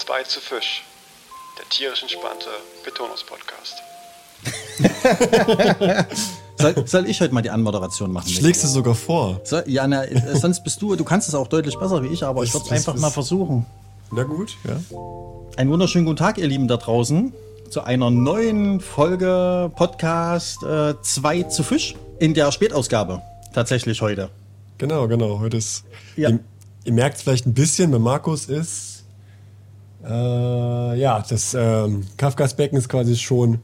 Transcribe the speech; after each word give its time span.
2 0.00 0.22
zu 0.24 0.40
Fisch, 0.40 0.82
der 1.58 1.68
tierisch 1.68 2.02
entspannte 2.02 2.48
Betonungspodcast. 2.84 3.74
Soll, 6.58 6.86
soll 6.86 7.08
ich 7.08 7.20
heute 7.22 7.32
mal 7.32 7.40
die 7.40 7.48
Anmoderation 7.50 8.12
machen? 8.12 8.28
Schlägst 8.28 8.62
du 8.64 8.68
sogar 8.68 8.94
vor? 8.94 9.40
So, 9.44 9.60
ja, 9.66 9.86
na, 9.86 10.04
äh, 10.04 10.36
sonst 10.36 10.62
bist 10.62 10.82
du, 10.82 10.94
du 10.94 11.04
kannst 11.04 11.26
es 11.28 11.34
auch 11.34 11.46
deutlich 11.48 11.78
besser 11.78 12.02
wie 12.02 12.08
ich, 12.08 12.22
aber 12.22 12.42
ich 12.42 12.52
würde 12.52 12.66
es 12.66 12.72
einfach 12.72 12.94
ist- 12.94 13.00
mal 13.00 13.10
versuchen. 13.10 13.64
Na 14.12 14.24
gut, 14.24 14.56
ja. 14.64 14.76
Einen 15.56 15.70
wunderschönen 15.70 16.04
guten 16.04 16.18
Tag, 16.18 16.36
ihr 16.36 16.46
Lieben 16.46 16.68
da 16.68 16.76
draußen, 16.76 17.32
zu 17.70 17.80
einer 17.82 18.10
neuen 18.10 18.80
Folge 18.80 19.70
Podcast 19.74 20.58
2 20.60 21.42
zu 21.44 21.62
Fisch 21.62 21.94
in 22.18 22.34
der 22.34 22.52
Spätausgabe. 22.52 23.22
Tatsächlich 23.54 24.02
heute. 24.02 24.28
Genau, 24.76 25.08
genau. 25.08 25.38
Heute 25.40 25.56
ist. 25.56 25.84
Ja. 26.16 26.28
Ihr, 26.30 26.40
ihr 26.84 26.92
merkt 26.92 27.16
es 27.16 27.22
vielleicht 27.22 27.46
ein 27.46 27.54
bisschen, 27.54 27.90
bei 27.90 27.98
Markus 27.98 28.46
ist. 28.46 28.89
Äh, 30.04 30.98
ja, 31.00 31.22
das 31.28 31.54
ähm, 31.54 32.06
Kafkas 32.16 32.54
Becken 32.54 32.78
ist 32.78 32.88
quasi 32.88 33.16
schon, 33.16 33.58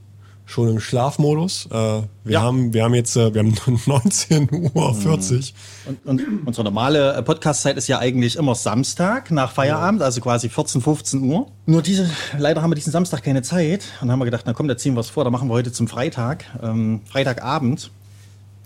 schon 0.44 0.68
im 0.68 0.80
Schlafmodus. 0.80 1.66
Äh, 1.70 1.74
wir, 1.74 2.06
Ja. 2.26 2.42
haben, 2.42 2.72
wir 2.74 2.84
haben 2.84 2.94
jetzt 2.94 3.16
äh, 3.16 3.32
wir 3.34 3.40
haben 3.42 3.54
19 3.86 4.48
Uhr 4.74 4.94
40. 4.94 5.54
Und, 5.86 6.06
und 6.06 6.46
unsere 6.46 6.64
normale 6.64 7.14
äh, 7.14 7.22
Podcast-Zeit 7.22 7.76
ist 7.76 7.88
ja 7.88 7.98
eigentlich 7.98 8.36
immer 8.36 8.54
Samstag 8.54 9.30
nach 9.30 9.50
Feierabend, 9.52 10.02
also 10.02 10.20
quasi 10.20 10.48
14, 10.48 10.80
15 10.82 11.22
Uhr. 11.22 11.46
Nur 11.66 11.82
diese, 11.82 12.08
leider 12.38 12.62
haben 12.62 12.70
wir 12.70 12.74
diesen 12.76 12.92
Samstag 12.92 13.22
keine 13.22 13.42
Zeit. 13.42 13.84
Und 14.02 14.10
haben 14.12 14.18
wir 14.18 14.24
gedacht, 14.26 14.44
na 14.46 14.52
komm, 14.52 14.68
da 14.68 14.76
ziehen 14.76 14.94
wir 14.94 15.00
es 15.00 15.10
vor, 15.10 15.24
da 15.24 15.30
machen 15.30 15.48
wir 15.48 15.54
heute 15.54 15.72
zum 15.72 15.88
Freitag, 15.88 16.44
ähm, 16.62 17.00
Freitagabend. 17.10 17.90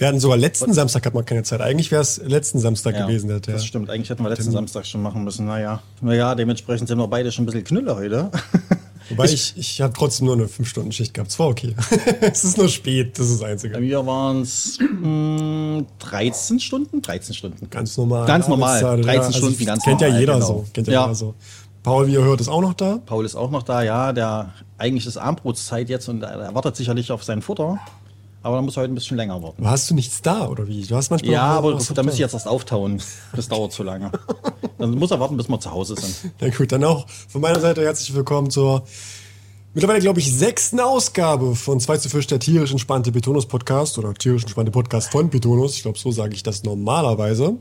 Wir 0.00 0.08
hatten 0.08 0.18
sogar 0.18 0.38
letzten 0.38 0.72
Samstag 0.72 1.04
hat 1.04 1.12
man 1.12 1.26
keine 1.26 1.42
Zeit. 1.42 1.60
Eigentlich 1.60 1.90
wäre 1.90 2.00
es 2.00 2.16
letzten 2.24 2.58
Samstag 2.58 2.94
Ja, 2.94 3.04
gewesen. 3.06 3.28
Der, 3.28 3.40
der, 3.40 3.52
Das 3.54 3.66
stimmt, 3.66 3.90
eigentlich 3.90 4.08
hätten 4.08 4.22
wir 4.22 4.30
letzten 4.30 4.50
Samstag 4.50 4.86
schon 4.86 5.02
machen 5.02 5.24
müssen. 5.24 5.44
Naja, 5.44 5.82
naja, 6.00 6.34
dementsprechend 6.34 6.88
sind 6.88 6.96
wir 6.96 7.06
beide 7.06 7.30
schon 7.30 7.42
ein 7.42 7.46
bisschen 7.46 7.64
Knüller 7.64 7.96
heute. 7.96 8.30
Wobei 9.10 9.26
ich, 9.26 9.52
ich 9.58 9.82
habe 9.82 9.92
trotzdem 9.92 10.24
nur 10.28 10.36
eine 10.36 10.46
5-Stunden-Schicht 10.46 11.12
gehabt. 11.12 11.30
Es 11.30 11.38
war 11.38 11.48
okay. 11.48 11.74
es 12.22 12.44
ist 12.44 12.56
nur 12.56 12.70
spät, 12.70 13.18
das 13.18 13.26
ist 13.26 13.34
das 13.34 13.40
Bei 13.42 13.48
Einzige. 13.48 13.78
mir 13.78 14.06
waren 14.06 14.40
es 14.40 14.78
13 15.98 16.60
Stunden? 16.60 17.02
13 17.02 17.34
Stunden. 17.34 17.68
Ganz 17.68 17.98
normal. 17.98 18.26
Ganz 18.26 18.48
normal. 18.48 18.82
Arbeitszeit, 18.82 19.04
13 19.04 19.22
also 19.22 19.38
Stunden, 19.38 19.64
ganz 19.66 19.84
kennt 19.84 20.00
normal, 20.00 20.14
ja 20.14 20.20
jeder 20.20 20.34
genau. 20.34 20.46
so. 20.46 20.66
Kennt 20.72 20.86
ja, 20.86 20.92
Ja. 20.94 21.02
jeder 21.02 21.14
so. 21.14 21.34
Paul, 21.82 22.06
wie 22.06 22.12
ihr 22.14 22.22
hört, 22.24 22.40
ist 22.40 22.48
auch 22.48 22.62
noch 22.62 22.74
da. 22.74 23.00
Paul 23.04 23.26
ist 23.26 23.34
auch 23.34 23.50
noch 23.50 23.64
da, 23.64 23.82
ja, 23.82 24.14
der 24.14 24.54
eigentlich 24.78 25.06
ist 25.06 25.18
Abendbrotszeit 25.18 25.90
jetzt 25.90 26.08
und 26.08 26.22
er 26.22 26.54
wartet 26.54 26.76
sicherlich 26.76 27.12
auf 27.12 27.22
sein 27.22 27.42
Futter. 27.42 27.78
Aber 28.42 28.56
da 28.56 28.62
muss 28.62 28.76
er 28.76 28.82
heute 28.82 28.92
ein 28.92 28.94
bisschen 28.94 29.18
länger 29.18 29.42
warten. 29.42 29.66
Hast 29.68 29.90
du 29.90 29.94
nichts 29.94 30.22
da, 30.22 30.48
oder 30.48 30.66
wie? 30.66 30.82
Du 30.82 30.96
hast 30.96 31.10
manchmal 31.10 31.32
Ja, 31.32 31.42
aber 31.42 31.74
da 31.74 32.02
muss 32.02 32.14
ich 32.14 32.20
jetzt 32.20 32.32
erst 32.32 32.48
auftauen. 32.48 33.02
Das 33.34 33.48
dauert 33.48 33.72
zu 33.72 33.82
lange. 33.82 34.10
Dann 34.78 34.92
muss 34.92 35.10
er 35.10 35.20
warten, 35.20 35.36
bis 35.36 35.48
wir 35.48 35.60
zu 35.60 35.70
Hause 35.70 35.94
sind. 35.96 36.32
Na 36.40 36.48
gut, 36.48 36.72
dann 36.72 36.82
auch 36.84 37.06
von 37.28 37.42
meiner 37.42 37.60
Seite 37.60 37.82
herzlich 37.82 38.14
willkommen 38.14 38.48
zur 38.50 38.84
mittlerweile, 39.74 40.00
glaube 40.00 40.20
ich, 40.20 40.34
sechsten 40.34 40.80
Ausgabe 40.80 41.54
von 41.54 41.80
2 41.80 41.98
zu 41.98 42.08
Fisch, 42.08 42.26
der 42.28 42.40
tierisch 42.40 42.72
entspannte 42.72 43.12
Betonus 43.12 43.44
Podcast 43.44 43.98
oder 43.98 44.14
tierisch 44.14 44.44
entspannte 44.44 44.72
Podcast 44.72 45.12
von 45.12 45.28
Betonus. 45.28 45.76
Ich 45.76 45.82
glaube, 45.82 45.98
so 45.98 46.10
sage 46.10 46.34
ich 46.34 46.42
das 46.42 46.64
normalerweise. 46.64 47.56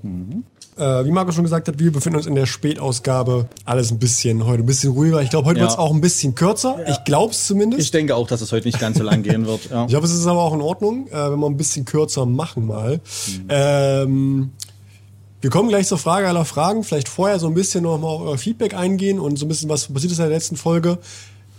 Äh, 0.80 1.06
wie 1.06 1.12
Marco 1.12 1.32
schon 1.34 1.44
gesagt 1.44 1.68
hat, 1.68 1.78
wir 1.78 1.92
befinden 1.92 2.18
uns 2.18 2.26
in 2.26 2.36
der 2.36 2.46
Spätausgabe. 2.46 3.50
Alles 3.66 3.92
ein 3.92 4.00
bisschen 4.00 4.46
heute 4.46 4.64
ein 4.64 4.66
bisschen 4.66 4.94
ruhiger. 4.94 5.22
Ich 5.22 5.30
glaube, 5.30 5.46
heute 5.48 5.60
Ja. 5.60 5.64
wird 5.66 5.72
es 5.74 5.78
auch 5.78 5.92
ein 5.94 6.00
bisschen 6.00 6.36
kürzer. 6.36 6.78
Ich 6.88 7.04
glaube 7.04 7.32
es 7.34 7.46
zumindest. 7.48 7.82
Ich 7.84 7.92
denke 7.92 8.16
auch, 8.16 8.28
dass 8.28 8.40
es 8.42 8.52
heute 8.52 8.68
nicht 8.68 8.80
ganz 8.80 8.98
so 8.98 9.04
lang 9.04 9.22
gehen 9.22 9.46
wird. 9.46 9.70
Ja. 9.70 9.86
Ich 9.90 9.96
hoffe, 9.96 10.06
es 10.06 10.14
ist 10.14 10.26
aber 10.26 10.42
auch 10.42 10.54
in 10.54 10.62
Ordnung, 10.62 11.08
äh, 11.08 11.32
wenn 11.32 11.40
wir 11.40 11.48
ein 11.48 11.58
bisschen 11.58 11.84
kürzer 11.84 12.26
machen 12.26 12.66
mal. 12.66 13.02
Ähm, 13.50 14.52
wir 15.42 15.50
kommen 15.50 15.70
gleich 15.70 15.88
zur 15.88 15.98
Frage 15.98 16.28
aller 16.28 16.46
Fragen. 16.46 16.84
Vielleicht 16.84 17.10
vorher 17.10 17.40
so 17.40 17.48
ein 17.48 17.54
bisschen 17.54 17.84
noch 17.84 17.98
mal 17.98 18.08
auf 18.08 18.22
euer 18.22 18.38
Feedback 18.38 18.74
eingehen 18.74 19.20
und 19.20 19.38
so 19.38 19.46
ein 19.46 19.50
bisschen, 19.50 19.70
was 19.70 19.88
passiert 19.88 20.12
ist 20.14 20.20
in 20.20 20.26
der 20.26 20.34
letzten 20.34 20.56
Folge. 20.56 20.98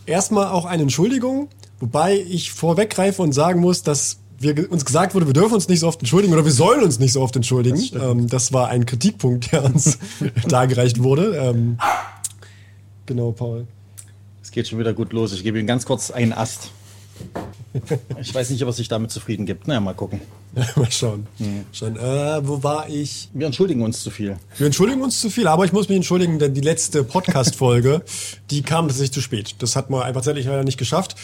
Erstmal 0.07 0.47
auch 0.49 0.65
eine 0.65 0.83
Entschuldigung, 0.83 1.49
wobei 1.79 2.17
ich 2.17 2.53
vorweggreife 2.53 3.21
und 3.23 3.33
sagen 3.33 3.61
muss, 3.61 3.83
dass 3.83 4.20
wir, 4.41 4.73
uns 4.73 4.85
gesagt 4.85 5.15
wurde, 5.15 5.27
wir 5.27 5.35
dürfen 5.35 5.55
uns 5.55 5.69
nicht 5.69 5.81
so 5.81 5.89
oft 5.89 6.01
entschuldigen 6.01 6.33
oder 6.33 6.45
wir 6.45 6.53
sollen 6.53 6.83
uns 6.83 6.99
nicht 6.99 7.13
so 7.13 7.21
oft 7.21 7.37
entschuldigen. 7.37 7.77
Das, 7.77 8.03
ähm, 8.03 8.27
das 8.27 8.53
war 8.53 8.69
ein 8.69 8.87
Kritikpunkt, 8.87 9.53
der 9.53 9.65
uns 9.65 9.99
dargereicht 10.49 11.03
wurde. 11.03 11.37
Ähm, 11.37 11.79
genau, 13.07 13.33
Paul. 13.33 13.67
Es 14.43 14.51
geht 14.51 14.67
schon 14.67 14.79
wieder 14.79 14.95
gut 14.95 15.13
los. 15.13 15.33
Ich 15.33 15.45
gebe 15.45 15.61
ihm 15.61 15.67
ganz 15.67 15.85
kurz 15.85 16.11
einen 16.11 16.33
Ast. 16.33 16.71
Ich 18.21 18.35
weiß 18.35 18.51
nicht, 18.51 18.63
ob 18.63 18.69
er 18.69 18.73
sich 18.73 18.89
damit 18.89 19.11
zufrieden 19.11 19.47
gibt. 19.47 19.69
Naja, 19.69 19.81
mal 19.81 19.95
gucken. 19.95 20.21
Mal 20.77 20.91
schauen. 20.91 21.27
schauen. 21.73 21.97
Äh, 21.97 22.47
wo 22.47 22.63
war 22.63 22.89
ich? 22.89 23.29
Wir 23.33 23.47
entschuldigen 23.47 23.83
uns 23.83 24.03
zu 24.03 24.11
viel. 24.11 24.37
Wir 24.57 24.67
entschuldigen 24.67 25.01
uns 25.01 25.21
zu 25.21 25.31
viel, 25.31 25.47
aber 25.47 25.65
ich 25.65 25.73
muss 25.73 25.89
mich 25.89 25.97
entschuldigen, 25.97 26.41
denn 26.41 26.55
die 26.55 26.61
letzte 26.61 27.05
Podcast-Folge, 27.05 28.03
die 28.51 28.63
kam 28.63 28.89
tatsächlich 28.89 29.13
zu 29.13 29.21
spät. 29.21 29.55
Das 29.61 29.77
hat 29.77 29.91
man 29.91 30.03
einfach 30.03 30.21
tatsächlich 30.21 30.47
leider 30.47 30.65
nicht 30.65 30.79
geschafft. 30.79 31.15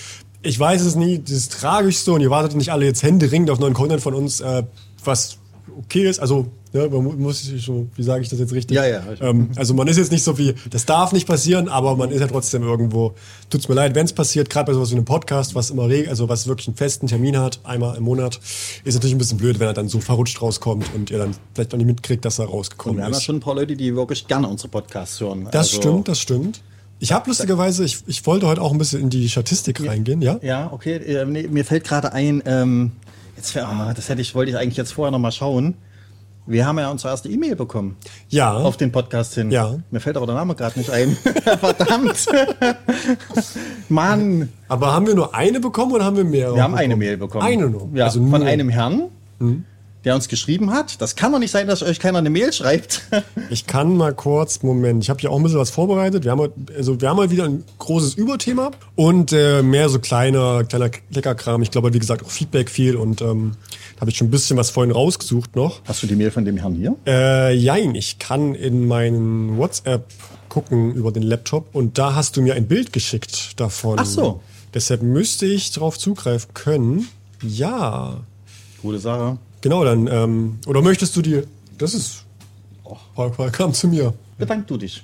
Ich 0.43 0.59
weiß 0.59 0.83
es 0.83 0.95
nie, 0.95 1.19
das 1.19 1.49
Tragischste, 1.49 2.13
und 2.13 2.21
ihr 2.21 2.31
wartet 2.31 2.55
nicht 2.55 2.71
alle 2.71 2.85
jetzt 2.85 3.03
händeringend 3.03 3.51
auf 3.51 3.59
neuen 3.59 3.75
Content 3.75 4.01
von 4.01 4.15
uns, 4.15 4.41
äh, 4.41 4.63
was 5.03 5.39
okay 5.79 6.09
ist. 6.09 6.19
Also, 6.21 6.47
ne, 6.73 6.89
man 6.89 7.03
mu- 7.05 7.13
muss 7.13 7.43
sich 7.45 7.65
so, 7.65 7.87
wie 7.97 8.03
sage 8.03 8.23
ich 8.23 8.29
das 8.29 8.39
jetzt 8.39 8.53
richtig? 8.53 8.77
Ja, 8.77 8.87
ja. 8.87 9.03
Ähm, 9.21 9.51
also 9.57 9.75
man 9.75 9.89
ist 9.89 9.97
jetzt 9.97 10.13
nicht 10.13 10.23
so 10.25 10.39
wie, 10.39 10.55
das 10.71 10.87
darf 10.87 11.13
nicht 11.13 11.27
passieren, 11.27 11.69
aber 11.69 11.97
man 11.97 12.11
ist 12.11 12.21
ja 12.21 12.27
trotzdem 12.27 12.63
irgendwo, 12.63 13.15
tut's 13.51 13.69
mir 13.69 13.75
leid, 13.75 13.95
wenn 13.95 14.05
es 14.07 14.13
passiert, 14.13 14.51
gerade 14.51 14.67
bei 14.67 14.75
sowas 14.75 14.91
wie 14.91 14.95
einem 14.97 15.05
Podcast, 15.05 15.55
was 15.55 15.71
immer 15.71 15.89
reg, 15.89 16.09
also 16.09 16.29
was 16.29 16.47
wirklich 16.47 16.69
einen 16.69 16.77
festen 16.77 17.07
Termin 17.07 17.39
hat, 17.39 17.61
einmal 17.65 17.97
im 17.97 18.05
Monat, 18.05 18.41
ist 18.85 18.95
natürlich 18.95 19.15
ein 19.15 19.19
bisschen 19.19 19.39
blöd, 19.39 19.59
wenn 19.61 19.67
er 19.69 19.75
dann 19.75 19.89
so 19.89 20.01
verrutscht 20.01 20.41
rauskommt 20.43 20.87
und 20.95 21.11
ihr 21.11 21.19
dann 21.19 21.33
vielleicht 21.55 21.73
noch 21.73 21.79
nicht 21.79 21.87
mitkriegt, 21.87 22.25
dass 22.25 22.39
er 22.39 22.47
Und 22.49 22.55
rausgekommen 22.55 22.99
wir 22.99 23.05
haben 23.05 23.13
ja 23.13 23.19
ist. 23.19 23.25
schon 23.25 23.37
ein 23.37 23.41
paar 23.41 23.55
Leute, 23.55 23.77
die 23.77 23.95
wirklich 23.97 24.27
gerne 24.27 24.49
unsere 24.49 24.69
Podcasts 24.69 25.21
hören. 25.21 25.45
Das 25.51 25.69
Also- 25.69 25.77
stimmt, 25.83 26.09
das 26.09 26.19
stimmt. 26.21 26.61
Ich 26.99 27.13
habe 27.13 27.29
lustigerweise, 27.29 27.85
ich, 27.85 27.99
ich 28.07 28.25
wollte 28.27 28.47
heute 28.47 28.63
auch 28.63 28.73
ein 28.73 28.79
bisschen 28.79 29.03
in 29.03 29.11
die 29.11 29.29
Statistik 29.29 29.87
reingehen, 29.87 30.23
ja? 30.23 30.39
Ja, 30.43 30.73
okay. 30.73 30.95
Äh, 30.97 31.27
nee, 31.27 31.47
mir 31.47 31.63
fällt 31.67 31.85
gerade 31.85 32.15
ein, 32.15 32.43
ähm, 32.47 32.93
jetzt, 33.37 33.53
fällt- 33.53 33.67
ah, 33.67 33.93
das 33.95 34.09
hätte 34.09 34.21
ich, 34.21 34.35
wollte 34.35 34.51
ich 34.51 34.57
eigentlich 34.59 34.77
jetzt 34.77 34.93
vorher 34.93 35.11
noch 35.11 35.19
mal 35.19 35.33
schauen. 35.33 35.75
Wir 36.49 36.65
haben 36.65 36.79
ja 36.79 36.91
unsere 36.93 37.11
erste 37.11 37.29
E-Mail 37.29 37.57
bekommen 37.57 37.97
Ja. 38.29 38.53
auf 38.55 38.77
den 38.77 38.93
Podcast 38.93 39.35
hin. 39.35 39.51
Ja. 39.51 39.75
Mir 39.91 39.99
fällt 39.99 40.17
aber 40.17 40.27
der 40.27 40.37
Name 40.37 40.55
gerade 40.55 40.79
nicht 40.79 40.91
ein. 40.91 41.17
Verdammt. 41.61 42.25
Mann. 43.89 44.49
Aber 44.69 44.93
haben 44.93 45.07
wir 45.09 45.15
nur 45.17 45.35
eine 45.35 45.59
bekommen 45.61 45.93
oder 45.93 46.05
haben 46.05 46.17
wir 46.17 46.25
mehr? 46.25 46.55
Wir 46.55 46.63
haben 46.63 46.75
eine 46.77 46.97
Mail 46.97 47.17
bekommen. 47.17 47.45
Eine 47.45 47.69
nur. 47.69 47.89
Ja, 47.95 48.05
Also 48.05 48.21
von 48.21 48.41
nur. 48.41 48.47
einem 48.49 48.69
Herrn, 48.69 49.05
der 50.07 50.15
uns 50.15 50.29
geschrieben 50.29 50.71
hat. 50.71 51.01
Das 51.03 51.17
kann 51.17 51.33
doch 51.33 51.39
nicht 51.41 51.51
sein, 51.51 51.67
dass 51.67 51.83
euch 51.83 51.99
keiner 51.99 52.19
eine 52.19 52.31
Mail 52.31 52.53
schreibt. 52.53 53.03
Ich 53.51 53.67
kann 53.67 53.97
mal 53.97 54.13
kurz, 54.15 54.63
Moment, 54.63 55.03
ich 55.05 55.11
habe 55.11 55.21
hier 55.21 55.31
auch 55.31 55.37
ein 55.37 55.43
bisschen 55.43 55.59
was 55.59 55.71
vorbereitet. 55.71 56.25
Wir 56.25 56.31
haben, 56.33 56.41
heute- 56.41 56.55
also 56.77 57.01
wir 57.01 57.09
haben 57.09 57.17
mal 57.17 57.31
wieder 57.31 57.45
ein 57.45 57.63
großes 57.79 58.15
Überthema 58.15 58.71
und 58.97 59.33
äh, 59.33 59.63
mehr 59.63 59.89
so 59.89 59.99
kleiner, 60.01 60.65
kleiner 60.65 60.89
Kleckerkram. 60.91 61.63
Ich 61.63 61.71
glaube, 61.71 61.93
wie 61.95 61.99
gesagt, 61.99 62.25
auch 62.25 62.31
Feedback 62.31 62.71
viel 62.71 62.97
und 62.97 63.21
ähm, 63.23 63.53
da 63.95 64.01
habe 64.03 64.11
ich 64.11 64.17
schon 64.17 64.29
ein 64.29 64.31
bisschen 64.31 64.57
was 64.57 64.71
vorhin 64.71 64.91
rausgesucht 64.93 65.55
noch. 65.55 65.81
Hast 65.87 66.03
du 66.03 66.07
die 66.07 66.17
Mail 66.17 66.31
von 66.31 66.45
dem 66.45 66.57
Herrn 66.57 66.75
hier? 66.75 66.97
Äh, 67.07 67.55
jein, 67.55 67.95
ich 67.95 68.19
kann 68.19 68.55
in 68.55 68.87
meinen 68.87 69.57
WhatsApp 69.59 70.07
gucken 70.49 70.95
über 70.95 71.13
den 71.13 71.23
Laptop 71.23 71.73
und 71.75 71.99
da 71.99 72.15
hast 72.15 72.37
du 72.37 72.43
mir 72.43 72.55
ein 72.55 72.67
Bild 72.67 72.93
geschickt 72.93 73.61
davon. 73.61 73.99
Ach 74.01 74.07
so. 74.07 74.41
Deshalb 74.75 75.03
müsste 75.03 75.47
ich 75.47 75.71
darauf 75.73 75.99
zugreifen 75.99 76.53
können. 76.55 77.09
Ja, 77.43 78.19
Coole 78.83 78.99
Sache. 78.99 79.39
Genau, 79.67 79.85
dann, 79.85 80.07
ähm, 80.07 80.59
oder 80.67 80.81
möchtest 80.81 81.17
du 81.17 81.23
die, 81.23 81.43
das 81.77 81.93
ist, 81.93 82.25
oh, 82.85 82.97
kam 83.51 83.75
zu 83.75 83.89
mir. 83.89 84.15
Bedank 84.39 84.69
du 84.69 84.77
dich. 84.77 85.03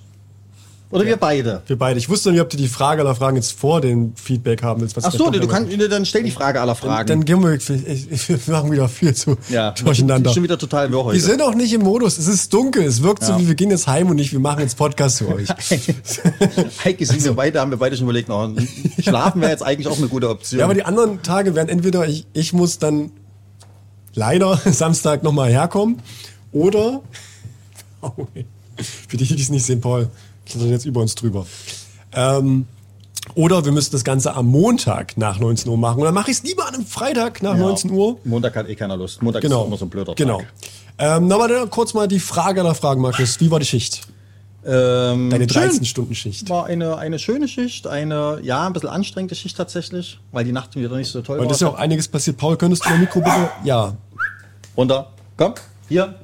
Oder 0.93 1.05
wir 1.07 1.17
beide. 1.17 1.63
Wir 1.67 1.77
beide. 1.77 1.99
Ich 1.99 2.09
wusste 2.09 2.31
nicht, 2.31 2.41
ob 2.41 2.51
du 2.51 2.57
die 2.59 2.69
Frage 2.69 3.01
aller 3.01 3.15
Fragen 3.15 3.37
jetzt 3.37 3.59
vor 3.59 3.81
dem 3.81 4.15
Feedback 4.15 4.63
haben 4.63 4.83
willst. 4.83 4.95
was 4.95 5.07
Ach 5.07 5.13
so, 5.13 5.31
du 5.31 5.49
kannst, 5.49 5.73
dann 5.91 6.05
stell 6.05 6.23
die 6.23 6.31
Frage 6.31 6.61
aller 6.61 6.75
Fragen. 6.75 7.09
Dann 7.09 7.25
gehen 7.25 7.43
wir, 7.43 7.59
wir 7.59 8.39
machen 8.55 8.71
wieder 8.71 8.89
viel 8.89 9.15
zu 9.15 9.37
ja, 9.49 9.71
durcheinander. 9.71 10.33
Schon 10.35 10.43
wieder 10.43 10.59
total 10.59 10.93
wirr 10.93 11.05
heute. 11.05 11.17
Wir 11.17 11.25
sind 11.25 11.41
auch 11.41 11.55
nicht 11.55 11.73
im 11.73 11.81
Modus. 11.81 12.19
Es 12.19 12.29
ist 12.29 12.53
dunkel. 12.53 12.85
Es 12.85 13.03
wirkt 13.03 13.25
so, 13.25 13.33
Ja. 13.33 13.41
wie 13.41 13.49
wir 13.49 13.55
gehen 13.55 13.71
jetzt 13.71 13.87
heim 13.87 14.11
und 14.11 14.17
nicht, 14.17 14.33
wir 14.33 14.39
machen 14.39 14.61
jetzt 14.61 14.77
Podcast 14.77 15.19
für 15.19 15.35
euch. 15.35 15.49
Eigentlich 16.85 17.09
sind 17.09 17.25
wir 17.25 17.33
beide, 17.33 17.59
haben 17.59 17.71
wir 17.71 17.79
beide 17.79 17.97
schon 17.97 18.05
überlegt, 18.05 18.29
oh, 18.29 18.51
schlafen 19.01 19.41
wäre 19.41 19.51
jetzt 19.51 19.63
eigentlich 19.63 19.89
auch 19.89 19.97
eine 19.99 20.09
gute 20.09 20.29
Option. 20.29 20.61
Ja, 20.61 20.67
aber 20.67 20.75
die 20.75 20.85
anderen 20.85 21.23
Tage 21.23 21.55
werden 21.55 21.71
entweder 21.71 22.07
ich, 22.07 22.27
ich 22.35 22.53
muss 22.53 22.79
dann 22.79 23.13
leider 24.15 24.57
Samstag 24.73 25.23
nochmal 25.23 25.51
herkommen 25.51 26.01
oder 26.53 27.01
oh, 28.03 28.27
für 29.09 29.17
die, 29.17 29.25
die 29.25 29.43
es 29.43 29.51
nicht 29.51 29.65
sehen, 29.65 29.81
Paul, 29.81 30.09
klettern 30.47 30.71
jetzt 30.71 30.85
über 30.87 31.01
uns 31.01 31.15
drüber. 31.15 31.47
Ähm, 32.13 32.67
oder 33.35 33.65
wir 33.65 33.73
müssen 33.73 33.93
das 33.93 34.03
Ganze 34.05 34.35
am 34.35 34.47
Montag 34.49 35.17
nach 35.17 35.39
19 35.39 35.71
Uhr 35.71 35.79
machen. 35.79 36.01
Und 36.01 36.05
dann 36.07 36.15
mache 36.15 36.31
ich 36.31 36.39
es 36.39 36.43
lieber 36.43 36.67
an 36.67 36.75
einem 36.75 36.85
Freitag 36.87 37.43
nach 37.43 37.55
Ja. 37.55 37.61
19 37.61 37.91
Uhr. 37.91 38.19
Montag 38.25 38.57
hat 38.57 38.69
eh 38.69 38.75
keiner 38.75 38.97
Lust. 38.97 39.23
Montag 39.23 39.43
Genau. 39.43 39.63
ist 39.63 39.67
immer 39.69 39.77
so 39.77 39.85
ein 39.87 39.91
blöder 39.91 40.15
genau. 40.15 40.39
Tag. 40.39 40.53
Ähm, 40.99 41.29
na, 41.29 41.37
aber 41.37 41.49
dann 41.49 41.71
kurz 41.71 41.95
mal 41.95 42.09
die 42.09 42.19
Frage 42.19 42.61
aller 42.61 42.75
Fragen, 42.75 43.01
Markus. 43.01 43.41
Wie 43.41 43.51
war 43.51 43.61
die 43.61 43.67
Schicht? 43.67 44.03
Ähm, 44.65 45.31
Deine 45.31 45.49
schön. 45.49 45.63
13-Stunden-Schicht. 45.71 46.49
War 46.49 46.67
eine, 46.67 46.97
eine 46.97 47.19
schöne 47.19 47.49
Schicht, 47.49 47.87
eine, 47.87 48.39
ja, 48.43 48.67
ein 48.67 48.73
bisschen 48.73 48.91
anstrengende 48.91 49.35
Schicht 49.35 49.57
tatsächlich, 49.57 50.21
weil 50.31 50.45
die 50.45 50.53
Nacht 50.53 50.77
wieder 50.77 50.97
nicht 50.97 51.11
so 51.11 51.21
toll 51.21 51.39
Und 51.39 51.47
war. 51.47 51.53
ist 51.53 51.61
ja 51.61 51.69
auch 51.69 51.75
einiges 51.79 52.07
passiert. 52.09 52.37
Paul, 52.37 52.57
könntest 52.57 52.85
du 52.85 52.89
dein 52.91 53.01
Mikro 53.01 53.21
bitte? 53.21 53.51
Ja. 53.65 53.97
Runter, 54.77 55.11
komm, 55.37 55.55
hier. 55.89 56.15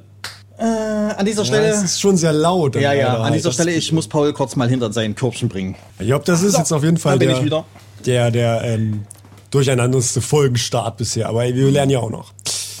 Äh, 0.57 0.63
an 0.63 1.25
dieser 1.25 1.41
Ja, 1.43 1.45
Stelle. 1.47 1.67
es 1.67 1.83
ist 1.83 2.01
schon 2.01 2.17
sehr 2.17 2.33
laut. 2.33 2.75
Ja, 2.75 2.93
ja, 2.93 3.17
an 3.21 3.33
dieser 3.33 3.45
halt. 3.45 3.53
Stelle, 3.55 3.71
ich 3.71 3.91
muss 3.91 4.07
Paul 4.07 4.33
kurz 4.33 4.55
mal 4.55 4.69
hinter 4.69 4.91
seinen 4.91 5.15
Körbchen 5.15 5.47
bringen. 5.49 5.75
Ich 5.99 6.07
glaube, 6.07 6.25
das 6.25 6.41
ist 6.41 6.57
jetzt 6.57 6.71
auf 6.73 6.83
jeden 6.83 6.97
Fall 6.97 7.17
der, 7.19 7.41
der, 8.05 8.31
der 8.31 8.61
ähm, 8.63 9.03
durcheinanderste 9.51 10.21
Folgenstart 10.21 10.97
bisher. 10.97 11.29
Aber 11.29 11.43
wir 11.43 11.71
lernen 11.71 11.91
ja 11.91 11.99
auch 11.99 12.09
noch. 12.09 12.33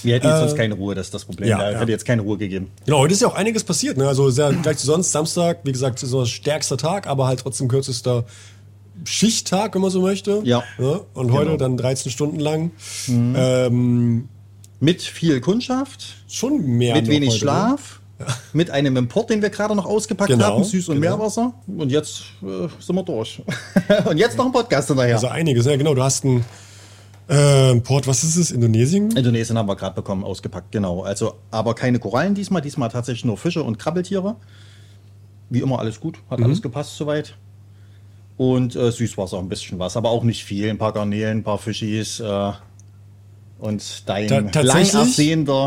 Wir 0.03 0.15
hätten 0.15 0.27
jetzt 0.27 0.39
sonst 0.39 0.55
keine 0.55 0.75
Ruhe, 0.75 0.95
das 0.95 1.07
ist 1.07 1.13
das 1.13 1.25
Problem. 1.25 1.49
ja, 1.49 1.57
da 1.57 1.71
ja. 1.71 1.79
hätte 1.79 1.91
jetzt 1.91 2.05
keine 2.05 2.21
Ruhe 2.21 2.37
gegeben. 2.37 2.69
Genau, 2.85 2.99
heute 2.99 3.13
ist 3.13 3.21
ja 3.21 3.27
auch 3.27 3.35
einiges 3.35 3.63
passiert. 3.63 3.97
Ne? 3.97 4.07
Also 4.07 4.29
sehr 4.29 4.51
gleich 4.53 4.77
zu 4.77 4.85
sonst, 4.85 5.11
Samstag, 5.11 5.59
wie 5.63 5.71
gesagt, 5.71 6.01
ist 6.03 6.09
so 6.09 6.25
stärkster 6.25 6.77
Tag, 6.77 7.07
aber 7.07 7.27
halt 7.27 7.39
trotzdem 7.39 7.67
kürzester 7.67 8.25
Schichttag, 9.05 9.75
wenn 9.75 9.81
man 9.81 9.91
so 9.91 10.01
möchte. 10.01 10.41
Ja. 10.43 10.63
Ne? 10.77 11.01
Und 11.13 11.31
heute 11.31 11.45
Genau. 11.45 11.57
dann 11.57 11.77
13 11.77 12.11
Stunden 12.11 12.39
lang. 12.39 12.71
Ähm, 13.07 14.27
Mit 14.79 15.01
viel 15.01 15.41
Kundschaft, 15.41 16.05
schon 16.27 16.61
mehr. 16.65 16.95
mit 16.95 17.07
wenig 17.07 17.29
heute, 17.29 17.35
ne? 17.35 17.39
Schlaf, 17.39 17.99
mit 18.53 18.69
einem 18.69 18.97
Import, 18.97 19.29
den 19.29 19.41
wir 19.41 19.49
gerade 19.49 19.75
noch 19.75 19.85
ausgepackt 19.85 20.29
Genau, 20.29 20.45
haben, 20.45 20.63
Süß- 20.63 20.89
und 20.89 21.01
genau. 21.01 21.17
Meerwasser. 21.17 21.53
Und 21.67 21.91
jetzt 21.91 22.23
äh, 22.41 22.67
sind 22.79 22.95
wir 22.95 23.03
durch. 23.03 23.41
und 24.05 24.17
jetzt 24.17 24.37
noch 24.37 24.45
ein 24.45 24.51
Podcast 24.51 24.89
hinterher. 24.89 25.15
Also 25.15 25.27
einiges, 25.27 25.65
ja 25.65 25.75
genau. 25.77 25.93
Du 25.93 26.03
hast 26.03 26.25
ein 26.25 26.43
äh, 27.29 27.75
Port, 27.81 28.07
was 28.07 28.23
ist 28.23 28.35
es? 28.35 28.51
Indonesien? 28.51 29.11
Indonesien 29.15 29.57
haben 29.57 29.67
wir 29.69 29.75
gerade 29.75 29.95
bekommen, 29.95 30.23
ausgepackt, 30.23 30.71
genau. 30.71 31.03
Also, 31.03 31.35
aber 31.51 31.75
keine 31.75 31.99
Korallen 31.99 32.33
diesmal, 32.35 32.61
diesmal 32.61 32.89
tatsächlich 32.89 33.23
nur 33.25 33.37
Fische 33.37 33.63
und 33.63 33.77
Krabbeltiere. 33.79 34.35
Wie 35.49 35.59
immer 35.59 35.79
alles 35.79 35.99
gut, 35.99 36.17
hat 36.29 36.39
Mhm. 36.39 36.45
alles 36.45 36.61
gepasst 36.61 36.95
soweit. 36.97 37.35
Und 38.37 38.75
äh, 38.75 38.91
Süßwasser 38.91 39.37
ein 39.39 39.49
bisschen 39.49 39.79
was, 39.79 39.97
aber 39.97 40.09
auch 40.09 40.23
nicht 40.23 40.43
viel. 40.43 40.69
Ein 40.69 40.77
paar 40.77 40.93
Garnelen, 40.93 41.39
ein 41.39 41.43
paar 41.43 41.57
Fischis 41.57 42.19
äh, 42.19 42.51
und 43.59 44.07
dein 44.07 44.27
Ta- 44.51 44.61
lang 44.61 44.83
tatsächlich? 44.85 45.59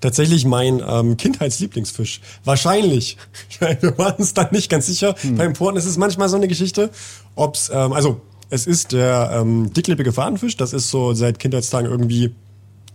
Tatsächlich 0.00 0.44
mein 0.44 0.80
ähm, 0.86 1.16
Kindheitslieblingsfisch. 1.16 2.20
Wahrscheinlich. 2.44 3.16
Wir 3.80 3.98
waren 3.98 4.14
uns 4.16 4.32
dann 4.34 4.48
nicht 4.52 4.70
ganz 4.70 4.86
sicher. 4.86 5.16
Hm. 5.20 5.36
Beim 5.36 5.52
Porten 5.54 5.76
ist 5.76 5.86
es 5.86 5.96
manchmal 5.96 6.28
so 6.28 6.36
eine 6.36 6.46
Geschichte, 6.48 6.90
ob's, 7.34 7.70
ähm, 7.74 7.92
also 7.92 8.20
es 8.50 8.66
ist 8.66 8.92
der 8.92 9.30
ähm, 9.32 9.72
dicklippige 9.72 10.12
Fadenfisch. 10.12 10.56
Das 10.56 10.72
ist 10.72 10.90
so 10.90 11.14
seit 11.14 11.38
Kindheitstagen 11.38 11.90
irgendwie 11.90 12.34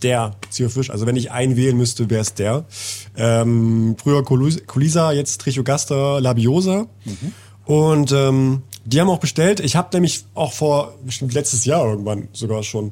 der 0.04 0.36
Zierfisch. 0.50 0.90
Also 0.90 1.06
wenn 1.06 1.16
ich 1.16 1.32
einen 1.32 1.56
wählen 1.56 1.78
müsste, 1.78 2.10
wäre 2.10 2.22
es 2.22 2.34
der. 2.34 2.66
Ähm, 3.16 3.96
früher 3.98 4.24
Colisa, 4.24 5.14
jetzt 5.14 5.42
Trichogaster 5.42 6.20
labiosa. 6.22 6.88
Und 7.66 8.12
ähm, 8.12 8.62
die 8.84 9.02
haben 9.02 9.10
auch 9.10 9.20
bestellt. 9.20 9.60
Ich 9.62 9.76
habe 9.76 9.90
nämlich 9.94 10.26
auch 10.36 10.54
vor 10.54 10.94
bestimmt 11.04 11.34
letztes 11.34 11.66
Jahr 11.66 11.86
irgendwann 11.86 12.28
sogar 12.34 12.62
schon 12.64 12.92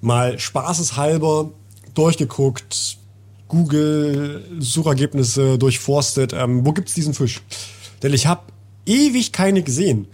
mal 0.00 0.38
spaßeshalber 0.38 1.50
durchgeguckt, 1.94 2.98
Google 3.48 4.44
Suchergebnisse 4.58 5.58
durchforstet. 5.58 6.32
Ähm, 6.32 6.64
wo 6.64 6.72
gibt's 6.72 6.94
diesen 6.94 7.12
Fisch? 7.12 7.42
Denn 8.02 8.14
ich 8.14 8.26
habe 8.26 8.42
ewig 8.86 9.32
keine 9.32 9.62
gesehen. 9.62 10.06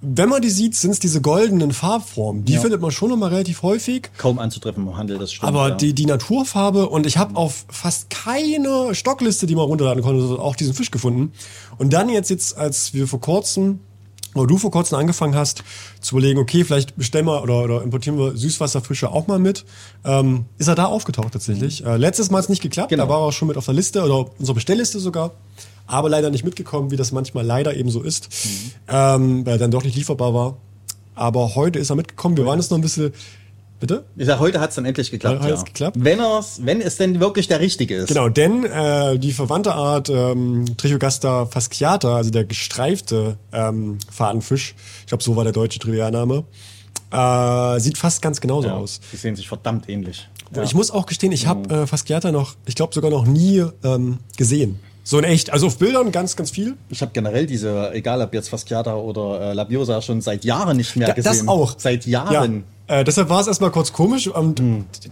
Wenn 0.00 0.28
man 0.28 0.42
die 0.42 0.50
sieht, 0.50 0.74
sind's 0.74 0.98
diese 0.98 1.20
goldenen 1.20 1.72
Farbformen. 1.72 2.44
Die 2.44 2.54
Ja. 2.54 2.60
findet 2.60 2.80
man 2.80 2.90
schon 2.90 3.18
mal 3.18 3.28
relativ 3.30 3.62
häufig. 3.62 4.10
Kaum 4.18 4.38
anzutreffen 4.38 4.86
im 4.86 4.96
Handel, 4.96 5.18
das 5.18 5.32
stimmt. 5.32 5.48
Aber 5.48 5.70
ja. 5.70 5.74
die, 5.74 5.94
die 5.94 6.06
Naturfarbe 6.06 6.88
und 6.88 7.06
ich 7.06 7.16
habe 7.18 7.36
auf 7.36 7.64
fast 7.68 8.10
keine 8.10 8.94
Stockliste, 8.94 9.46
die 9.46 9.54
man 9.54 9.64
runterladen 9.66 10.02
konnte, 10.02 10.40
auch 10.42 10.56
diesen 10.56 10.74
Fisch 10.74 10.90
gefunden. 10.90 11.32
Und 11.78 11.92
dann 11.92 12.08
jetzt, 12.08 12.30
jetzt 12.30 12.56
als 12.58 12.92
wir 12.94 13.06
vor 13.08 13.20
kurzem, 13.20 13.80
oder 14.34 14.46
du 14.48 14.58
vor 14.58 14.72
kurzem 14.72 14.98
angefangen 14.98 15.36
hast, 15.36 15.62
zu 16.00 16.16
überlegen, 16.16 16.40
okay, 16.40 16.64
vielleicht 16.64 16.96
bestellen 16.96 17.24
wir 17.26 17.40
oder, 17.42 17.62
oder 17.62 17.82
importieren 17.82 18.18
wir 18.18 18.36
Süßwasserfische 18.36 19.10
auch 19.10 19.26
mal 19.28 19.38
mit, 19.38 19.64
ähm, 20.04 20.46
ist 20.58 20.66
er 20.66 20.74
da 20.74 20.86
aufgetaucht 20.86 21.32
tatsächlich. 21.32 21.84
Äh, 21.86 21.96
letztes 21.98 22.30
Mal 22.30 22.38
hat 22.38 22.44
es 22.44 22.48
nicht 22.48 22.60
geklappt, 22.62 22.88
Genau. 22.90 23.04
da 23.04 23.08
war 23.08 23.20
er 23.20 23.26
auch 23.26 23.32
schon 23.32 23.46
mit 23.48 23.56
auf 23.56 23.64
der 23.66 23.74
Liste 23.74 24.02
oder 24.02 24.26
unserer 24.38 24.54
Bestellliste 24.56 24.98
sogar. 24.98 25.30
Aber 25.86 26.08
leider 26.08 26.30
nicht 26.30 26.44
mitgekommen, 26.44 26.90
wie 26.90 26.96
das 26.96 27.12
manchmal 27.12 27.44
leider 27.44 27.76
eben 27.76 27.90
so 27.90 28.02
ist, 28.02 28.28
ähm, 28.88 29.44
weil 29.44 29.54
er 29.54 29.58
dann 29.58 29.70
doch 29.70 29.84
nicht 29.84 29.96
lieferbar 29.96 30.32
war. 30.32 30.56
Aber 31.14 31.54
heute 31.54 31.78
ist 31.78 31.90
er 31.90 31.96
mitgekommen. 31.96 32.36
Wir 32.36 32.46
waren 32.46 32.58
jetzt 32.58 32.70
noch 32.70 32.78
ein 32.78 32.82
bisschen. 32.82 33.12
Bitte? 33.80 34.04
Ich 34.16 34.26
sag, 34.26 34.38
heute 34.38 34.60
hat 34.60 34.70
es 34.70 34.76
dann 34.76 34.86
endlich 34.86 35.10
geklappt. 35.10 35.40
Heute 35.40 35.48
ja. 35.48 35.56
hat's 35.56 35.64
geklappt? 35.64 35.96
Wenn, 36.00 36.18
er's, 36.18 36.60
wenn 36.64 36.80
es 36.80 36.96
denn 36.96 37.20
wirklich 37.20 37.48
der 37.48 37.60
richtige 37.60 37.96
ist. 37.96 38.08
Genau, 38.08 38.28
denn 38.28 38.64
äh, 38.64 39.18
die 39.18 39.32
verwandte 39.32 39.74
Art 39.74 40.08
ähm, 40.08 40.64
Trichogaster 40.78 41.46
fasciata, 41.46 42.16
also 42.16 42.30
der 42.30 42.44
gestreifte 42.44 43.36
ähm, 43.52 43.98
Fadenfisch, 44.10 44.74
ich 45.00 45.06
glaube, 45.06 45.22
so 45.22 45.36
war 45.36 45.44
der 45.44 45.52
deutsche 45.52 45.80
Trivialname, 45.80 46.44
äh, 47.10 47.80
sieht 47.80 47.98
fast 47.98 48.22
ganz 48.22 48.40
genauso 48.40 48.68
Ja, 48.68 48.76
aus. 48.76 49.00
die 49.12 49.16
sehen 49.16 49.36
sich 49.36 49.48
verdammt 49.48 49.88
ähnlich. 49.88 50.28
Ich 50.62 50.74
muss 50.74 50.90
auch 50.90 51.04
gestehen, 51.04 51.32
ich 51.32 51.46
habe 51.46 51.68
äh, 51.74 51.86
Fasciata 51.86 52.30
noch, 52.30 52.54
ich 52.66 52.76
glaube, 52.76 52.94
sogar 52.94 53.10
noch 53.10 53.26
nie 53.26 53.64
ähm, 53.82 54.18
gesehen. 54.36 54.78
So 55.06 55.18
in 55.18 55.24
echt. 55.24 55.52
Also 55.52 55.66
auf 55.66 55.78
Bildern 55.78 56.10
ganz, 56.12 56.34
ganz 56.34 56.50
viel. 56.50 56.76
Ich 56.88 57.02
habe 57.02 57.12
generell 57.12 57.46
diese, 57.46 57.92
egal 57.92 58.22
ob 58.22 58.32
jetzt 58.32 58.48
Fasciata 58.48 58.94
oder 58.96 59.50
äh, 59.50 59.52
Labiosa, 59.52 60.00
schon 60.00 60.22
seit 60.22 60.44
Jahren 60.44 60.78
nicht 60.78 60.96
mehr 60.96 61.08
Ja, 61.08 61.14
gesehen. 61.14 61.30
das 61.46 61.46
auch. 61.48 61.74
Seit 61.78 62.06
Jahren. 62.06 62.64
Ja, 62.88 63.00
äh, 63.00 63.04
deshalb 63.04 63.28
war 63.28 63.40
es 63.40 63.46
erstmal 63.46 63.70
kurz 63.70 63.92
komisch. 63.92 64.28
Und 64.28 64.62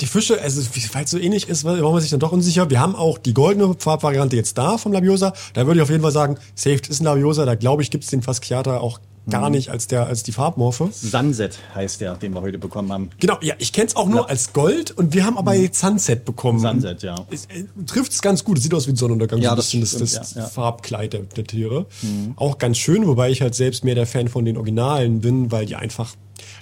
die 0.01 0.07
Fische, 0.07 0.41
also 0.41 0.63
weil 0.95 1.05
es 1.05 1.11
so 1.11 1.19
ähnlich 1.19 1.49
ist, 1.49 1.65
war 1.65 1.77
man 1.77 2.01
sich 2.01 2.11
dann 2.11 2.21
doch 2.21 2.33
unsicher. 2.33 2.71
Wir 2.71 2.81
haben 2.81 2.97
auch 2.97 3.19
die 3.19 3.35
goldene 3.35 3.75
Farbvariante 3.79 4.35
jetzt 4.35 4.57
da 4.57 4.79
vom 4.79 4.93
Labiosa. 4.93 5.35
Da 5.53 5.67
würde 5.67 5.79
ich 5.81 5.83
auf 5.83 5.91
jeden 5.91 6.03
Fall 6.03 6.11
sagen, 6.13 6.39
safe 6.55 6.81
ist 6.89 7.01
ein 7.01 7.05
Labiosa. 7.05 7.45
Da 7.45 7.55
glaube 7.55 7.83
ich, 7.83 7.91
gibt 7.91 8.05
es 8.05 8.11
den 8.11 8.23
Fasciata 8.23 8.79
auch 8.79 8.99
gar 9.29 9.51
nicht 9.51 9.71
als 9.71 9.87
der 9.87 10.07
als 10.07 10.23
die 10.23 10.33
Farbmorphe. 10.33 10.89
Sunset 10.93 11.59
heißt 11.75 12.01
der, 12.01 12.17
den 12.17 12.35
wir 12.35 12.41
heute 12.41 12.59
bekommen 12.59 12.93
haben. 12.93 13.11
Genau, 13.21 13.39
ja, 13.41 13.55
ich 13.59 13.73
kenne 13.73 13.89
es 13.89 13.97
auch 13.97 14.09
nur 14.09 14.29
als 14.29 14.53
Gold 14.53 14.91
und 14.91 15.15
wir 15.15 15.25
haben 15.25 15.39
aber 15.39 15.55
jetzt 15.55 15.81
Sunset 15.81 16.25
bekommen. 16.25 16.59
Sunset, 16.59 17.03
ja. 17.03 17.15
Äh, 17.31 17.65
trifft 17.87 18.13
es 18.13 18.23
ganz 18.23 18.45
gut. 18.45 18.59
Es 18.59 18.65
sieht 18.65 18.75
aus 18.75 18.87
wie 18.87 18.93
ein 18.93 18.97
Sonnenuntergang. 18.97 19.41
Ja, 19.41 19.51
so 19.51 19.55
ein 19.55 19.57
das 19.57 19.71
bisschen 19.71 19.81
das, 19.81 19.91
stimmt, 19.91 20.21
das 20.21 20.35
ja, 20.35 20.43
ja. 20.43 20.49
Farbkleid 20.49 21.13
der, 21.13 21.21
der 21.23 21.45
Tiere. 21.45 21.87
Auch 22.37 22.59
ganz 22.59 22.79
schön, 22.79 23.07
wobei 23.07 23.31
ich 23.31 23.43
halt 23.43 23.55
selbst 23.55 23.85
mehr 23.85 23.95
der 23.95 24.07
Fan 24.07 24.29
von 24.29 24.45
den 24.45 24.57
Originalen 24.57 25.21
bin, 25.21 25.53
weil 25.53 25.67
die 25.67 25.77
einfach, 25.77 26.15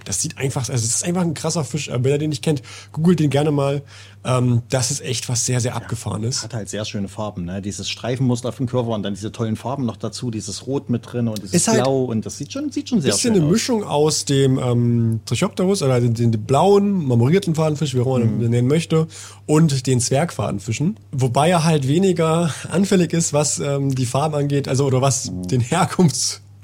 das 0.05 0.21
sieht 0.21 0.39
einfach, 0.39 0.69
also 0.69 0.75
es 0.75 0.95
ist 0.95 1.05
einfach 1.05 1.23
ein 1.23 1.35
krasser 1.35 1.65
Fisch. 1.65 1.89
Äh, 1.89 2.03
Wenn 2.03 2.13
ihr 2.13 2.19
den 2.19 2.31
nicht 2.31 2.43
kennt, 2.43 2.63
googelt 2.93 3.21
den 3.21 3.31
gerne 3.31 3.51
mal. 3.51 3.83
Ähm, 4.23 4.63
das 4.69 4.91
ist 4.91 5.01
echt 5.01 5.29
was 5.31 5.47
sehr, 5.47 5.61
sehr 5.61 5.75
abgefahren 5.75 6.25
ist. 6.25 6.43
Hat 6.43 6.53
halt 6.53 6.69
sehr 6.69 6.85
schöne 6.85 7.09
Farben, 7.09 7.47
ne? 7.47 7.63
Dieses 7.63 7.89
Streifenmuster 7.89 8.51
auf 8.51 8.57
dem 8.59 8.67
Körper 8.67 8.91
und 8.91 9.03
dann 9.03 9.15
diese 9.15 9.33
tollen 9.33 9.57
Farben 9.57 9.87
noch 9.87 9.97
dazu, 9.97 10.31
dieses 10.31 10.67
Rot 10.67 10.91
mit 10.91 11.11
drin 11.11 11.27
und 11.27 11.39
dieses 11.39 11.55
Ist 11.55 11.69
halt 11.69 11.85
Blau 11.85 12.05
und 12.05 12.27
das 12.27 12.37
sieht 12.37 12.53
schon, 12.53 12.71
sieht 12.71 12.91
schon 12.91 13.01
sehr 13.01 13.13
bisschen 13.13 13.35
schön 13.35 13.43
eine 13.43 13.47
aus. 13.47 13.53
Mischung 13.53 13.85
aus 13.85 14.25
dem 14.27 14.59
ähm, 14.59 15.21
Trichopterus, 15.25 15.83
oder 15.83 16.01
den, 16.01 16.13
den 16.13 16.31
blauen, 16.33 17.07
marmorierten 17.07 17.55
Fadenfisch, 17.55 17.95
wie 17.95 18.01
auch 18.01 18.17
immer 18.17 18.27
man 18.27 18.43
ihn 18.43 18.51
nennen 18.51 18.69
möchte, 18.69 19.07
und 19.47 19.87
den 19.87 20.01
Zwergfadenfischen. 20.01 20.99
Wobei 21.13 21.49
er 21.49 21.65
halt 21.65 21.89
weniger 21.89 22.53
anfällig 22.71 23.15
ist, 23.15 23.33
was 23.33 23.59
ähm, 23.59 23.95
die 23.95 24.07
Farben 24.07 24.35
angeht, 24.35 24.69
also 24.69 24.85
oder 24.85 25.01
was 25.01 25.31
den 25.33 25.63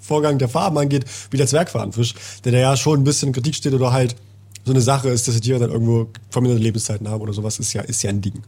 Herkunftsvorgang 0.07 0.39
der 0.39 0.49
Farben 0.49 0.79
angeht, 0.79 1.05
wie 1.31 1.37
der 1.37 1.47
Zwergfadenfisch, 1.47 2.15
der 2.45 2.53
da 2.53 2.59
ja 2.59 2.77
schon 2.77 3.01
ein 3.01 3.05
bisschen 3.05 3.29
in 3.29 3.33
Kritik 3.35 3.55
steht 3.55 3.75
oder 3.75 3.93
halt 3.93 4.17
so 4.65 4.73
eine 4.73 4.81
Sache 4.81 5.09
ist, 5.11 5.29
dass 5.29 5.35
die 5.37 5.41
Tiere 5.43 5.61
dann 5.61 5.71
irgendwo 5.71 6.09
verminderte 6.31 6.63
Lebenszeiten 6.63 7.09
haben 7.09 7.21
oder 7.21 7.33
sowas, 7.33 7.59
ist 7.61 7.73
ja, 7.73 7.83
ist 7.83 8.03
ja 8.03 8.11
ein 8.11 8.21
Ding. 8.21 8.43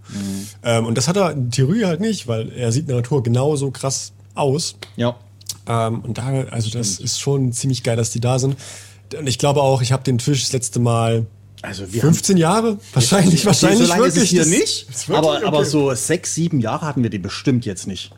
Ähm, 0.64 0.86
und 0.86 0.96
das 0.98 1.06
hat 1.06 1.16
er 1.16 1.32
in 1.32 1.50
Theorie 1.50 1.84
halt 1.84 2.00
nicht, 2.00 2.26
weil 2.26 2.50
er 2.52 2.72
sieht 2.72 2.82
in 2.82 2.88
der 2.88 2.96
Natur 2.96 3.22
genauso 3.22 3.70
krass 3.70 4.12
aus. 4.34 4.76
Ja. 4.96 5.16
Ähm, 5.68 6.00
und 6.00 6.18
da, 6.18 6.26
also 6.50 6.70
das 6.70 6.98
ist 6.98 7.20
schon 7.20 7.52
ziemlich 7.52 7.84
geil, 7.84 7.96
dass 7.96 8.10
die 8.10 8.20
da 8.20 8.38
sind. 8.40 8.56
Und 9.16 9.26
ich 9.28 9.38
glaube 9.38 9.62
auch, 9.62 9.80
ich 9.80 9.92
habe 9.92 10.02
den 10.02 10.18
Fisch 10.18 10.42
das 10.42 10.52
letzte 10.52 10.80
Mal 10.80 11.26
Also 11.62 11.92
wir 11.92 12.00
15 12.00 12.36
Jahre? 12.36 12.78
Wahrscheinlich, 12.94 13.46
wahrscheinlich 13.46 13.78
so 13.86 13.86
lange 13.86 14.02
wirklich. 14.02 14.16
ist 14.16 14.22
es 14.24 14.30
hier 14.30 14.40
Das- 14.40 14.48
nicht, 14.48 14.88
wirklich 14.88 15.16
aber, 15.18 15.36
okay. 15.36 15.44
aber 15.46 15.64
so 15.64 15.94
sechs, 15.94 16.34
sieben 16.34 16.58
Jahre 16.58 16.84
hatten 16.84 17.02
wir 17.04 17.10
die 17.10 17.18
bestimmt 17.18 17.64
jetzt 17.64 17.86
nicht. 17.86 18.10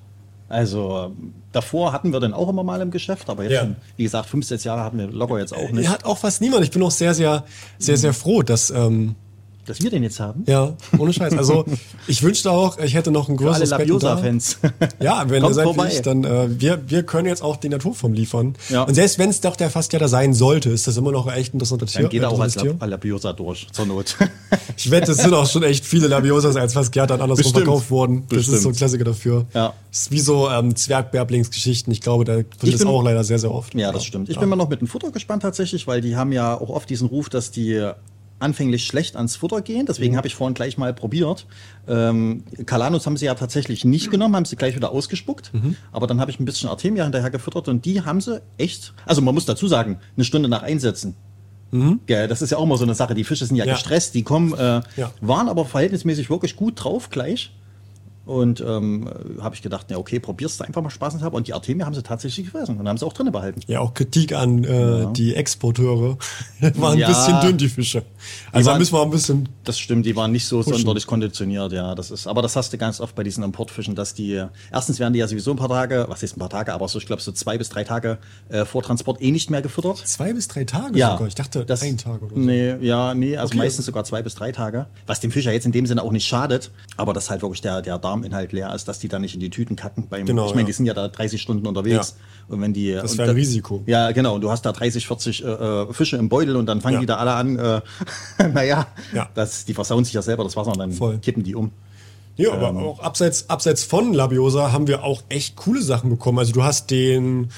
Also 0.51 1.13
davor 1.53 1.93
hatten 1.93 2.13
wir 2.13 2.19
den 2.21 2.35
auch 2.35 2.49
immer 2.49 2.65
mal 2.65 2.81
im 2.81 2.91
Geschäft, 2.91 3.31
aber 3.31 3.45
jetzt 3.45 3.53
Ja. 3.53 3.61
schon, 3.61 3.77
wie 3.97 4.03
gesagt, 4.03 4.29
fünf, 4.29 4.45
sechs 4.45 4.65
Jahre 4.65 4.83
hatten 4.83 4.99
wir 4.99 5.07
locker 5.07 5.39
jetzt 5.39 5.55
auch 5.57 5.71
nicht. 5.71 5.85
Er 5.87 5.93
hat 5.93 6.05
auch 6.05 6.19
fast 6.19 6.41
niemand. 6.41 6.65
Ich 6.65 6.73
bin 6.73 6.83
auch 6.83 6.91
sehr, 6.91 7.15
sehr, 7.15 7.45
sehr, 7.79 7.97
sehr 7.97 8.13
froh, 8.13 8.43
dass, 8.43 8.69
ähm, 8.71 9.15
Dass 9.71 9.81
wir 9.81 9.91
den 9.91 10.03
jetzt 10.03 10.19
haben. 10.19 10.43
ja, 10.49 10.75
ohne 10.99 11.13
Scheiß. 11.13 11.33
Also, 11.39 11.65
ich 12.09 12.23
wünschte 12.25 12.51
auch, 12.51 12.77
ich 12.79 12.95
hätte 12.95 13.13
noch 13.13 13.29
ein 13.29 13.39
Für 13.39 13.45
alle 13.53 13.61
größeres 13.61 13.71
Becken 13.79 13.99
da. 14.01 14.09
Labiosa-Fans. 14.15 14.59
Ja, 15.01 15.25
wenn 15.29 15.45
ihr 15.45 15.55
seid 15.55 15.67
wie 15.67 15.87
ich, 15.89 16.03
dann 16.03 16.25
äh, 16.25 16.49
wir, 16.61 16.81
wir 16.89 17.05
können 17.05 17.29
jetzt 17.29 17.43
auch 17.43 17.57
die 17.57 17.69
Naturform 17.69 18.13
liefern. 18.13 18.57
Ja. 18.69 18.83
Und 18.83 18.95
selbst 18.95 19.19
wenn 19.19 19.31
es 19.31 19.41
doch 19.41 19.55
der 19.55 19.71
Fasciata 19.71 20.09
sein 20.09 20.35
sollte, 20.35 20.71
ist 20.71 20.87
das 20.89 20.97
immer 20.97 21.13
noch 21.13 21.27
ein 21.29 21.39
echt 21.39 21.55
interessanter 21.55 21.87
Tier. 21.87 22.03
Dann 22.03 22.11
geht 22.11 22.23
er 22.23 22.31
auch 22.31 22.41
als. 22.41 22.57
Lab 22.57 22.85
Labiosa 22.85 23.33
durch, 23.33 23.69
zur 23.73 23.87
Not. 23.87 24.17
Ich 24.77 24.91
wette, 24.91 25.13
es 25.13 25.19
sind 25.19 25.35
auch 25.35 25.47
schon 25.49 25.63
echt 25.63 25.85
viele 25.85 26.07
Labiosas 26.09 26.57
als 26.57 26.73
Fasciata 26.73 27.15
andersrum 27.15 27.37
Bestimmt. 27.37 27.57
verkauft 27.59 27.91
worden. 27.91 28.23
Das 28.29 28.39
Bestimmt. 28.39 28.57
ist 28.57 28.63
so 28.63 28.69
ein 28.71 28.75
Klassiker 28.75 29.05
dafür. 29.05 29.45
Ja. 29.53 29.75
Das 29.91 30.03
ist 30.03 30.11
wie 30.11 30.21
so 30.21 30.49
ähm, 30.49 30.75
Zwergbärblingsgeschichten. 30.75 31.93
Ich 31.93 32.01
glaube, 32.01 32.25
da 32.25 32.37
das 32.39 32.79
bin- 32.79 32.89
auch 32.89 33.03
leider 33.03 33.23
sehr, 33.25 33.39
sehr 33.39 33.53
oft. 33.53 33.75
Ja, 33.75 33.93
das 33.93 34.05
stimmt. 34.05 34.29
Ich 34.31 34.39
bin 34.39 34.49
mal 34.49 34.57
noch 34.57 34.69
mit 34.69 34.81
dem 34.81 34.89
Futter 34.89 35.11
gespannt 35.11 35.43
tatsächlich, 35.43 35.87
weil 35.87 36.01
die 36.01 36.17
haben 36.17 36.33
ja 36.33 36.55
auch 36.59 36.71
oft 36.71 36.89
diesen 36.89 37.09
Ruf, 37.09 37.29
dass 37.29 37.51
die 37.51 37.91
anfänglich 38.41 38.87
schlecht 38.87 39.17
ans 39.17 39.37
Futter 39.37 39.61
gehen. 39.63 39.87
Deswegen 39.87 40.17
habe 40.17 40.27
ich 40.27 40.35
vorhin 40.35 40.55
gleich 40.55 40.79
mal 40.79 40.93
probiert. 40.95 41.47
Ähm, 41.87 42.45
Kalanus 42.67 43.07
haben 43.07 43.17
sie 43.17 43.27
ja 43.27 43.35
tatsächlich 43.35 43.85
nicht 43.85 44.11
genommen, 44.11 44.35
haben 44.37 44.45
sie 44.45 44.57
gleich 44.57 44.75
wieder 44.77 44.91
ausgespuckt. 44.93 45.53
Aber 45.93 46.07
dann 46.07 46.21
habe 46.21 46.31
ich 46.31 46.41
ein 46.41 46.45
bisschen 46.45 46.69
Artemia 46.69 47.05
hinterher 47.05 47.31
gefüttert 47.31 47.69
und 47.69 47.85
die 47.85 48.03
haben 48.03 48.21
sie 48.21 48.41
echt, 48.59 48.95
also 49.07 49.23
man 49.23 49.35
muss 49.35 49.45
dazu 49.47 49.69
sagen, 49.69 49.99
eine 50.17 50.25
Stunde 50.25 50.49
nach 50.49 50.63
Einsetzen. 50.63 51.15
Gell, 52.07 52.27
das 52.27 52.43
ist 52.43 52.51
ja 52.51 52.59
auch 52.59 52.65
immer 52.65 52.77
so 52.77 52.83
eine 52.85 52.95
Sache. 52.97 53.15
Die 53.15 53.23
Fische 53.23 53.47
sind 53.47 53.57
ja, 53.57 53.65
Ja. 53.65 53.75
gestresst, 53.75 54.15
die 54.17 54.25
kommen, 54.25 54.55
äh, 54.55 54.81
Ja. 54.97 55.13
waren 55.21 55.49
aber 55.49 55.65
verhältnismäßig 55.65 56.29
wirklich 56.29 56.57
gut 56.57 56.83
drauf 56.83 57.11
gleich. 57.11 57.53
Und 58.31 58.61
ähm, 58.61 59.11
habe 59.41 59.57
ich 59.57 59.63
gedacht, 59.63 59.91
ja 59.91 59.97
okay, 59.97 60.21
probierst 60.21 60.61
du 60.61 60.65
einfach 60.65 60.81
mal 60.83 60.91
Spaß 60.91 61.21
haben. 61.21 61.35
Und 61.35 61.49
die 61.49 61.53
Artemia 61.53 61.85
haben 61.85 61.95
sie 61.95 62.03
tatsächlich 62.05 62.47
gefressen 62.47 62.79
und 62.79 62.89
haben 62.89 62.97
sie 62.97 63.05
auch 63.05 63.13
drinnen 63.13 63.33
behalten. 63.33 63.61
Ja, 63.67 63.81
auch 63.81 63.93
Kritik 63.93 64.33
an 64.35 64.63
äh, 64.63 65.07
die 65.15 65.35
Exporteure. 65.35 66.17
Waren 66.77 66.99
Ja. 66.99 67.09
ein 67.09 67.13
bisschen 67.13 67.41
dünn, 67.41 67.59
die 67.59 67.69
Fische. 67.69 68.05
Also 68.53 68.67
da 68.67 68.73
waren- 68.73 68.79
müssen 68.79 68.95
wir 68.95 69.03
ein 69.03 69.11
bisschen. 69.11 69.49
Das 69.65 69.79
stimmt, 69.81 70.07
die 70.07 70.15
waren 70.15 70.31
nicht 70.31 70.47
so 70.47 70.63
sonderlich 70.63 71.07
konditioniert, 71.09 71.73
ja. 71.73 71.95
Das 71.97 72.11
ist, 72.13 72.27
aber 72.29 72.41
das 72.41 72.55
hast 72.55 72.73
du 72.73 72.79
ganz 72.79 73.01
oft 73.01 73.15
bei 73.17 73.25
diesen 73.25 73.43
Importfischen, 73.43 73.95
dass 73.97 74.15
die, 74.15 74.45
erstens 74.73 75.01
werden 75.01 75.13
die 75.13 75.19
ja 75.19 75.27
sowieso 75.27 75.51
ein 75.51 75.57
paar 75.57 75.69
Tage, 75.69 76.07
was 76.09 76.23
ist 76.23 76.37
ein 76.37 76.41
paar 76.41 76.51
Tage, 76.51 76.73
aber 76.73 76.87
so, 76.87 76.99
ich 76.99 77.07
glaube, 77.07 77.23
so 77.23 77.33
zwei 77.33 77.59
bis 77.59 77.69
drei 77.69 77.83
Tage 77.83 78.19
äh, 78.49 78.65
vor 78.65 78.83
Transport 78.85 79.21
eh 79.21 79.33
nicht 79.33 79.51
mehr 79.51 79.63
gefüttert. 79.63 79.99
Zwei 79.99 80.33
bis 80.33 80.47
drei 80.49 80.65
Tage 80.65 80.97
Ja, 80.99 81.13
sogar. 81.13 81.27
Ich 81.27 81.35
dachte, 81.35 81.65
das, 81.65 81.83
ein 81.83 81.99
Tag 81.99 82.23
oder 82.23 82.35
so. 82.35 82.41
Nee, 82.41 82.77
ja, 82.81 83.13
nee, 83.15 83.37
also 83.37 83.51
Okay. 83.51 83.59
meistens 83.59 83.87
sogar 83.87 84.05
zwei 84.05 84.23
bis 84.23 84.35
drei 84.37 84.53
Tage. 84.53 84.87
Was 85.07 85.19
dem 85.21 85.33
Fisch 85.33 85.47
ja 85.47 85.53
jetzt 85.53 85.67
in 85.67 85.73
dem 85.73 85.87
Sinne 85.87 86.03
auch 86.05 86.13
nicht 86.13 86.27
schadet, 86.29 86.71
aber 86.97 87.13
dass 87.13 87.29
halt 87.31 87.43
wirklich 87.43 87.61
der, 87.63 87.83
der 87.83 87.99
Darminhalt 88.23 88.53
leer 88.53 88.75
ist, 88.75 88.87
dass 88.89 88.99
die 88.99 89.09
dann 89.09 89.23
nicht 89.23 89.35
in 89.35 89.41
die 89.41 89.51
Tüten 89.51 89.77
kacken. 89.77 90.07
Beim, 90.09 90.27
Genau, 90.27 90.45
ich 90.47 90.51
meine, 90.51 90.63
ja. 90.63 90.67
die 90.67 90.73
sind 90.73 90.87
ja 90.87 90.95
da 90.95 91.09
30 91.09 91.41
Stunden 91.41 91.67
unterwegs. 91.67 92.17
Und 92.49 92.61
wenn 92.61 92.73
die. 92.73 92.93
Das 92.93 93.17
wäre 93.19 93.29
ein 93.29 93.35
da- 93.35 93.39
Risiko. 93.41 93.83
Ja, 93.87 94.11
genau. 94.13 94.35
Und 94.35 94.41
du 94.41 94.51
hast 94.51 94.63
da 94.67 94.73
30, 94.73 95.07
40 95.07 95.45
äh, 95.45 95.49
äh, 95.49 95.93
Fische 95.93 96.17
im 96.17 96.29
Beutel 96.29 96.57
und 96.57 96.67
dann 96.67 96.81
fangen 96.81 96.95
Ja. 96.95 97.01
die 97.01 97.07
da 97.07 97.17
alle 97.17 97.33
an, 97.33 97.59
äh, 97.59 97.81
naja, 98.53 98.87
Ja. 99.15 99.29
das, 99.35 99.65
die 99.65 99.75
versauen 99.75 100.05
sich 100.05 100.15
ja 100.15 100.23
selber 100.23 100.45
das 100.45 100.57
Wasser 100.57 100.73
und 100.73 100.79
dann 100.79 100.93
Voll. 100.93 101.19
kippen 101.19 101.43
die 101.43 101.55
um. 101.55 101.71
Ja, 102.37 102.53
aber 102.53 102.71
auch 102.81 103.01
abseits, 103.01 103.51
abseits 103.51 103.85
von 103.85 104.15
Labiosa 104.15 104.73
haben 104.73 104.87
wir 104.87 105.05
auch 105.05 105.23
echt 105.29 105.57
coole 105.57 105.83
Sachen 105.83 106.09
bekommen. 106.11 106.39
Also 106.39 106.53
du 106.53 106.63
hast 106.63 106.91
den. 106.91 107.51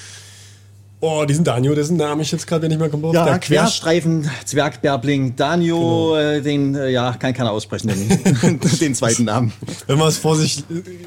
Oh, 1.05 1.25
diesen 1.25 1.43
Danio, 1.43 1.75
dessen 1.75 1.97
Namen 1.97 2.21
ich 2.21 2.31
jetzt 2.31 2.47
gerade 2.47 2.69
nicht 2.69 2.79
mehr 2.79 2.87
kommen 2.87 3.03
Ja, 3.11 3.25
Der 3.25 3.37
Quer 3.37 3.63
Querstreifen, 3.63 4.29
Zwergbärbling, 4.45 5.35
Danio, 5.35 6.15
äh, 6.15 6.41
den, 6.41 6.75
äh, 6.75 6.91
ja, 6.91 7.11
kann 7.11 7.33
keiner 7.33 7.51
aussprechen, 7.51 7.89
den, 7.89 8.59
den 8.79 8.95
zweiten 8.95 9.25
Namen. 9.25 9.51
Wenn 9.85 9.97
man 9.97 10.07
es 10.07 10.17
vor 10.17 10.37
sich 10.37 10.63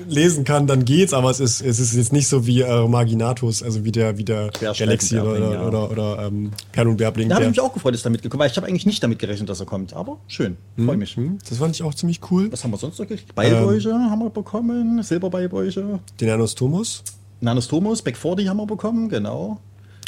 lesen 0.06 0.44
kann, 0.44 0.66
dann 0.66 0.84
geht's, 0.84 1.14
aber 1.14 1.30
es 1.30 1.40
ist, 1.40 1.62
es 1.62 1.80
ist 1.80 1.94
jetzt 1.94 2.12
nicht 2.12 2.28
so 2.28 2.46
wie 2.46 2.60
äh, 2.60 2.86
Marginatus, 2.86 3.62
also 3.62 3.86
wie 3.86 3.92
der, 3.92 4.18
wie 4.18 4.24
der 4.24 4.50
Galaxy 4.60 5.18
oder, 5.18 5.30
oder, 5.30 5.52
ja. 5.54 5.66
oder, 5.66 5.90
oder 5.90 6.26
ähm, 6.26 6.50
Perlunbärbling. 6.72 7.30
Da 7.30 7.36
habe 7.36 7.44
ich 7.44 7.50
mich 7.52 7.60
auch 7.60 7.72
gefreut, 7.72 7.94
dass 7.94 8.04
er 8.04 8.10
mitgekommen 8.10 8.40
weil 8.40 8.50
ich 8.50 8.56
habe 8.58 8.66
eigentlich 8.66 8.84
nicht 8.84 9.02
damit 9.02 9.18
gerechnet, 9.18 9.48
dass 9.48 9.60
er 9.60 9.66
kommt. 9.66 9.94
Aber 9.94 10.18
schön, 10.28 10.58
freue 10.76 10.98
mich. 10.98 11.16
Hm, 11.16 11.38
Das 11.48 11.56
fand 11.56 11.74
ich 11.74 11.82
auch 11.82 11.94
ziemlich 11.94 12.20
cool. 12.30 12.52
Was 12.52 12.62
haben 12.64 12.70
wir 12.70 12.76
sonst 12.76 12.98
noch 12.98 13.08
gekriegt? 13.08 13.34
Beibäuche 13.34 13.94
haben 13.94 14.18
wir 14.18 14.28
bekommen, 14.28 15.02
Silberbeibäuche. 15.02 16.00
Den 16.20 16.28
Anostomus, 16.28 17.02
Nanostomus, 17.40 18.02
Back 18.02 18.18
40 18.18 18.46
haben 18.46 18.58
wir 18.58 18.66
bekommen, 18.66 19.08
genau. 19.08 19.58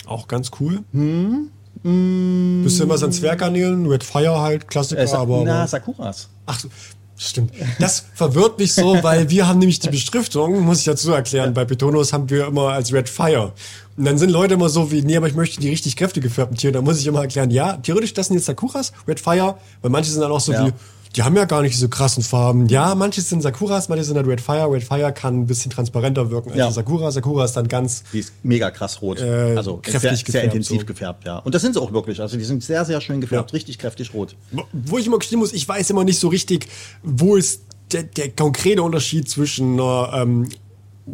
Auch 0.09 0.29
ganz 0.29 0.51
cool. 0.61 0.81
Bisschen 1.83 2.89
was 2.89 3.03
an 3.03 3.13
Zwerggarnelen, 3.13 3.87
Red 3.87 4.03
Fire 4.03 4.41
halt, 4.41 4.69
Klassiker, 4.69 5.03
Äh, 5.05 5.11
aber. 5.15 5.45
na, 5.45 5.67
Sakuras. 5.67 6.29
ach, 6.47 6.61
stimmt. 7.17 7.53
Das 7.79 8.05
verwirrt 8.15 8.59
mich 8.59 8.73
so, 8.75 8.99
weil 9.03 9.31
wir 9.31 9.47
haben 9.47 9.59
nämlich 9.61 9.79
die 9.79 9.89
Beschriftung, 9.89 10.61
muss 10.61 10.81
ich 10.81 10.85
dazu 10.87 11.13
erklären, 11.13 11.55
bei 11.55 11.65
Betonos 11.65 12.13
haben 12.13 12.29
wir 12.31 12.47
immer 12.49 12.71
als 12.71 12.93
Red 12.93 13.09
Fire. 13.09 13.53
Und 13.97 14.05
dann 14.05 14.19
sind 14.19 14.31
Leute 14.31 14.55
immer 14.55 14.69
so 14.69 14.91
wie, 14.91 15.03
nee, 15.03 15.17
aber 15.17 15.29
ich 15.29 15.35
möchte 15.35 15.61
die 15.61 15.69
richtig 15.69 15.97
kräftig 15.97 16.23
gefärbten 16.23 16.57
Tiere. 16.57 16.73
Da 16.73 16.83
muss 16.83 16.99
ich 16.99 17.07
immer 17.07 17.21
erklären, 17.23 17.51
ja, 17.51 17.77
theoretisch, 17.77 18.13
das 18.15 18.27
sind 18.29 18.37
jetzt 18.37 18.47
Sakuras, 18.47 18.93
Red 19.07 19.21
Fire, 19.21 19.57
weil 19.83 19.91
manche 19.91 20.11
sind 20.11 20.21
dann 20.21 20.33
auch 20.33 20.41
so 20.41 20.53
Ja. 20.53 20.67
wie, 20.67 20.73
die 21.17 21.23
haben 21.23 21.35
ja 21.37 21.45
gar 21.47 21.63
nicht 21.63 21.79
so 21.79 21.89
krassen 21.89 22.23
Farben. 22.23 22.67
Ja, 22.69 22.95
manche 22.95 23.21
sind 23.23 23.43
Sakuras, 23.43 23.89
manche 23.89 24.05
sind 24.05 24.17
halt 24.17 24.27
Red 24.27 24.41
Fire. 24.41 24.71
Red 24.71 24.85
Fire 24.85 25.13
kann 25.13 25.41
ein 25.41 25.47
bisschen 25.47 25.71
transparenter 25.71 26.31
wirken 26.31 26.51
als 26.51 26.59
Ja. 26.59 26.71
Sakura. 26.71 27.11
Sakura 27.11 27.45
ist 27.45 27.55
dann 27.55 27.67
ganz, 27.69 28.05
Die 28.13 28.19
ist 28.21 28.33
mega 28.43 28.71
krass 28.71 29.01
rot. 29.03 29.21
Äh, 29.21 29.55
also 29.57 29.79
kräftig 29.79 30.01
sehr, 30.01 30.11
sehr 30.17 30.25
gefärbt, 30.25 30.45
intensiv 30.47 30.81
so. 30.81 30.87
gefärbt, 30.87 31.27
ja. 31.27 31.39
Und 31.39 31.55
das 31.55 31.63
sind 31.63 31.75
sie 31.75 31.81
auch 31.81 31.93
wirklich. 31.93 32.21
Also 32.21 32.37
die 32.37 32.45
sind 32.45 32.63
sehr, 32.63 32.85
sehr 32.85 33.01
schön 33.01 33.21
gefärbt, 33.21 33.51
Ja. 33.51 33.55
richtig 33.55 33.79
kräftig 33.79 34.13
rot. 34.15 34.37
wo 34.73 34.99
ich 34.99 35.07
immer 35.07 35.19
gestehen 35.19 35.39
muss, 35.39 35.53
ich 35.53 35.67
weiß 35.69 35.91
immer 35.91 36.05
nicht 36.05 36.19
so 36.21 36.29
richtig, 36.29 36.69
wo 37.03 37.37
ist 37.37 37.63
der, 37.93 38.03
der 38.03 38.29
konkrete 38.31 38.83
Unterschied 38.83 39.29
zwischen 39.31 39.75
einer 39.81 40.11
ähm, 40.15 40.49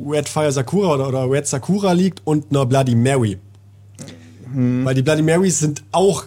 Red 0.07 0.29
Fire 0.29 0.51
Sakura 0.51 0.95
oder, 0.95 1.09
oder 1.09 1.31
Red 1.31 1.47
Sakura 1.47 1.93
liegt 1.93 2.21
und 2.25 2.51
einer 2.51 2.67
Bloody 2.67 2.97
Mary. 2.97 3.39
Weil 4.57 4.95
die 4.95 5.03
Bloody 5.03 5.23
Marys 5.23 5.59
sind 5.59 5.83
auch 5.91 6.25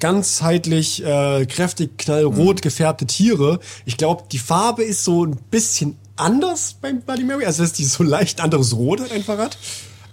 ganzheitlich 0.00 1.04
äh, 1.04 1.46
kräftig 1.46 1.98
knallrot 1.98 2.62
gefärbte 2.62 3.06
Tiere. 3.06 3.60
Ich 3.84 3.96
glaube, 3.96 4.24
die 4.30 4.38
Farbe 4.38 4.82
ist 4.84 5.04
so 5.04 5.24
ein 5.24 5.36
bisschen 5.50 5.96
anders 6.16 6.76
beim 6.80 7.00
Bloody 7.00 7.24
Mary, 7.24 7.44
also 7.44 7.62
dass 7.62 7.72
die 7.72 7.84
so 7.84 8.02
leicht 8.02 8.40
anderes 8.40 8.76
Rot 8.76 9.00
halt 9.00 9.12
einfach 9.12 9.38
hat. 9.38 9.58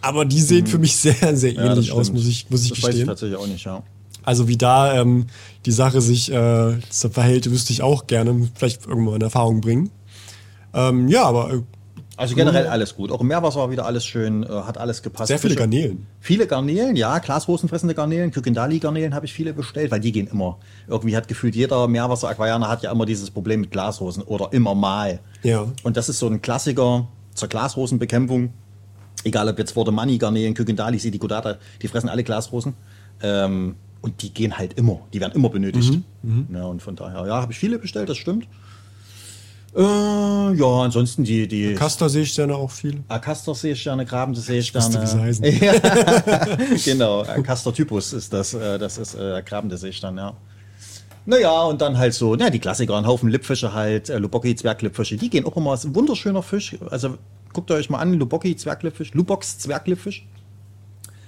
Aber 0.02 0.26
die 0.26 0.42
sehen 0.42 0.68
für 0.68 0.78
mich 0.78 0.96
sehr, 0.98 1.36
sehr 1.36 1.54
Ja, 1.54 1.66
ähnlich 1.72 1.92
aus, 1.92 2.12
muss 2.12 2.28
ich, 2.28 2.50
muss 2.50 2.64
ich 2.64 2.70
das 2.70 2.78
weiß 2.80 2.84
ich 2.84 2.90
gestehen. 2.92 3.08
tatsächlich 3.08 3.38
auch 3.40 3.48
nicht, 3.48 3.66
ja. 3.66 3.82
Also 4.24 4.48
wie 4.48 4.58
da 4.58 5.00
ähm, 5.02 5.28
die 5.66 5.72
Sache 5.72 6.02
sich 6.02 6.32
äh, 6.32 6.80
verhält, 6.92 7.50
wüsste 7.50 7.74
ich 7.74 7.82
auch 7.82 8.08
gerne 8.08 8.50
vielleicht 8.56 8.86
irgendwann 8.86 9.16
in 9.16 9.22
Erfahrung 9.22 9.62
bringen. 9.62 9.92
Ähm, 10.74 11.08
ja, 11.08 11.24
aber 11.24 11.54
äh, 11.54 11.62
Also 12.18 12.36
generell 12.36 12.68
alles 12.68 12.96
gut. 12.96 13.12
Auch 13.12 13.22
im 13.22 13.28
Meerwasser 13.28 13.60
war 13.60 13.72
wieder 13.72 13.86
alles 13.86 14.06
schön, 14.06 14.44
äh, 14.44 14.48
hat 14.48 14.78
alles 14.78 15.02
gepasst. 15.04 15.28
sehr 15.28 15.40
viele 15.40 15.56
Garnelen. 15.56 16.08
Viele 16.20 16.48
Garnelen, 16.48 16.96
ja, 16.96 17.20
Glasrosenfressende 17.20 17.94
Garnelen, 17.94 18.32
Kykendali-Garnelen 18.32 19.14
habe 19.14 19.26
ich 19.26 19.34
viele 19.34 19.54
bestellt, 19.54 19.92
weil 19.92 20.00
die 20.00 20.12
gehen 20.12 20.28
immer. 20.28 20.58
Irgendwie 20.88 21.16
hat 21.16 21.28
gefühlt 21.28 21.56
jeder 21.56 21.88
Meerwasser-Aquarianer 21.88 22.70
hat 22.70 22.84
ja 22.84 22.92
immer 22.92 23.06
dieses 23.06 23.32
Problem 23.32 23.62
mit 23.62 23.72
Glasrosen 23.72 24.24
oder 24.24 24.54
immer 24.54 24.76
mal. 24.76 25.20
Ja. 25.44 25.68
Und 25.84 25.98
das 25.98 26.08
ist 26.10 26.20
so 26.20 26.28
ein 26.28 26.42
Klassiker 26.42 27.08
zur 27.34 27.50
Glasrosenbekämpfung. 27.50 28.54
Egal 29.24 29.50
ob 29.50 29.58
jetzt 29.60 29.76
Worte 29.76 29.92
Money, 29.92 30.18
Garnelen, 30.18 30.54
Kykendali, 30.54 31.00
Silicodata, 31.00 31.58
die 31.82 31.88
fressen 31.88 32.10
alle 32.10 32.24
Glasrosen. 32.24 32.76
Ähm, 33.22 33.76
und 34.02 34.22
die 34.22 34.32
gehen 34.32 34.58
halt 34.58 34.74
immer, 34.74 35.02
die 35.14 35.20
werden 35.20 35.34
immer 35.34 35.50
benötigt. 35.50 36.00
Mhm, 36.22 36.48
Ja, 36.54 36.66
und 36.66 36.82
von 36.82 36.96
daher, 36.96 37.26
ja, 37.26 37.42
habe 37.42 37.52
ich 37.52 37.58
viele 37.58 37.80
bestellt, 37.80 38.08
das 38.08 38.18
stimmt. 38.18 38.48
Äh, 39.76 39.82
ja, 39.82 40.82
ansonsten 40.84 41.26
die, 41.26 41.48
die 41.48 41.74
Castor 41.74 42.08
sehe 42.10 42.24
ich 42.24 42.34
dann 42.34 42.52
auch 42.52 42.72
viel. 42.72 43.04
Acastor-Seesterne, 43.10 44.06
grabende 44.06 44.40
wusste, 44.40 44.54
Seesterne. 44.54 45.02
wie 45.02 45.08
sie 45.08 45.20
heißen. 45.20 45.46
Ja, 45.62 46.56
genau, 46.86 47.24
Castor-Typus 47.44 48.14
ist 48.14 48.32
das, 48.32 48.54
äh, 48.54 48.80
das 48.80 48.98
ist 48.98 49.16
äh, 49.16 49.44
grabende 49.46 49.78
Seestern, 49.78 50.18
ja. 50.18 50.34
Naja, 51.26 51.64
und 51.64 51.82
dann 51.82 51.98
halt 51.98 52.14
so, 52.14 52.36
ja, 52.36 52.50
die 52.50 52.60
Klassiker, 52.60 52.96
ein 52.96 53.06
Haufen 53.08 53.30
Lippfische 53.30 53.74
halt, 53.74 54.10
äh, 54.10 54.18
Lubocki, 54.18 54.56
Zwerglippfische, 54.56 55.18
die 55.18 55.30
gehen 55.30 55.46
auch 55.46 55.58
immer, 55.58 55.74
ist 55.74 55.84
ein 55.84 55.96
wunderschöner 55.96 56.44
Fisch, 56.44 56.78
also 56.90 57.18
guckt 57.52 57.70
euch 57.72 57.90
mal 57.90 58.00
an, 58.00 58.14
Lubocki, 58.14 58.56
Zwerglippfisch, 58.56 59.14
Lubox, 59.14 59.58
Zwerglippfisch. 59.58 60.26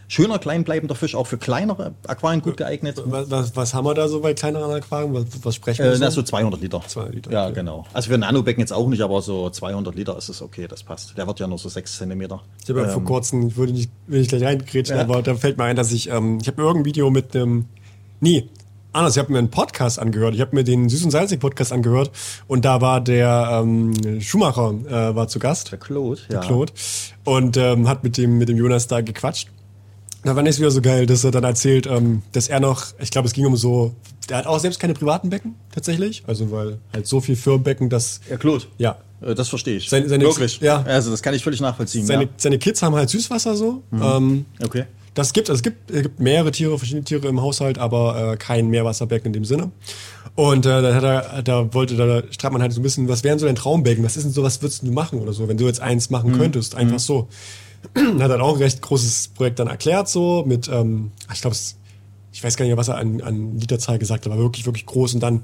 Schöner, 0.09 0.39
kleinbleibender 0.39 0.95
Fisch, 0.95 1.15
auch 1.15 1.27
für 1.27 1.37
kleinere 1.37 1.93
Aquarien 2.07 2.41
gut 2.41 2.55
geeignet. 2.55 3.01
Was, 3.05 3.29
was, 3.29 3.55
was 3.57 3.73
haben 3.73 3.85
wir 3.85 3.93
da 3.93 4.07
so 4.07 4.21
bei 4.21 4.33
kleineren 4.33 4.71
Aquarien? 4.71 5.13
Was, 5.13 5.25
was 5.43 5.55
sprechen 5.55 5.83
wir 5.83 5.91
Äh, 5.91 5.97
na, 5.99 6.09
so? 6.11 6.21
so 6.21 6.23
200 6.23 6.61
Liter. 6.61 6.81
200 6.87 7.15
Liter, 7.15 7.31
Ja, 7.31 7.45
okay. 7.45 7.55
genau. 7.55 7.85
Also 7.93 8.07
für 8.07 8.13
ein 8.13 8.21
Nanobecken 8.21 8.61
jetzt 8.61 8.71
auch 8.71 8.87
nicht, 8.87 9.01
aber 9.01 9.21
so 9.21 9.49
200 9.49 9.93
Liter 9.95 10.17
ist 10.17 10.29
es 10.29 10.41
okay, 10.41 10.65
das 10.67 10.83
passt. 10.83 11.17
Der 11.17 11.27
wird 11.27 11.39
ja 11.41 11.47
nur 11.47 11.57
so 11.57 11.67
6 11.67 11.97
Zentimeter. 11.97 12.41
Ich 12.63 12.69
habe 12.69 12.81
ja 12.81 12.87
vor 12.87 13.01
Ähm, 13.01 13.05
kurzem, 13.05 13.47
ich 13.49 13.57
würde 13.57 13.73
nicht, 13.73 13.91
will 14.07 14.21
ich 14.21 14.29
gleich 14.29 14.43
reingrätschen, 14.43 14.95
Ja. 14.95 15.01
aber 15.03 15.21
da 15.21 15.35
fällt 15.35 15.57
mir 15.57 15.65
ein, 15.65 15.75
dass 15.75 15.91
ich, 15.91 16.09
ähm, 16.09 16.39
ich 16.41 16.47
habe 16.47 16.61
mir 16.61 16.67
irgendein 16.67 16.85
Video 16.85 17.09
mit 17.09 17.35
einem, 17.35 17.65
nee, 18.21 18.47
anders, 18.93 19.15
ich 19.17 19.19
habe 19.19 19.31
mir 19.33 19.39
einen 19.39 19.51
Podcast 19.51 19.99
angehört. 19.99 20.33
Ich 20.35 20.39
habe 20.41 20.55
mir 20.55 20.63
den 20.63 20.87
Süß 20.87 21.03
und 21.03 21.11
Salzig 21.11 21.41
Podcast 21.41 21.73
angehört 21.73 22.11
und 22.47 22.63
da 22.63 22.79
war 22.79 23.01
der 23.01 23.59
ähm, 23.61 24.21
Schumacher 24.21 24.73
äh, 24.87 25.15
war 25.15 25.27
zu 25.27 25.37
Gast. 25.39 25.71
Der 25.73 25.79
Claude, 25.79 26.21
ja. 26.31 26.39
Claude 26.39 26.71
und 27.25 27.57
ähm, 27.57 27.89
hat 27.89 28.05
mit 28.05 28.15
dem 28.17 28.37
mit 28.37 28.47
dem 28.47 28.55
Jonas 28.57 28.87
da 28.87 29.01
gequatscht. 29.01 29.49
Da 30.23 30.35
fand 30.35 30.47
ich 30.47 30.55
es 30.55 30.59
wieder 30.59 30.71
so 30.71 30.81
geil, 30.81 31.05
dass 31.05 31.23
er 31.23 31.31
dann 31.31 31.43
erzählt, 31.43 31.87
ähm, 31.87 32.21
dass 32.33 32.47
er 32.47 32.59
noch, 32.59 32.85
ich 32.99 33.11
glaube, 33.11 33.27
es 33.27 33.33
ging 33.33 33.45
um 33.45 33.55
so, 33.55 33.93
der 34.29 34.37
hat 34.37 34.45
auch 34.47 34.59
selbst 34.59 34.79
keine 34.79 34.93
privaten 34.93 35.29
Becken 35.29 35.55
tatsächlich, 35.71 36.23
also 36.27 36.51
weil 36.51 36.79
halt 36.91 37.07
so 37.07 37.21
viel 37.21 37.35
Firmenbecken, 37.35 37.89
dass 37.89 38.19
Ja, 38.29 38.37
Claude. 38.37 38.65
ja 38.77 38.97
Äh, 39.21 39.33
Das 39.35 39.49
verstehe 39.49 39.77
ich. 39.77 39.89
Seine- 39.89 40.07
seine- 40.09 40.25
Wirklich. 40.25 40.59
ja. 40.59 40.83
Also 40.83 41.09
das 41.11 41.21
kann 41.23 41.33
ich 41.33 41.43
völlig 41.43 41.59
nachvollziehen. 41.61 42.05
seine, 42.05 42.23
ja. 42.23 42.29
seine 42.37 42.59
Kids 42.59 42.81
haben 42.83 42.93
halt 42.95 43.09
Süßwasser 43.09 43.55
so. 43.55 43.81
Ähm, 43.91 44.45
Okay. 44.63 44.85
das 45.15 45.33
gibt, 45.33 45.49
also 45.49 45.57
es 45.59 45.63
gibt, 45.63 45.89
es 45.89 46.03
gibt 46.03 46.19
mehrere 46.19 46.51
Tiere, 46.51 46.77
verschiedene 46.77 47.03
Tiere 47.05 47.27
im 47.27 47.41
Haushalt, 47.41 47.77
aber 47.79 48.33
äh, 48.33 48.37
kein 48.37 48.67
Meerwasserbecken 48.69 49.27
in 49.27 49.33
dem 49.33 49.45
Sinne. 49.45 49.71
Und 50.35 50.67
äh, 50.67 50.81
da 50.83 50.93
hat 50.93 51.03
er, 51.03 51.41
da 51.41 51.73
wollte 51.73 51.95
da 51.95 52.49
man 52.51 52.61
halt 52.61 52.73
so 52.73 52.79
ein 52.79 52.83
bisschen, 52.83 53.07
was 53.07 53.23
wären 53.23 53.39
so 53.39 53.47
dein 53.47 53.55
Traumbecken? 53.55 54.03
Was 54.03 54.17
ist 54.17 54.23
denn 54.23 54.33
so, 54.33 54.43
was 54.43 54.61
würdest 54.61 54.83
du 54.83 54.91
machen 54.91 55.19
oder 55.19 55.33
so, 55.33 55.47
wenn 55.47 55.57
du 55.57 55.65
jetzt 55.65 55.79
eins 55.79 56.09
machen 56.11 56.37
könntest, 56.37 56.75
einfach 56.75 56.99
so. 56.99 57.27
hat 58.19 58.29
er 58.31 58.41
auch 58.41 58.55
ein 58.55 58.61
recht 58.61 58.81
großes 58.81 59.29
Projekt 59.29 59.59
dann 59.59 59.67
erklärt, 59.67 60.07
so 60.09 60.43
mit, 60.45 60.67
ähm, 60.67 61.11
ich 61.33 61.41
glaube, 61.41 61.55
ich 62.31 62.43
weiß 62.43 62.55
gar 62.57 62.65
nicht 62.65 62.77
was 62.77 62.87
er 62.87 62.97
an, 62.97 63.21
an 63.21 63.57
Literzahl 63.59 63.97
gesagt 63.99 64.25
hat, 64.25 64.31
aber 64.31 64.41
wirklich, 64.41 64.65
wirklich 64.65 64.85
groß 64.85 65.15
und 65.15 65.21
dann 65.21 65.43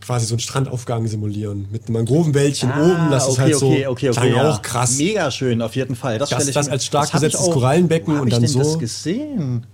quasi 0.00 0.24
so 0.24 0.34
einen 0.34 0.40
Strandaufgang 0.40 1.06
simulieren 1.06 1.68
mit 1.70 1.84
einem 1.84 1.94
Mangrovenwäldchen 1.94 2.70
oben, 2.70 3.10
das 3.10 3.28
ist 3.28 3.28
Ah, 3.28 3.32
okay, 3.32 3.40
halt 3.42 3.54
so 3.56 3.66
okay, 3.68 3.86
okay, 3.86 4.08
okay, 4.10 4.34
ja. 4.34 4.50
auch 4.50 4.62
krass. 4.62 4.96
Mega 4.96 5.30
schön, 5.30 5.60
auf 5.60 5.76
jeden 5.76 5.94
Fall. 5.94 6.18
Das, 6.18 6.30
Das- 6.30 6.48
ich 6.48 6.54
das 6.54 6.68
als 6.70 6.86
stark 6.86 7.06
ich 7.06 7.12
besetztes 7.12 7.46
auch- 7.48 7.52
Korallenbecken 7.52 8.18
und 8.18 8.28
ich 8.28 8.32
dann 8.32 8.42
denn 8.42 8.50
so- 8.50 8.58
das 8.60 8.78
gesehen? 8.78 9.66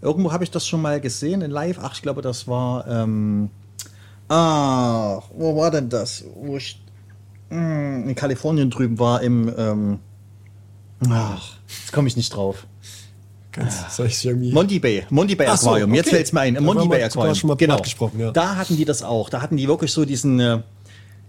Irgendwo 0.00 0.30
habe 0.32 0.44
ich 0.44 0.50
das 0.52 0.66
schon 0.66 0.80
mal 0.82 1.00
gesehen 1.00 1.42
in 1.42 1.50
live. 1.50 1.78
Ach, 1.82 1.94
ich 1.94 2.02
glaube, 2.02 2.22
das 2.22 2.46
war. 2.48 2.86
Ähm, 2.88 3.50
ah, 4.28 5.20
wo 5.36 5.56
war 5.56 5.70
denn 5.70 5.88
das? 5.88 6.24
Wo 6.34 6.56
ich 6.56 6.80
mh, 7.50 8.08
in 8.08 8.14
Kalifornien 8.14 8.70
drüben 8.70 8.98
war 8.98 9.20
im. 9.22 9.52
Ähm, 9.56 9.98
ach, 11.08 11.56
jetzt 11.80 11.92
komme 11.92 12.08
ich 12.08 12.16
nicht 12.16 12.34
drauf. 12.34 12.66
Ganz, 13.52 13.96
soll 13.96 14.06
ich 14.06 14.24
irgendwie 14.24 14.50
Monty 14.52 14.78
Bay, 14.78 15.04
Monty 15.10 15.34
Bay 15.34 15.46
so, 15.48 15.52
Aquarium. 15.52 15.92
Jetzt 15.92 16.06
okay. 16.06 16.16
fällt 16.16 16.26
es 16.26 16.32
mir 16.32 16.40
ein. 16.40 16.54
Da 16.54 16.60
Monty 16.62 16.88
Bay 16.88 17.02
Aquarium. 17.02 17.34
schon 17.34 17.48
mal 17.48 17.56
genau. 17.56 17.80
gesprochen, 17.80 18.18
ja. 18.18 18.30
Da 18.30 18.56
hatten 18.56 18.76
die 18.76 18.86
das 18.86 19.02
auch. 19.02 19.28
Da 19.28 19.42
hatten 19.42 19.58
die 19.58 19.68
wirklich 19.68 19.92
so 19.92 20.06
diesen, 20.06 20.40
äh, 20.40 20.60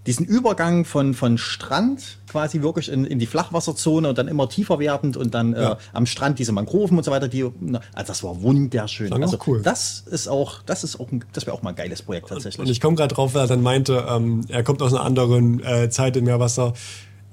diesen 0.05 0.25
Übergang 0.25 0.85
von, 0.85 1.13
von 1.13 1.37
Strand 1.37 2.19
quasi 2.29 2.61
wirklich 2.61 2.89
in, 2.89 3.03
in 3.03 3.19
die 3.19 3.25
Flachwasserzone 3.25 4.07
und 4.07 4.17
dann 4.17 4.29
immer 4.29 4.47
tiefer 4.47 4.79
werdend 4.79 5.17
und 5.17 5.33
dann 5.33 5.53
Ja. 5.53 5.73
äh, 5.73 5.75
am 5.91 6.05
Strand 6.05 6.39
diese 6.39 6.53
Mangroven 6.53 6.97
und 6.97 7.03
so 7.03 7.11
weiter, 7.11 7.27
die, 7.27 7.45
na, 7.59 7.81
also 7.93 8.07
das 8.07 8.23
war 8.23 8.41
wunderschön. 8.41 9.07
Klang 9.07 9.21
Also 9.21 9.37
cool. 9.45 9.61
das 9.61 10.03
ist 10.09 10.29
auch, 10.29 10.61
das 10.65 10.85
ist 10.85 10.99
auch, 10.99 11.11
ein, 11.11 11.25
das 11.33 11.45
wäre 11.45 11.55
auch 11.55 11.61
mal 11.61 11.71
ein 11.71 11.75
geiles 11.75 12.01
Projekt 12.01 12.29
tatsächlich. 12.29 12.59
Und 12.59 12.69
ich 12.69 12.79
komme 12.79 12.95
gerade 12.95 13.13
drauf, 13.13 13.33
weil 13.33 13.41
er 13.41 13.47
dann 13.47 13.61
meinte, 13.61 14.05
ähm, 14.09 14.41
er 14.47 14.63
kommt 14.63 14.81
aus 14.81 14.93
einer 14.93 15.03
anderen 15.03 15.61
äh, 15.63 15.89
Zeit 15.89 16.15
im 16.15 16.23
Meerwasser. 16.23 16.73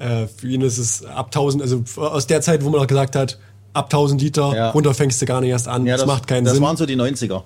Äh, 0.01 0.27
für 0.27 0.49
ihn 0.49 0.63
ist 0.63 0.79
es 0.79 1.05
ab 1.05 1.27
1000, 1.27 1.63
also 1.63 1.85
aus 1.97 2.27
der 2.27 2.41
Zeit, 2.41 2.65
wo 2.65 2.71
man 2.71 2.81
auch 2.81 2.87
gesagt 2.87 3.15
hat, 3.15 3.39
ab 3.75 3.85
1000 3.93 4.21
Liter, 4.21 4.53
Ja. 4.55 4.71
runter 4.71 4.95
fängst 4.95 5.21
du 5.23 5.27
gar 5.27 5.41
nicht 5.41 5.51
erst 5.51 5.69
an. 5.69 5.87
ja, 5.87 5.97
das, 5.97 6.07
macht 6.07 6.27
keinen 6.27 6.45
das 6.45 6.55
Sinn. 6.55 6.63
waren 6.63 6.77
so 6.77 6.87
die 6.87 6.97
90er. 6.97 7.43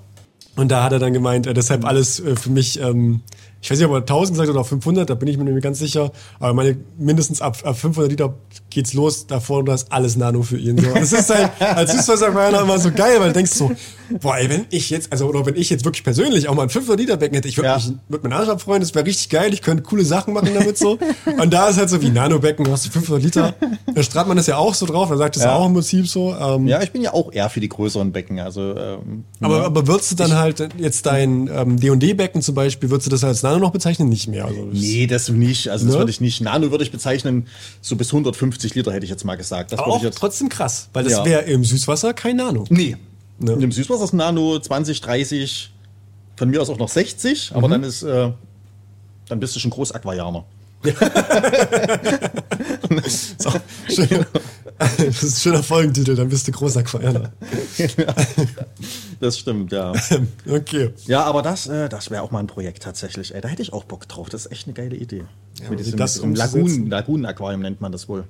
Und 0.57 0.69
da 0.71 0.85
hat 0.85 0.93
er 0.93 1.01
dann 1.01 1.13
gemeint, 1.13 1.47
äh, 1.49 1.53
deshalb 1.53 1.85
alles 1.85 2.21
äh, 2.21 2.37
für 2.37 2.51
mich, 2.51 2.81
ähm, 2.81 3.21
ich 3.65 3.71
weiß 3.71 3.79
nicht, 3.79 3.87
ob 3.89 3.93
er 3.95 3.99
1000 4.01 4.35
gesagt 4.35 4.51
hat 4.51 4.55
oder 4.57 4.65
500, 4.65 5.09
da 5.09 5.15
bin 5.15 5.27
ich 5.27 5.39
mir 5.39 5.45
mehr 5.45 5.59
ganz 5.63 5.79
sicher. 5.79 6.13
Aber 6.39 6.53
meine, 6.53 6.77
mindestens 6.99 7.41
ab, 7.41 7.57
ab 7.65 7.79
500 7.79 8.11
Liter 8.11 8.35
geht's 8.69 8.93
los. 8.93 9.27
Davor, 9.27 9.65
das 9.65 9.85
ist 9.85 9.93
alles 9.93 10.17
Nano 10.17 10.43
für 10.43 10.59
ihn. 10.59 10.77
So. 10.77 10.93
Das 10.93 11.13
ist 11.15 11.31
halt, 11.35 11.51
als 11.61 11.93
Süßwasservereiner 11.93 12.61
immer 12.61 12.79
so 12.79 12.91
geil, 12.91 13.17
weil 13.21 13.29
du 13.29 13.33
denkst 13.33 13.53
so, 13.53 13.71
boah, 14.21 14.37
ey, 14.37 14.51
wenn 14.51 14.67
ich 14.69 14.91
jetzt, 14.91 15.11
also, 15.13 15.27
oder 15.27 15.47
wenn 15.47 15.57
ich 15.57 15.71
jetzt 15.71 15.87
wirklich 15.87 16.05
persönlich 16.05 16.47
auch 16.51 16.55
mal 16.55 16.65
ein 16.65 16.69
500 16.69 17.01
Liter 17.01 17.17
Becken 17.17 17.37
hätte, 17.37 17.49
ich 17.49 17.57
würde 17.57 17.69
Ja. 17.69 17.77
mich 17.77 17.93
mit 18.11 18.23
meinem 18.23 18.35
Arsch 18.35 18.51
abfreuen, 18.51 18.81
das 18.83 18.95
wäre 18.95 19.07
richtig 19.07 19.31
geil, 19.31 19.55
ich 19.55 19.63
könnte 19.63 19.83
coole 19.83 20.05
Sachen 20.05 20.35
machen 20.35 20.51
damit 20.53 20.77
so. 20.77 20.99
Und 21.41 21.51
da 21.55 21.69
ist 21.71 21.79
halt 21.79 21.89
so 21.89 22.03
wie 22.03 22.11
Nano-Becken, 22.11 22.67
du 22.67 22.71
hast 22.71 22.85
die 22.85 22.91
500 22.91 23.23
Liter. 23.25 23.55
Da 23.95 24.03
strahlt 24.03 24.29
man 24.29 24.37
das 24.37 24.47
ja 24.47 24.59
auch 24.59 24.75
so 24.75 24.85
drauf, 24.85 25.09
da 25.09 25.17
sagt 25.17 25.37
das 25.37 25.45
Ja. 25.45 25.55
auch 25.55 25.65
im 25.67 25.73
Prinzip 25.73 26.07
so. 26.07 26.35
Ähm, 26.39 26.67
Ja, 26.67 26.83
ich 26.83 26.93
bin 26.93 27.01
ja 27.01 27.15
auch 27.15 27.33
eher 27.33 27.49
für 27.49 27.61
die 27.61 27.71
größeren 27.71 28.13
Becken. 28.13 28.41
Also, 28.41 28.61
ähm, 28.77 29.25
aber, 29.41 29.57
ja. 29.59 29.65
aber 29.65 29.87
würdest 29.87 30.11
du 30.11 30.17
dann 30.17 30.35
halt 30.35 30.69
jetzt 30.77 31.07
dein 31.07 31.49
ähm, 31.51 31.81
D&D-Becken 31.81 32.43
zum 32.43 32.55
Beispiel, 32.55 32.91
würdest 32.91 33.07
du 33.07 33.11
das 33.11 33.25
als 33.25 33.43
Nano 33.43 33.54
noch 33.61 33.71
bezeichnen? 33.73 34.09
Nicht 34.09 34.29
mehr. 34.29 34.45
Also 34.47 34.67
das- 34.67 34.79
Nee, 34.81 35.07
das 35.07 35.29
nicht. 35.29 35.69
Also 35.69 35.87
das 35.87 35.95
Ne? 35.95 35.99
würde 36.01 36.11
ich 36.11 36.21
nicht. 36.21 36.41
Nano 36.41 36.71
würde 36.71 36.85
ich 36.85 36.91
bezeichnen, 36.93 37.47
so 37.81 37.97
bis 37.97 38.13
150 38.13 38.75
Liter 38.75 38.93
hätte 38.93 39.05
ich 39.05 39.11
jetzt 39.11 39.25
mal 39.25 39.37
gesagt. 39.37 39.73
Das 39.73 39.81
auch 39.81 40.03
jetzt. 40.03 40.19
trotzdem 40.19 40.49
krass, 40.49 40.89
weil 40.93 41.05
das 41.05 41.13
Ja. 41.15 41.25
wäre 41.25 41.43
im 41.43 41.65
Süßwasser 41.65 42.15
kein 42.15 42.37
Nano. 42.37 42.65
Nee. 42.69 42.97
Ne? 43.39 43.53
In 43.53 43.61
dem 43.61 43.73
Süßwasser 43.73 44.05
ist 44.05 44.13
Nano 44.13 44.59
20, 44.59 45.01
30, 45.01 45.73
von 46.37 46.51
mir 46.51 46.61
aus 46.63 46.71
auch 46.71 46.79
noch 46.79 46.89
60, 46.89 47.51
Mhm. 47.51 47.57
aber 47.57 47.69
dann 47.69 47.83
ist, 47.83 48.03
äh, 48.03 48.31
dann 49.29 49.41
bist 49.41 49.55
du 49.57 49.61
schon 49.61 49.71
Großaquarianer. 49.71 50.45
So, 53.39 53.51
schön. 53.89 54.27
Das 54.99 55.23
ist 55.23 55.37
ein 55.37 55.41
schöner 55.41 55.63
Folgentitel, 55.63 56.17
dann 56.17 56.29
bist 56.29 56.49
du 56.49 56.53
großer 56.53 56.81
Aquarianer. 56.81 57.33
Das 59.21 59.39
stimmt, 59.39 59.73
ja. 59.73 59.93
Okay. 60.49 60.91
Ja, 61.07 61.25
aber 61.25 61.41
das, 61.41 61.67
äh, 61.67 61.89
das 61.89 62.11
wäre 62.11 62.23
auch 62.23 62.31
mal 62.31 62.41
ein 62.41 62.47
Projekt 62.47 62.83
tatsächlich. 62.83 63.35
Ey, 63.35 63.41
da 63.41 63.49
hätte 63.49 63.63
ich 63.63 63.73
auch 63.73 63.85
Bock 63.85 64.07
drauf. 64.09 64.29
Das 64.29 64.47
ist 64.47 64.53
echt 64.53 64.67
eine 64.67 64.75
geile 64.75 64.97
Idee. 64.97 65.25
Ja, 65.61 65.71
mit 65.71 65.79
wie 65.79 65.85
diesem, 65.85 65.99
das 65.99 66.15
diesem 66.15 66.35
Lagunenaquarium 66.35 67.63
nennt 67.63 67.81
man 67.81 67.93
das 67.93 68.09
wohl. 68.09 68.25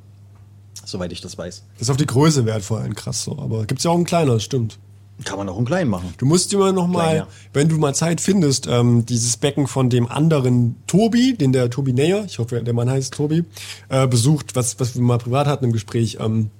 Soweit 0.85 1.11
ich 1.13 1.21
das 1.21 1.37
weiß. 1.37 1.65
Das 1.75 1.83
ist 1.83 1.91
auf 1.91 1.97
die 1.97 2.07
Größe 2.07 2.45
wert 2.45 2.63
vor 2.63 2.79
allem 2.79 2.95
krass 2.95 3.25
so. 3.25 3.39
Aber 3.39 3.65
gibt's 3.65 3.85
ja 3.85 3.91
auch 3.91 3.99
ein 3.99 4.05
kleiner, 4.05 4.39
stimmt. 4.39 4.79
Kann 5.25 5.39
man 5.39 5.49
auch 5.49 5.59
in 5.59 5.65
klein 5.65 5.89
machen. 5.89 6.13
Du 6.19 6.27
musst 6.27 6.53
immer 6.53 6.73
noch 6.73 6.89
mal, 6.89 7.05
Kleiner. 7.05 7.29
wenn 7.53 7.69
du 7.69 7.79
mal 7.79 7.95
Zeit 7.95 8.21
findest, 8.21 8.67
ähm, 8.67 9.07
dieses 9.07 9.37
Becken 9.37 9.69
von 9.69 9.89
dem 9.89 10.09
anderen 10.09 10.75
Tobi, 10.89 11.37
den 11.37 11.53
der 11.53 11.71
Tobi 11.71 11.93
Näher, 11.93 12.25
ich 12.27 12.41
hoffe, 12.41 12.61
der 12.63 12.75
Mann 12.75 12.91
heißt 12.91 13.15
Tobi, 13.15 13.45
äh, 13.91 14.09
besucht, 14.09 14.57
was, 14.57 14.81
was 14.81 14.97
wir 14.97 15.03
mal 15.03 15.19
privat 15.19 15.47
hatten 15.47 15.67
im 15.67 15.73
Gespräch. 15.73 16.19
Ähm, 16.21 16.51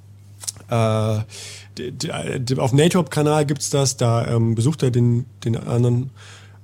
äh, 0.71 1.19
auf 2.59 2.71
dem 2.71 2.79
Natop-Kanal 2.79 3.45
gibt's 3.45 3.71
das, 3.71 3.97
da 3.97 4.27
ähm, 4.29 4.55
besucht 4.55 4.85
er 4.85 4.93
den, 4.93 5.27
den 5.45 5.57
anderen. 5.57 6.11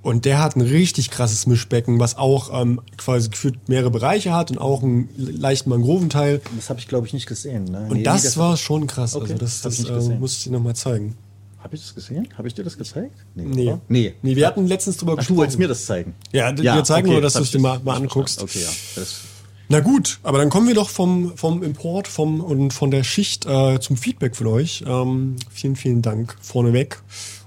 Und 0.02 0.24
der 0.24 0.38
hat 0.38 0.56
ein 0.56 0.62
richtig 0.62 1.10
krasses 1.10 1.46
Mischbecken, 1.46 1.98
was 1.98 2.16
auch 2.16 2.58
ähm, 2.58 2.80
quasi 2.96 3.28
gefühlt 3.28 3.68
mehrere 3.68 3.90
Bereiche 3.90 4.32
hat 4.32 4.50
und 4.50 4.58
auch 4.58 4.82
einen 4.82 5.10
leichten 5.16 5.68
Mangroventeil. 5.68 6.40
Das 6.56 6.70
habe 6.70 6.80
ich, 6.80 6.88
glaube 6.88 7.06
ich, 7.06 7.12
nicht 7.12 7.26
gesehen. 7.26 7.64
Ne? 7.64 7.86
Und 7.90 7.98
Nee, 7.98 8.02
das, 8.04 8.36
nee, 8.36 8.40
war 8.40 8.56
schon 8.56 8.86
krass. 8.86 9.14
Okay, 9.14 9.32
also 9.32 9.44
das, 9.44 9.60
das 9.60 9.82
das 9.82 10.08
äh, 10.08 10.14
muss 10.14 10.38
ich 10.38 10.44
dir 10.44 10.52
nochmal 10.52 10.74
zeigen. 10.74 11.16
Habe 11.62 11.74
ich 11.76 11.82
das 11.82 11.94
gesehen? 11.94 12.28
Habe 12.38 12.48
ich 12.48 12.54
dir 12.54 12.64
das 12.64 12.76
gezeigt? 12.78 13.14
Nee. 13.34 13.68
oder? 13.68 13.80
Nee. 13.88 14.14
Nee, 14.22 14.34
wir 14.36 14.46
hatten 14.46 14.66
letztens 14.66 14.96
drüber 14.96 15.16
Ach, 15.18 15.26
du 15.26 15.36
wolltest 15.36 15.58
mir 15.58 15.68
das 15.68 15.84
zeigen. 15.86 16.14
Ja, 16.32 16.50
d- 16.52 16.62
wir 16.62 16.84
zeigen 16.84 17.08
nur, 17.08 17.20
dass 17.20 17.34
du's 17.34 17.44
ich 17.46 17.50
dir 17.52 17.58
mal- 17.60 17.80
mal 17.84 17.96
anguckst. 17.96 18.42
Okay, 18.42 18.60
ja. 18.62 18.68
Das, 18.96 19.20
Na 19.68 19.80
gut, 19.80 20.18
aber 20.22 20.38
dann 20.38 20.48
kommen 20.48 20.66
wir 20.68 20.74
doch 20.74 20.88
vom, 20.88 21.36
vom 21.36 21.62
Import 21.62 22.08
vom, 22.08 22.40
und 22.40 22.72
von 22.72 22.90
der 22.90 23.04
Schicht 23.04 23.44
äh, 23.46 23.78
zum 23.78 23.96
Feedback 23.98 24.34
von 24.36 24.46
euch. 24.46 24.82
Ähm, 24.86 25.36
vielen, 25.50 25.76
vielen 25.76 26.00
Dank 26.02 26.34
vorneweg. 26.40 27.02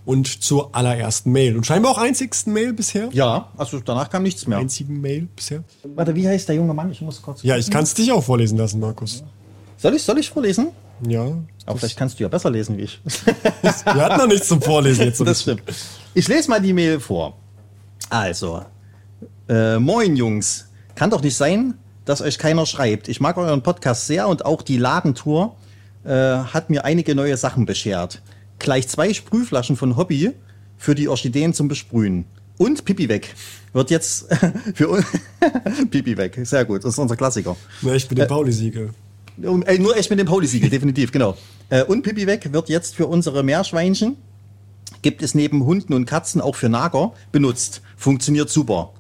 Und 0.06 0.44
zur 0.44 0.76
allerersten 0.76 1.32
Mail. 1.32 1.56
Und 1.56 1.66
scheinbar 1.66 1.94
auch 1.94 1.98
einzigsten 1.98 2.52
Mail 2.54 2.74
bisher. 2.74 3.10
ja, 3.14 3.50
also 3.58 3.80
danach 3.80 4.10
kam 4.10 4.24
nichts 4.24 4.46
mehr. 4.48 4.58
Einzigen 4.58 5.00
Mail 5.02 5.28
bisher. 5.36 5.64
Warte, 5.96 6.14
wie 6.14 6.28
heißt 6.28 6.48
der 6.50 6.56
junge 6.58 6.74
Mann? 6.74 6.92
Ich 6.92 7.00
muss 7.02 7.22
kurz. 7.22 7.42
Ja, 7.42 7.58
ich 7.58 7.72
kann 7.72 7.84
es 7.84 7.94
dich 7.94 8.12
auch 8.12 8.24
vorlesen 8.24 8.58
lassen, 8.58 8.80
Markus. 8.82 9.24
Soll 9.78 9.96
ich, 9.96 10.04
soll 10.04 10.18
ich 10.20 10.30
vorlesen? 10.30 10.68
Ja. 11.08 11.28
Aber 11.66 11.80
vielleicht 11.80 11.98
kannst 11.98 12.20
du 12.20 12.24
ja 12.24 12.30
besser 12.30 12.50
lesen 12.50 12.78
wie 12.78 12.82
ich. 12.84 13.02
Wir 13.64 13.96
hatten 13.96 14.18
noch 14.18 14.28
nichts 14.28 14.48
zum 14.48 14.62
Vorlesen 14.62 15.06
jetzt. 15.06 15.18
so 15.18 15.24
das 15.26 15.42
stimmt. 15.42 15.64
Ich 16.14 16.28
lese 16.28 16.50
mal 16.50 16.62
die 16.62 16.74
Mail 16.74 17.00
vor. 17.00 17.38
Also, 18.10 18.64
äh, 19.50 19.80
moin 19.80 20.16
Jungs. 20.16 20.68
Kann 20.96 21.10
doch 21.10 21.22
nicht 21.22 21.36
sein, 21.36 21.76
dass 22.06 22.22
euch 22.22 22.38
keiner 22.38 22.66
schreibt. 22.66 23.08
Ich 23.08 23.20
mag 23.22 23.38
euren 23.38 23.64
Podcast 23.64 24.08
sehr 24.08 24.28
und 24.28 24.46
auch 24.46 24.62
die 24.62 24.78
Ladentour 24.78 25.56
äh, 26.04 26.10
hat 26.12 26.70
mir 26.70 26.86
einige 26.86 27.16
neue 27.16 27.38
Sachen 27.38 27.66
beschert. 27.66 28.22
Gleich 28.60 28.88
zwei 28.88 29.14
Sprühflaschen 29.14 29.76
von 29.76 29.96
Hobby 29.98 30.32
für 30.78 30.96
die 30.96 31.08
Orchideen 31.08 31.54
zum 31.54 31.68
Besprühen. 31.68 32.26
Und 32.58 32.86
Pipi 32.86 33.10
weg. 33.10 33.34
Wird 33.72 33.90
jetzt 33.90 34.28
für 34.76 34.90
uns. 34.90 35.06
Pipi 35.90 36.18
weg. 36.18 36.40
Sehr 36.44 36.66
gut. 36.66 36.84
Das 36.84 36.94
ist 36.94 37.00
unser 37.00 37.16
Klassiker. 37.16 37.56
Na, 37.82 37.94
ich 37.94 38.08
bin 38.08 38.18
der 38.18 38.26
Pauli-Siegel. 38.26 38.92
Um, 39.42 39.64
äh, 39.64 39.78
nur 39.80 39.98
echt 39.98 40.10
mit 40.10 40.20
dem 40.20 40.28
Pauli-Siegel, 40.28 40.70
definitiv, 40.70 41.12
genau. 41.12 41.36
Äh, 41.70 41.84
und 41.84 42.04
Pipi 42.04 42.28
weg 42.28 42.54
wird 42.54 42.70
jetzt 42.70 42.96
für 42.96 43.08
unsere 43.08 43.44
Meerschweinchen, 43.44 44.18
gibt 45.02 45.24
es 45.24 45.34
neben 45.34 45.66
Hunden 45.66 45.94
und 45.94 46.06
Katzen 46.06 46.42
auch 46.42 46.56
für 46.56 46.70
Nager 46.70 47.14
benutzt. 47.32 47.82
Funktioniert 47.98 48.50
super. 48.50 48.94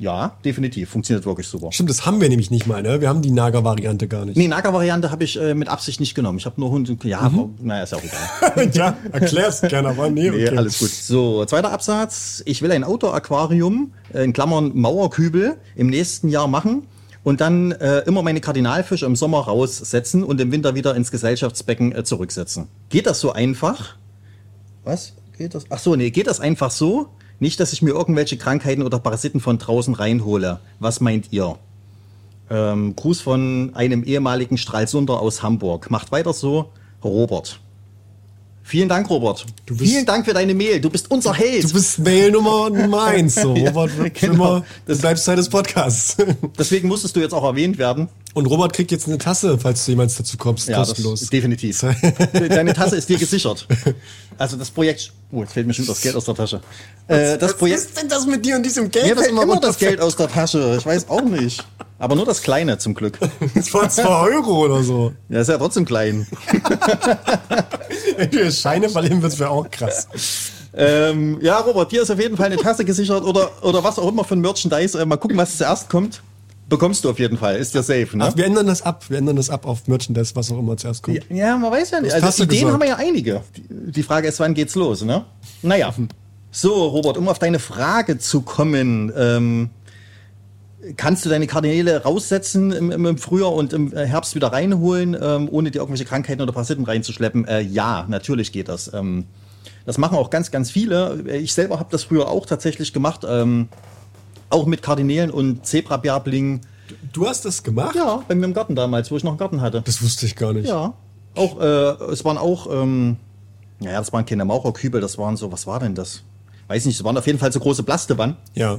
Ja, 0.00 0.36
definitiv, 0.44 0.90
funktioniert 0.90 1.24
wirklich 1.24 1.46
super. 1.46 1.70
Stimmt, 1.70 1.88
das 1.88 2.04
haben 2.04 2.20
wir 2.20 2.28
nämlich 2.28 2.50
nicht 2.50 2.66
mal, 2.66 2.82
ne? 2.82 3.00
Wir 3.00 3.08
haben 3.08 3.22
die 3.22 3.30
Nager-Variante 3.30 4.08
gar 4.08 4.24
nicht. 4.24 4.36
Nee, 4.36 4.48
Nager-Variante 4.48 5.12
habe 5.12 5.22
ich 5.22 5.40
äh, 5.40 5.54
mit 5.54 5.68
Absicht 5.68 6.00
nicht 6.00 6.16
genommen. 6.16 6.38
Ich 6.38 6.46
habe 6.46 6.60
nur 6.60 6.70
Hund 6.70 6.90
und... 6.90 7.04
Ja, 7.04 7.20
aber, 7.20 7.48
naja, 7.60 7.84
ist 7.84 7.92
ja 7.92 7.98
auch 7.98 8.02
egal. 8.02 8.70
ja, 8.74 8.96
erklär's 9.12 9.60
gerne, 9.60 9.90
aber 9.90 10.10
nee, 10.10 10.30
Nee, 10.30 10.46
okay. 10.48 10.56
alles 10.56 10.80
gut. 10.80 10.90
So, 10.90 11.44
zweiter 11.44 11.70
Absatz. 11.70 12.42
Ich 12.44 12.60
will 12.60 12.72
ein 12.72 12.82
Outdoor-Aquarium, 12.82 13.92
äh, 14.12 14.24
in 14.24 14.32
Klammern 14.32 14.72
Mauerkübel, 14.74 15.56
im 15.76 15.86
nächsten 15.88 16.28
Jahr 16.28 16.48
machen 16.48 16.82
und 17.24 17.40
dann 17.40 17.72
äh, 17.72 18.00
immer 18.00 18.22
meine 18.22 18.40
Kardinalfische 18.40 19.06
im 19.06 19.16
Sommer 19.16 19.40
raussetzen 19.40 20.22
und 20.22 20.40
im 20.40 20.52
Winter 20.52 20.74
wieder 20.74 20.94
ins 20.94 21.10
Gesellschaftsbecken 21.10 21.92
äh, 21.92 22.04
zurücksetzen. 22.04 22.68
Geht 22.90 23.06
das 23.06 23.18
so 23.18 23.32
einfach? 23.32 23.96
Was? 24.84 25.14
Geht 25.36 25.54
das? 25.54 25.64
Ach 25.70 25.78
so, 25.78 25.96
nee, 25.96 26.10
geht 26.10 26.28
das 26.28 26.38
einfach 26.38 26.70
so? 26.70 27.08
Nicht, 27.40 27.58
dass 27.58 27.72
ich 27.72 27.82
mir 27.82 27.90
irgendwelche 27.90 28.36
Krankheiten 28.36 28.82
oder 28.82 29.00
Parasiten 29.00 29.40
von 29.40 29.58
draußen 29.58 29.94
reinhole. 29.94 30.60
Was 30.78 31.00
meint 31.00 31.32
ihr? 31.32 31.58
Ähm, 32.50 32.94
Gruß 32.94 33.22
von 33.22 33.72
einem 33.74 34.04
ehemaligen 34.04 34.58
Stralsunder 34.58 35.18
aus 35.18 35.42
Hamburg. 35.42 35.90
Macht 35.90 36.12
weiter 36.12 36.32
so, 36.32 36.70
Robert. 37.02 37.58
Vielen 38.66 38.88
Dank, 38.88 39.10
Robert. 39.10 39.44
Vielen 39.76 40.06
Dank 40.06 40.24
für 40.24 40.32
deine 40.32 40.54
Mail. 40.54 40.80
Du 40.80 40.88
bist 40.88 41.10
unser 41.10 41.34
Held. 41.34 41.64
Du 41.64 41.74
bist 41.74 41.98
Mail 41.98 42.30
Nummer, 42.30 42.70
eins, 43.04 43.34
so. 43.34 43.52
Robert 43.54 43.90
für 43.90 44.10
genau. 44.10 44.32
immer, 44.32 44.64
du 44.86 44.98
bleibst 44.98 45.26
Teil 45.26 45.36
des 45.36 45.50
Podcasts. 45.50 46.16
Deswegen 46.58 46.88
musstest 46.88 47.14
du 47.14 47.20
jetzt 47.20 47.34
auch 47.34 47.44
erwähnt 47.44 47.76
werden. 47.76 48.08
Und 48.34 48.46
Robert 48.46 48.72
kriegt 48.72 48.90
jetzt 48.90 49.06
eine 49.06 49.16
Tasse, 49.18 49.58
falls 49.58 49.84
du 49.84 49.92
jemals 49.92 50.16
dazu 50.16 50.36
kommst, 50.36 50.68
Ja, 50.68 50.78
das 50.78 50.88
kostenlos. 50.88 51.22
ist 51.22 51.32
definitiv. 51.32 51.80
Deine 52.32 52.74
Tasse 52.74 52.96
ist 52.96 53.08
dir 53.08 53.16
gesichert. 53.16 53.66
Also 54.36 54.56
das 54.56 54.70
Projekt. 54.70 55.12
Oh, 55.30 55.40
jetzt 55.42 55.52
fällt 55.52 55.66
mir 55.68 55.74
schon 55.74 55.86
das 55.86 56.00
Geld 56.00 56.16
aus 56.16 56.24
der 56.24 56.34
Tasche. 56.34 56.60
Äh, 57.06 57.38
das 57.38 57.52
Was 57.52 57.58
Projekt. 57.58 57.78
ist 57.80 57.96
denn 57.96 58.08
das 58.08 58.26
mit 58.26 58.44
dir 58.44 58.56
und 58.56 58.64
diesem 58.64 58.90
Geld? 58.90 59.06
Mir 59.06 59.14
das 59.14 59.24
fällt 59.24 59.32
immer 59.32 59.46
das 59.46 59.54
runterfällt? 59.54 59.90
Geld 59.92 60.00
aus 60.00 60.16
der 60.16 60.28
Tasche. 60.28 60.76
Ich 60.78 60.84
weiß 60.84 61.08
auch 61.08 61.22
nicht. 61.22 61.64
Aber 62.00 62.16
nur 62.16 62.26
das 62.26 62.42
Kleine 62.42 62.76
zum 62.78 62.94
Glück. 62.94 63.18
Das 63.54 63.72
war 63.72 63.88
zwei 63.88 64.32
Euro 64.32 64.64
oder 64.64 64.82
so. 64.82 65.12
Ja, 65.28 65.40
ist 65.40 65.48
ja 65.48 65.56
trotzdem 65.58 65.84
klein. 65.84 66.26
Wenn 68.16 68.30
du 68.30 68.42
jetzt 68.42 68.60
Scheine 68.60 68.88
verlieren 68.88 69.22
würdest, 69.22 69.38
wäre 69.38 69.50
auch 69.50 69.70
krass. 69.70 70.08
Ähm, 70.76 71.38
ja, 71.40 71.58
Robert, 71.60 71.92
dir 71.92 72.02
ist 72.02 72.10
auf 72.10 72.18
jeden 72.20 72.36
Fall 72.36 72.46
eine 72.46 72.56
Tasse 72.56 72.84
gesichert 72.84 73.22
oder, 73.24 73.50
oder 73.62 73.84
was 73.84 73.98
auch 73.98 74.08
immer 74.08 74.24
für 74.24 74.34
ein 74.34 74.40
Merchandise. 74.40 75.00
Äh, 75.00 75.06
mal 75.06 75.16
gucken, 75.18 75.36
was 75.36 75.56
zuerst 75.56 75.88
kommt. 75.88 76.20
Bekommst 76.68 77.04
du 77.04 77.10
auf 77.10 77.18
jeden 77.18 77.36
Fall. 77.36 77.56
Ist 77.56 77.74
dir 77.74 77.82
safe, 77.82 78.16
ne? 78.16 78.24
Ach, 78.26 78.36
wir 78.36 78.46
ändern 78.46 78.66
das 78.66 78.80
ab. 78.82 79.04
Wir 79.08 79.18
ändern 79.18 79.36
das 79.36 79.50
ab 79.50 79.66
auf 79.66 79.86
Merchandise, 79.86 80.34
was 80.34 80.50
auch 80.50 80.58
immer 80.58 80.76
zuerst 80.76 81.02
kommt. 81.02 81.20
Ja, 81.28 81.56
man 81.58 81.70
weiß 81.70 81.90
ja 81.90 82.00
nicht. 82.00 82.14
Also 82.14 82.44
Ideen 82.44 82.60
gesagt. 82.60 82.72
haben 82.72 82.80
wir 82.80 82.88
ja 82.88 82.96
einige. 82.96 83.42
Die- 83.68 84.02
Frage 84.02 84.28
ist, 84.28 84.40
wann 84.40 84.54
geht's 84.54 84.74
los, 84.74 85.02
ne? 85.02 85.24
Naja. 85.62 85.92
So, 86.50 86.72
Robert, 86.88 87.18
um 87.18 87.28
auf 87.28 87.38
deine 87.38 87.58
Frage 87.58 88.18
zu 88.18 88.42
kommen, 88.42 89.12
ähm, 89.16 89.70
kannst 90.96 91.24
du 91.24 91.28
deine 91.28 91.46
Kardinäle 91.46 92.02
raussetzen 92.02 92.72
im, 92.72 92.90
im, 92.90 93.18
Frühjahr 93.18 93.52
und 93.52 93.72
im 93.72 93.92
Herbst 93.92 94.34
wieder 94.34 94.48
reinholen, 94.52 95.16
ähm, 95.20 95.48
ohne 95.50 95.70
dir 95.70 95.78
irgendwelche 95.78 96.04
Krankheiten 96.04 96.42
oder 96.42 96.52
Parasiten 96.52 96.84
reinzuschleppen? 96.84 97.46
Äh, 97.46 97.60
ja, 97.60 98.06
natürlich 98.08 98.52
geht 98.52 98.68
das. 98.68 98.92
Ähm, 98.92 99.24
das 99.86 99.98
machen 99.98 100.16
auch 100.16 100.30
ganz, 100.30 100.50
ganz 100.50 100.70
viele. 100.70 101.24
Ich 101.30 101.52
selber 101.52 101.78
habe 101.78 101.88
das 101.90 102.04
früher 102.04 102.28
auch 102.28 102.46
tatsächlich 102.46 102.92
gemacht. 102.92 103.22
Ähm, 103.28 103.68
Auch 104.54 104.66
mit 104.66 104.82
Kardinälen 104.82 105.32
und 105.32 105.66
Zebrabärbling. 105.66 106.60
Du 107.12 107.26
hast 107.26 107.44
das 107.44 107.64
gemacht? 107.64 107.96
Ja, 107.96 108.22
bei 108.28 108.36
mir 108.36 108.44
im 108.44 108.54
Garten 108.54 108.76
damals, 108.76 109.10
wo 109.10 109.16
ich 109.16 109.24
noch 109.24 109.32
einen 109.32 109.38
Garten 109.38 109.60
hatte. 109.60 109.82
Das 109.84 110.00
wusste 110.00 110.26
ich 110.26 110.36
gar 110.36 110.52
nicht. 110.52 110.68
Ja. 110.68 110.94
Auch, 111.34 111.60
äh, 111.60 111.64
es 112.12 112.24
waren 112.24 112.38
auch, 112.38 112.68
ähm, 112.70 113.16
naja, 113.80 113.98
das 113.98 114.12
waren 114.12 114.24
keine 114.24 114.44
Maucherkübel, 114.44 115.00
das 115.00 115.18
waren 115.18 115.36
so, 115.36 115.50
was 115.50 115.66
war 115.66 115.80
denn 115.80 115.96
das? 115.96 116.22
Weiß 116.68 116.84
nicht, 116.84 116.94
es 116.94 117.02
waren 117.02 117.18
auf 117.18 117.26
jeden 117.26 117.40
Fall 117.40 117.50
so 117.50 117.58
große 117.58 117.82
Plastewannen. 117.82 118.36
Ja. 118.54 118.78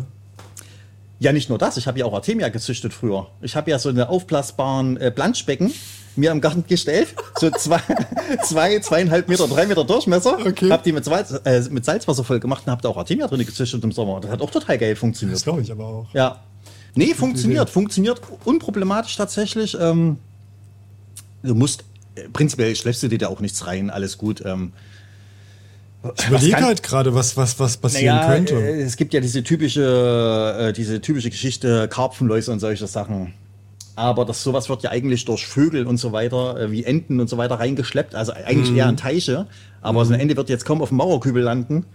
Ja, 1.20 1.34
nicht 1.34 1.50
nur 1.50 1.58
das, 1.58 1.76
ich 1.76 1.88
habe 1.88 2.00
ja 2.00 2.06
auch 2.06 2.14
Artemia 2.14 2.48
gezüchtet 2.48 2.94
früher. 2.94 3.28
Ich 3.42 3.58
habe 3.58 3.70
ja 3.70 3.78
so 3.78 3.90
eine 3.90 4.08
aufblasbaren 4.08 4.96
äh, 4.96 5.12
Planschbecken 5.12 5.74
mir 6.18 6.32
im 6.32 6.42
Garten 6.42 6.64
gestellt, 6.68 7.16
so 7.40 7.50
zwei, 7.52 7.80
zwei, 8.44 8.80
zweieinhalb 8.80 9.28
Meter, 9.28 9.48
drei 9.48 9.66
Meter 9.66 9.84
Durchmesser. 9.84 10.38
Okay. 10.46 10.70
Hab 10.70 10.84
die 10.84 10.92
mit, 10.92 11.06
Salz, 11.06 11.32
äh, 11.44 11.62
mit 11.70 11.86
Salzwasser 11.86 12.24
voll 12.24 12.40
gemacht 12.40 12.64
und 12.66 12.72
hab 12.72 12.82
da 12.82 12.90
auch 12.90 12.98
Artemia 12.98 13.28
drin 13.28 13.46
gezüchtet 13.46 13.84
im 13.84 13.92
Sommer. 13.92 14.20
Das 14.22 14.32
hat 14.32 14.42
auch 14.42 14.52
total 14.52 14.78
geil 14.78 14.96
funktioniert. 14.96 15.36
Das 15.36 15.44
glaube 15.44 15.62
ich 15.62 15.72
aber 15.72 15.86
auch. 15.86 16.14
Ja. 16.14 16.42
Nee, 16.96 17.14
funktioniert. 17.14 17.70
Funktioniert 17.70 18.22
unproblematisch 18.46 19.16
tatsächlich. 19.18 19.78
Ähm, 19.80 20.18
du 21.44 21.54
musst, 21.56 21.84
äh, 22.16 22.30
prinzipiell 22.30 22.76
schleppst 22.76 23.04
du 23.04 23.08
dir 23.10 23.18
da 23.18 23.28
auch 23.28 23.42
nichts 23.42 23.68
rein, 23.68 23.90
alles 23.90 24.18
gut. 24.18 24.42
Ähm, 24.46 24.72
Ich 26.18 26.28
überlege 26.28 26.62
halt 26.62 26.84
gerade, 26.84 27.14
was, 27.16 27.36
was, 27.36 27.60
was 27.60 27.78
passieren 27.78 28.16
naja, 28.18 28.34
könnte. 28.34 28.56
äh, 28.56 28.82
es 28.82 28.96
gibt 28.96 29.14
ja 29.14 29.20
diese 29.20 29.44
typische, 29.44 30.56
äh, 30.70 30.72
diese 30.74 31.02
typische 31.02 31.30
Geschichte, 31.30 31.88
Karpfenläuse 31.90 32.52
und 32.52 32.60
solche 32.60 32.88
Sachen. 32.88 33.34
Aber 33.96 34.26
das 34.26 34.44
sowas 34.44 34.68
wird 34.70 34.84
ja 34.84 34.92
eigentlich 34.92 35.24
durch 35.26 35.48
Vögel 35.48 35.88
und 35.88 35.98
so 35.98 36.12
weiter, 36.12 36.60
äh, 36.60 36.72
wie 36.72 36.84
Enten 36.84 37.20
und 37.20 37.30
so 37.30 37.38
weiter, 37.38 37.56
reingeschleppt. 37.56 38.14
Also 38.16 38.34
eigentlich 38.34 38.72
Mhm. 38.72 38.78
eher 38.78 38.90
in 38.90 38.98
Teiche. 38.98 39.48
Aber 39.82 40.04
so 40.06 40.14
ein 40.14 40.20
Ende 40.20 40.36
wird 40.36 40.50
jetzt 40.50 40.66
kaum 40.66 40.82
auf 40.82 40.90
dem 40.90 40.98
Mauerkübel 40.98 41.42
landen. 41.44 41.86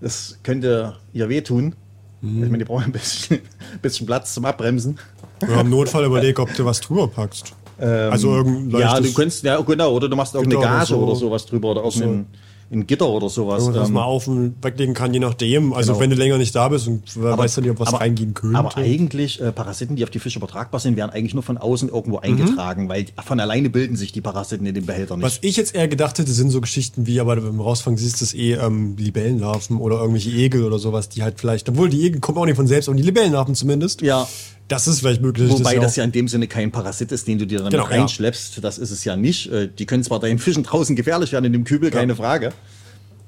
Das 0.00 0.38
könnte 0.42 0.96
ihr 1.12 1.28
wehtun. 1.28 1.74
Mhm. 2.20 2.42
Ich 2.42 2.50
meine, 2.50 2.58
die 2.58 2.64
brauchen 2.64 2.84
ein 2.86 2.92
bisschen, 2.92 3.38
bisschen 3.82 4.06
Platz 4.06 4.34
zum 4.34 4.44
Abbremsen. 4.44 4.98
Ja, 5.42 5.60
Im 5.60 5.70
Notfall 5.70 6.04
überleg, 6.04 6.38
ob 6.38 6.52
du 6.54 6.64
was 6.64 6.80
drüber 6.80 7.06
packst. 7.08 7.52
also 7.78 8.34
irgendein 8.36 8.80
Ja, 8.80 9.00
du 9.00 9.12
könntest, 9.12 9.42
ja, 9.44 9.60
genau, 9.60 9.92
oder 9.92 10.08
du 10.08 10.16
machst 10.16 10.34
irgendeine 10.34 10.60
Gitter 10.60 10.70
oder 10.70 10.78
Gage 10.80 10.88
so. 10.90 10.98
oder 11.04 11.16
sowas 11.16 11.44
drüber 11.46 11.70
oder 11.72 11.82
irgendein 11.84 12.26
ein 12.72 12.86
Gitter 12.86 13.08
oder 13.08 13.28
sowas. 13.28 13.62
irgendwas, 13.62 13.82
was 13.82 13.88
ähm, 13.88 13.94
man 13.94 14.02
auf 14.04 14.26
und 14.28 14.54
weglegen 14.62 14.94
kann, 14.94 15.12
je 15.14 15.20
nachdem. 15.20 15.72
Also 15.72 15.92
Genau. 15.92 16.02
wenn 16.02 16.10
du 16.10 16.16
länger 16.16 16.38
nicht 16.38 16.54
da 16.54 16.68
bist 16.68 16.88
und 16.88 17.02
wer 17.16 17.36
weiß 17.38 17.54
dann 17.54 17.64
nicht, 17.64 17.70
ob 17.72 17.80
was 17.80 17.88
aber- 17.88 18.00
reingehen 18.00 18.34
könnte. 18.34 18.58
Aber 18.58 18.76
eigentlich, 18.76 19.40
äh, 19.40 19.52
Parasiten, 19.52 19.96
die 19.96 20.04
auf 20.04 20.10
die 20.10 20.18
Fische 20.18 20.38
übertragbar 20.38 20.80
sind, 20.80 20.96
werden 20.96 21.10
eigentlich 21.10 21.34
nur 21.34 21.42
von 21.42 21.58
außen 21.58 21.88
irgendwo 21.88 22.18
eingetragen, 22.18 22.88
weil 22.88 23.06
von 23.24 23.38
alleine 23.40 23.70
bilden 23.70 23.96
sich 23.96 24.12
die 24.12 24.20
Parasiten 24.20 24.66
in 24.66 24.74
den 24.74 24.86
Behältern 24.86 25.18
nicht. 25.18 25.24
Mhm. 25.24 25.26
Was 25.26 25.38
ich 25.42 25.56
jetzt 25.56 25.74
eher 25.74 25.88
gedacht 25.88 26.18
hätte, 26.18 26.32
sind 26.32 26.50
so 26.50 26.60
Geschichten 26.60 27.06
wie, 27.06 27.20
aber 27.20 27.36
beim 27.36 27.60
Rausfangen 27.60 27.96
siehst 27.98 28.20
du 28.20 28.24
es 28.24 28.34
eh, 28.34 28.54
ähm, 28.54 28.96
Libellenlarven 28.96 29.78
oder 29.78 29.96
irgendwelche 30.00 30.30
Egel 30.30 30.64
oder 30.64 30.78
sowas, 30.78 31.08
die 31.08 31.22
halt 31.22 31.38
vielleicht, 31.38 31.68
obwohl 31.68 31.88
die 31.90 32.04
Egel 32.04 32.20
kommen 32.20 32.38
auch 32.38 32.46
nicht 32.46 32.56
von 32.56 32.66
selbst, 32.66 32.88
aber 32.88 32.96
die 32.96 33.02
Libellenlarven 33.02 33.54
zumindest. 33.54 34.02
Ja. 34.02 34.26
Das 34.68 34.88
ist 34.88 35.00
vielleicht 35.00 35.20
möglich. 35.20 35.50
Wobei 35.50 35.76
das 35.76 35.92
auch- 35.92 35.96
ja 35.98 36.04
in 36.04 36.12
dem 36.12 36.26
Sinne 36.26 36.46
kein 36.48 36.72
Parasit 36.72 37.12
ist, 37.12 37.28
den 37.28 37.38
du 37.38 37.46
dir 37.46 37.58
dann 37.60 37.70
Genau, 37.70 37.84
mit 37.84 37.92
ja. 37.92 37.98
reinschleppst. 38.00 38.64
Das 38.64 38.78
ist 38.78 38.90
es 38.90 39.04
ja 39.04 39.14
nicht. 39.16 39.50
Äh, 39.52 39.68
Die 39.68 39.84
können 39.86 40.02
zwar 40.02 40.20
deinen 40.20 40.38
Fischen 40.38 40.62
draußen 40.62 40.96
gefährlich 40.96 41.32
werden 41.32 41.44
in 41.44 41.52
dem 41.52 41.64
Kübel, 41.64 41.90
keine 41.90 42.16
Frage. 42.16 42.52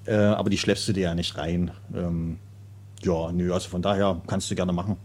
Äh, 0.06 0.14
Aber 0.14 0.48
die 0.50 0.56
schleppst 0.58 0.88
du 0.88 0.92
dir 0.92 1.02
ja 1.02 1.14
nicht 1.14 1.36
rein. 1.36 1.70
Ähm, 1.94 2.38
Ja, 3.02 3.30
nö, 3.32 3.52
also 3.52 3.68
von 3.68 3.82
daher 3.82 4.20
kannst 4.26 4.50
du 4.50 4.54
gerne 4.54 4.72
machen. 4.72 4.96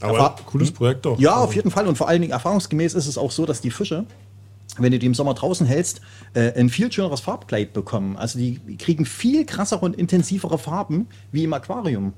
aber 0.00 0.12
Erfahr- 0.18 0.36
cooles 0.46 0.70
Projekt 0.70 1.06
doch. 1.06 1.18
Ja, 1.18 1.32
Also, 1.32 1.44
auf 1.44 1.54
jeden 1.56 1.70
Fall. 1.70 1.86
Und 1.88 1.96
vor 1.96 2.08
allen 2.08 2.20
Dingen 2.20 2.32
erfahrungsgemäß 2.32 2.94
ist 2.94 3.06
es 3.06 3.16
auch 3.18 3.30
so, 3.32 3.46
dass 3.46 3.60
die 3.62 3.70
Fische, 3.70 4.04
wenn 4.76 4.92
du 4.92 4.98
die 4.98 5.06
im 5.06 5.14
Sommer 5.14 5.34
draußen 5.34 5.66
hältst, 5.66 6.00
äh, 6.34 6.52
ein 6.60 6.68
viel 6.68 6.92
schöneres 6.92 7.20
Farbkleid 7.20 7.72
bekommen. 7.72 8.16
Also 8.16 8.38
die 8.38 8.60
kriegen 8.76 9.06
viel 9.06 9.46
krassere 9.46 9.80
und 9.80 9.96
intensivere 9.96 10.58
Farben 10.58 11.06
wie 11.32 11.44
im 11.44 11.52
Aquarium. 11.54 12.12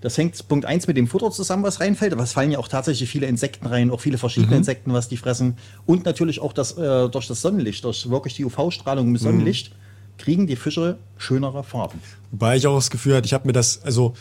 Das 0.00 0.16
hängt 0.16 0.46
Punkt 0.48 0.64
eins 0.64 0.86
mit 0.86 0.96
dem 0.96 1.08
Futter 1.08 1.30
zusammen, 1.30 1.64
was 1.64 1.80
reinfällt. 1.80 2.12
Aber 2.12 2.22
es 2.22 2.32
fallen 2.32 2.52
ja 2.52 2.58
auch 2.58 2.68
tatsächlich 2.68 3.10
viele 3.10 3.26
Insekten 3.26 3.66
rein, 3.66 3.90
auch 3.90 4.00
viele 4.00 4.18
verschiedene 4.18 4.56
Insekten, 4.56 4.92
was 4.92 5.08
die 5.08 5.16
fressen. 5.16 5.56
Und 5.86 6.04
natürlich 6.04 6.40
auch 6.40 6.52
das, 6.52 6.78
äh, 6.78 7.08
durch 7.08 7.26
das 7.26 7.40
Sonnenlicht, 7.40 7.84
durch 7.84 8.08
wirklich 8.08 8.34
die 8.34 8.44
UV-Strahlung 8.44 9.08
im 9.08 9.16
Sonnenlicht, 9.16 9.72
kriegen 10.18 10.46
die 10.46 10.56
Fische 10.56 10.98
schönere 11.16 11.64
Farben. 11.64 12.00
Wobei 12.30 12.56
ich 12.56 12.66
auch 12.66 12.76
das 12.76 12.90
Gefühl 12.90 13.16
hatte, 13.16 13.26
ich 13.26 13.32
habe 13.32 13.46
mir 13.46 13.52
das, 13.52 13.82
also 13.82 14.14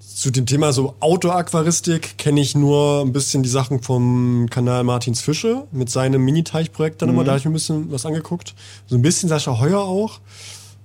zu 0.00 0.30
dem 0.30 0.46
Thema 0.46 0.72
so 0.72 0.94
Outdoor-Aquaristik 1.00 2.16
kenne 2.16 2.40
ich 2.40 2.54
nur 2.54 3.02
ein 3.02 3.12
bisschen 3.12 3.42
die 3.42 3.48
Sachen 3.48 3.82
vom 3.82 4.46
Kanal 4.48 4.82
Martins 4.82 5.20
Fische 5.20 5.64
mit 5.72 5.90
seinem 5.90 6.24
Mini-Teich-Projekt 6.24 7.02
dann 7.02 7.10
immer. 7.10 7.22
Da 7.22 7.32
habe 7.32 7.38
ich 7.38 7.44
mir 7.44 7.50
ein 7.50 7.54
bisschen 7.54 7.92
was 7.92 8.06
angeguckt. 8.06 8.54
So 8.86 8.96
ein 8.96 9.02
bisschen 9.02 9.28
Sascha 9.28 9.58
Heuer 9.60 9.80
auch. 9.80 10.20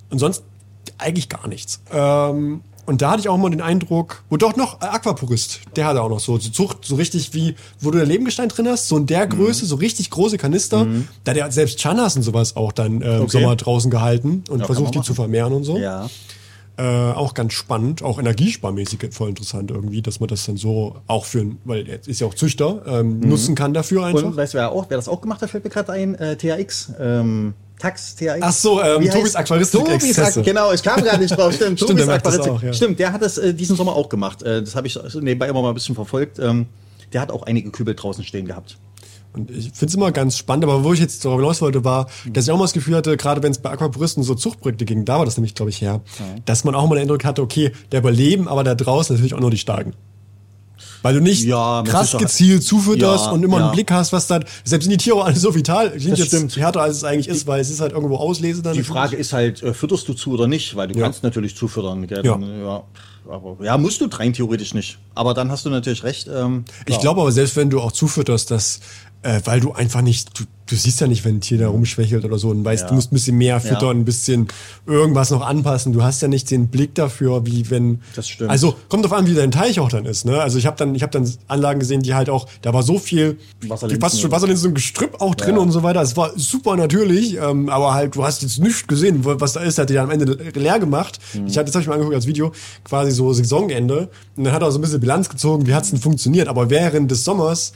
Und 0.10 0.19
sonst 0.19 0.43
eigentlich 0.97 1.29
gar 1.29 1.47
nichts. 1.47 1.81
Ähm, 1.91 2.62
und 2.86 3.02
da 3.02 3.12
hatte 3.12 3.22
ich 3.22 3.30
auch 3.30 3.38
mal 3.38 3.50
den 3.50 3.62
Eindruck, 3.62 4.24
wo 4.30 4.38
doch 4.38 4.56
noch 4.56 4.82
äh, 4.82 4.86
Aquapurist, 4.86 5.62
der 5.76 5.86
hatte 5.86 6.02
auch 6.02 6.10
noch 6.10 6.20
so, 6.20 6.38
so 6.38 6.50
Zucht, 6.50 6.86
so 6.86 6.96
richtig 6.96 7.34
wie, 7.34 7.56
wo 7.80 7.91
du 7.91 7.98
der 7.98 8.08
Lebendgestein 8.08 8.50
drin 8.50 8.67
hast, 8.67 8.88
so 8.88 8.98
in 8.98 9.06
der 9.06 9.28
Größe, 9.28 9.65
so 9.65 9.76
richtig 9.76 10.10
große 10.10 10.38
Kanister. 10.38 10.88
Da 11.24 11.32
hat 11.32 11.38
er 11.38 11.52
selbst 11.52 11.80
Chanas 11.80 12.15
und 12.15 12.24
sowas 12.24 12.56
auch 12.56 12.72
dann 12.72 13.02
äh, 13.02 13.17
im 13.17 13.22
Okay. 13.24 13.41
Sommer 13.41 13.56
draußen 13.56 13.91
gehalten 13.91 14.44
und 14.50 14.60
kann 14.60 14.65
versucht, 14.65 14.96
die 14.96 15.02
zu 15.02 15.13
vermehren 15.13 15.54
und 15.54 15.63
so. 15.63 15.78
Ja. 15.78 16.10
Äh, 16.78 16.84
auch 16.84 17.34
ganz 17.34 17.54
spannend, 17.54 18.02
auch 18.02 18.17
energiesparmäßig 18.17 19.00
voll 19.12 19.30
interessant 19.30 19.70
irgendwie, 19.72 20.02
dass 20.02 20.20
man 20.20 20.30
das 20.30 20.46
dann 20.46 20.58
so 20.58 20.96
auch 21.06 21.26
für, 21.26 21.46
weil 21.65 21.88
er 21.88 22.00
ist 22.08 22.22
ja 22.22 22.28
auch 22.28 22.34
Züchter, 22.34 22.82
ähm, 22.88 23.20
nutzen 23.20 23.56
kann 23.56 23.74
dafür 23.74 24.06
einfach. 24.06 24.24
Und 24.24 24.36
weißt 24.38 24.54
du, 24.54 24.58
wer, 24.58 24.72
auch, 24.72 24.86
wer 24.89 24.98
das 24.98 25.08
auch 25.08 25.22
gemacht 25.22 25.41
hat, 25.41 25.50
fällt 25.50 25.63
mir 25.63 25.70
gerade 25.70 25.91
ein, 25.91 26.15
äh, 26.15 26.38
THX. 26.38 26.94
Ähm, 27.00 27.54
Tax, 27.82 28.15
THX. 28.15 28.38
Ach 28.41 28.52
so, 28.54 28.82
ähm, 28.82 29.10
Tobis 29.10 29.36
Aquaristik 29.36 29.84
Tobis. 29.86 30.20
Ak- 30.20 30.44
Genau, 30.44 30.72
ich 30.72 30.84
kam 30.84 31.04
gar 31.04 31.17
nicht 31.17 31.36
drauf. 31.36 31.54
Stimmt, 31.54 31.80
Stimmt, 31.80 32.00
Tobis 32.00 32.08
Aquaristik. 32.08 32.52
auch, 32.52 32.62
ja. 32.63 32.74
Stimmt, 32.74 33.00
der 33.00 33.12
hat 33.12 33.22
das 33.24 33.38
äh, 33.39 33.54
diesen 33.54 33.76
Sommer 33.76 33.94
auch 33.96 34.08
gemacht. 34.10 34.44
Äh, 34.44 34.62
das 34.62 34.76
habe 34.76 34.86
ich 34.88 34.94
so 34.94 35.20
nebenbei 35.20 35.48
immer 35.48 35.62
mal 35.63 35.70
ein 35.70 35.74
bisschen 35.74 35.96
verfolgt. 35.96 36.38
Ähm, 36.39 36.67
der 37.12 37.22
hat 37.22 37.32
auch 37.32 37.44
einige 37.44 37.72
Kübel 37.72 37.96
draußen 37.96 38.24
stehen 38.24 38.46
gehabt. 38.46 38.78
Und 39.34 39.50
ich 39.50 39.72
finde 39.74 39.86
es 39.88 39.96
immer 39.96 40.12
ganz 40.12 40.38
spannend, 40.38 40.65
aber 40.65 40.84
wo 40.84 40.91
ich 40.94 41.00
jetzt 41.00 41.24
darauf 41.26 41.39
hinaus 41.39 41.62
wollte, 41.62 41.84
war, 41.86 42.08
dass 42.32 42.46
ich 42.46 42.52
auch 42.52 42.58
mal 42.58 42.65
das 42.65 42.74
Gefühl 42.74 42.96
hatte, 42.98 43.15
gerade 43.17 43.41
wenn 43.41 43.52
es 43.52 43.60
bei 43.60 43.70
Aquapuristen 43.72 44.24
so 44.24 44.36
Zuchtprojekte 44.36 44.84
ging, 44.86 45.06
da 45.06 45.20
war 45.20 45.26
das 45.26 45.38
nämlich, 45.38 45.56
glaube 45.56 45.70
ich, 45.72 45.82
her, 45.82 46.02
dass 46.46 46.65
man 46.65 46.76
auch 46.76 46.88
mal 46.88 46.96
den 46.96 47.04
Eindruck 47.04 47.24
hatte, 47.24 47.41
okay, 47.41 47.72
der 47.94 48.00
überleben, 48.02 48.48
aber 48.50 48.63
da 48.65 48.76
draußen 48.76 49.15
natürlich 49.15 49.34
auch 49.34 49.39
nur 49.39 49.50
die 49.52 49.58
Starken. 49.58 49.94
Weil 51.01 51.15
du 51.15 51.21
nicht 51.21 51.43
Ja, 51.43 51.83
krass 51.85 52.15
gezielt 52.17 52.63
zufütterst 52.63 53.25
Ja, 53.25 53.31
und 53.31 53.43
immer 53.43 53.57
ja. 53.57 53.63
einen 53.65 53.73
Blick 53.73 53.91
hast, 53.91 54.13
was 54.13 54.27
da, 54.27 54.39
selbst 54.63 54.85
sind 54.85 54.91
die 54.91 54.97
Tiere 54.97 55.23
alle 55.23 55.35
so 55.35 55.53
vital, 55.55 55.99
sind 55.99 56.11
Das 56.11 56.19
jetzt 56.19 56.27
stimmt. 56.29 56.55
härter 56.57 56.81
als 56.81 56.97
es 56.97 57.03
eigentlich 57.03 57.27
ist, 57.27 57.47
weil 57.47 57.59
es 57.61 57.69
ist 57.69 57.81
halt 57.81 57.93
irgendwo 57.93 58.17
Auslese 58.17 58.61
dann. 58.61 58.73
Die 58.73 58.83
Frage 58.83 59.15
ist 59.15 59.33
halt, 59.33 59.63
äh, 59.63 59.73
fütterst 59.73 60.07
du 60.07 60.13
zu 60.13 60.31
oder 60.33 60.47
nicht? 60.47 60.75
Weil 60.75 60.87
du 60.89 60.99
kannst 60.99 61.23
natürlich 61.23 61.55
zufüttern. 61.55 62.05
Gell? 62.07 62.23
Ja. 62.25 62.33
Dann, 62.33 62.61
ja. 62.63 62.83
Aber, 63.29 63.55
ja, 63.63 63.77
musst 63.77 64.01
du 64.01 64.05
rein 64.11 64.33
theoretisch 64.33 64.73
nicht. 64.73 64.97
Aber 65.15 65.33
dann 65.33 65.51
hast 65.51 65.65
du 65.65 65.69
natürlich 65.69 66.03
recht. 66.03 66.27
Ähm, 66.33 66.65
Ich 66.87 66.99
glaube 66.99 67.21
aber, 67.21 67.31
selbst 67.31 67.55
wenn 67.55 67.69
du 67.69 67.79
auch 67.79 67.91
zufütterst, 67.91 68.49
dass, 68.51 68.79
äh, 69.23 69.39
weil 69.45 69.60
du 69.60 69.71
einfach 69.73 70.01
nicht, 70.01 70.39
du, 70.39 70.45
du 70.67 70.75
siehst 70.75 70.99
ja 71.01 71.05
nicht, 71.07 71.23
wenn 71.25 71.36
ein 71.36 71.41
Tier 71.41 71.57
da 71.60 71.67
rumschwächelt 71.67 72.23
oder 72.25 72.39
so 72.39 72.49
und 72.49 72.63
weißt, 72.65 72.84
Ja. 72.84 72.88
du 72.89 72.95
musst 72.95 73.12
ein 73.12 73.15
bisschen 73.15 73.38
mehr 73.38 73.60
füttern, 73.60 73.81
Ja. 73.84 73.89
ein 73.91 74.05
bisschen 74.05 74.47
irgendwas 74.88 75.29
noch 75.31 75.45
anpassen. 75.45 75.93
Du 75.93 76.01
hast 76.01 76.21
ja 76.21 76.27
nicht 76.27 76.49
den 76.49 76.67
Blick 76.69 76.95
dafür, 76.95 77.45
wie 77.45 77.69
wenn. 77.69 77.99
Das 78.15 78.27
stimmt. 78.29 78.49
Also 78.49 78.75
kommt 78.89 79.05
auf 79.05 79.13
an, 79.13 79.27
wie 79.27 79.34
dein 79.36 79.51
Teich 79.51 79.79
auch 79.79 79.89
dann 79.89 80.05
ist. 80.05 80.25
Ne? 80.25 80.41
Also 80.41 80.57
ich 80.57 80.65
habe 80.65 80.77
dann, 80.77 80.95
ich 80.95 81.03
habe 81.03 81.12
dann 81.12 81.29
Anlagen 81.47 81.79
gesehen, 81.79 82.01
die 82.01 82.13
halt 82.15 82.29
auch, 82.29 82.47
da 82.62 82.73
war 82.73 82.84
so 82.84 82.97
viel 82.99 83.38
fast 83.99 84.19
schon 84.21 84.31
Wasserlinsen 84.31 84.69
und 84.69 84.75
Gestrüpp 84.75 85.19
auch 85.21 85.36
drin 85.36 85.55
Ja. 85.55 85.62
und 85.62 85.71
so 85.71 85.84
weiter. 85.84 86.01
Es 86.01 86.15
war 86.17 86.31
super 86.38 86.75
natürlich, 86.77 87.36
ähm, 87.38 87.69
aber 87.69 87.93
halt, 87.93 88.15
du 88.15 88.23
hast 88.23 88.41
jetzt 88.41 88.60
nichts 88.60 88.88
gesehen, 88.88 89.19
was 89.23 89.53
da 89.53 89.60
ist. 89.60 89.77
Hat 89.77 89.89
die 89.89 89.93
dann 89.93 90.05
am 90.05 90.12
Ende 90.12 90.34
leer 90.55 90.79
gemacht. 90.79 91.19
Mhm. 91.34 91.47
Ich 91.47 91.57
hatte, 91.57 91.65
das 91.67 91.75
habe 91.75 91.81
ich 91.84 91.88
mir 91.88 91.93
angeguckt 91.93 92.15
als 92.15 92.27
Video, 92.27 92.53
quasi 92.84 93.12
so 93.12 93.31
Saisonende. 93.34 94.10
Und 94.36 94.45
dann 94.45 94.53
hat 94.53 94.62
er 94.63 94.71
so 94.71 94.79
ein 94.79 94.81
bisschen 94.81 94.99
Bilanz 94.99 95.29
gezogen, 95.29 95.67
wie 95.67 95.73
hat's 95.75 95.91
denn 95.91 95.99
funktioniert. 95.99 96.47
Aber 96.47 96.69
während 96.69 97.12
des 97.12 97.23
Sommers 97.23 97.73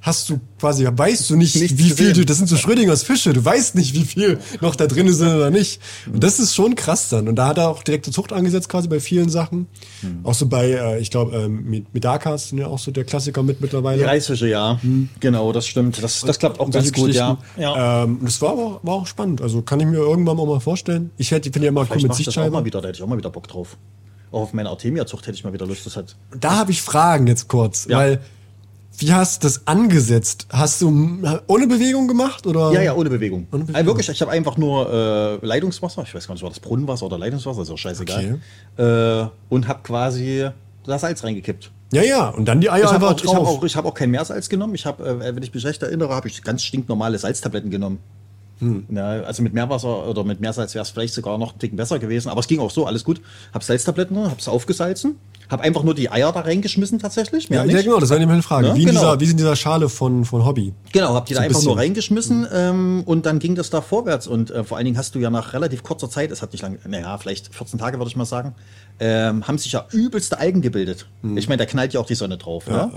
hast 0.00 0.30
du 0.30 0.40
quasi, 0.60 0.86
weißt 0.90 1.28
du 1.30 1.36
nicht, 1.36 1.56
Nichts 1.56 1.78
wie 1.78 1.90
viel 1.90 2.12
du, 2.12 2.24
das 2.24 2.38
sind 2.38 2.46
so 2.48 2.56
Schrödingers 2.56 3.02
Fische, 3.02 3.32
du 3.32 3.44
weißt 3.44 3.74
nicht, 3.74 3.94
wie 3.94 4.04
viel 4.04 4.38
noch 4.60 4.76
da 4.76 4.86
drin 4.86 5.12
sind 5.12 5.28
oder 5.34 5.50
nicht. 5.50 5.80
Und 6.12 6.22
das 6.22 6.38
ist 6.38 6.54
schon 6.54 6.74
krass 6.74 7.08
dann. 7.08 7.28
Und 7.28 7.36
da 7.36 7.48
hat 7.48 7.58
er 7.58 7.68
auch 7.68 7.82
direkte 7.82 8.10
Zucht 8.10 8.32
angesetzt, 8.32 8.68
quasi 8.68 8.88
bei 8.88 9.00
vielen 9.00 9.28
Sachen. 9.28 9.66
Mhm. 10.02 10.20
Auch 10.22 10.34
so 10.34 10.46
bei, 10.46 10.70
äh, 10.70 10.98
ich 11.00 11.10
glaube, 11.10 11.36
ähm, 11.36 11.68
mit 11.68 11.92
Medakas 11.94 12.50
sind 12.50 12.58
ja 12.58 12.68
auch 12.68 12.78
so 12.78 12.90
der 12.90 13.04
Klassiker 13.04 13.42
mit 13.42 13.60
mittlerweile. 13.60 13.98
Die 13.98 14.04
Reisfische, 14.04 14.48
ja. 14.48 14.80
Genau, 15.20 15.52
das 15.52 15.66
stimmt. 15.66 16.02
Das, 16.02 16.20
das 16.20 16.38
klappt 16.38 16.60
auch 16.60 16.70
ganz 16.70 16.92
gut, 16.92 17.12
ja. 17.12 17.38
Ja. 17.56 18.04
Ähm, 18.04 18.20
das 18.22 18.40
war 18.40 18.52
aber 18.52 18.62
auch, 18.62 18.80
war 18.84 18.94
auch 18.94 19.06
spannend. 19.06 19.42
Also 19.42 19.62
kann 19.62 19.80
ich 19.80 19.86
mir 19.86 19.98
irgendwann 19.98 20.38
auch 20.38 20.46
mal 20.46 20.60
vorstellen. 20.60 21.10
Ich 21.16 21.30
hätte, 21.30 21.50
finde 21.50 21.66
ja 21.66 21.70
immer 21.70 21.86
cool 21.90 22.02
mit 22.02 22.38
auch 22.38 22.50
mal 22.50 22.64
wieder, 22.64 22.80
da 22.80 22.88
hätte 22.88 22.98
ich 22.98 23.02
auch 23.02 23.08
mal 23.08 23.18
wieder 23.18 23.30
Bock 23.30 23.48
drauf. 23.48 23.76
Auch 24.30 24.42
auf 24.42 24.52
meine 24.52 24.68
Artemia-Zucht 24.68 25.26
hätte 25.26 25.36
ich 25.36 25.44
mal 25.44 25.52
wieder 25.52 25.66
Lust. 25.66 25.86
Das 25.86 25.96
hat 25.96 26.16
Da 26.38 26.56
habe 26.56 26.70
ich 26.70 26.82
Fragen 26.82 27.26
jetzt 27.26 27.48
kurz, 27.48 27.86
Ja. 27.88 27.98
weil 27.98 28.20
wie 29.00 29.12
hast 29.12 29.42
du 29.42 29.46
das 29.48 29.66
angesetzt? 29.66 30.46
Hast 30.50 30.82
du 30.82 30.88
m- 30.88 31.40
ohne 31.46 31.66
Bewegung 31.66 32.08
gemacht 32.08 32.46
oder? 32.46 32.72
Ja, 32.72 32.82
ja, 32.82 32.94
ohne 32.94 33.10
Bewegung. 33.10 33.46
Ohne 33.52 33.62
Bewegung. 33.64 33.74
Also 33.76 33.86
wirklich, 33.86 34.08
ich 34.08 34.20
habe 34.20 34.30
einfach 34.32 34.56
nur 34.56 35.40
äh, 35.42 35.46
Leitungswasser, 35.46 36.02
ich 36.02 36.14
weiß 36.14 36.26
gar 36.26 36.34
nicht, 36.34 36.42
war 36.42 36.50
das 36.50 36.60
Brunnenwasser 36.60 37.06
oder 37.06 37.18
Leitungswasser, 37.18 37.62
ist 37.62 37.70
auch 37.70 37.78
scheißegal. 37.78 38.40
Äh, 38.76 39.26
und 39.48 39.68
habe 39.68 39.80
quasi 39.82 40.48
das 40.84 41.00
Salz 41.02 41.22
reingekippt. 41.24 41.70
Ja, 41.92 42.02
ja. 42.02 42.28
Und 42.28 42.46
dann 42.46 42.60
die 42.60 42.68
Eier 42.70 42.84
Ich 42.84 42.92
habe 42.92 43.06
einfach 43.08 43.10
auch, 43.16 43.24
ich 43.24 43.30
hab 43.32 43.36
drauf. 43.44 43.48
auch, 43.58 43.64
ich 43.64 43.76
hab 43.76 43.84
auch 43.86 43.94
kein 43.94 44.10
Meersalz 44.10 44.48
genommen. 44.48 44.74
Ich 44.74 44.84
habe, 44.84 45.06
äh, 45.08 45.34
wenn 45.34 45.42
ich 45.42 45.54
mich 45.54 45.64
recht 45.64 45.82
erinnere, 45.82 46.14
habe 46.14 46.28
ich 46.28 46.42
ganz 46.42 46.62
stinknormale 46.64 47.18
Salztabletten 47.18 47.70
genommen. 47.70 47.98
Hm. 48.60 48.86
Ja, 48.90 49.06
also 49.22 49.42
mit 49.42 49.54
Meerwasser 49.54 50.08
oder 50.08 50.24
mit 50.24 50.40
Meersalz 50.40 50.74
wäre 50.74 50.82
es 50.82 50.90
vielleicht 50.90 51.14
sogar 51.14 51.38
noch 51.38 51.50
einen 51.52 51.60
Ticken 51.60 51.76
besser 51.76 51.98
gewesen. 52.00 52.28
Aber 52.28 52.40
es 52.40 52.48
ging 52.48 52.58
auch 52.60 52.70
so, 52.72 52.86
alles 52.86 53.04
gut. 53.04 53.20
Hab 53.54 53.62
Salztabletten, 53.62 54.18
hab's 54.30 54.48
aufgesalzen, 54.48 55.16
Habe 55.50 55.62
einfach 55.62 55.82
nur 55.82 55.94
die 55.94 56.10
Eier 56.10 56.30
da 56.32 56.40
reingeschmissen 56.40 56.98
tatsächlich. 56.98 57.48
Mehr 57.48 57.60
Ja, 57.60 57.64
nicht. 57.64 57.74
ja, 57.74 57.82
genau, 57.82 57.98
das 57.98 58.10
nämlich 58.10 58.28
eine 58.28 58.42
Frage. 58.42 58.68
Ja, 58.68 58.74
wie, 58.76 58.82
in 58.82 58.88
genau. 58.88 59.00
dieser, 59.00 59.20
wie 59.20 59.30
in 59.30 59.36
dieser 59.38 59.56
Schale 59.56 59.88
von, 59.88 60.24
von 60.24 60.44
Hobby. 60.44 60.74
Genau, 60.92 61.14
hab 61.14 61.26
die 61.26 61.34
da 61.34 61.40
ein 61.40 61.46
einfach 61.46 61.62
nur 61.62 61.78
reingeschmissen 61.78 62.46
ähm, 62.52 63.02
und 63.06 63.24
dann 63.24 63.38
ging 63.38 63.54
das 63.54 63.70
da 63.70 63.80
vorwärts. 63.80 64.26
Und 64.26 64.50
äh, 64.50 64.64
vor 64.64 64.76
allen 64.76 64.84
Dingen 64.84 64.98
hast 64.98 65.14
du 65.14 65.18
ja 65.18 65.30
nach 65.30 65.54
relativ 65.54 65.82
kurzer 65.82 66.10
Zeit, 66.10 66.30
es 66.30 66.42
hat 66.42 66.52
nicht 66.52 66.60
lange, 66.60 66.78
naja, 66.86 67.16
vielleicht 67.16 67.54
14 67.54 67.78
Tage 67.78 67.98
würde 67.98 68.10
ich 68.10 68.16
mal 68.16 68.26
sagen, 68.26 68.54
ähm, 69.00 69.48
haben 69.48 69.56
sich 69.56 69.72
ja 69.72 69.86
übelste 69.90 70.38
Algen 70.38 70.60
gebildet. 70.60 71.06
Ich 71.36 71.48
meine, 71.48 71.58
da 71.58 71.66
knallt 71.66 71.94
ja 71.94 72.00
auch 72.00 72.06
die 72.06 72.14
Sonne 72.14 72.36
drauf. 72.36 72.66
Hm. 72.66 72.74
Ja, 72.74 72.86
ne? 72.86 72.92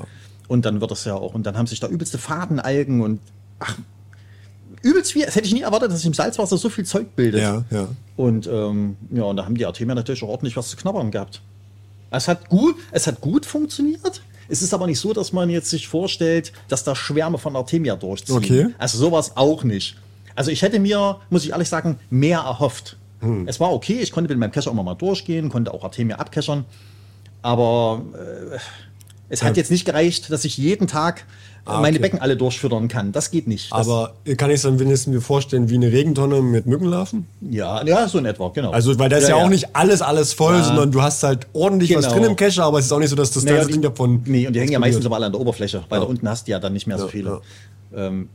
Und 0.48 0.66
dann 0.66 0.82
wird 0.82 0.92
das 0.92 1.06
ja 1.06 1.16
auch, 1.16 1.34
und 1.34 1.46
dann 1.46 1.58
haben 1.58 1.68
sich 1.68 1.80
da 1.80 1.88
übelste 1.88 2.18
Fadenalgen 2.18 3.00
und 3.00 3.22
ach, 3.60 3.78
übelst 4.82 5.14
viel. 5.14 5.26
Das 5.26 5.36
hätte 5.36 5.48
ich 5.48 5.54
nie 5.54 5.62
erwartet, 5.62 5.92
dass 5.92 6.00
sich 6.00 6.08
im 6.08 6.14
Salzwasser 6.14 6.58
so 6.58 6.70
viel 6.70 6.86
Zeug 6.86 7.16
bildet. 7.16 7.42
Ja, 7.42 7.64
ja. 7.70 7.88
Und 8.18 8.48
ähm, 8.48 8.98
ja, 9.12 9.24
und 9.24 9.38
da 9.38 9.46
haben 9.46 9.56
die 9.56 9.66
Artemia 9.66 9.96
natürlich 9.96 10.24
auch 10.24 10.30
ordentlich 10.30 10.58
was 10.58 10.70
zu 10.70 10.78
knabbern 10.78 11.12
gehabt. 11.12 11.42
Es 12.12 12.28
hat 12.28 12.50
gut, 12.50 12.76
es 12.92 13.08
hat 13.08 13.22
gut 13.22 13.46
funktioniert. 13.46 14.22
Es 14.50 14.62
ist 14.62 14.74
aber 14.74 14.86
nicht 14.86 15.00
so, 15.00 15.14
dass 15.14 15.32
man 15.32 15.50
jetzt 15.50 15.70
sich 15.70 15.88
vorstellt, 15.88 16.52
dass 16.68 16.84
da 16.84 16.94
Schwärme 16.94 17.38
von 17.38 17.56
Artemia 17.56 17.96
durchziehen. 17.96 18.36
Okay. 18.36 18.68
Also 18.78 18.98
sowas 18.98 19.38
auch 19.38 19.64
nicht. 19.64 19.96
Also 20.36 20.52
ich 20.52 20.62
hätte 20.62 20.80
mir, 20.80 21.18
muss 21.30 21.46
ich 21.46 21.52
ehrlich 21.52 21.70
sagen, 21.70 22.00
mehr 22.10 22.40
erhofft. 22.40 22.98
Hm. 23.22 23.48
Es 23.48 23.60
war 23.60 23.72
okay, 23.72 24.00
ich 24.02 24.12
konnte 24.12 24.30
mit 24.30 24.38
meinem 24.38 24.52
Kescher 24.52 24.72
immer 24.72 24.84
mal 24.84 24.96
durchgehen, 24.96 25.50
konnte 25.50 25.74
auch 25.74 25.84
Artemia 25.84 26.18
abkeschern. 26.18 26.66
Aber 27.42 28.04
äh, 28.14 28.58
es 29.30 29.42
hat 29.42 29.56
jetzt 29.56 29.72
nicht 29.72 29.86
gereicht, 29.86 30.30
dass 30.32 30.44
ich 30.44 30.58
jeden 30.58 30.88
Tag 30.88 31.26
Ah, 31.64 31.80
meine 31.80 31.96
okay. 31.98 32.02
Becken 32.02 32.20
alle 32.22 32.36
durchfüttern 32.36 32.88
kann. 32.88 33.12
Das 33.12 33.30
geht 33.30 33.48
nicht. 33.48 33.72
Das, 33.72 33.88
Aber 33.88 34.14
kann 34.38 34.50
ich 34.50 34.56
es 34.56 34.62
dann 34.64 34.80
wenigstens 34.80 35.14
mir 35.14 35.22
vorstellen 35.22 35.70
wie 35.70 35.76
eine 35.76 35.92
Regentonne 35.92 36.42
mit 36.42 36.66
Mückenlarven? 36.66 37.28
ja, 37.50 37.86
ja, 37.86 38.08
so 38.08 38.18
in 38.18 38.26
etwa, 38.26 38.50
genau. 38.50 38.72
Also, 38.72 38.98
weil 38.98 39.10
da 39.10 39.18
ist 39.18 39.30
ja, 39.30 39.36
auch 39.36 39.48
nicht 39.50 39.76
alles, 39.76 40.02
alles 40.02 40.34
voll, 40.34 40.56
Ja. 40.56 40.64
sondern 40.64 40.92
du 40.92 41.02
hast 41.02 41.22
halt 41.24 41.46
ordentlich 41.54 41.96
was 41.96 42.06
Genau. 42.06 42.16
drin 42.16 42.24
im 42.32 42.36
Kescher, 42.36 42.64
aber 42.66 42.80
es 42.80 42.86
ist 42.86 42.92
auch 42.92 43.00
nicht 43.00 43.10
so, 43.12 43.16
dass 43.16 43.32
das 43.32 43.44
Naja, 43.44 43.64
Ding 43.66 43.82
davon. 43.82 44.24
Nee, 44.26 44.48
und 44.48 44.54
die 44.54 44.60
hängen 44.60 44.72
ja 44.72 44.80
meistens 44.80 45.06
aber 45.06 45.18
alle 45.18 45.28
an 45.28 45.32
der 45.34 45.42
Oberfläche, 45.42 45.84
weil 45.90 46.00
Ja. 46.00 46.06
da 46.06 46.10
unten 46.10 46.28
hast 46.28 46.48
du 46.48 46.52
ja 46.52 46.60
dann 46.60 46.74
nicht 46.74 46.88
mehr 46.88 46.98
so 46.98 47.06
Ja, 47.06 47.12
viele. 47.12 47.42
Ähm, 47.96 48.30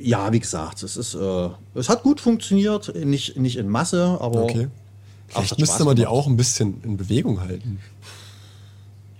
ja, 0.00 0.32
wie 0.32 0.40
gesagt, 0.40 0.82
es 0.82 0.96
ist, 0.96 1.14
äh, 1.14 1.48
es 1.74 1.88
hat 1.88 2.02
gut 2.02 2.20
funktioniert, 2.20 2.94
nicht, 3.04 3.36
nicht 3.38 3.56
in 3.56 3.68
Masse, 3.68 4.18
aber. 4.20 4.42
Okay. 4.44 4.68
Vielleicht 5.28 5.58
müsste 5.58 5.84
man 5.84 5.96
die 5.96 6.06
auch 6.06 6.26
ein 6.26 6.36
bisschen 6.36 6.80
in 6.84 6.96
Bewegung 6.98 7.40
halten. 7.40 7.78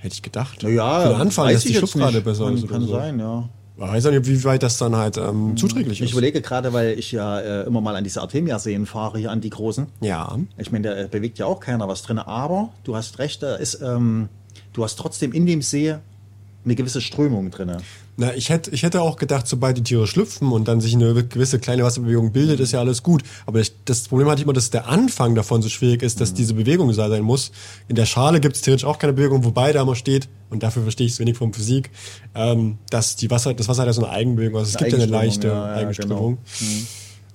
Hätte 0.03 0.15
ich 0.15 0.23
gedacht. 0.23 0.63
Ja, 0.65 1.01
Für 1.03 1.09
den 1.11 1.21
Anfang, 1.21 1.53
dass 1.53 1.63
die 1.63 1.71
ich 1.71 1.79
Schublade 1.79 2.15
nicht. 2.15 2.25
besser 2.25 2.45
kann, 2.47 2.55
ist 2.57 2.65
oder 2.65 2.73
Kann 2.73 2.87
so. 2.87 2.93
sein, 2.93 3.19
ja. 3.21 3.49
Ich 3.77 3.83
weiß 3.83 4.05
nicht, 4.07 4.27
wie 4.27 4.45
weit 4.45 4.63
das 4.63 4.77
dann 4.79 4.97
halt 4.97 5.17
ähm, 5.17 5.57
zuträglich 5.57 6.01
Ich 6.01 6.07
ist. 6.07 6.13
überlege 6.13 6.41
gerade, 6.43 6.73
weil 6.73 6.99
ich 6.99 7.11
ja 7.13 7.39
äh, 7.41 7.63
immer 7.67 7.81
mal 7.81 7.95
an 7.97 8.05
diese 8.05 8.21
Artemia-Seen 8.21 8.85
fahre, 8.87 9.19
hier 9.19 9.31
an 9.31 9.41
die 9.41 9.51
großen. 9.51 9.87
Ja. 10.01 10.37
Ich 10.59 10.71
meine, 10.73 10.89
da 10.89 10.97
äh, 11.03 11.09
bewegt 11.09 11.39
ja 11.39 11.47
auch 11.47 11.61
keiner 11.61 11.87
was 11.89 12.03
drin, 12.03 12.19
aber 12.19 12.71
du 12.85 12.95
hast 12.97 13.19
recht, 13.19 13.43
da 13.43 13.55
ist, 13.55 13.81
ähm, 13.81 14.29
du 14.73 14.85
hast 14.85 14.97
trotzdem 14.97 15.33
in 15.33 15.47
dem 15.47 15.63
See 15.63 15.95
eine 16.65 16.75
gewisse 16.75 17.01
Strömung 17.01 17.51
drin. 17.51 17.77
Na, 18.17 18.35
ich 18.35 18.51
hätte, 18.51 18.71
ich 18.71 18.83
hätte 18.83 19.01
auch 19.01 19.17
gedacht, 19.17 19.47
sobald 19.47 19.79
die 19.79 19.83
Tiere 19.83 20.07
schlüpfen 20.07 20.53
und 20.53 20.69
dann 20.69 20.81
sich 20.81 20.95
eine 20.95 21.25
gewisse 21.25 21.59
kleine 21.59 21.83
Wasserbewegung 21.83 22.33
bildet, 22.33 22.61
ist 22.61 22.73
ja 22.73 22.81
alles 22.81 23.03
gut. 23.03 23.23
Aber 23.47 23.61
ich, 23.61 23.73
das 23.85 24.03
Problem 24.09 24.29
hatte 24.29 24.41
ich 24.41 24.45
immer, 24.45 24.53
dass 24.53 24.71
der 24.71 24.87
Anfang 24.87 25.35
davon 25.35 25.63
so 25.63 25.69
schwierig 25.69 26.03
ist, 26.03 26.21
dass 26.21 26.35
diese 26.35 26.55
Bewegung 26.55 26.95
da 26.95 27.09
sein 27.09 27.23
muss. 27.23 27.53
In 27.89 27.97
der 27.97 28.07
Schale 28.07 28.41
gibt 28.41 28.57
es 28.57 28.63
theoretisch 28.63 28.85
auch 28.85 28.99
keine 28.99 29.15
Bewegung, 29.15 29.45
wobei 29.45 29.73
da 29.73 29.83
immer 29.83 29.97
steht, 29.97 30.29
und 30.51 30.63
dafür 30.63 30.83
verstehe 30.83 31.07
ich 31.07 31.15
es 31.15 31.19
wenig 31.19 31.39
vom 31.39 31.55
Physik, 31.55 31.91
ähm, 32.35 32.79
dass 32.91 33.17
die 33.17 33.31
Wasser, 33.31 33.55
das 33.55 33.69
Wasser 33.69 33.83
hat 33.83 33.87
ja 33.87 33.93
so 33.95 34.05
eine 34.05 34.13
Eigenbewegung. 34.13 34.59
Also 34.59 34.69
es 34.69 34.77
Eine 34.77 34.91
gibt 34.91 34.99
ja 34.99 35.03
eine 35.05 35.13
leichte 35.13 35.49
ja, 35.49 35.55
ja, 35.55 35.75
Eigenströmung. 35.77 36.39
genau. 36.59 36.87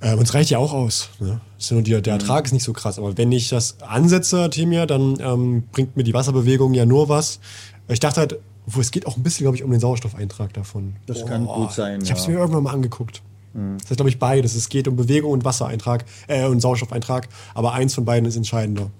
Ähm, 0.02 0.20
und 0.20 0.26
es 0.26 0.34
reicht 0.34 0.52
ja 0.52 0.60
auch 0.60 0.74
aus. 0.74 1.10
Ne? 1.20 1.42
Die, 1.82 2.02
der 2.02 2.13
Ertrag 2.13 2.46
ist 2.46 2.52
nicht 2.52 2.63
so 2.63 2.74
krass. 2.74 3.00
Aber 3.00 3.18
wenn 3.18 3.32
ich 3.32 3.50
das 3.50 3.82
ansetze, 3.82 4.42
Artemia, 4.42 4.86
dann 4.86 5.18
ähm, 5.20 5.63
bringt 5.72 5.98
mir 5.98 6.04
die 6.04 6.13
Wasserbewegung 6.13 6.74
ja 6.76 6.86
nur 6.86 7.10
was. 7.10 7.40
Ich 7.88 8.00
dachte 8.00 8.20
halt, 8.20 8.40
wo 8.67 8.80
es 8.82 8.91
geht 8.91 9.08
auch 9.08 9.17
ein 9.17 9.23
bisschen, 9.23 9.45
glaube 9.45 9.56
ich, 9.58 9.63
um 9.63 9.71
den 9.71 9.80
Sauerstoffeintrag 9.80 10.53
davon. 10.53 10.97
Das 11.08 11.25
kann 11.25 11.45
gut 11.45 11.71
sein, 11.71 12.01
Ich 12.03 12.10
habe 12.12 12.19
es 12.19 12.27
ja. 12.27 12.34
mir 12.34 12.39
irgendwann 12.39 12.63
mal 12.63 12.73
angeguckt. 12.73 13.21
Das 13.53 13.89
ist, 13.89 13.95
glaube 13.95 14.10
ich, 14.10 14.19
beides. 14.19 14.53
Es 14.53 14.69
geht 14.69 14.88
um 14.88 14.95
Bewegung 14.95 15.32
und 15.32 15.43
Wassereintrag 15.43 16.06
äh, 16.27 16.45
und 16.45 16.60
Sauerstoffeintrag. 16.60 17.27
Aber 17.56 17.73
eins 17.73 17.95
von 17.95 18.06
beiden 18.06 18.27
ist 18.30 18.36
entscheidender. 18.36 18.91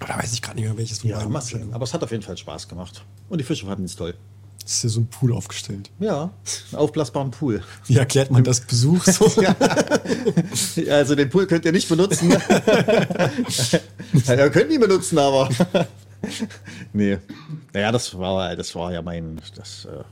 Aber 0.00 0.12
da 0.12 0.18
weiß 0.18 0.34
ich 0.34 0.42
gerade 0.42 0.56
nicht 0.56 0.66
mehr, 0.66 0.76
welches 0.76 0.98
von 0.98 1.08
Ja, 1.08 1.18
beiden. 1.20 1.34
ist. 1.36 1.46
sehen. 1.46 1.72
aber 1.72 1.84
es 1.84 1.94
hat 1.94 2.02
auf 2.02 2.10
jeden 2.10 2.22
Fall 2.22 2.36
Spaß 2.36 2.68
gemacht. 2.68 3.02
Und 3.30 3.38
die 3.38 3.44
Fische 3.44 3.64
fanden 3.64 3.84
es 3.84 3.96
toll. 3.96 4.14
Es 4.66 4.72
ist 4.74 4.82
ja 4.82 4.88
so 4.90 5.00
ein 5.00 5.06
Pool 5.06 5.32
aufgestellt. 5.32 5.90
Ja, 5.98 6.24
einen 6.72 6.78
aufblasbaren 6.80 7.30
Pool. 7.30 7.62
Wie 7.86 7.96
erklärt 7.96 8.30
man 8.30 8.44
das 8.44 8.60
Besuch 8.60 9.04
so? 9.04 9.30
Also 10.90 11.14
den 11.14 11.30
Pool 11.30 11.46
könnt 11.46 11.64
ihr 11.64 11.72
nicht 11.72 11.88
benutzen. 11.88 12.30
ja, 14.26 14.34
ihr 14.34 14.50
könnt 14.50 14.70
ihn 14.70 14.80
benutzen, 14.80 15.16
aber. 15.18 15.48
nee. 16.92 17.18
Naja, 17.72 17.92
das 17.92 18.18
war, 18.18 18.54
das 18.56 18.74
war 18.74 18.92
ja 18.92 19.02
mein. 19.02 19.40
Das 19.56 19.86
äh, 19.86 20.04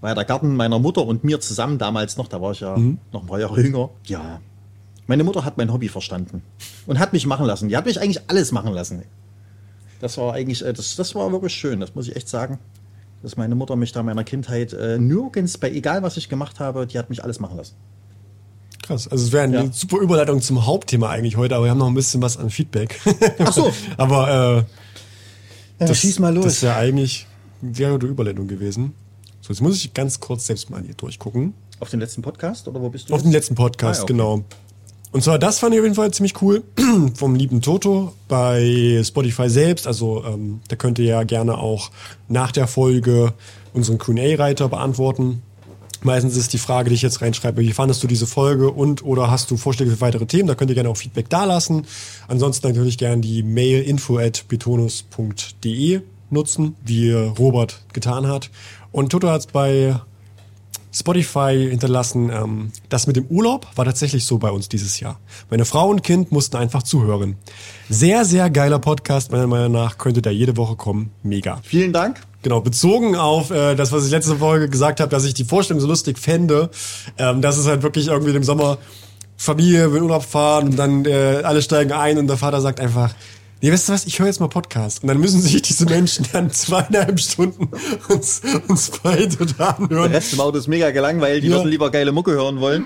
war 0.00 0.10
ja 0.10 0.14
der 0.14 0.24
Garten 0.24 0.56
meiner 0.56 0.78
Mutter 0.78 1.04
und 1.06 1.24
mir 1.24 1.40
zusammen 1.40 1.78
damals 1.78 2.16
noch. 2.16 2.28
Da 2.28 2.40
war 2.40 2.52
ich 2.52 2.60
ja 2.60 2.76
noch 3.12 3.22
ein 3.22 3.26
paar 3.26 3.40
Jahre 3.40 3.60
jünger. 3.60 3.90
Ja. 4.06 4.40
Meine 5.06 5.22
Mutter 5.24 5.44
hat 5.44 5.58
mein 5.58 5.72
Hobby 5.72 5.88
verstanden 5.88 6.42
und 6.86 6.98
hat 6.98 7.12
mich 7.12 7.26
machen 7.26 7.46
lassen. 7.46 7.68
Die 7.68 7.76
hat 7.76 7.84
mich 7.86 8.00
eigentlich 8.00 8.22
alles 8.28 8.52
machen 8.52 8.72
lassen. 8.72 9.02
Das 10.00 10.16
war 10.18 10.32
eigentlich, 10.34 10.64
äh, 10.64 10.72
das, 10.72 10.96
das 10.96 11.14
war 11.14 11.30
wirklich 11.32 11.54
schön, 11.54 11.80
das 11.80 11.94
muss 11.94 12.08
ich 12.08 12.16
echt 12.16 12.28
sagen. 12.28 12.58
Dass 13.22 13.36
meine 13.36 13.54
Mutter 13.54 13.76
mich 13.76 13.92
da 13.92 14.00
in 14.00 14.06
meiner 14.06 14.24
Kindheit 14.24 14.72
äh, 14.74 14.98
nirgends, 14.98 15.56
bei 15.58 15.70
egal 15.70 16.02
was 16.02 16.16
ich 16.16 16.28
gemacht 16.28 16.60
habe, 16.60 16.86
die 16.86 16.98
hat 16.98 17.08
mich 17.10 17.22
alles 17.24 17.40
machen 17.40 17.56
lassen. 17.56 17.74
Krass. 18.82 19.08
Also 19.08 19.24
es 19.24 19.32
wäre 19.32 19.44
eine 19.44 19.56
Ja. 19.64 19.72
super 19.72 19.98
Überleitung 19.98 20.42
zum 20.42 20.66
Hauptthema 20.66 21.08
eigentlich 21.08 21.38
heute, 21.38 21.54
aber 21.56 21.64
wir 21.64 21.70
haben 21.70 21.78
noch 21.78 21.86
ein 21.86 21.94
bisschen 21.94 22.20
was 22.20 22.36
an 22.36 22.50
Feedback. 22.50 23.00
Ach 23.38 23.52
so. 23.52 23.72
aber 23.96 24.58
äh, 24.58 24.64
Ja, 25.88 25.94
schieß 25.94 26.18
mal 26.18 26.34
los. 26.34 26.44
Das 26.44 26.54
ist 26.54 26.62
ja 26.62 26.76
eigentlich 26.76 27.26
wäre 27.60 27.98
die 27.98 28.06
Überleitung 28.06 28.46
gewesen. 28.46 28.92
So, 29.40 29.52
jetzt 29.52 29.60
muss 29.60 29.76
ich 29.76 29.94
ganz 29.94 30.20
kurz 30.20 30.46
selbst 30.46 30.70
mal 30.70 30.82
hier 30.82 30.94
durchgucken. 30.94 31.54
Auf 31.80 31.90
den 31.90 32.00
letzten 32.00 32.22
Podcast 32.22 32.68
oder 32.68 32.80
wo 32.80 32.88
bist 32.88 33.08
du? 33.08 33.14
Auf 33.14 33.20
jetzt? 33.20 33.26
den 33.26 33.32
letzten 33.32 33.54
Podcast, 33.54 34.00
Ah, 34.00 34.02
okay. 34.04 34.12
genau. 34.12 34.44
Und 35.12 35.22
zwar, 35.22 35.38
das 35.38 35.60
fand 35.60 35.74
ich 35.74 35.80
auf 35.80 35.84
jeden 35.84 35.94
Fall 35.94 36.10
ziemlich 36.12 36.40
cool 36.42 36.64
vom 37.14 37.34
lieben 37.36 37.60
Toto 37.60 38.12
bei 38.26 39.00
Spotify 39.04 39.48
selbst. 39.48 39.86
Also 39.86 40.24
ähm, 40.24 40.60
da 40.68 40.76
könnt 40.76 40.98
ihr 40.98 41.04
ja 41.04 41.22
gerne 41.22 41.56
auch 41.58 41.90
nach 42.28 42.50
der 42.52 42.66
Folge 42.66 43.32
unseren 43.72 43.98
Q&A-Reiter 43.98 44.68
beantworten. 44.68 45.42
Meistens 46.02 46.36
ist 46.36 46.52
die 46.52 46.58
Frage, 46.58 46.88
die 46.88 46.94
ich 46.94 47.02
jetzt 47.02 47.22
reinschreibe, 47.22 47.60
wie 47.60 47.72
fandest 47.72 48.02
du 48.02 48.06
diese 48.06 48.26
Folge 48.26 48.70
und 48.70 49.04
oder 49.04 49.30
hast 49.30 49.50
du 49.50 49.56
Vorschläge 49.56 49.90
für 49.90 50.00
weitere 50.00 50.26
Themen? 50.26 50.48
Da 50.48 50.54
könnt 50.54 50.70
ihr 50.70 50.74
gerne 50.74 50.88
auch 50.88 50.96
Feedback 50.96 51.28
dalassen. 51.28 51.86
Ansonsten 52.28 52.68
natürlich 52.68 52.98
gerne 52.98 53.20
die 53.20 53.42
Mail 53.42 53.82
info 53.82 54.18
at 54.18 54.46
betonus.de 54.48 56.00
nutzen, 56.30 56.76
wie 56.84 57.12
Robert 57.12 57.82
getan 57.92 58.26
hat. 58.26 58.50
Und 58.92 59.10
Toto 59.10 59.30
hat 59.30 59.40
es 59.40 59.46
bei 59.46 60.00
Spotify 60.94 61.68
hinterlassen. 61.70 62.30
Ähm, 62.30 62.72
das 62.88 63.06
mit 63.06 63.16
dem 63.16 63.26
Urlaub 63.26 63.66
war 63.74 63.84
tatsächlich 63.84 64.24
so 64.24 64.38
bei 64.38 64.50
uns 64.50 64.68
dieses 64.68 65.00
Jahr. 65.00 65.18
Meine 65.50 65.64
Frau 65.64 65.88
und 65.88 66.02
Kind 66.02 66.32
mussten 66.32 66.56
einfach 66.56 66.82
zuhören. 66.82 67.36
Sehr, 67.88 68.24
sehr 68.24 68.48
geiler 68.50 68.78
Podcast, 68.78 69.32
meiner 69.32 69.46
Meinung 69.46 69.72
nach. 69.72 69.98
Könnte 69.98 70.22
der 70.22 70.32
jede 70.32 70.56
Woche 70.56 70.76
kommen. 70.76 71.10
Mega. 71.22 71.60
Vielen 71.64 71.92
Dank. 71.92 72.20
Genau, 72.44 72.60
bezogen 72.60 73.16
auf 73.16 73.50
äh, 73.50 73.74
das, 73.74 73.90
was 73.90 74.04
ich 74.04 74.10
letzte 74.10 74.36
Folge 74.36 74.68
gesagt 74.68 75.00
habe, 75.00 75.10
dass 75.10 75.24
ich 75.24 75.32
die 75.32 75.44
Vorstellung 75.44 75.80
so 75.80 75.86
lustig 75.86 76.18
fände, 76.18 76.68
ähm, 77.16 77.40
dass 77.40 77.56
es 77.56 77.66
halt 77.66 77.82
wirklich 77.82 78.08
irgendwie 78.08 78.36
im 78.36 78.44
Sommer 78.44 78.76
Familie 79.38 79.90
will 79.94 80.02
Urlaub 80.02 80.24
fahren 80.24 80.68
und 80.68 80.76
dann 80.78 81.06
äh, 81.06 81.40
alle 81.42 81.62
steigen 81.62 81.92
ein 81.92 82.18
und 82.18 82.26
der 82.26 82.36
Vater 82.36 82.60
sagt 82.60 82.80
einfach, 82.80 83.14
nee, 83.60 83.72
weißt 83.72 83.88
du 83.88 83.92
was, 83.92 84.06
ich 84.06 84.18
höre 84.18 84.26
jetzt 84.26 84.40
mal 84.40 84.48
Podcast. 84.48 85.02
Und 85.02 85.08
dann 85.08 85.18
müssen 85.18 85.40
sich 85.40 85.60
diese 85.62 85.86
Menschen 85.86 86.26
dann 86.32 86.50
zweieinhalb 86.50 87.18
Stunden 87.20 87.68
uns, 88.08 88.42
uns 88.68 88.90
beide 89.02 89.28
da 89.36 89.44
Der 89.54 89.78
anhören. 89.78 90.12
Rest 90.12 90.32
im 90.34 90.40
Auto 90.40 90.58
ist 90.58 90.68
mega 90.68 90.90
gelangweilt. 90.90 91.42
Die 91.42 91.48
Ja. 91.48 91.56
würden 91.56 91.68
lieber 91.68 91.90
geile 91.90 92.12
Mucke 92.12 92.32
hören 92.32 92.60
wollen. 92.60 92.84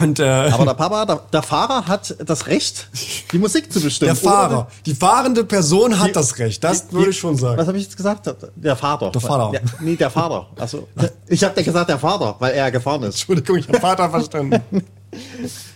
Und 0.00 0.18
äh, 0.20 0.24
Aber 0.24 0.64
der 0.64 0.74
Papa, 0.74 1.04
der, 1.06 1.16
der 1.32 1.42
Fahrer 1.42 1.86
hat 1.86 2.16
das 2.24 2.46
Recht, 2.46 2.88
die 3.32 3.38
Musik 3.38 3.72
zu 3.72 3.80
bestimmen. 3.80 4.08
der 4.08 4.16
Fahrer, 4.16 4.68
die 4.86 4.94
fahrende 4.94 5.44
Person 5.44 5.98
hat 5.98 6.08
Die- 6.08 6.12
das 6.12 6.38
Recht. 6.38 6.62
Das 6.64 6.88
die- 6.88 6.94
würde 6.94 7.10
ich 7.10 7.18
schon 7.18 7.36
sagen. 7.36 7.58
Was 7.58 7.66
habe 7.68 7.76
ich 7.78 7.84
jetzt 7.84 7.96
gesagt? 7.96 8.26
Der 8.56 8.76
Vater. 8.76 9.10
Der 9.10 9.20
Vater. 9.20 9.50
Ja, 9.54 9.60
nee, 9.80 9.96
der 9.96 10.10
Vater. 10.10 10.48
Also, 10.56 10.88
ich 11.26 11.44
habe 11.44 11.54
dir 11.54 11.64
gesagt, 11.64 11.90
der 11.90 11.98
Vater, 11.98 12.36
weil 12.38 12.54
er 12.54 12.70
gefahren 12.70 13.02
ist. 13.02 13.16
Entschuldigung, 13.16 13.58
ich 13.58 13.68
habe 13.68 13.78
Vater 13.80 14.08
verstanden. 14.10 14.62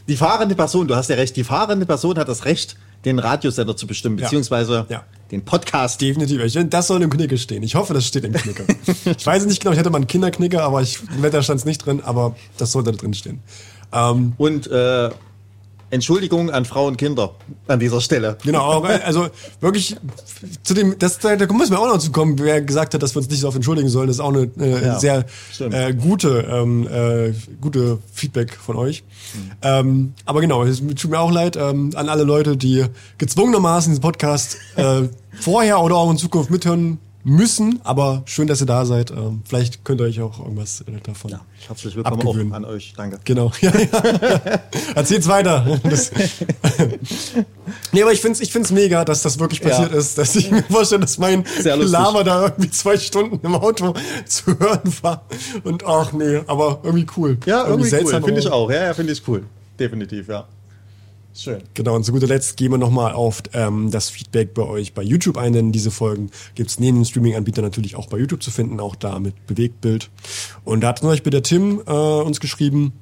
Die 0.08 0.16
fahrende 0.16 0.54
Person, 0.54 0.88
du 0.88 0.96
hast 0.96 1.10
ja 1.10 1.16
recht, 1.16 1.36
die 1.36 1.44
fahrende 1.44 1.84
Person 1.84 2.18
hat 2.18 2.26
das 2.28 2.46
Recht, 2.46 2.76
den 3.06 3.18
Radiosender 3.18 3.74
zu 3.76 3.86
bestimmen, 3.86 4.18
Ja. 4.18 4.24
beziehungsweise 4.24 4.84
Ja. 4.90 5.04
den 5.30 5.42
Podcast. 5.44 6.00
Definitiv. 6.02 6.42
Ich 6.44 6.58
das 6.68 6.86
soll 6.88 7.00
im 7.02 7.08
Knicker 7.10 7.36
stehen. 7.38 7.62
Ich 7.62 7.74
hoffe, 7.74 7.94
das 7.94 8.04
steht 8.06 8.24
im 8.24 8.32
Knicker. 8.34 8.64
ich 9.16 9.24
weiß 9.26 9.42
es 9.42 9.48
nicht 9.48 9.62
genau, 9.62 9.72
ich 9.72 9.78
hätte 9.78 9.88
mal 9.90 9.96
einen 9.98 10.06
Kinderknicker, 10.08 10.62
aber 10.62 10.82
ich, 10.82 10.98
im 11.16 11.22
Wetter 11.22 11.42
stand 11.42 11.60
es 11.60 11.64
nicht 11.64 11.86
drin, 11.86 12.02
aber 12.04 12.36
das 12.58 12.72
sollte 12.72 12.90
da 12.92 12.98
drin 12.98 13.14
stehen. 13.14 13.40
Ähm, 13.92 14.34
Und 14.36 14.66
äh, 14.66 15.10
Entschuldigung 15.90 16.50
an 16.50 16.64
Frauen 16.64 16.92
und 16.92 16.96
Kinder 16.96 17.34
an 17.68 17.78
dieser 17.78 18.00
Stelle. 18.00 18.36
Genau, 18.44 18.82
also 18.82 19.28
wirklich 19.60 19.96
zu 20.62 20.74
dem, 20.74 20.98
das, 20.98 21.18
da 21.18 21.36
da 21.36 21.52
müssen 21.52 21.72
wir 21.72 21.80
auch 21.80 21.86
noch 21.86 21.98
zu 21.98 22.10
kommen, 22.10 22.38
wer 22.38 22.60
gesagt 22.60 22.94
hat, 22.94 23.02
dass 23.02 23.14
wir 23.14 23.18
uns 23.18 23.30
nicht 23.30 23.40
so 23.40 23.48
oft 23.48 23.56
entschuldigen 23.56 23.88
sollen, 23.88 24.08
das 24.08 24.16
ist 24.16 24.20
auch 24.20 24.32
eine 24.32 24.50
äh, 24.58 24.84
Ja, 24.84 24.98
sehr 24.98 25.24
äh, 25.60 25.94
gute, 25.94 26.46
ähm, 26.50 26.88
äh, 26.88 27.32
gute 27.60 27.98
Feedback 28.12 28.54
von 28.54 28.76
euch. 28.76 29.04
Ähm, 29.62 30.14
aber 30.24 30.40
genau, 30.40 30.64
es 30.64 30.78
tut 30.78 31.10
mir 31.10 31.20
auch 31.20 31.30
leid 31.30 31.56
ähm, 31.56 31.90
an 31.94 32.08
alle 32.08 32.24
Leute, 32.24 32.56
die 32.56 32.84
gezwungenermaßen 33.18 33.92
diesen 33.92 34.02
Podcast 34.02 34.58
äh, 34.76 35.02
vorher 35.40 35.80
oder 35.80 35.96
auch 35.96 36.10
in 36.10 36.18
Zukunft 36.18 36.50
mithören 36.50 36.98
müssen, 37.26 37.80
aber 37.82 38.22
schön, 38.26 38.46
dass 38.46 38.60
ihr 38.60 38.66
da 38.66 38.86
seid. 38.86 39.10
Ähm, 39.10 39.42
vielleicht 39.44 39.84
könnt 39.84 40.00
ihr 40.00 40.04
euch 40.04 40.20
auch 40.20 40.38
irgendwas 40.38 40.84
davon 41.02 41.32
Ja, 41.32 41.40
herzlich 41.66 41.96
willkommen 41.96 42.20
abgewöhnen. 42.20 42.52
auch 42.52 42.56
an 42.56 42.64
euch. 42.64 42.94
Danke. 42.96 43.18
Genau. 43.24 43.50
Ja, 43.60 43.72
ja. 43.76 44.60
Erzähl's 44.94 45.26
weiter. 45.26 45.80
Das 45.82 46.12
nee, 47.92 48.02
aber 48.02 48.12
ich 48.12 48.20
find's, 48.20 48.40
ich 48.40 48.52
find's 48.52 48.70
mega, 48.70 49.04
dass 49.04 49.22
das 49.22 49.40
wirklich 49.40 49.60
passiert 49.60 49.90
Ja. 49.90 49.98
ist, 49.98 50.16
dass 50.18 50.36
ich 50.36 50.50
mir 50.52 50.62
vorstelle, 50.70 51.00
dass 51.00 51.18
mein. 51.18 51.44
Lama 51.64 52.22
da 52.22 52.42
irgendwie 52.44 52.70
zwei 52.70 52.96
Stunden 52.96 53.44
im 53.44 53.54
Auto 53.56 53.94
zu 54.26 54.56
hören 54.58 54.92
war. 55.02 55.24
Und 55.64 55.84
ach 55.84 56.12
nee, 56.12 56.42
aber 56.46 56.78
irgendwie 56.84 57.06
cool. 57.16 57.38
Ja, 57.44 57.66
irgendwie 57.66 57.92
cool. 57.92 58.22
Finde 58.22 58.40
ich 58.40 58.48
auch. 58.48 58.70
Ja, 58.70 58.84
ja 58.84 58.94
finde 58.94 59.12
ich 59.12 59.26
cool. 59.26 59.44
Definitiv, 59.80 60.28
ja. 60.28 60.46
Schön. 61.36 61.62
Genau, 61.74 61.94
und 61.94 62.04
zu 62.04 62.12
guter 62.12 62.26
Letzt 62.26 62.56
gehen 62.56 62.70
wir 62.70 62.78
nochmal 62.78 63.12
auf 63.12 63.42
ähm, 63.52 63.90
das 63.90 64.08
Feedback 64.08 64.54
bei 64.54 64.62
euch 64.62 64.94
bei 64.94 65.02
YouTube 65.02 65.36
ein, 65.36 65.52
denn 65.52 65.70
diese 65.70 65.90
Folgen 65.90 66.30
gibt's 66.54 66.78
neben 66.78 66.98
dem 66.98 67.04
Streaming-Anbieter 67.04 67.60
natürlich 67.60 67.94
auch 67.94 68.06
bei 68.08 68.18
YouTube 68.18 68.42
zu 68.42 68.50
finden, 68.50 68.80
auch 68.80 68.96
da 68.96 69.18
mit 69.18 69.46
Bewegtbild. 69.46 70.08
Und 70.64 70.80
da 70.80 70.88
hat 70.88 71.00
zum 71.00 71.08
Beispiel 71.08 71.30
der 71.30 71.42
Tim 71.42 71.82
äh, 71.86 71.90
uns 71.90 72.40
geschrieben, 72.40 72.94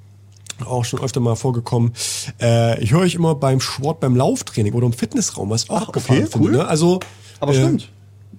auch 0.65 0.85
schon 0.85 1.01
öfter 1.01 1.21
mal 1.21 1.37
vorgekommen, 1.37 1.93
äh, 2.41 2.83
ich 2.83 2.93
höre 2.93 3.01
euch 3.01 3.15
immer 3.15 3.37
beim 3.37 3.61
Sport, 3.61 4.01
beim 4.01 4.17
Lauftraining 4.17 4.73
oder 4.73 4.87
im 4.87 4.93
Fitnessraum, 4.93 5.51
was 5.51 5.71
auch 5.71 5.83
Ach, 5.83 5.89
abgefahren 5.89 6.23
okay, 6.23 6.31
finde. 6.33 6.49
cool. 6.49 6.57
Ne? 6.57 6.67
Also, 6.67 7.01
Aber 7.39 7.53
äh, 7.53 7.57
stimmt. 7.57 7.91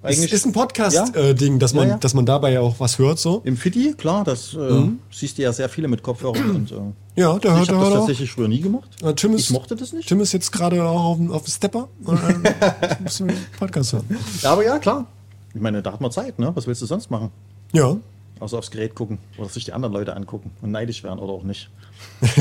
Es 0.02 0.18
ist 0.18 0.44
ein 0.46 0.52
Ja. 0.52 0.60
Podcast-Ding, 0.60 1.58
dass 1.58 1.74
man, 1.74 1.84
Ja, 1.88 1.94
ja. 1.94 1.98
dass 1.98 2.14
man 2.14 2.26
dabei 2.26 2.52
ja 2.52 2.60
auch 2.60 2.80
was 2.80 2.98
hört 2.98 3.18
so. 3.18 3.40
Im 3.44 3.56
Fitti, 3.56 3.94
klar, 3.96 4.24
das 4.24 4.54
äh, 4.54 4.88
siehst 5.10 5.38
du 5.38 5.42
ja 5.42 5.52
sehr 5.52 5.68
viele 5.68 5.88
mit 5.88 6.02
Kopfhörern. 6.02 6.50
und, 6.56 6.72
äh, 6.72 6.74
Ja, 7.20 7.38
der 7.38 7.52
ich 7.52 7.56
hört, 7.58 7.68
habe 7.68 7.78
der 7.78 7.78
das 7.78 7.88
auch. 7.90 7.94
tatsächlich 8.00 8.30
früher 8.32 8.48
nie 8.48 8.60
gemacht. 8.60 8.88
Äh, 9.02 9.14
Tim 9.14 9.34
ist, 9.34 9.42
ich 9.42 9.50
mochte 9.50 9.76
das 9.76 9.92
nicht. 9.92 10.08
Tim 10.08 10.20
ist 10.20 10.32
jetzt 10.32 10.50
gerade 10.52 10.82
auch 10.84 11.04
auf, 11.04 11.16
dem- 11.18 11.30
auf 11.32 11.42
dem 11.44 11.50
Stepper. 11.50 11.88
Und, 12.04 12.18
äh, 12.44 12.96
muss 13.02 13.22
Podcast 13.58 13.92
hören. 13.92 14.04
Aber 14.44 14.64
ja, 14.64 14.78
klar. 14.78 15.06
Ich 15.54 15.60
meine, 15.60 15.82
da 15.82 15.92
hat 15.92 16.00
man 16.00 16.10
Zeit, 16.10 16.38
ne? 16.38 16.50
Was 16.54 16.66
willst 16.66 16.82
du 16.82 16.86
sonst 16.86 17.10
machen? 17.10 17.30
Ja. 17.72 17.96
Außer 18.38 18.58
aufs 18.58 18.70
Gerät 18.70 18.94
gucken 18.94 19.16
oder 19.38 19.48
sich 19.48 19.64
die 19.64 19.72
anderen 19.72 19.94
Leute 19.94 20.14
angucken 20.14 20.50
und 20.60 20.70
neidisch 20.70 21.02
werden 21.02 21.18
oder 21.18 21.32
auch 21.32 21.42
nicht. 21.42 21.70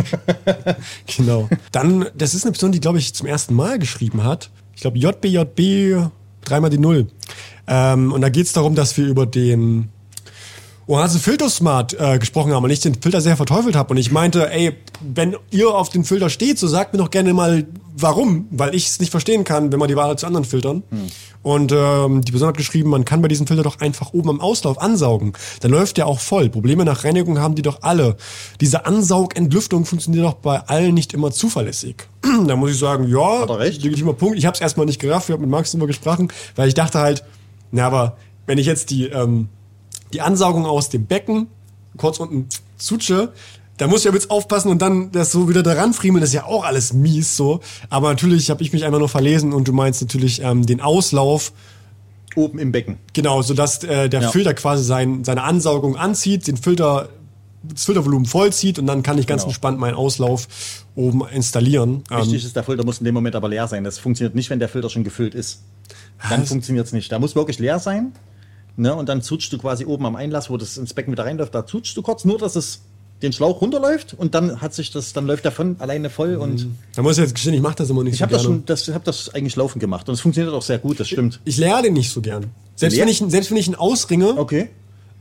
Genau. 1.18 1.50
Dann, 1.72 2.08
das 2.18 2.34
ist 2.34 2.44
eine 2.44 2.52
Person, 2.52 2.72
die, 2.72 2.80
glaube 2.80 2.98
ich, 2.98 3.13
zum 3.13 3.28
ersten 3.28 3.54
Mal 3.54 3.80
geschrieben 3.80 4.24
hat. 4.24 4.50
Ich 4.76 4.82
glaube, 4.82 4.98
JBJB, 4.98 6.10
dreimal 6.45 6.69
die 6.69 6.77
Null. 6.77 7.08
Ähm, 7.67 8.12
und 8.12 8.21
da 8.21 8.29
geht 8.29 8.45
es 8.45 8.53
darum, 8.53 8.75
dass 8.75 8.97
wir 8.97 9.05
über 9.05 9.25
den 9.25 9.89
Oase 10.88 11.17
Filter 11.19 11.50
Smart 11.50 11.95
äh, 12.00 12.19
gesprochen 12.19 12.54
haben 12.54 12.63
und 12.63 12.69
ich 12.69 12.80
den 12.80 12.93
Filter 13.02 13.19
sehr 13.19 13.36
verteufelt 13.38 13.76
habe. 13.76 13.91
Und 13.91 13.98
ich 13.98 14.12
meinte, 14.12 14.52
ey, 14.52 14.76
wenn 15.02 15.36
ihr 15.50 15.74
auf 15.74 15.89
den 15.89 16.04
Filter 16.04 16.30
steht, 16.30 16.60
so 16.60 16.67
sagt 16.67 16.93
mir 16.93 17.00
doch 17.00 17.10
gerne 17.10 17.34
mal, 17.34 17.65
warum. 17.98 18.48
Weil 18.52 18.76
ich 18.76 18.86
es 18.88 19.00
nicht 19.00 19.10
verstehen 19.10 19.43
kann, 19.43 19.71
wenn 19.71 19.80
man 19.80 19.88
die 19.88 19.95
Wahl 19.95 20.10
hat 20.10 20.19
zu 20.19 20.28
anderen 20.28 20.45
Filtern. 20.45 20.84
Und 21.41 21.71
ähm, 21.71 22.21
die 22.21 22.32
Person 22.32 22.50
hat 22.50 22.58
geschrieben, 22.58 22.91
man 22.91 23.04
kann 23.04 23.21
bei 23.24 23.28
diesem 23.28 23.48
Filter 23.48 23.63
doch 23.63 23.80
einfach 23.80 24.13
oben 24.13 24.30
am 24.30 24.41
Auslauf 24.41 24.80
ansaugen. 24.80 25.34
Dann 25.62 25.71
läuft 25.71 25.98
der 25.98 26.06
auch 26.06 26.19
voll. 26.19 26.50
Probleme 26.50 26.86
nach 26.86 27.04
Reinigung 27.04 27.39
haben 27.39 27.56
die 27.56 27.63
doch 27.63 27.82
alle. 27.82 28.15
Diese 28.62 28.86
Ansaugentlüftung 28.86 29.86
funktioniert 29.86 30.24
doch 30.26 30.36
bei 30.36 30.60
allen 30.67 30.93
nicht 30.93 31.13
immer 31.13 31.32
zuverlässig. 31.32 31.95
da 32.48 32.56
muss 32.56 32.69
ich 32.71 32.78
sagen, 32.78 33.08
ja, 33.08 33.41
Hat 33.41 33.50
er 33.50 33.58
recht. 33.60 33.82
legitimer 33.82 34.13
Punkt. 34.13 34.38
Ich 34.38 34.45
habe 34.45 34.54
es 34.54 34.62
erstmal 34.62 34.86
nicht 34.86 35.00
gerafft, 35.02 35.30
wir 35.30 35.34
haben 35.34 35.41
mit 35.41 35.50
Max 35.50 35.71
darüber 35.71 35.88
gesprochen, 35.88 36.28
weil 36.56 36.67
ich 36.67 36.76
dachte 36.76 37.00
halt, 37.00 37.24
na, 37.71 37.88
aber 37.88 38.17
wenn 38.45 38.60
ich 38.60 38.67
jetzt 38.67 38.91
die, 38.91 39.06
ähm, 39.06 39.50
die 40.13 40.22
Ansaugung 40.22 40.65
aus 40.65 40.89
dem 40.89 41.06
Becken 41.06 41.48
kurz 41.98 42.20
unten 42.20 42.48
zutsche, 42.78 43.32
da 43.78 43.88
muss 43.88 44.02
ich 44.02 44.08
aber 44.08 44.15
jetzt 44.18 44.32
aufpassen 44.32 44.70
und 44.70 44.82
dann 44.82 45.12
das 45.12 45.32
so 45.32 45.50
wieder 45.50 45.62
daran 45.63 45.94
friemeln, 45.94 46.22
das 46.22 46.30
ist 46.30 46.34
ja 46.36 46.46
auch 46.46 46.63
alles 46.63 46.94
mies 46.94 47.36
so. 47.36 47.60
Aber 47.89 48.10
natürlich 48.10 48.50
habe 48.50 48.63
ich 48.63 48.72
mich 48.72 48.86
einfach 48.86 49.00
nur 49.00 49.10
verlesen 49.10 49.52
und 49.54 49.68
du 49.68 49.74
meinst 49.74 50.02
natürlich 50.02 50.41
ähm, 50.41 50.65
den 50.65 50.80
Auslauf, 50.82 51.52
Oben 52.36 52.60
im 52.60 52.72
Becken. 52.74 52.98
genau, 53.13 53.41
sodass 53.41 53.84
äh, 53.86 54.10
der 54.10 54.22
Ja. 54.22 54.30
Filter 54.32 54.54
quasi 54.54 54.84
sein, 54.84 55.24
seine 55.24 55.44
Ansaugung 55.44 55.96
anzieht, 55.96 56.48
den 56.48 56.58
Filter, 56.58 57.08
das 57.63 57.86
Filtervolumen 57.86 58.26
vollzieht 58.26 58.78
und 58.78 58.88
dann 58.88 59.04
kann 59.04 59.18
ich 59.18 59.26
ganz 59.28 59.44
Genau. 59.44 59.50
entspannt 59.52 59.80
meinen 59.80 59.96
Auslauf 59.96 60.48
oben 60.96 61.24
installieren. 61.34 62.04
Ähm, 62.12 62.20
Wichtig 62.20 62.44
ist, 62.46 62.56
der 62.56 62.63
Filter 62.63 62.84
muss 62.86 63.00
in 63.00 63.06
dem 63.06 63.13
Moment 63.13 63.36
aber 63.36 63.48
leer 63.50 63.68
sein. 63.70 63.84
Das 63.86 64.00
funktioniert 64.00 64.36
nicht, 64.36 64.50
wenn 64.50 64.60
der 64.60 64.68
Filter 64.70 64.89
schon 64.89 65.04
gefüllt 65.06 65.34
ist. 65.34 65.62
Dann 66.30 66.46
funktioniert 66.46 66.88
es 66.88 66.94
nicht. 66.94 67.12
Da 67.12 67.20
muss 67.20 67.36
wirklich 67.36 67.60
leer 67.60 67.80
sein. 67.80 68.12
Ne? 68.78 68.94
Und 68.96 69.08
dann 69.10 69.22
zutschst 69.22 69.52
du 69.54 69.58
quasi 69.58 69.86
oben 69.86 70.06
am 70.06 70.16
Einlass, 70.16 70.50
wo 70.50 70.58
das 70.58 70.78
ins 70.78 70.94
Becken 70.94 71.12
wieder 71.14 71.26
reinläuft, 71.26 71.56
da 71.56 71.66
zutschst 71.66 71.96
du 71.96 72.02
kurz, 72.02 72.26
nur 72.26 72.38
dass 72.38 72.56
es 72.56 72.82
den 73.22 73.32
Schlauch 73.32 73.62
runterläuft 73.62 74.14
und 74.14 74.36
dann 74.36 74.60
hat 74.62 74.74
sich 74.74 74.92
das, 74.92 75.14
dann 75.14 75.26
läuft 75.26 75.46
der 75.46 75.54
von 75.54 75.78
alleine 75.80 76.10
voll 76.10 76.36
und 76.36 76.68
da 76.96 77.02
muss 77.02 77.18
ich 77.18 77.24
jetzt 77.24 77.34
gestehen, 77.34 77.54
ich 77.54 77.62
mache 77.62 77.76
das 77.76 77.90
immer 77.90 78.04
nicht 78.04 78.14
ich 78.14 78.20
so 78.20 78.24
habe 78.24 78.34
das 78.34 78.42
gerne. 78.42 78.56
schon, 78.58 78.66
das, 78.66 78.88
hab 78.90 79.06
das 79.06 79.34
eigentlich 79.34 79.56
laufen 79.56 79.80
gemacht 79.80 80.10
und 80.10 80.16
es 80.16 80.20
funktioniert 80.22 80.54
auch 80.54 80.62
sehr 80.62 80.80
gut, 80.80 81.00
das 81.00 81.08
stimmt. 81.08 81.40
Ich 81.46 81.56
leere 81.58 81.82
den 81.84 81.94
nicht 81.94 82.12
so 82.12 82.20
gern. 82.20 82.48
Selbst 82.76 83.00
wenn, 83.00 83.08
ich, 83.08 83.24
selbst 83.26 83.50
wenn 83.52 83.58
ich 83.58 83.68
ihn 83.70 83.76
ausringe, 83.76 84.38
Okay. 84.38 84.70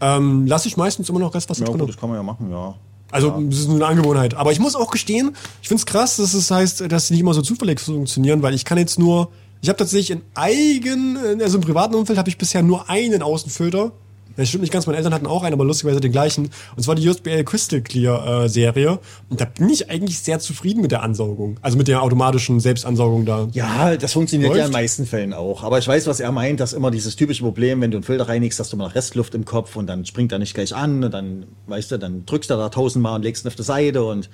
ähm, 0.00 0.44
lasse 0.48 0.66
ich 0.66 0.76
meistens 0.76 1.08
immer 1.08 1.20
noch 1.20 1.32
Restwasser 1.32 1.60
Ja, 1.64 1.70
drin. 1.70 1.78
gut, 1.78 1.90
das 1.90 1.96
kann 1.96 2.08
man 2.08 2.18
ja 2.18 2.24
machen, 2.24 2.50
ja. 2.50 2.74
Also 3.12 3.30
das 3.48 3.60
ist 3.60 3.68
nur 3.68 3.76
eine 3.76 3.86
Angewohnheit. 3.86 4.34
Aber 4.34 4.50
ich 4.50 4.58
muss 4.58 4.74
auch 4.74 4.90
gestehen, 4.90 5.36
ich 5.62 5.68
finde 5.68 5.78
es 5.80 5.86
krass, 5.86 6.16
dass 6.16 6.34
es 6.34 6.50
heißt, 6.50 6.90
dass 6.90 7.06
die 7.06 7.12
nicht 7.12 7.20
immer 7.20 7.32
so 7.32 7.42
zufällig 7.42 7.78
funktionieren, 7.78 8.42
weil 8.42 8.54
ich 8.54 8.64
kann 8.64 8.76
jetzt 8.76 8.98
nur, 8.98 9.28
ich 9.64 9.68
habe 9.70 9.78
tatsächlich 9.78 10.10
in 10.10 10.20
eigen, 10.34 11.16
also 11.40 11.56
im 11.56 11.64
privaten 11.64 11.94
Umfeld 11.94 12.18
habe 12.18 12.28
ich 12.28 12.36
bisher 12.36 12.62
nur 12.62 12.90
einen 12.90 13.22
Außenfilter. 13.22 13.92
Das 14.36 14.50
stimmt 14.50 14.60
nicht 14.60 14.74
ganz, 14.74 14.84
meine 14.84 14.98
Eltern 14.98 15.14
hatten 15.14 15.26
auch 15.26 15.42
einen, 15.42 15.54
aber 15.54 15.64
lustigerweise 15.64 16.02
den 16.02 16.12
gleichen. 16.12 16.50
Und 16.76 16.82
zwar 16.82 16.96
die 16.96 17.02
JBL 17.02 17.44
Crystal 17.44 17.80
Clear 17.80 18.44
äh, 18.44 18.48
Serie. 18.50 18.98
Und 19.30 19.40
da 19.40 19.46
bin 19.46 19.70
ich 19.70 19.88
eigentlich 19.88 20.18
sehr 20.18 20.38
zufrieden 20.38 20.82
mit 20.82 20.92
der 20.92 21.02
Ansaugung. 21.02 21.56
Also 21.62 21.78
mit 21.78 21.88
der 21.88 22.02
automatischen 22.02 22.60
Selbstansaugung 22.60 23.24
da. 23.24 23.48
Ja, 23.52 23.96
das 23.96 24.12
funktioniert 24.12 24.50
ja 24.50 24.56
Läuft. 24.56 24.66
in 24.66 24.70
den 24.70 24.82
meisten 24.82 25.06
Fällen 25.06 25.32
auch. 25.32 25.62
Aber 25.62 25.78
ich 25.78 25.88
weiß, 25.88 26.08
was 26.08 26.20
er 26.20 26.30
meint, 26.30 26.60
dass 26.60 26.74
immer 26.74 26.90
dieses 26.90 27.16
typische 27.16 27.42
Problem, 27.42 27.80
wenn 27.80 27.90
du 27.90 27.96
einen 27.96 28.04
Filter 28.04 28.28
reinigst, 28.28 28.60
hast 28.60 28.70
du 28.70 28.76
mal 28.76 28.88
Restluft 28.88 29.34
im 29.34 29.46
Kopf 29.46 29.76
und 29.76 29.86
dann 29.86 30.04
springt 30.04 30.30
er 30.30 30.38
nicht 30.38 30.52
gleich 30.52 30.74
an 30.74 31.02
und 31.02 31.14
dann, 31.14 31.46
weißt 31.68 31.90
du, 31.90 31.98
dann 31.98 32.26
drückst 32.26 32.50
du 32.50 32.54
da 32.56 32.68
tausendmal 32.68 33.14
und 33.14 33.22
legst 33.22 33.46
ihn 33.46 33.48
auf 33.48 33.56
die 33.56 33.62
Seite 33.62 34.04
und 34.04 34.28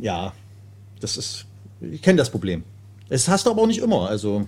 ja, 0.00 0.32
das 1.00 1.18
ist, 1.18 1.44
ich 1.82 2.00
kenne 2.00 2.16
das 2.16 2.30
Problem. 2.30 2.64
Das 3.08 3.28
hast 3.28 3.46
du 3.46 3.50
aber 3.50 3.62
auch 3.62 3.66
nicht 3.66 3.80
immer, 3.80 4.08
also 4.08 4.46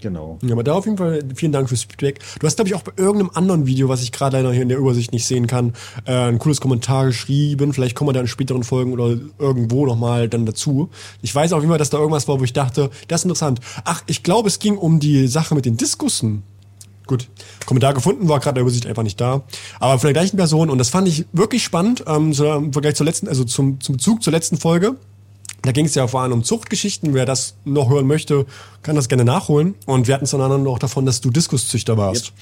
genau. 0.00 0.38
Ja, 0.42 0.52
aber 0.52 0.62
da 0.62 0.74
auf 0.74 0.84
jeden 0.84 0.98
Fall 0.98 1.22
vielen 1.34 1.50
Dank 1.50 1.68
fürs 1.68 1.82
Feedback. 1.82 2.20
Du 2.38 2.46
hast, 2.46 2.56
glaube 2.56 2.68
ich, 2.68 2.74
auch 2.74 2.82
bei 2.82 2.92
irgendeinem 2.96 3.30
anderen 3.34 3.66
Video, 3.66 3.88
was 3.88 4.02
ich 4.02 4.12
gerade 4.12 4.36
leider 4.36 4.52
hier 4.52 4.62
in 4.62 4.68
der 4.68 4.78
Übersicht 4.78 5.12
nicht 5.12 5.26
sehen 5.26 5.46
kann, 5.46 5.72
äh, 6.04 6.12
ein 6.12 6.38
cooles 6.38 6.60
Kommentar 6.60 7.06
geschrieben. 7.06 7.72
Vielleicht 7.72 7.96
kommen 7.96 8.08
wir 8.08 8.12
da 8.12 8.20
in 8.20 8.28
späteren 8.28 8.62
Folgen 8.62 8.92
oder 8.92 9.16
irgendwo 9.38 9.86
nochmal 9.86 10.28
dann 10.28 10.46
dazu. 10.46 10.90
Ich 11.22 11.34
weiß 11.34 11.52
auf 11.52 11.60
jeden 11.60 11.70
Fall, 11.70 11.78
dass 11.78 11.90
da 11.90 11.98
irgendwas 11.98 12.28
war, 12.28 12.38
wo 12.38 12.44
ich 12.44 12.52
dachte, 12.52 12.90
das 13.08 13.22
ist 13.22 13.24
interessant. 13.24 13.60
Ach, 13.84 14.02
ich 14.06 14.22
glaube, 14.22 14.48
es 14.48 14.58
ging 14.58 14.76
um 14.76 15.00
die 15.00 15.26
Sache 15.26 15.54
mit 15.54 15.64
den 15.64 15.76
Diskussen. 15.76 16.42
Gut, 17.06 17.28
Kommentar 17.66 17.92
gefunden, 17.92 18.28
war 18.28 18.40
gerade 18.40 18.54
der 18.54 18.62
Übersicht 18.62 18.86
einfach 18.86 19.02
nicht 19.02 19.20
da. 19.20 19.42
Aber 19.78 19.98
von 19.98 20.08
der 20.08 20.14
gleichen 20.14 20.36
Person 20.36 20.70
und 20.70 20.78
das 20.78 20.88
fand 20.88 21.06
ich 21.06 21.26
wirklich 21.32 21.62
spannend, 21.62 22.04
ähm, 22.06 22.32
im 22.32 22.72
Vergleich 22.72 22.94
zur 22.94 23.04
letzten, 23.04 23.28
also 23.28 23.44
zum, 23.44 23.80
zum 23.80 23.96
Bezug 23.96 24.22
zur 24.22 24.32
letzten 24.32 24.56
Folge. 24.56 24.96
Da 25.64 25.72
ging 25.72 25.86
es 25.86 25.94
ja 25.94 26.06
vor 26.06 26.20
allem 26.20 26.32
um 26.32 26.44
Zuchtgeschichten. 26.44 27.14
Wer 27.14 27.24
das 27.24 27.54
noch 27.64 27.88
hören 27.88 28.06
möchte, 28.06 28.44
kann 28.82 28.96
das 28.96 29.08
gerne 29.08 29.24
nachholen. 29.24 29.74
Und 29.86 30.06
wir 30.06 30.14
hatten 30.14 30.24
es 30.24 30.32
dann 30.32 30.62
noch 30.62 30.78
davon, 30.78 31.06
dass 31.06 31.22
du 31.22 31.30
Diskuszüchter 31.30 31.96
warst. 31.96 32.32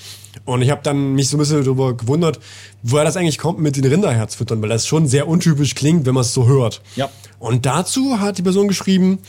Und 0.45 0.63
ich 0.63 0.71
habe 0.71 0.81
dann 0.83 1.15
mich 1.15 1.29
so 1.29 1.37
ein 1.37 1.39
bisschen 1.39 1.63
darüber 1.63 1.97
gewundert, 1.97 2.41
woher 2.83 3.05
das 3.05 3.17
eigentlich 3.17 3.39
kommt 3.39 3.61
mit 3.61 3.77
den 3.77 3.85
Rinderherzfüttern, 3.85 4.61
weil 4.61 4.71
das 4.71 4.89
schon 4.89 5.07
sehr 5.07 5.29
untypisch 5.29 5.77
klingt, 5.77 6.05
wenn 6.05 6.15
man 6.15 6.23
es 6.23 6.35
so 6.35 6.49
hört. 6.49 6.83
Ja. 6.97 7.11
Und 7.39 7.65
dazu 7.65 8.19
hat 8.19 8.39
die 8.39 8.43
Person 8.43 8.67
geschrieben, 8.67 9.21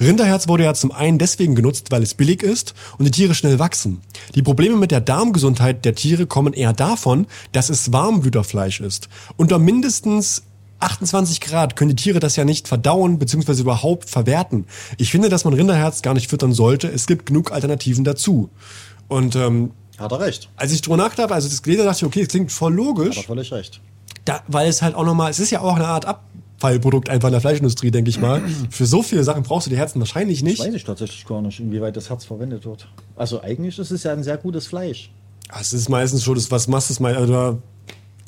Rinderherz 0.00 0.46
wurde 0.46 0.64
ja 0.64 0.74
zum 0.74 0.92
einen 0.92 1.18
deswegen 1.18 1.54
genutzt, 1.54 1.90
weil 1.90 2.02
es 2.02 2.14
billig 2.14 2.42
ist 2.42 2.74
und 2.98 3.04
die 3.04 3.10
Tiere 3.10 3.34
schnell 3.34 3.58
wachsen. 3.58 4.00
Die 4.34 4.42
Probleme 4.42 4.76
mit 4.76 4.90
der 4.90 5.00
Darmgesundheit 5.00 5.84
der 5.84 5.94
Tiere 5.94 6.26
kommen 6.26 6.52
eher 6.52 6.72
davon, 6.72 7.26
dass 7.52 7.70
es 7.70 7.92
Warmblüterfleisch 7.92 8.80
ist. 8.80 9.08
Unter 9.36 9.58
mindestens 9.58 10.42
28 10.80 11.40
Grad 11.40 11.76
können 11.76 11.90
die 11.90 11.96
Tiere 11.96 12.20
das 12.20 12.36
ja 12.36 12.44
nicht 12.44 12.68
verdauen 12.68 13.18
bzw. 13.18 13.60
überhaupt 13.60 14.08
verwerten. 14.08 14.66
Ich 14.96 15.10
finde, 15.10 15.28
dass 15.28 15.44
man 15.44 15.54
Rinderherz 15.54 16.02
gar 16.02 16.14
nicht 16.14 16.28
füttern 16.30 16.52
sollte. 16.52 16.88
Es 16.88 17.06
gibt 17.06 17.26
genug 17.26 17.52
Alternativen 17.52 18.04
dazu. 18.04 18.50
Und 19.08 19.34
ähm, 19.36 19.72
Hat 19.98 20.12
er 20.12 20.20
recht. 20.20 20.48
als 20.56 20.72
ich 20.72 20.82
drüber 20.82 20.96
nachgedacht 20.96 21.24
habe, 21.24 21.34
also 21.34 21.48
das 21.48 21.62
gelesen 21.62 21.84
dachte 21.84 21.98
ich, 21.98 22.04
okay, 22.04 22.20
das 22.20 22.28
klingt 22.28 22.52
voll 22.52 22.72
Hat 22.72 22.76
logisch. 22.76 23.16
er 23.16 23.22
völlig 23.24 23.52
recht. 23.52 23.80
Da, 24.24 24.42
weil 24.46 24.68
es 24.68 24.82
halt 24.82 24.94
auch 24.94 25.04
nochmal, 25.04 25.30
es 25.30 25.40
ist 25.40 25.50
ja 25.50 25.60
auch 25.60 25.74
eine 25.76 25.86
Art 25.86 26.04
Abfallprodukt 26.04 27.08
einfach 27.08 27.28
in 27.28 27.32
der 27.32 27.40
Fleischindustrie, 27.40 27.90
denke 27.90 28.10
ich 28.10 28.20
mal. 28.20 28.42
Für 28.70 28.86
so 28.86 29.02
viele 29.02 29.24
Sachen 29.24 29.42
brauchst 29.42 29.66
du 29.66 29.70
die 29.70 29.76
Herzen 29.78 29.98
wahrscheinlich 30.00 30.42
nicht. 30.42 30.60
Weiß 30.60 30.74
ich 30.74 30.84
tatsächlich 30.84 31.24
gar 31.26 31.40
nicht, 31.42 31.58
inwieweit 31.60 31.96
das 31.96 32.10
Herz 32.10 32.24
verwendet 32.24 32.64
wird. 32.64 32.86
Also 33.16 33.40
eigentlich 33.42 33.78
ist 33.78 33.90
es 33.90 34.04
ja 34.04 34.12
ein 34.12 34.22
sehr 34.22 34.36
gutes 34.36 34.66
Fleisch. 34.66 35.10
Es 35.58 35.72
ist 35.72 35.88
meistens 35.88 36.22
schon 36.24 36.34
das, 36.34 36.50
was 36.50 36.68
machst 36.68 36.96
du 36.96 37.02
mal, 37.02 37.16
also 37.16 37.62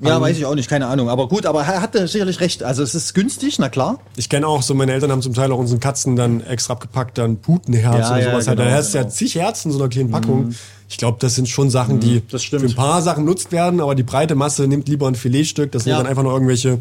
Ja, 0.02 0.16
Ähm, 0.16 0.22
weiß 0.22 0.38
ich 0.38 0.46
auch 0.46 0.54
nicht, 0.54 0.68
keine 0.70 0.86
Ahnung. 0.86 1.08
Aber 1.10 1.28
gut, 1.28 1.44
aber 1.46 1.62
er 1.62 1.82
hatte 1.82 2.06
sicherlich 2.08 2.40
recht. 2.40 2.62
Also 2.62 2.82
es 2.82 2.94
ist 2.94 3.12
günstig, 3.14 3.58
na 3.58 3.68
klar. 3.68 3.98
Ich 4.16 4.28
kenne 4.30 4.46
auch 4.46 4.62
so, 4.62 4.72
meine 4.74 4.92
Eltern 4.92 5.10
haben 5.12 5.20
zum 5.22 5.34
Teil 5.34 5.52
auch 5.52 5.58
unseren 5.58 5.78
Katzen 5.80 6.16
dann 6.16 6.40
extra 6.40 6.72
abgepackt, 6.72 7.18
dann 7.18 7.36
Putenherz 7.36 8.08
Ja, 8.08 8.10
oder 8.14 8.18
ja, 8.22 8.30
sowas. 8.30 8.48
halt. 8.48 8.58
genau, 8.58 8.70
da 8.70 8.76
hast 8.76 8.94
du 8.94 8.98
ja 8.98 9.02
genau. 9.04 9.14
zig 9.14 9.34
Herzen 9.34 9.68
in 9.68 9.72
so 9.76 9.78
einer 9.82 9.88
kleinen 9.90 10.10
Packung. 10.10 10.54
Ich 10.88 10.96
glaube, 10.96 11.18
das 11.20 11.34
sind 11.34 11.48
schon 11.48 11.68
Sachen, 11.70 12.00
die 12.00 12.22
stimmt. 12.36 12.62
für 12.62 12.68
ein 12.68 12.74
paar 12.74 13.02
Sachen 13.02 13.24
nutzt 13.24 13.52
werden, 13.52 13.80
aber 13.80 13.94
die 13.94 14.02
breite 14.02 14.34
Masse 14.34 14.66
nimmt 14.66 14.88
lieber 14.88 15.06
ein 15.06 15.14
Filetstück. 15.14 15.70
Das 15.72 15.84
sind 15.84 15.90
Ja. 15.92 15.98
dann 15.98 16.06
einfach 16.06 16.22
nur 16.22 16.32
irgendwelche 16.32 16.78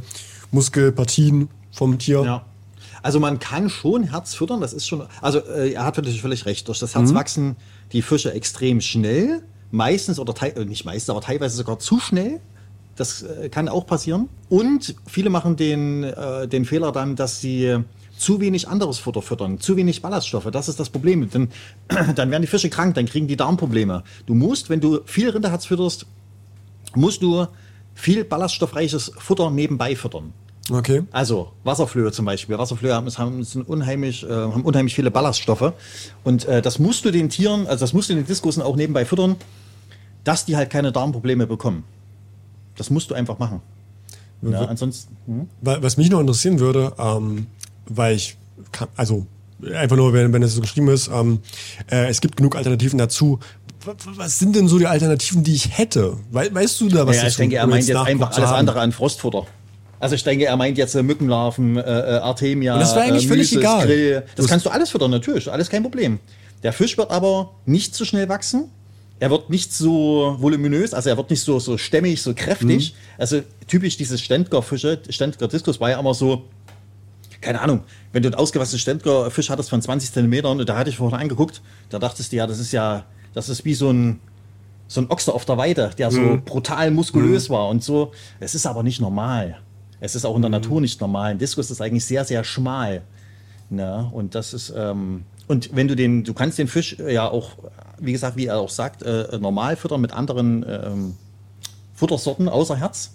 Muskelpartien 0.51 1.49
vom 1.71 1.97
Tier. 1.99 2.23
Ja. 2.23 2.45
Also 3.01 3.19
man 3.19 3.39
kann 3.39 3.69
schon 3.69 4.03
Herz 4.03 4.33
füttern, 4.33 4.59
das 4.59 4.73
ist 4.73 4.85
schon, 4.87 5.03
also 5.21 5.39
äh, 5.39 5.71
er 5.71 5.85
hat 5.85 5.95
natürlich 5.95 6.21
völlig 6.21 6.45
recht. 6.45 6.67
Durch 6.67 6.79
das 6.79 6.95
Herz 6.95 7.13
wachsen 7.13 7.55
die 7.93 8.01
Fische 8.01 8.33
extrem 8.33 8.81
schnell, 8.81 9.41
meistens 9.71 10.19
oder 10.19 10.33
teil, 10.33 10.53
äh, 10.57 10.65
nicht 10.65 10.83
meistens, 10.83 11.09
aber 11.09 11.21
teilweise 11.21 11.55
sogar 11.55 11.79
zu 11.79 11.99
schnell. 11.99 12.41
Das 12.99 13.23
äh, 13.23 13.47
kann 13.47 13.69
auch 13.69 13.87
passieren. 13.87 14.27
Und 14.49 14.95
viele 15.07 15.29
machen 15.29 15.55
den, 15.55 16.03
äh, 16.03 16.49
den 16.49 16.65
Fehler 16.65 16.91
dann, 16.91 17.15
dass 17.15 17.39
sie 17.39 17.77
zu 18.17 18.41
wenig 18.41 18.67
anderes 18.67 18.99
Futter 18.99 19.21
füttern, 19.21 19.61
zu 19.61 19.77
wenig 19.77 20.01
Ballaststoffe. 20.01 20.49
Das 20.51 20.67
ist 20.67 20.81
das 20.81 20.89
Problem. 20.89 21.29
Denn, 21.29 21.47
dann 22.15 22.29
werden 22.29 22.41
die 22.41 22.47
Fische 22.47 22.69
krank, 22.69 22.95
dann 22.95 23.05
kriegen 23.05 23.27
die 23.27 23.37
Darmprobleme. 23.37 24.03
Du 24.25 24.33
musst, 24.33 24.69
wenn 24.69 24.81
du 24.81 24.99
viel 25.05 25.29
Rinderherz 25.29 25.65
fütterst, 25.65 26.07
musst 26.93 27.21
du 27.21 27.47
viel 27.95 28.25
ballaststoffreiches 28.25 29.13
Futter 29.17 29.49
nebenbei 29.49 29.95
füttern. 29.95 30.33
Okay. 30.69 31.03
Also 31.11 31.53
Wasserflöhe 31.63 32.11
zum 32.11 32.25
Beispiel. 32.25 32.57
Wasserflöhe 32.57 32.93
haben, 32.93 33.09
haben, 33.17 33.47
unheimlich, 33.65 34.23
äh, 34.23 34.29
haben 34.29 34.63
unheimlich 34.63 34.93
viele 34.93 35.09
Ballaststoffe. 35.09 35.71
Und 36.25 36.43
äh, 36.45 36.61
das 36.61 36.79
musst 36.79 37.05
du 37.05 37.11
den 37.11 37.29
Tieren, 37.29 37.65
also 37.65 37.79
das 37.79 37.93
musst 37.93 38.09
du 38.09 38.15
den 38.15 38.25
Diskussen 38.25 38.61
auch 38.61 38.75
nebenbei 38.75 39.05
füttern, 39.05 39.37
dass 40.25 40.43
die 40.43 40.57
halt 40.57 40.69
keine 40.69 40.91
Darmprobleme 40.91 41.47
bekommen. 41.47 41.85
Das 42.79 42.89
musst 42.89 43.11
du 43.11 43.13
einfach 43.13 43.37
machen. 43.37 43.61
Ja, 44.41 44.61
ansonsten. 44.65 45.15
Hm? 45.27 45.47
Wa- 45.61 45.77
Was 45.81 45.97
mich 45.97 46.09
noch 46.09 46.19
interessieren 46.21 46.59
würde, 46.59 46.93
ähm, 46.97 47.47
weil 47.87 48.15
ich 48.15 48.37
kann, 48.71 48.87
also 48.95 49.25
einfach 49.75 49.97
nur, 49.97 50.13
wenn, 50.13 50.31
wenn 50.31 50.41
es 50.43 50.53
so 50.53 50.61
geschrieben 50.61 50.87
ist, 50.87 51.09
ähm, 51.13 51.39
äh, 51.91 52.07
es 52.09 52.21
gibt 52.21 52.37
genug 52.37 52.55
Alternativen 52.55 52.97
dazu. 52.97 53.39
Wa- 53.83 53.91
wa- 53.91 54.11
Was 54.15 54.39
sind 54.39 54.55
denn 54.55 54.69
so 54.69 54.79
die 54.79 54.87
Alternativen, 54.87 55.43
die 55.43 55.53
ich 55.55 55.77
hätte? 55.77 56.15
We 56.31 56.49
weißt 56.53 56.79
du 56.79 56.87
da 56.87 57.05
was 57.05 57.17
Ja, 57.17 57.27
ich 57.27 57.35
denke, 57.35 57.57
er 57.57 57.67
meint 57.67 57.85
jetzt 57.85 57.97
einfach 57.97 58.31
alles 58.31 58.49
haben? 58.49 58.55
andere 58.59 58.79
an 58.79 58.93
Frostfutter. 58.93 59.45
Also 59.99 60.15
ich 60.15 60.23
denke, 60.23 60.45
er 60.45 60.55
meint 60.55 60.77
jetzt 60.77 60.95
äh, 60.95 61.03
Mückenlarven, 61.03 61.75
äh, 61.75 61.81
äh, 61.81 62.17
Artemia, 62.19 62.75
Und 62.75 62.79
das 62.79 62.95
war 62.95 63.01
eigentlich 63.03 63.25
äh, 63.25 63.27
völlig 63.27 63.51
Mysis, 63.51 63.57
egal. 63.59 63.85
Grill. 63.85 64.21
Das 64.21 64.35
Das- 64.35 64.47
kannst 64.47 64.65
du 64.65 64.69
alles 64.69 64.89
füttern, 64.91 65.11
natürlich, 65.11 65.51
alles 65.51 65.69
kein 65.69 65.83
Problem. 65.83 66.19
Der 66.63 66.71
Fisch 66.71 66.97
wird 66.97 67.11
aber 67.11 67.51
nicht 67.65 67.93
so 67.93 68.05
schnell 68.05 68.29
wachsen. 68.29 68.69
Er 69.19 69.29
wird 69.29 69.49
nicht 69.49 69.73
so 69.73 70.35
voluminös, 70.39 70.93
also 70.93 71.09
er 71.09 71.17
wird 71.17 71.29
nicht 71.29 71.41
so, 71.41 71.59
so 71.59 71.77
stämmig, 71.77 72.21
so 72.21 72.33
kräftig. 72.33 72.93
Mhm. 72.93 72.97
Also 73.21 73.41
typisch 73.67 73.97
diese 73.97 74.17
Stendger-Fische, 74.17 74.99
Stendger-Diskus 75.09 75.79
war 75.81 75.89
ja 75.89 75.99
immer 75.99 76.13
so, 76.13 76.43
keine 77.41 77.61
Ahnung, 77.61 77.81
wenn 78.13 78.23
du 78.23 78.29
einen 78.29 78.35
ausgewaschenen 78.35 78.79
Stendger-Fisch 78.79 79.49
hattest 79.49 79.69
von 79.69 79.81
20 79.81 80.13
Zentimetern, 80.13 80.59
und 80.59 80.67
da 80.69 80.77
hatte 80.77 80.89
ich 80.89 80.97
vorhin 80.97 81.19
angeguckt, 81.19 81.61
da 81.89 81.99
dachtest 81.99 82.31
du 82.31 82.37
ja, 82.37 82.47
das 82.47 82.59
ist 82.59 82.71
ja, 82.71 83.05
das 83.33 83.49
ist 83.49 83.65
wie 83.65 83.73
so 83.73 83.91
ein, 83.91 84.19
so 84.87 85.01
ein 85.01 85.09
Ochse 85.11 85.33
auf 85.33 85.45
der 85.45 85.57
Weide, 85.57 85.91
der 85.97 86.11
so 86.11 86.19
Mhm. 86.21 86.43
brutal 86.45 86.89
muskulös 86.91 87.49
war 87.49 87.67
und 87.69 87.83
so. 87.83 88.11
Es 88.39 88.55
ist 88.55 88.65
aber 88.65 88.83
nicht 88.83 88.99
normal. 89.01 89.57
Es 89.99 90.15
ist 90.15 90.25
auch 90.25 90.31
Mhm. 90.31 90.37
in 90.37 90.41
der 90.43 90.51
Natur 90.61 90.81
nicht 90.81 90.99
normal. 91.01 91.31
Ein 91.31 91.37
Diskus 91.39 91.69
ist 91.69 91.81
eigentlich 91.81 92.05
sehr, 92.05 92.23
sehr 92.25 92.43
schmal. 92.43 93.03
Ne? 93.69 94.09
Und 94.13 94.33
das 94.33 94.53
ist, 94.53 94.73
ähm, 94.75 95.25
und 95.47 95.69
wenn 95.75 95.87
du 95.87 95.95
den, 95.95 96.23
du 96.23 96.33
kannst 96.33 96.57
den 96.57 96.67
Fisch 96.67 96.97
ja 96.97 97.27
auch, 97.29 97.51
wie 98.01 98.11
gesagt, 98.11 98.37
wie 98.37 98.45
er 98.47 98.57
auch 98.57 98.69
sagt, 98.69 99.03
äh, 99.03 99.37
normal 99.39 99.75
füttern 99.75 100.01
mit 100.01 100.11
anderen 100.11 100.65
ähm, 100.67 101.15
Futtersorten 101.95 102.47
außer 102.47 102.75
Herz. 102.77 103.11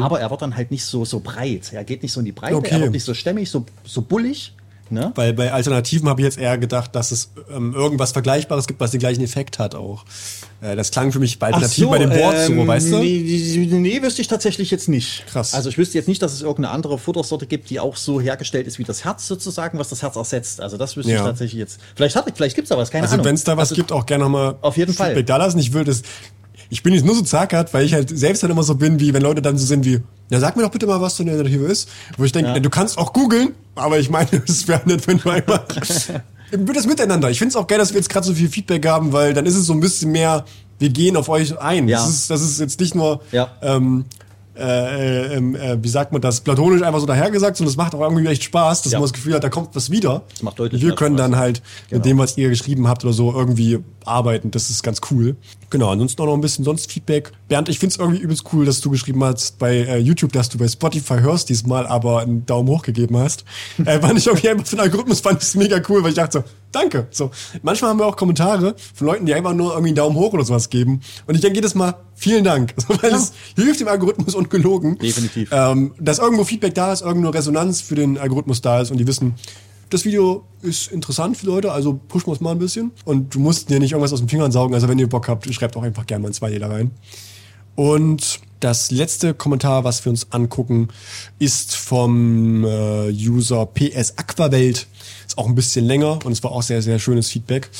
Aber 0.00 0.20
er 0.20 0.30
wird 0.30 0.40
dann 0.40 0.56
halt 0.56 0.70
nicht 0.70 0.84
so, 0.84 1.04
so 1.04 1.20
breit. 1.20 1.72
Er 1.74 1.84
geht 1.84 2.02
nicht 2.02 2.12
so 2.12 2.20
in 2.20 2.26
die 2.26 2.32
Breite, 2.32 2.56
Okay. 2.56 2.74
er 2.74 2.80
wird 2.80 2.92
nicht 2.92 3.04
so 3.04 3.12
stämmig, 3.12 3.50
so, 3.50 3.66
so 3.84 4.00
bullig. 4.00 4.54
Ne? 4.90 5.12
Weil 5.14 5.32
bei 5.34 5.52
Alternativen 5.52 6.08
habe 6.08 6.20
ich 6.20 6.24
jetzt 6.24 6.38
eher 6.38 6.56
gedacht, 6.58 6.94
dass 6.94 7.10
es 7.12 7.30
ähm, 7.54 7.74
irgendwas 7.74 8.12
Vergleichbares 8.12 8.66
gibt, 8.66 8.80
was 8.80 8.90
den 8.90 9.00
gleichen 9.00 9.22
Effekt 9.22 9.58
hat 9.58 9.74
auch. 9.74 10.04
Äh, 10.60 10.76
das 10.76 10.90
klang 10.90 11.12
für 11.12 11.18
mich 11.18 11.38
bei 11.38 11.48
Alternativen 11.48 11.90
bei 11.90 11.98
dem 11.98 12.10
Board 12.10 12.36
so, 12.46 12.52
ähm, 12.52 12.66
weißt 12.66 12.92
du? 12.92 12.98
Nee, 12.98 13.68
nee, 13.70 14.02
wüsste 14.02 14.22
ich 14.22 14.28
tatsächlich 14.28 14.70
jetzt 14.70 14.88
nicht. 14.88 15.26
Krass. 15.26 15.54
Also 15.54 15.68
ich 15.68 15.78
wüsste 15.78 15.98
jetzt 15.98 16.08
nicht, 16.08 16.22
dass 16.22 16.32
es 16.32 16.42
irgendeine 16.42 16.70
andere 16.74 16.98
Futtersorte 16.98 17.46
gibt, 17.46 17.70
die 17.70 17.80
auch 17.80 17.96
so 17.96 18.20
hergestellt 18.20 18.66
ist 18.66 18.78
wie 18.78 18.84
das 18.84 19.04
Herz 19.04 19.26
sozusagen, 19.28 19.78
was 19.78 19.88
das 19.90 20.02
Herz 20.02 20.16
ersetzt. 20.16 20.60
Also 20.60 20.76
das 20.76 20.96
wüsste 20.96 21.12
Ja. 21.12 21.18
ich 21.18 21.24
tatsächlich 21.24 21.58
jetzt. 21.58 21.80
Vielleicht 21.94 22.16
hat, 22.16 22.24
vielleicht 22.34 22.56
gibt's 22.56 22.70
da 22.70 22.78
was, 22.78 22.90
keine 22.90 23.04
Also 23.04 23.14
Ahnung. 23.14 23.26
wenn 23.26 23.34
es 23.34 23.44
da 23.44 23.56
was 23.56 23.70
also, 23.70 23.74
gibt, 23.74 23.92
auch 23.92 24.06
gerne 24.06 24.24
nochmal 24.24 24.56
Auf 24.62 24.76
jeden 24.76 24.94
Fall. 24.94 25.08
Feedback 25.08 25.26
da 25.26 25.36
lassen. 25.36 25.58
Ich 25.58 25.72
will 25.72 25.84
das. 25.84 26.02
Ich 26.70 26.82
bin 26.82 26.92
jetzt 26.92 27.04
nur 27.06 27.14
so 27.14 27.22
zaghaft, 27.22 27.72
weil 27.74 27.84
ich 27.84 27.94
halt 27.94 28.16
selbst 28.16 28.42
dann 28.42 28.50
immer 28.50 28.62
so 28.62 28.74
bin, 28.74 29.00
wie 29.00 29.14
wenn 29.14 29.22
Leute 29.22 29.40
dann 29.42 29.56
so 29.56 29.64
sind 29.66 29.84
wie, 29.84 30.00
ja 30.30 30.40
sag 30.40 30.56
mir 30.56 30.62
doch 30.62 30.70
bitte 30.70 30.86
mal, 30.86 31.00
was 31.00 31.16
so 31.16 31.22
eine 31.22 31.32
Alternative 31.32 31.64
ist. 31.66 31.88
Wo 32.16 32.24
ich 32.24 32.32
denke, 32.32 32.50
Ja. 32.50 32.58
du 32.60 32.70
kannst 32.70 32.98
auch 32.98 33.12
googeln, 33.12 33.54
aber 33.74 33.98
ich 33.98 34.10
meine, 34.10 34.28
es 34.46 34.68
wäre 34.68 34.82
nett, 34.86 35.06
wenn 35.06 35.18
du 35.18 35.30
einfach. 35.30 35.64
wird 36.50 36.76
das 36.76 36.86
miteinander. 36.86 37.30
Ich 37.30 37.38
finde 37.38 37.50
es 37.50 37.56
auch 37.56 37.66
geil, 37.66 37.78
dass 37.78 37.90
wir 37.92 37.98
jetzt 38.00 38.08
gerade 38.10 38.26
so 38.26 38.34
viel 38.34 38.48
Feedback 38.48 38.86
haben, 38.86 39.12
weil 39.12 39.34
dann 39.34 39.46
ist 39.46 39.54
es 39.56 39.66
so 39.66 39.72
ein 39.72 39.80
bisschen 39.80 40.12
mehr, 40.12 40.44
wir 40.78 40.90
gehen 40.90 41.16
auf 41.16 41.28
euch 41.28 41.58
ein. 41.58 41.88
Ja. 41.88 41.98
Das, 41.98 42.08
ist, 42.10 42.30
das 42.30 42.40
ist 42.42 42.60
jetzt 42.60 42.80
nicht 42.80 42.94
nur 42.94 43.20
Ja. 43.32 43.48
ähm, 43.62 44.04
äh, 44.56 45.36
ähm, 45.36 45.54
äh, 45.54 45.80
wie 45.80 45.88
sagt 45.88 46.10
man 46.10 46.20
das, 46.20 46.40
platonisch 46.40 46.82
einfach 46.82 46.98
so 46.98 47.06
dahergesagt, 47.06 47.56
sondern 47.56 47.70
es 47.70 47.76
macht 47.76 47.94
auch 47.94 48.00
irgendwie 48.00 48.26
echt 48.26 48.42
Spaß, 48.42 48.82
dass 48.82 48.92
Ja. 48.92 48.98
man 48.98 49.04
das 49.04 49.12
Gefühl 49.12 49.34
hat, 49.34 49.44
da 49.44 49.50
kommt 49.50 49.68
was 49.74 49.88
wieder. 49.90 50.22
Das 50.32 50.42
macht 50.42 50.58
deutlich 50.58 50.82
Wir 50.82 50.96
können 50.96 51.16
Spaß. 51.16 51.30
dann 51.30 51.36
halt 51.38 51.62
Genau. 51.90 51.98
mit 51.98 52.06
dem, 52.06 52.18
was 52.18 52.36
ihr 52.36 52.48
geschrieben 52.48 52.88
habt 52.88 53.04
oder 53.04 53.12
so, 53.14 53.32
irgendwie 53.32 53.78
arbeiten. 54.08 54.50
Das 54.50 54.70
ist 54.70 54.82
ganz 54.82 55.00
cool. 55.10 55.36
Genau, 55.70 55.90
ansonsten 55.90 56.22
auch 56.22 56.26
noch 56.26 56.34
ein 56.34 56.40
bisschen 56.40 56.64
sonst 56.64 56.90
Feedback. 56.90 57.32
Bernd, 57.48 57.68
ich 57.68 57.78
find's 57.78 57.96
irgendwie 57.96 58.20
übelst 58.20 58.44
cool, 58.52 58.64
dass 58.64 58.80
du 58.80 58.90
geschrieben 58.90 59.22
hast 59.22 59.58
bei 59.58 59.76
äh, 59.76 59.98
YouTube, 59.98 60.32
dass 60.32 60.48
du 60.48 60.58
bei 60.58 60.66
Spotify 60.66 61.20
hörst 61.20 61.48
diesmal, 61.48 61.86
aber 61.86 62.20
einen 62.20 62.46
Daumen 62.46 62.68
hoch 62.68 62.82
gegeben 62.82 63.16
hast. 63.16 63.44
äh, 63.84 64.00
fand 64.00 64.18
ich 64.18 64.26
irgendwie 64.26 64.48
einfach 64.48 64.66
für 64.66 64.76
den 64.76 64.80
Algorithmus 64.80 65.20
fand 65.20 65.42
ich's 65.42 65.54
mega 65.54 65.80
cool, 65.88 66.02
weil 66.02 66.10
ich 66.10 66.16
dachte 66.16 66.38
so, 66.38 66.44
danke. 66.72 67.06
So, 67.10 67.30
manchmal 67.62 67.90
haben 67.90 67.98
wir 67.98 68.06
auch 68.06 68.16
Kommentare 68.16 68.74
von 68.94 69.06
Leuten, 69.06 69.26
die 69.26 69.34
einfach 69.34 69.54
nur 69.54 69.72
irgendwie 69.72 69.88
einen 69.88 69.96
Daumen 69.96 70.16
hoch 70.16 70.32
oder 70.32 70.44
sowas 70.44 70.70
geben. 70.70 71.00
Und 71.26 71.34
ich 71.34 71.40
denke 71.40 71.56
jedes 71.56 71.74
Mal, 71.74 71.94
vielen 72.14 72.44
Dank. 72.44 72.74
So, 72.88 73.02
weil 73.02 73.12
es 73.12 73.32
hilft 73.56 73.80
dem 73.80 73.88
Algorithmus 73.88 74.34
ungelogen. 74.34 74.96
Definitiv. 74.98 75.50
Ähm, 75.52 75.92
dass 75.98 76.18
irgendwo 76.18 76.44
Feedback 76.44 76.74
da 76.74 76.92
ist, 76.92 77.02
irgendwo 77.02 77.28
Resonanz 77.28 77.82
für 77.82 77.96
den 77.96 78.16
Algorithmus 78.16 78.62
da 78.62 78.80
ist 78.80 78.90
und 78.90 78.98
die 78.98 79.06
wissen, 79.06 79.34
das 79.90 80.04
Video 80.04 80.44
ist 80.62 80.92
interessant 80.92 81.36
für 81.36 81.46
Leute, 81.46 81.72
also 81.72 81.98
pushen 82.08 82.28
wir 82.28 82.32
es 82.32 82.40
mal 82.40 82.52
ein 82.52 82.58
bisschen. 82.58 82.92
Und 83.04 83.34
du 83.34 83.40
musst 83.40 83.70
dir 83.70 83.78
nicht 83.78 83.92
irgendwas 83.92 84.12
aus 84.12 84.20
den 84.20 84.28
Fingern 84.28 84.52
saugen. 84.52 84.74
Also 84.74 84.88
wenn 84.88 84.98
ihr 84.98 85.08
Bock 85.08 85.28
habt, 85.28 85.52
schreibt 85.52 85.76
auch 85.76 85.82
einfach 85.82 86.06
gerne 86.06 86.22
mal 86.22 86.28
ein 86.28 86.34
Smiley 86.34 86.58
da 86.58 86.68
rein. 86.68 86.90
Und 87.74 88.40
das 88.60 88.90
letzte 88.90 89.34
Kommentar, 89.34 89.84
was 89.84 90.04
wir 90.04 90.10
uns 90.10 90.32
angucken, 90.32 90.88
ist 91.38 91.76
vom 91.76 92.64
äh, 92.64 93.10
User 93.10 93.66
PS 93.66 94.14
Aquawelt. 94.16 94.88
Ist 95.26 95.38
auch 95.38 95.46
ein 95.46 95.54
bisschen 95.54 95.84
länger 95.84 96.18
und 96.24 96.32
es 96.32 96.42
war 96.42 96.50
auch 96.50 96.62
sehr, 96.62 96.82
sehr 96.82 96.98
schönes 96.98 97.30
Feedback. 97.30 97.70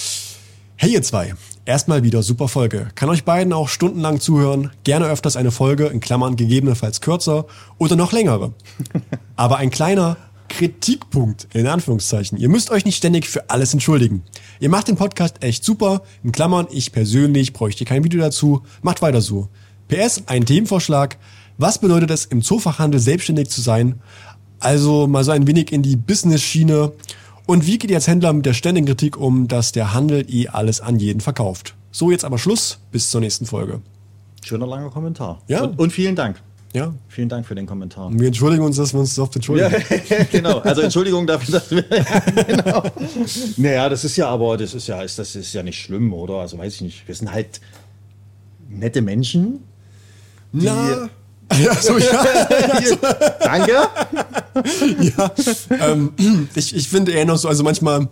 Hey 0.76 0.92
ihr 0.92 1.02
zwei, 1.02 1.34
erstmal 1.64 2.04
wieder 2.04 2.22
super 2.22 2.46
Folge. 2.46 2.86
Kann 2.94 3.08
euch 3.08 3.24
beiden 3.24 3.52
auch 3.52 3.68
stundenlang 3.68 4.20
zuhören. 4.20 4.70
Gerne 4.84 5.06
öfters 5.06 5.34
eine 5.34 5.50
Folge, 5.50 5.86
in 5.86 5.98
Klammern 5.98 6.36
gegebenenfalls 6.36 7.00
kürzer 7.00 7.46
oder 7.78 7.96
noch 7.96 8.12
längere. 8.12 8.52
Aber 9.36 9.56
ein 9.56 9.70
kleiner 9.70 10.16
Kritikpunkt, 10.48 11.48
in 11.54 11.66
Anführungszeichen. 11.66 12.38
Ihr 12.38 12.48
müsst 12.48 12.70
euch 12.70 12.84
nicht 12.84 12.96
ständig 12.96 13.26
für 13.26 13.50
alles 13.50 13.72
entschuldigen. 13.72 14.22
Ihr 14.60 14.68
macht 14.68 14.88
den 14.88 14.96
Podcast 14.96 15.42
echt 15.42 15.64
super. 15.64 16.02
In 16.24 16.32
Klammern, 16.32 16.66
ich 16.70 16.92
persönlich 16.92 17.52
bräuchte 17.52 17.84
kein 17.84 18.04
Video 18.04 18.20
dazu. 18.20 18.62
Macht 18.82 19.02
weiter 19.02 19.20
so. 19.20 19.48
PS, 19.88 20.22
ein 20.26 20.44
Themenvorschlag. 20.44 21.18
Was 21.56 21.78
bedeutet 21.78 22.10
es, 22.10 22.24
im 22.24 22.42
Zoofachhandel 22.42 23.00
selbstständig 23.00 23.48
zu 23.48 23.60
sein? 23.60 24.00
Also 24.60 25.06
mal 25.06 25.24
so 25.24 25.30
ein 25.30 25.46
wenig 25.46 25.72
in 25.72 25.82
die 25.82 25.96
Business-Schiene. 25.96 26.92
Und 27.46 27.66
wie 27.66 27.78
geht 27.78 27.90
ihr 27.90 27.96
als 27.96 28.06
Händler 28.06 28.32
mit 28.32 28.46
der 28.46 28.54
ständigen 28.54 28.86
Kritik 28.86 29.16
um, 29.16 29.48
dass 29.48 29.72
der 29.72 29.94
Handel 29.94 30.26
eh 30.28 30.48
alles 30.48 30.80
an 30.80 30.98
jeden 30.98 31.20
verkauft? 31.20 31.74
So, 31.90 32.10
jetzt 32.10 32.24
aber 32.24 32.38
Schluss. 32.38 32.78
Bis 32.92 33.10
zur 33.10 33.20
nächsten 33.20 33.46
Folge. 33.46 33.80
Schöner 34.42 34.66
langer 34.66 34.90
Kommentar. 34.90 35.42
Ja. 35.48 35.62
Und, 35.62 35.78
und 35.78 35.92
vielen 35.92 36.14
Dank. 36.14 36.40
Ja. 36.78 36.94
Vielen 37.08 37.28
Dank 37.28 37.44
für 37.44 37.56
den 37.56 37.66
Kommentar. 37.66 38.10
Wir 38.12 38.28
entschuldigen 38.28 38.62
uns, 38.62 38.76
dass 38.76 38.92
wir 38.92 39.00
uns 39.00 39.14
so 39.14 39.24
oft 39.24 39.34
entschuldigen. 39.34 39.82
Ja, 40.08 40.24
genau. 40.30 40.58
Also 40.60 40.82
Entschuldigung 40.82 41.26
dafür, 41.26 41.54
dass 41.58 41.70
wir. 41.70 41.84
Ja, 41.90 42.42
genau. 42.44 42.82
Naja, 43.56 43.88
das 43.88 44.04
ist 44.04 44.16
ja 44.16 44.28
aber, 44.28 44.56
das 44.56 44.74
ist 44.74 44.86
ja, 44.86 45.02
ist, 45.02 45.18
das 45.18 45.34
ist 45.34 45.52
ja 45.52 45.62
nicht 45.64 45.80
schlimm, 45.80 46.12
oder? 46.12 46.34
Also 46.34 46.56
weiß 46.56 46.76
ich 46.76 46.80
nicht. 46.82 47.08
Wir 47.08 47.14
sind 47.14 47.32
halt 47.32 47.60
nette 48.68 49.02
Menschen. 49.02 49.60
Na. 50.52 51.10
Ja, 51.58 51.74
so, 51.74 51.96
ja. 51.96 52.46
Danke. 53.40 53.72
ja. 55.00 55.32
Ähm, 55.80 56.12
ich 56.54 56.76
ich 56.76 56.88
finde 56.88 57.12
eher 57.12 57.24
noch 57.24 57.38
so, 57.38 57.48
also 57.48 57.64
manchmal, 57.64 58.06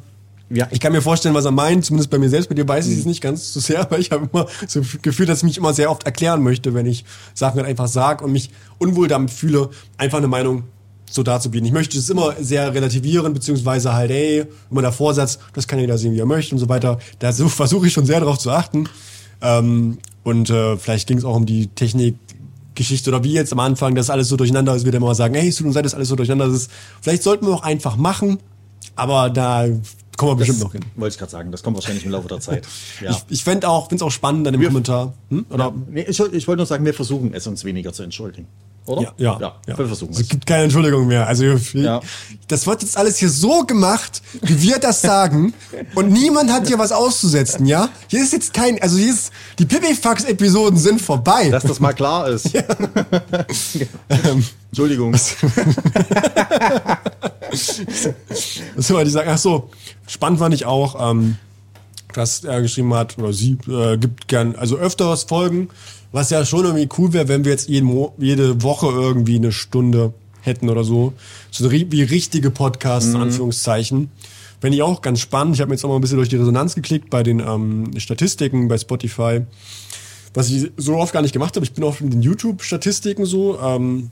Ja. 0.48 0.68
ich 0.70 0.78
kann 0.78 0.92
mir 0.92 1.02
vorstellen, 1.02 1.34
was 1.34 1.44
er 1.44 1.50
meint, 1.50 1.84
zumindest 1.84 2.08
bei 2.10 2.18
mir 2.18 2.28
selbst, 2.28 2.48
bei 2.48 2.54
dir 2.54 2.68
weiß 2.68 2.86
ich 2.86 2.98
es 2.98 3.04
nicht 3.04 3.20
ganz 3.20 3.52
so 3.52 3.58
sehr, 3.60 3.80
aber 3.82 3.98
ich 3.98 4.12
habe 4.12 4.28
immer 4.32 4.46
so 4.68 4.80
das 4.80 5.02
Gefühl, 5.02 5.26
dass 5.26 5.38
ich 5.38 5.44
mich 5.44 5.58
immer 5.58 5.74
sehr 5.74 5.90
oft 5.90 6.04
erklären 6.04 6.42
möchte, 6.42 6.72
wenn 6.74 6.86
ich 6.86 7.04
Sachen 7.34 7.56
halt 7.58 7.66
einfach 7.68 7.88
sage 7.88 8.24
und 8.24 8.30
mich 8.32 8.50
unwohl 8.78 9.08
damit 9.08 9.30
fühle, 9.30 9.70
einfach 9.98 10.18
eine 10.18 10.28
Meinung 10.28 10.62
so 11.10 11.22
darzubieten. 11.22 11.66
Ich 11.66 11.72
möchte 11.72 11.98
es 11.98 12.08
immer 12.10 12.34
sehr 12.40 12.74
relativieren, 12.74 13.32
beziehungsweise 13.32 13.92
halt, 13.94 14.10
ey, 14.10 14.44
immer 14.70 14.82
der 14.82 14.92
Vorsatz, 14.92 15.38
das 15.54 15.66
kann 15.68 15.78
jeder 15.78 15.98
sehen, 15.98 16.12
wie 16.14 16.18
er 16.20 16.26
möchte 16.26 16.54
und 16.54 16.58
so 16.60 16.68
weiter. 16.68 16.98
Da 17.18 17.32
so- 17.32 17.48
versuche 17.48 17.86
ich 17.88 17.92
schon 17.92 18.06
sehr 18.06 18.20
darauf 18.20 18.38
zu 18.38 18.50
achten. 18.50 18.88
Ähm, 19.42 19.98
und 20.24 20.50
äh, 20.50 20.76
vielleicht 20.76 21.06
ging 21.08 21.18
es 21.18 21.24
auch 21.24 21.36
um 21.36 21.46
die 21.46 21.68
Technik 21.68 22.16
Geschichte 22.74 23.10
oder 23.10 23.24
wie 23.24 23.32
jetzt 23.32 23.52
am 23.52 23.60
Anfang, 23.60 23.94
dass 23.94 24.10
alles 24.10 24.28
so 24.28 24.36
durcheinander 24.36 24.74
ist, 24.74 24.84
wieder 24.84 25.00
mal 25.00 25.14
sagen, 25.14 25.34
hey, 25.34 25.48
es 25.48 25.56
tut 25.56 25.66
uns 25.66 25.74
leid, 25.76 25.84
dass 25.86 25.94
alles 25.94 26.08
so 26.08 26.16
durcheinander 26.16 26.46
ist. 26.54 26.70
Vielleicht 27.00 27.22
sollten 27.22 27.46
wir 27.46 27.54
auch 27.54 27.62
einfach 27.62 27.96
machen, 27.96 28.38
aber 28.96 29.30
da 29.30 29.66
kommen 30.16 30.32
wir 30.32 30.36
bestimmt 30.36 30.60
noch 30.60 30.72
hin. 30.72 30.84
Wollte 30.96 31.14
ich 31.14 31.18
gerade 31.18 31.32
sagen, 31.32 31.52
das 31.52 31.62
kommt 31.62 31.76
wahrscheinlich 31.76 32.04
im 32.04 32.10
Laufe 32.10 32.28
der 32.28 32.40
Zeit. 32.40 32.66
Ja. 33.00 33.10
Ich, 33.10 33.24
ich 33.28 33.44
fände 33.44 33.68
auch, 33.68 33.88
find's 33.88 34.02
auch 34.02 34.10
spannend 34.10 34.46
dann 34.46 34.54
im 34.54 34.62
Kommentar. 34.62 35.12
Hm? 35.28 35.44
Oder? 35.50 35.64
Ja, 35.66 35.74
nee, 35.90 36.02
ich, 36.08 36.18
ich 36.18 36.48
wollte 36.48 36.58
nur 36.58 36.66
sagen, 36.66 36.84
wir 36.84 36.94
versuchen 36.94 37.34
es 37.34 37.46
uns 37.46 37.64
weniger 37.64 37.92
zu 37.92 38.02
entschuldigen. 38.02 38.46
Oder? 38.86 39.02
Ja, 39.02 39.12
ja, 39.16 39.38
ja, 39.40 39.54
ja. 39.66 39.78
wir 39.78 39.86
versuchen 39.86 40.12
Es 40.12 40.20
es. 40.20 40.28
gibt 40.28 40.46
keine 40.46 40.64
Entschuldigung 40.64 41.06
mehr. 41.06 41.26
Also 41.26 41.44
Ja. 41.74 42.00
das 42.48 42.66
wird 42.66 42.82
jetzt 42.82 42.96
alles 42.96 43.16
hier 43.18 43.28
so 43.30 43.64
gemacht, 43.64 44.22
wie 44.42 44.60
wir 44.62 44.78
das 44.78 45.02
sagen, 45.02 45.52
und 45.94 46.10
niemand 46.12 46.50
hat 46.52 46.66
hier 46.68 46.78
was 46.78 46.92
auszusetzen, 46.92 47.66
ja? 47.66 47.88
Hier 48.08 48.22
ist 48.22 48.32
jetzt 48.32 48.54
kein, 48.54 48.80
also 48.80 48.96
hier 48.96 49.12
ist 49.12 49.30
die 49.58 49.66
Pipifax-Episoden 49.66 50.78
sind 50.78 51.00
vorbei. 51.02 51.48
Dass 51.50 51.64
das 51.64 51.80
mal 51.80 51.92
klar 51.92 52.28
ist. 52.28 52.50
Entschuldigung. 54.70 55.12
Das 55.12 55.34
wollte 58.90 59.08
ich 59.08 59.12
sagen. 59.12 59.30
Ach 59.32 59.38
so, 59.38 59.70
spannend 60.06 60.38
fand 60.38 60.54
ich 60.54 60.64
auch, 60.66 61.10
ähm, 61.10 61.36
dass 62.12 62.44
er 62.44 62.62
geschrieben 62.62 62.94
hat, 62.94 63.18
oder 63.18 63.32
sie 63.32 63.58
äh, 63.68 63.96
gibt 63.98 64.28
gern, 64.28 64.54
also 64.56 64.76
öfteres 64.76 65.24
Folgen, 65.24 65.68
was 66.12 66.30
ja 66.30 66.44
schon 66.44 66.64
irgendwie 66.64 66.88
cool 66.98 67.12
wäre, 67.12 67.28
wenn 67.28 67.44
wir 67.44 67.52
jetzt 67.52 67.68
jeden 67.68 67.86
Mo 67.86 68.14
jede 68.18 68.62
Woche 68.62 68.86
irgendwie 68.86 69.36
eine 69.36 69.52
Stunde 69.52 70.14
hätten 70.40 70.70
oder 70.70 70.84
so. 70.84 71.12
So 71.50 71.70
wie 71.70 72.02
richtige 72.02 72.50
Podcasts, 72.50 73.10
in 73.10 73.16
Anführungszeichen. 73.16 74.10
Fände 74.60 74.76
ich 74.76 74.82
auch 74.82 75.02
ganz 75.02 75.20
spannend. 75.20 75.56
Ich 75.56 75.60
habe 75.60 75.68
mir 75.68 75.74
jetzt 75.74 75.84
auch 75.84 75.88
mal 75.90 75.96
ein 75.96 76.00
bisschen 76.00 76.16
durch 76.16 76.28
die 76.28 76.36
Resonanz 76.36 76.74
geklickt 76.74 77.10
bei 77.10 77.22
den 77.22 77.40
ähm, 77.40 77.90
Statistiken 77.98 78.68
bei 78.68 78.78
Spotify. 78.78 79.42
Was 80.32 80.50
ich 80.50 80.70
so 80.76 80.96
oft 80.96 81.12
gar 81.12 81.22
nicht 81.22 81.32
gemacht 81.32 81.56
habe. 81.56 81.66
Ich 81.66 81.72
bin 81.72 81.84
oft 81.84 82.00
in 82.00 82.10
den 82.10 82.22
YouTube-Statistiken 82.22 83.26
so. 83.26 83.58
Ähm, 83.60 84.10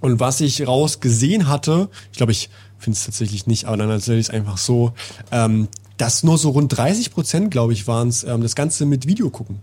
und 0.00 0.20
was 0.20 0.40
ich 0.40 0.66
rausgesehen 0.66 1.48
hatte, 1.48 1.88
ich 2.12 2.18
glaube, 2.18 2.32
ich 2.32 2.50
finde 2.78 2.96
es 2.96 3.04
tatsächlich 3.04 3.46
nicht, 3.46 3.64
aber 3.64 3.76
dann 3.76 3.90
erzähle 3.90 4.18
ich 4.18 4.26
es 4.26 4.30
einfach 4.30 4.58
so, 4.58 4.92
ähm, 5.32 5.68
dass 5.96 6.22
nur 6.22 6.38
so 6.38 6.50
rund 6.50 6.76
30 6.76 7.10
Prozent, 7.12 7.50
glaube 7.50 7.72
ich, 7.72 7.86
waren 7.86 8.08
es, 8.08 8.24
ähm, 8.24 8.42
das 8.42 8.54
Ganze 8.54 8.86
mit 8.86 9.06
Video 9.06 9.30
gucken. 9.30 9.60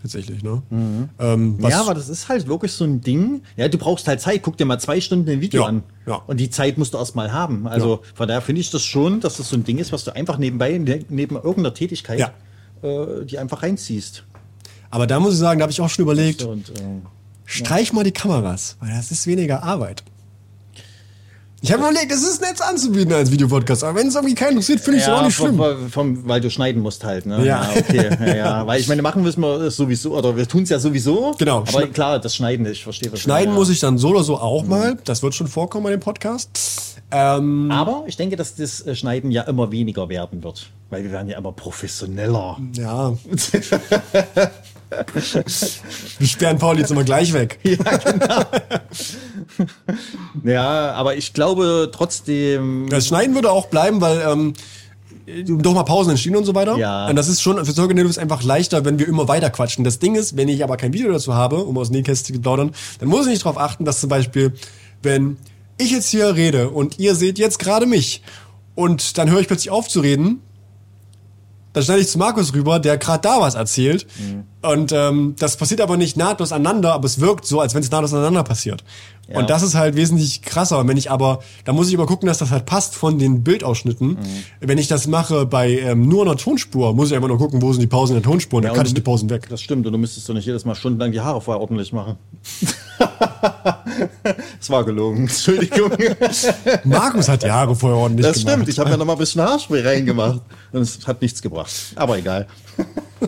Tatsächlich, 0.00 0.42
ne? 0.42 0.62
Ähm, 1.20 1.56
was, 1.60 1.70
Ja, 1.70 1.80
aber 1.82 1.94
das 1.94 2.08
ist 2.08 2.28
halt 2.28 2.48
wirklich 2.48 2.72
so 2.72 2.82
ein 2.84 3.00
Ding. 3.02 3.42
Ja, 3.56 3.68
du 3.68 3.78
brauchst 3.78 4.08
halt 4.08 4.20
Zeit. 4.20 4.42
Guck 4.42 4.56
dir 4.56 4.64
mal 4.64 4.80
zwei 4.80 5.00
Stunden 5.00 5.30
ein 5.30 5.40
Video 5.40 5.62
Ja, 5.62 5.68
an. 5.68 5.84
ja. 6.06 6.16
Und 6.26 6.38
die 6.40 6.50
Zeit 6.50 6.76
musst 6.76 6.94
du 6.94 6.98
erst 6.98 7.14
mal 7.14 7.32
haben. 7.32 7.68
Also 7.68 8.00
von 8.14 8.26
daher 8.26 8.42
finde 8.42 8.60
ich 8.62 8.70
das 8.70 8.82
schon, 8.82 9.20
dass 9.20 9.36
das 9.36 9.48
so 9.48 9.56
ein 9.56 9.62
Ding 9.62 9.78
ist, 9.78 9.92
was 9.92 10.02
du 10.02 10.12
einfach 10.14 10.38
nebenbei, 10.38 10.76
ne- 10.78 11.04
neben 11.08 11.36
irgendeiner 11.36 11.72
Tätigkeit, 11.72 12.18
Ja. 12.18 12.32
äh, 12.82 13.24
die 13.26 13.38
einfach 13.38 13.62
reinziehst. 13.62 14.24
aber 14.90 15.06
da 15.06 15.20
muss 15.20 15.34
ich 15.34 15.38
sagen, 15.38 15.60
da 15.60 15.62
habe 15.62 15.72
ich 15.72 15.80
auch 15.80 15.88
schon 15.88 16.02
überlegt, 16.02 16.42
Und, 16.42 16.70
äh, 16.70 16.82
streich 17.44 17.92
mal 17.92 18.02
die 18.04 18.10
Kameras, 18.12 18.76
weil 18.80 18.90
das 18.90 19.10
ist 19.12 19.26
weniger 19.28 19.62
Arbeit. 19.62 20.02
Ich 21.64 21.70
habe 21.70 21.80
überlegt, 21.84 22.10
es 22.10 22.24
ist 22.24 22.40
nett 22.40 22.60
anzubieten 22.60 23.12
als 23.12 23.30
Videopodcast, 23.30 23.84
aber 23.84 24.00
wenn 24.00 24.08
es 24.08 24.16
irgendwie 24.16 24.34
keinen 24.34 24.50
interessiert, 24.50 24.80
finde 24.80 24.98
ich 24.98 25.04
es 25.04 25.08
auch 25.08 25.22
nicht 25.22 25.36
schlimm. 25.36 25.56
Vom, 25.56 25.90
vom, 25.90 26.28
weil 26.28 26.40
du 26.40 26.50
schneiden 26.50 26.82
musst 26.82 27.04
halt, 27.04 27.24
ne? 27.24 27.46
Ja. 27.46 27.70
okay. 27.76 28.10
Ja, 28.18 28.34
ja. 28.34 28.66
Weil 28.66 28.80
ich 28.80 28.88
meine, 28.88 29.00
machen 29.00 29.22
müssen 29.22 29.40
wir 29.42 29.60
es 29.60 29.76
sowieso, 29.76 30.16
oder 30.18 30.36
wir 30.36 30.48
tun 30.48 30.64
es 30.64 30.70
ja 30.70 30.80
sowieso. 30.80 31.36
Genau. 31.38 31.58
Aber 31.58 31.86
klar, 31.86 32.18
das 32.18 32.34
Schneiden, 32.34 32.66
ich 32.66 32.82
verstehe 32.82 33.12
was 33.12 33.20
Schneiden 33.20 33.54
muss 33.54 33.70
ich 33.70 33.78
dann 33.78 33.96
so 33.96 34.08
oder 34.08 34.24
so 34.24 34.38
auch 34.38 34.64
mal. 34.64 34.98
Das 35.04 35.22
wird 35.22 35.36
schon 35.36 35.46
vorkommen 35.46 35.84
bei 35.84 35.92
dem 35.92 36.00
Podcast. 36.00 37.00
Ähm, 37.12 37.70
Aber 37.70 38.02
ich 38.08 38.16
denke, 38.16 38.34
dass 38.34 38.56
das 38.56 38.84
äh, 38.84 38.96
Schneiden 38.96 39.30
ja 39.30 39.42
immer 39.42 39.70
weniger 39.70 40.08
werden 40.08 40.42
wird. 40.42 40.68
Weil 40.90 41.04
wir 41.04 41.12
werden 41.12 41.28
ja 41.28 41.38
immer 41.38 41.52
professioneller. 41.52 42.58
ja. 42.72 43.14
Wir 46.18 46.26
sperren 46.26 46.58
Pauli 46.58 46.80
jetzt 46.80 46.90
immer 46.90 47.04
gleich 47.04 47.32
weg. 47.32 47.58
Ja, 50.44 50.92
aber 50.92 51.16
ich 51.16 51.34
glaube 51.34 51.90
trotzdem. 51.92 52.88
Das 52.88 53.06
Schneiden 53.06 53.34
würde 53.34 53.50
auch 53.50 53.66
bleiben, 53.66 54.00
weil 54.00 54.22
ähm, 54.26 54.54
doch 55.46 55.74
mal 55.74 55.84
Pausen 55.84 56.10
entstehen 56.10 56.36
und 56.36 56.44
so 56.44 56.54
weiter. 56.54 56.76
Ja. 56.76 57.08
Und 57.08 57.16
das 57.16 57.28
ist 57.28 57.42
schon 57.42 57.62
für 57.64 57.72
Sorge 57.72 58.00
ist 58.00 58.18
einfach 58.18 58.42
leichter, 58.42 58.84
wenn 58.84 58.98
wir 58.98 59.06
immer 59.06 59.28
weiter 59.28 59.50
quatschen. 59.50 59.84
Das 59.84 59.98
Ding 59.98 60.14
ist, 60.14 60.36
wenn 60.36 60.48
ich 60.48 60.64
aber 60.64 60.76
kein 60.76 60.92
Video 60.92 61.12
dazu 61.12 61.34
habe, 61.34 61.56
um 61.56 61.76
aus 61.78 61.90
Nähkästchen 61.90 62.36
zu 62.36 62.42
plaudern, 62.42 62.72
dann 62.98 63.08
muss 63.08 63.26
ich 63.26 63.32
nicht 63.32 63.44
darauf 63.44 63.58
achten, 63.58 63.84
dass 63.84 64.00
zum 64.00 64.08
Beispiel, 64.08 64.52
wenn 65.02 65.36
ich 65.78 65.90
jetzt 65.90 66.08
hier 66.08 66.34
rede 66.34 66.70
und 66.70 66.98
ihr 66.98 67.14
seht 67.14 67.38
jetzt 67.38 67.58
gerade 67.58 67.86
mich 67.86 68.22
und 68.74 69.18
dann 69.18 69.30
höre 69.30 69.40
ich 69.40 69.46
plötzlich 69.46 69.70
auf 69.70 69.88
zu 69.88 70.00
reden, 70.00 70.40
dann 71.72 71.82
schneide 71.82 72.00
ich 72.00 72.08
zu 72.08 72.18
Markus 72.18 72.52
rüber, 72.54 72.78
der 72.78 72.98
gerade 72.98 73.20
da 73.22 73.40
was 73.40 73.54
erzählt. 73.54 74.06
Und 74.62 74.92
ähm, 74.92 75.34
das 75.38 75.56
passiert 75.56 75.80
aber 75.80 75.96
nicht 75.96 76.16
nahtlos 76.16 76.52
aneinander, 76.52 76.92
aber 76.92 77.06
es 77.06 77.20
wirkt 77.20 77.46
so, 77.46 77.60
als 77.60 77.74
wenn 77.74 77.82
es 77.82 77.90
nahtlos 77.90 78.12
aneinander 78.12 78.44
passiert. 78.44 78.84
Ja. 79.28 79.38
Und 79.38 79.50
das 79.50 79.62
ist 79.62 79.74
halt 79.74 79.96
wesentlich 79.96 80.42
krasser. 80.42 80.86
Wenn 80.86 80.96
ich 80.96 81.10
aber, 81.10 81.40
da 81.64 81.72
muss 81.72 81.88
ich 81.88 81.94
aber 81.94 82.06
gucken, 82.06 82.26
dass 82.26 82.38
das 82.38 82.50
halt 82.50 82.66
passt 82.66 82.94
von 82.94 83.18
den 83.18 83.42
Bildausschnitten. 83.42 84.18
Wenn 84.60 84.78
ich 84.78 84.88
das 84.88 85.06
mache 85.06 85.46
bei 85.46 85.78
ähm, 85.78 86.08
nur 86.08 86.22
einer 86.22 86.36
Tonspur, 86.36 86.94
muss 86.94 87.10
ich 87.10 87.16
einfach 87.16 87.28
nur 87.28 87.38
gucken, 87.38 87.62
wo 87.62 87.72
sind 87.72 87.80
die 87.80 87.86
Pausen 87.86 88.16
in 88.16 88.22
der 88.22 88.30
Tonspur. 88.30 88.58
Und 88.58 88.64
dann 88.64 88.74
kann 88.74 88.86
ich 88.86 88.94
die 88.94 89.00
Pausen 89.00 89.30
weg. 89.30 89.48
Das 89.48 89.62
stimmt, 89.62 89.86
und 89.86 89.92
du 89.92 89.98
müsstest 89.98 90.28
doch 90.28 90.34
nicht 90.34 90.46
jedes 90.46 90.64
Mal 90.64 90.74
stundenlang 90.74 91.12
die 91.12 91.20
Haare 91.20 91.40
vorher 91.40 91.60
ordentlich 91.60 91.92
machen. 91.92 92.16
das 94.58 94.70
war 94.70 94.84
gelogen, 94.84 95.22
Entschuldigung. 95.22 95.92
Markus 96.84 97.28
hat 97.28 97.42
die 97.42 97.50
Haare 97.50 97.74
vorher 97.74 97.98
ordentlich 97.98 98.26
Das 98.26 98.38
gemacht. 98.38 98.52
stimmt, 98.54 98.68
ich 98.68 98.78
habe 98.78 98.90
ja 98.90 98.96
noch 98.96 99.04
mal 99.04 99.12
ein 99.14 99.18
bisschen 99.18 99.42
Haarspray 99.42 99.80
reingemacht. 99.86 100.40
Und 100.72 100.80
es 100.82 101.06
hat 101.06 101.20
nichts 101.22 101.42
gebracht. 101.42 101.70
Aber 101.96 102.18
egal. 102.18 102.46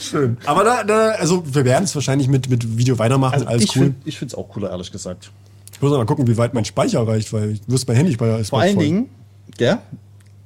Schön. 0.00 0.36
Aber 0.44 0.64
da, 0.64 0.84
da 0.84 1.10
also 1.12 1.42
wir 1.54 1.64
werden 1.64 1.84
es 1.84 1.94
wahrscheinlich 1.94 2.28
mit, 2.28 2.48
mit 2.50 2.76
Video 2.76 2.98
weitermachen. 2.98 3.34
Alles 3.34 3.46
Also 3.48 3.64
ich 3.64 3.76
cool. 3.76 3.82
find- 3.84 3.96
ich 4.06 4.18
finde 4.18 4.32
es 4.32 4.38
auch 4.38 4.48
cooler, 4.48 4.70
ehrlich 4.70 4.90
gesagt. 4.92 5.30
ich 5.72 5.80
muss 5.80 5.90
mal 5.90 6.04
gucken, 6.06 6.26
wie 6.26 6.36
weit 6.36 6.54
mein 6.54 6.64
Speicher 6.64 7.06
reicht, 7.06 7.32
weil 7.32 7.52
ich 7.52 7.60
wusste, 7.66 7.86
mein 7.88 7.96
Handyspeicher 7.96 8.38
ist 8.38 8.50
Vor 8.50 8.60
allen 8.60 8.74
voll. 8.74 8.84
Dingen, 8.84 9.08
gell? 9.56 9.78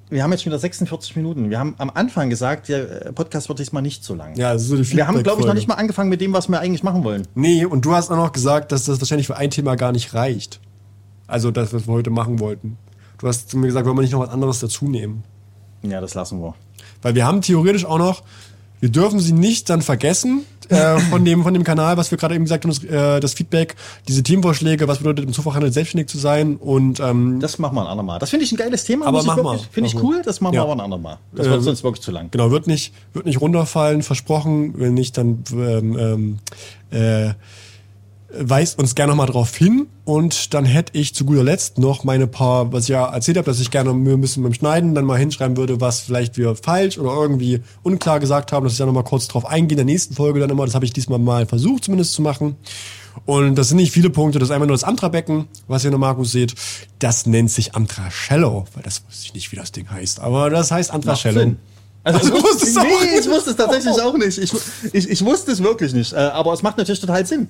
Wir 0.09 0.23
haben 0.23 0.31
jetzt 0.31 0.45
schon 0.45 0.53
wieder 0.53 0.61
46 0.61 1.17
Minuten. 1.17 1.51
Wir 1.51 1.59
haben 1.59 1.75
am 1.79 1.91
Anfang 1.93 2.31
gesagt, 2.31 2.69
der 2.69 3.07
äh, 3.07 3.13
Podcast 3.13 3.49
wird 3.49 3.59
diesmal 3.59 3.83
nicht 3.83 4.05
so 4.05 4.15
lang. 4.15 4.37
Ja, 4.37 4.53
das 4.53 4.63
ist 4.63 4.69
so 4.69 4.77
die 4.77 4.93
wir 4.93 5.09
haben, 5.09 5.23
glaube 5.23 5.41
ich, 5.41 5.47
noch 5.47 5.55
nicht 5.55 5.67
mal 5.67 5.75
angefangen 5.75 6.11
mit 6.11 6.21
dem, 6.21 6.33
was 6.33 6.49
wir 6.49 6.61
eigentlich 6.61 6.85
machen 6.85 7.03
wollen. 7.03 7.27
Nee, 7.35 7.65
und 7.65 7.85
du 7.85 7.93
hast 7.93 8.11
auch 8.11 8.17
noch 8.17 8.33
gesagt, 8.33 8.71
dass 8.71 8.85
das 8.85 9.01
wahrscheinlich 9.01 9.27
für 9.27 9.37
ein 9.37 9.51
Thema 9.51 9.75
gar 9.75 9.91
nicht 9.91 10.15
reicht. 10.15 10.61
Also 11.27 11.51
das, 11.51 11.75
was 11.75 11.89
wir 11.89 11.95
heute 11.95 12.11
machen 12.11 12.39
wollten. 12.39 12.79
Du 13.19 13.27
hast 13.27 13.51
zu 13.51 13.59
mir 13.59 13.67
gesagt, 13.67 13.87
wollen 13.87 13.97
wir 13.97 14.03
nicht 14.03 14.13
noch 14.13 14.21
was 14.21 14.31
anderes 14.31 14.61
dazu 14.61 14.89
nehmen? 14.89 15.25
Ja, 15.83 16.01
das 16.01 16.15
lassen 16.15 16.41
wir. 16.41 16.55
Weil 17.03 17.15
wir 17.17 17.27
haben 17.27 17.41
theoretisch 17.41 17.85
auch 17.85 17.99
noch, 17.99 18.23
wir 18.87 18.93
dürfen 18.93 19.19
sie 19.19 19.33
nicht 19.33 19.69
dann 19.69 19.83
vergessen 19.83 20.45
äh, 20.69 20.99
von, 21.11 21.25
dem, 21.25 21.43
von 21.43 21.53
dem 21.53 21.65
Kanal, 21.65 21.97
was 21.97 22.13
wir 22.13 22.19
gerade 22.19 22.37
eben 22.37 22.45
gesagt 22.45 22.65
haben, 22.65 22.71
das, 22.73 22.85
äh, 22.85 23.19
das 23.19 23.35
Feedback, 23.35 23.75
diese 24.07 24.23
Teamvorschläge, 24.23 24.87
was 24.87 24.99
bedeutet 24.99 25.25
im 25.25 25.33
Zufachhandel 25.33 25.73
selbstständig 25.73 26.09
zu 26.09 26.19
sein 26.19 26.55
und 26.55 27.01
ähm, 27.01 27.41
Das 27.41 27.59
machen 27.59 27.75
wir 27.75 27.81
ein 27.83 27.89
andermal. 27.89 28.21
Das 28.21 28.31
finde 28.31 28.45
ich 28.45 28.53
ein 28.53 28.57
geiles 28.57 28.85
Thema. 28.85 29.07
Aber 29.07 29.25
wir. 29.25 29.37
wirklich- 29.37 29.67
Finde 29.73 29.89
ich 29.89 29.95
wir. 29.97 30.05
cool, 30.05 30.23
das 30.25 30.41
machen 30.41 30.55
Ja. 30.55 30.61
wir 30.61 30.65
aber 30.71 30.75
ein 30.75 30.81
andermal. 30.81 31.19
Das 31.33 31.47
Äh, 31.49 31.51
wird 31.51 31.63
sonst 31.65 31.83
wirklich 31.83 32.03
zu 32.03 32.13
lang. 32.13 32.29
genau, 32.31 32.53
wird 32.53 32.69
nicht, 32.69 32.95
wird 33.13 33.27
nicht 33.27 33.41
runterfallen, 33.41 34.05
versprochen. 34.05 34.75
Wenn 34.79 34.95
nicht, 34.95 35.19
dann 35.19 35.43
ähm, 35.53 35.99
ähm, 35.99 36.39
äh, 36.91 37.33
weist 38.33 38.79
uns 38.79 38.95
gerne 38.95 39.11
nochmal 39.11 39.27
drauf 39.27 39.55
hin. 39.57 39.87
Und 40.05 40.55
dann 40.55 40.65
hätte 40.65 40.97
ich 40.99 41.15
zu 41.15 41.25
guter 41.25 41.43
Letzt 41.43 41.79
noch 41.79 42.05
meine 42.05 42.27
paar, 42.27 42.73
was 42.73 42.85
ich 42.85 42.91
ja 42.91 43.07
erzählt 43.07 43.37
habe, 43.39 43.47
dass 43.47 43.61
ich 43.61 43.71
gerne 43.71 43.93
mir 43.93 44.13
ein 44.15 44.21
bisschen 44.21 44.43
beim 44.43 44.55
Schneiden 44.55 44.95
dann 44.95 45.05
mal 45.05 45.19
hinschreiben 45.19 45.57
würde, 45.57 45.81
was 45.81 46.01
vielleicht 46.01 46.37
wir 46.37 46.55
falsch 46.55 46.99
oder 46.99 47.13
irgendwie 47.13 47.61
unklar 47.83 48.21
gesagt 48.21 48.53
haben, 48.53 48.65
dass 48.65 48.73
ich 48.75 48.79
da 48.79 48.87
nochmal 48.87 49.05
kurz 49.05 49.27
drauf 49.29 49.47
eingehe 49.47 49.75
in 49.75 49.87
der 49.87 49.93
nächsten 49.93 50.15
Folge 50.15 50.41
dann 50.41 50.51
immer. 50.51 50.65
Das 50.65 50.75
habe 50.75 50.85
ich 50.85 50.93
diesmal 50.93 51.19
mal 51.19 51.47
versucht 51.47 51.85
zumindest 51.85 52.13
zu 52.13 52.23
machen. 52.23 52.57
Und 53.25 53.57
das 53.57 53.69
sind 53.69 53.79
nicht 53.79 53.93
viele 53.93 54.11
Punkte, 54.11 54.39
das 54.39 54.51
ist 54.51 54.53
einfach 54.55 54.67
nur 54.67 54.75
das 54.77 54.85
Amtra-Becken, 54.85 55.47
was 55.69 55.85
ihr 55.85 55.89
in 55.89 55.93
der 55.93 55.99
Markus 55.99 56.33
seht. 56.33 56.55
Das 56.99 57.27
nennt 57.27 57.51
sich 57.51 57.75
Amtra-Shallow, 57.75 58.67
weil 58.75 58.83
das 58.83 59.03
wusste 59.07 59.25
ich 59.25 59.35
nicht, 59.35 59.53
wie 59.53 59.57
das 59.57 59.73
Ding 59.73 59.91
heißt. 59.91 60.21
Aber 60.21 60.51
das 60.51 60.71
heißt 60.71 60.93
Amtra-Shallow. 60.93 61.41
Sinn. 61.41 61.57
Also, 62.05 62.19
Also, 62.19 62.35
wusste, 62.35 62.81
auch 62.81 62.85
nee, 62.85 63.19
ich 63.19 63.29
wusste 63.29 63.51
es 63.51 63.57
tatsächlich 63.57 64.01
auch 64.01 64.17
nicht. 64.17 64.39
Ich, 64.39 64.53
ich, 64.93 65.11
ich 65.11 65.25
wusste 65.25 65.51
es 65.51 65.61
wirklich 65.61 65.93
nicht. 65.93 66.13
Äh, 66.13 66.17
Aber 66.17 66.53
es 66.53 66.63
macht 66.63 66.79
natürlich 66.79 67.01
total 67.01 67.27
Sinn. 67.27 67.49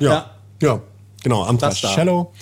Ja, 0.00 0.30
ja, 0.62 0.80
genau, 1.22 1.44
Amtra 1.44 1.68
Das 1.68 1.80
da. 1.80 1.88
Shallow. 1.88 2.32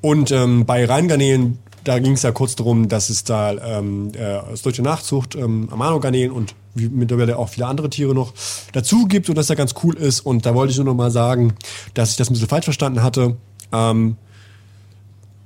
Und 0.00 0.30
ähm, 0.30 0.64
bei 0.64 0.84
Rheingarnelen, 0.84 1.58
da 1.84 1.98
ging 1.98 2.12
es 2.12 2.22
ja 2.22 2.32
kurz 2.32 2.54
darum, 2.54 2.88
dass 2.88 3.10
es 3.10 3.24
da 3.24 3.52
ähm, 3.52 4.12
äh, 4.14 4.36
aus 4.36 4.62
deutscher 4.62 4.82
Nachzucht 4.82 5.34
ähm, 5.34 5.68
Amano-Garnelen 5.70 6.30
und 6.30 6.54
wie 6.74 6.88
mittlerweile 6.88 7.38
auch 7.38 7.48
viele 7.48 7.66
andere 7.66 7.90
Tiere 7.90 8.14
noch 8.14 8.32
dazu 8.72 9.06
gibt 9.06 9.28
und 9.28 9.36
dass 9.36 9.48
der 9.48 9.56
ganz 9.56 9.74
cool 9.82 9.96
ist. 9.96 10.20
Und 10.20 10.46
da 10.46 10.54
wollte 10.54 10.70
ich 10.70 10.76
nur 10.76 10.86
noch 10.86 10.94
mal 10.94 11.10
sagen, 11.10 11.54
dass 11.94 12.10
ich 12.10 12.16
das 12.16 12.30
ein 12.30 12.34
bisschen 12.34 12.48
falsch 12.48 12.64
verstanden 12.64 13.02
hatte. 13.02 13.36
Ähm, 13.72 14.16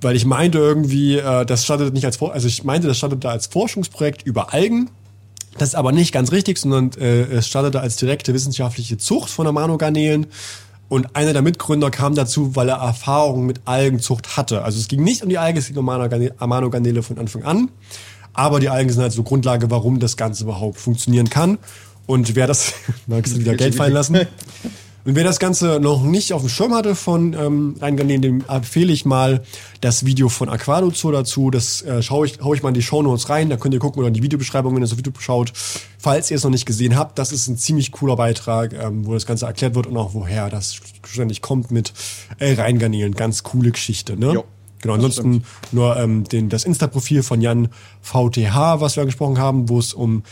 weil 0.03 0.17
ich 0.17 0.27
meinte 0.27 0.59
irgendwie, 0.59 1.17
äh, 1.19 1.47
das 1.47 1.65
startet 1.65 1.95
nicht 1.95 2.05
als 2.05 2.21
also 2.21 2.49
ich 2.49 2.65
meinte, 2.65 2.89
das 2.89 2.99
startet 2.99 3.25
da 3.25 3.31
als 3.31 3.47
Forschungsprojekt 3.47 4.23
über 4.25 4.53
Algen. 4.53 4.91
Das 5.59 5.71
ist 5.71 5.75
aber 5.75 5.93
nicht 5.93 6.13
ganz 6.13 6.33
richtig, 6.33 6.59
sondern 6.59 6.91
äh, 6.99 7.23
es 7.23 7.47
startete 7.47 7.81
als 7.81 7.97
direkte 7.97 8.35
wissenschaftliche 8.35 8.99
Zucht 8.99 9.31
von 9.31 9.47
Amanogarnelen. 9.47 10.27
Und 10.93 11.17
einer 11.17 11.33
der 11.33 11.41
Mitgründer 11.41 11.91
kam 11.91 12.15
dazu, 12.15 12.55
weil 12.55 12.69
er 12.69 12.77
Erfahrung 12.77 13.47
mit 13.47 13.63
Algenzucht 13.65 14.37
hatte. 14.37 14.63
Also 14.63 14.79
es 14.79 14.89
ging 14.89 15.03
nicht 15.03 15.23
um 15.23 15.31
die 15.31 15.39
Algen, 15.39 15.57
es 15.57 15.69
ging 15.69 15.79
um 15.79 15.89
Amanogarne- 15.89 16.35
Amanogarnele 16.37 17.03
von 17.03 17.17
Anfang 17.17 17.45
an. 17.45 17.71
Aber 18.35 18.61
die 18.61 18.69
Algen 18.69 18.91
sind 18.91 19.01
halt 19.01 19.13
so 19.13 19.23
Grundlage, 19.23 19.71
warum 19.71 20.01
das 20.01 20.19
Ganze 20.19 20.45
überhaupt 20.45 20.79
funktionieren 20.79 21.31
kann. 21.31 21.57
Und 22.05 22.35
wer 22.37 22.47
das, 22.47 22.75
magst 23.07 23.35
du 23.35 23.41
wieder 23.41 23.55
Geld 23.55 23.75
fallen 23.75 23.95
lassen? 23.95 24.19
Und 25.05 25.17
wer 25.17 25.25
das 25.25 25.41
Ganze 25.41 25.81
noch 25.81 26.05
nicht 26.05 26.33
auf 26.33 26.43
dem 26.43 26.49
Schirm 26.49 26.73
hatte 26.75 26.95
von 26.95 27.35
ähm, 27.35 27.75
Rhein-Garnelen, 27.81 28.23
dem 28.23 28.45
empfehle 28.49 28.93
ich 28.93 29.05
mal 29.05 29.43
das 29.81 30.05
Video 30.05 30.29
von 30.29 30.49
Aquadozo 30.49 31.11
dazu. 31.11 31.51
Das 31.51 31.83
äh, 31.83 32.03
schaue 32.03 32.27
ich, 32.27 32.39
hau 32.41 32.55
ich 32.55 32.63
mal 32.63 32.69
in 32.69 32.75
die 32.75 32.83
Shownotes 32.83 33.29
rein. 33.29 33.51
Da 33.51 33.57
könnt 33.57 33.75
ihr 33.75 33.81
gucken 33.81 33.99
oder 33.99 34.09
in 34.09 34.15
die 34.15 34.23
Videobeschreibung, 34.23 34.75
wenn 34.75 34.83
ihr 34.83 34.87
das 34.87 34.97
Video 34.97 35.13
schaut. 35.19 35.53
Falls 35.99 36.31
ihr 36.31 36.37
es 36.37 36.45
noch 36.45 36.51
nicht 36.51 36.67
gesehen 36.67 36.97
habt, 36.97 37.19
das 37.19 37.33
ist 37.33 37.49
ein 37.49 37.57
ziemlich 37.57 37.91
cooler 37.91 38.15
Beitrag, 38.15 38.75
ähm, 38.75 39.05
wo 39.05 39.13
das 39.15 39.27
Ganze 39.27 39.47
erklärt 39.47 39.75
wird 39.75 39.89
und 39.89 39.97
auch 39.97 40.15
woher 40.15 40.49
das 40.49 40.77
ständig 41.05 41.43
kommt 41.43 41.73
mit 41.73 41.93
äh, 42.39 42.53
Rhein-Garnelen. 42.53 43.15
Ganz 43.15 43.43
coole 43.43 43.73
Geschichte, 43.73 44.17
ne? 44.17 44.35
Jo. 44.35 44.45
Genau, 44.83 44.95
ansonsten 44.95 45.45
nur 45.71 45.97
ähm, 45.97 46.25
den, 46.25 46.49
das 46.49 46.65
Insta-Profil 46.65 47.23
von 47.23 47.41
Jan 47.41 47.69
VTH, 48.03 48.81
was 48.81 48.97
wir 48.97 49.03
angesprochen 49.03 49.39
haben, 49.39 49.69
wo 49.69 49.79
es 49.79 49.95
um 49.95 50.25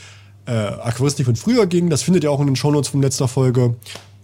äh, 0.47 0.53
Aquaristik 0.53 1.27
von 1.27 1.37
früher 1.37 1.67
ging. 1.67 1.89
Das 1.89 2.03
findet 2.03 2.25
ihr 2.25 2.33
auch 2.33 2.41
in 2.41 2.47
den 2.47 2.57
Shownotes 2.57 2.89
von 2.89 3.01
letzter 3.01 3.29
Folge. 3.29 3.77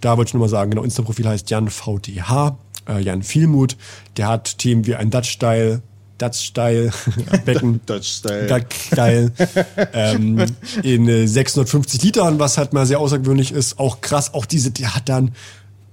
Da 0.07 0.17
wollte 0.17 0.29
ich 0.29 0.35
nur 0.35 0.43
mal 0.43 0.49
sagen, 0.49 0.71
genau, 0.71 0.85
Insta-Profil 0.85 1.27
heißt 1.27 1.51
Jan 1.51 1.69
VTH, 1.69 2.57
äh, 2.89 3.01
Jan 3.01 3.25
Vielmut. 3.25 3.77
Der 4.17 4.29
hat 4.29 4.57
Themen 4.59 4.87
wie 4.87 4.95
ein 4.95 5.11
Dutch-Style, 5.11 5.83
Dutch-Style, 6.19 6.93
Becken. 7.45 7.81
Dutch-Style. 7.87 8.47
Dutch-Style. 8.47 9.33
ähm, 9.93 10.47
in 10.85 11.09
äh, 11.09 11.27
650 11.27 12.05
Litern, 12.05 12.39
was 12.39 12.57
halt 12.57 12.73
mal 12.73 12.87
sehr 12.87 13.01
außergewöhnlich 13.01 13.51
ist. 13.51 13.81
Auch 13.81 14.01
krass, 14.01 14.33
auch 14.33 14.47
diese, 14.47 14.71
der 14.71 14.95
hat 14.95 15.09
dann 15.09 15.33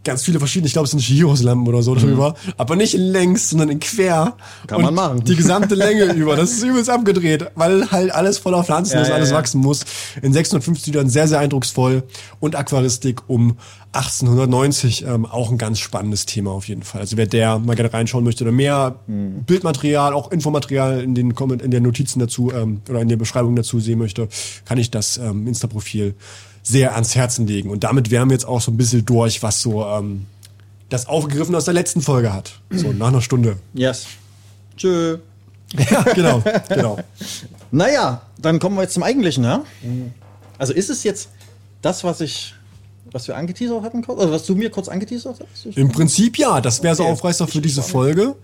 ganz 0.03 0.23
viele 0.23 0.39
verschiedene, 0.39 0.67
ich 0.67 0.73
glaube, 0.73 0.85
es 0.85 0.91
sind 0.91 1.01
Giros-Lampen 1.01 1.67
oder 1.67 1.81
so 1.81 1.95
drüber, 1.95 2.35
aber 2.57 2.75
nicht 2.75 2.93
in 2.93 3.01
längs, 3.01 3.49
sondern 3.49 3.69
in 3.69 3.79
quer. 3.79 4.35
Mhm. 4.63 4.67
Kann 4.67 4.81
man 4.81 4.93
machen. 4.93 5.23
Die 5.23 5.35
gesamte 5.35 5.75
Länge 5.75 6.05
über. 6.13 6.35
Das 6.35 6.51
ist 6.51 6.63
übelst 6.63 6.89
abgedreht, 6.89 7.47
weil 7.55 7.89
halt 7.91 8.11
alles 8.11 8.37
voller 8.37 8.63
Pflanzen 8.63 8.99
ist, 8.99 9.07
Ja, 9.07 9.09
ja, 9.09 9.15
alles 9.15 9.31
ja. 9.31 9.37
wachsen 9.37 9.61
muss. 9.61 9.85
In 10.21 10.33
650 10.33 10.87
Litern 10.93 11.09
sehr, 11.09 11.27
sehr 11.27 11.39
eindrucksvoll. 11.39 12.03
Und 12.39 12.55
Aquaristik 12.55 13.21
um 13.27 13.57
1890, 13.93 15.05
ähm, 15.05 15.25
auch 15.25 15.51
ein 15.51 15.57
ganz 15.57 15.79
spannendes 15.79 16.25
Thema 16.25 16.51
auf 16.51 16.67
jeden 16.67 16.83
Fall. 16.83 17.01
Also 17.01 17.15
wer 17.17 17.27
der 17.27 17.59
mal 17.59 17.75
gerne 17.75 17.93
reinschauen 17.93 18.23
möchte 18.23 18.43
oder 18.43 18.51
mehr 18.51 18.95
Mhm. 19.07 19.43
Bildmaterial, 19.43 20.13
auch 20.13 20.31
Infomaterial 20.31 21.01
in 21.01 21.15
den, 21.15 21.31
in 21.31 21.71
den 21.71 21.83
Notizen 21.83 22.19
dazu 22.19 22.51
ähm, 22.51 22.81
oder 22.89 23.01
in 23.01 23.07
der 23.07 23.17
Beschreibung 23.17 23.55
dazu 23.55 23.79
sehen 23.79 23.99
möchte, 23.99 24.27
kann 24.65 24.77
ich 24.77 24.91
das 24.91 25.17
ähm, 25.17 25.47
Insta-Profil 25.47 26.15
sehr 26.63 26.95
ans 26.95 27.15
Herzen 27.15 27.45
legen. 27.45 27.69
Und 27.69 27.83
damit 27.83 28.09
wären 28.09 28.29
wir 28.29 28.33
jetzt 28.33 28.45
auch 28.45 28.61
so 28.61 28.71
ein 28.71 28.77
bisschen 28.77 29.05
durch, 29.05 29.43
was 29.43 29.61
so 29.61 29.85
ähm, 29.85 30.25
das 30.89 31.07
aufgegriffen 31.07 31.53
aus 31.55 31.65
der 31.65 31.73
letzten 31.73 32.01
Folge 32.01 32.33
hat. 32.33 32.59
So 32.71 32.93
nach 32.93 33.07
einer 33.07 33.21
Stunde. 33.21 33.57
Yes. 33.73 34.05
Tschö. 34.77 35.17
Ja, 35.89 36.03
genau, 36.03 36.43
genau. 36.69 36.99
Naja, 37.71 38.21
dann 38.39 38.59
kommen 38.59 38.75
wir 38.75 38.83
jetzt 38.83 38.93
zum 38.93 39.01
Eigentlichen, 39.01 39.43
ja? 39.43 39.63
Also 40.59 40.71
ist 40.71 40.91
es 40.91 41.03
jetzt 41.03 41.29
das, 41.81 42.03
was 42.03 42.21
ich, 42.21 42.53
was 43.11 43.27
wir 43.27 43.35
angeteasert 43.37 43.83
hatten? 43.83 44.03
Oder 44.05 44.31
was 44.31 44.45
du 44.45 44.55
mir 44.55 44.69
kurz 44.69 44.87
angeteasert 44.89 45.39
hast? 45.39 45.77
Im 45.77 45.89
Prinzip 45.91 46.37
ja, 46.37 46.61
das 46.61 46.81
wäre 46.83 46.95
so 46.95 47.03
Okay. 47.03 47.11
Aufreißer 47.13 47.47
für 47.47 47.61
diese 47.61 47.81
Folge. 47.83 48.35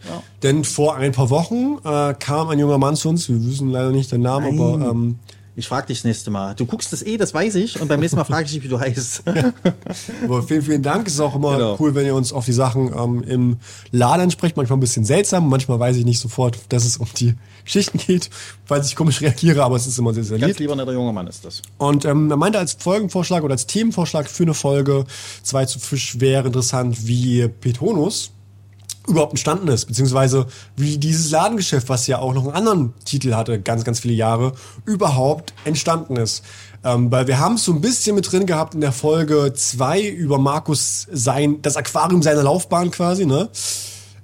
Denn 0.43 0.64
vor 0.64 0.95
ein 0.95 1.12
paar 1.12 1.30
Wochen 1.30 1.78
äh, 1.84 2.14
kam 2.20 2.49
ein 2.49 2.60
junger 2.60 2.78
Mann 2.78 2.95
zu 2.95 3.10
uns, 3.10 3.28
wir 3.30 3.43
wissen 3.45 3.70
leider 3.72 3.91
nicht 3.91 4.12
den 4.12 4.22
Namen, 4.22 4.55
Nein. 4.55 4.82
aber 4.82 4.91
ähm, 4.91 5.20
Ich 5.55 5.68
frage 5.68 5.88
dich 5.88 5.99
das 5.99 6.05
nächste 6.05 6.30
Mal. 6.32 6.55
Du 6.55 6.66
guckst 6.66 6.93
das 6.93 7.01
eh, 7.03 7.18
das 7.18 7.34
weiß 7.34 7.55
ich. 7.55 7.82
Und 7.82 7.88
beim 7.88 7.99
nächsten 7.99 8.18
Mal 8.18 8.24
frage 8.26 8.45
ich 8.45 8.51
dich, 8.53 8.64
wie 8.64 8.68
du 8.68 8.80
heißt. 8.80 9.24
Aber 10.24 10.43
vielen, 10.43 10.62
vielen 10.62 10.84
Dank. 10.84 11.07
Es 11.07 11.14
ist 11.16 11.20
auch 11.20 11.36
immer 11.36 11.53
Genau. 11.57 11.76
cool, 11.80 11.95
wenn 11.95 12.05
ihr 12.05 12.16
uns 12.16 12.32
auf 12.32 12.45
die 12.45 12.53
Sachen 12.53 12.93
ähm, 12.95 13.24
im 13.24 13.57
Laden 13.91 14.22
ansprecht. 14.24 14.55
Manchmal 14.57 14.78
ein 14.78 14.82
bisschen 14.82 15.03
seltsam, 15.05 15.49
manchmal 15.49 15.80
weiß 15.80 15.97
ich 15.97 16.05
nicht 16.05 16.20
sofort, 16.20 16.57
dass 16.70 16.86
es 16.86 16.97
um 16.97 17.07
die 17.18 17.34
Geschichten 17.66 17.97
geht, 17.97 18.30
falls 18.66 18.88
ich 18.88 18.95
komisch 18.95 19.22
reagiere, 19.22 19.64
aber 19.64 19.76
es 19.76 19.88
ist 19.88 19.97
immer 19.97 20.14
sehr, 20.14 20.24
sehr 20.24 20.38
lieb. 20.38 20.47
Ganz 20.47 20.60
lieber 20.60 20.76
netter 20.76 20.93
junger 20.93 21.14
Mann 21.14 21.28
ist 21.28 21.45
das. 21.45 21.62
Und 21.78 22.05
ähm, 22.05 22.30
er 22.32 22.38
meinte 22.38 22.60
als 22.60 22.74
Folgenvorschlag 22.74 23.43
oder 23.43 23.53
als 23.53 23.68
Themenvorschlag 23.68 24.30
für 24.30 24.43
eine 24.43 24.53
Folge 24.53 25.05
2 25.43 25.66
zu 25.66 25.80
Fisch 25.80 26.20
wäre 26.20 26.47
interessant, 26.47 27.07
wie 27.07 27.47
Petonus 27.47 28.32
überhaupt 29.10 29.34
entstanden 29.34 29.68
ist, 29.68 29.86
beziehungsweise 29.86 30.45
wie 30.76 30.97
dieses 30.97 31.32
Ladengeschäft, 31.32 31.89
was 31.89 32.07
ja 32.07 32.20
auch 32.20 32.34
noch 32.34 32.43
einen 32.45 32.53
anderen 32.53 32.93
Titel 33.05 33.34
hatte, 33.34 33.60
ganz, 33.60 33.84
ganz 33.84 33.99
viele 33.99 34.14
Jahre, 34.14 34.53
überhaupt 34.86 35.53
entstanden 35.66 36.16
ist. 36.16 36.43
Ähm, 36.84 37.12
weil 37.12 37.28
wir 37.28 37.39
haben 37.39 37.55
es 37.55 37.66
so 37.66 37.74
ein 37.74 37.82
bisschen 37.82 38.16
mit 38.16 38.32
drin 38.32 38.45
gehabt 38.45 38.74
in 38.74 38.82
der 38.82 38.93
Folge 38.93 39.51
2 39.53 40.07
über 40.07 40.38
Markus 40.38 41.07
sein, 41.12 41.62
das 41.62 41.76
Aquarium 41.76 42.22
seiner 42.22 42.43
Laufbahn 42.43 42.91
quasi, 42.91 43.26
ne? 43.26 43.49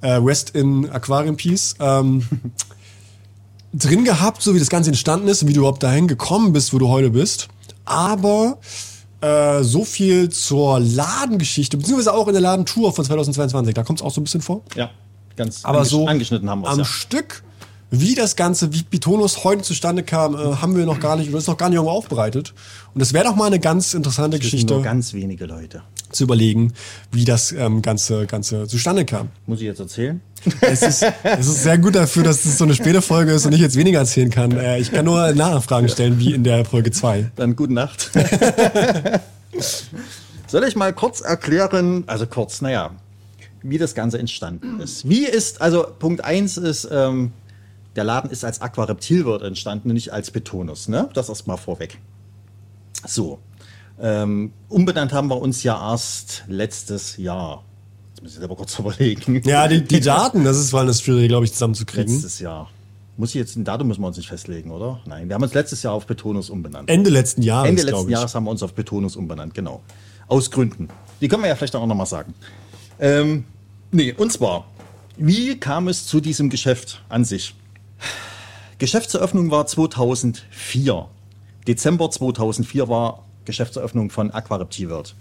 Äh, 0.02 0.14
Rest 0.14 0.52
in 0.52 0.90
Aquarium 0.90 1.36
Peace. 1.36 1.76
Ähm, 1.80 2.26
drin 3.78 4.04
gehabt, 4.06 4.42
so 4.42 4.56
wie 4.56 4.60
das 4.60 4.70
Ganze 4.70 4.90
entstanden 4.90 5.28
ist 5.28 5.42
und 5.42 5.48
wie 5.50 5.54
du 5.54 5.60
überhaupt 5.62 5.84
dahin 5.84 6.08
gekommen 6.08 6.54
bist, 6.54 6.74
wo 6.74 6.78
du 6.80 6.88
heute 6.88 7.10
bist. 7.10 7.48
Aber 7.86 8.58
äh, 9.22 9.64
so 9.64 9.84
viel 9.86 10.30
zur 10.30 10.80
Ladengeschichte, 10.80 11.78
beziehungsweise 11.78 12.14
auch 12.14 12.28
in 12.28 12.34
der 12.34 12.42
Ladentour 12.42 12.94
von 12.94 13.06
2022. 13.06 13.74
Da 13.74 13.84
kommt 13.84 14.00
es 14.00 14.06
auch 14.06 14.12
so 14.12 14.22
ein 14.22 14.24
bisschen 14.24 14.42
vor. 14.42 14.62
Ja, 14.76 14.90
ganz 15.36 15.60
Aber 15.64 15.82
angesch- 15.82 15.86
so 15.86 16.08
angeschnitten 16.08 16.50
haben 16.50 16.62
wir 16.62 16.70
am 16.70 16.80
es. 16.80 16.88
Stück, 16.88 17.44
wie 17.92 18.16
das 18.16 18.36
Ganze, 18.36 18.74
wie 18.74 18.84
Bitonus 18.84 19.44
heute 19.44 19.62
zustande 19.62 20.04
kam, 20.04 20.36
äh, 20.36 20.56
haben 20.56 20.76
wir 20.76 20.86
noch 20.86 21.00
gar 21.00 21.16
nicht, 21.16 21.30
oder 21.30 21.38
ist 21.38 21.48
noch 21.48 21.58
gar 21.58 21.70
nicht 21.70 21.76
irgendwo 21.76 21.94
aufbereitet. 21.94 22.54
Und 22.94 23.00
das 23.02 23.14
wäre 23.14 23.26
doch 23.26 23.36
mal 23.36 23.46
eine 23.46 23.60
ganz 23.60 23.94
interessante 23.94 24.38
Ja. 24.38 24.40
Das 24.42 24.46
Geschichte 24.52 24.74
nur 24.74 24.84
ganz 24.84 25.14
wenige 25.14 25.46
Leute. 25.46 25.84
Zu 26.16 26.24
überlegen, 26.24 26.74
wie 27.12 27.26
das 27.26 27.52
ähm, 27.52 27.82
Ganze, 27.82 28.26
Ganze 28.26 28.68
zustande 28.68 29.06
kam. 29.06 29.30
Muss 29.46 29.60
ich 29.60 29.66
jetzt 29.66 29.80
erzählen? 29.80 30.22
Es 30.62 30.84
ist, 30.84 31.04
es 31.24 31.48
ist 31.48 31.64
sehr 31.64 31.80
gut 31.80 31.96
dafür, 31.96 32.22
dass 32.22 32.46
es 32.46 32.60
so 32.60 32.66
eine 32.66 32.76
späte 32.76 33.02
Folge 33.02 33.32
ist 33.32 33.48
und 33.48 33.54
ich 33.54 33.62
jetzt 33.62 33.76
weniger 33.76 34.00
erzählen 34.00 34.30
kann. 34.30 34.52
Äh, 34.52 34.80
ich 34.80 34.92
kann 34.92 35.06
nur 35.06 35.32
Nachfragen 35.34 35.90
stellen, 35.90 36.20
wie 36.20 36.34
in 36.34 36.44
der 36.44 36.66
Folge 36.66 36.92
2. 36.92 37.32
Dann 37.36 37.56
gute 37.56 37.74
Nacht. 37.74 38.12
Soll 40.48 40.64
ich 40.66 40.76
mal 40.76 40.94
kurz 40.94 41.22
erklären, 41.22 42.04
also 42.06 42.28
kurz, 42.28 42.62
naja, 42.62 42.92
wie 43.64 43.80
das 43.80 43.96
Ganze 43.96 44.20
entstanden 44.20 44.80
ist. 44.80 45.10
Wie 45.10 45.26
ist, 45.26 45.62
also 45.62 45.88
Punkt 45.98 46.24
eins 46.24 46.58
ist, 46.58 46.88
ähm, 46.92 47.32
der 47.96 48.04
Laden 48.04 48.30
ist 48.30 48.44
als 48.46 48.62
Aquareptilwirt 48.62 49.42
entstanden, 49.42 49.94
nicht 49.94 50.14
als 50.14 50.30
Betonus, 50.30 50.88
ne? 50.88 51.10
Das 51.14 51.30
erstmal 51.30 51.58
vorweg. 51.58 51.98
So. 53.08 53.40
Ähm, 54.00 54.52
umbenannt 54.70 55.14
haben 55.14 55.30
wir 55.30 55.42
uns 55.42 55.64
ja 55.64 55.92
erst 55.92 56.44
letztes 56.48 57.18
Jahr. 57.18 57.64
Jetzt 58.10 58.24
muss 58.24 58.32
ich 58.34 58.40
selber 58.40 58.56
kurz 58.56 58.78
überlegen. 58.80 59.42
Ja, 59.46 59.68
die, 59.68 59.84
die 59.84 60.00
Daten, 60.00 60.44
das 60.44 60.58
ist 60.58 60.74
allem 60.74 60.88
das 60.88 61.02
Schwierige, 61.02 61.30
glaube 61.30 61.46
ich, 61.46 61.54
zusammenzukriegen. 61.54 62.14
Letztes 62.14 62.40
Jahr. 62.40 62.70
Muss 63.18 63.30
ich 63.30 63.36
jetzt, 63.36 63.56
ein 63.56 63.64
Datum 63.64 63.88
müssen 63.88 64.02
wir 64.02 64.08
uns 64.08 64.18
nicht 64.18 64.28
festlegen, 64.28 64.72
oder? 64.72 65.00
Nein, 65.06 65.30
wir 65.30 65.36
haben 65.36 65.44
uns 65.44 65.54
letztes 65.54 65.82
Jahr 65.84 65.94
auf 65.94 66.06
Betonus 66.06 66.50
umbenannt. 66.50 66.90
Ende 66.90 67.10
letzten 67.10 67.42
Jahres, 67.42 67.70
Ende 67.70 67.84
letzten. 67.84 68.10
Jahres 68.10 68.36
haben 68.36 68.44
wir 68.44 68.52
uns 68.52 68.62
auf 68.62 68.74
Betonus 68.74 69.16
umbenannt, 69.16 69.54
genau. 69.54 69.82
Aus 70.28 70.52
Gründen. 70.52 70.90
Die 71.22 71.30
können 71.30 71.44
wir 71.44 71.48
ja 71.48 71.56
vielleicht 71.56 71.76
auch 71.78 71.86
noch 71.86 71.96
mal 71.96 72.06
sagen. 72.06 72.34
Ähm, 73.00 73.46
nee, 73.92 74.12
und 74.12 74.34
zwar, 74.34 74.66
wie 75.16 75.58
kam 75.58 75.88
es 75.88 76.06
zu 76.06 76.20
diesem 76.20 76.50
Geschäft 76.50 77.04
an 77.08 77.24
sich? 77.24 77.56
Geschäftseröffnung 78.80 79.50
war 79.50 79.66
2004. 79.66 81.08
Dezember 81.68 82.12
2004 82.12 82.90
war 82.90 83.25
Geschäftseröffnung 83.46 84.10
von 84.10 84.32
Aquareptilwirt. 84.32 85.16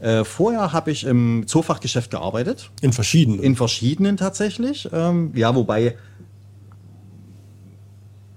Äh, 0.00 0.24
vorher 0.24 0.72
habe 0.72 0.90
ich 0.90 1.04
im 1.04 1.46
Zoofachgeschäft 1.46 2.10
gearbeitet. 2.10 2.70
In 2.80 2.92
verschiedenen. 2.92 3.42
In 3.42 3.56
verschiedenen 3.56 4.16
tatsächlich. 4.16 4.88
Ähm, 4.92 5.32
ja, 5.34 5.54
wobei. 5.54 5.96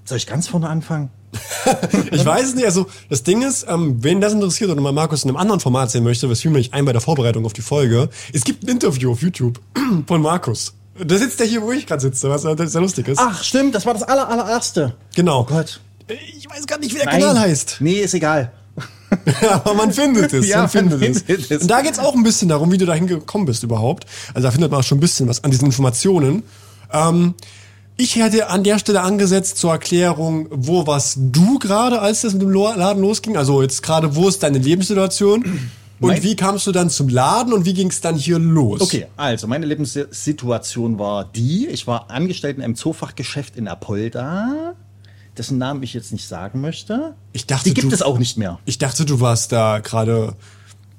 Soll 0.06 0.18
ich 0.18 0.28
ganz 0.28 0.48
vorne 0.48 0.70
anfangen? 0.70 1.10
Ich 2.12 2.26
weiß 2.26 2.50
es 2.50 2.56
nicht. 2.56 2.66
Also 2.66 2.88
das 3.10 3.24
Ding 3.24 3.42
ist, 3.42 3.66
ähm, 3.70 4.04
wen 4.04 4.20
das 4.20 4.34
interessiert 4.34 4.70
oder 4.70 4.82
mal 4.82 4.92
Markus 4.92 5.24
in 5.24 5.30
einem 5.30 5.38
anderen 5.38 5.62
Format 5.62 5.90
sehen 5.92 6.04
möchte, 6.04 6.30
was 6.30 6.42
fiel 6.42 6.52
mir 6.52 6.58
nicht 6.58 6.74
ein 6.74 6.84
bei 6.86 6.92
der 6.92 7.02
Vorbereitung 7.02 7.46
auf 7.46 7.54
die 7.54 7.62
Folge. 7.62 8.10
Es 8.34 8.44
gibt 8.44 8.64
ein 8.64 8.70
Interview 8.70 9.12
auf 9.14 9.22
YouTube 9.22 9.60
von 10.08 10.22
Markus. 10.22 10.74
Da 11.00 11.18
sitzt 11.18 11.40
der 11.40 11.48
hier, 11.48 11.62
wo 11.62 11.72
ich 11.72 11.88
gerade 11.88 12.02
sitze, 12.02 12.30
was 12.30 12.44
äh, 12.46 12.68
sehr 12.68 12.82
lustig 12.82 13.08
ist. 13.08 13.18
Ach, 13.20 13.42
stimmt, 13.44 13.74
das 13.74 13.86
war 13.86 13.94
das 13.94 14.04
aller, 14.04 14.28
allererste. 14.28 14.96
genau. 15.16 15.42
Oh 15.42 15.46
Gott. 15.46 15.80
Ich 16.38 16.50
weiß 16.50 16.68
gar 16.68 16.78
nicht, 16.80 16.94
wie 16.94 16.98
der 16.98 17.08
Kanal 17.08 17.40
heißt. 17.40 17.78
Nee, 17.80 18.02
ist 18.02 18.14
egal. 18.14 18.52
Aber 19.52 19.74
man 19.74 19.92
findet 19.92 20.34
es. 20.34 20.48
Ja, 20.48 20.60
man 20.60 20.70
findet, 20.70 21.00
man 21.02 21.12
es. 21.12 21.22
findet 21.22 21.52
es. 21.52 21.62
Und 21.64 21.68
da 21.72 21.82
geht's 21.82 22.00
auch 22.00 22.16
ein 22.16 22.24
bisschen 22.24 22.50
darum, 22.50 22.72
wie 22.72 22.78
du 22.78 22.86
dahin 22.86 23.08
gekommen 23.08 23.46
bist 23.46 23.64
überhaupt. 23.64 24.06
Also 24.34 24.48
da 24.48 24.52
findet 24.52 24.72
man 24.72 24.80
auch 24.80 24.84
schon 24.84 24.98
ein 24.98 25.02
bisschen 25.02 25.28
was 25.28 25.44
an 25.44 25.52
diesen 25.52 25.66
Informationen. 25.66 26.44
Ähm, 26.92 27.34
ich 27.96 28.16
hätte 28.16 28.50
an 28.50 28.64
der 28.64 28.80
Stelle 28.80 29.02
angesetzt 29.02 29.58
zur 29.58 29.72
Erklärung, 29.72 30.48
wo 30.50 30.88
warst 30.88 31.18
du 31.32 31.60
gerade, 31.60 32.02
als 32.02 32.22
das 32.22 32.34
mit 32.34 32.42
dem 32.42 32.52
Laden 32.52 33.02
losging? 33.02 33.38
Also 33.38 33.62
jetzt 33.62 33.84
gerade, 33.84 34.16
wo 34.16 34.28
ist 34.28 34.42
deine 34.42 34.58
Lebenssituation? 34.58 35.44
Und 36.00 36.10
Mein- 36.10 36.24
wie 36.24 36.36
kamst 36.36 36.66
du 36.68 36.72
dann 36.72 36.90
zum 36.90 37.08
Laden 37.08 37.54
und 37.54 37.66
wie 37.66 37.74
ging's 37.74 38.02
dann 38.02 38.16
hier 38.16 38.40
los? 38.40 38.82
Okay, 38.82 39.06
also 39.16 39.48
meine 39.48 39.66
Lebenssituation 39.68 41.00
war 41.00 41.24
die, 41.34 41.68
ich 41.68 41.88
war 41.88 42.10
angestellt 42.10 42.58
in 42.58 42.64
einem 42.64 42.76
Zoofachgeschäft 42.76 43.56
in 43.56 43.68
Apolda, 43.68 44.74
dessen 45.38 45.58
Namen 45.58 45.82
ich 45.84 45.94
jetzt 45.94 46.12
nicht 46.12 46.28
sagen 46.28 46.62
möchte. 46.62 47.16
Ich 47.32 47.46
dachte, 47.48 47.66
die 47.70 47.74
gibt 47.74 47.92
du- 47.92 47.96
es 47.96 48.02
auch 48.02 48.20
nicht 48.20 48.38
mehr. 48.38 48.60
Ich 48.66 48.78
dachte, 48.78 49.06
du 49.06 49.20
warst 49.20 49.52
da 49.52 49.80
gerade 49.80 50.34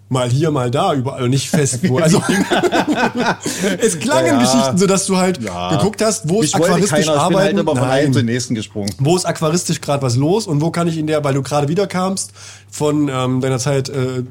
mal 0.09 0.29
hier, 0.29 0.51
mal 0.51 0.71
da, 0.71 0.93
überall 0.95 1.25
und 1.25 1.31
nicht 1.31 1.49
fest. 1.51 1.89
Wo, 1.89 1.99
also 2.01 2.23
es 3.81 3.99
klangen 3.99 4.27
Ja. 4.27 4.39
Geschichten, 4.41 4.79
so 4.79 4.87
dass 4.87 5.07
du 5.07 5.17
halt 5.17 5.43
Ja. 5.43 5.77
geguckt 5.77 6.03
hast, 6.03 6.29
wo 6.29 6.43
ist 6.43 6.55
aquaristisch 6.55 7.07
keiner, 7.07 7.21
arbeiten. 7.21 7.39
halt 7.41 7.59
immer 7.59 7.77
von 7.77 7.79
einem 7.89 8.05
Nein. 8.05 8.13
zum 8.13 8.25
nächsten 8.27 8.55
gesprungen. 8.55 8.91
Wo 8.99 9.17
ist 9.17 9.25
aquaristisch 9.25 9.81
gerade 9.81 10.03
was 10.03 10.17
los 10.17 10.47
und 10.47 10.61
wo 10.61 10.71
kann 10.71 10.87
ich 10.89 10.99
in 10.99 11.07
der, 11.07 11.25
weil 11.25 11.35
du 11.35 11.43
gerade 11.43 11.69
wiederkamst 11.69 12.33
von 12.71 13.09
ähm, 13.09 13.41
deiner 13.41 13.59
Zeit 13.59 13.89
äh, 13.89 14.25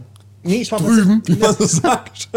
Nee, 0.45 0.61
ich 0.61 0.71
war 0.73 0.79
drüben, 0.79 1.21
wie 1.25 1.35
man 1.35 1.55
so 1.55 1.65
sagt. 1.65 2.27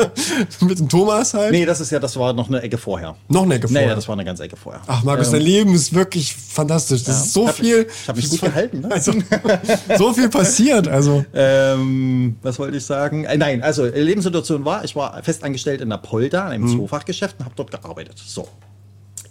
Mit 0.61 0.79
dem 0.79 0.89
Thomas 0.89 1.35
halt. 1.35 1.51
Nee, 1.51 1.67
das 1.67 1.81
ist 1.81 1.91
ja, 1.91 1.99
das 1.99 2.17
war 2.17 2.33
noch 2.33 2.49
eine 2.49 2.63
Ecke 2.63 2.79
vorher. 2.79 3.17
Noch 3.29 3.43
eine 3.43 3.57
Ecke 3.57 3.67
vorher? 3.67 3.89
Nee, 3.89 3.95
das 3.95 4.07
war 4.07 4.13
eine 4.13 4.25
ganze 4.25 4.45
Ecke 4.45 4.57
vorher. 4.57 4.81
Ach, 4.87 5.03
Markus, 5.03 5.27
ähm, 5.29 5.33
dein 5.35 5.43
Leben 5.43 5.75
ist 5.75 5.93
wirklich 5.93 6.35
fantastisch. 6.35 7.03
Das 7.03 7.17
ja. 7.17 7.25
ist 7.25 7.33
so 7.33 7.49
hab, 7.49 7.57
viel. 7.57 7.89
Ich 8.03 8.09
habe 8.09 8.17
mich 8.17 8.31
gut 8.31 8.41
gehalten. 8.43 8.81
Ne? 8.81 8.93
Also, 8.93 9.13
so 9.99 10.13
viel 10.13 10.29
passiert. 10.29 10.87
Also. 10.87 11.25
Ähm, 11.35 12.37
was 12.43 12.61
wollte 12.61 12.77
ich 12.77 12.85
sagen? 12.85 13.25
Äh, 13.25 13.37
nein, 13.37 13.63
also 13.63 13.85
Lebenssituation 13.85 14.65
war, 14.65 14.85
ich 14.85 14.95
war 14.95 15.21
festangestellt 15.25 15.81
in 15.81 15.91
der 15.91 15.99
Polda, 15.99 16.47
in 16.47 16.55
einem 16.55 16.65
mhm. 16.65 16.79
Zoofachgeschäft 16.79 17.37
und 17.41 17.45
habe 17.45 17.57
dort 17.57 17.73
gearbeitet. 17.73 18.23
So. 18.25 18.47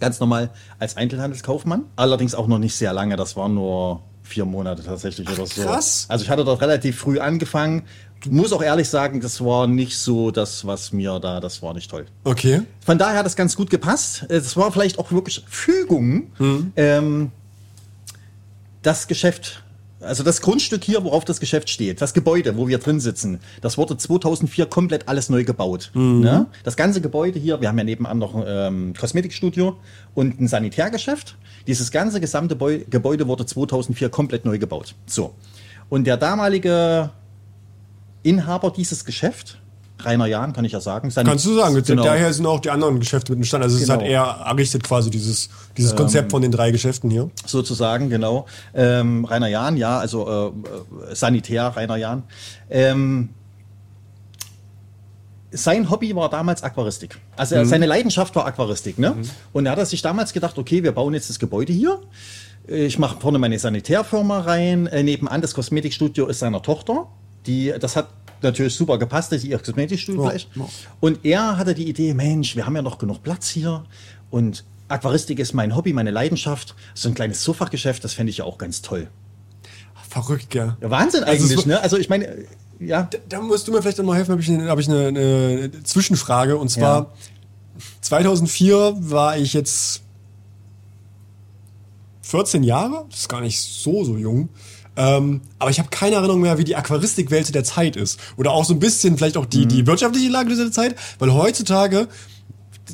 Ganz 0.02 0.20
normal 0.20 0.50
als 0.80 0.98
Einzelhandelskaufmann. 0.98 1.86
Allerdings 1.96 2.36
auch 2.36 2.48
noch 2.48 2.60
nicht 2.60 2.76
sehr 2.76 2.92
lange. 2.92 3.16
Das 3.16 3.38
war 3.38 3.48
nur 3.48 4.02
vier 4.26 4.46
Monate 4.46 4.84
tatsächlich 4.84 5.28
Ach, 5.30 5.38
oder 5.38 5.46
so. 5.46 5.62
Krass. 5.62 6.06
Also 6.10 6.24
ich 6.24 6.30
hatte 6.30 6.44
dort 6.44 6.62
relativ 6.62 6.98
früh 6.98 7.20
angefangen. 7.20 7.84
Muss 8.30 8.52
auch 8.54 8.62
ehrlich 8.62 8.90
sagen, 8.90 9.22
das 9.22 9.44
war 9.44 9.68
nicht 9.68 9.98
so 9.98 10.32
das, 10.32 10.66
was 10.66 10.92
mir 10.92 11.20
da, 11.20 11.40
das 11.40 11.62
war 11.62 11.74
nicht 11.74 11.90
toll. 11.90 12.06
Okay. 12.24 12.62
Von 12.86 12.98
daher 12.98 13.20
hat 13.20 13.26
das 13.26 13.36
ganz 13.36 13.56
gut 13.56 13.70
gepasst. 13.70 14.26
Es 14.30 14.56
war 14.58 14.72
vielleicht 14.72 15.00
auch 15.00 15.12
wirklich 15.12 15.44
Fügung. 15.48 16.32
Mhm. 16.38 16.74
Ähm, 16.76 17.32
das 18.82 19.08
Geschäft 19.08 19.64
also 20.06 20.24
das 20.24 20.42
Grundstück 20.42 20.84
hier, 20.84 21.04
worauf 21.04 21.26
das 21.26 21.40
Geschäft 21.40 21.70
steht, 21.70 22.02
das 22.02 22.14
Gebäude, 22.14 22.58
wo 22.58 22.68
wir 22.68 22.78
drin 22.78 23.00
sitzen, 23.00 23.40
das 23.62 23.78
wurde 23.78 23.98
2004 23.98 24.68
komplett 24.68 25.08
alles 25.08 25.30
neu 25.30 25.44
gebaut. 25.44 25.92
Mhm. 25.94 26.22
Ne? 26.22 26.46
Das 26.64 26.76
ganze 26.76 27.02
Gebäude 27.02 27.40
hier, 27.40 27.62
wir 27.62 27.68
haben 27.68 27.78
ja 27.78 27.84
nebenan 27.84 28.20
noch 28.20 28.36
ein 28.36 28.44
ähm, 28.46 28.94
Kosmetikstudio 28.94 29.78
und 30.14 30.40
ein 30.40 30.48
Sanitärgeschäft. 30.48 31.36
Dieses 31.68 31.92
ganze 31.92 32.20
gesamte 32.20 32.56
Beu 32.56 32.80
Gebäude 32.90 33.28
wurde 33.28 33.46
2004 33.46 34.10
komplett 34.10 34.46
neu 34.46 34.60
gebaut. 34.60 34.96
So. 35.08 35.34
Und 35.90 36.06
der 36.06 36.18
damalige 36.18 37.12
Inhaber 38.26 38.72
dieses 38.72 39.06
Geschäft, 39.06 39.60
Rainer 40.00 40.26
Jahn, 40.26 40.52
kann 40.52 40.66
ich 40.66 40.72
ja 40.72 40.82
sagen. 40.82 41.10
Seine, 41.10 41.30
Kannst 41.30 41.46
du 41.46 41.54
sagen, 41.54 41.82
genau. 41.82 42.04
daher 42.04 42.34
sind 42.34 42.46
auch 42.46 42.60
die 42.60 42.70
anderen 42.70 43.00
Geschäfte 43.00 43.32
mit 43.32 43.40
entstanden. 43.40 43.66
Also 43.66 43.78
genau. 43.78 43.94
es 43.94 44.00
hat 44.00 44.08
er 44.08 44.46
errichtet 44.46 44.84
quasi 44.84 45.10
dieses, 45.10 45.50
dieses 45.78 45.92
ähm, 45.92 45.98
Konzept 45.98 46.32
von 46.32 46.42
den 46.42 46.52
drei 46.52 46.72
Geschäften 46.72 47.10
hier. 47.10 47.30
Sozusagen, 47.46 48.10
genau. 48.10 48.46
Ähm, 48.74 49.26
Rainer 49.26 49.48
Jahn, 49.48 49.78
ja, 49.78 50.00
also 50.00 50.54
äh, 51.10 51.16
Sanitär 51.16 51.68
Rainer 51.76 51.96
Jahn. 51.96 52.24
Ähm, 52.70 53.30
sein 55.52 55.90
Hobby 55.90 56.14
war 56.16 56.30
damals 56.30 56.64
Aquaristik. 56.64 57.18
Also 57.38 57.56
mhm. 57.56 57.66
seine 57.66 57.86
Leidenschaft 57.86 58.36
war 58.36 58.46
Aquaristik. 58.46 59.00
Ne? 59.00 59.12
Mhm. 59.12 59.30
Und 59.54 59.66
er 59.68 59.76
hat 59.76 59.88
sich 59.88 60.02
damals 60.02 60.34
gedacht, 60.34 60.58
okay, 60.58 60.84
wir 60.84 60.92
bauen 60.92 61.14
jetzt 61.14 61.30
das 61.30 61.40
Gebäude 61.40 61.72
hier. 61.72 62.02
Ich 62.68 62.98
mache 62.98 63.20
vorne 63.22 63.38
meine 63.38 63.58
Sanitärfirma 63.58 64.40
rein. 64.40 64.88
Äh, 64.88 65.04
nebenan 65.04 65.42
das 65.42 65.54
Kosmetikstudio 65.54 66.26
ist 66.26 66.40
seiner 66.40 66.62
Tochter. 66.62 67.08
Die, 67.48 67.74
das 67.80 67.96
hat 67.96 68.10
natürlich 68.42 68.76
super 68.76 68.98
gepasst, 68.98 69.32
dass 69.32 69.42
sie 69.42 69.50
ihr 69.50 69.60
Kosmetikstudio 69.60 70.30
ja. 70.30 70.36
Ja. 70.56 70.70
Und 71.00 71.26
er 71.26 71.58
hatte 71.58 71.74
die 71.74 71.88
Idee, 71.88 72.14
Mensch, 72.14 72.56
wir 72.56 72.66
haben 72.66 72.76
ja 72.76 72.82
noch 72.82 72.98
genug 72.98 73.24
Platz 73.24 73.50
hier 73.50 73.84
und 74.30 74.64
Aquaristik 74.88 75.40
ist 75.40 75.54
mein 75.54 75.76
Hobby, 75.76 75.94
meine 75.94 76.12
Leidenschaft. 76.12 76.76
So 76.94 77.10
ein 77.10 77.16
kleines 77.16 77.42
Zoofachgeschäft, 77.42 78.04
das 78.04 78.14
fände 78.14 78.30
ich 78.30 78.38
ja 78.38 78.46
auch 78.46 78.58
ganz 78.58 78.82
toll. 78.82 79.08
Verrückt, 80.08 80.54
ja. 80.54 80.78
ja 80.80 80.90
Wahnsinn 80.90 81.24
also 81.24 81.44
eigentlich, 81.44 81.58
also, 81.58 81.70
ne? 81.70 81.82
Also 81.82 81.98
ich 81.98 82.08
meine, 82.10 82.46
ja. 82.80 83.04
Da, 83.04 83.18
da, 83.28 83.42
musst 83.42 83.68
du 83.68 83.72
mir 83.72 83.82
vielleicht 83.82 83.98
noch 83.98 84.16
helfen, 84.16 84.32
habe 84.32 84.42
ich, 84.42 84.50
eine, 84.50 84.70
hab 84.70 84.80
ich 84.80 84.88
eine, 84.88 85.08
eine, 85.08 85.84
Zwischenfrage. 85.84 86.58
Und 86.58 86.70
zwar, 86.70 87.00
ja. 87.00 87.14
2004 88.02 88.96
war 89.00 89.38
ich 89.38 89.54
jetzt 89.54 90.04
14 92.22 92.64
Jahre, 92.64 93.06
das 93.10 93.22
ist 93.22 93.30
gar 93.30 93.42
nicht 93.42 93.60
so, 93.60 94.04
so 94.04 94.18
jung. 94.18 94.50
Ähm, 94.98 95.42
aber 95.60 95.70
ich 95.70 95.80
habe 95.80 95.90
keine 95.90 96.16
Erinnerung 96.16 96.42
mehr, 96.42 96.58
wie 96.58 96.64
die 96.64 96.76
Aquaristikwelt 96.76 97.54
der 97.54 97.64
Zeit 97.64 97.96
ist. 97.96 98.20
Oder 98.38 98.52
auch 98.52 98.66
so 98.66 98.74
ein 98.74 98.80
bisschen 98.80 99.18
vielleicht 99.18 99.38
auch 99.38 99.46
die, 99.46 99.66
mhm. 99.66 99.70
die 99.70 99.88
wirtschaftliche 99.88 100.30
Lage 100.30 100.50
dieser 100.50 100.72
Zeit. 100.72 100.96
Weil 101.20 101.34
heutzutage 101.34 102.08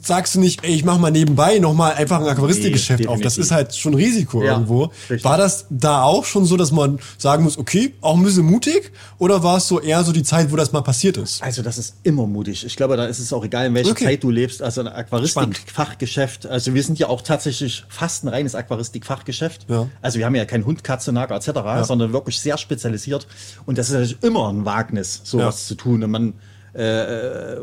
sagst 0.02 0.36
du 0.36 0.40
nicht, 0.40 0.64
ey, 0.64 0.74
ich 0.74 0.86
mach 0.86 0.98
mal 0.98 1.12
nebenbei 1.12 1.60
nochmal 1.60 1.94
einfach 1.94 2.20
ein 2.20 2.28
Aquaristikgeschäft 2.28 3.02
nee, 3.02 3.08
auf. 3.08 3.20
Das 3.22 3.38
ist 3.38 3.52
halt 3.52 3.76
schon 3.76 3.94
Risiko 3.94 4.44
ja, 4.44 4.54
irgendwo. 4.54 4.92
Richtig. 5.10 5.24
War 5.24 5.38
das 5.38 5.66
da 5.70 6.04
auch 6.04 6.26
schon 6.26 6.46
so, 6.46 6.58
dass 6.58 6.72
man 6.72 7.00
sagen 7.18 7.44
muss, 7.44 7.58
okay, 7.58 7.94
auch 8.02 8.16
ein 8.16 8.24
bisschen 8.24 8.46
mutig? 8.46 8.92
Oder 9.18 9.44
war 9.44 9.58
es 9.58 9.68
so 9.68 9.80
eher 9.80 10.04
so 10.04 10.12
die 10.12 10.24
Zeit, 10.24 10.52
wo 10.52 10.56
das 10.56 10.72
mal 10.72 10.82
passiert 10.82 11.18
ist? 11.18 11.44
Also 11.44 11.62
das 11.62 11.78
ist 11.78 11.96
immer 12.04 12.26
mutig. 12.26 12.66
Ich 12.66 12.76
glaube, 12.76 12.98
da 12.98 13.06
ist 13.06 13.20
es 13.20 13.34
auch 13.34 13.44
egal, 13.44 13.68
in 13.68 13.74
welcher 13.74 13.92
okay. 13.92 14.06
Zeit 14.06 14.24
du 14.24 14.30
lebst. 14.30 14.62
Also 14.62 14.82
ein 14.82 14.88
Aquaristik-Fachgeschäft. 14.88 16.46
Also 16.46 16.74
wir 16.74 16.84
sind 16.84 16.98
ja 17.00 17.08
auch 17.08 17.22
tatsächlich 17.22 17.84
fast 17.90 18.24
ein 18.24 18.30
reines 18.30 18.56
Aquaristik-Fachgeschäft. 18.56 19.66
Ja. 19.70 19.88
Also 20.02 20.20
wir 20.20 20.26
haben 20.26 20.36
ja 20.36 20.46
kein 20.46 20.66
Hund, 20.66 20.84
Katze, 20.84 21.12
Nager 21.12 21.36
etc., 21.36 21.48
ja. 21.48 21.84
sondern 21.84 22.14
wirklich 22.14 22.40
sehr 22.40 22.58
spezialisiert. 22.58 23.28
Und 23.66 23.78
das 23.78 23.88
ist 23.88 23.94
natürlich 23.94 24.24
immer 24.24 24.50
ein 24.50 24.66
Wagnis, 24.66 25.22
sowas 25.24 25.68
zu 25.68 25.76
tun. 25.76 26.04
Und 26.04 26.12
man 26.12 26.34
äh, 26.74 27.58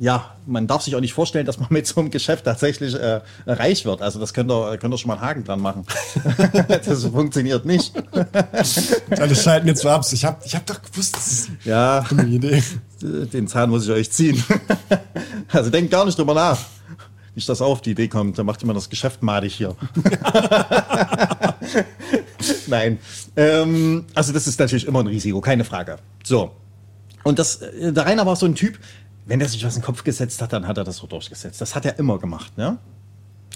ja, 0.00 0.36
man 0.46 0.66
darf 0.66 0.82
sich 0.82 0.94
auch 0.96 1.00
nicht 1.00 1.14
vorstellen, 1.14 1.46
dass 1.46 1.58
man 1.58 1.68
mit 1.70 1.86
so 1.86 2.00
einem 2.00 2.10
Geschäft 2.10 2.44
tatsächlich 2.44 2.94
äh, 2.94 3.20
reich 3.46 3.84
wird. 3.84 4.02
Also 4.02 4.18
das 4.18 4.34
könnt 4.34 4.50
ihr, 4.50 4.76
könnt 4.78 4.92
ihr 4.92 4.98
schon 4.98 5.08
mal 5.08 5.14
einen 5.14 5.22
Haken 5.22 5.44
dran 5.44 5.60
machen. 5.60 5.84
das 6.68 7.04
funktioniert 7.04 7.64
nicht. 7.64 7.92
Alle 9.10 9.34
schalten 9.34 9.68
jetzt 9.68 9.82
so 9.82 9.88
ab. 9.88 10.04
Ich 10.10 10.24
habe 10.24 10.38
ich 10.44 10.54
hab 10.54 10.66
doch 10.66 10.82
gewusst, 10.82 11.16
das 11.16 11.26
ist 11.26 11.50
ja, 11.64 12.04
eine 12.10 12.26
Idee. 12.26 12.62
Den 13.00 13.46
Zahn 13.48 13.70
muss 13.70 13.84
ich 13.84 13.90
euch 13.90 14.10
ziehen. 14.10 14.42
also 15.52 15.70
denkt 15.70 15.90
gar 15.90 16.04
nicht 16.04 16.18
drüber 16.18 16.34
nach. 16.34 16.58
Nicht, 17.34 17.48
dass 17.48 17.60
auf 17.60 17.80
die 17.80 17.90
Idee 17.92 18.08
kommt, 18.08 18.38
dann 18.38 18.46
macht 18.46 18.62
immer 18.62 18.74
das 18.74 18.88
Geschäft 18.88 19.22
madig 19.22 19.54
hier. 19.54 19.74
Nein. 22.68 22.98
Ähm, 23.34 24.04
also 24.14 24.32
das 24.32 24.46
ist 24.46 24.60
natürlich 24.60 24.86
immer 24.86 25.00
ein 25.00 25.08
Risiko, 25.08 25.40
keine 25.40 25.64
Frage. 25.64 25.98
So. 26.22 26.52
Und 27.24 27.38
das, 27.40 27.56
äh, 27.56 27.92
der 27.92 28.06
Rainer 28.06 28.24
war 28.24 28.36
so 28.36 28.46
ein 28.46 28.54
Typ, 28.54 28.78
wenn 29.26 29.40
er 29.40 29.48
sich 29.48 29.64
was 29.64 29.74
in 29.76 29.80
den 29.80 29.86
Kopf 29.86 30.04
gesetzt 30.04 30.40
hat, 30.42 30.52
dann 30.52 30.66
hat 30.66 30.78
er 30.78 30.84
das 30.84 30.98
so 30.98 31.06
durchgesetzt. 31.06 31.60
Das 31.60 31.74
hat 31.74 31.84
er 31.84 31.98
immer 31.98 32.18
gemacht, 32.18 32.56
ne? 32.56 32.78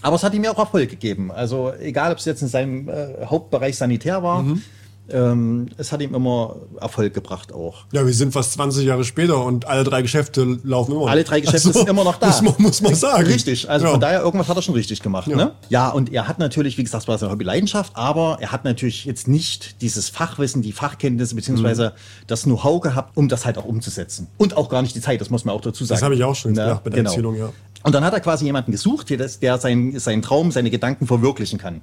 Aber 0.01 0.15
es 0.17 0.23
hat 0.23 0.33
ihm 0.33 0.45
ja 0.45 0.53
auch 0.53 0.59
Erfolg 0.59 0.91
gegeben. 0.91 1.33
Also 1.33 1.73
egal, 1.75 2.13
ob 2.13 2.19
es 2.19 2.25
jetzt 2.25 2.41
in 2.41 2.49
seinem 2.49 2.89
äh, 2.89 3.27
Hauptbereich 3.27 3.77
Sanitär 3.77 4.23
war, 4.23 4.43
mhm 4.43 4.63
ähm, 5.11 5.69
es 5.77 5.93
hat 5.93 6.03
ihm 6.03 6.15
immer 6.15 6.57
Erfolg 6.81 7.15
gebracht 7.15 7.53
auch. 7.53 7.87
Ja, 7.93 8.07
wir 8.07 8.13
sind 8.13 8.33
fast 8.33 8.53
20 8.53 8.85
Jahre 8.85 9.05
später 9.05 9.45
und 9.45 9.67
alle 9.67 9.85
drei 9.85 10.03
Geschäfte 10.03 10.59
laufen 10.63 10.93
immer 10.93 11.03
noch. 11.03 11.11
Alle 11.11 11.25
drei 11.25 11.41
Geschäfte 11.41 11.69
also, 11.69 11.81
sind 11.81 11.89
immer 11.89 12.05
noch 12.05 12.17
da. 12.17 12.27
Muss 12.27 12.43
man, 12.43 12.55
muss 12.59 12.81
man 12.83 12.95
sagen. 12.95 13.27
Richtig, 13.27 13.69
also 13.71 13.87
ja. 13.87 13.93
von 13.93 14.01
daher 14.01 14.21
irgendwas 14.21 14.49
hat 14.49 14.57
er 14.57 14.63
schon 14.63 14.75
richtig 14.75 15.03
gemacht. 15.03 15.29
Ja. 15.29 15.37
Ne? 15.37 15.53
ja, 15.69 15.89
und 15.89 16.13
er 16.13 16.29
hat 16.29 16.39
natürlich, 16.39 16.79
wie 16.79 16.85
gesagt, 16.85 17.05
es 17.05 17.09
war 17.09 17.17
seine 17.19 17.33
Hobby-Leidenschaft, 17.33 17.93
aber 17.97 18.39
er 18.41 18.53
hat 18.53 18.65
natürlich 18.65 19.05
jetzt 19.05 19.29
nicht 19.29 19.81
dieses 19.81 20.09
Fachwissen, 20.09 20.63
die 20.63 20.73
Fachkenntnisse 20.73 21.35
beziehungsweise 21.35 21.91
mhm. 21.91 22.25
das 22.27 22.43
Know-how 22.43 22.81
gehabt, 22.81 23.17
um 23.17 23.29
das 23.29 23.47
halt 23.47 23.59
auch 23.59 23.65
umzusetzen. 23.65 24.29
Und 24.37 24.57
auch 24.57 24.69
gar 24.69 24.83
nicht 24.83 24.95
die 24.95 25.01
Zeit, 25.01 25.21
das 25.21 25.31
muss 25.31 25.45
man 25.45 25.55
auch 25.55 25.61
dazu 25.61 25.85
sagen. 25.85 25.97
Das 25.97 26.05
habe 26.05 26.15
ich 26.15 26.25
auch 26.25 26.37
schon 26.37 26.53
ne? 26.53 26.63
gedacht 26.63 26.85
bei 26.85 26.91
der 26.91 26.99
genau. 26.99 27.11
Erzählung, 27.11 27.37
ja. 27.37 27.53
Und 27.83 27.95
dann 27.95 28.05
hat 28.05 28.13
er 28.13 28.21
quasi 28.21 28.45
jemanden 28.45 28.73
gesucht, 28.73 29.09
der, 29.11 29.27
der 29.27 29.59
seinen, 29.59 29.99
seinen 29.99 30.23
Traum, 30.23 30.51
seine 30.51 30.71
Gedanken 30.71 31.07
verwirklichen 31.07 31.59
kann. 31.59 31.81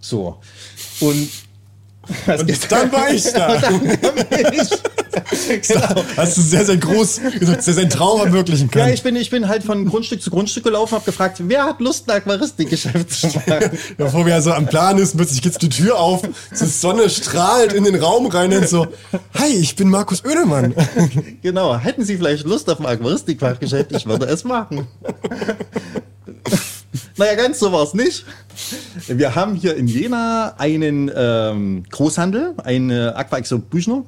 So. 0.00 0.38
Und 1.00 1.28
und 2.26 2.72
dann 2.72 2.92
war 2.92 3.10
ich 3.10 3.24
da. 3.32 3.60
genau. 5.68 6.04
Hast 6.16 6.36
du 6.36 6.40
sehr, 6.42 6.64
sehr 6.64 6.76
groß 6.76 7.20
gesagt, 7.38 7.62
sehr, 7.62 7.74
sehr 7.74 7.88
Traum 7.88 8.20
ermöglichen 8.20 8.70
können. 8.70 8.88
Ja, 8.88 8.94
ich 8.94 9.02
bin, 9.02 9.16
ich 9.16 9.30
bin 9.30 9.48
halt 9.48 9.62
von 9.62 9.86
Grundstück 9.86 10.22
zu 10.22 10.30
Grundstück 10.30 10.64
gelaufen, 10.64 10.94
habe 10.94 11.04
gefragt, 11.04 11.38
wer 11.40 11.64
hat 11.64 11.80
Lust, 11.80 12.08
ein 12.10 12.16
Aquaristikgeschäft 12.16 13.10
zu 13.10 13.26
machen? 13.26 13.78
Bevor 13.96 14.26
wir 14.26 14.34
also 14.34 14.52
am 14.52 14.66
Plan 14.66 14.98
ist, 14.98 15.16
plötzlich 15.16 15.42
geht 15.42 15.60
die 15.60 15.68
Tür 15.68 15.98
auf, 15.98 16.22
die 16.22 16.66
Sonne 16.66 17.10
strahlt 17.10 17.72
in 17.72 17.84
den 17.84 17.96
Raum 17.96 18.26
rein 18.26 18.52
und 18.52 18.68
so, 18.68 18.86
hi, 19.34 19.48
ich 19.48 19.76
bin 19.76 19.88
Markus 19.88 20.24
Oedemann. 20.24 20.74
genau, 21.42 21.76
hätten 21.78 22.04
Sie 22.04 22.16
vielleicht 22.16 22.44
Lust 22.44 22.70
auf 22.70 22.80
ein 22.80 22.86
Aquaristikfachgeschäft? 22.86 23.92
Ich 23.92 24.06
würde 24.06 24.26
es 24.26 24.44
machen. 24.44 24.86
Naja, 27.18 27.34
ganz 27.34 27.58
so 27.58 27.72
war 27.72 27.82
es 27.82 27.94
nicht. 27.94 28.24
Wir 29.08 29.34
haben 29.34 29.54
hier 29.54 29.76
in 29.76 29.88
Jena 29.88 30.54
einen 30.56 31.10
ähm, 31.14 31.82
Großhandel, 31.90 32.54
eine 32.62 33.16
Aquaexo 33.16 33.58
Büchner, 33.58 34.04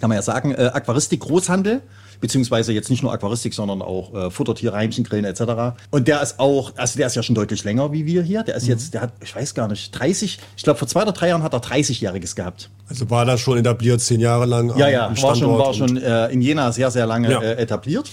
kann 0.00 0.08
man 0.08 0.16
ja 0.16 0.22
sagen, 0.22 0.52
äh, 0.52 0.70
Aquaristik-Großhandel 0.72 1.82
beziehungsweise 2.20 2.72
jetzt 2.72 2.88
nicht 2.88 3.02
nur 3.02 3.12
Aquaristik, 3.12 3.52
sondern 3.52 3.82
auch 3.82 4.14
äh, 4.14 4.30
Futtertiere, 4.30 4.76
Heimchen, 4.76 5.02
Grillen 5.02 5.24
etc. 5.24 5.76
Und 5.90 6.06
der 6.06 6.22
ist 6.22 6.38
auch, 6.38 6.72
also 6.76 6.96
der 6.96 7.08
ist 7.08 7.16
ja 7.16 7.22
schon 7.22 7.34
deutlich 7.34 7.64
länger 7.64 7.92
wie 7.92 8.06
wir 8.06 8.22
hier. 8.22 8.44
Der 8.44 8.54
ist 8.54 8.62
mhm. 8.62 8.70
jetzt, 8.70 8.94
der 8.94 9.02
hat, 9.02 9.12
ich 9.22 9.34
weiß 9.34 9.54
gar 9.54 9.66
nicht, 9.66 9.90
30, 9.90 10.38
ich 10.56 10.62
glaube 10.62 10.78
vor 10.78 10.86
zwei 10.86 11.02
oder 11.02 11.10
drei 11.10 11.28
Jahren 11.28 11.42
hat 11.42 11.52
er 11.52 11.60
30-Jähriges 11.60 12.36
gehabt. 12.36 12.70
Also 12.88 13.10
war 13.10 13.24
das 13.26 13.40
schon 13.40 13.58
etabliert, 13.58 14.00
zehn 14.00 14.20
Jahre 14.20 14.46
lang? 14.46 14.72
Ja, 14.78 14.88
ja, 14.88 15.12
war 15.20 15.34
schon, 15.34 15.58
war 15.58 15.74
schon 15.74 15.96
äh, 15.96 16.28
in 16.28 16.40
Jena 16.40 16.70
sehr, 16.70 16.92
sehr 16.92 17.06
lange 17.06 17.28
ja. 17.28 17.42
äh, 17.42 17.60
etabliert. 17.60 18.08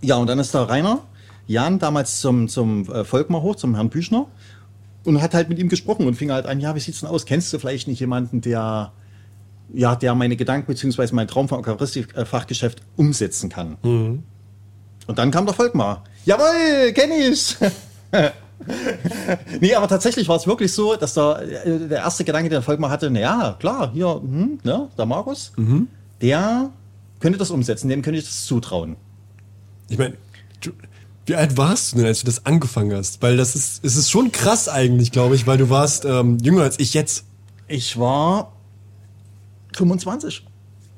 Ja, 0.00 0.16
und 0.16 0.26
dann 0.26 0.38
ist 0.38 0.54
der 0.54 0.62
Rainer 0.62 1.00
Jan 1.50 1.78
damals 1.78 2.20
zum, 2.20 2.48
zum 2.48 2.90
äh, 2.90 3.04
Volkmar 3.04 3.42
hoch, 3.42 3.56
zum 3.56 3.74
Herrn 3.74 3.90
Büchner 3.90 4.26
und 5.04 5.20
hat 5.22 5.34
halt 5.34 5.48
mit 5.48 5.58
ihm 5.58 5.68
gesprochen 5.68 6.06
und 6.06 6.14
fing 6.14 6.30
halt 6.30 6.46
an, 6.46 6.60
ja, 6.60 6.74
wie 6.74 6.80
sieht's 6.80 7.00
denn 7.00 7.08
aus? 7.08 7.26
Kennst 7.26 7.52
du 7.52 7.58
vielleicht 7.58 7.88
nicht 7.88 8.00
jemanden, 8.00 8.40
der 8.40 8.92
ja, 9.72 9.94
der 9.94 10.14
meine 10.16 10.36
Gedanken 10.36 10.66
beziehungsweise 10.66 11.14
mein 11.14 11.28
Traum 11.28 11.48
vom 11.48 11.60
Eucharistik-Fachgeschäft 11.60 12.82
umsetzen 12.96 13.48
kann? 13.48 13.76
Mhm. 13.82 14.24
Und 15.06 15.18
dann 15.18 15.30
kam 15.30 15.46
der 15.46 15.54
Volkmar. 15.54 16.04
Jawohl, 16.24 16.92
kenne 16.92 17.14
ich! 17.14 17.56
nee, 19.60 19.74
aber 19.74 19.86
tatsächlich 19.86 20.28
war 20.28 20.36
es 20.36 20.46
wirklich 20.46 20.72
so, 20.72 20.96
dass 20.96 21.14
der, 21.14 21.64
äh, 21.64 21.88
der 21.88 21.98
erste 21.98 22.24
Gedanke, 22.24 22.48
den 22.48 22.56
der 22.56 22.62
Volkmar 22.62 22.90
hatte, 22.90 23.10
na 23.10 23.20
ja, 23.20 23.56
klar, 23.60 23.92
hier, 23.92 24.20
hm, 24.20 24.58
ne, 24.64 24.88
der 24.98 25.06
Markus. 25.06 25.52
Mhm 25.56 25.86
der 26.20 26.70
könnte 27.20 27.38
das 27.38 27.50
umsetzen, 27.50 27.88
dem 27.88 28.02
könnte 28.02 28.18
ich 28.18 28.24
das 28.24 28.46
zutrauen. 28.46 28.96
Ich 29.88 29.98
meine, 29.98 30.16
wie 31.30 31.36
alt 31.36 31.56
warst 31.56 31.92
du 31.92 31.98
denn, 31.98 32.06
als 32.06 32.20
du 32.20 32.26
das 32.26 32.44
angefangen 32.44 32.92
hast? 32.92 33.22
Weil 33.22 33.36
das 33.36 33.54
ist, 33.54 33.84
es 33.84 33.94
ist 33.94 34.10
schon 34.10 34.32
krass 34.32 34.68
eigentlich, 34.68 35.12
glaube 35.12 35.36
ich, 35.36 35.46
weil 35.46 35.58
du 35.58 35.70
warst 35.70 36.04
ähm, 36.04 36.38
jünger 36.42 36.64
als 36.64 36.80
ich 36.80 36.92
jetzt. 36.92 37.22
Ich 37.68 38.00
war 38.00 38.50
25. 39.76 40.44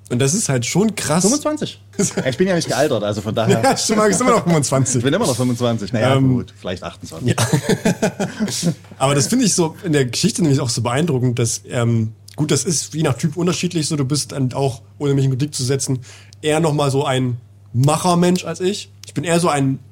Und 0.08 0.18
das 0.20 0.32
ist 0.32 0.48
halt 0.48 0.64
schon 0.64 0.96
krass. 0.96 1.22
25. 1.24 1.82
Ich 2.26 2.36
bin 2.38 2.48
ja 2.48 2.54
nicht 2.54 2.66
gealtert, 2.66 3.04
also 3.04 3.20
von 3.20 3.34
daher. 3.34 3.60
Ja, 3.62 3.76
stimmt, 3.76 4.00
ich 4.10 4.16
bin 4.16 4.26
immer 4.26 4.36
noch 4.38 4.46
Ich 4.46 4.52
25. 4.52 5.02
bin 5.02 5.12
immer 5.12 5.26
noch 5.26 5.36
25. 5.36 5.92
Naja, 5.92 6.16
Ähm, 6.16 6.28
gut, 6.36 6.54
vielleicht 6.58 6.82
28. 6.82 7.36
Aber 8.98 9.14
das 9.14 9.26
finde 9.26 9.44
ich 9.44 9.52
so 9.54 9.76
in 9.84 9.92
der 9.92 10.06
Geschichte 10.06 10.40
nämlich 10.40 10.60
auch 10.60 10.70
so 10.70 10.80
beeindruckend, 10.80 11.38
dass, 11.38 11.60
ähm, 11.68 12.14
gut, 12.36 12.50
das 12.50 12.64
ist 12.64 12.94
je 12.94 13.02
nach 13.02 13.18
Typ 13.18 13.36
unterschiedlich 13.36 13.86
so. 13.86 13.96
Du 13.96 14.06
bist 14.06 14.32
dann 14.32 14.54
auch, 14.54 14.80
ohne 14.98 15.12
mich 15.12 15.26
in 15.26 15.30
Kritik 15.32 15.54
zu 15.54 15.62
setzen, 15.62 15.98
eher 16.40 16.60
nochmal 16.60 16.90
so 16.90 17.04
ein 17.04 17.36
Machermensch 17.74 18.46
als 18.46 18.60
ich. 18.60 18.90
Ich 19.06 19.12
bin 19.12 19.24
eher 19.24 19.38
so 19.38 19.50
ein, 19.50 19.78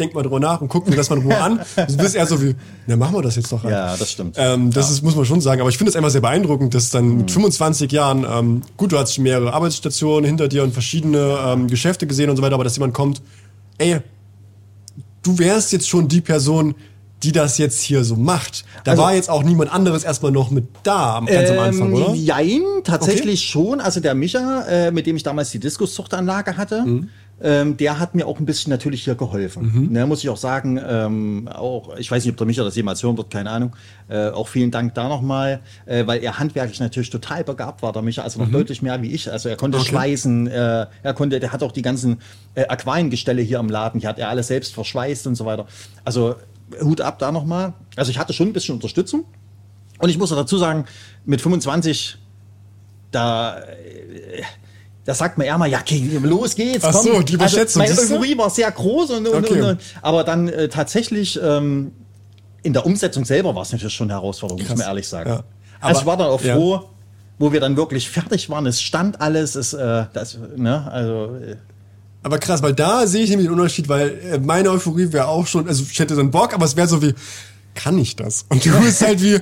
denk 0.00 0.14
mal 0.14 0.22
drüber 0.22 0.40
nach 0.40 0.60
und 0.60 0.68
guck 0.68 0.88
mir 0.88 0.96
das 0.96 1.10
mal 1.10 1.16
in 1.18 1.22
Ruhe 1.24 1.38
an. 1.40 1.60
Du 1.88 1.96
bist 1.98 2.14
eher 2.16 2.26
so 2.26 2.42
wie, 2.42 2.56
na, 2.86 2.96
machen 2.96 3.14
wir 3.14 3.22
das 3.22 3.36
jetzt 3.36 3.52
doch. 3.52 3.62
halt. 3.62 3.72
Ja, 3.72 3.96
das 3.96 4.10
stimmt. 4.10 4.34
Ähm, 4.38 4.70
das 4.72 4.90
ist, 4.90 5.02
muss 5.02 5.14
man 5.14 5.24
schon 5.26 5.40
sagen. 5.40 5.60
Aber 5.60 5.70
ich 5.70 5.78
finde 5.78 5.90
es 5.90 5.96
einfach 5.96 6.10
sehr 6.10 6.20
beeindruckend, 6.22 6.74
dass 6.74 6.90
dann 6.90 7.06
Mhm. 7.08 7.16
mit 7.18 7.30
25 7.30 7.92
Jahren, 7.92 8.26
ähm, 8.28 8.62
gut, 8.76 8.92
du 8.92 8.98
hast 8.98 9.18
mehrere 9.18 9.52
Arbeitsstationen 9.52 10.24
hinter 10.24 10.48
dir 10.48 10.62
und 10.64 10.72
verschiedene 10.72 11.38
ähm, 11.44 11.68
Geschäfte 11.68 12.06
gesehen 12.06 12.30
und 12.30 12.36
so 12.36 12.42
weiter, 12.42 12.54
aber 12.54 12.64
dass 12.64 12.76
jemand 12.76 12.94
kommt, 12.94 13.22
ey, 13.78 14.00
du 15.22 15.38
wärst 15.38 15.72
jetzt 15.72 15.88
schon 15.88 16.08
die 16.08 16.20
Person, 16.20 16.74
die 17.22 17.32
das 17.32 17.58
jetzt 17.58 17.82
hier 17.82 18.02
so 18.02 18.16
macht. 18.16 18.64
Da 18.84 18.92
Also- 18.92 19.02
war 19.02 19.14
jetzt 19.14 19.28
auch 19.28 19.42
niemand 19.42 19.70
anderes 19.72 20.04
erstmal 20.04 20.32
noch 20.32 20.50
mit 20.50 20.68
da 20.84 21.16
am, 21.18 21.26
ganz 21.26 21.50
am 21.50 21.58
Anfang, 21.58 21.92
oder? 21.92 22.08
Ähm, 22.08 22.14
Jein, 22.14 22.62
tatsächlich 22.82 23.42
schon. 23.44 23.80
Also 23.80 24.00
der 24.00 24.14
Micha, 24.14 24.62
äh, 24.62 24.90
mit 24.90 25.06
dem 25.06 25.16
ich 25.16 25.22
damals 25.22 25.50
die 25.50 25.58
Diskuszuchtanlage 25.58 26.56
hatte, 26.56 26.82
Mhm. 26.86 27.08
Ähm, 27.42 27.76
der 27.76 27.98
hat 27.98 28.14
mir 28.14 28.26
auch 28.26 28.38
ein 28.38 28.46
bisschen 28.46 28.70
natürlich 28.70 29.04
hier 29.04 29.14
geholfen. 29.14 29.88
Ne, 29.90 30.06
muss 30.06 30.22
ich 30.22 30.28
auch 30.28 30.36
sagen, 30.36 30.78
ähm, 30.86 31.48
auch, 31.48 31.96
ich 31.96 32.10
weiß 32.10 32.24
nicht, 32.24 32.32
ob 32.32 32.36
der 32.36 32.46
Micha 32.46 32.62
das 32.64 32.76
jemals 32.76 33.02
hören 33.02 33.16
wird, 33.16 33.30
keine 33.30 33.50
Ahnung. 33.50 33.74
Äh, 34.08 34.28
auch 34.28 34.48
vielen 34.48 34.70
Dank 34.70 34.94
da 34.94 35.08
nochmal, 35.08 35.60
äh, 35.86 36.06
weil 36.06 36.22
er 36.22 36.38
handwerklich 36.38 36.80
natürlich 36.80 37.10
total 37.10 37.44
begabt 37.44 37.82
war, 37.82 37.92
der 37.92 38.02
Micha, 38.02 38.22
also 38.22 38.40
noch 38.40 38.50
deutlich 38.50 38.82
mehr 38.82 39.00
wie 39.02 39.12
ich. 39.12 39.30
Also 39.30 39.48
er 39.48 39.56
konnte 39.56 39.78
Mhm. 39.78 39.82
Okay. 39.82 39.90
schweißen, 39.90 40.46
äh, 40.48 40.86
er 41.02 41.14
konnte, 41.14 41.40
der 41.40 41.52
hat 41.52 41.62
auch 41.62 41.72
die 41.72 41.82
ganzen 41.82 42.18
äh, 42.54 42.66
Aquariengestelle 42.66 43.40
hier 43.42 43.58
im 43.58 43.68
Laden, 43.68 44.00
die 44.00 44.06
hat 44.06 44.18
er 44.18 44.28
alles 44.28 44.48
selbst 44.48 44.74
verschweißt 44.74 45.26
und 45.26 45.34
so 45.36 45.44
weiter. 45.46 45.66
Also 46.04 46.34
Hut 46.82 47.00
ab 47.00 47.18
da 47.18 47.32
nochmal. 47.32 47.72
Also 47.96 48.10
ich 48.10 48.18
hatte 48.18 48.32
schon 48.32 48.48
ein 48.48 48.52
bisschen 48.52 48.74
Unterstützung. 48.74 49.24
Und 49.98 50.08
ich 50.08 50.18
muss 50.18 50.32
auch 50.32 50.36
dazu 50.36 50.56
sagen, 50.56 50.84
mit 51.24 51.40
25, 51.40 52.16
da, 53.10 53.56
da 55.04 55.14
sagt 55.14 55.38
man 55.38 55.46
eher 55.46 55.56
mal, 55.58 55.68
ja, 55.68 55.80
okay, 55.80 56.18
los 56.22 56.54
geht's. 56.54 56.84
Ach 56.84 56.92
so, 56.92 57.20
die 57.22 57.34
Überschätzung, 57.34 57.82
Also 57.82 58.02
meine? 58.02 58.14
Euphorie 58.14 58.38
war 58.38 58.50
sehr 58.50 58.70
groß, 58.70 59.10
und, 59.10 59.28
und, 59.28 59.44
Okay. 59.50 59.62
und, 59.62 59.80
aber 60.02 60.24
dann 60.24 60.48
äh, 60.48 60.68
tatsächlich 60.68 61.38
ähm, 61.42 61.92
in 62.62 62.72
der 62.74 62.84
Umsetzung 62.84 63.24
selber 63.24 63.54
war 63.54 63.62
es 63.62 63.72
natürlich 63.72 63.94
schon 63.94 64.10
eine 64.10 64.20
Herausforderung, 64.20 64.60
muss 64.62 64.76
man 64.76 64.86
ehrlich 64.86 65.08
sagen. 65.08 65.30
Ja. 65.30 65.36
also 65.36 65.44
Aber- 65.80 65.98
ich 66.00 66.06
war 66.06 66.16
dann 66.16 66.26
auch 66.28 66.42
ja. 66.42 66.54
froh, 66.54 66.80
wo 67.38 67.52
wir 67.52 67.60
dann 67.60 67.76
wirklich 67.76 68.10
fertig 68.10 68.50
waren. 68.50 68.66
Es 68.66 68.82
stand 68.82 69.20
alles, 69.22 69.54
es, 69.54 69.72
äh, 69.72 70.04
das, 70.12 70.36
ne, 70.56 70.86
also 70.92 71.34
äh, 71.36 71.56
Aber 72.22 72.38
krass, 72.38 72.62
weil 72.62 72.74
da 72.74 73.06
sehe 73.06 73.22
ich 73.24 73.30
nämlich 73.30 73.48
den 73.48 73.54
Unterschied, 73.54 73.88
weil 73.88 74.18
äh, 74.30 74.38
meine 74.38 74.70
Euphorie 74.70 75.10
wäre 75.12 75.28
auch 75.28 75.46
schon, 75.46 75.66
also 75.66 75.82
ich 75.90 75.98
hätte 75.98 76.14
so 76.14 76.20
einen 76.20 76.30
Bock, 76.30 76.52
aber 76.52 76.66
es 76.66 76.76
wäre 76.76 76.86
so 76.86 77.00
wie, 77.00 77.14
kann 77.74 77.96
ich 77.98 78.16
das? 78.16 78.44
Und 78.50 78.62
du 78.66 78.78
bist 78.80 79.00
halt 79.00 79.22
wie, 79.22 79.38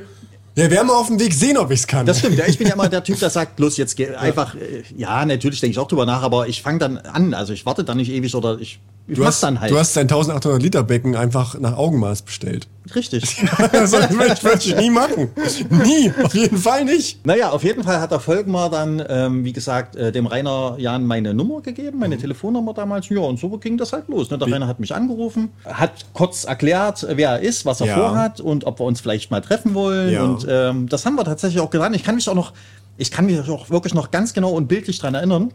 ja, 0.58 0.70
wir 0.70 0.78
haben 0.78 0.90
auf 0.90 1.06
dem 1.06 1.20
Weg 1.20 1.32
sehen, 1.32 1.56
ob 1.56 1.70
ich 1.70 1.80
es 1.80 1.86
kann. 1.86 2.06
Das 2.06 2.18
stimmt. 2.18 2.36
Ja, 2.36 2.46
ich 2.46 2.58
bin 2.58 2.66
ja 2.66 2.74
immer 2.74 2.88
der 2.88 3.04
Typ, 3.04 3.18
der 3.18 3.30
sagt, 3.30 3.60
los, 3.60 3.76
jetzt 3.76 3.96
geh 3.96 4.14
einfach, 4.14 4.54
äh, 4.54 4.82
ja, 4.96 5.24
natürlich 5.24 5.60
denke 5.60 5.72
ich 5.72 5.78
auch 5.78 5.88
drüber 5.88 6.06
nach, 6.06 6.22
aber 6.22 6.48
ich 6.48 6.62
fange 6.62 6.78
dann 6.78 6.98
an. 6.98 7.34
Also 7.34 7.52
ich 7.52 7.64
warte 7.66 7.84
dann 7.84 7.96
nicht 7.96 8.10
ewig 8.10 8.34
oder 8.34 8.58
ich 8.58 8.80
Du 9.08 9.24
hast, 9.24 9.42
dann 9.42 9.58
halt. 9.58 9.72
du 9.72 9.78
hast 9.78 9.96
dein 9.96 10.02
1800 10.02 10.62
Liter 10.62 10.82
Becken 10.82 11.16
einfach 11.16 11.58
nach 11.58 11.76
Augenmaß 11.76 12.22
bestellt. 12.22 12.68
Richtig. 12.94 13.42
das 13.72 13.92
würde 13.92 14.58
ich, 14.60 14.76
nie 14.76 14.90
machen. 14.90 15.30
Nie, 15.70 16.12
auf 16.22 16.34
jeden 16.34 16.58
Fall 16.58 16.84
nicht. 16.84 17.24
naja, 17.26 17.50
auf 17.50 17.64
jeden 17.64 17.84
Fall 17.84 18.00
hat 18.00 18.10
der 18.10 18.20
Volkmar 18.20 18.70
dann, 18.70 19.02
ähm, 19.08 19.44
wie 19.44 19.52
gesagt, 19.52 19.96
äh, 19.96 20.12
dem 20.12 20.26
Rainer 20.26 20.76
Jan 20.78 21.06
meine 21.06 21.32
Nummer 21.32 21.62
gegeben, 21.62 21.98
meine 21.98 22.18
Telefonnummer 22.18 22.74
damals. 22.74 23.08
Ja, 23.08 23.20
und 23.20 23.38
so 23.38 23.48
ging 23.58 23.78
das 23.78 23.92
halt 23.92 24.08
los. 24.08 24.30
Ne? 24.30 24.38
Der 24.38 24.50
Rainer 24.50 24.68
hat 24.68 24.78
mich 24.78 24.94
angerufen, 24.94 25.50
hat 25.64 25.92
kurz 26.12 26.44
erklärt, 26.44 27.06
wer 27.10 27.30
er 27.30 27.40
ist, 27.40 27.64
was 27.64 27.80
er 27.80 27.88
Ja. 27.88 27.94
vorhat 27.96 28.40
und 28.40 28.64
ob 28.64 28.78
wir 28.78 28.84
uns 28.84 29.00
vielleicht 29.00 29.30
mal 29.30 29.40
treffen 29.40 29.74
wollen. 29.74 30.12
Ja. 30.12 30.22
Und 30.24 30.46
ähm, 30.48 30.88
das 30.88 31.06
haben 31.06 31.14
wir 31.16 31.24
tatsächlich 31.24 31.60
auch 31.60 31.70
getan. 31.70 31.94
Ich 31.94 32.04
kann 32.04 32.14
mich 32.14 32.28
auch 32.28 32.34
noch, 32.34 32.52
ich 32.98 33.10
kann 33.10 33.24
mich 33.26 33.40
auch 33.48 33.70
wirklich 33.70 33.94
noch 33.94 34.10
ganz 34.10 34.34
genau 34.34 34.50
und 34.50 34.68
bildlich 34.68 34.98
dran 34.98 35.14
erinnern. 35.14 35.52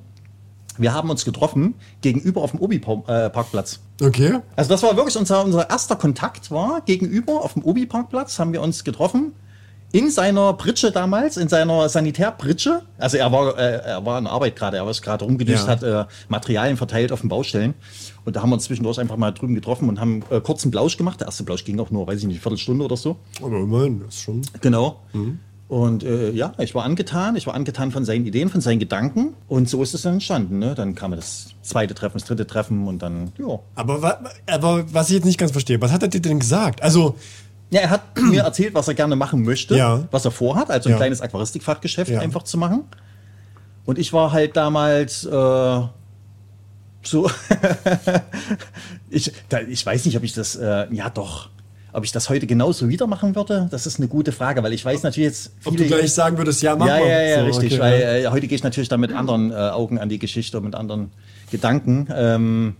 Wir 0.78 0.93
haben 0.93 1.09
uns 1.09 1.24
getroffen 1.26 1.76
gegenüber 2.01 2.41
auf 2.41 2.51
dem 2.51 2.59
Obi-Parkplatz. 2.59 3.80
Okay. 4.01 4.39
Also 4.55 4.69
das 4.69 4.84
war 4.84 4.95
wirklich 4.95 5.17
unser, 5.17 5.43
unser 5.43 5.69
erster 5.69 5.95
Kontakt 5.95 6.51
war 6.51 6.82
gegenüber 6.82 7.41
auf 7.43 7.53
dem 7.53 7.63
Obi-Parkplatz 7.63 8.39
haben 8.39 8.53
wir 8.53 8.61
uns 8.61 8.84
getroffen. 8.84 9.34
In 9.91 10.09
seiner 10.09 10.53
Pritsche 10.53 10.91
damals, 10.91 11.38
in 11.38 11.49
seiner 11.49 11.88
Sanitärpritsche. 11.88 12.82
Also 12.97 13.17
er 13.17 13.32
war, 13.32 13.55
äh, 13.59 13.76
er 13.86 14.03
war 14.03 14.17
in 14.17 14.26
Arbeit 14.26 14.55
gerade, 14.55 14.78
er 14.78 14.88
war 14.88 14.93
gerade 14.93 15.24
rumgedüst, 15.24 15.67
Ja. 15.67 15.71
hat 15.71 15.84
äh, 15.84 16.05
Materialien 16.30 16.78
verteilt 16.78 17.11
auf 17.11 17.21
den 17.21 17.30
Baustellen. 17.30 17.76
Und 18.26 18.36
da 18.36 18.41
haben 18.41 18.49
wir 18.49 18.55
uns 18.55 18.63
zwischendurch 18.63 18.97
einfach 18.99 19.17
mal 19.17 19.30
drüben 19.32 19.53
getroffen 19.53 19.89
und 19.89 19.99
haben 19.99 20.24
äh, 20.32 20.41
kurz 20.41 20.63
einen 20.63 20.71
Blausch 20.71 20.97
gemacht. 20.97 21.19
Der 21.19 21.28
erste 21.28 21.43
Blausch 21.43 21.63
ging 21.63 21.80
auch 21.80 21.91
nur, 21.91 22.07
weiß 22.07 22.21
ich 22.21 22.26
nicht, 22.26 22.41
Viertelstunde 22.41 22.84
oder 22.84 22.97
so. 22.97 23.17
Aber 23.39 23.57
immerhin, 23.59 23.99
das 24.03 24.15
ist 24.15 24.21
schon. 24.21 24.41
Genau. 24.61 24.99
Mhm. 25.13 25.38
Und 25.70 26.03
äh, 26.03 26.30
ja, 26.32 26.53
ich 26.59 26.76
war 26.76 26.84
angetan. 26.84 27.36
Ich 27.36 27.47
war 27.47 27.55
angetan 27.55 27.91
von 27.91 28.05
seinen 28.05 28.26
Ideen, 28.26 28.49
von 28.49 28.61
seinen 28.61 28.80
Gedanken. 28.80 29.34
Und 29.47 29.68
so 29.70 29.82
ist 29.82 29.93
es 29.95 30.03
dann 30.03 30.14
entstanden. 30.16 30.59
Ne? 30.59 30.76
Dann 30.76 30.93
kam 30.93 31.11
das 31.11 31.47
zweite 31.64 31.95
Treffen, 31.95 32.20
das 32.20 32.28
dritte 32.28 32.45
Treffen 32.45 32.88
und 32.88 33.01
dann, 33.01 33.32
ja. 33.39 33.59
Aber, 33.76 34.01
wa- 34.01 34.20
aber 34.47 34.93
was 34.93 35.09
ich 35.09 35.16
jetzt 35.16 35.26
nicht 35.26 35.39
ganz 35.39 35.51
verstehe, 35.51 35.82
was 35.82 35.91
hat 35.91 36.03
er 36.03 36.09
dir 36.09 36.22
denn 36.22 36.39
gesagt? 36.39 36.84
Also, 36.84 37.16
Ja, 37.72 37.82
er 37.82 37.89
hat 37.89 38.01
mir 38.22 38.43
erzählt, 38.43 38.76
was 38.76 38.88
er 38.88 38.93
gerne 38.93 39.16
machen 39.16 39.41
möchte, 39.43 39.76
Ja. 39.76 40.03
was 40.11 40.26
er 40.26 40.32
vorhat, 40.32 40.70
also 40.70 40.89
ein 40.89 40.91
Ja. 40.91 40.97
kleines 40.97 41.22
Aquaristikfachgeschäft 41.22 42.11
Ja. 42.11 42.20
einfach 42.20 42.43
zu 42.43 42.57
machen. 42.59 42.84
Und 43.86 43.97
ich 43.97 44.14
war 44.14 44.32
halt 44.32 44.55
damals 44.55 45.26
äh, 45.26 45.30
so, 47.01 47.30
ich, 49.09 49.32
da, 49.49 49.61
ich 49.61 49.86
weiß 49.86 50.05
nicht, 50.05 50.18
ob 50.18 50.24
ich 50.24 50.34
das, 50.34 50.55
äh, 50.55 50.88
ja 50.93 51.09
doch, 51.09 51.49
ob 51.93 52.03
ich 52.03 52.11
das 52.11 52.29
heute 52.29 52.47
genauso 52.47 52.89
wieder 52.89 53.07
machen 53.07 53.35
würde, 53.35 53.67
das 53.71 53.85
ist 53.85 53.99
eine 53.99 54.07
gute 54.07 54.31
Frage, 54.31 54.61
weil 54.63 54.73
ich 54.73 54.83
weiß 54.83 55.03
natürlich 55.03 55.27
jetzt 55.29 55.51
ob 55.63 55.77
du 55.77 55.85
gleich 55.85 56.11
sagen 56.13 56.37
würdest, 56.37 56.61
ja, 56.63 56.75
mach 56.75 56.87
ja, 56.87 56.97
mal. 56.99 57.07
ja, 57.07 57.21
ja, 57.21 57.39
So, 57.39 57.45
richtig, 57.45 57.73
okay, 57.73 57.81
weil 57.81 58.01
ja. 58.01 58.15
äh, 58.15 58.27
heute 58.31 58.47
gehe 58.47 58.55
ich 58.55 58.63
natürlich 58.63 58.89
dann 58.89 58.99
mit 58.99 59.13
anderen 59.13 59.51
äh, 59.51 59.55
Augen 59.55 59.99
an 59.99 60.09
die 60.09 60.19
Geschichte 60.19 60.57
und 60.57 60.65
mit 60.65 60.75
anderen 60.75 61.11
Gedanken. 61.51 62.07
Ähm, 62.13 62.75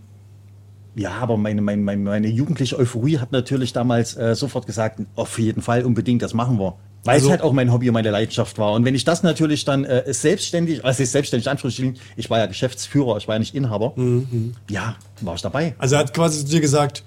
ja, 0.96 1.12
aber 1.12 1.36
meine, 1.36 1.60
meine, 1.60 1.82
meine, 1.82 2.02
meine 2.02 2.28
jugendliche 2.28 2.78
Euphorie 2.78 3.18
hat 3.18 3.32
natürlich 3.32 3.72
damals 3.72 4.16
äh, 4.16 4.34
sofort 4.36 4.66
gesagt, 4.66 5.00
auf 5.16 5.38
jeden 5.38 5.60
Fall 5.62 5.84
unbedingt, 5.84 6.22
das 6.22 6.34
machen 6.34 6.58
wir. 6.58 6.74
Weil 7.06 7.14
Also- 7.16 7.26
es 7.26 7.30
halt 7.32 7.42
auch 7.42 7.52
mein 7.52 7.70
Hobby 7.72 7.88
und 7.88 7.94
meine 7.94 8.10
Leidenschaft 8.10 8.56
war. 8.58 8.72
Und 8.72 8.84
wenn 8.84 8.94
ich 8.94 9.04
das 9.04 9.22
natürlich 9.22 9.64
dann 9.64 9.84
äh, 9.84 10.04
selbstständig, 10.14 10.84
also 10.84 11.02
ich 11.02 11.10
selbstständig 11.10 11.48
anführungsstrichen, 11.50 11.96
ich 12.16 12.30
war 12.30 12.38
ja 12.38 12.46
Geschäftsführer, 12.46 13.16
ich 13.18 13.28
war 13.28 13.34
ja 13.34 13.38
nicht 13.40 13.54
Inhaber, 13.54 13.92
Mhm. 13.96 14.54
ja, 14.70 14.96
war 15.20 15.34
ich 15.34 15.42
dabei. 15.42 15.74
Also 15.78 15.96
er 15.96 16.00
hat 16.00 16.14
quasi 16.14 16.44
zu 16.44 16.50
dir 16.52 16.60
gesagt, 16.60 17.02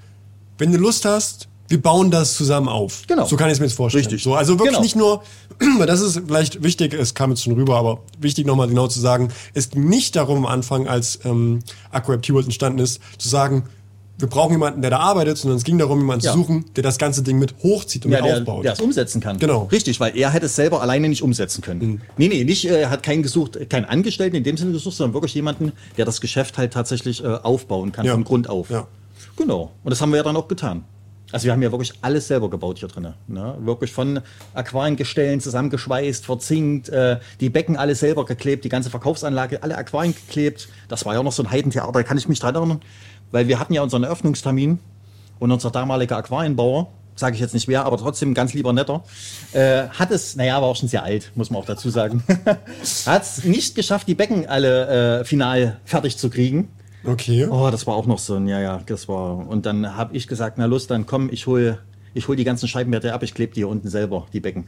wenn 0.57 0.71
du 0.71 0.77
Lust 0.77 1.05
hast, 1.05 1.47
wir 1.70 1.82
bauen 1.82 2.11
das 2.11 2.36
zusammen 2.36 2.70
auf. 2.70 3.03
Genau. 3.07 3.26
So 3.26 3.36
kann 3.36 3.47
ich 3.47 3.53
es 3.53 3.59
mir 3.59 3.65
jetzt 3.65 3.76
vorstellen. 3.76 4.05
Richtig. 4.05 4.24
So, 4.24 4.36
also 4.36 4.53
wirklich 4.53 4.70
Genau. 4.72 4.82
nicht 4.84 4.95
nur, 4.95 5.22
weil 5.78 5.88
das 5.88 5.99
ist 6.01 6.22
vielleicht 6.26 6.63
wichtig, 6.63 6.93
es 6.93 7.13
kam 7.13 7.32
jetzt 7.32 7.43
schon 7.43 7.53
rüber, 7.53 7.78
aber 7.78 7.99
wichtig 8.20 8.45
nochmal 8.45 8.68
genau 8.68 8.88
zu 8.88 8.99
sagen, 8.99 9.30
es 9.53 9.70
ging 9.70 9.88
nicht 9.89 10.15
darum 10.15 10.38
am 10.39 10.45
Anfang, 10.45 10.88
als 10.88 11.20
ähm, 11.26 11.59
AquaWeb 11.91 12.22
T-World 12.22 12.45
entstanden 12.45 12.80
ist, 12.80 13.01
zu 13.18 13.28
sagen, 13.30 13.63
wir 14.20 14.28
brauchen 14.30 14.53
jemanden, 14.53 14.82
der 14.82 14.89
da 14.89 14.97
arbeitet, 14.97 15.38
sondern 15.38 15.57
es 15.57 15.63
ging 15.63 15.78
darum, 15.78 15.99
jemanden 15.99 16.26
Ja. 16.26 16.32
zu 16.32 16.39
suchen, 16.39 16.65
der 16.76 16.82
das 16.82 16.97
ganze 16.97 17.22
Ding 17.22 17.38
mit 17.38 17.53
hochzieht 17.61 18.03
und 18.05 18.11
Ja, 18.11 18.22
mit 18.22 18.32
der, 18.32 18.38
aufbaut. 18.39 18.65
der 18.65 18.74
es 18.74 18.80
umsetzen 18.80 19.22
kann. 19.22 19.38
Genau. 19.38 19.65
Richtig, 19.72 19.99
weil 19.99 20.18
er 20.18 20.32
hätte 20.32 20.47
es 20.47 20.55
selber 20.55 20.82
alleine 20.82 21.07
nicht 21.07 21.22
umsetzen 21.22 21.61
können. 21.61 21.80
Mhm. 21.88 22.01
Nee, 22.18 22.28
nee, 22.30 22.43
nicht, 22.43 22.65
äh, 22.68 22.82
er 22.82 22.89
hat 22.89 23.03
keinen 23.03 23.22
gesucht, 23.22 23.59
keinen 23.70 23.86
Angestellten 23.86 24.36
in 24.36 24.43
dem 24.43 24.57
Sinne 24.57 24.72
gesucht, 24.72 24.95
sondern 24.95 25.13
wirklich 25.13 25.36
jemanden, 25.36 25.72
der 25.97 26.05
das 26.05 26.20
Geschäft 26.20 26.57
halt 26.57 26.74
tatsächlich 26.74 27.24
äh, 27.24 27.28
aufbauen 27.28 27.91
kann, 27.91 28.05
Ja. 28.07 28.13
von 28.13 28.24
Grund 28.24 28.49
auf. 28.49 28.72
Ja. 28.72 28.88
Genau. 29.36 29.72
Und 29.84 29.91
das 29.91 30.01
haben 30.01 30.09
wir 30.09 30.18
ja 30.18 30.24
dann 30.24 30.36
auch 30.36 30.47
getan. 30.47 30.84
Also 31.32 31.45
wir 31.45 31.51
haben 31.51 31.61
ja 31.61 31.71
wirklich 31.71 31.93
alles 32.01 32.28
selber 32.28 32.49
gebaut 32.49 32.80
hier 32.80 32.88
drin. 32.88 33.13
Ne? 33.28 33.55
Wirklich 33.59 33.91
von 33.91 34.21
Aquariengestellen 34.53 35.41
zusammengeschweißt, 35.41 36.25
verzinkt, 36.25 36.88
äh, 36.89 37.19
die 37.41 37.49
Becken 37.49 37.75
alle 37.75 37.95
selber 37.95 38.23
geklebt, 38.23 38.63
die 38.63 38.69
ganze 38.69 38.89
Verkaufsanlage, 38.89 39.61
alle 39.61 39.78
Aquarien 39.78 40.15
geklebt. 40.15 40.69
Das 40.88 41.05
war 41.05 41.13
ja 41.15 41.23
noch 41.23 41.34
so 41.34 41.43
ein 41.43 41.51
Heidentheater, 41.51 41.91
da 41.91 42.03
kann 42.03 42.17
ich 42.17 42.30
mich 42.30 42.39
dran 42.39 42.55
erinnern. 42.55 42.82
Weil 43.32 43.49
wir 43.49 43.59
hatten 43.59 43.73
ja 43.73 43.82
unseren 43.82 44.03
Eröffnungstermin 44.03 44.80
und 45.39 45.51
unser 45.51 45.69
damaliger 45.69 46.15
Aquarienbauer, 46.15 46.88
sage 47.15 47.36
ich 47.36 47.41
jetzt 47.41 47.53
nicht 47.53 47.67
wer, 47.67 47.86
aber 47.86 47.97
trotzdem 47.97 48.34
ganz 48.34 48.53
lieber 48.53 48.71
netter, 48.71 49.03
äh, 49.51 49.88
hat 49.89 50.11
es, 50.11 50.38
naja, 50.38 50.61
war 50.61 50.69
auch 50.69 50.75
schon 50.78 50.88
sehr 50.88 51.03
alt, 51.03 51.32
muss 51.36 51.49
man 51.49 51.61
auch 51.61 51.65
dazu 51.65 51.89
sagen, 51.89 52.23
hat 53.05 53.23
es 53.23 53.43
nicht 53.43 53.75
geschafft, 53.75 54.07
die 54.07 54.15
Becken 54.15 54.47
alle 54.47 55.19
äh, 55.19 55.25
final 55.25 55.80
fertig 55.84 56.17
zu 56.17 56.30
kriegen. 56.30 56.69
Okay. 57.03 57.47
Oh, 57.47 57.69
das 57.71 57.87
war 57.87 57.95
auch 57.95 58.05
noch 58.05 58.19
so 58.19 58.35
ein, 58.35 58.47
ja, 58.47 58.59
ja, 58.59 58.81
das 58.85 59.07
war. 59.07 59.47
Und 59.47 59.65
dann 59.65 59.95
habe 59.95 60.15
ich 60.15 60.27
gesagt, 60.27 60.57
na 60.57 60.65
los, 60.65 60.87
dann 60.87 61.05
komm, 61.05 61.29
ich 61.31 61.47
hol, 61.47 61.79
ich 62.13 62.27
hol 62.27 62.35
die 62.35 62.43
ganzen 62.43 62.67
Scheibenwerte 62.67 63.13
ab, 63.13 63.23
ich 63.23 63.33
klebe 63.33 63.53
die 63.53 63.61
hier 63.61 63.69
unten 63.69 63.89
selber, 63.89 64.27
die 64.33 64.39
Becken. 64.39 64.67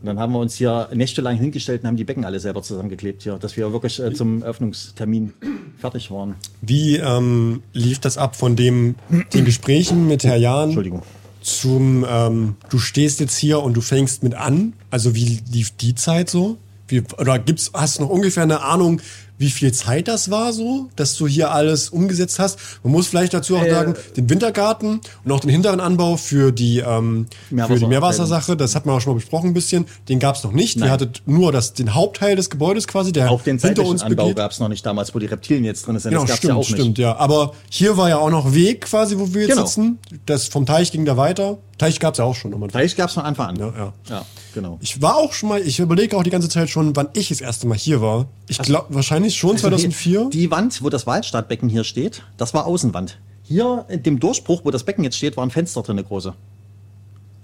Und 0.00 0.06
dann 0.06 0.18
haben 0.18 0.32
wir 0.32 0.40
uns 0.40 0.56
hier 0.56 0.88
nächtelang 0.92 1.36
hingestellt 1.36 1.82
und 1.82 1.86
haben 1.86 1.96
die 1.96 2.02
Becken 2.04 2.24
alle 2.24 2.40
selber 2.40 2.60
zusammengeklebt 2.62 3.22
hier, 3.22 3.38
dass 3.38 3.56
wir 3.56 3.72
wirklich 3.72 4.00
äh, 4.00 4.12
zum 4.12 4.42
Öffnungstermin 4.42 5.32
fertig 5.78 6.10
waren. 6.10 6.34
Wie 6.60 6.96
ähm, 6.96 7.62
lief 7.72 8.00
das 8.00 8.18
ab 8.18 8.34
von 8.34 8.56
dem, 8.56 8.96
den 9.32 9.44
Gesprächen 9.44 10.08
mit 10.08 10.24
Herr 10.24 10.36
Jahn 10.36 10.70
Entschuldigung. 10.70 11.02
zum, 11.40 12.04
ähm, 12.08 12.56
du 12.68 12.80
stehst 12.80 13.20
jetzt 13.20 13.36
hier 13.36 13.62
und 13.62 13.74
du 13.74 13.80
fängst 13.80 14.24
mit 14.24 14.34
an? 14.34 14.72
Also 14.90 15.14
wie 15.14 15.40
lief 15.48 15.70
die 15.76 15.94
Zeit 15.94 16.28
so? 16.28 16.58
Wie, 16.88 17.04
oder 17.18 17.38
gibt's, 17.38 17.70
hast 17.72 17.98
du 17.98 18.02
noch 18.02 18.10
ungefähr 18.10 18.42
eine 18.42 18.62
Ahnung, 18.62 19.00
wie 19.42 19.50
viel 19.50 19.72
Zeit 19.72 20.08
das 20.08 20.30
war 20.30 20.54
so, 20.54 20.88
dass 20.96 21.16
du 21.16 21.26
hier 21.26 21.50
alles 21.52 21.90
umgesetzt 21.90 22.38
hast? 22.38 22.58
Man 22.82 22.92
muss 22.92 23.06
vielleicht 23.08 23.34
dazu 23.34 23.56
auch 23.56 23.64
Äh, 23.64 23.70
sagen, 23.70 23.94
den 24.16 24.30
Wintergarten 24.30 25.00
und 25.24 25.32
auch 25.32 25.40
den 25.40 25.50
hinteren 25.50 25.80
Anbau 25.80 26.16
für 26.16 26.52
die, 26.52 26.78
ähm, 26.78 27.26
für 27.28 27.48
die 27.50 27.54
Meerwasser- 27.56 27.88
Meerwassersache, 27.88 28.56
das 28.56 28.74
hat 28.74 28.86
man 28.86 28.96
auch 28.96 29.00
schon 29.00 29.12
mal 29.12 29.18
besprochen 29.18 29.50
ein 29.50 29.54
bisschen, 29.54 29.84
den 30.08 30.18
gab's 30.18 30.42
noch 30.44 30.52
nicht. 30.52 30.78
Nein. 30.78 30.88
Ihr 30.88 30.92
hattet 30.92 31.22
nur 31.26 31.52
das, 31.52 31.74
den 31.74 31.92
Hauptteil 31.94 32.36
des 32.36 32.48
Gebäudes 32.48 32.86
quasi, 32.88 33.12
der 33.12 33.30
Auch 33.30 33.42
den 33.42 33.58
hinter 33.58 33.84
uns 33.84 34.02
Anbau 34.02 34.32
gab 34.32 34.52
es 34.52 34.60
noch 34.60 34.68
nicht 34.68 34.86
damals, 34.86 35.14
wo 35.14 35.18
die 35.18 35.26
Reptilien 35.26 35.64
jetzt 35.64 35.86
drin 35.86 35.98
sind. 35.98 36.12
Genau, 36.12 36.24
das 36.24 36.36
stimmt, 36.38 36.52
ja 36.54 36.56
auch 36.58 36.64
stimmt, 36.64 36.88
nicht. 36.88 36.98
ja. 36.98 37.16
Aber 37.16 37.52
hier 37.68 37.96
war 37.96 38.08
ja 38.08 38.18
auch 38.18 38.30
noch 38.30 38.54
Weg 38.54 38.82
quasi, 38.82 39.18
wo 39.18 39.34
wir 39.34 39.42
jetzt 39.42 39.50
Genau. 39.50 39.66
sitzen. 39.66 39.98
Das 40.26 40.46
vom 40.46 40.64
Teich 40.64 40.92
ging 40.92 41.04
da 41.04 41.16
weiter. 41.16 41.58
Teich 41.82 41.98
gab's 41.98 42.18
ja 42.18 42.24
auch 42.24 42.36
schon. 42.36 42.54
Anfang. 42.54 42.70
Vielleicht 42.70 42.96
gab 42.96 43.08
es 43.08 43.14
von 43.14 43.24
Anfang 43.24 43.48
an. 43.48 43.56
Ja, 43.56 43.66
ja. 43.76 43.92
ja 44.08 44.26
genau. 44.54 44.78
Ich 44.80 45.02
war 45.02 45.16
auch 45.16 45.32
schon 45.32 45.48
mal, 45.48 45.60
ich 45.60 45.80
überlege 45.80 46.16
auch 46.16 46.22
die 46.22 46.30
ganze 46.30 46.48
Zeit 46.48 46.70
schon, 46.70 46.94
wann 46.94 47.08
ich 47.14 47.30
das 47.30 47.40
erste 47.40 47.66
Mal 47.66 47.76
hier 47.76 48.00
war. 48.00 48.26
Ich 48.46 48.58
glaube, 48.58 48.94
wahrscheinlich 48.94 49.36
schon 49.36 49.56
2004. 49.56 50.18
Also 50.18 50.30
Die 50.30 50.50
Wand, 50.50 50.82
wo 50.84 50.90
das 50.90 51.06
Waldstadtbecken 51.08 51.68
hier 51.68 51.82
steht, 51.82 52.22
das 52.36 52.54
war 52.54 52.66
Außenwand. 52.66 53.18
Hier 53.42 53.84
in 53.88 54.02
dem 54.04 54.20
Durchbruch, 54.20 54.64
wo 54.64 54.70
das 54.70 54.84
Becken 54.84 55.02
jetzt 55.02 55.16
steht, 55.16 55.36
war 55.36 55.44
ein 55.44 55.50
Fenster 55.50 55.82
drin, 55.82 55.98
eine 55.98 56.06
große. 56.06 56.34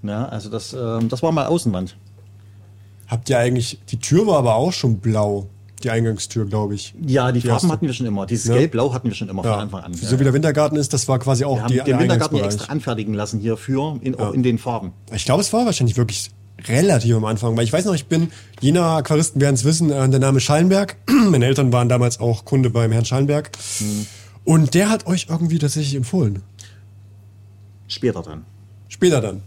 Ja, 0.03 0.25
also 0.27 0.49
das, 0.49 0.71
ähm, 0.71 1.09
das 1.09 1.21
war 1.21 1.33
mal 1.33 1.45
Außenwand. 1.47 1.97
Habt 3.07 3.29
ihr 3.29 3.39
eigentlich, 3.39 3.79
die 3.89 3.99
Tür 3.99 4.25
war 4.25 4.37
aber 4.37 4.55
auch 4.55 4.71
schon 4.71 4.99
blau. 4.99 5.47
Die 5.83 5.89
Eingangstür, 5.89 6.45
glaube 6.45 6.75
ich. 6.75 6.93
Ja, 7.05 7.31
die, 7.31 7.41
Farben 7.41 7.53
erste. 7.53 7.67
hatten 7.69 7.87
wir 7.87 7.93
schon 7.93 8.05
immer. 8.05 8.25
Dieses 8.25 8.47
Ja. 8.47 8.55
Gelb-Blau 8.55 8.93
hatten 8.93 9.07
wir 9.07 9.15
schon 9.15 9.29
immer 9.29 9.43
Ja. 9.45 9.53
von 9.53 9.61
Anfang 9.61 9.83
an. 9.83 9.93
So 9.93 10.05
Ja. 10.13 10.19
wie 10.19 10.23
der 10.25 10.33
Wintergarten 10.33 10.77
ist, 10.77 10.93
das 10.93 11.07
war 11.07 11.19
quasi 11.19 11.45
auch 11.45 11.55
wir 11.57 11.63
haben 11.63 11.71
die, 11.73 11.79
den 11.81 11.99
Wintergarten 11.99 12.37
extra 12.39 12.71
anfertigen 12.71 13.13
lassen 13.13 13.39
hierfür, 13.39 13.97
in, 14.01 14.15
auch 14.19 14.33
in 14.33 14.43
den 14.43 14.57
Farben. 14.57 14.91
Ich 15.13 15.25
glaube, 15.25 15.41
es 15.41 15.53
war 15.53 15.65
wahrscheinlich 15.65 15.95
wirklich 15.97 16.31
relativ 16.67 17.15
am 17.15 17.23
Anfang, 17.25 17.55
weil 17.55 17.63
ich 17.63 17.71
weiß 17.71 17.85
noch, 17.85 17.93
ich 17.95 18.07
bin, 18.07 18.31
jener 18.59 18.83
Aquaristen 18.97 19.39
werden 19.39 19.55
es 19.55 19.63
wissen, 19.63 19.89
äh, 19.91 20.09
der 20.09 20.19
Name 20.19 20.39
Schallenberg. 20.41 20.97
Meine 21.29 21.45
Eltern 21.45 21.71
waren 21.71 21.87
damals 21.87 22.19
auch 22.19 22.43
Kunde 22.43 22.69
beim 22.69 22.91
Herrn 22.91 23.05
Schallenberg. 23.05 23.51
Mhm. 23.79 24.05
Und 24.43 24.73
der 24.73 24.89
hat 24.89 25.07
euch 25.07 25.27
irgendwie 25.29 25.59
tatsächlich 25.59 25.95
empfohlen. 25.95 26.41
Später 27.87 28.21
dann. 28.21 28.45
Später 28.87 29.21
dann. 29.21 29.41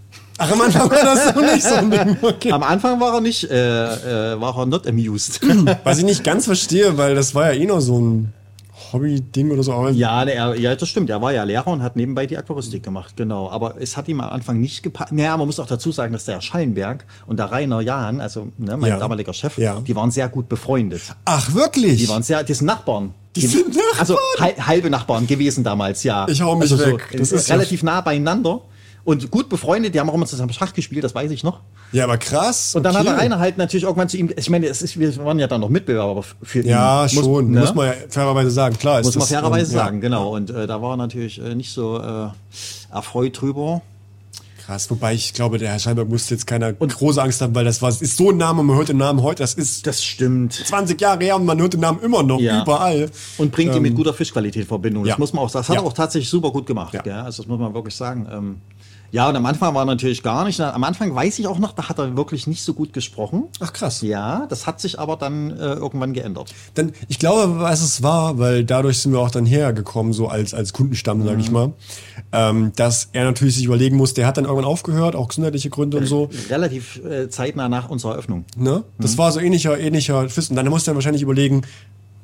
Ach, 0.45 0.53
am 0.53 0.61
Anfang 0.61 0.91
war 0.91 1.03
das 1.05 1.35
noch 1.35 1.43
nicht 1.43 1.63
so 1.63 1.75
ein 1.75 1.91
Ding. 1.91 2.17
Okay. 2.23 2.53
Am 2.53 2.63
Anfang 2.63 3.01
war 3.01 3.15
er 3.15 3.21
nicht, 3.21 3.45
äh, 3.51 4.33
äh, 4.35 4.41
war 4.41 4.57
er 4.59 4.67
not 4.67 4.87
amused. 4.87 5.41
Was 5.85 5.99
ich 5.99 6.05
nicht 6.05 6.25
ganz 6.25 6.47
verstehe, 6.47 6.97
weil 6.99 7.15
das 7.15 7.35
war 7.35 7.53
ja 7.53 7.61
eh 7.61 7.67
noch 7.67 7.81
so 7.81 7.99
ein 8.01 8.33
Hobby-Ding 8.93 9.51
oder 9.51 9.63
so. 9.63 9.89
Ja, 9.89 10.25
ne, 10.25 10.35
er, 10.35 10.55
ja, 10.59 10.75
das 10.75 10.89
stimmt. 10.89 11.09
Er 11.09 11.23
war 11.23 11.33
ja 11.33 11.45
Lehrer 11.45 11.69
und 11.69 11.83
hat 11.83 11.97
nebenbei 11.97 12.27
die 12.27 12.37
Aquaristik 12.37 12.83
gemacht, 12.83 13.17
genau. 13.17 13.49
Aber 13.51 13.77
es 13.81 13.97
hat 13.97 14.09
ihm 14.09 14.21
am 14.21 14.31
Anfang 14.31 14.61
nicht 14.61 14.83
gepasst. 14.83 15.13
Naja, 15.13 15.37
man 15.37 15.47
muss 15.47 15.59
auch 15.61 15.67
dazu 15.67 15.93
sagen, 15.93 16.13
dass 16.13 16.25
der 16.27 16.41
Schallenberg 16.41 17.05
und 17.27 17.39
der 17.39 17.51
Rainer 17.51 17.81
Jahn, 17.81 18.21
also 18.21 18.49
ne, 18.59 18.77
mein 18.77 18.91
Ja. 18.91 18.99
damaliger 18.99 19.33
Chef, 19.33 19.57
Ja. 19.59 19.81
die 19.81 19.95
waren 19.97 20.11
sehr 20.11 20.29
gut 20.29 20.49
befreundet. 20.49 21.03
Ach, 21.25 21.55
wirklich? 21.55 21.99
Die 21.99 22.09
waren 22.09 22.23
sehr, 22.23 22.43
die 22.43 22.53
sind 22.55 22.67
Nachbarn. 22.67 23.15
Die 23.37 23.47
sind 23.47 23.69
Nachbarn? 23.69 23.99
Also 23.99 24.19
hal- 24.39 24.67
halbe 24.67 24.91
Nachbarn 24.91 25.27
gewesen 25.27 25.65
damals, 25.65 26.03
ja. 26.03 26.27
Ich 26.29 26.43
hau 26.43 26.55
mich 26.57 26.71
also 26.71 26.85
weg. 26.85 27.09
So, 27.23 27.37
ist 27.37 27.51
relativ 27.51 27.83
nah 27.83 28.01
beieinander. 28.03 28.61
Und 29.05 29.33
gut 29.33 29.49
befreundet, 29.49 29.95
die 29.95 30.01
haben 30.01 30.09
auch 30.11 30.15
immer 30.15 30.27
zusammen 30.27 30.53
Schach 30.53 30.73
gespielt, 30.75 31.03
das 31.03 31.13
weiß 31.13 31.31
ich 31.33 31.43
noch. 31.43 31.59
ja, 31.91 32.05
aber 32.05 32.19
krass. 32.19 32.77
Und 32.77 32.85
dann 32.85 32.95
okay. 32.95 33.07
hat 33.09 33.17
der 33.17 33.21
Rainer 33.25 33.39
halt 33.41 33.59
natürlich 33.59 33.83
irgendwann 33.83 34.09
zu 34.09 34.17
ihm, 34.17 34.31
ich 34.37 34.49
meine, 34.49 34.67
es 34.67 34.81
ist, 34.81 34.97
wir 34.99 35.17
waren 35.25 35.41
ja 35.41 35.49
dann 35.49 35.61
noch 35.61 35.71
Mitbewerber 35.71 36.23
für 36.43 36.61
ihn. 36.61 36.67
Ja, 36.69 37.03
Muss- 37.03 37.13
schon. 37.13 37.51
ne? 37.51 37.61
Muss 37.61 37.75
man 37.75 37.89
ja 37.89 37.95
fairerweise 38.09 38.51
sagen. 38.53 38.79
Klar 38.79 39.01
ist 39.01 39.07
Muss 39.07 39.17
man 39.17 39.21
das, 39.23 39.31
fairerweise 39.31 39.73
ähm, 39.73 39.77
ja. 39.79 39.85
sagen, 39.85 40.01
genau. 40.01 40.35
Und 40.37 40.51
äh, 40.51 40.69
da 40.69 40.81
war 40.81 40.93
er 40.93 40.97
natürlich 40.99 41.41
äh, 41.43 41.55
nicht 41.57 41.73
so 41.73 41.99
äh, 41.99 42.29
erfreut 42.95 43.41
drüber. 43.41 43.83
Krass, 44.65 44.89
wobei 44.93 45.15
ich 45.15 45.35
glaube, 45.35 45.59
der 45.59 45.71
Herr 45.71 45.81
Scheinberg 45.81 46.09
musste 46.09 46.35
jetzt 46.35 46.47
keine 46.47 46.73
große 46.73 47.21
Angst 47.21 47.41
haben, 47.41 47.53
weil 47.57 47.65
das 47.65 47.83
war, 47.83 47.89
ist 47.89 48.17
so 48.17 48.31
ein 48.31 48.37
Name 48.37 48.61
und 48.61 48.67
man 48.69 48.77
hört 48.77 48.91
den 48.91 48.99
Namen 48.99 49.21
heute, 49.21 49.43
das 49.43 49.55
ist 49.55 49.89
Das 49.89 50.05
stimmt. 50.05 50.53
20 50.53 51.01
Jahre 51.01 51.25
her 51.25 51.35
und 51.35 51.45
man 51.45 51.61
hört 51.61 51.73
den 51.73 51.81
Namen 51.81 51.99
immer 52.01 52.23
noch 52.23 52.39
Ja. 52.39 52.63
überall. 52.63 53.11
Und 53.39 53.51
bringt 53.51 53.75
ihn 53.75 53.83
mit 53.83 53.97
guter 53.97 54.15
Fischqualität 54.15 54.63
in 54.63 54.69
Verbindung. 54.69 55.03
Das 55.03 55.09
Ähm, 55.09 55.17
ja. 55.17 55.19
muss 55.19 55.33
man 55.33 55.43
auch. 55.45 55.51
Das 55.51 55.69
hat 55.69 55.75
Ja. 55.75 55.83
er 55.83 55.85
auch 55.87 55.93
tatsächlich 55.93 56.31
super 56.31 56.53
gut 56.53 56.67
gemacht. 56.67 56.95
Ja. 57.05 57.25
Also 57.25 57.43
das 57.43 57.49
muss 57.49 57.59
man 57.59 57.75
wirklich 57.75 57.97
sagen. 57.97 58.29
Ähm, 58.33 58.61
ja, 59.13 59.29
und 59.29 59.37
am 59.37 59.47
Anfang 59.47 59.75
war 59.75 59.83
er 59.83 59.87
natürlich 59.87 60.23
gar 60.23 60.45
nicht. 60.45 60.59
Am 60.61 60.83
Anfang 60.85 61.15
weiß 61.15 61.39
ich 61.39 61.47
auch 61.47 61.59
noch, 61.59 61.73
da 61.73 61.89
hat 61.89 61.99
er 61.99 62.17
wirklich 62.17 62.47
nicht 62.47 62.63
so 62.65 62.73
gut 62.75 62.93
gesprochen. 62.93 63.45
Ach 63.61 63.73
krass. 63.73 64.01
Ja, 64.03 64.47
das 64.49 64.67
hat 64.67 64.81
sich 64.81 64.99
aber 64.99 65.17
dann 65.17 65.51
äh, 65.51 65.75
irgendwann 65.75 66.15
geändert. 66.15 66.55
Dann, 66.75 66.93
ich 67.09 67.19
glaube, 67.19 67.61
was 67.61 67.83
es 67.83 68.03
war, 68.03 68.39
weil 68.39 68.65
dadurch 68.65 68.99
sind 68.99 69.13
wir 69.13 69.21
auch 69.21 69.31
dann 69.31 69.45
hergekommen, 69.47 70.13
so 70.15 70.29
als, 70.29 70.55
als 70.55 70.73
Kundenstamm, 70.73 71.25
sag 71.25 71.39
ich 71.39 71.49
Mhm. 71.49 71.53
mal, 71.53 71.73
ähm, 72.33 72.73
dass 72.77 73.11
er 73.13 73.25
natürlich 73.25 73.55
sich 73.57 73.65
überlegen 73.65 73.97
muss, 73.97 74.15
der 74.15 74.27
hat 74.27 74.39
dann 74.39 74.45
irgendwann 74.45 74.65
aufgehört, 74.65 75.15
auch 75.15 75.29
gesundheitliche 75.29 75.69
Gründe 75.71 75.99
und 75.99 76.07
so. 76.07 76.31
Relativ 76.49 77.01
äh, 77.05 77.29
zeitnah 77.29 77.69
nach 77.69 77.91
unserer 77.91 78.15
Öffnung. 78.17 78.47
Ne? 78.57 78.79
Mhm. 78.79 79.03
Das 79.03 79.19
war 79.19 79.31
so 79.31 79.41
ähnlicher, 79.41 79.79
ähnlicher 79.79 80.27
Twist. 80.29 80.49
Und 80.51 80.57
dann 80.57 80.67
musste 80.69 80.91
er 80.91 80.95
wahrscheinlich 80.95 81.23
überlegen, 81.23 81.63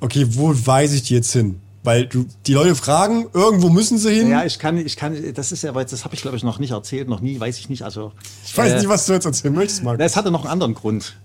okay, 0.01 0.27
wo 0.31 0.55
weise 0.65 0.97
ich 0.97 1.03
die 1.03 1.15
jetzt 1.15 1.33
hin? 1.33 1.61
Weil 1.85 2.07
du, 2.07 2.27
die 2.47 2.55
Leute 2.55 2.75
fragen, 2.75 3.27
irgendwo 3.33 3.69
müssen 3.69 3.99
sie 3.99 4.13
hin. 4.13 4.31
Ja, 4.31 4.45
ich 4.45 4.59
kann, 4.59 4.77
ich 4.79 4.97
kann, 4.97 5.17
das 5.35 5.53
ist 5.53 5.63
ja, 5.63 5.75
weil 5.75 5.85
das 5.85 6.05
habe 6.05 6.15
ich 6.15 6.23
glaube 6.23 6.37
ich 6.37 6.43
noch 6.43 6.59
nicht 6.59 6.73
erzählt, 6.73 7.09
noch 7.09 7.21
nie, 7.21 7.39
weiß 7.39 7.59
ich 7.59 7.69
nicht. 7.69 7.83
Also 7.83 8.13
ich 8.45 8.57
weiß 8.57 8.73
äh, 8.73 8.77
nicht, 8.79 8.89
was 8.89 9.07
du 9.07 9.13
jetzt 9.13 9.25
erzählen 9.25 9.55
möchtest, 9.55 9.85
Marc. 9.85 10.01
Es 10.01 10.17
hatte 10.17 10.31
noch 10.31 10.43
einen 10.43 10.51
anderen 10.51 10.75
Grund. 10.75 11.17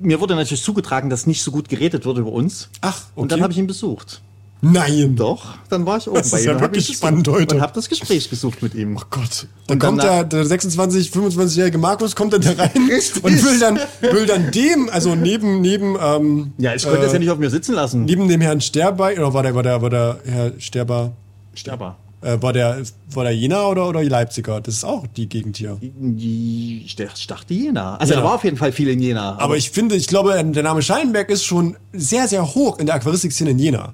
Mir 0.00 0.20
wurde 0.20 0.34
natürlich 0.34 0.62
zugetragen, 0.62 1.10
dass 1.10 1.26
nicht 1.26 1.42
so 1.42 1.50
gut 1.50 1.68
geredet 1.68 2.04
wird 2.04 2.18
über 2.18 2.32
uns. 2.32 2.70
Ach, 2.80 3.02
Und 3.14 3.32
dann 3.32 3.38
okay. 3.38 3.42
habe 3.44 3.52
ich 3.52 3.58
ihn 3.58 3.66
besucht. 3.66 4.22
Nein. 4.62 5.14
Doch, 5.16 5.44
dann 5.68 5.84
war 5.86 5.98
ich 5.98 6.08
oben 6.08 6.16
Das 6.16 6.32
ist 6.32 6.44
ja 6.44 6.52
ihm 6.52 6.56
und 6.56 6.62
hab 6.62 6.70
wirklich 6.70 6.88
ihn 6.88 6.94
spannend 6.94 7.28
heute. 7.28 7.54
Und 7.56 7.60
habe 7.60 7.72
das 7.74 7.88
Gespräch 7.88 8.28
gesucht 8.30 8.62
mit 8.62 8.74
ihm. 8.74 8.96
Oh 8.96 9.02
Gott. 9.10 9.46
Dann 9.66 9.74
Und 9.74 9.78
kommt 9.80 9.98
danach- 10.02 10.14
der, 10.28 10.40
der 10.40 10.46
26, 10.46 11.10
25-jährige 11.10 11.78
Markus, 11.78 12.16
kommt 12.16 12.32
dann 12.32 12.40
da 12.40 12.52
rein 12.52 12.70
und 12.74 13.44
will 13.44 13.58
dann, 13.60 13.78
will 14.00 14.26
dann 14.26 14.50
dem, 14.50 14.88
also 14.90 15.14
neben, 15.14 15.60
neben, 15.60 15.96
ähm, 16.02 16.52
Ja, 16.58 16.74
ich 16.74 16.82
konnte 16.84 16.98
äh, 16.98 17.02
das 17.02 17.12
ja 17.12 17.18
nicht 17.18 17.30
auf 17.30 17.38
mir 17.38 17.50
sitzen 17.50 17.74
lassen. 17.74 18.04
neben 18.06 18.28
dem 18.28 18.40
Herrn 18.40 18.60
Sterber, 18.60 19.10
oder 19.12 19.34
war 19.34 19.42
der, 19.42 19.54
war 19.54 19.62
der, 19.62 19.82
war 19.82 19.90
der 19.90 20.18
Herr 20.24 20.52
Sterber, 20.58 21.12
Sterber. 21.54 21.96
äh, 22.22 22.38
war 22.40 22.52
der, 22.54 22.82
war 23.10 23.24
der 23.24 23.36
Jena 23.36 23.66
oder, 23.66 23.86
oder 23.88 24.02
Leipziger? 24.02 24.60
Das 24.62 24.74
ist 24.74 24.84
auch 24.84 25.06
die 25.06 25.28
Gegend 25.28 25.58
hier. 25.58 25.76
Ich 26.16 26.96
dachte 27.26 27.52
Jena. 27.54 27.96
Also 27.96 28.14
Ja. 28.14 28.20
da 28.20 28.24
war 28.26 28.34
auf 28.34 28.44
jeden 28.44 28.56
Fall 28.56 28.72
viel 28.72 28.88
in 28.88 29.00
Jena. 29.00 29.38
Aber 29.38 29.56
ich 29.56 29.70
finde, 29.70 29.94
ich 29.96 30.06
glaube, 30.06 30.32
der 30.42 30.62
Name 30.62 30.80
Schallenberg 30.82 31.28
ist 31.30 31.44
schon 31.44 31.76
sehr, 31.92 32.26
sehr 32.26 32.54
hoch 32.54 32.78
in 32.78 32.86
der 32.86 32.94
Aquaristikszene 32.96 33.50
in 33.50 33.58
Jena. 33.58 33.92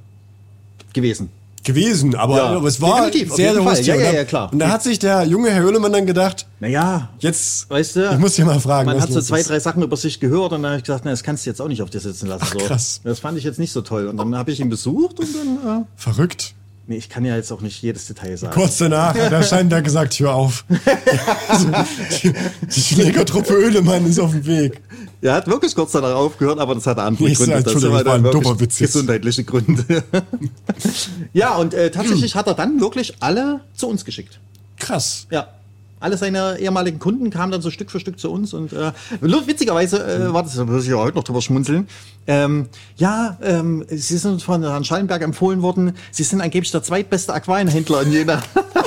Gewesen. 0.92 1.30
gewesen, 1.64 2.14
aber, 2.14 2.36
Ja, 2.36 2.44
aber 2.56 2.68
es 2.68 2.80
war 2.80 3.06
definitiv, 3.06 3.34
sehr, 3.34 3.52
sehr 3.52 3.64
hohes 3.64 3.86
Ja, 3.86 3.94
ja, 3.94 4.08
Und 4.08 4.14
ja, 4.14 4.24
klar. 4.24 4.52
Und 4.52 4.58
da 4.58 4.68
hat 4.68 4.82
sich 4.82 4.98
der 4.98 5.24
junge 5.24 5.50
Herr 5.50 5.62
Höhlemann 5.62 5.92
dann 5.92 6.06
gedacht, 6.06 6.46
Naja, 6.60 7.10
jetzt, 7.20 7.70
weißt 7.70 7.96
du, 7.96 8.10
ich 8.12 8.18
muss 8.18 8.34
dir 8.34 8.44
mal 8.44 8.60
fragen, 8.60 8.86
man 8.86 9.00
hat 9.00 9.12
so 9.12 9.20
zwei, 9.20 9.42
drei 9.42 9.60
Sachen 9.60 9.82
über 9.82 9.96
sich 9.96 10.20
gehört 10.20 10.52
und 10.52 10.62
dann 10.62 10.72
habe 10.72 10.78
ich 10.78 10.84
gesagt, 10.84 11.04
na, 11.04 11.10
das 11.10 11.22
kannst 11.22 11.46
du 11.46 11.50
jetzt 11.50 11.60
auch 11.60 11.68
nicht 11.68 11.82
auf 11.82 11.90
dir 11.90 12.00
sitzen 12.00 12.26
lassen. 12.28 12.46
so. 12.52 12.66
krass. 12.66 13.00
Das 13.04 13.20
fand 13.20 13.38
ich 13.38 13.44
jetzt 13.44 13.58
nicht 13.58 13.72
so 13.72 13.82
toll. 13.82 14.06
Und 14.06 14.16
dann 14.16 14.36
habe 14.36 14.50
ich 14.50 14.60
ihn 14.60 14.70
besucht 14.70 15.20
und 15.20 15.28
dann, 15.34 15.82
äh, 15.82 15.84
Verrückt. 15.96 16.54
nee, 16.86 16.96
ich 16.96 17.08
kann 17.08 17.24
ja 17.24 17.36
jetzt 17.36 17.52
auch 17.52 17.60
nicht 17.60 17.80
jedes 17.82 18.06
Detail 18.06 18.36
sagen. 18.36 18.54
Kurz 18.54 18.78
danach 18.78 19.16
hat 19.16 19.30
der 19.30 19.42
Scheinberg 19.42 19.84
gesagt, 19.84 20.18
hör 20.18 20.34
auf. 20.34 20.64
also, 21.48 21.68
die, 22.22 22.80
Schlägertruppe 22.80 23.54
Höhlemann 23.54 24.04
ist 24.06 24.18
auf 24.18 24.32
dem 24.32 24.46
Weg. 24.46 24.80
Er 25.22 25.34
hat 25.34 25.46
wirklich 25.46 25.74
kurz 25.76 25.92
danach 25.92 26.16
aufgehört, 26.16 26.58
aber 26.58 26.74
das 26.74 26.84
hatte 26.84 27.02
andere 27.02 27.28
Nee, 27.28 27.34
Gründe. 27.34 27.52
Das 27.52 27.72
Entschuldigung, 27.72 27.94
waren 27.94 28.06
war 28.06 28.22
wirklich 28.24 28.42
dummer 28.42 28.60
Witz. 28.60 28.78
Gesundheitliche 28.78 29.44
Gründe. 29.44 30.02
ja, 31.32 31.54
und 31.54 31.74
äh, 31.74 31.92
tatsächlich 31.92 32.34
hat 32.34 32.48
er 32.48 32.54
dann 32.54 32.80
wirklich 32.80 33.14
alle 33.20 33.60
zu 33.72 33.88
uns 33.88 34.04
geschickt. 34.04 34.40
Krass. 34.78 35.28
Ja. 35.30 35.46
Alle 36.00 36.16
seine 36.16 36.58
ehemaligen 36.58 36.98
Kunden 36.98 37.30
kamen 37.30 37.52
dann 37.52 37.62
so 37.62 37.70
Stück 37.70 37.92
für 37.92 38.00
Stück 38.00 38.18
zu 38.18 38.32
uns 38.32 38.52
und 38.52 38.72
äh, 38.72 38.90
witzigerweise 39.20 40.04
äh, 40.04 40.32
war 40.32 40.42
das, 40.42 40.56
da 40.56 40.64
muss 40.64 40.82
ich 40.82 40.90
ja 40.90 40.96
heute 40.96 41.16
noch 41.16 41.22
drüber 41.22 41.40
schmunzeln. 41.40 41.86
Ähm, 42.26 42.66
ja, 42.96 43.38
ähm, 43.40 43.84
Sie 43.88 44.18
sind 44.18 44.42
von 44.42 44.62
Herrn 44.62 44.82
Schallenberg 44.82 45.22
empfohlen 45.22 45.62
worden. 45.62 45.92
Sie 46.10 46.24
sind 46.24 46.40
angeblich 46.40 46.72
der 46.72 46.82
zweitbeste 46.82 47.32
Aquarienhändler 47.32 48.02
in 48.02 48.10
Jena. 48.10 48.42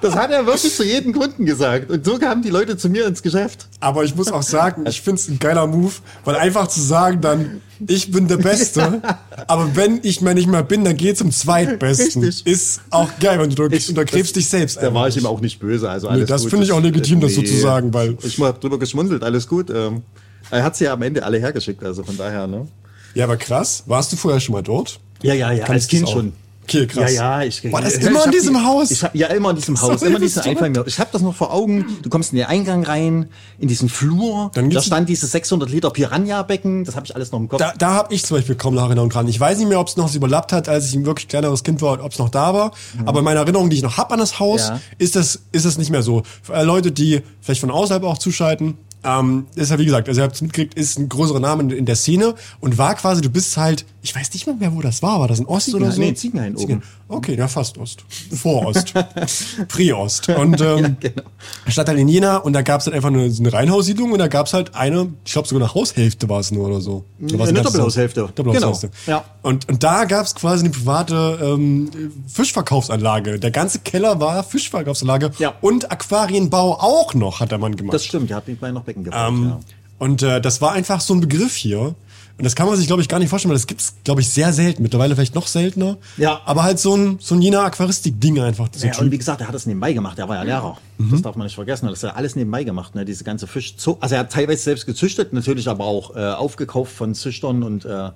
das 0.00 0.14
hat 0.14 0.30
er 0.30 0.46
wirklich 0.46 0.74
zu 0.74 0.84
jedem 0.84 1.12
Kunden 1.12 1.44
gesagt. 1.44 1.90
Und 1.90 2.04
so 2.04 2.18
kamen 2.18 2.42
die 2.42 2.50
Leute 2.50 2.76
zu 2.76 2.88
mir 2.88 3.06
ins 3.06 3.22
Geschäft. 3.22 3.66
Aber 3.80 4.04
ich 4.04 4.14
muss 4.14 4.30
auch 4.30 4.42
sagen, 4.42 4.84
ich 4.86 5.00
finde 5.00 5.20
es 5.20 5.28
ein 5.28 5.38
geiler 5.38 5.66
Move, 5.66 5.92
weil 6.24 6.36
einfach 6.36 6.68
zu 6.68 6.80
sagen 6.80 7.20
dann, 7.20 7.60
ich 7.86 8.10
bin 8.12 8.28
der 8.28 8.36
Beste, 8.36 9.02
aber 9.48 9.74
wenn 9.74 10.00
ich 10.02 10.20
mal 10.20 10.34
nicht 10.34 10.46
mehr 10.46 10.62
bin, 10.62 10.84
dann 10.84 10.96
geh 10.96 11.14
zum 11.14 11.32
Zweitbesten. 11.32 12.22
Richtig. 12.22 12.46
Ist 12.46 12.80
auch 12.90 13.08
geil, 13.20 13.40
wenn 13.40 13.50
du 13.50 13.66
Ich- 13.74 13.88
untergräbst 13.88 14.36
dich 14.36 14.48
selbst. 14.48 14.76
Da 14.80 14.94
war 14.94 15.08
ich 15.08 15.16
ihm 15.16 15.26
auch 15.26 15.40
nicht 15.40 15.58
böse. 15.58 15.90
Also 15.90 16.08
alles 16.08 16.28
das 16.28 16.42
gut. 16.42 16.50
finde 16.50 16.66
ich 16.66 16.72
auch 16.72 16.80
legitim, 16.80 17.20
das 17.20 17.34
so 17.34 17.42
zu 17.42 17.56
sagen, 17.56 17.92
weil- 17.92 18.16
Ich 18.22 18.38
habe 18.40 18.58
drüber 18.60 18.78
geschmunzelt, 18.78 19.24
alles 19.24 19.48
gut. 19.48 19.70
Ähm, 19.70 20.02
er 20.50 20.62
hat 20.62 20.76
sie 20.76 20.84
ja 20.84 20.92
am 20.92 21.02
Ende 21.02 21.24
alle 21.24 21.38
hergeschickt, 21.38 21.82
also 21.82 22.04
von 22.04 22.16
daher, 22.16 22.46
ne? 22.46 22.68
Ja, 23.14 23.24
aber 23.24 23.36
krass. 23.36 23.82
Warst 23.86 24.12
du 24.12 24.16
vorher 24.16 24.40
schon 24.40 24.54
mal 24.54 24.62
dort? 24.62 24.98
Ja, 25.22 25.34
ja, 25.34 25.50
ja, 25.52 25.58
Kannst 25.64 25.70
als 25.70 25.88
Kind 25.88 26.08
schon. 26.08 26.32
Okay, 26.64 26.86
krass. 26.86 27.12
Ja, 27.12 27.40
ja, 27.42 27.46
ich 27.46 27.72
War 27.72 27.80
das 27.82 27.96
ich 27.96 28.02
immer 28.02 28.20
in 28.20 28.26
hab 28.26 28.30
diesem 28.30 28.54
die, 28.54 28.60
Haus? 28.60 28.90
Ich 28.90 29.02
hab, 29.02 29.14
ja, 29.14 29.26
immer 29.28 29.50
in 29.50 29.56
diesem 29.56 29.80
Haus, 29.80 30.00
immer 30.02 30.16
in 30.16 30.22
diesem. 30.22 30.42
Ich 30.86 30.98
habe 31.00 31.10
das 31.12 31.20
noch 31.20 31.34
vor 31.34 31.52
Augen. 31.52 31.86
Du 32.02 32.08
kommst 32.08 32.32
in 32.32 32.36
den 32.38 32.46
Eingang 32.46 32.84
rein, 32.84 33.26
in 33.58 33.68
diesen 33.68 33.88
Flur. 33.88 34.50
Dann 34.54 34.70
da 34.70 34.80
stand 34.80 35.08
dieses 35.08 35.32
600 35.32 35.68
Liter 35.70 35.90
Piranha-Becken. 35.90 36.84
Das 36.84 36.94
habe 36.96 37.06
ich 37.06 37.14
alles 37.14 37.32
noch 37.32 37.40
im 37.40 37.48
Kopf. 37.48 37.58
Da, 37.58 37.72
da 37.76 37.94
habe 37.94 38.14
ich 38.14 38.24
zum 38.24 38.36
Beispiel 38.36 38.54
kaum 38.54 38.74
noch 38.74 38.84
Erinnerung 38.84 39.10
dran. 39.10 39.26
Ich 39.28 39.38
weiß 39.40 39.58
nicht 39.58 39.68
mehr, 39.68 39.80
ob 39.80 39.88
es 39.88 39.96
noch 39.96 40.14
überlappt 40.14 40.52
hat, 40.52 40.68
als 40.68 40.86
ich 40.88 40.94
ein 40.94 41.04
wirklich 41.04 41.28
kleineres 41.28 41.64
Kind 41.64 41.82
war, 41.82 42.02
ob 42.02 42.12
es 42.12 42.18
noch 42.18 42.28
da 42.28 42.54
war. 42.54 42.72
Aber 43.04 43.18
in 43.18 43.24
meiner 43.24 43.40
Erinnerung, 43.40 43.68
die 43.70 43.76
ich 43.76 43.82
noch 43.82 43.96
hab 43.96 44.12
an 44.12 44.18
das 44.18 44.38
Haus, 44.38 44.52
Mhm. 44.70 44.74
Ja. 44.76 44.80
ist 44.98 45.16
das 45.16 45.40
ist 45.52 45.64
das 45.66 45.78
nicht 45.78 45.90
mehr 45.90 46.02
so. 46.02 46.22
Für 46.42 46.54
alle 46.54 46.66
Leute, 46.66 46.92
die 46.92 47.22
vielleicht 47.40 47.60
von 47.60 47.70
außerhalb 47.70 48.04
auch 48.04 48.18
zuschalten, 48.18 48.76
ähm, 49.04 49.46
ist 49.56 49.70
ja 49.70 49.78
wie 49.78 49.84
gesagt, 49.84 50.08
also 50.08 50.20
ihr 50.20 50.24
habt 50.24 50.36
es 50.36 50.42
mitgekriegt, 50.42 50.74
ist 50.74 50.98
ein 50.98 51.08
größerer 51.08 51.40
Name 51.40 51.62
in, 51.64 51.70
in 51.70 51.86
der 51.86 51.96
Szene 51.96 52.34
und 52.60 52.78
war 52.78 52.94
quasi, 52.94 53.20
du 53.20 53.30
bist 53.30 53.56
halt, 53.56 53.84
ich 54.04 54.14
weiß 54.16 54.32
nicht 54.34 54.46
mal 54.48 54.56
mehr, 54.56 54.74
wo 54.74 54.80
das 54.80 55.00
war. 55.02 55.20
War 55.20 55.28
das 55.28 55.38
in 55.38 55.46
Ost 55.46 55.72
oder 55.74 55.92
so? 55.92 56.00
nee, 56.00 56.12
Ziegenhain 56.14 56.56
oben. 56.56 56.82
Okay, 57.08 57.36
ja, 57.36 57.46
fast 57.46 57.78
Ost. 57.78 58.04
Vor-Ost. 58.34 58.94
Pre-Ost. 59.68 60.28
Und 60.30 60.60
ähm, 60.60 60.96
genau. 60.98 61.22
Stadt 61.68 61.88
halt 61.88 61.98
in 61.98 62.08
Jena 62.08 62.38
und 62.38 62.52
da 62.52 62.62
gab 62.62 62.80
es 62.80 62.86
halt 62.86 62.96
einfach 62.96 63.10
eine, 63.10 63.22
eine 63.24 63.52
Reihenhaussiedlung 63.52 64.10
und 64.12 64.18
da 64.18 64.26
gab 64.26 64.46
es 64.46 64.54
halt 64.54 64.74
eine, 64.74 65.12
ich 65.24 65.32
glaube 65.32 65.46
sogar 65.46 65.62
eine 65.68 65.74
Haushälfte 65.74 66.28
war 66.28 66.40
es 66.40 66.50
nur 66.50 66.66
oder 66.66 66.80
so. 66.80 67.04
Oder 67.22 67.38
war's 67.38 67.48
ein 67.50 67.56
Eine 67.56 67.64
Doppelhaushälfte. 67.64 68.22
Haus? 68.22 68.30
Doppelhaushälfte. 68.34 68.90
Genau, 69.06 69.18
ja. 69.18 69.24
Und, 69.42 69.68
und 69.68 69.82
da 69.84 70.04
gab 70.04 70.26
es 70.26 70.34
quasi 70.34 70.64
eine 70.64 70.70
private 70.74 71.38
ähm, 71.40 71.90
Fischverkaufsanlage. 72.26 73.38
Der 73.38 73.50
ganze 73.50 73.78
Keller 73.80 74.18
war 74.20 74.42
Fischverkaufsanlage 74.42 75.30
Ja. 75.38 75.54
und 75.60 75.92
Aquarienbau 75.92 76.80
auch 76.80 77.14
noch, 77.14 77.38
hat 77.40 77.52
der 77.52 77.58
Mann 77.58 77.76
gemacht. 77.76 77.94
Das 77.94 78.04
stimmt, 78.04 78.30
der 78.30 78.38
hat 78.38 78.48
nebenbei 78.48 78.72
noch 78.72 78.82
Becken 78.82 79.04
gebaut. 79.04 79.28
Ähm, 79.28 79.44
ja. 79.44 79.60
Und 79.98 80.22
äh, 80.22 80.40
das 80.40 80.60
war 80.60 80.72
einfach 80.72 81.00
so 81.00 81.14
ein 81.14 81.20
Begriff 81.20 81.54
hier. 81.54 81.94
Und 82.38 82.44
das 82.44 82.54
kann 82.56 82.66
man 82.66 82.76
sich, 82.76 82.86
glaube 82.86 83.02
ich, 83.02 83.08
gar 83.08 83.18
nicht 83.18 83.28
vorstellen, 83.28 83.50
weil 83.50 83.56
das 83.58 83.66
gibt's, 83.66 83.94
glaube 84.04 84.20
ich, 84.20 84.28
sehr 84.28 84.52
selten. 84.52 84.82
Mittlerweile 84.82 85.14
vielleicht 85.14 85.34
noch 85.34 85.46
seltener. 85.46 85.98
Ja. 86.16 86.40
Aber 86.44 86.62
halt 86.62 86.78
so 86.78 86.96
ein, 86.96 87.18
so 87.20 87.34
ein 87.34 87.42
Jena 87.42 87.64
Aquaristik-Ding 87.64 88.40
einfach. 88.40 88.68
So 88.74 88.86
Ja, 88.86 88.98
und 88.98 89.10
wie 89.10 89.18
gesagt, 89.18 89.40
er 89.40 89.48
hat 89.48 89.54
das 89.54 89.66
nebenbei 89.66 89.92
gemacht. 89.92 90.18
Er 90.18 90.28
war 90.28 90.36
ja 90.36 90.42
Lehrer. 90.42 90.78
Mhm. 90.98 91.10
Das 91.10 91.22
darf 91.22 91.36
man 91.36 91.46
nicht 91.46 91.54
vergessen. 91.54 91.86
Das 91.88 92.02
hat 92.02 92.10
er 92.10 92.16
alles 92.16 92.34
nebenbei 92.36 92.64
gemacht. 92.64 92.94
Ne? 92.94 93.04
Diese 93.04 93.22
ganze 93.24 93.46
Fisch. 93.46 93.74
Also 94.00 94.14
er 94.14 94.20
hat 94.20 94.32
teilweise 94.32 94.62
selbst 94.62 94.86
gezüchtet, 94.86 95.32
natürlich 95.32 95.68
aber 95.68 95.84
auch 95.84 96.16
äh, 96.16 96.20
aufgekauft 96.20 96.92
von 96.92 97.14
Züchtern 97.14 97.62
und 97.62 97.84
äh, 97.84 98.10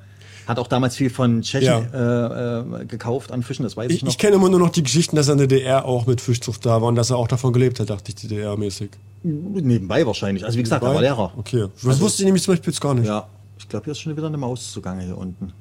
hat 0.46 0.58
auch 0.60 0.68
damals 0.68 0.94
viel 0.96 1.10
von 1.10 1.42
Tschechen 1.42 1.92
äh, 1.92 2.82
äh, 2.82 2.84
gekauft 2.86 3.32
an 3.32 3.42
Fischen. 3.42 3.64
Das 3.64 3.76
weiß 3.76 3.90
ich, 3.90 3.96
Ich, 3.96 4.02
noch. 4.04 4.10
ich 4.10 4.18
kenne 4.18 4.36
immer 4.36 4.48
nur 4.48 4.60
noch 4.60 4.70
die 4.70 4.82
Geschichten, 4.84 5.16
dass 5.16 5.26
er 5.28 5.32
in 5.32 5.38
der 5.38 5.48
DDR 5.48 5.84
auch 5.84 6.06
mit 6.06 6.20
Fischzucht 6.20 6.64
da 6.64 6.80
war 6.80 6.88
und 6.88 6.94
dass 6.94 7.10
er 7.10 7.16
auch 7.16 7.26
davon 7.28 7.52
gelebt 7.52 7.80
hat, 7.80 7.90
dachte 7.90 8.12
ich, 8.12 8.14
DDR-mäßig. 8.16 8.90
nebenbei 9.24 10.06
wahrscheinlich. 10.06 10.44
Also 10.44 10.56
wie 10.58 10.62
gesagt, 10.62 10.84
er 10.84 10.94
war 10.94 11.00
Lehrer. 11.00 11.32
Okay. 11.36 11.66
Das 11.82 12.00
wusste 12.00 12.22
ich 12.22 12.26
nämlich 12.26 12.44
zum 12.44 12.54
Beispiel 12.54 12.72
jetzt 12.72 12.80
gar 12.80 12.94
nicht. 12.94 13.06
Ja, 13.08 13.26
ich 13.58 13.68
glaube, 13.68 13.84
hier 13.84 13.92
ist 13.92 14.00
schon 14.00 14.16
wieder 14.16 14.26
eine 14.26 14.36
Maus 14.36 14.72
zugange 14.72 15.02
hier 15.02 15.16
unten. 15.16 15.52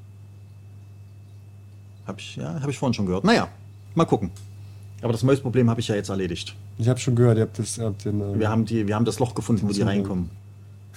Hab 2.06 2.20
ich, 2.20 2.36
ja, 2.36 2.62
habe 2.62 2.72
ich 2.72 2.78
vorhin 2.78 2.94
schon 2.94 3.06
gehört. 3.06 3.24
Naja, 3.24 3.48
mal 3.96 4.06
gucken. 4.06 4.32
Aber 5.02 5.12
das 5.12 5.24
Mäusproblem 5.24 5.70
habe 5.70 5.82
ich 5.82 5.88
ja 5.88 5.96
jetzt 5.96 6.10
erledigt. 6.10 6.56
Ich 6.78 6.88
habe 6.88 7.00
schon 7.00 7.16
gehört, 7.16 7.38
ihr 7.38 7.44
habt, 7.44 7.60
das, 7.60 7.78
ihr 7.78 7.86
habt 7.86 8.06
den. 8.06 8.22
Äh, 8.22 8.40
Wir 8.40 8.50
haben, 8.50 8.66
die, 8.66 8.88
wir 8.88 8.96
haben 8.96 9.06
das 9.06 9.20
Loch 9.20 9.36
gefunden, 9.36 9.68
wo 9.68 9.74
die 9.74 9.82
reinkommen. 9.82 10.30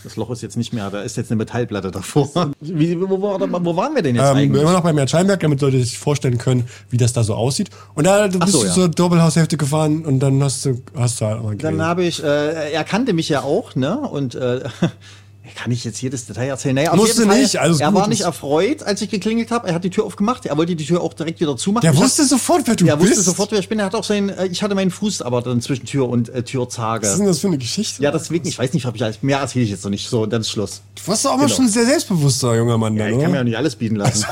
Das 0.05 0.15
Loch 0.17 0.31
ist 0.31 0.43
jetzt 0.43 0.57
nicht 0.57 0.73
mehr, 0.73 0.91
da 0.91 1.03
ist 1.03 1.17
jetzt 1.17 1.31
eine 1.31 1.39
Metallplatte 1.39 1.91
davor. 1.91 2.53
Wie, 2.61 3.01
wo, 3.01 3.21
war, 3.21 3.41
wo 3.65 3.77
waren 3.77 3.95
wir 3.97 4.03
denn 4.03 4.15
jetzt 4.15 4.31
ähm, 4.31 4.37
eigentlich? 4.37 4.63
immer 4.63 4.73
noch 4.73 4.83
bei 4.83 4.93
Meerscheinberg, 4.93 5.41
damit 5.41 5.61
Leute 5.61 5.79
sich 5.83 5.99
vorstellen 5.99 6.39
können, 6.39 6.69
wie 6.91 6.97
das 6.97 7.13
da 7.13 7.25
so 7.25 7.35
aussieht. 7.35 7.71
Und 7.95 8.05
da 8.05 8.29
bist 8.29 8.53
so, 8.53 8.61
du 8.61 8.67
ja. 8.67 8.73
zur 8.73 8.89
Doppelhaushälfte 8.89 9.57
gefahren 9.57 10.05
und 10.05 10.21
dann 10.21 10.43
hast 10.43 10.65
du, 10.65 10.81
hast 10.95 11.21
du 11.21 11.27
halt 11.27 11.43
mal 11.43 11.49
Dann 11.51 11.59
geredet. 11.59 11.81
habe 11.81 12.05
ich, 12.05 12.23
äh, 12.23 12.73
er 12.73 12.85
kannte 12.85 13.13
mich 13.13 13.29
ja 13.29 13.43
auch, 13.43 13.75
ne? 13.75 13.99
Und 13.99 14.37
äh, 14.37 14.61
kann 15.55 15.71
ich 15.71 15.85
jetzt 15.85 16.01
jedes 16.01 16.27
Detail 16.27 16.49
erzählen? 16.49 16.75
Naja, 16.75 16.95
Musste 16.97 17.27
nicht, 17.27 17.57
alles 17.57 17.81
er 17.81 17.93
war 17.95 18.09
nicht 18.09 18.23
erfreut, 18.23 18.83
als 18.83 19.03
ich 19.03 19.11
geklingelt 19.11 19.51
habe. 19.51 19.69
Er 19.69 19.75
hat 19.75 19.85
die 19.85 19.91
Tür 19.91 20.05
aufgemacht. 20.05 20.47
Er 20.47 20.57
wollte 20.57 20.75
die 20.77 20.85
Tür 20.85 21.01
auch 21.03 21.15
direkt 21.15 21.41
wieder 21.41 21.57
zumachen. 21.57 21.83
Der 21.83 21.93
Ich 21.93 21.99
wusste 22.01 22.23
hab, 22.23 22.29
sofort, 22.31 22.63
wer 22.67 22.77
du 22.77 22.87
er 22.87 22.97
bist. 22.97 23.11
wusste 23.11 23.25
sofort, 23.25 23.53
wer 23.53 23.59
ich 23.59 23.69
bin. 23.69 23.79
Er 23.79 23.87
hat 23.87 23.95
auch 23.95 24.05
sein, 24.05 24.29
äh, 24.29 24.47
ich 24.47 24.63
hatte 24.63 24.75
meinen 24.75 24.91
Fuß 24.91 25.23
aber 25.23 25.43
dann 25.43 25.61
zwischen 25.61 25.87
Tür 25.87 26.09
und 26.09 26.29
äh, 26.29 26.43
Türzage. 26.43 27.03
Was 27.07 27.13
ist 27.13 27.19
denn 27.19 27.27
das 27.27 27.39
für 27.41 27.47
eine 27.49 27.59
Geschichte? 27.59 28.03
Ja, 28.03 28.11
deswegen, 28.11 28.47
ich 28.49 28.59
weiß 28.59 28.73
nicht, 28.73 28.87
ob 28.87 28.95
ich 28.97 29.23
mehr 29.23 29.39
erzähle 29.39 29.65
ich 29.65 29.71
jetzt 29.71 29.85
noch 29.85 29.91
nicht. 29.91 30.09
So, 30.09 30.27
dann 30.27 30.41
ist 30.43 30.51
Schluss. 30.51 30.83
Du 30.95 31.11
warst 31.11 31.25
doch 31.25 31.31
auch 31.33 31.37
mal 31.37 31.45
Genau. 31.45 31.57
schon 31.57 31.65
ein 31.67 31.71
sehr 31.71 31.87
selbstbewusster 31.87 32.57
junger 32.57 32.79
Mann, 32.79 32.97
Ja, 32.97 33.05
dann, 33.07 33.15
ich 33.15 33.21
kann 33.23 33.31
mir 33.31 33.37
ja 33.39 33.45
nicht 33.45 33.57
alles 33.57 33.77
bieten 33.77 33.97
lassen. 33.97 34.25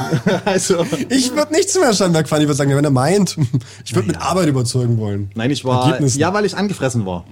also, 0.44 0.84
Ich 1.08 1.34
würde 1.34 1.52
nicht 1.52 1.70
zum 1.70 1.82
Meerscheinberg 1.82 2.28
fahren, 2.28 2.40
ich 2.42 2.48
würde 2.48 2.56
sagen, 2.56 2.74
wenn 2.74 2.84
er 2.84 2.90
meint. 2.90 3.36
Ich 3.84 3.94
würde 3.94 4.08
mit 4.08 4.16
Arbeit 4.20 4.48
überzeugen 4.48 4.98
wollen. 4.98 5.30
nein, 5.34 5.50
ich 5.50 5.64
war, 5.64 5.86
Ergebnissen. 5.86 6.18
ja, 6.18 6.32
weil 6.34 6.44
ich 6.44 6.56
angefressen 6.56 7.06
war. 7.06 7.24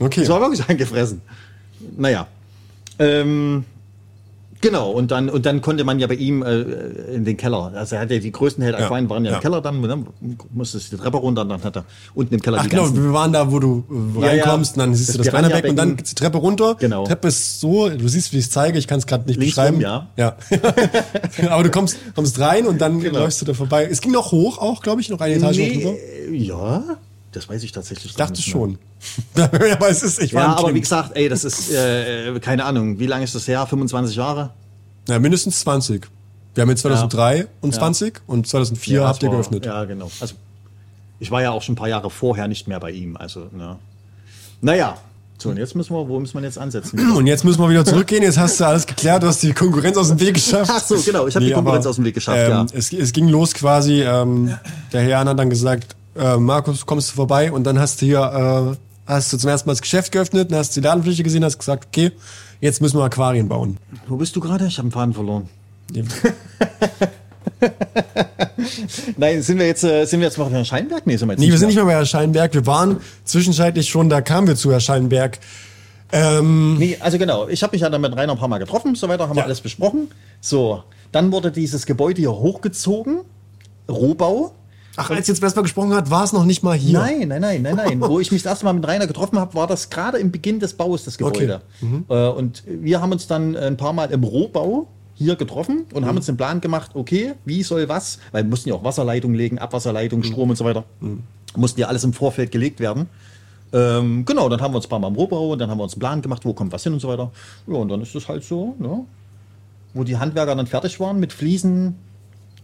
Okay. 0.00 0.22
Ich 0.22 0.28
war 0.28 0.40
wirklich 0.40 0.68
angefressen. 0.68 1.20
Naja. 1.96 2.26
Ähm, 2.98 3.64
genau, 4.60 4.90
und 4.90 5.10
dann, 5.12 5.28
und 5.28 5.46
dann 5.46 5.60
konnte 5.60 5.84
man 5.84 5.98
ja 6.00 6.06
bei 6.08 6.14
ihm 6.14 6.42
äh, 6.42 6.60
in 7.14 7.24
den 7.24 7.36
Keller. 7.36 7.72
Also 7.74 7.94
er 7.96 8.02
hatte 8.02 8.14
ja 8.14 8.20
die 8.20 8.32
größten 8.32 8.62
Held 8.64 8.74
Aquarien 8.76 9.08
waren 9.08 9.24
ja, 9.24 9.30
ja. 9.32 9.36
im 9.36 9.42
Keller 9.42 9.60
dann, 9.60 9.80
ne? 9.80 10.04
musstest 10.52 10.90
die 10.92 10.96
Treppe 10.96 11.18
runter 11.18 11.42
und 11.42 11.48
dann 11.50 11.62
hat 11.62 11.76
er 11.76 11.84
unten 12.14 12.34
im 12.34 12.40
Keller 12.42 12.58
Ach 12.60 12.68
genau, 12.68 12.92
wir 12.94 13.12
waren 13.12 13.32
da, 13.32 13.52
wo 13.52 13.58
du 13.60 13.84
äh, 14.16 14.20
Ja, 14.20 14.26
reinkommst 14.28 14.76
ja. 14.76 14.82
und 14.82 14.88
dann 14.88 14.94
siehst 14.96 15.10
Das 15.10 15.16
du 15.16 15.22
das 15.22 15.28
kleine 15.30 15.48
Becken 15.50 15.70
und 15.70 15.76
dann 15.76 15.96
geht's 15.96 16.10
die 16.10 16.16
Treppe 16.16 16.38
runter. 16.38 16.74
Genau. 16.80 17.04
Die 17.04 17.08
Treppe 17.08 17.28
ist 17.28 17.60
so, 17.60 17.88
du 17.88 18.08
siehst, 18.08 18.32
wie 18.32 18.38
ich 18.38 18.46
es 18.46 18.50
zeige, 18.50 18.78
ich 18.78 18.88
kann 18.88 18.98
es 18.98 19.06
gerade 19.06 19.26
nicht 19.28 19.38
Links 19.38 19.54
beschreiben. 19.54 19.76
rum, 19.76 19.82
ja. 19.82 20.08
ja. 20.16 20.36
Aber 21.50 21.62
du 21.62 21.70
kommst, 21.70 21.96
kommst 22.16 22.38
rein 22.40 22.66
und 22.66 22.80
dann 22.80 23.00
Genau. 23.00 23.20
läufst 23.20 23.40
du 23.40 23.44
da 23.46 23.54
vorbei. 23.54 23.86
Es 23.90 24.00
ging 24.00 24.10
noch 24.12 24.32
hoch 24.32 24.58
auch, 24.58 24.82
glaube 24.82 25.00
ich, 25.00 25.08
noch 25.08 25.20
eine 25.20 25.34
Etage 25.36 25.58
noch 25.58 25.66
drüber. 25.68 25.92
Nee, 26.30 26.36
äh, 26.36 26.42
ja, 26.42 26.82
das 27.32 27.48
weiß 27.48 27.62
ich 27.62 27.72
tatsächlich 27.72 28.12
Ich 28.12 28.16
dachte 28.16 28.40
schon. 28.40 28.78
aber 29.34 29.88
es 29.88 30.02
ist, 30.02 30.20
ich 30.20 30.34
war 30.34 30.42
Ja, 30.42 30.48
aber 30.54 30.64
kind. 30.64 30.74
wie 30.76 30.80
gesagt, 30.80 31.12
ey, 31.14 31.28
das 31.28 31.44
ist, 31.44 31.70
äh, 31.72 32.38
keine 32.40 32.64
Ahnung, 32.64 32.98
wie 32.98 33.06
lange 33.06 33.24
ist 33.24 33.34
das 33.34 33.46
her? 33.46 33.66
25 33.66 34.16
Jahre? 34.16 34.50
Ja, 35.08 35.18
mindestens 35.18 35.60
20. 35.60 36.08
Wir 36.54 36.62
haben 36.62 36.70
jetzt 36.70 36.80
2003 36.82 37.46
und 37.60 37.74
20 37.74 38.20
und 38.26 38.46
2004 38.46 38.96
Ja, 39.00 39.08
habt 39.08 39.22
ihr 39.22 39.28
das 39.28 39.36
war- 39.36 39.42
geöffnet. 39.42 39.66
Ja, 39.66 39.84
genau. 39.84 40.10
Also, 40.20 40.34
ich 41.20 41.30
war 41.30 41.42
ja 41.42 41.50
auch 41.50 41.62
schon 41.62 41.74
ein 41.74 41.76
paar 41.76 41.88
Jahre 41.88 42.10
vorher 42.10 42.48
nicht 42.48 42.66
mehr 42.68 42.80
bei 42.80 42.90
ihm. 42.90 43.16
Also, 43.16 43.48
ne. 43.52 43.76
Naja, 44.60 44.96
so, 45.40 45.50
und 45.50 45.56
jetzt 45.56 45.76
müssen 45.76 45.94
wir, 45.94 46.08
wo 46.08 46.18
müssen 46.18 46.34
wir 46.34 46.42
jetzt 46.42 46.58
ansetzen? 46.58 46.98
Und 47.16 47.28
jetzt 47.28 47.44
müssen 47.44 47.60
wir 47.62 47.70
wieder 47.70 47.84
zurückgehen. 47.84 48.24
Jetzt 48.24 48.38
hast 48.38 48.58
du 48.58 48.64
alles 48.66 48.84
geklärt, 48.84 49.22
du 49.22 49.28
hast 49.28 49.40
die 49.40 49.52
Konkurrenz 49.52 49.96
aus 49.96 50.08
dem 50.08 50.18
Weg 50.18 50.34
geschafft. 50.34 50.68
Ach 50.74 50.82
so, 50.82 50.96
genau, 51.00 51.28
ich 51.28 51.36
habe 51.36 51.44
die 51.46 51.52
Konkurrenz 51.52 51.84
aber, 51.84 51.90
aus 51.90 51.96
dem 51.96 52.04
Weg 52.04 52.14
geschafft, 52.14 52.38
ähm, 52.40 52.50
ja. 52.50 52.66
Es, 52.72 52.92
es 52.92 53.12
ging 53.12 53.28
los 53.28 53.54
quasi, 53.54 54.02
ähm, 54.02 54.58
der 54.92 55.02
Herr 55.02 55.20
hat 55.20 55.38
dann 55.38 55.48
gesagt, 55.48 55.94
äh, 56.18 56.36
Markus, 56.36 56.84
kommst 56.86 57.10
du 57.10 57.14
vorbei? 57.14 57.50
Und 57.52 57.64
dann 57.64 57.78
hast 57.78 58.00
du 58.02 58.06
hier, 58.06 58.20
äh, 58.20 58.76
hast 59.10 59.32
du 59.32 59.36
zum 59.38 59.48
ersten 59.50 59.68
Mal 59.68 59.72
das 59.72 59.82
Geschäft 59.82 60.12
geöffnet, 60.12 60.50
dann 60.50 60.58
hast 60.58 60.76
du 60.76 60.80
die 60.80 60.86
Ladenfläche 60.86 61.22
gesehen, 61.22 61.44
hast 61.44 61.58
gesagt, 61.58 61.86
okay, 61.88 62.12
jetzt 62.60 62.80
müssen 62.82 62.98
wir 62.98 63.04
Aquarien 63.04 63.48
bauen. 63.48 63.78
Wo 64.06 64.16
bist 64.16 64.34
du 64.36 64.40
gerade? 64.40 64.66
Ich 64.66 64.78
habe 64.78 64.88
den 64.88 64.92
Faden 64.92 65.14
verloren. 65.14 65.48
Nein, 69.16 69.42
sind 69.42 69.58
wir 69.58 69.66
jetzt, 69.66 69.84
äh, 69.84 70.04
sind 70.04 70.20
wir 70.20 70.26
jetzt 70.28 70.38
noch 70.38 70.50
in 70.52 70.64
Scheinberg? 70.64 71.06
Nee, 71.06 71.16
sind 71.16 71.28
wir 71.28 71.32
jetzt 71.34 71.40
Nee, 71.40 71.50
wir 71.50 71.58
sind 71.58 71.68
nicht 71.68 71.76
mehr. 71.76 71.84
bei 71.84 71.92
Herr 71.92 72.06
Scheinberg, 72.06 72.54
wir 72.54 72.66
waren 72.66 73.00
zwischenzeitlich 73.24 73.88
schon, 73.88 74.08
da 74.08 74.20
kamen 74.20 74.46
wir 74.48 74.56
zu 74.56 74.70
Herr 74.70 74.80
Scheinberg. 74.80 75.38
Ähm, 76.12 76.76
Nee, 76.78 76.96
also 77.00 77.18
genau, 77.18 77.48
ich 77.48 77.62
habe 77.62 77.72
mich 77.72 77.82
ja 77.82 77.90
dann 77.90 78.00
mit 78.00 78.16
Rainer 78.16 78.32
ein 78.32 78.38
paar 78.38 78.48
Mal 78.48 78.58
getroffen, 78.58 78.94
so 78.94 79.08
weiter, 79.08 79.24
haben 79.28 79.34
wir 79.36 79.40
Ja. 79.40 79.44
alles 79.44 79.60
besprochen. 79.60 80.08
So, 80.40 80.82
dann 81.12 81.32
wurde 81.32 81.50
dieses 81.50 81.86
Gebäude 81.86 82.20
hier 82.20 82.32
hochgezogen, 82.32 83.20
Rohbau. 83.88 84.52
Ach, 84.98 85.10
als 85.10 85.28
jetzt 85.28 85.42
erstmal 85.42 85.62
gesprochen 85.62 85.94
hat, 85.94 86.10
war 86.10 86.24
es 86.24 86.32
noch 86.32 86.44
nicht 86.44 86.62
mal 86.62 86.76
hier. 86.76 86.98
Nein, 86.98 87.28
nein, 87.28 87.40
nein, 87.40 87.62
nein, 87.62 87.76
nein. 87.76 88.00
Wo 88.00 88.20
ich 88.20 88.32
mich 88.32 88.42
das 88.42 88.50
erste 88.52 88.64
Mal 88.64 88.74
mit 88.74 88.86
Rainer 88.86 89.06
getroffen 89.06 89.38
habe, 89.38 89.54
war 89.54 89.66
das 89.66 89.90
gerade 89.90 90.18
im 90.18 90.30
Beginn 90.30 90.60
des 90.60 90.74
Baus 90.74 91.04
des 91.04 91.18
Gebäudes. 91.18 91.60
Äh, 92.08 92.28
und 92.28 92.64
wir 92.66 93.00
haben 93.00 93.12
uns 93.12 93.26
dann 93.26 93.56
ein 93.56 93.76
paar 93.76 93.92
Mal 93.92 94.10
im 94.10 94.24
Rohbau 94.24 94.88
hier 95.14 95.36
getroffen 95.36 95.86
und 95.94 96.04
haben 96.06 96.16
uns 96.16 96.26
den 96.26 96.36
Plan 96.36 96.60
gemacht, 96.60 96.92
okay, 96.94 97.34
wie 97.44 97.62
soll 97.62 97.88
was, 97.88 98.18
weil 98.32 98.44
wir 98.44 98.50
mussten 98.50 98.68
ja 98.68 98.74
auch 98.74 98.84
Wasserleitungen 98.84 99.36
legen, 99.36 99.58
Abwasserleitungen, 99.58 100.24
Strom 100.24 100.50
und 100.50 100.56
so 100.56 100.64
weiter. 100.64 100.84
Mussten 101.56 101.80
ja 101.80 101.88
alles 101.88 102.04
im 102.04 102.12
Vorfeld 102.12 102.52
gelegt 102.52 102.78
werden. 102.78 103.08
Ähm, 103.72 104.24
genau, 104.24 104.48
dann 104.48 104.60
haben 104.60 104.72
wir 104.72 104.76
uns 104.76 104.86
ein 104.86 104.90
paar 104.90 104.98
Mal 104.98 105.08
im 105.08 105.16
Rohbau 105.16 105.50
und 105.52 105.58
dann 105.58 105.70
haben 105.70 105.78
wir 105.78 105.84
uns 105.84 105.94
einen 105.94 106.00
Plan 106.00 106.22
gemacht, 106.22 106.44
wo 106.44 106.52
kommt 106.54 106.72
was 106.72 106.82
hin 106.82 106.92
und 106.92 107.00
so 107.00 107.08
weiter. 107.08 107.30
Ja, 107.66 107.74
und 107.74 107.88
dann 107.88 108.00
ist 108.00 108.14
es 108.14 108.28
halt 108.28 108.44
so, 108.44 108.74
ne? 108.78 109.04
wo 109.94 110.04
die 110.04 110.16
Handwerker 110.16 110.54
dann 110.54 110.66
fertig 110.66 111.00
waren 111.00 111.18
mit 111.18 111.32
Fliesen 111.32 111.96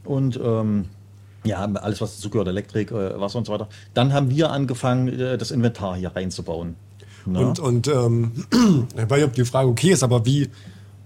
und 0.04 0.38
ähm, 0.42 0.86
ja, 1.44 1.64
alles, 1.64 2.00
was 2.00 2.16
dazu 2.16 2.30
gehört, 2.30 2.48
Elektrik, 2.48 2.90
äh, 2.90 3.20
Wasser 3.20 3.38
und 3.38 3.46
so 3.46 3.52
weiter. 3.52 3.68
Dann 3.92 4.12
haben 4.12 4.30
wir 4.30 4.50
angefangen, 4.50 5.08
äh, 5.08 5.38
das 5.38 5.50
Inventar 5.50 5.96
hier 5.96 6.14
reinzubauen. 6.14 6.76
Ne? 7.26 7.38
Und, 7.38 7.58
und 7.58 7.88
ähm, 7.88 8.32
ich 8.96 9.10
weiß 9.10 9.18
nicht, 9.18 9.24
ob 9.24 9.32
die 9.34 9.44
Frage 9.44 9.68
okay 9.68 9.90
ist, 9.90 10.02
aber 10.02 10.26
wie, 10.26 10.50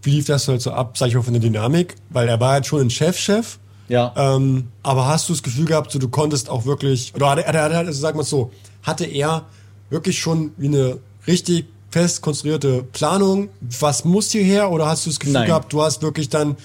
wie 0.02 0.10
lief 0.10 0.26
das 0.26 0.48
halt 0.48 0.62
so 0.62 0.72
ab, 0.72 0.96
sag 0.96 1.08
ich 1.08 1.14
mal, 1.14 1.22
von 1.22 1.34
der 1.34 1.42
Dynamik? 1.42 1.96
Weil 2.10 2.28
er 2.28 2.40
war 2.40 2.52
halt 2.52 2.66
schon 2.66 2.80
ein 2.80 2.90
Chef-Chef. 2.90 3.58
Ja. 3.88 4.12
Ähm, 4.16 4.68
aber 4.82 5.06
hast 5.06 5.28
du 5.28 5.32
das 5.32 5.42
Gefühl 5.42 5.64
gehabt, 5.64 5.90
so, 5.90 5.98
du 5.98 6.08
konntest 6.08 6.50
auch 6.50 6.66
wirklich, 6.66 7.14
oder 7.14 7.30
hatte, 7.30 7.46
hatte, 7.46 7.60
hatte, 7.62 7.76
also 7.76 8.00
sag 8.00 8.14
mal 8.16 8.22
so, 8.22 8.50
hatte 8.82 9.06
er 9.06 9.46
wirklich 9.90 10.18
schon 10.18 10.52
wie 10.56 10.66
eine 10.66 10.98
richtig 11.26 11.66
fest 11.90 12.20
konstruierte 12.20 12.82
Planung, 12.82 13.48
was 13.80 14.04
muss 14.04 14.30
hierher, 14.30 14.70
oder 14.70 14.86
hast 14.86 15.06
du 15.06 15.10
das 15.10 15.18
Gefühl 15.18 15.34
Nein. 15.34 15.46
gehabt, 15.46 15.72
du 15.72 15.82
hast 15.82 16.02
wirklich 16.02 16.28
dann 16.28 16.56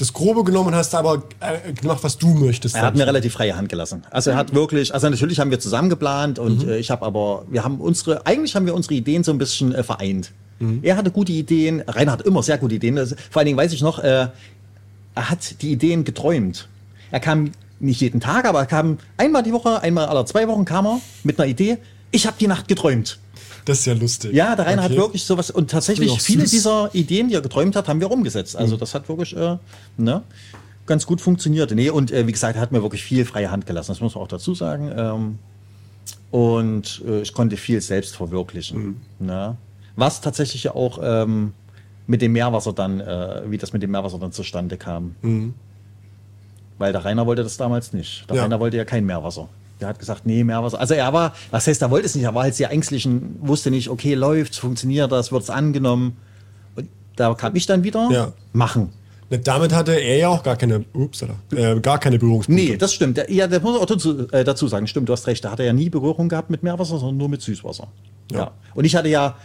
das 0.00 0.12
Grobe 0.12 0.44
genommen 0.44 0.68
und 0.68 0.74
hast 0.74 0.94
aber 0.94 1.22
äh, 1.40 1.72
gemacht, 1.72 2.02
was 2.02 2.16
du 2.18 2.28
möchtest? 2.28 2.74
Er 2.76 2.82
hat 2.82 2.96
mir 2.96 3.06
relativ 3.06 3.34
freie 3.34 3.56
Hand 3.56 3.68
gelassen. 3.68 4.02
Also 4.10 4.30
er 4.30 4.36
hat 4.36 4.54
wirklich, 4.54 4.92
also 4.94 5.08
natürlich 5.08 5.38
haben 5.40 5.50
wir 5.50 5.60
zusammen 5.60 5.90
geplant 5.90 6.38
und 6.38 6.64
Mhm. 6.64 6.70
äh, 6.70 6.78
ich 6.78 6.90
habe 6.90 7.04
aber, 7.04 7.44
wir 7.50 7.64
haben 7.64 7.80
unsere, 7.80 8.26
eigentlich 8.26 8.54
haben 8.56 8.66
wir 8.66 8.74
unsere 8.74 8.94
Ideen 8.94 9.22
so 9.24 9.32
ein 9.32 9.38
bisschen 9.38 9.74
äh, 9.74 9.82
vereint. 9.82 10.32
Mhm. 10.58 10.80
Er 10.82 10.96
hatte 10.96 11.10
gute 11.10 11.32
Ideen, 11.32 11.82
Rainer 11.86 12.12
hat 12.12 12.22
immer 12.22 12.42
sehr 12.42 12.58
gute 12.58 12.74
Ideen. 12.74 12.96
Vor 13.30 13.40
allen 13.40 13.46
Dingen 13.46 13.58
weiß 13.58 13.72
ich 13.72 13.82
noch, 13.82 13.98
äh, 13.98 14.28
er 15.14 15.30
hat 15.30 15.60
die 15.62 15.72
Ideen 15.72 16.04
geträumt. 16.04 16.68
Er 17.10 17.20
kam 17.20 17.50
nicht 17.80 18.00
jeden 18.00 18.20
Tag, 18.20 18.44
aber 18.44 18.60
er 18.60 18.66
kam 18.66 18.98
einmal 19.16 19.42
die 19.42 19.52
Woche, 19.52 19.82
einmal 19.82 20.06
alle 20.06 20.24
zwei 20.24 20.46
Wochen 20.48 20.64
kam 20.64 20.86
er 20.86 21.00
mit 21.24 21.38
einer 21.40 21.48
Idee. 21.48 21.78
Ich 22.10 22.26
habe 22.26 22.36
die 22.38 22.46
Nacht 22.46 22.68
geträumt. 22.68 23.18
Das 23.70 23.78
ist 23.80 23.86
ja 23.86 23.94
lustig. 23.94 24.32
Ja, 24.32 24.56
der 24.56 24.66
Rainer 24.66 24.82
Okay. 24.84 24.92
hat 24.94 24.98
wirklich 24.98 25.24
sowas 25.24 25.50
und 25.50 25.70
tatsächlich 25.70 26.10
viele 26.20 26.42
süß. 26.42 26.52
Mhm. 26.52 26.56
dieser 26.56 26.90
Ideen, 26.94 27.28
die 27.28 27.34
er 27.34 27.40
geträumt 27.40 27.76
hat, 27.76 27.88
haben 27.88 28.00
wir 28.00 28.10
umgesetzt. 28.10 28.56
Also 28.56 28.76
das 28.76 28.94
hat 28.94 29.08
wirklich 29.08 29.36
äh, 29.36 29.56
ne, 29.96 30.22
ganz 30.86 31.06
gut 31.06 31.20
funktioniert. 31.20 31.70
Nee, 31.72 31.90
und 31.90 32.10
äh, 32.10 32.26
wie 32.26 32.32
gesagt, 32.32 32.56
er 32.56 32.62
hat 32.62 32.72
mir 32.72 32.82
wirklich 32.82 33.02
viel 33.02 33.24
freie 33.24 33.50
Hand 33.50 33.66
gelassen, 33.66 33.92
das 33.92 34.00
muss 34.00 34.14
man 34.14 34.24
auch 34.24 34.28
dazu 34.28 34.54
sagen. 34.54 34.90
Ähm, 34.96 35.38
und 36.30 37.02
äh, 37.06 37.22
ich 37.22 37.32
konnte 37.32 37.56
viel 37.56 37.80
selbst 37.80 38.16
verwirklichen. 38.16 38.96
Mhm. 39.18 39.26
Ne? 39.26 39.56
Was 39.96 40.20
tatsächlich 40.20 40.64
ja 40.64 40.74
auch 40.74 40.98
ähm, 41.02 41.52
mit 42.06 42.22
dem 42.22 42.32
Meerwasser 42.32 42.72
dann, 42.72 43.00
äh, 43.00 43.42
wie 43.46 43.58
das 43.58 43.72
mit 43.72 43.82
dem 43.82 43.90
Meerwasser 43.90 44.18
dann 44.18 44.32
zustande 44.32 44.76
kam. 44.76 45.14
Weil 46.78 46.92
der 46.92 47.04
Rainer 47.04 47.26
wollte 47.26 47.42
das 47.42 47.56
damals 47.56 47.92
nicht. 47.92 48.24
Der 48.28 48.34
Mhm. 48.34 48.36
Ja. 48.38 48.42
Rainer 48.44 48.60
wollte 48.60 48.76
ja 48.76 48.84
kein 48.84 49.04
Meerwasser. 49.06 49.48
Der 49.80 49.88
hat 49.88 49.98
gesagt, 49.98 50.26
nee, 50.26 50.44
Meerwasser. 50.44 50.78
Also 50.78 50.94
er 50.94 51.12
war, 51.12 51.34
was 51.50 51.66
heißt, 51.66 51.80
er 51.82 51.90
wollte 51.90 52.06
es 52.06 52.14
nicht, 52.14 52.24
er 52.24 52.34
war 52.34 52.42
halt 52.44 52.54
sehr 52.54 52.70
ängstlich 52.70 53.06
und 53.06 53.36
wusste 53.40 53.70
nicht, 53.70 53.88
okay, 53.88 54.14
läuft, 54.14 54.56
funktioniert 54.56 55.10
das, 55.12 55.32
wird 55.32 55.42
es 55.42 55.50
angenommen. 55.50 56.16
Und 56.76 56.88
da 57.16 57.32
kam 57.34 57.54
ich 57.56 57.66
dann 57.66 57.82
wieder 57.84 58.08
Ja. 58.10 58.32
machen. 58.52 58.90
Ne, 59.30 59.38
Damit 59.38 59.72
hatte 59.72 59.92
er 59.92 60.16
ja 60.16 60.28
auch 60.28 60.42
gar 60.42 60.56
keine, 60.56 60.84
ups, 60.92 61.22
äh, 61.22 61.80
gar 61.80 61.98
keine 61.98 62.18
Berührungspunkte. 62.18 62.64
Nee, 62.64 62.76
das 62.76 62.92
stimmt. 62.92 63.22
Ja, 63.28 63.46
das 63.46 63.62
muss 63.62 63.76
ich 63.76 63.82
auch 63.82 63.86
dazu, 63.86 64.28
äh, 64.32 64.42
dazu 64.44 64.66
sagen. 64.66 64.86
Stimmt, 64.88 65.08
du 65.08 65.12
hast 65.12 65.26
recht. 65.28 65.44
Da 65.44 65.52
hat 65.52 65.60
er 65.60 65.66
ja 65.66 65.72
nie 65.72 65.88
Berührung 65.88 66.28
gehabt 66.28 66.50
mit 66.50 66.62
Meerwasser, 66.64 66.98
sondern 66.98 67.16
nur 67.16 67.28
mit 67.28 67.40
Süßwasser. 67.40 67.86
Ja. 68.32 68.38
Ja. 68.38 68.50
Und 68.74 68.84
ich 68.84 68.96
hatte 68.96 69.08
ja, 69.08 69.36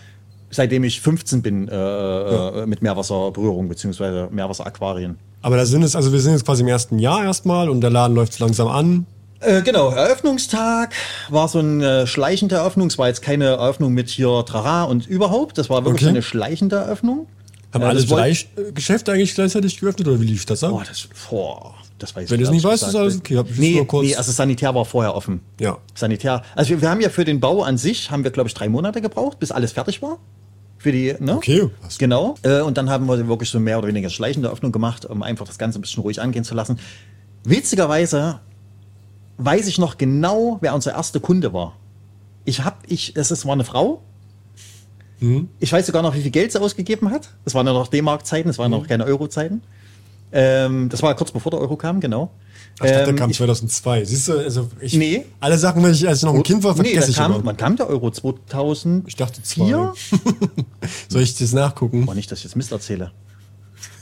seitdem 0.49 0.83
ich 0.85 1.01
15 1.01 1.41
bin, 1.43 1.67
äh, 1.67 1.75
äh, 1.75 2.65
mit 2.65 2.81
Meerwasser 2.81 3.29
Berührung, 3.31 3.67
beziehungsweise 3.69 4.27
Meerwasseraquarien. 4.31 5.17
Aber 5.43 5.57
da 5.57 5.65
sind 5.67 5.83
es, 5.83 5.95
also 5.95 6.11
wir 6.11 6.19
sind 6.19 6.31
jetzt 6.31 6.45
quasi 6.45 6.63
im 6.63 6.67
ersten 6.67 6.97
Jahr 6.97 7.23
erstmal 7.23 7.69
und 7.69 7.81
der 7.81 7.91
Laden 7.91 8.15
läuft 8.15 8.39
langsam 8.39 8.67
an. 8.67 9.05
Äh, 9.45 9.61
genau, 9.61 9.89
Eröffnungstag 9.91 10.93
war 11.29 11.47
so 11.47 11.59
eine 11.59 12.01
äh, 12.01 12.07
schleichende 12.07 12.55
Eröffnung. 12.55 12.87
Es 12.87 12.97
war 12.97 13.07
jetzt 13.07 13.21
keine 13.21 13.45
Eröffnung 13.45 13.93
mit 13.93 14.09
hier 14.09 14.43
Trara 14.45 14.83
und 14.83 15.07
überhaupt. 15.07 15.57
Das 15.57 15.69
war 15.69 15.83
wirklich 15.85 16.03
Okay. 16.03 16.09
eine 16.09 16.21
schleichende 16.21 16.77
Eröffnung. 16.77 17.27
Haben 17.73 17.81
Äh, 17.83 17.85
alle 17.85 18.03
drei 18.05 18.31
äh, 18.31 18.71
Geschäfte 18.73 19.11
eigentlich 19.11 19.35
gleichzeitig 19.35 19.79
geöffnet 19.79 20.07
oder 20.07 20.19
wie 20.21 20.25
lief 20.25 20.45
das 20.45 20.63
ab? 20.63 20.71
Boah, 20.71 20.83
das, 20.87 21.07
boah, 21.29 21.73
das 21.99 22.15
weiß 22.15 22.29
Wenn 22.31 22.39
du 22.39 22.45
es 22.45 22.51
nicht 22.51 22.63
weißt, 22.63 22.83
ist 22.87 22.95
alles 22.95 23.17
okay. 23.17 23.37
Hab 23.37 23.47
Nee, 23.57 23.75
nur 23.75 23.87
kurz- 23.87 24.05
nee, 24.07 24.15
also 24.15 24.31
Sanitär 24.31 24.73
war 24.73 24.85
vorher 24.85 25.13
offen. 25.15 25.41
Ja. 25.59 25.77
Sanitär. 25.93 26.41
Also 26.55 26.69
wir, 26.71 26.81
wir 26.81 26.89
haben 26.89 27.01
ja 27.01 27.09
für 27.09 27.25
den 27.25 27.39
Bau 27.39 27.63
an 27.63 27.77
sich, 27.77 28.11
haben 28.11 28.23
wir 28.23 28.31
glaube 28.31 28.47
ich 28.47 28.53
drei 28.53 28.69
Monate 28.69 29.01
gebraucht, 29.01 29.39
bis 29.39 29.51
alles 29.51 29.73
fertig 29.73 30.01
war. 30.01 30.19
Für 30.77 30.91
die, 30.91 31.15
ne? 31.19 31.35
Okay. 31.35 31.69
Was- 31.81 31.97
Genau. 31.97 32.35
Äh, 32.43 32.61
und 32.61 32.77
dann 32.77 32.89
haben 32.89 33.07
wir 33.07 33.27
wirklich 33.27 33.49
so 33.49 33.59
mehr 33.59 33.77
oder 33.79 33.87
weniger 33.87 34.09
schleichende 34.09 34.49
Öffnung 34.49 34.71
gemacht, 34.71 35.05
um 35.05 35.23
einfach 35.23 35.45
das 35.45 35.57
Ganze 35.57 35.79
ein 35.79 35.81
bisschen 35.81 36.03
ruhig 36.03 36.21
angehen 36.21 36.43
zu 36.43 36.53
lassen. 36.55 36.79
Witzigerweise 37.43 38.39
weiß 39.37 39.67
ich 39.67 39.77
noch 39.77 39.97
genau, 39.97 40.57
wer 40.61 40.73
unser 40.75 40.93
erster 40.93 41.19
Kunde 41.19 41.53
war. 41.53 41.75
Ich 42.45 42.63
hab, 42.63 42.83
ich, 42.87 43.15
es 43.15 43.45
war 43.45 43.53
eine 43.53 43.63
Frau. 43.65 44.01
Mhm. 45.19 45.49
Ich 45.59 45.71
weiß 45.71 45.85
sogar 45.87 46.01
noch, 46.03 46.13
wie 46.15 46.21
viel 46.21 46.31
Geld 46.31 46.51
sie 46.51 46.61
ausgegeben 46.61 47.09
hat. 47.11 47.29
Das 47.43 47.53
waren 47.55 47.65
ja 47.65 47.73
noch 47.73 47.87
D-Mark-Zeiten, 47.87 48.49
es 48.49 48.57
waren 48.57 48.71
Mhm. 48.71 48.77
noch 48.77 48.87
keine 48.87 49.05
Euro-Zeiten. 49.05 49.61
Ähm, 50.31 50.89
das 50.89 51.01
war 51.01 51.15
kurz 51.15 51.31
bevor 51.31 51.51
der 51.51 51.61
Euro 51.61 51.77
kam, 51.77 51.99
genau. 52.01 52.31
Ach, 52.79 52.85
ich 52.85 52.91
dachte, 52.91 52.93
der 53.03 53.07
Ähm, 53.09 53.15
kam 53.15 53.29
ich- 53.29 53.37
2002. 53.37 54.03
Siehst 54.03 54.27
du, 54.27 54.37
also 54.37 54.67
ich, 54.81 54.93
Nee. 54.95 55.25
alle 55.39 55.57
Sachen, 55.57 55.81
wenn 55.83 55.91
ich, 55.93 56.05
als 56.05 56.17
ich 56.17 56.23
noch 56.25 56.33
ein 56.33 56.43
Kind 56.43 56.61
war, 56.63 56.73
nee, 56.73 56.83
vergesse 56.83 57.05
da 57.07 57.09
ich 57.11 57.15
kam, 57.17 57.31
immer. 57.33 57.45
wann 57.45 57.55
kam 57.57 57.77
der 57.77 57.87
Euro? 57.89 58.11
2004? 58.11 59.03
Ich 59.07 59.15
dachte 59.15 59.41
zwei. 59.43 59.71
Soll 61.09 61.21
ich 61.21 61.37
das 61.37 61.53
nachgucken? 61.53 62.05
Oh, 62.09 62.13
nicht, 62.13 62.29
dass 62.31 62.39
ich 62.39 62.45
jetzt 62.45 62.55
Mist 62.55 62.71
erzähle. 62.71 63.11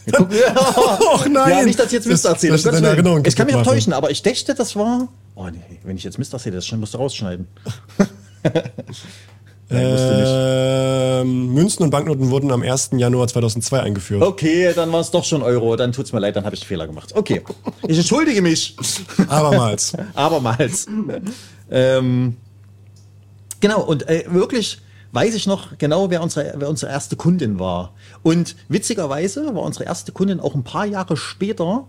Ja, 0.06 0.20
Och 0.20 1.28
nein. 1.30 1.50
Ja, 1.52 1.64
nicht, 1.64 1.80
dass 1.80 1.86
ich 1.88 1.94
jetzt 1.94 2.08
Mist 2.08 2.26
Das- 2.26 2.34
erzähle. 2.34 2.54
das 2.54 2.66
Willen. 2.66 2.84
Erinnerung 2.84 3.24
Ich 3.26 3.36
kann 3.36 3.46
mich 3.46 3.56
täuschen, 3.56 3.94
aber 3.94 4.10
ich 4.12 4.22
dachte, 4.24 4.54
das 4.56 4.76
war. 4.76 5.08
Oh 5.36 5.50
nee, 5.50 5.80
wenn 5.84 5.98
ich 5.98 6.04
jetzt 6.04 6.18
Mist 6.18 6.34
erzähle, 6.34 6.58
das 6.58 6.72
musst 6.72 6.94
du 6.94 6.98
rausschneiden. 6.98 7.48
Ähm, 9.70 11.54
Münzen 11.54 11.84
und 11.84 11.90
Banknoten 11.90 12.30
wurden 12.30 12.52
am 12.52 12.62
1. 12.62 12.92
Januar 12.98 13.28
2002 13.28 13.80
eingeführt. 13.80 14.22
Okay, 14.22 14.72
dann 14.76 14.92
war 14.92 15.00
es 15.00 15.12
doch 15.12 15.24
schon 15.24 15.42
Euro. 15.42 15.76
Dann 15.76 15.92
tut's 15.92 16.14
mir 16.14 16.20
leid, 16.20 16.36
dann 16.36 16.46
habe 16.46 16.56
ich 16.56 16.62
einen 16.62 16.68
Fehler 16.68 16.86
gemacht. 16.86 17.14
Okay, 17.16 17.42
ich 17.88 17.98
entschuldige 17.98 18.42
mich. 18.42 18.76
Abermals. 19.28 19.94
Abermals. 20.14 20.86
ähm, 21.72 22.38
genau, 23.60 23.82
und 23.82 24.08
äh, 24.08 24.26
wirklich 24.28 24.80
weiß 25.12 25.36
ich 25.36 25.48
noch 25.48 25.78
genau, 25.78 26.10
wer 26.10 26.22
unsere, 26.22 26.54
wer 26.58 26.70
unsere 26.70 26.92
erste 26.92 27.16
Kundin 27.16 27.60
war. 27.60 27.94
Und 28.22 28.56
witzigerweise 28.68 29.56
war 29.56 29.64
unsere 29.64 29.86
erste 29.86 30.12
Kundin 30.12 30.40
auch 30.40 30.56
ein 30.56 30.64
paar 30.64 30.86
Jahre 30.86 31.18
später. 31.18 31.88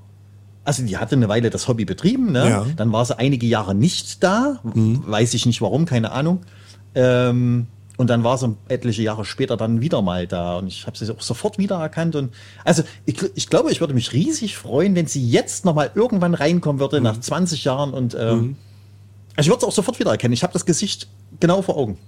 Also 0.65 0.83
die 0.83 0.97
hatte 0.97 1.15
eine 1.15 1.29
Weile 1.29 1.51
das 1.51 1.69
Hobby 1.69 1.85
betrieben, 1.85 2.33
ne? 2.33 2.49
Ja. 2.49 2.67
Dann 2.77 2.91
war 2.93 3.05
sie 3.05 3.19
einige 3.19 3.47
Jahre 3.47 3.75
nicht 3.75 4.23
da, 4.23 4.61
weiß 4.65 5.35
ich 5.35 5.45
nicht 5.47 5.61
warum, 5.61 5.85
keine 5.85 6.13
Ahnung. 6.13 6.41
Ähm, 6.95 7.67
und 7.97 8.11
dann 8.11 8.25
war 8.25 8.39
sie 8.39 8.57
etliche 8.69 9.03
Jahre 9.03 9.25
später 9.25 9.57
dann 9.57 9.81
wieder 9.81 10.03
mal 10.03 10.27
da 10.27 10.57
und 10.59 10.67
ich 10.67 10.87
habe 10.87 10.97
sie 10.97 11.11
auch 11.15 11.21
sofort 11.21 11.59
wiedererkannt 11.59 12.17
und 12.17 12.35
also 12.65 12.83
ich, 13.07 13.17
ich 13.37 13.49
glaube, 13.49 13.71
ich 13.71 13.81
würde 13.81 13.95
mich 13.95 14.13
riesig 14.13 14.57
freuen, 14.57 14.97
wenn 14.97 15.07
sie 15.07 15.29
jetzt 15.29 15.65
noch 15.65 15.75
mal 15.75 15.91
irgendwann 15.95 16.35
reinkommen 16.35 16.81
würde 16.81 17.01
nach 17.01 17.21
20 17.21 17.63
Jahren 17.65 17.93
und 17.93 18.15
ähm, 18.15 18.57
also 19.37 19.49
ich 19.49 19.51
würde 19.53 19.59
es 19.59 19.65
auch 19.65 19.73
sofort 19.73 19.99
wiedererkennen. 19.99 20.33
Ich 20.33 20.43
habe 20.43 20.53
das 20.53 20.65
Gesicht 20.65 21.09
genau 21.41 21.63
vor 21.63 21.77
Augen. 21.77 21.99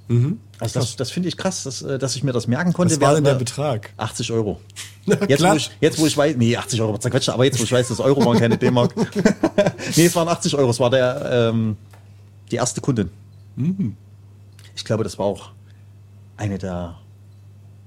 Also 0.59 0.81
das, 0.81 0.97
das 0.97 1.11
finde 1.11 1.29
ich 1.29 1.37
krass, 1.37 1.65
dass, 1.65 1.83
äh, 1.83 1.99
dass 1.99 2.17
ich 2.17 2.23
mir 2.23 2.33
das 2.33 2.47
merken 2.47 2.73
konnte. 2.73 2.95
Was 2.95 3.01
war 3.01 3.15
denn 3.15 3.25
der 3.25 3.35
Betrag? 3.35 3.93
80 3.97 4.33
Euro. 4.33 4.61
Jetzt 5.29 5.43
wo, 5.43 5.55
ich, 5.55 5.71
jetzt, 5.81 5.99
wo 5.99 6.07
ich 6.07 6.17
weiß, 6.17 6.37
nee, 6.37 6.57
80 6.57 6.81
Euro, 6.83 6.99
zerquetscht, 6.99 7.29
aber 7.29 7.45
jetzt, 7.45 7.59
wo 7.61 7.65
ich 7.65 7.71
weiß, 7.71 7.89
dass 7.89 8.01
Euro 8.01 8.25
waren 8.25 8.39
keine 8.39 8.59
D-Mark. 8.59 8.95
nee, 9.97 10.07
es 10.07 10.17
waren 10.17 10.27
80 10.27 10.57
Euro. 10.57 10.71
Es 10.71 10.81
war 10.81 10.91
der, 10.91 11.51
ähm, 11.53 11.77
die 12.51 12.57
erste 12.57 12.81
Kundin. 12.81 13.11
Mhm. 13.55 13.97
Ich 14.75 14.85
glaube, 14.85 15.05
das 15.05 15.19
war 15.19 15.27
auch 15.27 15.51
eine 16.37 16.59
der 16.59 16.97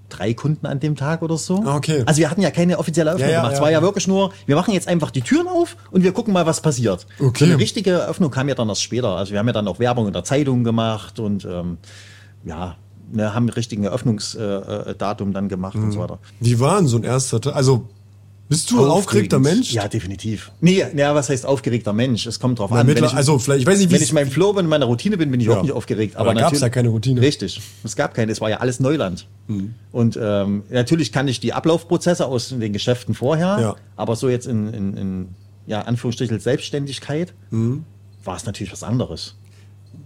drei 0.09 0.33
Kunden 0.33 0.65
an 0.65 0.79
dem 0.79 0.95
Tag 0.95 1.21
oder 1.21 1.37
so. 1.37 1.63
Ah, 1.65 1.75
okay. 1.75 2.03
Also 2.05 2.19
wir 2.19 2.29
hatten 2.29 2.41
ja 2.41 2.51
keine 2.51 2.79
offizielle 2.79 3.11
Eröffnung 3.11 3.29
Ja, 3.29 3.35
ja, 3.35 3.41
gemacht. 3.41 3.53
Es 3.53 3.59
ja. 3.59 3.63
war 3.63 3.71
ja 3.71 3.81
wirklich 3.81 4.07
nur, 4.07 4.33
wir 4.45 4.55
machen 4.55 4.73
jetzt 4.73 4.87
einfach 4.87 5.11
die 5.11 5.21
Türen 5.21 5.47
auf 5.47 5.77
und 5.91 6.03
wir 6.03 6.11
gucken 6.11 6.33
mal, 6.33 6.45
was 6.45 6.61
passiert. 6.61 7.05
Okay. 7.19 7.39
So 7.39 7.45
eine 7.45 7.59
richtige 7.59 7.91
Eröffnung 7.91 8.31
kam 8.31 8.49
ja 8.49 8.55
dann 8.55 8.69
erst 8.69 8.83
später. 8.83 9.15
Also 9.15 9.31
wir 9.31 9.39
haben 9.39 9.47
ja 9.47 9.53
dann 9.53 9.67
auch 9.67 9.79
Werbung 9.79 10.07
in 10.07 10.13
der 10.13 10.23
Zeitung 10.23 10.63
gemacht 10.63 11.19
und 11.19 11.45
ähm, 11.45 11.77
ja, 12.43 12.75
ne, 13.11 13.33
haben 13.33 13.49
richtigen 13.49 13.83
Eröffnungsdatum 13.83 14.87
äh, 14.91 14.95
Datum 14.95 15.33
dann 15.33 15.49
gemacht 15.49 15.75
und 15.75 15.87
Mhm. 15.87 15.91
so 15.91 15.99
weiter. 15.99 16.19
Wie 16.39 16.59
war 16.59 16.77
denn 16.77 16.87
so 16.87 16.97
ein 16.97 17.03
erster 17.03 17.39
Tag? 17.41 17.55
Also, 17.55 17.87
bist 18.47 18.71
du 18.71 18.83
ein 18.83 18.89
aufgeregter. 18.89 19.37
Mensch? 19.37 19.71
Ja, 19.73 19.87
definitiv. 19.87 20.51
Nee, 20.59 20.83
ja, 20.95 21.13
was 21.13 21.29
heißt 21.29 21.45
aufgeregter 21.45 21.93
Mensch? 21.93 22.25
Es 22.25 22.39
kommt 22.39 22.57
drauf 22.57 22.71
Na, 22.71 22.79
an. 22.79 22.87
Wenn 22.87 22.95
mittler- 22.95 23.07
ich, 23.09 23.13
also 23.13 23.37
vielleicht, 23.37 23.61
ich 23.61 23.67
weiß 23.67 23.77
nicht, 23.77 23.89
wie 23.89 23.93
wenn 23.93 23.97
es- 23.97 24.03
ich 24.05 24.09
in 24.09 24.15
meinem 24.15 24.31
Flow 24.31 24.53
bin, 24.53 24.65
in 24.65 24.69
meiner 24.69 24.85
Routine 24.87 25.17
bin, 25.17 25.29
bin 25.29 25.39
ich 25.39 25.45
Ja. 25.45 25.57
auch 25.57 25.61
nicht 25.61 25.71
aufgeregt. 25.71 26.15
Aber 26.15 26.29
da 26.33 26.41
gab's 26.41 26.43
natürlich- 26.53 26.61
ja 26.61 26.69
keine 26.69 26.89
Routine. 26.89 27.21
Richtig. 27.21 27.61
Es 27.83 27.95
gab 27.95 28.15
keine. 28.15 28.31
Es 28.31 28.41
war 28.41 28.49
ja 28.49 28.57
alles 28.57 28.79
Neuland. 28.79 29.27
Mhm. 29.47 29.75
Und 29.91 30.17
ähm, 30.19 30.63
natürlich 30.71 31.11
kann 31.11 31.27
ich 31.27 31.39
die 31.39 31.53
Ablaufprozesse 31.53 32.25
aus 32.25 32.49
den 32.49 32.73
Geschäften 32.73 33.13
vorher, 33.13 33.59
Ja. 33.61 33.75
aber 33.95 34.15
so 34.15 34.29
jetzt 34.29 34.47
in, 34.47 34.73
in, 34.73 34.97
in 34.97 35.27
ja, 35.67 35.81
Anführungsstrichen 35.81 36.39
Selbstständigkeit 36.39 37.33
Mhm. 37.51 37.83
war 38.23 38.35
es 38.35 38.47
natürlich 38.47 38.71
was 38.73 38.81
anderes. 38.81 39.35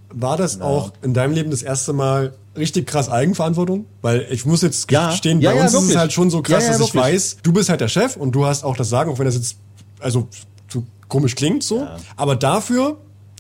War 0.10 0.36
das 0.36 0.60
auch 0.60 0.92
in 1.02 1.14
deinem 1.14 1.34
Leben 1.34 1.50
das 1.50 1.64
erste 1.64 1.94
Mal 1.94 2.34
richtig 2.58 2.88
krass 2.88 3.10
Eigenverantwortung? 3.10 3.86
Weil 4.02 4.28
ich 4.32 4.46
muss 4.46 4.62
jetzt 4.62 4.90
Ja. 4.92 5.10
gestehen, 5.10 5.42
Ja, 5.42 5.52
bei 5.52 5.58
ja, 5.58 5.64
uns 5.64 5.72
ist 5.74 5.78
wirklich. 5.80 5.92
es 5.96 5.98
halt 6.00 6.14
schon 6.14 6.30
so 6.30 6.42
krass, 6.42 6.68
dass 6.68 6.80
ich 6.80 6.94
weiß, 6.96 7.38
du 7.44 7.52
bist 7.54 7.70
halt 7.70 7.82
der 7.82 7.88
Chef 7.88 8.16
und 8.18 8.34
du 8.34 8.46
hast 8.46 8.64
auch 8.64 8.76
das 8.78 8.90
Sagen, 8.90 9.12
auch 9.12 9.20
wenn 9.20 9.26
das 9.26 9.36
jetzt 9.36 9.58
also 10.00 10.28
so 10.70 10.84
komisch 11.08 11.36
klingt 11.36 11.64
so. 11.64 11.88
Aber 12.18 12.36
dafür 12.36 12.98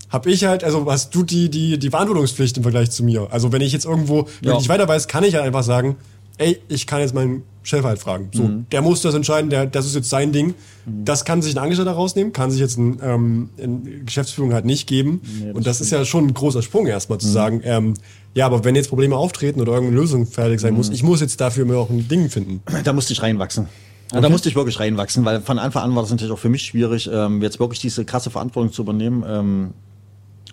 habe 0.09 0.29
ich 0.31 0.45
halt, 0.45 0.63
also 0.63 0.89
hast 0.91 1.13
du 1.15 1.23
die, 1.23 1.49
die, 1.49 1.77
die 1.79 1.89
Verantwortungspflicht 1.89 2.55
im 2.57 2.63
Vergleich 2.63 2.91
zu 2.91 3.03
mir. 3.03 3.27
Also 3.31 3.51
wenn 3.51 3.61
ich 3.61 3.73
jetzt 3.73 3.85
irgendwo 3.85 4.27
Ja. 4.41 4.55
nicht 4.57 4.69
weiter 4.69 4.87
weiß, 4.87 5.07
kann 5.07 5.23
ich 5.23 5.33
halt 5.35 5.43
einfach 5.43 5.63
sagen, 5.63 5.95
ey, 6.37 6.59
ich 6.67 6.87
kann 6.87 6.99
jetzt 7.01 7.13
meinen 7.13 7.43
Chef 7.63 7.83
halt 7.83 7.99
fragen. 7.99 8.29
So, 8.33 8.43
Mhm. 8.43 8.65
der 8.71 8.81
muss 8.81 9.01
das 9.01 9.13
entscheiden, 9.15 9.49
der, 9.49 9.65
das 9.65 9.85
ist 9.85 9.95
jetzt 9.95 10.09
sein 10.09 10.31
Ding. 10.33 10.53
Das 10.85 11.23
kann 11.25 11.41
sich 11.41 11.55
ein 11.55 11.59
Angestellter 11.59 11.91
rausnehmen, 11.93 12.33
kann 12.33 12.51
sich 12.51 12.59
jetzt 12.59 12.77
ein, 12.77 12.99
ähm, 13.01 13.49
in 13.57 14.05
Geschäftsführung 14.05 14.53
halt 14.53 14.65
nicht 14.65 14.87
geben. 14.87 15.21
und 15.53 15.65
das 15.65 15.79
ist 15.81 15.91
ja 15.91 16.03
schon 16.05 16.27
ein 16.27 16.33
großer 16.33 16.61
Sprung 16.61 16.87
erstmal 16.87 17.17
Mhm. 17.17 17.21
zu 17.21 17.27
sagen, 17.29 17.61
ähm, 17.63 17.93
ja, 18.35 18.45
aber 18.45 18.63
wenn 18.63 18.75
jetzt 18.75 18.89
Probleme 18.89 19.15
auftreten 19.15 19.61
oder 19.61 19.73
irgendeine 19.73 19.99
Lösung 20.01 20.25
fertig 20.25 20.59
sein 20.59 20.71
Mhm. 20.73 20.77
muss, 20.77 20.89
ich 20.89 21.03
muss 21.03 21.21
jetzt 21.21 21.39
dafür 21.41 21.65
mir 21.65 21.77
auch 21.77 21.89
ein 21.89 22.07
Ding 22.07 22.29
finden. 22.29 22.61
Da 22.83 22.93
musste 22.93 23.13
ich 23.13 23.21
reinwachsen. 23.21 23.67
Ja, 24.11 24.21
Da 24.21 24.29
musste 24.29 24.49
ich 24.49 24.55
wirklich 24.55 24.79
reinwachsen, 24.79 25.23
weil 25.25 25.41
von 25.41 25.57
Anfang 25.59 25.83
an 25.83 25.95
war 25.95 26.03
das 26.03 26.11
natürlich 26.11 26.33
auch 26.33 26.39
für 26.39 26.49
mich 26.49 26.63
schwierig, 26.63 27.09
ähm, 27.11 27.41
jetzt 27.41 27.59
wirklich 27.59 27.79
diese 27.79 28.05
krasse 28.05 28.29
Verantwortung 28.29 28.71
zu 28.71 28.81
übernehmen. 28.83 29.23
Ähm, 29.27 29.71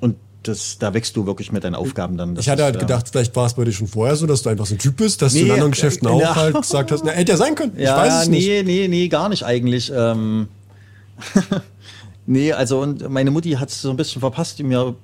und 0.00 0.16
das, 0.44 0.78
da 0.78 0.94
wächst 0.94 1.14
du 1.16 1.26
wirklich 1.26 1.52
mit 1.52 1.64
deinen 1.64 1.74
Aufgaben 1.74 2.16
dann. 2.16 2.34
Das 2.34 2.46
Ich 2.46 2.50
hatte 2.50 2.62
ist, 2.62 2.64
halt 2.64 2.74
ähm, 2.76 2.80
gedacht, 2.80 3.08
vielleicht 3.10 3.36
war 3.36 3.44
es 3.46 3.52
bei 3.54 3.64
dir 3.64 3.72
schon 3.72 3.86
vorher 3.88 4.16
so, 4.16 4.26
dass 4.26 4.42
du 4.42 4.48
einfach 4.48 4.64
so 4.64 4.74
ein 4.74 4.78
Typ 4.78 4.96
bist, 4.96 5.20
dass 5.20 5.34
du 5.34 5.40
in 5.40 5.44
Nee, 5.46 5.52
anderen 5.52 5.72
Geschäften 5.72 6.08
äh, 6.08 6.10
auch 6.10 6.20
ja. 6.20 6.34
halt 6.34 6.56
gesagt 6.56 6.90
hast, 6.92 7.04
na, 7.04 7.10
hätte 7.10 7.32
ja 7.32 7.36
sein 7.38 7.54
können. 7.54 7.72
ich 7.76 7.82
Ja, 7.84 7.96
weiß 7.98 8.22
es 8.22 8.28
nee, 8.28 8.62
nicht. 8.62 8.66
nee, 8.66 8.88
nee, 8.88 9.08
gar 9.08 9.28
nicht 9.28 9.44
eigentlich. 9.44 9.92
Ähm, 9.94 10.48
nee, 12.26 12.52
also 12.52 12.80
und 12.80 13.08
meine 13.08 13.30
Mutti 13.30 13.52
hat 13.52 13.70
es 13.70 13.82
so 13.82 13.90
ein 13.90 13.96
bisschen 13.96 14.20
verpasst, 14.20 14.62
mir 14.62 14.94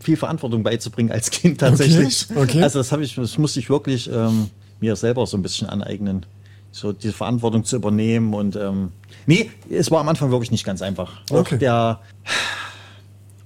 viel 0.00 0.16
Verantwortung 0.16 0.62
beizubringen 0.62 1.10
als 1.12 1.30
Kind 1.30 1.60
tatsächlich. 1.60 2.26
okay. 2.34 2.62
Also 2.62 2.78
das 2.78 2.92
habe 2.92 3.04
ich, 3.04 3.14
das 3.14 3.38
musste 3.38 3.60
ich 3.60 3.70
wirklich 3.70 4.10
ähm, 4.12 4.50
mir 4.80 4.96
selber 4.96 5.26
so 5.26 5.36
ein 5.36 5.42
bisschen 5.42 5.68
aneignen. 5.68 6.26
So 6.72 6.92
diese 6.92 7.14
Verantwortung 7.14 7.64
zu 7.64 7.76
übernehmen 7.76 8.34
und 8.34 8.54
ähm, 8.56 8.90
nee, 9.26 9.50
es 9.70 9.90
war 9.90 10.00
am 10.00 10.08
Anfang 10.10 10.30
wirklich 10.30 10.50
nicht 10.50 10.64
ganz 10.64 10.82
einfach. 10.82 11.22
Auch 11.30 11.36
Okay. 11.36 11.58
der 11.58 12.00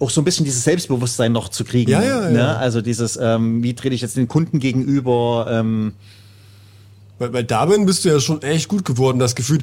auch 0.01 0.11
so 0.11 0.21
ein 0.23 0.25
bisschen 0.25 0.45
dieses 0.45 0.65
Selbstbewusstsein 0.65 1.31
noch 1.31 1.51
zu 1.51 1.63
kriegen. 1.63 1.91
Ja, 1.91 2.03
ja, 2.03 2.31
ne? 2.31 2.39
ja. 2.39 2.57
Also 2.57 2.81
dieses, 2.81 3.19
ähm, 3.21 3.63
wie 3.63 3.75
trete 3.75 3.95
ich 3.95 4.01
jetzt 4.01 4.17
den 4.17 4.29
Kunden 4.29 4.59
gegenüber? 4.59 5.47
Ähm, 5.51 5.93
Weil, 7.21 7.33
weil 7.35 7.45
darin 7.45 7.85
bist 7.87 8.05
du 8.05 8.09
ja 8.09 8.19
schon 8.19 8.41
echt 8.43 8.67
gut 8.67 8.85
geworden, 8.85 9.19
das 9.19 9.35
Gefühl. 9.37 9.59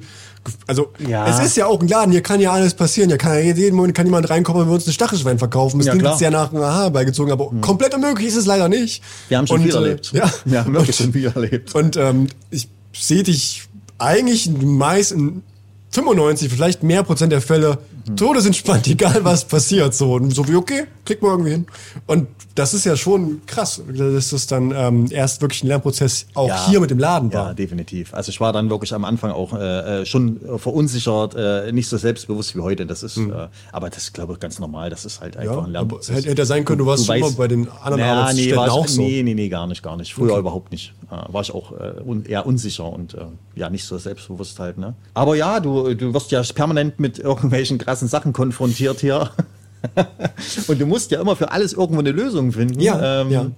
Also, 0.68 0.94
Ja. 1.06 1.28
es 1.28 1.44
ist 1.46 1.58
ja 1.58 1.66
auch 1.66 1.82
ein 1.82 1.88
Laden, 1.88 2.12
hier 2.12 2.22
kann 2.22 2.40
ja 2.40 2.52
alles 2.54 2.76
passieren. 2.76 3.10
Hier 3.10 3.18
kann 3.18 3.34
ja 3.34 3.40
jeden 3.40 3.76
Moment 3.76 3.96
kann 3.96 4.06
jemand 4.06 4.30
reinkommen 4.30 4.62
und 4.62 4.68
wir 4.70 4.76
uns 4.76 4.86
einen 4.86 4.94
Stachelschwein 4.94 5.40
verkaufen. 5.40 5.80
Das 5.80 5.88
Ja, 5.88 5.94
klingt 5.94 6.08
jetzt 6.08 6.20
sehr 6.20 6.30
nach 6.32 6.54
einem 6.54 6.62
Aha 6.62 6.90
beigezogen, 6.90 7.32
aber 7.32 7.52
komplett 7.62 7.94
unmöglich 7.96 8.28
ist 8.28 8.36
es 8.38 8.46
leider 8.46 8.70
nicht. 8.70 9.02
wir 9.28 9.40
haben 9.40 9.48
schon 9.48 9.58
Und, 9.58 9.64
viel 9.64 9.74
äh, 9.74 9.76
erlebt. 9.78 10.12
Ja, 10.14 10.32
Wir 10.46 10.64
haben 10.64 10.74
wirklich 10.74 10.96
schon 10.96 11.12
viel 11.12 11.26
erlebt. 11.26 11.74
Und 11.76 11.98
ähm, 11.98 12.28
ich 12.52 12.70
sehe 12.94 13.24
dich 13.24 13.64
eigentlich 13.98 14.50
meist 14.52 15.12
in 15.12 15.42
95, 15.92 16.52
vielleicht 16.54 16.84
mehr 16.84 17.02
Prozent 17.04 17.32
der 17.32 17.42
Fälle 17.42 17.80
todesentspannt, 18.16 18.88
egal 18.88 19.24
was 19.24 19.46
passiert. 19.46 19.94
So, 19.94 20.14
und 20.14 20.32
so 20.34 20.48
wie, 20.48 20.56
okay, 20.56 20.86
klick 21.06 21.22
mal 21.22 21.30
irgendwie 21.32 21.52
hin. 21.52 21.68
Und 22.06 22.28
das 22.56 22.74
ist 22.74 22.86
ja 22.86 22.96
schon 22.96 23.42
krass, 23.46 23.82
dass 23.88 24.30
das 24.30 24.48
dann 24.48 24.72
ähm, 24.76 25.08
erst 25.12 25.42
wirklich 25.42 25.64
ein 25.64 25.68
Lernprozess 25.68 26.26
auch 26.34 26.48
Ja. 26.48 26.68
hier 26.70 26.80
mit 26.80 26.90
dem 26.90 27.00
Laden 27.00 27.30
Ja, 27.32 27.46
war. 27.46 27.54
definitiv. 27.54 28.14
Also 28.14 28.30
ich 28.30 28.40
war 28.40 28.54
dann 28.54 28.70
wirklich 28.70 28.94
am 28.94 29.06
Anfang 29.06 29.32
auch 29.32 29.54
äh, 29.54 30.02
äh, 30.02 30.06
schon 30.06 30.40
verunsichert, 30.58 31.36
äh, 31.36 31.72
nicht 31.72 31.88
so 31.90 31.98
selbstbewusst 31.98 32.56
wie 32.56 32.62
heute. 32.62 32.86
Das 32.86 33.04
ist, 33.04 33.18
äh, 33.18 33.48
aber 33.72 33.90
das 33.90 34.04
ist, 34.04 34.14
glaube 34.14 34.34
ich, 34.34 34.40
ganz 34.40 34.60
normal. 34.60 34.90
Das 34.90 35.06
ist 35.06 35.22
halt 35.22 35.38
einfach. 35.38 35.58
Ja, 35.58 35.64
ein 35.64 35.72
Lernprozess. 35.72 36.16
hätte, 36.16 36.30
hätte 36.30 36.42
ja 36.42 36.46
sein 36.46 36.66
können, 36.66 36.80
du 36.80 36.86
warst 36.86 37.06
schon 37.06 37.20
mal 37.20 37.32
bei 37.32 37.48
den 37.48 37.68
anderen 37.70 38.02
nee, 38.04 38.10
Arbeitsstätten 38.10 38.56
war 38.58 38.68
ich, 38.68 38.72
auch 38.74 38.88
so. 38.88 39.02
Nee, 39.02 39.24
nee, 39.24 39.34
nee, 39.34 39.50
gar 39.50 39.68
nicht, 39.68 39.84
gar 39.84 39.98
nicht. 39.98 40.14
Früher 40.14 40.38
überhaupt 40.38 40.72
nicht. 40.72 40.94
Äh, 41.12 41.34
war 41.34 41.42
ich 41.42 41.54
auch 41.54 41.72
äh, 41.74 42.02
un, 42.06 42.26
eher 42.26 42.46
unsicher 42.46 42.92
und 42.92 43.16
ja, 43.56 43.70
nicht 43.70 43.86
so 43.86 43.98
selbstbewusst 43.98 44.60
halt. 44.60 44.78
Ne? 44.78 44.94
Aber 45.14 45.36
ja, 45.36 45.60
du, 45.60 45.94
du 45.96 46.14
wirst 46.14 46.32
ja 46.32 46.42
permanent 46.54 47.00
mit 47.00 47.18
irgendwelchen 47.20 47.78
krassen 47.78 47.97
Sachen 48.06 48.34
konfrontiert 48.34 49.00
hier. 49.00 49.32
und 50.68 50.80
du 50.80 50.86
musst 50.86 51.10
ja 51.12 51.20
immer 51.22 51.36
für 51.36 51.52
alles 51.52 51.74
irgendwo 51.74 52.00
eine 52.02 52.12
Lösung 52.12 52.52
finden. 52.52 52.80
Ja, 52.80 53.22
Ähm, 53.22 53.32
ja. 53.32 53.52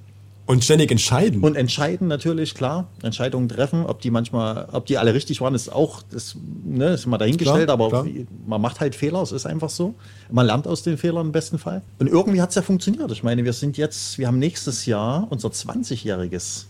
Und 0.45 0.63
ständig 0.63 0.89
entscheiden. 0.89 1.41
und 1.43 1.55
entscheiden 1.55 2.07
natürlich, 2.07 2.55
klar. 2.55 2.87
Entscheidungen 3.03 3.47
treffen. 3.49 3.85
Ob 3.85 4.01
die 4.01 4.09
manchmal, 4.09 4.67
ob 4.71 4.87
die 4.87 4.97
alle 4.97 5.13
richtig 5.13 5.41
waren, 5.41 5.53
ist 5.53 5.71
auch, 5.71 6.01
das, 6.09 6.35
ne, 6.65 6.87
ist 6.93 7.05
mal 7.05 7.19
dahingestellt, 7.19 7.65
Klar, 7.65 7.73
aber 7.73 7.89
klar. 7.89 8.07
man 8.47 8.59
macht 8.59 8.79
halt 8.79 8.95
Fehler, 8.95 9.21
es 9.21 9.31
ist 9.31 9.45
einfach 9.45 9.69
so. 9.69 9.93
Man 10.31 10.47
lernt 10.47 10.65
aus 10.67 10.81
den 10.81 10.97
Fehlern 10.97 11.27
im 11.27 11.31
besten 11.31 11.59
Fall. 11.59 11.83
Und 11.99 12.07
irgendwie 12.07 12.41
hat 12.41 12.49
es 12.49 12.55
ja 12.55 12.63
funktioniert. 12.63 13.11
Ich 13.11 13.21
meine, 13.21 13.43
wir 13.45 13.53
sind 13.53 13.77
jetzt, 13.77 14.17
wir 14.17 14.25
haben 14.25 14.39
nächstes 14.39 14.87
Jahr 14.87 15.27
unser 15.29 15.49
20-jähriges. 15.49 16.65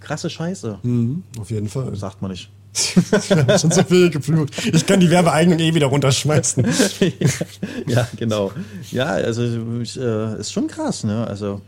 Krasse 0.00 0.28
Scheiße, 0.28 0.78
Mhm, 0.82 1.22
auf 1.40 1.50
jeden 1.52 1.68
Fall. 1.68 1.94
sagt 1.94 2.20
man 2.20 2.32
nicht. 2.32 2.50
Ich 3.18 3.30
habe 3.30 3.58
schon 3.58 3.70
so 3.70 3.82
viel 3.82 4.10
geflucht. 4.10 4.52
Ich 4.72 4.86
kann 4.86 5.00
die 5.00 5.10
Werbeeignung 5.10 5.58
eh 5.58 5.74
wieder 5.74 5.86
runterschmeißen. 5.86 6.64
ja, 7.86 8.06
genau. 8.16 8.52
Ja, 8.90 9.06
also 9.06 9.42
ich, 9.80 9.98
äh, 9.98 10.38
ist 10.38 10.52
schon 10.52 10.68
krass, 10.68 11.04
ne? 11.04 11.26
Also 11.26 11.60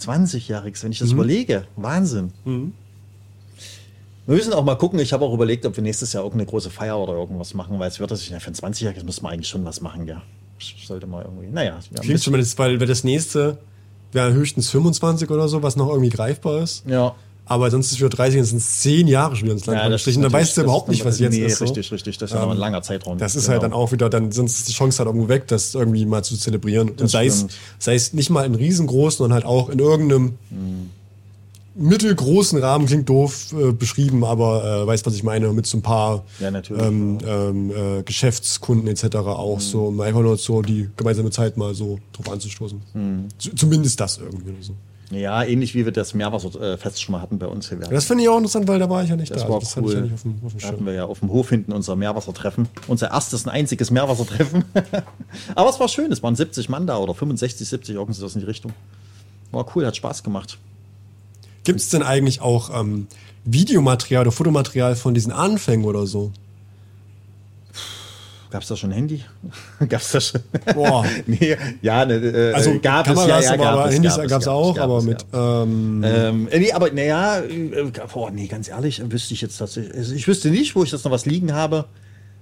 20-jähriges, 0.00 0.82
wenn 0.82 0.92
ich 0.92 0.98
das 0.98 1.10
überlege, 1.12 1.66
Wahnsinn. 1.76 2.32
Wir 2.44 4.34
müssen 4.34 4.52
auch 4.52 4.64
mal 4.64 4.74
gucken, 4.74 4.98
ich 4.98 5.12
habe 5.12 5.24
auch 5.24 5.32
überlegt, 5.32 5.64
ob 5.64 5.76
wir 5.76 5.82
nächstes 5.82 6.12
Jahr 6.12 6.24
irgendeine 6.24 6.50
große 6.50 6.70
Feier 6.70 6.98
oder 6.98 7.14
irgendwas 7.14 7.54
machen, 7.54 7.78
weil 7.78 7.88
es 7.88 8.00
wird 8.00 8.14
sich, 8.16 8.28
ja, 8.28 8.40
für 8.40 8.50
ein 8.50 8.54
20-jähriges 8.54 9.04
müssen 9.04 9.22
wir 9.22 9.30
eigentlich 9.30 9.48
schon 9.48 9.64
was 9.64 9.80
machen, 9.80 10.06
ja. 10.06 10.22
Sollte 10.86 11.06
mal 11.06 11.22
irgendwie, 11.24 11.48
naja. 11.48 11.78
Klingt 12.00 12.20
zumindest, 12.20 12.58
weil 12.58 12.80
weil 12.80 12.86
das 12.86 13.04
nächste 13.04 13.58
wäre 14.12 14.32
höchstens 14.32 14.70
25 14.70 15.30
oder 15.30 15.48
so, 15.48 15.62
was 15.62 15.76
noch 15.76 15.88
irgendwie 15.88 16.10
greifbar 16.10 16.62
ist. 16.62 16.84
ja. 16.86 17.14
Aber 17.48 17.70
sonst 17.70 17.92
ist 17.92 17.98
für 17.98 18.08
30, 18.08 18.40
das 18.40 18.50
sind 18.50 18.60
10 18.60 19.06
Jahre 19.06 19.36
schon 19.36 19.44
wieder 19.44 19.54
ins 19.54 19.66
Land 19.66 19.78
Ja, 19.78 19.88
das 19.88 20.00
gestrichen. 20.00 20.22
Da 20.22 20.28
natürlich- 20.28 20.48
weißt 20.48 20.56
du 20.56 20.60
das 20.60 20.64
überhaupt 20.64 20.88
ist 20.88 20.92
nicht, 20.92 21.04
was 21.04 21.16
dann- 21.18 21.24
jetzt 21.26 21.34
nee, 21.38 21.46
ist. 21.46 21.58
so. 21.58 21.64
richtig, 21.64 21.92
richtig. 21.92 22.18
Das 22.18 22.30
ist 22.30 22.34
ja 22.34 22.42
noch 22.44 22.50
ein 22.50 22.58
langer 22.58 22.82
Zeitraum. 22.82 23.18
Das 23.18 23.36
ist 23.36 23.44
Genau. 23.44 23.52
halt 23.52 23.62
dann 23.62 23.72
auch 23.72 23.92
wieder, 23.92 24.10
dann 24.10 24.32
sind 24.32 24.50
die 24.68 24.72
Chance 24.72 24.98
halt 24.98 25.06
irgendwo 25.06 25.28
weg, 25.28 25.46
das 25.46 25.74
irgendwie 25.74 26.04
mal 26.06 26.24
zu 26.24 26.36
zelebrieren. 26.36 26.90
Und 26.90 27.08
sei 27.08 27.26
es, 27.26 27.46
sei 27.78 27.94
es 27.94 28.12
nicht 28.12 28.30
mal 28.30 28.44
in 28.44 28.54
riesengroßen, 28.56 29.18
sondern 29.18 29.34
halt 29.34 29.44
auch 29.44 29.68
in 29.68 29.78
irgendeinem 29.78 30.34
Mhm. 30.50 30.90
mittelgroßen 31.76 32.58
Rahmen, 32.58 32.86
klingt 32.86 33.08
doof 33.08 33.52
äh, 33.52 33.70
beschrieben, 33.72 34.24
aber 34.24 34.82
äh, 34.82 34.86
weißt, 34.86 35.04
was 35.06 35.14
ich 35.14 35.22
meine, 35.22 35.52
mit 35.52 35.66
so 35.66 35.78
ein 35.78 35.82
paar 35.82 36.24
Ja, 36.40 36.48
ähm, 36.48 37.18
ähm, 37.26 37.70
äh, 37.70 38.02
Geschäftskunden 38.02 38.88
etc. 38.88 39.04
Mhm. 39.04 39.26
auch 39.28 39.60
so, 39.60 39.86
um 39.86 40.00
einfach 40.00 40.22
nur 40.22 40.36
so 40.36 40.62
die 40.62 40.88
gemeinsame 40.96 41.30
Zeit 41.30 41.56
mal 41.56 41.74
so 41.74 41.98
drauf 42.12 42.32
anzustoßen. 42.32 42.80
Mhm. 42.94 43.28
Zumindest 43.56 44.00
das 44.00 44.18
irgendwie 44.18 44.50
oder 44.50 44.62
so. 44.62 44.72
Ja, 45.12 45.44
ähnlich 45.44 45.74
wie 45.74 45.84
wir 45.84 45.92
das 45.92 46.14
Meerwasserfest 46.14 47.00
schon 47.00 47.12
mal 47.12 47.20
hatten 47.22 47.38
bei 47.38 47.46
uns 47.46 47.68
hier. 47.68 47.78
Das 47.78 48.06
finde 48.06 48.24
ich 48.24 48.28
auch 48.28 48.36
interessant, 48.38 48.66
weil 48.66 48.80
da 48.80 48.90
war 48.90 49.04
ich 49.04 49.10
ja 49.10 49.16
nicht 49.16 49.30
Das 49.32 49.42
da. 49.42 49.48
war 49.48 49.56
Also 49.60 49.80
das 49.80 49.94
cool. 49.94 50.08
ja 50.08 50.14
auf 50.14 50.22
dem, 50.22 50.34
auf 50.44 50.52
dem 50.52 50.60
Da 50.60 50.66
hatten 50.68 50.86
wir 50.86 50.92
ja 50.94 51.04
auf 51.04 51.20
dem 51.20 51.30
Hof 51.30 51.48
hinten 51.50 51.72
unser 51.72 51.94
Meerwassertreffen. 51.94 52.68
Unser 52.88 53.10
erstes 53.12 53.44
und 53.44 53.50
einziges 53.50 53.90
Meerwassertreffen. 53.92 54.64
Aber 55.54 55.70
es 55.70 55.78
war 55.78 55.86
schön. 55.88 56.10
Es 56.10 56.22
waren 56.24 56.34
70 56.34 56.68
Mann 56.68 56.86
da 56.88 56.98
oder 56.98 57.14
65, 57.14 57.68
70, 57.68 57.94
irgendwie 57.94 58.18
so 58.18 58.26
in 58.26 58.40
die 58.40 58.46
Richtung. 58.46 58.72
War 59.52 59.64
cool, 59.76 59.86
hat 59.86 59.96
Spaß 59.96 60.24
gemacht. 60.24 60.58
Gibt 61.62 61.80
es 61.80 61.88
denn 61.88 62.02
eigentlich 62.02 62.40
auch 62.40 62.70
ähm, 62.78 63.06
Videomaterial 63.44 64.22
oder 64.22 64.32
Fotomaterial 64.32 64.96
von 64.96 65.14
diesen 65.14 65.30
Anfängen 65.32 65.86
oder 65.86 66.06
so? 66.06 66.32
Gab 68.50 68.62
es 68.62 68.68
da 68.68 68.76
schon 68.76 68.92
Handy? 68.92 69.22
Gab's 69.88 70.12
da 70.12 70.20
schon? 70.20 70.40
Boah. 70.74 71.04
nee, 71.26 71.56
ja, 71.82 72.04
ne, 72.04 72.14
äh, 72.14 72.52
Also 72.52 72.78
gab 72.80 73.06
Kameras, 73.06 73.24
es 73.40 73.44
ja, 73.46 73.50
ja, 73.52 73.56
gab 73.56 73.66
aber 73.72 73.88
es, 73.88 73.94
Handys 73.94 74.16
gab 74.16 74.28
gab 74.28 74.40
es 74.42 74.48
auch, 74.48 74.74
gab 74.74 74.84
aber 74.84 74.98
es, 74.98 75.04
mit 75.04 75.18
gab 75.18 75.26
es. 75.32 75.62
ähm, 75.64 76.04
Ähm, 76.04 76.48
äh, 76.50 76.58
nee, 76.58 76.72
aber 76.72 76.90
naja, 76.92 77.40
äh, 77.40 77.90
boah, 78.12 78.30
nee, 78.30 78.46
ganz 78.46 78.68
ehrlich, 78.68 79.02
wüsste 79.10 79.34
ich 79.34 79.40
jetzt 79.40 79.56
tatsächlich. 79.58 79.94
Also 79.94 80.14
ich 80.14 80.26
wüsste 80.28 80.50
nicht, 80.50 80.76
wo 80.76 80.82
ich 80.84 80.90
das 80.90 81.02
noch 81.04 81.10
was 81.10 81.26
liegen 81.26 81.52
habe, 81.54 81.86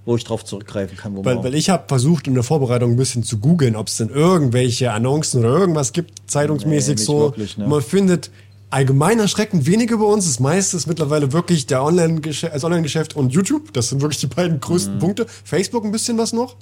wo 0.04 0.16
ich 0.16 0.24
drauf 0.24 0.44
zurückgreifen 0.44 0.98
kann. 0.98 1.16
Wo 1.16 1.24
weil, 1.24 1.42
weil 1.42 1.54
ich 1.54 1.70
habe 1.70 1.84
versucht 1.88 2.26
in 2.26 2.34
der 2.34 2.42
Vorbereitung 2.42 2.90
ein 2.92 2.96
bisschen 2.96 3.22
zu 3.22 3.38
googeln, 3.38 3.74
ob 3.74 3.88
es 3.88 3.96
denn 3.96 4.10
irgendwelche 4.10 4.92
Annoncen 4.92 5.40
oder 5.40 5.56
irgendwas 5.58 5.92
gibt, 5.92 6.30
zeitungsmäßig 6.30 6.96
Nee, 6.98 7.02
so. 7.04 7.20
wirklich, 7.20 7.56
ne? 7.56 7.66
Man 7.66 7.80
findet 7.80 8.30
allgemein 8.74 9.18
erschreckend 9.20 9.66
wenig 9.66 9.90
über 9.90 10.06
uns. 10.08 10.26
Das 10.26 10.40
meiste 10.40 10.76
ist 10.76 10.86
mittlerweile 10.86 11.32
wirklich 11.32 11.66
der 11.66 11.82
Online-Geschäft, 11.82 12.54
das 12.54 12.64
Online-Geschäft 12.64 13.14
und 13.16 13.32
YouTube. 13.32 13.72
Das 13.72 13.88
sind 13.88 14.00
wirklich 14.02 14.20
die 14.20 14.26
beiden 14.26 14.56
Mhm. 14.56 14.60
größten 14.60 14.98
Punkte. 14.98 15.26
Facebook 15.44 15.84
ein 15.84 15.92
bisschen 15.92 16.18
was 16.18 16.32
noch. 16.32 16.56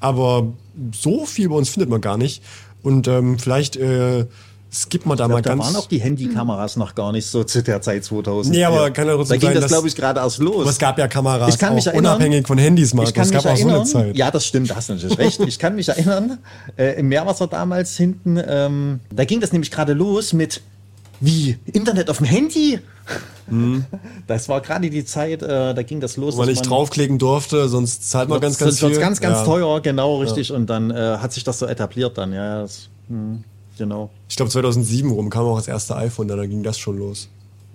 Aber 0.00 0.48
so 0.94 1.26
viel 1.26 1.48
bei 1.50 1.54
uns 1.54 1.68
findet 1.68 1.90
man 1.90 2.00
gar 2.00 2.16
nicht. 2.16 2.42
Und 2.82 3.06
ähm, 3.06 3.38
vielleicht 3.38 3.76
äh, 3.76 4.26
skippt 4.72 5.04
man 5.04 5.18
da 5.18 5.28
mal 5.28 5.42
da 5.42 5.50
ganz. 5.50 5.62
waren 5.66 5.76
auch 5.76 5.86
die 5.86 6.00
Handykameras 6.00 6.76
noch 6.76 6.94
gar 6.94 7.12
nicht 7.12 7.26
so 7.26 7.44
zu 7.44 7.62
der 7.62 7.82
Zeit 7.82 8.04
2000. 8.04 8.56
Nee, 8.56 8.64
aber 8.64 8.90
kann 8.90 9.06
ja 9.06 9.14
trotzdem 9.14 9.38
Da 9.38 9.46
ging 9.46 9.52
sein, 9.52 9.60
das, 9.62 9.70
glaube 9.70 9.86
ich, 9.86 9.94
gerade 9.94 10.20
erst 10.20 10.38
los. 10.38 10.62
Aber 10.62 10.70
es 10.70 10.78
gab 10.78 10.98
ja 10.98 11.06
Kameras 11.06 11.54
Ich 11.54 11.60
kann 11.60 11.74
mich 11.74 11.86
auch 11.86 11.92
erinnern, 11.92 12.14
unabhängig 12.14 12.46
von 12.46 12.56
Handys, 12.56 12.94
Markus. 12.94 13.10
Ich 13.10 13.14
kann 13.14 13.24
es 13.24 13.30
mich 13.30 13.42
gab 13.42 13.52
auch 13.52 13.56
so 13.56 13.62
eine 13.62 13.72
erinnern, 13.72 13.86
Zeit. 13.86 14.16
ja, 14.16 14.30
das 14.30 14.46
stimmt, 14.46 14.70
da 14.70 14.76
hast 14.76 14.88
du 14.88 14.94
natürlich 14.94 15.18
recht. 15.18 15.40
Ich 15.46 15.58
kann 15.58 15.74
mich 15.76 15.90
erinnern, 15.90 16.38
äh, 16.78 16.98
im 16.98 17.08
Meerwasser 17.08 17.46
damals 17.46 17.94
hinten, 17.98 18.40
ähm, 18.44 19.00
da 19.14 19.26
ging 19.26 19.40
das 19.40 19.52
nämlich 19.52 19.70
gerade 19.70 19.92
los 19.92 20.32
mit, 20.32 20.62
wie, 21.22 21.56
Internet 21.72 22.10
auf 22.10 22.18
dem 22.18 22.26
Handy? 22.26 22.78
Das 24.26 24.48
war 24.48 24.60
gerade 24.60 24.88
die 24.88 25.04
Zeit, 25.04 25.42
äh, 25.42 25.74
da 25.74 25.82
ging 25.82 26.00
das 26.00 26.16
los. 26.16 26.36
Dass 26.36 26.46
nicht 26.46 26.62
draufklicken 26.68 27.18
durfte, 27.18 27.68
sonst 27.68 28.08
zahlt 28.08 28.28
man 28.28 28.40
ganz, 28.40 28.56
ganz 28.56 28.78
sonst 28.78 28.92
viel. 28.94 29.00
ganz, 29.02 29.20
ganz 29.20 29.38
Ja. 29.40 29.44
teuer, 29.44 29.80
genau, 29.82 30.18
richtig. 30.20 30.52
Und 30.52 30.70
dann 30.70 30.90
äh, 30.90 31.18
hat 31.18 31.32
sich 31.32 31.44
das 31.44 31.58
so 31.58 31.66
etabliert 31.66 32.16
dann, 32.16 32.32
ja. 32.32 32.62
Das, 32.62 32.88
hm, 33.08 33.42
genau. 33.76 34.10
Ich 34.28 34.36
glaube 34.36 34.50
2007 34.50 35.10
rum 35.10 35.28
kam 35.28 35.44
auch 35.44 35.56
das 35.56 35.68
erste 35.68 35.96
iPhone, 35.96 36.28
dann 36.28 36.48
ging 36.48 36.62
das 36.62 36.78
schon 36.78 36.96
los. 36.96 37.28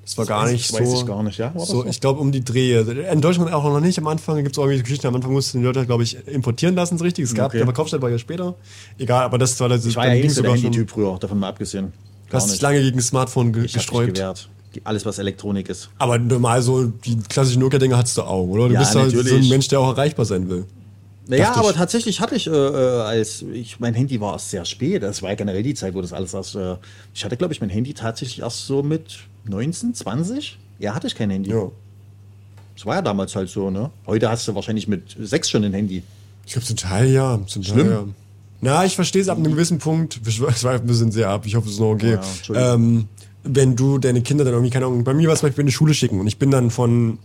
Das 0.03 0.17
war 0.17 0.25
gar 0.25 0.45
weiß- 0.45 0.51
nicht 0.53 0.67
so. 0.69 0.79
weiß 0.79 0.93
ich 0.93 1.05
gar 1.05 1.21
nicht, 1.21 1.37
ja? 1.37 1.49
Das 1.53 1.67
so, 1.67 1.81
so? 1.83 1.85
ich 1.85 1.99
glaube 1.99 2.21
um 2.21 2.31
die 2.31 2.43
Drehe. 2.43 2.79
In 3.11 3.19
Deutschland 3.19 3.51
auch 3.51 3.65
noch 3.65 3.81
nicht 3.81 3.99
am 3.99 4.07
Anfang. 4.07 4.37
Gibt 4.37 4.55
es 4.55 4.57
auch 4.57 4.63
irgendwelche 4.63 4.83
Geschichten. 4.83 5.05
Am 5.07 5.15
Anfang 5.15 5.33
mussten 5.33 5.59
die 5.59 5.65
Leute, 5.65 5.85
glaube 5.85 6.03
ich, 6.03 6.25
importieren 6.27 6.75
lassen, 6.75 6.97
so 6.97 7.03
richtig. 7.03 7.25
Es 7.25 7.33
gab, 7.35 7.47
Okay. 7.47 7.57
der 7.57 7.65
Verkaufsstelle 7.67 8.01
war 8.01 8.09
ja 8.09 8.17
später. 8.17 8.55
Egal, 8.97 9.23
aber 9.25 9.37
das 9.37 9.59
war 9.59 9.67
das. 9.67 9.85
Ich 9.85 9.97
war 9.97 10.07
ja 10.07 10.13
eh 10.13 10.27
so 10.29 10.41
der 10.41 10.53
Handytyp 10.53 10.89
früher, 10.89 11.17
davon 11.19 11.39
mal 11.39 11.49
abgesehen. 11.49 11.91
Du 12.29 12.35
hast 12.37 12.51
dich 12.51 12.61
lange 12.61 12.81
gegen 12.81 12.99
Smartphone 13.01 13.53
ge 13.53 13.61
Ich 13.65 13.73
mich 13.73 13.83
gesträubt. 13.85 14.13
gewehrt. 14.15 14.49
Die- 14.75 14.85
Alles, 14.85 15.05
was 15.05 15.17
Elektronik 15.17 15.69
ist. 15.69 15.89
Aber 15.97 16.17
normal 16.19 16.61
so 16.61 16.85
die 16.85 17.17
klassischen 17.29 17.59
Nokia-Dinger 17.61 17.97
hattest 17.97 18.17
du 18.17 18.23
auch, 18.23 18.45
oder? 18.47 18.67
Du 18.67 18.73
Ja, 18.73 18.79
bist 18.81 18.95
halt 18.95 19.11
so 19.11 19.19
ein 19.19 19.23
natürlich. 19.25 19.49
Mensch, 19.49 19.67
der 19.69 19.79
auch 19.79 19.89
erreichbar 19.89 20.25
sein 20.25 20.49
will. 20.49 20.65
Naja, 21.29 21.53
aber 21.55 21.71
ich. 21.71 21.75
tatsächlich 21.75 22.21
hatte 22.21 22.35
ich, 22.35 22.47
äh, 22.47 22.51
äh, 22.51 23.01
als 23.01 23.41
ich 23.41 23.79
mein 23.79 23.93
Handy 23.93 24.19
war 24.21 24.33
erst 24.33 24.49
sehr 24.51 24.63
spät. 24.65 25.03
Das 25.03 25.21
war 25.21 25.29
ja 25.29 25.35
generell 25.35 25.63
die 25.63 25.73
Zeit, 25.73 25.93
wo 25.93 26.01
das 26.01 26.13
alles 26.13 26.33
erst. 26.33 26.55
Äh, 26.55 26.75
ich 27.13 27.25
hatte, 27.25 27.35
glaube 27.37 27.53
ich, 27.53 27.59
mein 27.59 27.69
Handy 27.69 27.93
tatsächlich 27.93 28.39
erst 28.39 28.65
so 28.67 28.81
mit 28.83 29.19
19, 29.45 29.93
20. 29.93 30.57
Ja, 30.79 30.93
hatte 30.95 31.07
ich 31.07 31.15
kein 31.15 31.29
Handy. 31.29 31.49
Ja. 31.49 31.69
Das 32.75 32.85
war 32.85 32.95
ja 32.95 33.01
damals 33.01 33.35
halt 33.35 33.49
so, 33.49 33.69
ne? 33.71 33.89
Heute 34.05 34.29
hast 34.29 34.47
du 34.47 34.53
wahrscheinlich 34.55 34.87
mit 34.87 35.15
sechs 35.19 35.49
schon 35.49 35.63
ein 35.63 35.73
Handy. 35.73 36.03
Ich 36.45 36.53
glaube, 36.53 36.65
zum 36.65 36.77
Teil 36.77 37.09
ja. 37.09 37.39
Zum 37.47 37.63
Teil, 37.63 37.73
Schlimm. 37.73 37.89
ja. 37.89 38.03
Na, 38.61 38.85
ich 38.85 38.95
verstehe 38.95 39.21
es 39.21 39.29
ab 39.29 39.37
einem 39.37 39.51
gewissen 39.51 39.77
Punkt. 39.79 40.19
Wir 40.23 40.31
schweifen 40.53 40.85
ein 40.85 40.87
bisschen 40.87 41.11
sehr 41.11 41.29
ab. 41.29 41.45
Ich 41.45 41.55
hoffe, 41.55 41.67
es 41.67 41.75
ist 41.75 41.79
noch 41.79 41.91
okay. 41.91 42.17
Ja, 42.49 42.73
ähm, 42.73 43.07
wenn 43.43 43.75
du 43.75 43.97
deine 43.97 44.21
Kinder 44.21 44.43
dann 44.43 44.53
irgendwie, 44.53 44.71
keine 44.71 44.85
Ahnung, 44.85 45.03
bei 45.03 45.13
mir 45.13 45.27
war 45.27 45.33
es 45.33 45.39
zum 45.39 45.49
Beispiel 45.49 45.61
in 45.61 45.67
die 45.67 45.73
Schule 45.73 45.93
schicken 45.93 46.19
und 46.19 46.27
ich 46.27 46.37
bin 46.37 46.51
dann 46.51 46.69
von 46.69 47.19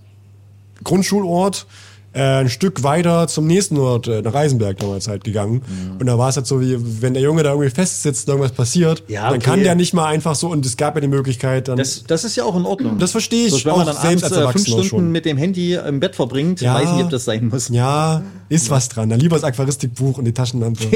Grundschulort 0.85 1.67
ein 2.15 2.51
Stück 2.51 2.83
weiter 2.83 3.27
zum 3.27 3.47
nächsten 3.47 3.79
Ort, 3.79 4.07
äh, 4.07 4.21
nach 4.23 4.35
Reisenberg 4.35 4.79
damals 4.79 5.09
halt 5.09 5.25
gegangen. 5.25 5.63
Mhm. 5.67 5.97
Und 5.99 6.07
da 6.07 6.19
war 6.19 6.29
es 6.29 6.37
halt 6.37 6.47
so, 6.47 6.61
wie 6.61 6.77
wenn 7.01 7.15
der 7.15 7.23
Junge 7.23 7.43
da 7.43 7.51
irgendwie 7.53 7.71
festsitzt 7.71 8.29
und 8.29 8.35
irgendwas 8.35 8.53
passiert, 8.53 9.03
Ja, 9.09 9.25
dann 9.31 9.37
okay. 9.39 9.45
kann 9.45 9.63
der 9.63 9.75
nicht 9.75 9.95
mal 9.95 10.07
einfach 10.07 10.35
so, 10.35 10.49
und 10.49 10.65
es 10.67 10.77
gab 10.77 10.95
ja 10.95 11.01
die 11.01 11.09
Möglichkeit, 11.09 11.69
dann. 11.69 11.79
Das, 11.79 12.05
das 12.05 12.25
ist 12.25 12.37
ja 12.37 12.45
auch 12.45 12.55
in 12.57 12.67
Ordnung. 12.67 12.99
Das 12.99 13.13
verstehe 13.13 13.47
ich 13.47 13.53
So, 13.53 13.65
wenn 13.65 13.77
man 13.77 13.87
dann 13.87 13.97
selbst 13.97 14.25
abends 14.25 14.25
als 14.25 14.33
äh, 14.33 14.35
fünf 14.35 14.43
Erwachsener 14.43 14.67
Stunden 14.85 14.89
schon. 14.89 15.13
mit 15.13 15.25
dem 15.25 15.37
Handy 15.39 15.75
im 15.75 16.01
Bett 16.01 16.15
verbringt, 16.15 16.61
Ja. 16.61 16.75
weiß 16.75 16.93
nicht, 16.93 17.05
ob 17.05 17.11
das 17.11 17.25
sein 17.25 17.49
muss. 17.49 17.69
ja, 17.71 18.23
ist 18.49 18.69
was 18.69 18.89
dran. 18.91 19.09
Dann 19.09 19.19
lieber 19.21 19.37
das 19.37 19.45
Aquaristikbuch 19.45 20.19
und 20.19 20.27
die 20.27 20.35
Taschenlampe. 20.35 20.85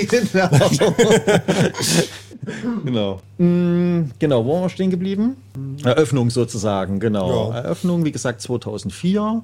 genau. 2.85 3.21
Mm, 3.39 4.11
Genau, 4.19 4.45
wo 4.45 4.55
waren 4.55 4.63
wir 4.65 4.69
stehen 4.69 4.91
geblieben? 4.91 5.37
Eröffnung 5.85 6.29
sozusagen, 6.31 7.01
genau. 7.01 7.51
Ja. 7.53 7.59
Eröffnung, 7.61 8.05
wie 8.05 8.13
gesagt, 8.13 8.41
2004. 8.43 9.43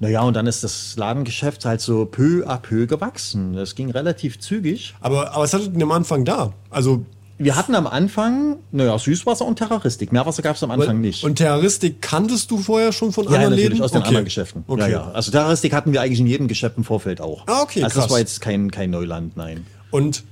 Naja, 0.00 0.22
und 0.22 0.34
dann 0.34 0.46
ist 0.46 0.62
das 0.62 0.94
Ladengeschäft 0.96 1.64
halt 1.64 1.80
so 1.80 2.04
peu 2.06 2.44
à 2.46 2.58
peu 2.58 2.86
gewachsen. 2.86 3.54
Das 3.54 3.74
ging 3.74 3.90
relativ 3.90 4.38
zügig. 4.38 4.94
aber, 5.00 5.32
aber 5.32 5.42
was 5.42 5.52
hattet 5.52 5.76
ihr 5.76 5.82
am 5.82 5.90
Anfang 5.92 6.24
da? 6.24 6.52
Also, 6.70 7.04
Wir 7.40 7.54
hatten 7.56 7.74
am 7.76 7.86
Anfang, 7.86 8.56
naja, 8.72 8.98
Süßwasser 8.98 9.44
und 9.44 9.56
Terroristik. 9.56 10.12
Meerwasser 10.12 10.42
gab 10.42 10.56
es 10.56 10.62
am 10.62 10.70
Anfang 10.72 11.00
nicht. 11.00 11.22
und 11.24 11.36
Terroristik 11.36 12.00
kanntest 12.02 12.50
du 12.50 12.58
vorher 12.58 12.92
schon 12.92 13.12
von 13.12 13.24
ja, 13.24 13.30
anderen 13.30 13.50
natürlich, 13.50 13.70
Läden? 13.70 13.82
aus 13.84 13.90
den 13.92 13.98
Okay. 13.98 14.08
anderen 14.08 14.24
Geschäften. 14.24 14.64
Okay. 14.66 14.80
Ja, 14.82 14.88
ja. 14.88 15.10
Also 15.12 15.30
Terroristik 15.32 15.72
hatten 15.72 15.92
wir 15.92 16.00
eigentlich 16.00 16.20
in 16.20 16.26
jedem 16.26 16.48
Geschäft 16.48 16.76
im 16.78 16.84
Vorfeld 16.84 17.20
auch. 17.20 17.44
Ah, 17.46 17.62
okay, 17.62 17.82
Also 17.82 17.94
krass. 17.94 18.04
das 18.04 18.12
war 18.12 18.18
jetzt 18.20 18.40
kein, 18.40 18.70
kein 18.70 18.90
Neuland, 18.90 19.36
nein. 19.36 19.66
Und 19.90 20.24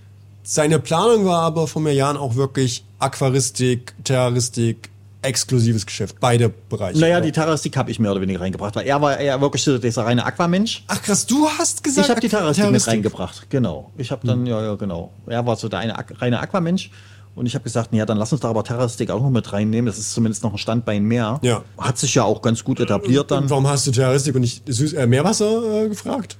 seine 0.43 0.78
Planung 0.78 1.24
war 1.26 1.43
aber 1.43 1.66
vor 1.66 1.82
mehr 1.82 1.93
Jahren 1.94 2.16
auch 2.16 2.34
wirklich 2.36 2.84
Aquaristik, 2.98 3.94
Terroristik, 4.05 4.90
exklusives 5.22 5.86
Geschäft, 5.86 6.16
beide 6.20 6.48
Bereiche. 6.48 6.98
Naja, 6.98 7.20
die 7.20 7.32
Terroristik 7.32 7.76
habe 7.76 7.90
ich 7.90 7.98
mehr 7.98 8.12
oder 8.12 8.20
weniger 8.20 8.40
reingebracht, 8.40 8.76
weil 8.76 8.86
er 8.86 9.01
war 9.01 9.18
eher 9.18 9.40
wirklich 9.40 9.62
so 9.62 9.78
dieser 9.78 10.05
reine 10.05 10.24
Aquamensch. 10.24 10.84
Ach 10.86 11.02
krass, 11.02 11.26
du 11.26 11.48
hast 11.48 11.82
gesagt, 11.82 12.06
Ich 12.06 12.10
habe 12.10 12.20
die 12.20 12.28
Terroristik, 12.28 12.70
mit 12.70 12.86
reingebracht, 12.86 13.51
genau. 13.51 13.90
Ich 13.97 14.10
habe 14.10 14.26
dann, 14.26 14.47
ja, 14.47 14.62
ja, 14.62 14.74
genau. 14.74 15.12
Er 15.26 15.44
war 15.47 15.56
so 15.56 15.68
der 15.68 15.80
eine 15.80 15.94
reine 16.20 16.40
Aquamensch. 16.40 16.90
Und 17.34 17.44
ich 17.44 17.55
habe 17.55 17.64
gesagt, 17.64 17.93
ja, 17.93 18.06
dann 18.06 18.16
lass 18.16 18.32
uns 18.32 18.40
doch 18.40 18.48
aber 18.48 18.64
Terroristik 18.64 19.10
auch 19.10 19.20
noch 19.20 19.28
mit 19.28 19.52
reinnehmen. 19.52 19.84
Das 19.84 19.98
ist 19.98 20.14
zumindest 20.14 20.43
noch 20.43 20.52
ein 20.52 20.59
Standbein 20.59 21.05
mehr. 21.05 21.38
Ja. 21.43 21.62
Hat 21.76 21.98
sich 21.98 22.14
ja 22.14 22.24
auch 22.24 22.40
ganz 22.40 22.64
gut 22.64 22.80
etabliert 22.80 23.30
dann. 23.30 23.51
Warum 23.51 23.68
hast 23.68 23.86
du 23.86 23.90
Terroristik 23.90 24.34
und 24.34 24.40
nicht 24.40 24.62
Süß 24.66 24.94
äh, 24.94 25.06
Meerwasser 25.06 25.84
äh, 25.84 25.88
gefragt? 25.90 26.38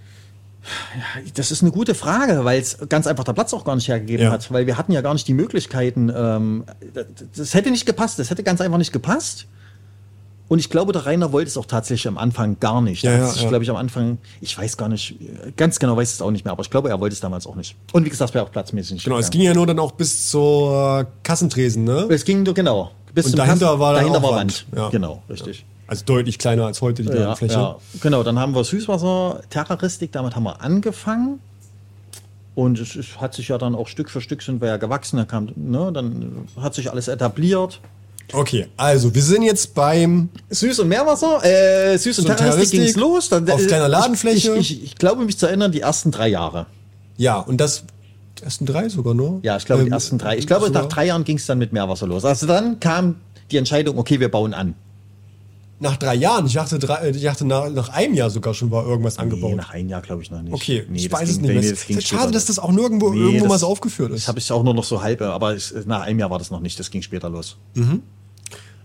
Das 1.35 1.51
ist 1.51 1.63
eine 1.63 1.71
gute 1.73 1.95
Frage, 1.95 2.45
weil 2.45 2.61
es 2.61 2.79
ganz 2.89 3.07
einfach 3.07 3.25
der 3.25 3.33
Platz 3.33 3.53
auch 3.55 3.65
gar 3.65 3.77
nicht 3.77 3.89
hergegeben 3.89 4.25
Ja. 4.27 4.33
hat. 4.33 4.51
Weil 4.53 4.67
wir 4.67 4.77
hatten 4.79 4.93
ja 4.93 5.01
gar 5.01 5.13
nicht 5.15 5.27
die 5.29 5.35
Möglichkeiten. 5.35 6.13
Ähm, 6.15 6.65
das, 6.95 7.07
das 7.37 7.55
hätte 7.55 7.71
nicht 7.71 7.87
gepasst. 7.87 8.19
Das 8.19 8.31
hätte 8.31 8.43
ganz 8.43 8.61
einfach 8.61 8.79
nicht 8.79 8.93
gepasst. 8.93 9.47
Und 10.49 10.61
ich 10.61 10.71
glaube, 10.71 10.93
der 10.93 11.05
Rainer 11.07 11.33
wollte 11.33 11.49
es 11.49 11.57
auch 11.57 11.67
tatsächlich 11.67 12.07
am 12.07 12.19
Anfang 12.19 12.61
gar 12.61 12.81
nicht. 12.81 13.03
Ja, 13.03 13.11
ja, 13.19 13.27
sich, 13.27 13.43
ja. 13.43 13.49
glaube 13.49 13.65
ich, 13.65 13.71
am 13.71 13.75
Anfang, 13.75 14.19
ich 14.41 14.57
weiß 14.57 14.77
gar 14.77 14.89
nicht, 14.89 15.17
ganz 15.57 15.81
genau 15.81 15.97
weiß 15.97 16.09
ich 16.11 16.15
es 16.15 16.23
auch 16.23 16.31
nicht 16.31 16.45
mehr, 16.45 16.53
aber 16.53 16.63
ich 16.63 16.71
glaube, 16.71 16.89
er 16.89 17.01
wollte 17.01 17.15
es 17.15 17.21
damals 17.21 17.49
auch 17.49 17.57
nicht. 17.57 17.75
Und 17.93 18.05
wie 18.05 18.11
gesagt, 18.11 18.33
wäre 18.33 18.45
auch 18.45 18.53
platzmäßig 18.53 18.93
nicht 18.93 19.05
Genau, 19.05 19.19
es 19.19 19.27
gegangen. 19.27 19.41
ging 19.41 19.49
ja 19.49 19.55
nur 19.55 19.67
dann 19.67 19.81
auch 19.81 19.91
bis 19.93 20.31
zur 20.31 21.09
Kassentresen, 21.25 21.83
ne? 21.83 22.07
Es 22.11 22.25
ging 22.25 22.45
nur 22.45 22.55
genau. 22.55 22.93
Bis 23.13 23.27
Und 23.27 23.39
dahinter 23.39 23.67
Kasten- 23.67 23.81
war 23.81 23.95
dahinter 23.95 24.19
auch 24.19 24.23
war 24.23 24.37
Wand. 24.37 24.67
Wand. 24.71 24.93
Genau, 24.93 25.21
richtig. 25.29 25.65
Also 25.89 26.05
deutlich 26.05 26.39
kleiner 26.39 26.67
als 26.67 26.81
heute 26.83 27.03
die 27.03 27.09
Fläche. 27.37 27.53
ja, 27.55 27.77
genau. 28.01 28.23
Dann 28.23 28.39
haben 28.39 28.55
wir 28.55 28.65
Süßwasser, 28.65 29.41
Terroristik, 29.51 30.13
damit 30.13 30.35
haben 30.35 30.43
wir 30.45 30.61
angefangen. 30.61 31.41
Und 32.55 32.79
es 32.81 32.97
ist, 32.97 33.21
hat 33.21 33.35
sich 33.35 33.49
ja 33.49 33.59
dann 33.59 33.75
auch 33.75 33.87
Stück 33.87 34.09
für 34.11 34.21
Stück 34.21 34.43
sind 34.43 34.61
wir 34.61 34.69
ja 34.69 34.77
gewachsen. 34.79 35.19
Dann, 35.19 35.29
kam, 35.29 35.49
ne, 35.55 35.91
dann 35.93 36.49
hat 36.61 36.75
sich 36.75 36.91
alles 36.91 37.07
etabliert. 37.09 37.81
Okay, 38.33 38.67
also 38.77 39.15
wir 39.15 39.23
sind 39.23 39.43
jetzt 39.43 39.75
beim 39.75 40.31
Süß- 40.51 40.81
und 40.81 40.89
Meerwasser, 40.89 41.45
äh, 41.45 41.95
Süß- 41.97 42.21
und 42.21 42.37
Terroristik 42.37 42.81
ging 42.81 42.89
es 42.89 42.97
los. 42.97 43.29
Dann, 43.29 43.49
auf 43.49 43.63
äh, 43.63 43.67
kleiner 43.67 43.89
Ladenfläche. 43.89 44.57
Ich, 44.57 44.73
ich, 44.73 44.85
ich 44.85 44.95
glaube, 44.97 45.25
mich 45.25 45.39
zu 45.39 45.47
erinnern, 45.47 45.71
die 45.71 45.81
ersten 45.83 46.11
drei 46.11 46.29
Jahre. 46.29 46.67
ja 47.17 47.39
und 47.39 47.61
das 47.61 47.85
die 48.41 48.43
ersten 48.45 48.67
drei 48.67 48.89
sogar 48.89 49.15
nur. 49.15 49.39
Ja, 49.43 49.57
ich 49.57 49.65
glaube, 49.65 49.83
die 49.85 49.89
Ähm, 49.89 49.93
ersten 49.95 50.19
drei. 50.19 50.37
Ich 50.37 50.47
glaube, 50.47 50.67
sogar- 50.67 50.83
nach 50.83 50.89
drei 50.89 51.07
Jahren 51.07 51.25
ging 51.25 51.37
es 51.37 51.47
dann 51.47 51.59
mit 51.59 51.73
Meerwasser 51.73 52.07
los. 52.07 52.25
Also 52.25 52.47
dann 52.47 52.81
kam 52.81 53.15
die 53.51 53.57
Entscheidung, 53.59 53.97
okay, 53.97 54.19
wir 54.19 54.31
bauen 54.31 54.53
an. 54.55 54.75
Nach 55.79 55.97
drei 55.99 56.15
Jahren. 56.15 56.47
Ich 56.47 56.55
dachte, 56.55 56.79
drei, 56.79 57.11
ich 57.11 57.23
dachte 57.23 57.45
nach, 57.45 57.69
nach 57.69 57.91
einem 57.91 58.15
Jahr 58.15 58.31
sogar 58.31 58.55
schon 58.55 58.71
war 58.71 58.87
irgendwas 58.87 59.19
angebaut. 59.19 59.51
Nee, 59.51 59.57
nach 59.57 59.71
einem 59.71 59.91
Jahr 59.91 60.01
glaube 60.01 60.23
ich 60.23 60.31
noch 60.31 60.41
nicht. 60.41 60.55
Okay, 60.55 60.85
Nee, 60.89 60.97
ich 61.01 61.09
das 61.11 61.21
weiß 61.21 61.29
es 61.29 61.37
nicht 61.41 61.49
nee, 61.53 61.61
mehr. 61.61 61.71
das 61.71 61.87
ging 61.87 61.99
ist 61.99 62.07
später 62.07 62.21
schade, 62.23 62.33
dass 62.33 62.47
das 62.47 62.59
auch 62.59 62.73
nirgendwo 62.73 63.11
Nee, 63.11 63.19
irgendwo 63.21 63.41
das- 63.45 63.49
mal 63.49 63.59
so 63.59 63.67
aufgeführt 63.67 64.11
ist. 64.13 64.23
Das 64.23 64.29
habe 64.29 64.39
ich 64.39 64.51
auch 64.53 64.63
nur 64.63 64.73
noch 64.73 64.85
so 64.85 65.03
halb, 65.03 65.21
aber 65.21 65.55
es, 65.55 65.75
nach 65.85 66.01
einem 66.03 66.19
Jahr 66.19 66.31
war 66.31 66.39
das 66.39 66.51
noch 66.51 66.61
nicht. 66.61 66.79
Das 66.81 66.91
ging 66.91 67.03
später 67.03 67.29
los. 67.29 67.59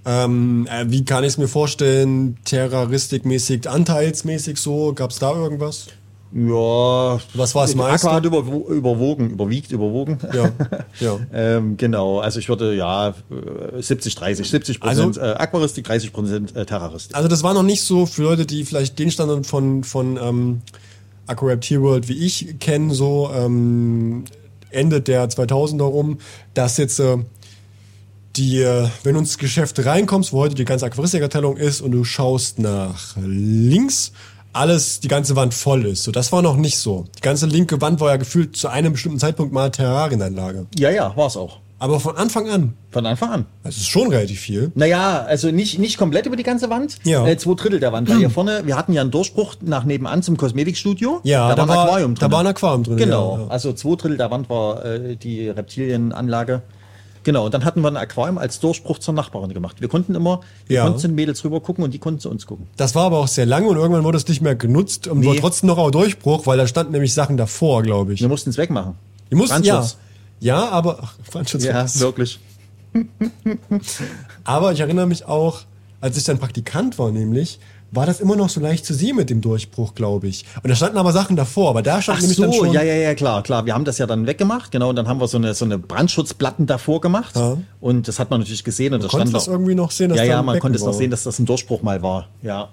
Ähm, 0.03 0.67
äh, 0.69 0.85
wie 0.89 1.05
kann 1.05 1.23
ich 1.23 1.29
es 1.29 1.37
mir 1.37 1.47
vorstellen? 1.47 2.37
Terroristikmäßig, 2.43 3.69
anteilsmäßig 3.69 4.57
so? 4.57 4.93
Gab 4.93 5.11
es 5.11 5.19
da 5.19 5.31
irgendwas? 5.33 5.87
Ja, 6.33 7.19
Was 7.33 7.53
war 7.55 7.63
das 7.65 7.75
meiste? 7.75 8.07
Aqua 8.07 8.15
hat 8.15 8.25
überwo- 8.25 8.67
überwogen, 8.69 9.31
überwiegt, 9.31 9.71
überwogen. 9.71 10.17
Ja, 10.33 10.51
ja. 11.01 11.19
ähm, 11.33 11.75
genau, 11.75 12.19
also 12.19 12.39
ich 12.39 12.47
würde 12.47 12.73
ja 12.73 13.09
äh, 13.09 13.81
70, 13.81 14.15
30, 14.15 14.49
70 14.49 14.79
Prozent 14.79 15.17
Also- 15.17 15.21
äh, 15.21 15.33
Aquaristik, 15.37 15.83
30 15.85 16.13
Prozent 16.13 16.55
äh, 16.55 16.65
Terroristik. 16.65 17.15
Also 17.17 17.27
das 17.27 17.43
war 17.43 17.53
noch 17.53 17.63
nicht 17.63 17.81
so 17.81 18.05
für 18.05 18.23
Leute, 18.23 18.45
die 18.45 18.63
vielleicht 18.63 18.97
den 18.97 19.11
Standard 19.11 19.45
von, 19.45 19.83
von 19.83 20.17
ähm, 20.17 20.61
AquaRaptor 21.27 21.81
World 21.81 22.07
wie 22.07 22.25
ich 22.25 22.55
kennen, 22.59 22.91
so 22.91 23.29
ähm, 23.35 24.23
Ende 24.69 25.01
der 25.01 25.29
2000er 25.29 25.83
rum, 25.83 26.19
dass 26.53 26.77
jetzt 26.77 26.99
äh, 26.99 27.17
die, 28.37 28.61
äh, 28.61 28.87
wenn 29.03 29.15
du 29.15 29.19
ins 29.19 29.37
Geschäft 29.37 29.85
reinkommst, 29.85 30.31
wo 30.31 30.39
heute 30.39 30.55
die 30.55 30.63
ganze 30.63 30.85
Aquaristikabteilung 30.85 31.57
ist 31.57 31.81
und 31.81 31.91
du 31.91 32.05
schaust 32.05 32.57
nach 32.59 33.17
links, 33.17 34.13
alles, 34.53 34.99
die 34.99 35.07
ganze 35.07 35.35
Wand 35.35 35.53
voll 35.53 35.85
ist. 35.85 36.03
So, 36.03 36.11
das 36.11 36.31
war 36.31 36.41
noch 36.41 36.55
nicht 36.57 36.77
so. 36.77 37.05
Die 37.17 37.21
ganze 37.21 37.45
linke 37.45 37.79
Wand 37.81 37.99
war 37.99 38.09
ja 38.09 38.17
gefühlt 38.17 38.55
zu 38.55 38.67
einem 38.67 38.93
bestimmten 38.93 39.19
Zeitpunkt 39.19 39.53
mal 39.53 39.69
Terrarienanlage. 39.71 40.65
Ja, 40.77 40.89
ja, 40.89 41.15
war 41.15 41.27
es 41.27 41.37
auch. 41.37 41.57
Aber 41.79 41.99
von 41.99 42.15
Anfang 42.15 42.47
an, 42.47 42.73
Von 42.91 43.07
Anfang 43.07 43.31
an. 43.31 43.45
das 43.63 43.77
ist 43.77 43.87
schon 43.87 44.09
relativ 44.11 44.39
viel. 44.39 44.71
Naja, 44.75 45.23
also 45.23 45.49
nicht, 45.49 45.79
nicht 45.79 45.97
komplett 45.97 46.27
über 46.27 46.35
die 46.35 46.43
ganze 46.43 46.69
Wand. 46.69 46.97
Ja. 47.05 47.25
Äh, 47.25 47.37
zwei 47.37 47.55
Drittel 47.55 47.79
der 47.79 47.91
Wand. 47.91 48.07
Weil 48.07 48.17
hier 48.17 48.29
vorne, 48.29 48.61
wir 48.67 48.77
hatten 48.77 48.93
ja 48.93 49.01
einen 49.01 49.09
Durchbruch 49.09 49.55
nach 49.61 49.83
nebenan 49.83 50.21
zum 50.21 50.37
Kosmetikstudio. 50.37 51.21
Ja, 51.23 51.49
da, 51.49 51.55
da 51.55 51.67
war 51.67 51.79
ein 51.81 51.87
Aquarium 51.87 52.13
da 52.15 52.19
drin. 52.27 52.31
war 52.33 52.39
ein 52.41 52.47
Aquarium 52.47 52.83
drin, 52.83 52.97
Genau. 52.97 53.35
ja, 53.37 53.41
ja. 53.45 53.47
Also 53.49 53.73
zwei 53.73 53.95
Drittel 53.95 54.17
der 54.17 54.29
Wand 54.29 54.47
war 54.51 54.85
äh, 54.85 55.15
die 55.15 55.49
Reptilienanlage. 55.49 56.61
Genau, 57.23 57.45
und 57.45 57.53
dann 57.53 57.65
hatten 57.65 57.81
wir 57.81 57.87
ein 57.89 57.97
Aquarium 57.97 58.37
als 58.39 58.59
Durchbruch 58.59 58.97
zur 58.97 59.13
Nachbarin 59.13 59.53
gemacht. 59.53 59.79
Wir 59.79 59.87
konnten 59.89 60.15
immer, 60.15 60.41
wir 60.67 60.77
Ja. 60.77 60.83
konnten 60.85 60.99
zu 60.99 61.07
den 61.07 61.15
Mädels 61.15 61.43
rüber 61.43 61.59
gucken 61.61 61.83
und 61.83 61.93
die 61.93 61.99
konnten 61.99 62.19
zu 62.19 62.29
uns 62.29 62.47
gucken. 62.47 62.67
Das 62.77 62.95
war 62.95 63.05
aber 63.05 63.19
auch 63.19 63.27
sehr 63.27 63.45
lange 63.45 63.67
und 63.67 63.77
irgendwann 63.77 64.03
wurde 64.03 64.17
es 64.17 64.27
nicht 64.27 64.41
mehr 64.41 64.55
genutzt 64.55 65.07
und 65.07 65.23
war 65.25 65.33
Nee. 65.33 65.39
trotzdem 65.39 65.67
noch 65.67 65.77
auch 65.77 65.91
Durchbruch, 65.91 66.47
weil 66.47 66.57
da 66.57 66.65
standen 66.65 66.93
nämlich 66.93 67.13
Sachen 67.13 67.37
davor, 67.37 67.83
glaube 67.83 68.13
ich. 68.13 68.21
Wir 68.21 68.27
mussten 68.27 68.49
es 68.49 68.57
wegmachen. 68.57 68.95
Die 69.29 69.35
mussten, 69.35 69.63
ja. 69.63 69.75
Brandschutz. 69.75 69.97
Ja, 70.39 70.69
aber, 70.69 70.99
ach, 71.03 71.13
Brandschutz. 71.31 71.63
Ja, 71.63 71.85
wirklich. 71.99 72.39
aber 74.43 74.71
ich 74.71 74.79
erinnere 74.79 75.07
mich 75.07 75.25
auch, 75.25 75.61
als 75.99 76.17
ich 76.17 76.23
dann 76.23 76.39
Praktikant 76.39 76.97
war 76.99 77.11
nämlich, 77.11 77.59
war 77.93 78.05
das 78.05 78.19
immer 78.21 78.35
noch 78.37 78.49
so 78.49 78.61
leicht 78.61 78.85
zu 78.85 78.93
sehen 78.93 79.17
mit 79.17 79.29
dem 79.29 79.41
Durchbruch, 79.41 79.93
glaube 79.95 80.27
ich. 80.27 80.45
Und 80.63 80.69
da 80.69 80.75
standen 80.75 80.97
aber 80.97 81.11
Sachen 81.11 81.35
davor, 81.35 81.69
aber 81.71 81.81
da 81.81 82.01
stand 82.01 82.17
Ach 82.19 82.21
nämlich 82.21 82.37
so, 82.37 82.43
dann 82.43 82.53
schon. 82.53 82.71
ja, 82.71 82.81
ja, 82.83 82.95
ja, 82.95 83.13
klar, 83.15 83.43
klar. 83.43 83.65
Wir 83.65 83.73
haben 83.73 83.83
das 83.85 83.97
ja 83.97 84.07
dann 84.07 84.25
weggemacht, 84.27 84.71
genau, 84.71 84.89
und 84.89 84.95
dann 84.95 85.07
haben 85.09 85.19
wir 85.19 85.27
so 85.27 85.37
eine, 85.37 85.53
so 85.53 85.65
eine 85.65 85.77
Brandschutzplatten 85.77 86.65
davor 86.67 87.01
gemacht. 87.01 87.35
Ja. 87.35 87.57
Und 87.81 88.07
das 88.07 88.17
hat 88.19 88.29
man 88.29 88.39
natürlich 88.39 88.63
gesehen. 88.63 88.93
Und 88.93 89.03
da 89.03 89.07
Konnte 89.09 89.27
stand 89.27 89.35
das 89.35 89.47
noch- 89.47 89.53
irgendwie 89.53 89.75
noch 89.75 89.91
sehen, 89.91 90.09
dass 90.09 90.19
Ja, 90.19 90.23
ja, 90.23 90.37
man 90.41 90.53
Becken 90.53 90.61
konnte 90.61 90.77
es 90.77 90.85
noch 90.85 90.93
sehen, 90.93 91.11
dass 91.11 91.23
das 91.23 91.37
ein 91.39 91.45
Durchbruch 91.45 91.81
mal 91.81 92.01
war. 92.01 92.29
Ja, 92.41 92.69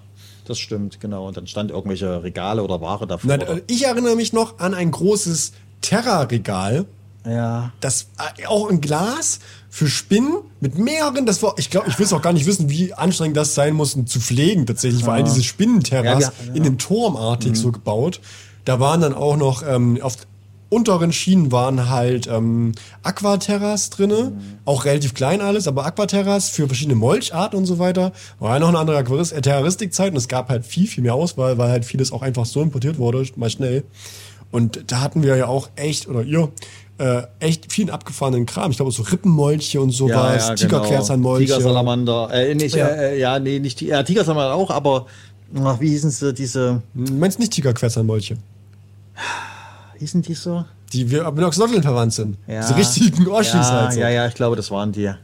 das 0.47 0.59
stimmt, 0.59 1.01
genau. 1.01 1.27
Und 1.27 1.37
dann 1.37 1.47
stand 1.49 1.71
irgendwelche 1.73 2.23
Regale 2.23 2.63
oder 2.63 2.81
Ware 2.81 3.07
davor. 3.07 3.31
Äh, 3.33 3.63
ich 3.67 3.85
erinnere 3.87 4.15
mich 4.15 4.33
noch 4.33 4.59
an 4.61 4.73
ein 4.73 4.91
großes 4.91 5.53
Terra-Regal. 5.81 6.87
Ja. 7.29 7.73
Das 7.81 8.09
äh, 8.39 8.47
auch 8.47 8.69
ein 8.71 8.81
Glas 8.81 9.41
für 9.71 9.89
Spinnen 9.89 10.39
mit 10.61 10.79
mehreren. 10.79 11.27
Das 11.27 11.43
war, 11.43 11.55
ich 11.59 11.71
glaube, 11.71 11.89
ich 11.89 11.99
will 11.99 12.07
es 12.07 12.13
auch 12.13 12.23
gar 12.23 12.33
nicht 12.33 12.47
wissen, 12.47 12.69
wie 12.71 12.95
anstrengend 12.95 13.37
das 13.37 13.55
sein 13.55 13.75
muss, 13.75 13.95
um 13.95 14.07
zu 14.07 14.21
pflegen 14.21 14.67
tatsächlich. 14.67 15.05
Vor 15.05 15.13
allem 15.15 15.25
diese 15.25 15.43
Spinnenterras 15.43 16.23
Ja, 16.25 16.33
wir- 16.47 16.55
in 16.57 16.63
den 16.63 16.79
Turmartig 16.79 17.57
so 17.57 17.71
gebaut. 17.73 18.21
Da 18.65 18.81
waren 18.81 19.01
dann 19.01 19.15
auch 19.15 19.37
noch 19.37 19.63
ähm, 19.67 19.99
auf 20.03 20.17
unteren 20.71 21.13
Schienen 21.15 21.51
waren 21.51 21.89
halt 21.89 22.27
ähm, 22.27 22.73
Aquaterras 23.03 23.89
drinne, 23.89 24.33
auch 24.67 24.85
relativ 24.85 25.15
klein 25.15 25.41
alles, 25.41 25.67
aber 25.67 25.87
Aquaterras 25.87 26.51
für 26.51 26.67
verschiedene 26.67 26.95
Molcharten 26.95 27.59
und 27.59 27.65
so 27.65 27.79
weiter. 27.79 28.13
War 28.39 28.53
ja 28.55 28.59
noch 28.61 28.69
eine 28.69 28.79
andere 28.79 28.99
Aquaris 28.99 29.33
äh, 29.33 29.41
Terroristikzeit 29.41 30.11
und 30.13 30.19
es 30.19 30.29
gab 30.29 30.51
halt 30.51 30.67
viel, 30.67 30.87
viel 30.87 31.03
mehr 31.03 31.15
Auswahl, 31.15 31.57
weil 31.57 31.71
halt 31.71 31.85
vieles 31.87 32.13
auch 32.13 32.21
einfach 32.21 32.45
so 32.45 32.61
importiert 32.61 32.99
wurde, 32.99 33.25
mal 33.37 33.49
schnell. 33.49 33.85
Und 34.51 34.85
da 34.93 35.01
hatten 35.01 35.23
wir 35.23 35.37
ja 35.37 35.47
auch 35.47 35.71
echt, 35.77 36.07
oder 36.09 36.23
ihr, 36.23 36.51
äh, 36.99 37.23
echt 37.41 37.73
vielen 37.73 37.91
abgefahrenen 37.91 38.45
Kram. 38.47 38.71
Ich 38.71 38.77
glaube, 38.79 38.93
so 38.93 39.03
Rippenmolche 39.03 39.81
und 39.81 39.91
sowas, 39.93 40.55
Tigerquerzanmolche. 40.57 41.47
genau. 41.47 41.59
Tigersalamander. 41.59 42.31
Äh, 42.33 42.55
nicht, 42.55 42.75
Ja. 42.75 42.87
äh, 42.89 43.15
äh, 43.15 43.21
ja, 43.21 43.39
nee, 43.39 43.59
nicht, 43.61 43.81
ja, 43.83 44.03
Tigersalamander 44.03 44.55
auch, 44.55 44.71
aber, 44.71 45.07
ach, 45.65 45.81
wie 45.81 45.91
hießen 45.91 46.11
sie, 46.11 46.35
diese, 46.35 46.83
Meinst 46.95 47.39
nicht 47.39 47.53
Tigerquerzanmolche? 47.53 48.37
hießen 49.99 50.23
die 50.23 50.35
so? 50.35 50.65
Die 50.93 51.11
wir 51.11 51.31
mit 51.31 51.45
Oxlotteln 51.45 51.83
verwandt 51.83 52.15
sind. 52.15 52.37
Ja. 52.47 52.61
Diese 52.61 52.77
richtigen 52.77 53.27
Oschis 53.29 53.53
ja, 53.55 53.71
halt 53.71 53.93
so. 53.93 54.01
Ja, 54.01 54.09
ja, 54.09 54.27
ich 54.27 54.35
glaube, 54.35 54.57
das 54.57 54.71
waren 54.71 54.93
die. 54.93 55.03
Ja, 55.03 55.19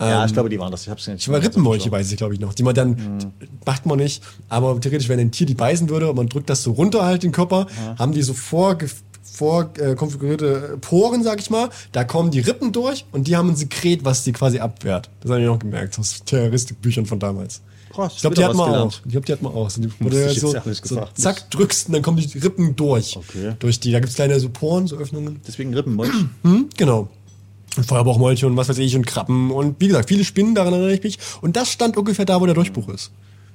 Ähm, 0.00 0.26
ich 0.26 0.32
glaube, 0.32 0.48
die 0.48 0.58
waren 0.58 0.70
das. 0.72 0.82
Ich 0.84 0.88
hab's 0.88 1.06
nicht. 1.06 1.28
Aber 1.28 1.42
Rippenmolche 1.42 1.90
weiß 1.90 2.10
ich, 2.10 2.16
glaube 2.16 2.34
ich, 2.34 2.40
noch. 2.40 2.54
Die 2.54 2.62
man 2.62 2.74
dann, 2.74 3.32
macht 3.66 3.84
man 3.86 3.98
nicht, 3.98 4.22
aber 4.48 4.80
theoretisch, 4.80 5.08
wenn 5.08 5.20
ein 5.20 5.30
Tier 5.30 5.46
die 5.46 5.54
beißen 5.54 5.88
würde 5.88 6.08
und 6.10 6.16
man 6.16 6.28
drückt 6.28 6.48
das 6.50 6.62
so 6.62 6.72
runter 6.72 7.04
halt 7.04 7.22
den 7.22 7.32
Körper, 7.32 7.66
haben 7.98 8.12
die 8.12 8.22
so 8.22 8.32
vorge 8.32 8.88
vorkonfigurierte 9.22 9.92
äh, 9.92 9.96
konfigurierte 9.96 10.78
Poren, 10.80 11.22
sag 11.22 11.40
ich 11.40 11.50
mal. 11.50 11.70
Da 11.92 12.04
kommen 12.04 12.30
die 12.30 12.40
Rippen 12.40 12.72
durch 12.72 13.04
und 13.12 13.26
die 13.28 13.36
haben 13.36 13.50
ein 13.50 13.56
Sekret, 13.56 14.04
was 14.04 14.24
die 14.24 14.32
quasi 14.32 14.58
abwehrt. 14.58 15.10
Das 15.20 15.30
habe 15.30 15.40
ich 15.40 15.46
noch 15.46 15.58
gemerkt 15.58 15.98
aus 15.98 16.22
Terroristikbüchern 16.24 17.06
von 17.06 17.18
damals. 17.18 17.62
Krass, 17.92 18.14
ich 18.16 18.20
glaube, 18.22 18.36
die 18.36 18.44
hat 18.44 18.54
man 18.54 18.70
gelernt. 18.70 18.94
auch. 18.94 19.00
Ich 19.04 19.12
glaube, 19.12 19.26
die 19.26 19.32
hat 19.32 19.42
man 19.42 19.52
auch. 19.52 19.70
So, 19.70 19.82
so, 19.82 20.60
so 20.60 20.80
gesagt 20.80 21.18
zack 21.18 21.50
drückst 21.50 21.88
und 21.88 21.92
dann 21.94 22.02
kommen 22.02 22.16
die 22.16 22.38
Rippen 22.38 22.74
durch. 22.74 23.16
Okay. 23.16 23.54
Durch 23.58 23.80
die. 23.80 23.92
Da 23.92 24.00
gibt's 24.00 24.14
kleine 24.14 24.40
so 24.40 24.48
Poren, 24.48 24.86
so 24.86 24.96
Öffnungen. 24.96 25.40
Deswegen 25.46 25.74
Rippenmolch. 25.74 26.10
Hm, 26.42 26.68
genau. 26.76 27.08
Und 27.76 27.86
Feuerbauchmolche 27.86 28.46
und 28.46 28.56
was 28.56 28.68
weiß 28.68 28.78
ich 28.78 28.96
und 28.96 29.06
Krabben 29.06 29.50
und 29.50 29.80
wie 29.80 29.88
gesagt, 29.88 30.08
viele 30.08 30.24
Spinnen, 30.24 30.54
daran 30.54 30.72
erinnere 30.72 30.94
ich 30.94 31.02
mich. 31.02 31.18
Und 31.40 31.56
das 31.56 31.70
stand 31.70 31.96
ungefähr 31.96 32.24
da, 32.24 32.40
wo 32.40 32.46
der 32.46 32.54
Durchbruch 32.54 32.88
ist. 32.88 33.12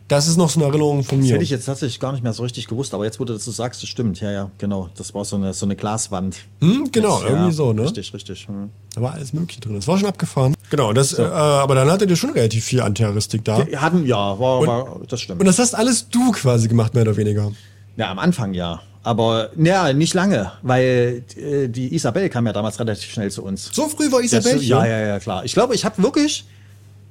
Das 0.07 0.27
ist 0.27 0.37
noch 0.37 0.49
so 0.49 0.59
eine 0.61 0.69
Erinnerung 0.69 1.03
von 1.03 1.19
Das 1.19 1.27
mir. 1.27 1.33
hätte 1.33 1.43
ich 1.43 1.49
jetzt 1.49 1.65
tatsächlich 1.65 1.99
gar 1.99 2.13
nicht 2.13 2.23
mehr 2.23 2.31
so 2.31 2.43
richtig 2.43 2.67
gewusst, 2.67 2.93
aber 2.93 3.03
jetzt, 3.03 3.19
wo 3.19 3.25
du 3.25 3.33
das 3.33 3.43
so 3.43 3.51
sagst, 3.51 3.83
das 3.83 3.89
stimmt. 3.89 4.21
Ja, 4.21 4.31
ja, 4.31 4.51
genau. 4.57 4.89
Das 4.95 5.13
war 5.13 5.25
so 5.25 5.35
eine, 5.35 5.53
so 5.53 5.65
eine 5.65 5.75
Glaswand. 5.75 6.37
hm, 6.61 6.89
genau, 6.91 7.17
Jetzt, 7.19 7.29
irgendwie 7.29 7.45
ja, 7.47 7.51
so, 7.51 7.73
ne? 7.73 7.83
Richtig, 7.83 8.13
richtig. 8.13 8.47
Hm. 8.47 8.69
Da 8.95 9.01
war 9.01 9.13
alles 9.13 9.33
Mögliche 9.33 9.59
drin. 9.59 9.75
Das 9.75 9.87
war 9.87 9.97
schon 9.97 10.07
abgefahren. 10.07 10.55
Genau, 10.69 10.93
das, 10.93 11.17
äh, 11.19 11.23
aber 11.23 11.75
dann 11.75 11.89
hattet 11.91 12.09
ihr 12.09 12.15
schon 12.15 12.29
relativ 12.31 12.63
viel 12.63 12.81
Anterroristik 12.81 13.43
da. 13.43 13.67
Wir 13.67 13.81
hatten, 13.81 14.05
ja, 14.05 14.39
war, 14.39 14.65
war, 14.65 15.01
das 15.09 15.19
stimmt. 15.19 15.41
Und 15.41 15.45
das 15.45 15.59
hast 15.59 15.73
alles 15.75 16.07
du 16.09 16.31
quasi 16.31 16.69
gemacht, 16.69 16.93
mehr 16.93 17.03
oder 17.03 17.17
weniger. 17.17 17.51
Ja, 17.97 18.09
am 18.09 18.19
Anfang 18.19 18.53
ja. 18.53 18.81
Aber 19.03 19.51
ja, 19.57 19.93
nicht 19.93 20.13
lange, 20.13 20.51
weil 20.63 21.23
äh, 21.37 21.67
die 21.69 21.95
Isabel 21.95 22.27
kam 22.29 22.45
ja 22.45 22.53
damals 22.53 22.79
relativ 22.79 23.09
schnell 23.09 23.31
zu 23.31 23.43
uns. 23.43 23.69
So 23.73 23.87
früh 23.87 24.11
war 24.11 24.21
Das, 24.21 24.33
Isabel 24.33 24.61
ja, 24.61 24.85
ja, 24.85 24.99
ja, 24.99 25.19
klar. 25.19 25.45
Ich 25.45 25.53
glaube, 25.53 25.75
ich 25.75 25.85
habe 25.85 26.01
wirklich 26.03 26.45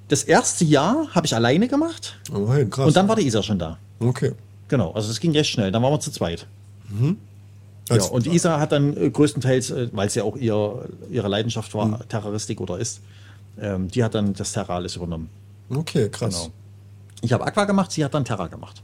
das 0.08 0.22
erste 0.24 0.64
Jahr 0.64 1.08
habe 1.14 1.26
ich 1.26 1.34
alleine 1.34 1.68
gemacht 1.68 2.18
Oh, 2.32 2.52
hey, 2.52 2.66
krass. 2.66 2.86
und 2.86 2.96
dann 2.96 3.08
war 3.08 3.16
die 3.16 3.26
Isa 3.26 3.42
schon 3.42 3.58
da. 3.58 3.78
okay. 4.00 4.32
Genau, 4.68 4.90
also 4.92 5.06
das 5.06 5.20
ging 5.20 5.30
recht 5.30 5.48
schnell. 5.50 5.70
Dann 5.70 5.80
waren 5.82 5.92
wir 5.92 6.00
zu 6.00 6.10
zweit. 6.10 6.48
Ja, 7.00 7.14
Als- 7.88 8.08
und 8.08 8.26
Isa 8.26 8.58
hat 8.58 8.72
dann 8.72 8.96
äh, 8.96 9.10
größtenteils, 9.10 9.70
äh, 9.70 9.88
weil 9.92 10.08
es 10.08 10.16
ja 10.16 10.24
auch 10.24 10.36
ihr, 10.36 10.88
ihre 11.08 11.28
Leidenschaft 11.28 11.72
war, 11.74 11.86
Mhm. 11.86 11.96
Terroristik 12.08 12.60
oder 12.60 12.76
ist, 12.78 13.00
ähm, 13.60 13.86
die 13.88 14.02
hat 14.02 14.16
dann 14.16 14.34
das 14.34 14.52
Terra 14.52 14.74
alles 14.74 14.96
übernommen. 14.96 15.30
Okay, 15.70 16.08
krass. 16.08 16.34
Genau. 16.42 16.52
Ich 17.22 17.32
habe 17.32 17.46
Aqua 17.46 17.64
gemacht, 17.64 17.92
sie 17.92 18.04
hat 18.04 18.12
dann 18.14 18.24
Terra 18.24 18.48
gemacht. 18.48 18.82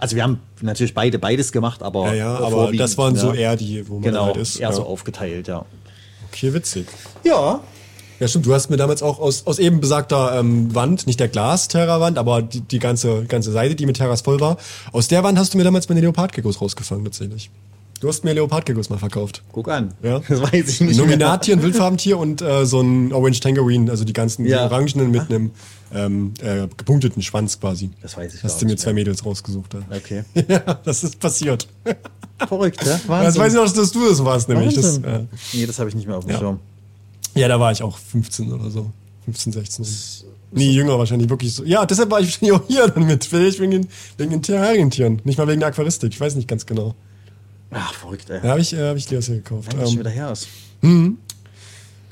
Also 0.00 0.16
wir 0.16 0.24
haben 0.24 0.40
natürlich 0.60 0.94
beide 0.94 1.20
beides 1.20 1.52
gemacht, 1.52 1.80
aber 1.82 2.08
Ja, 2.08 2.14
ja, 2.14 2.38
aber 2.40 2.72
das 2.72 2.98
waren 2.98 3.14
so 3.14 3.28
ja. 3.32 3.40
eher 3.52 3.56
die, 3.56 3.88
wo 3.88 3.94
man 3.94 4.02
genau, 4.02 4.26
halt 4.26 4.36
ist. 4.36 4.56
eher 4.56 4.70
ja. 4.70 4.74
so 4.74 4.84
aufgeteilt, 4.84 5.46
ja. 5.46 5.64
Okay, 6.28 6.52
witzig. 6.52 6.88
Ja, 7.22 7.60
Ja, 8.24 8.28
stimmt. 8.28 8.46
Du 8.46 8.54
hast 8.54 8.70
mir 8.70 8.78
damals 8.78 9.02
auch 9.02 9.18
aus, 9.18 9.46
aus 9.46 9.58
eben 9.58 9.80
besagter 9.80 10.38
ähm, 10.40 10.74
Wand, 10.74 11.06
nicht 11.06 11.20
der 11.20 11.28
Glas-Terra-Wand, 11.28 12.16
aber 12.16 12.40
die, 12.40 12.62
die 12.62 12.78
ganze, 12.78 13.24
ganze 13.26 13.52
Seite, 13.52 13.74
die 13.74 13.84
mit 13.84 13.98
Terras 13.98 14.22
voll 14.22 14.40
war, 14.40 14.56
aus 14.92 15.08
der 15.08 15.22
Wand 15.22 15.38
hast 15.38 15.52
du 15.52 15.58
mir 15.58 15.64
damals 15.64 15.90
meine 15.90 16.00
Leopardgeckos 16.00 16.58
rausgefangen, 16.62 17.04
tatsächlich. 17.04 17.50
Du 18.00 18.08
hast 18.08 18.24
mir 18.24 18.32
Leopardgeckos 18.32 18.88
mal 18.88 18.98
verkauft. 18.98 19.42
guck 19.52 19.68
an. 19.68 19.92
Ja. 20.02 20.20
Das 20.28 20.40
weiß 20.40 20.68
ich 20.70 20.80
Ein 20.80 20.86
nicht. 20.86 20.96
Nominattier, 20.98 21.54
ein 21.54 21.62
Wildfarbentier 21.62 22.16
und 22.18 22.40
äh, 22.40 22.64
so 22.64 22.80
ein 22.80 23.12
Orange 23.12 23.40
Tangerine, 23.40 23.90
also 23.90 24.04
die 24.04 24.14
ganzen 24.14 24.46
Ja. 24.46 24.66
die 24.66 24.72
Orangenen 24.72 25.10
mit 25.10 25.28
einem 25.28 25.50
ähm, 25.94 26.32
äh, 26.40 26.66
gepunkteten 26.78 27.20
Schwanz 27.22 27.60
quasi. 27.60 27.90
Das 28.00 28.16
weiß 28.16 28.34
ich 28.36 28.42
Hast 28.42 28.52
gar 28.54 28.60
du 28.60 28.64
mir 28.64 28.70
nicht 28.72 28.80
zwei. 28.82 28.94
Mädels 28.94 29.26
rausgesucht. 29.26 29.74
Ja. 29.74 29.80
Okay. 29.94 30.24
ja, 30.48 30.60
das 30.82 31.04
ist 31.04 31.20
passiert. 31.20 31.68
Verrückt, 32.38 32.82
ne? 32.86 32.98
Das 33.06 33.36
weiß 33.38 33.52
ich 33.52 33.58
noch, 33.58 33.70
dass 33.70 33.92
du 33.92 34.08
das 34.08 34.24
warst, 34.24 34.48
nämlich. 34.48 34.74
Das, 34.74 35.02
Wahnsinn. 35.02 35.04
äh, 35.04 35.56
Nee, 35.56 35.66
das 35.66 35.78
habe 35.78 35.90
ich 35.90 35.94
nicht 35.94 36.06
mehr 36.08 36.16
auf 36.16 36.24
dem 36.24 36.32
Ja. 36.32 36.38
Schirm. 36.38 36.60
Ja, 37.34 37.48
da 37.48 37.58
war 37.58 37.72
ich 37.72 37.82
auch 37.82 37.98
15 37.98 38.52
oder 38.52 38.70
so. 38.70 38.90
15, 39.24 39.52
16. 39.52 39.86
Nee, 40.52 40.70
jünger 40.70 40.98
wahrscheinlich, 40.98 41.28
wirklich 41.28 41.52
so. 41.54 41.64
Ja, 41.64 41.84
deshalb 41.84 42.10
war 42.10 42.20
ich 42.20 42.26
wahrscheinlich 42.26 42.52
auch 42.60 42.66
hier 42.68 42.86
dann 42.88 43.06
mit. 43.06 43.24
Vielleicht 43.24 43.58
wegen 43.60 43.72
den, 43.72 43.88
wegen 44.18 44.30
den 44.30 44.42
Terrarientieren. 44.42 45.20
Nicht 45.24 45.38
mal 45.38 45.48
wegen 45.48 45.60
der 45.60 45.70
Aquaristik. 45.70 46.12
Ich 46.12 46.20
weiß 46.20 46.36
nicht 46.36 46.46
ganz 46.46 46.64
genau. 46.66 46.94
Ach, 47.70 47.92
verrückt, 47.94 48.30
ey. 48.30 48.40
Da 48.40 48.50
habe 48.50 48.60
ich, 48.60 48.72
äh, 48.72 48.88
hab 48.88 48.96
ich 48.96 49.10
Leos 49.10 49.26
hier 49.26 49.36
gekauft. 49.36 49.72
Schon 49.72 49.80
Ähm, 49.80 49.98
wieder 49.98 50.10
her 50.10 50.30
ist. 50.30 50.46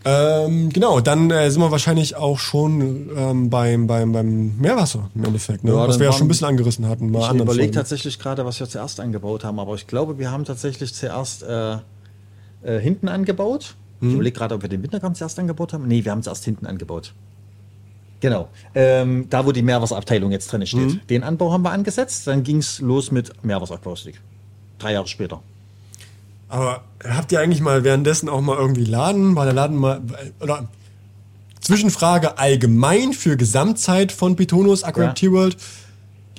ähm, 0.04 0.70
genau, 0.70 0.98
dann 1.00 1.30
äh, 1.30 1.48
sind 1.50 1.60
wir 1.62 1.70
wahrscheinlich 1.70 2.16
auch 2.16 2.40
schon 2.40 3.10
ähm, 3.16 3.50
beim, 3.50 3.86
beim, 3.86 4.10
beim 4.10 4.58
Meerwasser 4.58 5.10
im 5.14 5.24
Endeffekt. 5.24 5.62
Ne? 5.62 5.70
Ja, 5.70 5.86
Was 5.86 6.00
wir 6.00 6.06
ja 6.06 6.12
schon 6.12 6.22
ein 6.24 6.28
bisschen 6.28 6.48
angerissen 6.48 6.88
hatten. 6.88 7.14
Ich 7.14 7.30
überlege 7.30 7.70
tatsächlich 7.70 8.18
gerade, 8.18 8.44
was 8.44 8.58
wir 8.58 8.68
zuerst 8.68 8.98
angebaut 8.98 9.44
haben, 9.44 9.60
aber 9.60 9.76
ich 9.76 9.86
glaube, 9.86 10.18
wir 10.18 10.32
haben 10.32 10.44
tatsächlich 10.44 10.92
zuerst 10.94 11.44
äh, 11.44 11.74
äh, 12.64 12.80
hinten 12.80 13.06
angebaut. 13.06 13.76
Ich 14.02 14.12
überlege 14.14 14.36
gerade, 14.36 14.54
ob 14.54 14.62
wir 14.62 14.68
den 14.68 14.82
Wintergarten 14.82 15.14
zuerst 15.14 15.38
angebaut 15.38 15.72
haben. 15.72 15.86
Nee, 15.86 16.04
wir 16.04 16.10
haben 16.12 16.22
zuerst 16.22 16.44
hinten 16.44 16.66
angebaut. 16.66 17.12
Genau. 18.20 18.48
Ähm, 18.74 19.26
da, 19.30 19.46
wo 19.46 19.52
die 19.52 19.62
Meerwasserabteilung 19.62 20.30
jetzt 20.32 20.50
drin 20.52 20.66
steht. 20.66 20.80
Mhm. 20.80 21.00
Den 21.08 21.22
Anbau 21.22 21.52
haben 21.52 21.62
wir 21.62 21.70
angesetzt, 21.70 22.26
dann 22.26 22.42
ging 22.42 22.58
es 22.58 22.80
los 22.80 23.10
mit 23.10 23.32
Meerwasseraquaristik. 23.44 24.20
Drei 24.78 24.92
Jahre 24.92 25.08
später. 25.08 25.42
Aber 26.48 26.84
habt 27.04 27.32
ihr 27.32 27.40
eigentlich 27.40 27.60
mal 27.60 27.82
währenddessen 27.84 28.28
auch 28.28 28.40
mal 28.40 28.56
irgendwie 28.56 28.84
Laden? 28.84 29.34
War 29.36 29.44
der 29.44 29.54
Laden 29.54 29.76
mal. 29.76 30.02
Oder 30.40 30.68
Zwischenfrage 31.60 32.38
allgemein 32.38 33.12
für 33.12 33.36
Gesamtzeit 33.36 34.12
von 34.12 34.36
Pitonus 34.36 34.82
Aquatic 34.84 35.30
Ja. 35.30 35.36
World. 35.36 35.56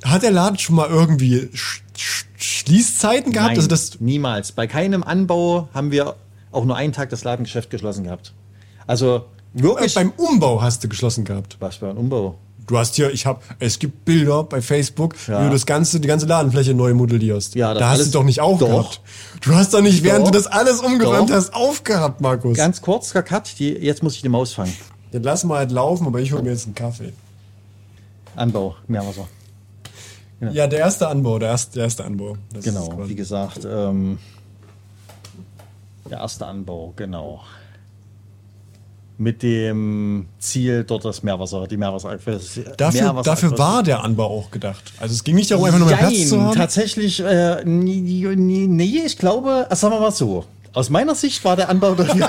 Hat 0.04 0.22
der 0.22 0.30
Laden 0.30 0.58
schon 0.58 0.76
mal 0.76 0.88
irgendwie 0.88 1.48
Sch 1.54 1.82
Sch 1.96 2.26
Schließzeiten 2.36 3.32
gehabt? 3.32 3.48
Nein, 3.50 3.56
Also 3.56 3.68
das. 3.68 4.00
niemals. 4.00 4.52
Bei 4.52 4.66
keinem 4.66 5.02
Anbau 5.02 5.68
haben 5.72 5.90
wir 5.90 6.14
auch 6.54 6.64
nur 6.64 6.76
einen 6.76 6.92
Tag 6.92 7.10
das 7.10 7.24
Ladengeschäft 7.24 7.70
geschlossen 7.70 8.04
gehabt. 8.04 8.32
Also 8.86 9.16
Äh, 9.56 9.62
wirklich. 9.62 9.94
beim 9.94 10.12
Umbau 10.16 10.60
hast 10.62 10.82
du 10.84 10.88
geschlossen 10.88 11.24
gehabt. 11.24 11.56
was 11.60 11.76
für 11.76 11.88
ein 11.90 11.96
Umbau. 11.96 12.36
Du 12.66 12.78
hast 12.78 12.94
hier, 12.94 13.12
ich 13.12 13.26
habe, 13.26 13.40
es 13.58 13.78
gibt 13.78 14.06
Bilder 14.06 14.42
bei 14.44 14.62
Facebook, 14.62 15.14
Ja. 15.28 15.40
wie 15.42 15.46
du 15.48 15.52
das 15.52 15.66
ganze, 15.66 16.00
die 16.00 16.08
ganze 16.08 16.24
Ladenfläche 16.24 16.72
neu 16.72 16.94
modellierst. 16.94 17.54
Ja, 17.56 17.74
das 17.74 17.80
da 17.80 17.88
hast 17.90 18.06
du 18.06 18.10
doch 18.18 18.24
nicht 18.24 18.40
aufgehabt. 18.40 19.00
Doch. 19.04 19.40
Du 19.42 19.54
hast 19.54 19.74
doch 19.74 19.82
nicht, 19.82 20.02
während 20.02 20.26
Doch. 20.26 20.30
du 20.30 20.38
das 20.38 20.46
alles 20.46 20.80
umgeräumt 20.80 21.28
Doch. 21.28 21.34
hast, 21.34 21.52
aufgehabt, 21.54 22.22
Markus. 22.22 22.56
Ganz 22.56 22.80
kurz, 22.80 23.12
Cut, 23.12 23.58
die, 23.58 23.68
jetzt 23.68 24.02
muss 24.02 24.14
ich 24.16 24.22
die 24.22 24.30
Maus 24.30 24.54
fangen. 24.54 24.72
Dann 25.12 25.22
lass 25.22 25.44
mal 25.44 25.58
halt 25.58 25.72
laufen, 25.72 26.06
aber 26.06 26.20
ich 26.20 26.32
hol 26.32 26.42
mir 26.42 26.50
jetzt 26.52 26.64
einen 26.64 26.74
Kaffee. 26.74 27.12
Anbau, 28.34 28.76
Meerwasser. 28.88 29.28
Ja, 30.52 30.66
der 30.66 30.80
erste 30.80 31.08
Anbau, 31.08 31.38
der 31.38 31.50
erste, 31.50 31.74
der 31.74 31.84
erste 31.84 32.04
Anbau. 32.04 32.36
Das 32.52 32.64
Genau, 32.64 32.98
wie 33.06 33.14
gesagt, 33.14 33.60
ähm, 33.70 34.18
der 36.10 36.18
erste 36.18 36.46
Anbau, 36.46 36.92
genau. 36.96 37.42
Mit 39.16 39.44
dem 39.44 40.26
Ziel, 40.38 40.82
dort 40.82 41.04
das 41.04 41.22
Meerwasser, 41.22 41.68
die 41.68 41.76
Meerwasser. 41.76 42.16
Dafür, 42.76 43.22
dafür 43.22 43.56
war 43.58 43.82
der 43.84 44.02
Anbau 44.02 44.26
auch 44.26 44.50
gedacht. 44.50 44.92
Also 44.98 45.14
es 45.14 45.22
ging 45.22 45.36
nicht 45.36 45.50
darum, 45.52 45.64
einfach 45.64 45.78
nur 45.78 45.86
mehr 45.88 45.96
Platz 45.98 46.28
zu 46.28 46.40
haben. 46.40 46.56
tatsächlich, 46.56 47.20
äh, 47.20 47.62
nee, 47.64 48.00
nee, 48.36 48.66
nee, 48.66 49.02
ich 49.06 49.16
glaube, 49.16 49.68
äh, 49.70 49.76
sagen 49.76 49.94
wir 49.94 50.00
mal 50.00 50.10
so. 50.10 50.44
Aus 50.72 50.90
meiner 50.90 51.14
Sicht 51.14 51.44
war 51.44 51.54
der 51.54 51.68
Anbau 51.68 51.94
dafür, 51.94 52.28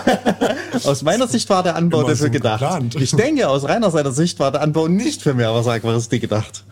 aus 0.83 1.01
meiner 1.01 1.27
Sicht 1.27 1.49
war 1.49 1.63
der 1.63 1.75
Anbau 1.75 2.01
Immer 2.01 2.09
dafür 2.09 2.27
so 2.27 2.31
gedacht. 2.31 2.59
geplant. 2.59 2.95
Ich 3.01 3.11
denke, 3.15 3.49
aus 3.49 3.63
Rainer 3.63 3.89
seiner 3.89 4.11
Sicht 4.11 4.37
war 4.39 4.51
der 4.51 4.61
Anbau 4.61 4.87
nicht 4.87 5.23
für 5.23 5.33
Meerwasseraquaristik 5.33 6.21
gedacht. 6.21 6.63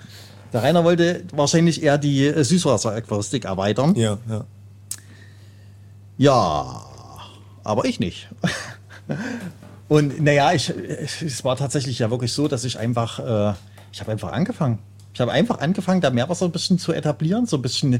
Der 0.54 0.62
Rainer 0.62 0.84
wollte 0.84 1.24
wahrscheinlich 1.34 1.82
eher 1.82 1.98
die 1.98 2.28
äh, 2.28 2.44
Süßwasseraquaristik 2.44 3.46
erweitern. 3.46 3.96
Ja, 3.96 4.20
ja. 4.30 4.46
Ja, 6.20 6.86
aber 7.64 7.86
ich 7.86 8.00
nicht. 8.00 8.30
Und 9.90 10.22
naja, 10.22 10.54
ich, 10.54 10.70
es 10.70 11.44
war 11.44 11.56
tatsächlich 11.56 12.00
ja 12.00 12.10
wirklich 12.10 12.34
so, 12.34 12.48
dass 12.48 12.64
ich 12.64 12.80
einfach, 12.80 13.20
äh, 13.20 13.54
ich 13.92 14.00
habe 14.00 14.12
einfach 14.12 14.32
angefangen. 14.32 14.80
Ich 15.14 15.22
habe 15.22 15.32
einfach 15.32 15.60
angefangen, 15.60 16.02
da 16.02 16.10
Meerwasser 16.10 16.46
ein 16.46 16.52
bisschen 16.52 16.80
zu 16.80 16.94
etablieren, 16.94 17.46
so 17.46 17.58
ein 17.58 17.62
bisschen 17.62 17.94
äh, 17.94 18.00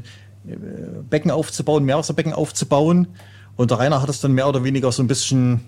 Becken 1.08 1.30
aufzubauen, 1.30 1.84
Meerwasserbecken 1.84 2.32
aufzubauen. 2.32 3.08
Und 3.56 3.70
der 3.70 3.78
Rainer 3.78 4.02
hat 4.02 4.08
es 4.08 4.20
dann 4.20 4.32
mehr 4.32 4.48
oder 4.48 4.64
weniger 4.64 4.90
so 4.90 5.02
ein 5.02 5.06
bisschen, 5.06 5.60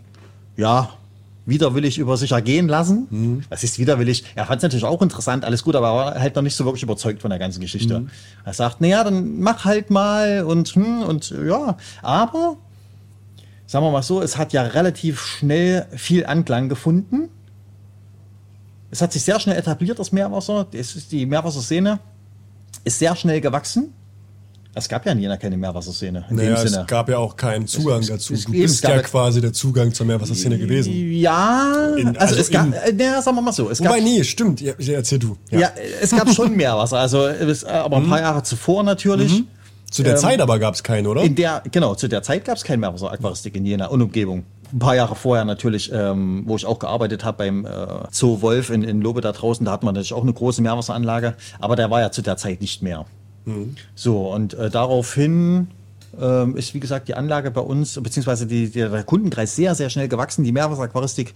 ja, 0.56 0.90
widerwillig 1.44 1.98
über 1.98 2.16
sich 2.16 2.32
ergehen 2.32 2.66
lassen. 2.66 3.06
Was 3.48 3.62
ist 3.62 3.78
widerwillig? 3.78 4.24
Er 4.35 4.47
fand 4.47 4.59
es 4.59 4.62
natürlich 4.64 4.85
auch 4.85 5.01
interessant, 5.01 5.44
alles 5.44 5.62
gut, 5.62 5.77
aber 5.77 5.86
er 5.86 5.94
war 5.94 6.20
halt 6.20 6.35
noch 6.35 6.43
nicht 6.43 6.56
so 6.56 6.64
wirklich 6.64 6.82
überzeugt 6.82 7.23
von 7.23 7.31
der 7.31 7.39
ganzen 7.39 7.60
Geschichte. 7.60 7.94
Er 8.44 8.52
sagt, 8.52 8.81
naja, 8.81 9.05
dann 9.05 9.39
mach 9.39 9.64
halt 9.64 9.90
mal 9.90 10.43
und, 10.43 10.68
hm, 10.70 11.02
und 11.02 11.31
ja, 11.47 11.77
aber 12.02 12.56
sagen 13.66 13.84
wir 13.84 13.90
mal 13.90 14.02
so, 14.02 14.22
es 14.22 14.36
hat 14.36 14.52
ja 14.52 14.62
relativ 14.62 15.20
schnell 15.20 15.86
viel 15.97 16.24
Anklang 16.26 16.68
gefunden. 16.68 17.28
Es 18.90 19.02
hat 19.02 19.12
sich 19.12 19.22
sehr 19.22 19.40
schnell 19.40 19.56
etabliert, 19.59 19.98
das 19.98 20.12
Meerwasser. 20.12 20.66
Ist 20.72 21.10
die 21.12 21.26
Meerwasserszene 21.26 21.98
ist 22.84 22.98
sehr 22.98 23.16
schnell 23.16 23.40
gewachsen. 23.40 23.93
Es 24.78 24.88
gab 24.90 25.06
ja 25.06 25.12
in 25.12 25.18
Jena 25.20 25.38
keine 25.38 25.56
Meerwasserszene 25.56 26.26
in 26.28 26.36
Naja, 26.36 26.55
dem 26.55 26.68
Sinne. 26.68 26.82
es 26.82 26.86
gab 26.86 27.09
ja 27.09 27.16
auch 27.18 27.34
keinen 27.34 27.66
Zugang 27.66 28.01
es- 28.01 28.09
dazu. 28.09 28.34
es- 28.34 28.44
Du 28.44 28.52
bist 28.52 28.84
ja 28.84 28.90
ja- 28.97 29.02
quasi 29.02 29.40
der 29.40 29.52
Zugang 29.55 29.93
zur 29.93 30.05
Meerwasserszene 30.06 30.59
gewesen. 30.59 30.93
Ja, 31.12 31.94
In- 31.97 32.09
also, 32.09 32.20
also 32.20 32.36
es 32.36 32.51
gab, 32.51 32.66
äh, 32.72 32.93
naja, 32.93 33.22
sagen 33.22 33.38
wir 33.38 33.43
mal 33.43 33.52
so, 33.52 33.70
es 33.70 33.80
Wobei, 33.80 33.97
gab, 33.97 34.05
nee, 34.05 34.22
stimmt. 34.22 34.60
Ja, 34.60 34.74
ja, 34.78 34.93
erzähl 34.94 35.18
du. 35.18 35.36
ja. 35.51 35.72
es 36.01 36.10
gab 36.10 36.28
schon 36.30 36.55
Meerwasser, 36.55 36.98
also 36.98 37.26
äh, 37.26 37.56
aber 37.66 37.97
ein 37.97 38.06
paar 38.09 38.20
Jahre 38.20 38.43
zuvor 38.43 38.82
natürlich. 38.82 39.43
Zu 39.91 40.03
der 40.03 40.15
Ähm, 40.15 40.19
Zeit 40.19 40.41
aber 40.41 40.59
gab 40.59 40.75
es 40.75 40.83
keinen, 40.83 41.07
oder? 41.07 41.23
In 41.23 41.35
der, 41.35 41.63
genau, 41.71 41.95
zu 41.95 42.09
der 42.09 42.23
Zeit 42.23 42.45
gab 42.45 42.57
es 42.57 42.65
kein 42.65 42.81
Meerwasseraquaristik 42.81 43.55
in 43.57 43.65
Jena 43.65 43.87
und 43.87 44.03
Umgebung. 44.03 44.45
ein 44.73 44.79
paar 44.81 44.97
Jahre 44.97 45.15
vorher 45.15 45.45
natürlich, 45.45 45.93
ähm, 45.93 46.43
wo 46.47 46.57
ich 46.57 46.67
auch 46.67 46.79
gearbeitet 46.81 47.25
habe 47.25 47.39
beim 47.39 47.65
äh, 47.65 47.69
Zoo 48.11 48.43
Wolf 48.43 48.71
in, 48.71 48.83
in 48.83 49.01
Lobe 49.01 49.21
da 49.21 49.31
draußen, 49.33 49.65
da 49.65 49.71
hat 49.73 49.85
man 49.85 49.95
natürlich 49.95 50.13
auch 50.13 50.23
eine 50.23 50.33
große 50.33 50.61
Meerwasseranlage, 50.61 51.35
aber 51.61 51.77
der 51.77 51.91
war 51.91 52.01
ja 52.01 52.11
zu 52.11 52.21
der 52.23 52.37
Zeit 52.37 52.61
nicht 52.61 52.83
mehr. 52.83 53.07
So, 53.95 54.33
und 54.33 54.55
äh, 54.55 54.71
daraufhin 54.71 55.69
ähm, 56.21 56.57
ist, 56.57 56.75
wie 56.75 56.81
gesagt, 56.81 57.07
die 57.07 57.15
Anlage 57.15 57.53
bei 57.53 57.61
uns, 57.61 57.95
beziehungsweise 58.03 58.49
die, 58.49 58.71
der 58.71 59.05
Kundenkreis 59.05 59.55
sehr, 59.55 59.77
sehr 59.77 59.89
schnell 59.89 60.09
gewachsen. 60.09 60.43
Die 60.43 60.51
Meerwasseraquaristik 60.51 61.33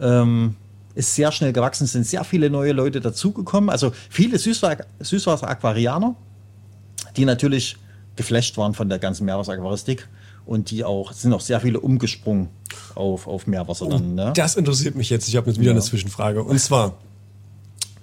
ähm, 0.00 0.56
ist 0.94 1.14
sehr 1.14 1.30
schnell 1.32 1.52
gewachsen, 1.52 1.84
es 1.84 1.92
sind 1.92 2.06
sehr 2.06 2.24
viele 2.24 2.48
neue 2.48 2.72
Leute 2.72 3.00
dazugekommen. 3.00 3.68
Also 3.68 3.92
viele 4.08 4.38
Süßwasser- 4.38 4.86
Süßwasser-Aquarianer, 5.00 6.14
die 7.18 7.26
natürlich 7.26 7.76
geflasht 8.16 8.56
waren 8.58 8.74
von 8.74 8.88
der 8.88 8.98
ganzen 8.98 9.24
Meerwasseraquaristik 9.24 10.08
und 10.46 10.70
die 10.70 10.84
auch, 10.84 11.12
sind 11.12 11.32
auch 11.32 11.40
sehr 11.40 11.60
viele 11.60 11.80
umgesprungen 11.80 12.48
auf, 12.94 13.26
auf 13.26 13.46
Meerwasser 13.46 13.88
dann. 13.88 14.14
Ne? 14.14 14.32
Das 14.34 14.56
interessiert 14.56 14.94
mich 14.96 15.10
jetzt. 15.10 15.28
Ich 15.28 15.36
habe 15.36 15.48
jetzt 15.50 15.60
wieder 15.60 15.70
eine 15.70 15.80
Zwischenfrage. 15.80 16.42
Und 16.42 16.58
zwar, 16.60 16.94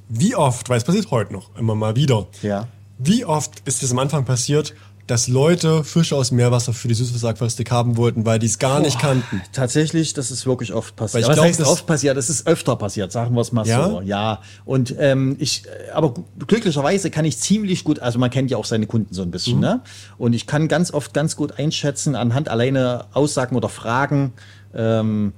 wie 0.09 0.35
oft, 0.35 0.69
weil 0.69 0.77
es 0.77 0.83
passiert 0.83 1.11
heute 1.11 1.33
noch 1.33 1.55
immer 1.57 1.75
mal 1.75 1.95
wieder, 1.95 2.27
Ja. 2.41 2.67
wie 2.97 3.25
oft 3.25 3.61
ist 3.65 3.83
es 3.83 3.91
am 3.91 3.99
Anfang 3.99 4.25
passiert, 4.25 4.73
dass 5.07 5.27
Leute 5.29 5.83
Fische 5.85 6.15
aus 6.15 6.31
Meerwasser 6.31 6.73
für 6.73 6.87
die 6.89 6.93
Süßwasseraquaristik 6.93 7.71
haben 7.71 7.97
wollten, 7.97 8.25
weil 8.25 8.39
die 8.39 8.45
es 8.45 8.59
gar 8.59 8.79
nicht 8.81 8.99
kannten? 8.99 9.41
Tatsächlich, 9.53 10.13
das 10.13 10.31
ist 10.31 10.45
wirklich 10.45 10.73
oft 10.73 10.95
passiert. 10.95 11.21
ich 11.21 11.25
Aber 11.25 11.33
glaub, 11.35 11.47
das 11.47 11.59
heißt 11.59 11.67
oft 11.69 11.85
passiert, 11.87 12.17
das 12.17 12.29
ist 12.29 12.45
öfter 12.45 12.75
passiert, 12.75 13.11
sagen 13.11 13.33
wir 13.33 13.41
es 13.41 13.51
mal 13.51 13.65
Ja? 13.65 13.87
so. 13.89 14.01
Ja. 14.01 14.41
Und 14.65 14.93
ähm, 14.99 15.37
ich, 15.39 15.63
aber 15.93 16.13
glücklicherweise 16.45 17.09
kann 17.09 17.25
ich 17.25 17.37
ziemlich 17.39 17.83
gut, 17.83 17.99
also 17.99 18.19
man 18.19 18.29
kennt 18.29 18.51
ja 18.51 18.57
auch 18.57 18.65
seine 18.65 18.85
Kunden 18.85 19.13
so 19.13 19.21
ein 19.21 19.31
bisschen, 19.31 19.55
Mhm. 19.55 19.61
ne? 19.61 19.81
Und 20.17 20.33
ich 20.33 20.45
kann 20.45 20.67
ganz 20.67 20.91
oft 20.93 21.13
ganz 21.13 21.35
gut 21.35 21.57
einschätzen 21.57 22.15
anhand 22.15 22.49
alleine 22.49 23.05
Aussagen 23.13 23.55
oder 23.55 23.69
Fragen. 23.69 24.33
Ähm, 24.75 25.33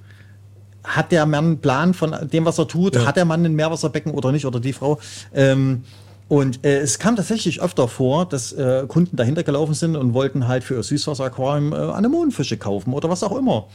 hat 0.83 1.11
der 1.11 1.25
Mann 1.25 1.45
einen 1.45 1.59
Plan 1.59 1.93
von 1.93 2.15
dem, 2.31 2.45
was 2.45 2.57
er 2.57 2.67
tut? 2.67 2.95
Ja. 2.95 3.05
Hat 3.05 3.17
der 3.17 3.25
Mann 3.25 3.45
ein 3.45 3.53
Meerwasserbecken 3.53 4.13
oder 4.13 4.31
nicht? 4.31 4.45
Oder 4.45 4.59
die 4.59 4.73
Frau? 4.73 4.99
Ähm, 5.33 5.83
und 6.29 6.63
äh, 6.63 6.77
es 6.77 6.99
kam 6.99 7.15
tatsächlich 7.15 7.59
öfter 7.59 7.87
vor, 7.87 8.25
dass 8.25 8.53
äh, 8.53 8.85
Kunden 8.87 9.17
dahinter 9.17 9.43
gelaufen 9.43 9.73
sind 9.73 9.95
und 9.95 10.13
wollten 10.13 10.47
halt 10.47 10.63
für 10.63 10.75
ihr 10.75 10.83
Süßwasseraquarium 10.83 11.73
äh, 11.73 11.75
Anemonenfische 11.75 12.57
kaufen 12.57 12.93
oder 12.93 13.09
was 13.09 13.23
auch 13.23 13.35
immer. 13.35 13.67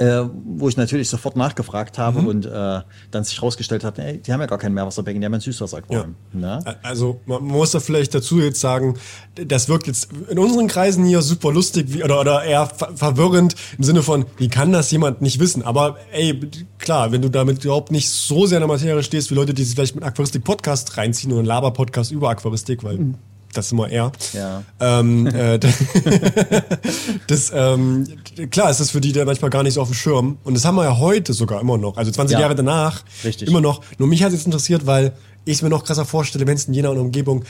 Äh, 0.00 0.24
wo 0.46 0.66
ich 0.66 0.78
natürlich 0.78 1.10
sofort 1.10 1.36
nachgefragt 1.36 1.98
habe 1.98 2.20
und 2.20 2.46
äh, 2.46 2.80
dann 3.10 3.22
sich 3.22 3.36
herausgestellt 3.36 3.84
hat, 3.84 3.98
ey, 3.98 4.16
die 4.16 4.32
haben 4.32 4.40
ja 4.40 4.46
gar 4.46 4.56
kein 4.56 4.72
Meerwasserbecken, 4.72 5.20
die 5.20 5.26
haben 5.26 5.34
ein 5.34 5.42
Süßwasseraquarium. 5.42 6.14
Ne? 6.32 6.58
Also 6.82 7.20
man 7.26 7.44
muss 7.44 7.72
da 7.72 7.80
vielleicht 7.80 8.14
dazu 8.14 8.40
jetzt 8.40 8.60
sagen, 8.60 8.94
das 9.34 9.68
wirkt 9.68 9.88
jetzt 9.88 10.08
in 10.30 10.38
unseren 10.38 10.68
Kreisen 10.68 11.04
hier 11.04 11.20
super 11.20 11.52
lustig 11.52 11.92
wie, 11.92 12.02
oder, 12.02 12.18
oder 12.18 12.42
eher 12.42 12.64
ver 12.64 12.96
verwirrend 12.96 13.56
im 13.76 13.84
Sinne 13.84 14.02
von, 14.02 14.24
wie 14.38 14.48
kann 14.48 14.72
das 14.72 14.90
jemand 14.90 15.20
nicht 15.20 15.38
wissen? 15.38 15.62
Aber 15.62 15.98
ey, 16.12 16.48
klar, 16.78 17.12
wenn 17.12 17.20
du 17.20 17.28
damit 17.28 17.62
überhaupt 17.62 17.92
nicht 17.92 18.08
so 18.08 18.46
sehr 18.46 18.56
in 18.56 18.62
der 18.62 18.68
Materie 18.68 19.02
stehst, 19.02 19.30
wie 19.30 19.34
Leute, 19.34 19.52
die 19.52 19.64
sich 19.64 19.74
vielleicht 19.74 19.96
mit 19.96 20.04
Aquaristik-Podcast 20.04 20.96
reinziehen 20.96 21.30
oder 21.30 21.40
einen 21.40 21.48
Laber-Podcast 21.48 22.10
über 22.10 22.30
Aquaristik, 22.30 22.84
weil 22.84 23.16
das 23.52 23.66
ist 23.66 23.72
immer 23.72 23.88
eher. 23.88 24.12
Ja. 24.32 24.62
Ähm, 24.78 25.26
äh, 25.26 25.58
das, 27.26 27.52
ähm, 27.54 28.06
klar 28.50 28.70
ist 28.70 28.80
das 28.80 28.90
für 28.90 29.00
die 29.00 29.12
da 29.12 29.24
manchmal 29.24 29.50
gar 29.50 29.62
nicht 29.62 29.74
so 29.74 29.82
auf 29.82 29.88
dem 29.88 29.94
Schirm. 29.94 30.38
Und 30.44 30.54
das 30.54 30.64
haben 30.64 30.76
wir 30.76 30.84
ja 30.84 30.98
heute 30.98 31.32
sogar 31.32 31.60
immer 31.60 31.78
noch. 31.78 31.96
Also 31.96 32.10
20 32.10 32.34
Ja. 32.34 32.40
Jahre 32.40 32.54
danach. 32.54 33.02
Richtig. 33.24 33.48
Immer 33.48 33.60
noch. 33.60 33.82
Nur 33.98 34.08
mich 34.08 34.22
hat 34.22 34.28
es 34.28 34.34
jetzt 34.38 34.46
interessiert, 34.46 34.86
weil 34.86 35.12
ich 35.44 35.54
es 35.54 35.62
mir 35.62 35.68
noch 35.68 35.84
krasser 35.84 36.04
vorstelle, 36.04 36.46
wenn 36.46 36.56
es 36.56 36.66
in 36.66 36.74
jener 36.74 36.90
Umgebung 36.92 37.44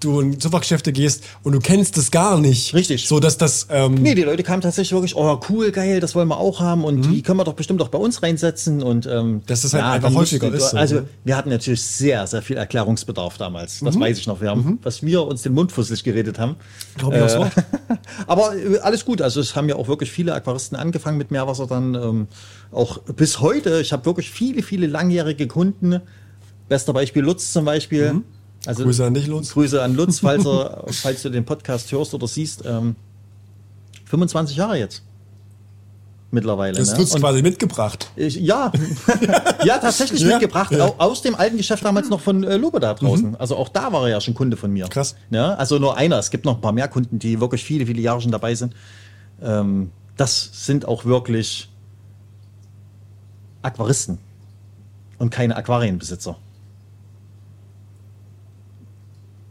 du 0.00 0.20
in 0.20 0.40
Supergeschäfte 0.40 0.92
gehst 0.92 1.24
und 1.42 1.52
du 1.52 1.60
kennst 1.60 1.96
es 1.98 2.10
gar 2.10 2.40
nicht. 2.40 2.74
Richtig. 2.74 3.06
So, 3.06 3.20
dass 3.20 3.38
das, 3.38 3.68
ähm, 3.70 3.94
Nee, 3.94 4.14
die 4.14 4.22
Leute 4.22 4.42
kamen 4.42 4.62
tatsächlich 4.62 4.92
wirklich, 4.92 5.16
oh 5.16 5.40
cool, 5.48 5.70
geil, 5.70 6.00
das 6.00 6.14
wollen 6.14 6.28
wir 6.28 6.38
auch 6.38 6.60
haben 6.60 6.84
und 6.84 7.02
die 7.02 7.22
können 7.22 7.38
wir 7.38 7.44
doch 7.44 7.54
bestimmt 7.54 7.80
auch 7.82 7.88
bei 7.88 7.98
uns 7.98 8.22
reinsetzen 8.22 8.82
und 8.82 9.06
ähm, 9.06 9.36
Mhm. 9.36 9.42
Dass 9.46 9.62
das 9.62 9.74
halt 9.74 9.84
einfach 9.84 10.08
dann 10.08 10.18
häufiger 10.18 10.52
ist 10.52 10.70
so, 10.70 10.76
also 10.76 10.94
ne? 10.96 11.08
wir 11.24 11.36
hatten 11.36 11.50
natürlich 11.50 11.82
sehr, 11.82 12.26
sehr 12.26 12.42
viel 12.42 12.56
Erklärungsbedarf 12.56 13.38
damals. 13.38 13.80
Mhm. 13.80 13.86
Das 13.86 14.00
weiß 14.00 14.18
ich 14.18 14.26
noch. 14.26 14.40
Wir 14.40 14.50
haben, 14.50 14.78
was 14.82 15.02
wir 15.02 15.22
uns 15.26 15.42
den 15.42 15.54
Mund 15.54 15.72
fusselig 15.72 16.04
geredet 16.04 16.38
haben. 16.38 16.56
Glaub 16.96 17.14
ich 17.14 17.22
auch 17.22 17.28
so. 17.28 17.46
Aber 18.26 18.56
äh, 18.56 18.78
alles 18.78 19.04
gut. 19.04 19.22
Also 19.22 19.40
es 19.40 19.56
haben 19.56 19.68
ja 19.68 19.76
auch 19.76 19.88
wirklich 19.88 20.10
viele 20.10 20.34
Aquaristen 20.34 20.76
angefangen 20.76 21.18
mit 21.18 21.30
Meerwasser 21.30 21.66
dann. 21.66 21.94
Ähm, 21.94 22.28
auch 22.72 22.98
bis 22.98 23.40
heute. 23.40 23.80
Ich 23.80 23.92
habe 23.92 24.04
wirklich 24.06 24.30
viele, 24.30 24.62
viele 24.62 24.86
langjährige 24.86 25.46
Kunden. 25.46 26.00
Bester 26.68 26.92
Beispiel 26.92 27.22
Lutz 27.22 27.52
zum 27.52 27.64
Beispiel. 27.64 28.22
Also, 28.66 28.82
Mhm. 28.82 28.86
Grüße 28.86 29.04
an 29.06 29.14
dich, 29.14 29.26
Lutz. 29.26 29.52
Grüße 29.52 29.82
an 29.82 29.94
Lutz, 29.94 30.20
falls, 30.20 30.44
er, 30.46 30.84
falls 30.90 31.22
du 31.22 31.30
den 31.30 31.44
Podcast 31.44 31.90
hörst 31.92 32.14
oder 32.14 32.26
siehst. 32.26 32.64
Ähm, 32.66 32.96
25 34.06 34.56
Jahre 34.56 34.78
jetzt. 34.78 35.02
Mittlerweile. 36.32 36.76
das 36.76 36.92
ne? 36.92 36.98
Und 37.04 37.20
quasi 37.20 37.40
mitgebracht. 37.40 38.10
ich, 38.16 38.34
ja, 38.36 38.72
ja, 39.64 39.78
tatsächlich 39.78 40.20
Ja, 40.22 40.28
mitgebracht. 40.38 40.72
ja. 40.72 40.84
Au- 40.86 40.94
Aus 40.98 41.22
dem 41.22 41.34
alten 41.36 41.56
Geschäft 41.56 41.84
damals 41.84 42.08
noch 42.08 42.20
von 42.20 42.42
äh, 42.42 42.56
Lobe 42.56 42.80
da 42.80 42.94
draußen. 42.94 43.36
Also 43.36 43.56
auch 43.56 43.68
da 43.68 43.92
war 43.92 44.02
er 44.02 44.08
ja 44.08 44.20
schon 44.20 44.34
Kunde 44.34 44.56
von 44.56 44.72
mir. 44.72 44.86
Krass. 44.88 45.14
Ja, 45.30 45.54
also 45.54 45.78
nur 45.78 45.96
einer. 45.96 46.18
Es 46.18 46.30
gibt 46.30 46.44
noch 46.44 46.56
ein 46.56 46.60
paar 46.60 46.72
mehr 46.72 46.88
Kunden, 46.88 47.18
die 47.20 47.40
wirklich 47.40 47.64
viele, 47.64 47.86
viele 47.86 48.00
Jahre 48.02 48.20
schon 48.20 48.32
dabei 48.32 48.54
sind. 48.56 48.74
Ähm, 49.40 49.92
das 50.16 50.50
sind 50.66 50.86
auch 50.88 51.04
wirklich 51.04 51.68
Aquaristen 53.62 54.18
und 55.18 55.30
keine 55.30 55.56
Aquarienbesitzer. 55.56 56.36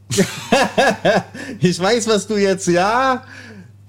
ich 1.59 1.79
weiß, 1.79 2.07
was 2.07 2.27
du 2.27 2.37
jetzt, 2.37 2.67
ja, 2.67 3.23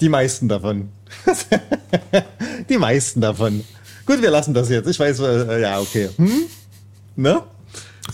die 0.00 0.08
meisten 0.08 0.48
davon. 0.48 0.88
die 2.68 2.78
meisten 2.78 3.20
davon. 3.20 3.64
Gut, 4.06 4.22
wir 4.22 4.30
lassen 4.30 4.54
das 4.54 4.68
jetzt. 4.68 4.88
Ich 4.88 4.98
weiß, 4.98 5.20
äh, 5.20 5.60
ja, 5.60 5.80
okay. 5.80 6.08
Hm? 6.16 6.42
Ne? 7.16 7.42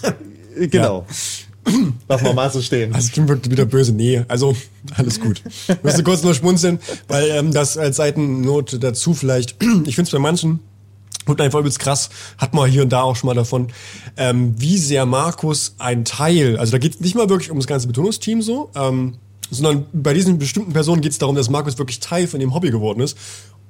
Äh, 0.03 0.12
Genau. 0.69 1.07
Lass 2.09 2.23
mal 2.23 2.35
mal 2.35 2.51
so 2.51 2.61
stehen. 2.61 2.93
Also 2.95 3.09
stimmt 3.09 3.29
wirklich 3.29 3.53
wieder 3.53 3.65
böse. 3.65 3.93
Nee, 3.93 4.24
also 4.29 4.57
alles 4.97 5.20
gut. 5.20 5.43
Ich 5.69 5.83
musste 5.83 6.03
kurz 6.03 6.23
nur 6.23 6.35
schmunzeln, 6.35 6.81
weil 7.09 7.31
ähm, 7.31 7.53
das 7.53 7.79
als 7.79 7.97
Seitennote 7.97 8.79
dazu 8.79 9.15
vielleicht, 9.15 9.62
ich 9.87 9.95
finde 9.95 10.09
es 10.09 10.11
bei 10.11 10.19
manchen 10.19 10.61
und 11.27 11.40
einfach 11.40 11.61
übelst 11.61 11.78
krass, 11.78 12.11
hat 12.39 12.55
man 12.55 12.70
hier 12.70 12.82
und 12.82 12.90
da 12.90 13.03
auch 13.03 13.16
schon 13.16 13.28
mal 13.28 13.35
davon, 13.35 13.69
ähm, 14.16 14.55
wie 14.59 14.78
sehr 14.78 15.07
Markus 15.07 15.74
ein 15.78 16.05
Teil, 16.05 16.57
also 16.59 16.73
da 16.73 16.78
geht 16.78 16.94
es 16.94 17.01
nicht 17.01 17.15
mal 17.15 17.28
wirklich 17.28 17.51
um 17.51 17.59
das 17.59 17.66
ganze 17.66 17.86
Betonungsteam 17.86 18.43
so, 18.43 18.70
ähm, 18.74 19.15
sondern 19.51 19.86
bei 19.93 20.15
diesen 20.15 20.39
bestimmten 20.39 20.73
Personen 20.73 21.03
geht 21.03 21.12
es 21.12 21.19
darum, 21.19 21.36
dass 21.36 21.51
Markus 21.51 21.78
wirklich 21.78 22.01
Teil 22.01 22.27
von 22.27 22.40
dem 22.40 22.55
Hobby 22.55 22.70
geworden 22.70 23.01
ist. 23.01 23.16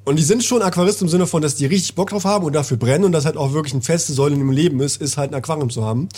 Und 0.04 0.18
die 0.18 0.22
sind 0.22 0.42
schon 0.42 0.62
Aquaristen 0.62 1.06
im 1.06 1.10
Sinne 1.10 1.26
von, 1.26 1.42
dass 1.42 1.54
die 1.54 1.66
richtig 1.66 1.94
Bock 1.94 2.10
drauf 2.10 2.24
haben 2.24 2.44
und 2.44 2.54
dafür 2.54 2.76
brennen 2.76 3.04
und 3.04 3.12
das 3.12 3.24
halt 3.24 3.36
auch 3.36 3.52
wirklich 3.52 3.72
eine 3.72 3.82
feste 3.82 4.12
Säule 4.12 4.34
in 4.34 4.40
ihrem 4.40 4.50
Leben 4.50 4.80
ist, 4.80 5.00
ist 5.00 5.16
halt 5.16 5.30
ein 5.30 5.34
Aquarium 5.34 5.70
zu 5.70 5.84
haben. 5.84 6.08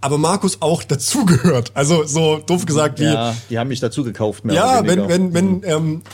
Aber 0.00 0.16
Markus 0.16 0.58
auch 0.60 0.82
dazugehört. 0.82 1.72
Also 1.74 2.04
so 2.04 2.38
doof 2.38 2.64
gesagt 2.64 3.00
wie, 3.00 3.04
Ja, 3.04 3.34
die 3.50 3.58
haben 3.58 3.68
mich 3.68 3.80
dazu 3.80 4.04
gekauft. 4.04 4.44
Mehr 4.44 4.56
ja, 4.56 4.80
oder 4.80 4.88
wenn, 4.88 4.98
weniger. 4.98 5.08
wenn, 5.08 5.34
wenn, 5.34 5.62
ähm, 5.64 6.02
äh, 6.04 6.08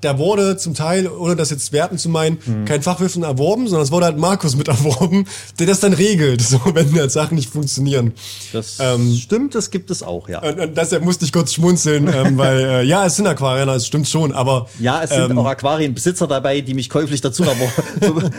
da 0.00 0.18
wurde 0.18 0.56
zum 0.56 0.74
Teil, 0.74 1.08
ohne 1.08 1.36
das 1.36 1.50
jetzt 1.50 1.72
werten 1.72 1.98
zu 1.98 2.08
meinen, 2.08 2.38
Hm. 2.44 2.64
kein 2.64 2.82
Fachwissen 2.82 3.22
erworben, 3.22 3.68
sondern 3.68 3.84
es 3.84 3.92
wurde 3.92 4.06
halt 4.06 4.18
Markus 4.18 4.56
mit 4.56 4.68
erworben, 4.76 5.26
der 5.58 5.66
das 5.66 5.80
dann 5.80 5.92
regelt, 5.92 6.40
so, 6.40 6.60
wenn 6.72 6.92
halt 6.98 7.12
Sachen 7.12 7.34
nicht 7.34 7.50
funktionieren. 7.50 8.12
Das 8.52 8.78
ähm, 8.80 9.14
stimmt, 9.14 9.54
das 9.54 9.70
gibt 9.70 9.90
es 9.90 10.02
auch, 10.02 10.28
ja. 10.28 10.42
Und, 10.42 10.58
und 10.58 10.76
deshalb 10.76 11.04
musste 11.04 11.24
ich 11.24 11.32
kurz 11.32 11.52
schmunzeln, 11.52 12.08
ähm, 12.14 12.38
weil, 12.38 12.58
äh, 12.58 12.82
ja, 12.84 13.04
es 13.04 13.16
sind 13.16 13.26
Aquarianer, 13.26 13.74
es 13.74 13.86
stimmt 13.86 14.08
schon, 14.08 14.32
aber. 14.32 14.68
Ja, 14.78 15.02
es 15.02 15.10
sind 15.10 15.30
ähm, 15.30 15.38
auch 15.38 15.46
Aquarienbesitzer 15.46 16.26
dabei, 16.26 16.60
die 16.62 16.74
mich 16.74 16.88
käuflich 16.88 17.20
dazu 17.20 17.44
erwor 17.44 17.70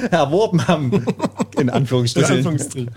erworben 0.11 0.67
haben. 0.67 1.05
In 1.57 1.67
in 1.67 1.73
Anführungsstrichen. 1.73 2.37
Anführungsstrichen. 2.37 2.91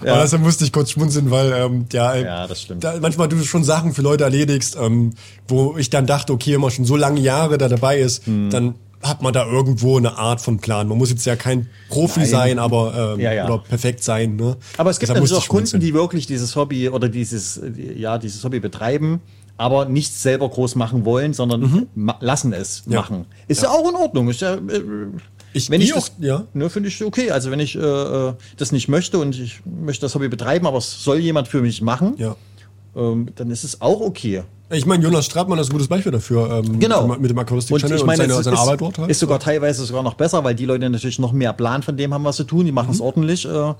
Aber 0.00 0.22
deshalb 0.22 0.42
musste 0.42 0.64
ich 0.64 0.72
kurz 0.72 0.90
schmunzeln, 0.90 1.30
weil, 1.30 1.52
ähm, 1.52 1.86
ja, 1.92 2.14
äh, 2.14 2.24
Ja, 2.24 2.46
das 2.46 2.62
stimmt. 2.62 2.84
Da, 2.84 2.94
manchmal 3.00 3.28
du 3.28 3.42
schon 3.42 3.64
Sachen 3.64 3.94
für 3.94 4.02
Leute 4.02 4.24
erledigst, 4.24 4.76
ähm, 4.80 5.14
wo 5.48 5.76
ich 5.76 5.90
dann 5.90 6.06
dachte, 6.06 6.32
okay, 6.32 6.56
man 6.56 6.70
schon 6.70 6.84
so 6.84 6.96
lange 6.96 7.20
Jahre 7.20 7.41
da 7.48 7.68
dabei 7.68 7.98
ist, 8.00 8.26
Hm. 8.26 8.50
dann 8.50 8.74
hat 9.02 9.20
man 9.20 9.32
da 9.32 9.44
irgendwo 9.44 9.96
eine 9.96 10.16
Art 10.16 10.40
von 10.40 10.58
Plan. 10.58 10.86
Man 10.86 10.96
muss 10.96 11.10
jetzt 11.10 11.24
ja 11.26 11.34
kein 11.34 11.68
Profi 11.88 12.20
Nein. 12.20 12.28
sein, 12.28 12.58
aber 12.60 13.14
ähm, 13.14 13.20
Ja, 13.20 13.32
ja. 13.32 13.44
oder 13.46 13.58
perfekt 13.58 14.04
sein. 14.04 14.36
Ne? 14.36 14.56
Aber 14.76 14.90
es 14.90 14.98
gibt 15.00 15.08
Deshalb 15.08 15.20
musste 15.20 15.34
natürlich 15.34 15.44
ich 15.44 15.50
auch 15.50 15.54
Kunden, 15.72 15.80
die 15.80 15.92
wirklich 15.94 16.26
dieses 16.28 16.54
Hobby 16.54 16.88
oder 16.88 17.08
dieses, 17.08 17.60
ja, 17.96 18.18
dieses 18.18 18.44
Hobby 18.44 18.60
betreiben, 18.60 19.20
aber 19.56 19.86
nicht 19.86 20.14
selber 20.14 20.48
groß 20.48 20.76
machen 20.76 21.04
wollen, 21.04 21.34
sondern 21.34 21.88
ma 21.96 22.16
lassen 22.20 22.52
es 22.52 22.86
Mhm. 22.86 22.92
Ja. 22.92 23.00
machen. 23.00 23.26
Ist 23.48 23.62
ja. 23.64 23.70
auch 23.70 23.88
in 23.88 23.96
Ordnung. 23.96 24.28
Ist 24.28 24.40
ja, 24.40 24.54
äh, 24.54 24.58
Ich- 25.52 25.68
wenn 25.68 25.80
ich 25.80 25.88
ich 25.88 25.94
auch, 25.94 26.08
das, 26.08 26.12
ja. 26.20 26.44
ne, 26.54 26.70
finde 26.70 26.88
ich 26.88 27.04
okay. 27.04 27.30
Also 27.32 27.50
wenn 27.50 27.60
ich 27.60 27.74
äh, 27.76 27.80
äh, 27.80 28.32
das 28.56 28.70
nicht 28.72 28.88
möchte 28.88 29.18
und 29.18 29.36
ich 29.38 29.60
möchte 29.66 30.02
das 30.02 30.14
Hobby 30.14 30.28
betreiben, 30.28 30.66
aber 30.66 30.78
es 30.78 31.02
soll 31.02 31.18
jemand 31.18 31.48
für 31.48 31.60
mich 31.60 31.82
machen, 31.82 32.14
Ja. 32.18 32.36
Ähm, 32.96 33.28
dann 33.34 33.50
ist 33.50 33.64
es 33.64 33.80
auch 33.80 34.00
okay. 34.00 34.42
Ich 34.70 34.86
meine, 34.86 35.04
Jonas 35.04 35.26
Stratmann 35.26 35.58
ist 35.58 35.68
ein 35.68 35.72
gutes 35.72 35.88
Beispiel 35.88 36.12
dafür. 36.12 36.62
Ähm, 36.64 36.78
Genau. 36.80 37.06
Mit 37.06 37.30
dem 37.30 37.38
Aquaristik-Channel 37.38 38.00
und, 38.00 38.16
seine, 38.16 38.32
es 38.32 38.44
seine 38.44 38.54
ist, 38.56 38.60
Arbeit 38.62 38.80
dort 38.80 38.98
halt. 38.98 39.10
ist 39.10 39.18
sogar 39.20 39.38
teilweise 39.38 39.84
sogar 39.84 40.02
noch 40.02 40.14
besser, 40.14 40.42
weil 40.44 40.54
die 40.54 40.64
Leute 40.64 40.88
natürlich 40.88 41.18
noch 41.18 41.32
mehr 41.32 41.52
Plan 41.52 41.82
von 41.82 41.96
dem 41.96 42.14
haben, 42.14 42.24
was 42.24 42.38
sie 42.38 42.46
tun. 42.46 42.64
Die 42.64 42.72
machen 42.72 42.90
es 42.90 43.00
ordentlich. 43.00 43.44
Äh, 43.44 43.50
ja, 43.50 43.74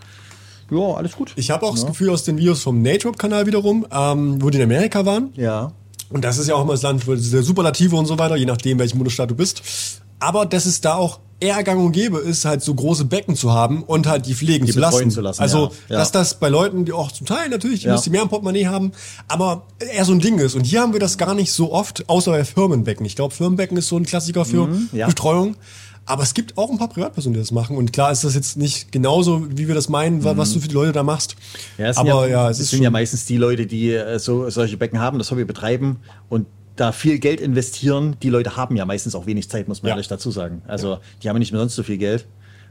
alles 0.96 1.12
gut. 1.12 1.30
Mhm. 1.30 1.34
ich 1.36 1.50
habe 1.50 1.66
auch 1.66 1.74
das 1.74 1.86
Gefühl 1.86 2.10
aus 2.10 2.24
den 2.24 2.36
Videos 2.38 2.62
vom 2.62 2.82
Nature-Kanal 2.82 3.46
wiederum, 3.46 3.86
ähm, 3.90 4.40
wo 4.42 4.50
die 4.50 4.58
in 4.58 4.64
Amerika 4.64 5.04
waren, 5.06 5.30
ja. 5.36 5.72
Und 6.10 6.24
das 6.24 6.36
ist 6.36 6.46
ja 6.48 6.54
auch 6.56 6.62
immer 6.62 6.72
das 6.72 6.82
Land 6.82 7.04
für 7.04 7.16
diese 7.16 7.42
Superlative 7.42 7.96
und 7.96 8.04
so 8.04 8.18
weiter, 8.18 8.36
je 8.36 8.44
nachdem, 8.44 8.78
welchen 8.78 8.98
Bundesstaat 8.98 9.30
du 9.30 9.34
bist. 9.34 9.62
aber 10.20 10.44
dass 10.46 10.66
es 10.66 10.80
da 10.82 10.94
auch 10.96 11.20
eher 11.42 11.62
gang 11.64 11.84
und 11.84 11.92
gäbe 11.92 12.18
ist, 12.18 12.44
halt 12.44 12.62
so 12.62 12.72
große 12.74 13.04
Becken 13.04 13.34
zu 13.36 13.52
haben 13.52 13.82
und 13.82 14.06
halt 14.06 14.26
die 14.26 14.34
pflegen 14.34 14.64
Die 14.66 14.72
zu, 14.72 14.78
lassen. 14.80 15.10
zu 15.10 15.20
lassen, 15.20 15.42
Also, 15.42 15.72
ja, 15.88 15.98
dass 15.98 16.12
das 16.12 16.38
bei 16.38 16.48
Leuten, 16.48 16.84
die 16.84 16.92
auch 16.92 17.10
zum 17.12 17.26
Teil 17.26 17.48
natürlich, 17.48 17.80
die 17.80 17.86
Ja. 17.86 17.92
müssen 17.92 18.12
mehr 18.12 18.22
im 18.22 18.28
Portemonnaie 18.28 18.66
haben, 18.66 18.92
aber 19.28 19.66
eher 19.78 20.04
so 20.04 20.12
ein 20.12 20.20
Ding 20.20 20.38
ist. 20.38 20.54
Und 20.54 20.64
hier 20.64 20.80
haben 20.80 20.92
wir 20.92 21.00
das 21.00 21.18
gar 21.18 21.34
nicht 21.34 21.52
so 21.52 21.72
oft, 21.72 22.08
außer 22.08 22.30
bei 22.30 22.44
Firmenbecken. 22.44 23.04
Ich 23.04 23.16
glaube, 23.16 23.34
Firmenbecken 23.34 23.76
ist 23.76 23.88
so 23.88 23.96
ein 23.96 24.04
Klassiker 24.06 24.44
für 24.44 24.66
Mhm, 24.68 24.88
ja. 24.92 25.06
Betreuung. 25.06 25.56
Aber 26.04 26.24
es 26.24 26.34
gibt 26.34 26.58
auch 26.58 26.68
ein 26.68 26.78
paar 26.78 26.88
Privatpersonen, 26.88 27.34
die 27.34 27.40
das 27.40 27.52
machen. 27.52 27.76
Und 27.76 27.92
klar 27.92 28.10
ist 28.10 28.24
das 28.24 28.34
jetzt 28.34 28.56
nicht 28.56 28.90
genauso, 28.90 29.46
wie 29.50 29.68
wir 29.68 29.74
das 29.76 29.88
meinen, 29.88 30.24
wa- 30.24 30.36
was 30.36 30.52
du 30.52 30.58
für 30.58 30.66
die 30.66 30.74
Leute 30.74 30.90
da 30.90 31.04
machst. 31.04 31.36
Ja, 31.78 31.86
es 31.90 31.96
sind 31.96 32.10
aber 32.10 32.26
ja, 32.28 32.44
ja, 32.46 32.50
es 32.50 32.58
sind 32.58 32.82
ja 32.82 32.90
meistens 32.90 33.24
die 33.24 33.36
Leute, 33.36 33.66
die 33.66 33.92
äh, 33.92 34.18
so 34.18 34.50
solche 34.50 34.76
Becken 34.76 34.98
haben, 34.98 35.18
das 35.18 35.30
Hobby 35.30 35.44
betreiben 35.44 35.98
und 36.28 36.46
da 36.76 36.92
viel 36.92 37.18
Geld 37.18 37.40
investieren. 37.40 38.16
Die 38.22 38.30
Leute 38.30 38.56
haben 38.56 38.76
ja 38.76 38.84
meistens 38.84 39.14
auch 39.14 39.26
wenig 39.26 39.48
Zeit, 39.50 39.68
muss 39.68 39.82
man 39.82 39.88
Ja. 39.90 39.94
ehrlich 39.94 40.08
dazu 40.08 40.30
sagen. 40.30 40.62
Also 40.66 40.98
die 41.22 41.28
haben 41.28 41.36
ja 41.36 41.40
nicht 41.40 41.52
mehr 41.52 41.60
sonst 41.60 41.74
so 41.74 41.82
viel 41.82 41.98
Geld, 41.98 42.26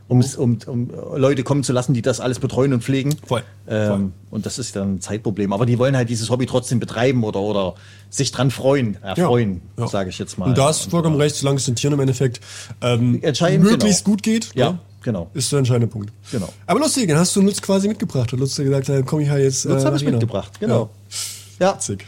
um's- 0.07 0.35
um, 0.35 0.57
um 0.65 0.89
Leute 1.15 1.43
kommen 1.43 1.63
zu 1.63 1.71
lassen, 1.71 1.93
die 1.93 2.01
das 2.01 2.19
alles 2.19 2.39
betreuen 2.39 2.73
und 2.73 2.83
pflegen. 2.83 3.15
Voll, 3.25 3.43
Ähm, 3.67 3.87
voll. 3.87 4.11
Und 4.31 4.45
das 4.45 4.59
ist 4.59 4.75
dann 4.75 4.95
ein 4.95 5.01
Zeitproblem. 5.01 5.53
Aber 5.53 5.65
die 5.65 5.77
wollen 5.77 5.95
halt 5.95 6.09
dieses 6.09 6.29
Hobby 6.29 6.45
trotzdem 6.47 6.79
betreiben 6.79 7.23
oder, 7.23 7.39
oder 7.41 7.75
sich 8.09 8.31
dran 8.31 8.49
freuen, 8.51 8.97
erfreuen, 9.03 9.61
ja. 9.77 9.87
sage 9.87 10.09
ich 10.09 10.17
jetzt 10.19 10.37
mal. 10.37 10.45
Und 10.47 10.57
da 10.57 10.73
vollkommen 10.73 11.15
recht, 11.17 11.35
solange 11.35 11.57
es 11.57 11.65
den 11.65 11.75
Tieren 11.75 11.93
im 11.93 11.99
Endeffekt 11.99 12.41
ähm, 12.81 13.21
möglichst 13.21 14.03
genau. 14.05 14.13
gut 14.15 14.23
geht. 14.23 14.49
Ja, 14.55 14.71
ne? 14.71 14.79
genau. 15.03 15.29
Ist 15.33 15.51
der 15.51 15.59
entscheidende 15.59 15.87
Punkt. 15.87 16.11
Genau. 16.31 16.49
Aber 16.65 16.79
lustig, 16.79 17.07
den 17.07 17.17
hast 17.17 17.35
du 17.35 17.41
Lutz 17.41 17.61
quasi 17.61 17.87
mitgebracht. 17.87 18.33
Und 18.33 18.39
Lutz 18.39 18.57
hat 18.57 18.65
gesagt, 18.65 18.89
dann 18.89 19.05
komme 19.05 19.23
ich 19.23 19.29
halt 19.29 19.43
jetzt. 19.43 19.65
Lutz 19.65 19.83
äh, 19.83 19.85
habe 19.85 19.95
ich 19.97 20.03
mitgebracht, 20.03 20.59
genau. 20.59 20.89
Ja. 21.59 21.75
Witzig. 21.75 22.07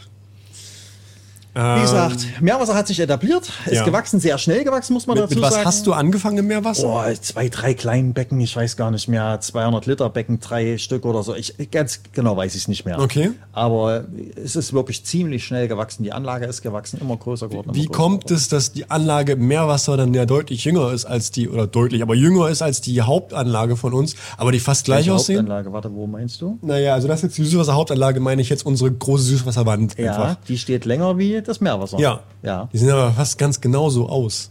Wie 1.54 1.80
gesagt, 1.82 2.26
Meerwasser 2.40 2.74
hat 2.74 2.88
sich 2.88 2.98
etabliert, 2.98 3.44
ist 3.44 3.68
Ähm, 3.68 3.74
ja. 3.74 3.84
gewachsen, 3.84 4.18
sehr 4.18 4.38
schnell 4.38 4.64
gewachsen, 4.64 4.92
muss 4.92 5.06
man 5.06 5.16
Mit, 5.16 5.24
dazu 5.24 5.34
mit 5.36 5.44
was 5.44 5.54
sagen. 5.54 5.66
hast 5.66 5.86
du 5.86 5.92
angefangen 5.92 6.38
im 6.38 6.46
Meerwasser? 6.48 6.82
Boah, 6.86 7.06
zwei, 7.20 7.48
drei 7.48 7.74
kleinen 7.74 8.12
Becken, 8.12 8.40
ich 8.40 8.56
weiß 8.56 8.76
gar 8.76 8.90
nicht 8.90 9.06
mehr, 9.08 9.38
200 9.40 9.86
Liter 9.86 10.08
Becken, 10.10 10.40
drei 10.40 10.78
Stück 10.78 11.04
oder 11.04 11.22
so. 11.22 11.34
Ich 11.34 11.54
ganz 11.70 12.00
genau 12.12 12.36
weiß 12.36 12.54
ich 12.54 12.62
es 12.62 12.68
nicht 12.68 12.84
mehr. 12.84 12.98
Okay. 12.98 13.30
Aber 13.52 14.04
es 14.42 14.56
ist 14.56 14.72
wirklich 14.72 15.04
ziemlich 15.04 15.44
schnell 15.44 15.68
gewachsen. 15.68 16.02
Die 16.02 16.12
Anlage 16.12 16.46
ist 16.46 16.62
gewachsen, 16.62 16.98
immer 17.00 17.16
größer 17.16 17.48
geworden. 17.48 17.70
Wie 17.72 17.80
immer 17.84 17.88
größer 17.88 17.96
kommt 18.02 18.24
geworden. 18.24 18.34
es, 18.36 18.48
dass 18.48 18.72
die 18.72 18.90
Anlage 18.90 19.32
im 19.32 19.46
Meerwasser 19.46 19.96
dann 19.96 20.12
ja 20.12 20.26
deutlich 20.26 20.64
jünger 20.64 20.92
ist 20.92 21.04
als 21.04 21.30
die, 21.30 21.48
oder 21.48 21.66
deutlich, 21.68 22.02
aber 22.02 22.14
jünger 22.16 22.48
ist 22.48 22.62
als 22.62 22.80
die 22.80 23.00
Hauptanlage 23.00 23.76
von 23.76 23.92
uns, 23.94 24.16
aber 24.38 24.50
die 24.50 24.60
fast 24.60 24.86
gleich 24.86 25.06
Welche 25.06 25.14
aussehen? 25.14 25.38
Hauptanlage, 25.38 25.72
warte, 25.72 25.92
wo 25.94 26.06
meinst 26.08 26.40
du? 26.40 26.58
Naja, 26.62 26.94
also 26.94 27.06
das 27.06 27.18
ist 27.20 27.22
jetzt 27.24 27.38
die 27.38 27.44
Süßwasser-Hauptanlage, 27.44 28.18
meine 28.20 28.42
ich 28.42 28.48
jetzt 28.48 28.66
unsere 28.66 28.90
große 28.90 29.22
Süßwasserwand. 29.24 29.96
Ja, 29.98 30.12
einfach. 30.16 30.36
die 30.48 30.58
steht 30.58 30.84
länger 30.84 31.16
wie 31.18 31.43
das 31.48 31.60
Meerwasser. 31.60 31.98
Ja. 31.98 32.20
Ja. 32.42 32.68
Die 32.72 32.78
sehen 32.78 32.90
aber 32.90 33.12
fast 33.12 33.38
ganz 33.38 33.60
genauso 33.60 34.08
aus. 34.08 34.50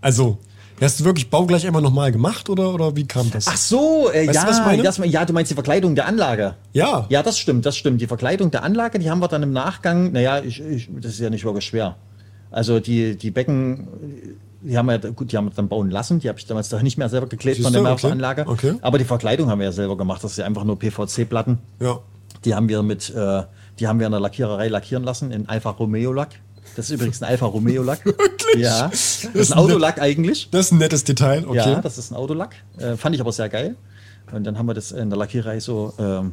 Also, 0.00 0.38
hast 0.80 1.00
du 1.00 1.04
wirklich 1.04 1.30
baugleich 1.30 1.66
einmal 1.66 1.82
nochmal 1.82 2.12
gemacht 2.12 2.48
oder, 2.48 2.72
oder 2.74 2.94
wie 2.96 3.06
kam 3.06 3.30
das? 3.30 3.46
Ach 3.48 3.56
so, 3.56 4.10
äh, 4.12 4.26
ja, 4.26 4.44
du, 4.44 4.82
das, 4.82 4.98
ja, 5.04 5.24
du 5.24 5.32
meinst 5.32 5.50
die 5.50 5.54
Verkleidung 5.54 5.94
der 5.94 6.06
Anlage. 6.06 6.54
Ja. 6.72 7.06
Ja, 7.08 7.22
das 7.22 7.38
stimmt, 7.38 7.66
das 7.66 7.76
stimmt. 7.76 8.00
Die 8.00 8.06
Verkleidung 8.06 8.50
der 8.50 8.62
Anlage, 8.62 8.98
die 8.98 9.10
haben 9.10 9.20
wir 9.20 9.28
dann 9.28 9.42
im 9.42 9.52
Nachgang, 9.52 10.12
naja, 10.12 10.40
ich, 10.40 10.60
ich, 10.60 10.88
das 11.00 11.12
ist 11.12 11.20
ja 11.20 11.30
nicht 11.30 11.44
wirklich 11.44 11.64
schwer. 11.64 11.96
Also 12.50 12.80
die, 12.80 13.16
die 13.16 13.30
Becken, 13.30 13.88
die 14.62 14.76
haben 14.78 14.86
wir, 14.86 14.98
gut, 14.98 15.32
die 15.32 15.36
haben 15.36 15.46
wir 15.46 15.52
dann 15.54 15.68
bauen 15.68 15.90
lassen, 15.90 16.20
die 16.20 16.28
habe 16.28 16.38
ich 16.38 16.46
damals 16.46 16.68
doch 16.68 16.82
nicht 16.82 16.98
mehr 16.98 17.08
selber 17.08 17.26
geklebt 17.26 17.56
Siehst 17.56 17.66
von 17.66 17.72
der 17.72 17.82
du? 17.82 17.88
Okay. 17.88 18.06
Meerwasseranlage. 18.06 18.46
Okay. 18.46 18.74
Aber 18.80 18.98
die 18.98 19.04
Verkleidung 19.04 19.50
haben 19.50 19.58
wir 19.58 19.66
ja 19.66 19.72
selber 19.72 19.96
gemacht, 19.96 20.22
das 20.24 20.32
ist 20.32 20.38
ja 20.38 20.46
einfach 20.46 20.64
nur 20.64 20.78
PVC-Platten. 20.78 21.58
Ja. 21.80 21.98
Die 22.44 22.54
haben 22.54 22.68
wir 22.68 22.82
mit, 22.82 23.10
äh, 23.14 23.42
die 23.78 23.86
haben 23.88 23.98
wir 23.98 24.06
in 24.06 24.12
der 24.12 24.20
Lackiererei 24.20 24.68
lackieren 24.68 25.04
lassen, 25.04 25.30
in 25.30 25.48
Alfa 25.48 25.70
Romeo 25.70 26.12
Lack. 26.12 26.30
Das 26.76 26.86
ist 26.86 26.92
übrigens 26.96 27.22
ein 27.22 27.28
Alfa 27.28 27.46
Romeo 27.46 27.82
Lack. 27.82 28.04
Wirklich? 28.04 28.62
Ja. 28.64 28.88
Das 28.88 28.90
Das 28.90 29.24
ist 29.24 29.34
ist 29.34 29.52
ein 29.52 29.58
Autolack 29.58 30.00
eigentlich. 30.00 30.48
Das 30.50 30.66
ist 30.66 30.72
ein 30.72 30.78
nettes 30.78 31.04
Detail, 31.04 31.44
okay. 31.46 31.56
Ja, 31.56 31.80
das 31.80 31.98
ist 31.98 32.10
ein 32.10 32.16
Autolack. 32.16 32.54
Äh, 32.78 32.96
fand 32.96 33.14
ich 33.14 33.20
aber 33.20 33.32
sehr 33.32 33.48
geil. 33.48 33.76
Und 34.32 34.44
dann 34.44 34.58
haben 34.58 34.66
wir 34.66 34.74
das 34.74 34.92
in 34.92 35.08
der 35.10 35.18
Lackiererei 35.18 35.60
so 35.60 35.94
ähm, 35.98 36.32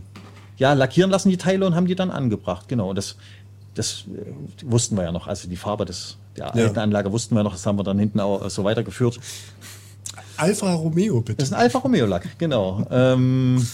ja, 0.57 0.73
lackieren 0.73 1.09
lassen, 1.11 1.29
die 1.29 1.37
Teile, 1.37 1.65
und 1.65 1.75
haben 1.75 1.87
die 1.87 1.95
dann 1.95 2.11
angebracht. 2.11 2.67
Genau. 2.67 2.89
Und 2.89 2.97
das, 2.97 3.15
das 3.73 4.03
äh, 4.13 4.31
wussten 4.69 4.95
wir 4.97 5.03
ja 5.03 5.11
noch. 5.11 5.27
Also 5.27 5.47
die 5.47 5.55
Farbe 5.57 5.85
des, 5.85 6.17
der 6.37 6.47
Ja. 6.47 6.51
alten 6.51 6.79
Anlage 6.79 7.11
wussten 7.11 7.35
wir 7.35 7.43
noch. 7.43 7.53
Das 7.53 7.65
haben 7.65 7.77
wir 7.79 7.83
dann 7.83 7.97
hinten 7.99 8.19
auch 8.19 8.45
äh, 8.45 8.49
so 8.49 8.63
weitergeführt. 8.65 9.19
Alfa 10.37 10.73
Romeo, 10.73 11.21
bitte. 11.21 11.37
Das 11.37 11.47
ist 11.49 11.53
ein 11.53 11.59
Alfa 11.61 11.79
Romeo 11.79 12.05
Lack, 12.05 12.37
genau. 12.37 12.85
Ähm, 12.91 13.65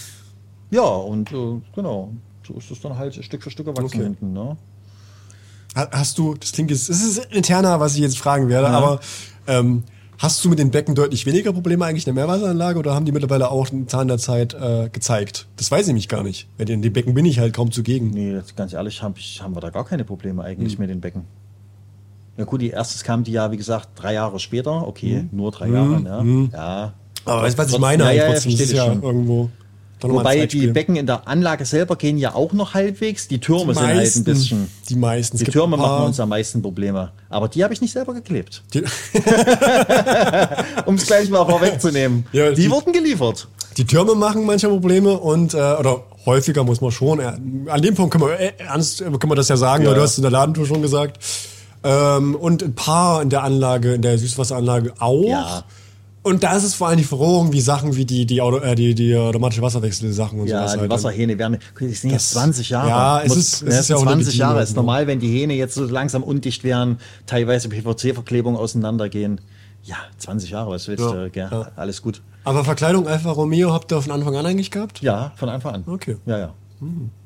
ja, 0.70 0.82
und 0.82 1.32
äh, 1.32 1.60
genau. 1.74 2.12
So 2.46 2.54
ist 2.54 2.70
es 2.70 2.80
dann 2.80 2.96
halt 2.98 3.14
Stück 3.24 3.42
für 3.42 3.50
Stück 3.50 3.66
gewachsen 3.66 3.84
Okay. 3.84 4.02
hinten. 4.02 4.32
Ne? 4.32 4.56
Ha- 5.76 5.88
Hast 5.92 6.18
du, 6.18 6.34
das 6.34 6.52
klingt 6.52 6.70
jetzt, 6.70 6.88
es 6.88 7.02
ist 7.02 7.18
interner, 7.26 7.80
was 7.80 7.94
ich 7.94 8.00
jetzt 8.00 8.18
fragen 8.18 8.48
werde, 8.48 8.68
aber 8.68 9.00
ähm, 9.46 9.84
hast 10.18 10.44
du 10.44 10.48
mit 10.50 10.58
den 10.58 10.70
Becken 10.70 10.94
deutlich 10.94 11.24
weniger 11.26 11.52
Probleme 11.52 11.84
eigentlich 11.86 12.06
in 12.06 12.14
der 12.14 12.24
Meerwasseranlage 12.26 12.78
oder 12.78 12.94
haben 12.94 13.04
die 13.06 13.12
mittlerweile 13.12 13.50
auch 13.50 13.70
einen 13.70 13.88
Zahn 13.88 14.08
der 14.08 14.18
Zeit 14.18 14.54
äh, 14.54 14.88
gezeigt? 14.92 15.46
Das 15.56 15.70
weiß 15.70 15.82
ich 15.82 15.86
nämlich 15.88 16.08
gar 16.08 16.22
nicht. 16.22 16.48
Weil 16.58 16.68
in 16.68 16.82
den 16.82 16.92
Becken 16.92 17.14
bin 17.14 17.24
ich 17.24 17.38
halt 17.38 17.54
kaum 17.54 17.70
zugegen. 17.70 18.10
Nee, 18.10 18.40
ganz 18.56 18.72
ehrlich, 18.72 19.02
hab 19.02 19.16
ich, 19.18 19.40
haben 19.42 19.54
wir 19.56 19.60
da 19.60 19.70
gar 19.70 19.84
keine 19.84 20.04
Probleme 20.04 20.42
Hm. 20.42 20.48
eigentlich 20.48 20.78
mit 20.78 20.90
den 20.90 21.00
Becken. 21.00 21.24
Ja 22.36 22.44
gut, 22.44 22.60
die 22.62 22.70
erstes 22.70 23.04
kam 23.04 23.24
die 23.24 23.32
ja, 23.32 23.50
wie 23.52 23.56
gesagt, 23.58 23.90
drei 23.94 24.14
Jahre 24.14 24.40
später. 24.40 24.86
Okay, 24.88 25.26
nur 25.32 25.50
drei 25.52 25.68
Jahre, 25.68 26.00
ne? 26.00 26.08
Ja. 26.08 26.20
Hm. 26.20 26.50
Aber 27.24 27.42
weißt 27.42 27.58
du, 27.58 27.62
was 27.62 27.72
ich 27.72 27.78
meine? 27.78 28.04
Ja, 28.04 28.10
ja, 28.12 28.34
ja, 28.34 28.34
ja 28.34 28.86
schon. 28.86 29.02
irgendwo. 29.02 29.50
Wobei 30.02 30.46
die. 30.46 30.66
Becken 30.68 30.96
in 30.96 31.06
der 31.06 31.26
Anlage 31.28 31.64
selber 31.64 31.96
gehen 31.96 32.18
ja 32.18 32.34
auch 32.34 32.52
noch 32.52 32.74
halbwegs. 32.74 33.28
Die 33.28 33.38
Türme 33.40 33.72
Die 33.72 33.78
sind 33.78 33.86
halt 33.88 34.16
ein 34.16 34.24
bisschen. 34.24 34.68
die 34.88 34.96
meisten. 34.96 35.38
Die 35.38 35.44
Türme 35.44 35.76
machen 35.76 36.06
uns 36.06 36.18
am 36.20 36.28
meisten 36.30 36.62
Probleme. 36.62 37.12
Aber 37.28 37.48
die 37.48 37.62
habe 37.64 37.72
ich 37.74 37.80
nicht 37.80 37.92
selber 37.92 38.14
geklebt. 38.14 38.62
Um 40.86 40.94
es 40.96 41.06
gleich 41.06 41.28
mal 41.30 41.44
vorwegzunehmen. 41.46 42.26
Ja, 42.32 42.50
die, 42.50 42.62
die- 42.62 42.70
wurden 42.70 42.92
geliefert. 42.92 43.48
die 43.76 43.84
Türme 43.86 44.14
machen 44.14 44.44
manchmal 44.46 44.72
Probleme 44.72 45.18
und, 45.18 45.54
äh, 45.54 45.56
oder 45.56 46.02
häufiger 46.26 46.64
muss 46.64 46.80
man 46.80 46.90
schon. 46.90 47.20
Äh, 47.20 47.32
an 47.68 47.82
dem 47.82 47.94
Punkt 47.94 48.12
können 48.12 48.24
wir, 48.24 48.38
äh, 48.38 48.52
ernst, 48.58 48.98
können 48.98 49.28
wir 49.30 49.34
das 49.34 49.48
ja 49.48 49.56
sagen, 49.56 49.84
Ja. 49.84 49.90
weil 49.90 49.96
du 49.96 50.02
hast 50.02 50.12
es 50.12 50.18
in 50.18 50.22
der 50.22 50.30
Ladentour 50.30 50.66
schon 50.66 50.82
gesagt. 50.82 51.18
Ähm, 51.84 52.34
und 52.36 52.62
ein 52.62 52.74
paar 52.74 53.22
in 53.22 53.30
der 53.30 53.42
Anlage, 53.42 53.94
in 53.94 54.02
der 54.02 54.16
Süßwasseranlage 54.18 54.92
auch. 55.00 55.24
Ja. 55.24 55.64
Und 56.24 56.44
da 56.44 56.54
ist 56.56 56.62
es 56.62 56.74
vor 56.74 56.86
allem 56.88 56.98
die 56.98 57.04
Verrohung, 57.04 57.52
wie 57.52 57.60
Sachen 57.60 57.96
wie 57.96 58.04
die, 58.04 58.26
die, 58.26 58.40
Auto, 58.40 58.58
äh, 58.58 58.76
die, 58.76 58.94
die 58.94 59.16
automatische 59.16 59.60
Wasserwechsel-Sachen 59.62 60.38
und 60.38 60.46
Ja, 60.46 60.58
sowas. 60.60 60.72
die 60.74 60.78
halt. 60.80 60.90
Wasserhähne 60.90 61.36
werden. 61.38 61.58
Die 61.80 61.88
sind 61.94 62.10
jetzt 62.10 62.26
Das- 62.34 62.42
20 62.42 62.70
Jahre. 62.70 62.88
Ja, 62.88 63.22
es 63.22 63.36
ist- 63.36 63.54
es 63.54 63.62
ne, 63.62 63.78
ist 63.78 63.88
ja 63.90 63.96
auch 63.96 64.02
20 64.02 64.18
legitim 64.26 64.38
Jahre 64.40 64.62
ist 64.62 64.76
normal, 64.76 65.06
wenn 65.08 65.18
die 65.18 65.28
Hähne 65.32 65.54
jetzt 65.54 65.74
so 65.74 65.84
langsam 65.84 66.22
undicht 66.22 66.62
werden, 66.62 66.98
teilweise 67.26 67.68
PVC-Verklebung 67.68 68.56
auseinandergehen. 68.56 69.40
Ja, 69.82 69.96
20 70.18 70.50
Jare, 70.50 70.70
was 70.70 70.86
willst 70.86 71.02
Ja, 71.04 71.12
du? 71.12 71.30
Gell? 71.30 71.48
ja. 71.50 71.72
Alles 71.74 72.02
gut. 72.02 72.22
Aber 72.44 72.64
Verkleidung 72.64 73.08
Alfa 73.08 73.30
Romeo 73.32 73.72
habt 73.72 73.90
ihr 73.92 74.00
von 74.00 74.12
Anfang 74.12 74.36
an 74.36 74.46
eigentlich 74.46 74.70
gehabt? 74.70 75.00
Ja, 75.02 75.32
von 75.34 75.48
Anfang 75.48 75.74
an. 75.74 75.84
Okay. 75.88 76.18
Ja, 76.26 76.38
ja. 76.38 76.54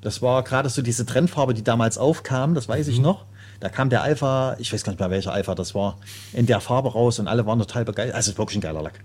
Das 0.02 0.20
war 0.22 0.42
gerade 0.42 0.68
so 0.68 0.80
diese 0.82 1.04
Trendfarbe, 1.06 1.54
die 1.54 1.62
damals 1.64 1.96
aufkam, 1.98 2.54
das 2.54 2.68
weiß 2.68 2.86
Mhm. 2.86 2.92
ich 2.92 3.00
noch. 3.00 3.24
Da 3.60 3.68
kam 3.68 3.88
der 3.90 4.02
Alpha, 4.02 4.56
ich 4.58 4.72
weiß 4.72 4.82
gar 4.84 4.92
nicht 4.92 5.00
mehr 5.00 5.10
welcher 5.10 5.32
Alpha 5.32 5.54
das 5.54 5.74
war, 5.74 5.98
in 6.32 6.46
der 6.46 6.60
Farbe 6.60 6.92
raus 6.92 7.18
und 7.18 7.26
alle 7.28 7.46
waren 7.46 7.58
total 7.58 7.84
begeistert. 7.84 8.14
Also 8.16 8.28
es 8.30 8.32
ist 8.34 8.38
wirklich 8.38 8.58
ein 8.58 8.60
geiler 8.62 8.82
Lack. 8.82 9.00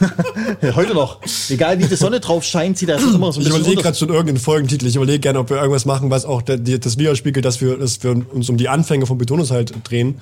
Heute 0.74 0.94
noch. 0.94 1.20
Egal 1.48 1.78
wie 1.78 1.84
die 1.86 1.94
Sonne 1.94 2.18
drauf 2.20 2.42
scheint, 2.44 2.76
sieht 2.76 2.88
das 2.88 3.02
immer 3.02 3.32
so 3.32 3.38
ein 3.38 3.42
Ich 3.42 3.48
bisschen 3.48 3.50
überlege 3.60 3.70
unter- 3.70 3.82
gerade 3.82 3.96
schon 3.96 4.08
irgendeinen 4.08 4.38
Folgentitel. 4.38 4.86
Ich 4.86 4.96
überlege 4.96 5.20
gerne, 5.20 5.38
ob 5.38 5.48
wir 5.50 5.58
irgendwas 5.58 5.84
machen, 5.84 6.10
was 6.10 6.24
auch 6.24 6.42
der, 6.42 6.58
das 6.58 6.98
widerspiegelt, 6.98 7.44
dass 7.44 7.60
wir, 7.60 7.76
dass 7.78 8.02
wir 8.02 8.10
uns 8.10 8.48
um 8.50 8.56
die 8.56 8.68
Anfänge 8.68 9.06
von 9.06 9.16
Betonus 9.18 9.50
halt 9.52 9.72
drehen. 9.88 10.20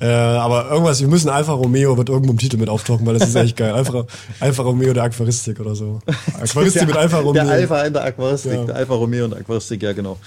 Äh, 0.00 0.06
aber 0.06 0.70
irgendwas, 0.70 1.00
wir 1.00 1.08
müssen 1.08 1.28
Alfa 1.28 1.52
Romeo 1.52 1.96
wird 1.98 2.08
irgendwo 2.08 2.30
im 2.32 2.38
Titel 2.38 2.56
mit 2.56 2.68
auftauchen, 2.70 3.04
weil 3.04 3.18
das 3.18 3.28
ist 3.28 3.34
echt 3.34 3.56
geil. 3.56 3.72
Alfa, 3.72 4.06
Alfa 4.38 4.62
Romeo 4.62 4.94
der 4.94 5.02
Aquaristik 5.02 5.60
oder 5.60 5.74
so. 5.74 6.00
Aquaristik 6.40 6.86
mit 6.86 6.96
Alfa 6.96 7.18
Romeo. 7.18 7.32
Der 7.44 7.48
Alpha 7.48 7.82
in 7.82 7.92
der 7.92 8.04
Aquaristik, 8.04 8.52
Ja. 8.52 8.64
der 8.64 8.76
Alfa 8.76 8.94
Romeo 8.94 9.24
und 9.24 9.32
der 9.32 9.40
Aquaristik, 9.40 9.82
ja 9.82 9.92
genau. 9.92 10.18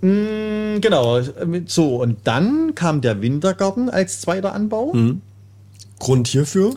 Mm, 0.00 0.80
genau, 0.80 1.20
so 1.66 1.96
und 2.02 2.18
dann 2.24 2.74
kam 2.74 3.00
der 3.00 3.20
Wintergarten 3.20 3.90
als 3.90 4.20
zweiter 4.20 4.54
Anbau. 4.54 4.92
Mhm. 4.94 5.22
Grund 5.98 6.28
hierfür? 6.28 6.74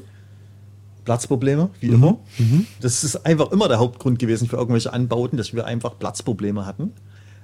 Platzprobleme, 1.05 1.69
wie 1.79 1.87
Mhm. 1.87 1.93
immer. 1.93 2.17
Das 2.79 3.03
ist 3.03 3.25
einfach 3.25 3.51
immer 3.51 3.67
der 3.67 3.79
Hauptgrund 3.79 4.19
gewesen 4.19 4.47
für 4.47 4.57
irgendwelche 4.57 4.93
Anbauten, 4.93 5.37
dass 5.37 5.53
wir 5.53 5.65
einfach 5.65 5.97
Platzprobleme 5.99 6.65
hatten. 6.65 6.93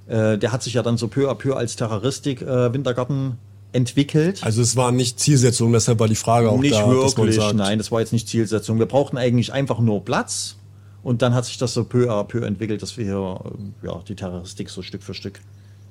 Äh, 0.07 0.37
der 0.37 0.51
hat 0.51 0.63
sich 0.63 0.73
ja 0.73 0.83
dann 0.83 0.97
so 0.97 1.07
peu 1.07 1.29
à 1.29 1.35
peu 1.35 1.55
als 1.55 1.75
Terroristik 1.75 2.41
äh, 2.41 2.73
Wintergarten 2.73 3.37
entwickelt. 3.73 4.43
Also 4.43 4.61
es 4.61 4.75
war 4.75 4.91
nicht 4.91 5.19
Zielsetzung, 5.19 5.73
deshalb 5.73 5.99
war 5.99 6.07
die 6.07 6.15
Frage 6.15 6.49
auch 6.49 6.59
nicht 6.59 6.73
da, 6.73 6.79
dass 6.87 7.17
man 7.17 7.27
wirklich, 7.27 7.53
nein, 7.53 7.77
das 7.77 7.91
war 7.91 7.99
jetzt 7.99 8.13
nicht 8.13 8.27
Zielsetzung. 8.29 8.79
Wir 8.79 8.85
brauchten 8.85 9.17
eigentlich 9.17 9.51
einfach 9.53 9.79
nur 9.79 10.05
Platz 10.05 10.55
und 11.03 11.21
dann 11.21 11.33
hat 11.35 11.45
sich 11.45 11.57
das 11.57 11.73
so 11.73 11.83
peu 11.83 12.09
à 12.09 12.23
peu 12.23 12.45
entwickelt, 12.45 12.81
dass 12.81 12.97
wir 12.97 13.05
hier 13.05 13.39
ja, 13.83 13.99
die 14.07 14.15
Terroristik 14.15 14.69
so 14.69 14.81
Stück 14.81 15.03
für 15.03 15.13
Stück 15.13 15.41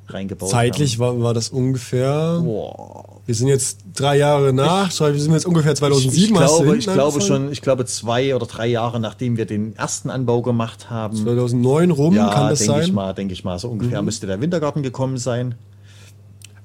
reingebaut 0.08 0.50
zeitlich 0.50 0.98
war, 0.98 1.20
war 1.20 1.34
das 1.34 1.48
ungefähr. 1.50 2.08
haben. 2.08 2.44
Boah. 2.44 3.20
Wir 3.26 3.34
sind 3.34 3.48
jetzt 3.48 3.78
drei 3.94 4.18
Jahre 4.18 4.52
nach, 4.52 4.90
sorry, 4.92 5.14
wir 5.14 5.20
sind 5.20 5.32
jetzt 5.32 5.46
ungefähr 5.46 5.72
Ich, 5.72 5.78
2007. 5.78 6.22
ich 6.22 6.28
du 6.28 6.34
glaube, 6.34 6.76
ich 6.78 6.86
glaube 6.86 7.20
schon, 7.20 7.50
ich 7.52 7.60
glaube 7.60 7.84
zwei 7.86 8.34
oder 8.36 8.46
drei 8.46 8.68
Jahre 8.68 9.00
nachdem 9.00 9.36
wir 9.36 9.46
den 9.46 9.74
ersten 9.76 10.10
Anbau 10.10 10.42
gemacht 10.42 10.90
haben. 10.90 11.16
2009 11.16 11.90
rum, 11.90 12.14
Ja, 12.14 12.28
kann 12.32 12.50
das 12.50 12.60
denke 12.60 12.74
ich 12.74 12.80
sein? 12.82 12.88
Mhm. 12.90 12.94
mal, 12.94 13.12
denke 13.14 13.32
ich 13.32 13.42
mal. 13.42 13.58
So 13.58 13.68
ungefähr 13.68 14.00
müsste 14.02 14.26
der 14.28 14.40
Wintergarten 14.40 14.82
gekommen 14.84 15.18
sein. 15.18 15.56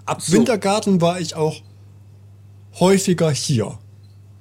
Ab 0.05 0.21
Wintergarten 0.31 1.01
war 1.01 1.19
ich 1.19 1.35
auch 1.35 1.55
häufiger 2.79 3.31
hier. 3.31 3.77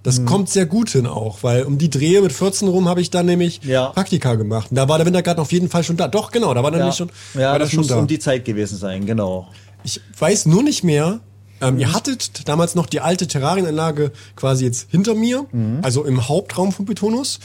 Das 0.02 0.24
kommt 0.24 0.48
sehr 0.48 0.64
gut 0.66 0.88
hin 0.90 1.06
auch, 1.06 1.42
weil 1.42 1.64
um 1.64 1.76
die 1.76 1.90
Drehe 1.90 2.22
mit 2.22 2.32
14 2.32 2.68
rum 2.68 2.88
habe 2.88 3.02
ich 3.02 3.10
dann 3.10 3.26
nämlich 3.26 3.60
Ja. 3.62 3.88
Praktika 3.90 4.34
gemacht. 4.34 4.70
Und 4.70 4.76
da 4.76 4.88
war 4.88 4.96
der 4.96 5.06
Wintergarten 5.06 5.40
auf 5.42 5.52
jeden 5.52 5.68
Fall 5.68 5.84
schon 5.84 5.96
da. 5.98 6.08
Doch, 6.08 6.30
genau, 6.30 6.54
da 6.54 6.62
war 6.62 6.70
dann 6.70 6.80
Ja, 6.80 6.92
schon, 6.92 7.10
ja 7.34 7.52
war 7.52 7.58
das, 7.58 7.66
das 7.66 7.70
schon 7.72 7.78
muss 7.80 7.88
da. 7.88 7.98
um 7.98 8.06
die 8.06 8.18
Zeit 8.18 8.44
gewesen 8.46 8.78
sein, 8.78 9.04
genau. 9.04 9.48
Ich 9.84 10.00
weiß 10.18 10.46
nur 10.46 10.62
nicht 10.62 10.84
mehr. 10.84 11.20
Ähm, 11.60 11.74
Mhm. 11.74 11.80
Ihr 11.80 11.92
hattet 11.92 12.48
damals 12.48 12.74
noch 12.74 12.86
die 12.86 13.00
alte 13.00 13.26
Terrarienanlage 13.28 14.12
quasi 14.36 14.64
jetzt 14.64 14.90
hinter 14.90 15.14
mir, 15.14 15.44
Mhm. 15.52 15.80
also 15.82 16.04
im 16.04 16.26
Hauptraum 16.28 16.72
von 16.72 16.86
Betonus. 16.86 17.38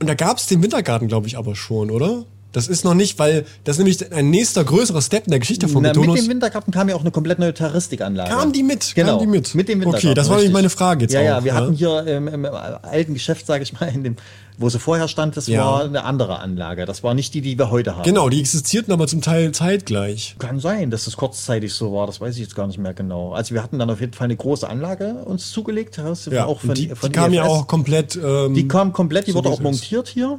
Und 0.00 0.08
da 0.08 0.14
gab 0.14 0.38
es 0.38 0.46
den 0.46 0.62
Wintergarten, 0.62 1.08
glaube 1.08 1.26
ich, 1.26 1.36
aber 1.36 1.54
schon, 1.54 1.90
oder? 1.90 2.24
Das 2.56 2.68
ist 2.68 2.84
noch 2.86 2.94
nicht, 2.94 3.18
weil 3.18 3.44
das 3.64 3.74
ist 3.76 3.78
nämlich 3.80 4.12
ein 4.14 4.30
nächster 4.30 4.64
größerer 4.64 5.02
Step 5.02 5.26
in 5.26 5.30
der 5.30 5.40
Geschichte 5.40 5.68
von 5.68 5.82
Na, 5.82 5.90
mit 5.90 5.98
Betonus. 6.00 6.20
dem 6.22 6.30
Wintergarten 6.30 6.72
kam 6.72 6.88
ja 6.88 6.94
auch 6.96 7.02
eine 7.02 7.10
komplett 7.10 7.38
neue 7.38 7.52
Terraristikanlage. 7.52 8.30
Kam 8.30 8.50
die 8.54 8.62
mit? 8.62 8.94
Genau, 8.94 9.18
Kam 9.18 9.20
die 9.20 9.26
mit? 9.26 9.54
Mit 9.54 9.68
dem 9.68 9.80
Wintergarten. 9.80 10.08
Okay, 10.08 10.14
das 10.14 10.30
war 10.30 10.36
nämlich 10.36 10.54
meine 10.54 10.70
Frage 10.70 11.02
jetzt 11.02 11.12
Ja, 11.12 11.20
ja, 11.20 11.38
auch, 11.38 11.44
wir 11.44 11.52
ja. 11.52 11.58
hatten 11.58 11.74
hier 11.74 12.06
im, 12.06 12.28
im 12.28 12.46
alten 12.46 13.12
Geschäft, 13.12 13.44
sage 13.46 13.62
ich 13.62 13.78
mal, 13.78 13.90
in 13.94 14.04
dem, 14.04 14.16
wo 14.56 14.70
sie 14.70 14.78
vorher 14.78 15.06
stand, 15.06 15.36
das 15.36 15.48
Ja. 15.48 15.66
war 15.66 15.84
eine 15.84 16.04
andere 16.04 16.38
Anlage. 16.38 16.86
Das 16.86 17.02
war 17.02 17.12
nicht 17.12 17.34
die, 17.34 17.42
die 17.42 17.58
wir 17.58 17.70
heute 17.70 17.94
haben. 17.94 18.04
Genau, 18.04 18.30
die 18.30 18.40
existierten 18.40 18.90
aber 18.90 19.06
zum 19.06 19.20
Teil 19.20 19.52
zeitgleich. 19.52 20.36
Kann 20.38 20.58
sein, 20.58 20.90
dass 20.90 21.06
es 21.06 21.18
kurzzeitig 21.18 21.74
so 21.74 21.92
war, 21.92 22.06
das 22.06 22.22
weiß 22.22 22.36
ich 22.36 22.40
jetzt 22.40 22.56
gar 22.56 22.66
nicht 22.66 22.78
mehr 22.78 22.94
genau. 22.94 23.32
Also 23.34 23.54
wir 23.54 23.62
hatten 23.62 23.78
dann 23.78 23.90
auf 23.90 24.00
jeden 24.00 24.14
Fall 24.14 24.24
eine 24.24 24.36
große 24.36 24.66
Anlage 24.66 25.12
uns 25.26 25.50
zugelegt, 25.50 25.98
das 25.98 26.24
Ja, 26.24 26.46
auch 26.46 26.60
von, 26.60 26.74
die, 26.74 26.88
von 26.88 27.10
die 27.12 27.18
kam 27.18 27.34
ja 27.34 27.42
EFS. 27.42 27.50
auch 27.52 27.66
komplett. 27.66 28.16
Ähm, 28.16 28.54
Die 28.54 28.66
kam 28.66 28.94
komplett, 28.94 29.26
die 29.26 29.32
so 29.32 29.36
wurde 29.38 29.50
auch 29.50 29.60
montiert 29.60 30.08
hier. 30.08 30.38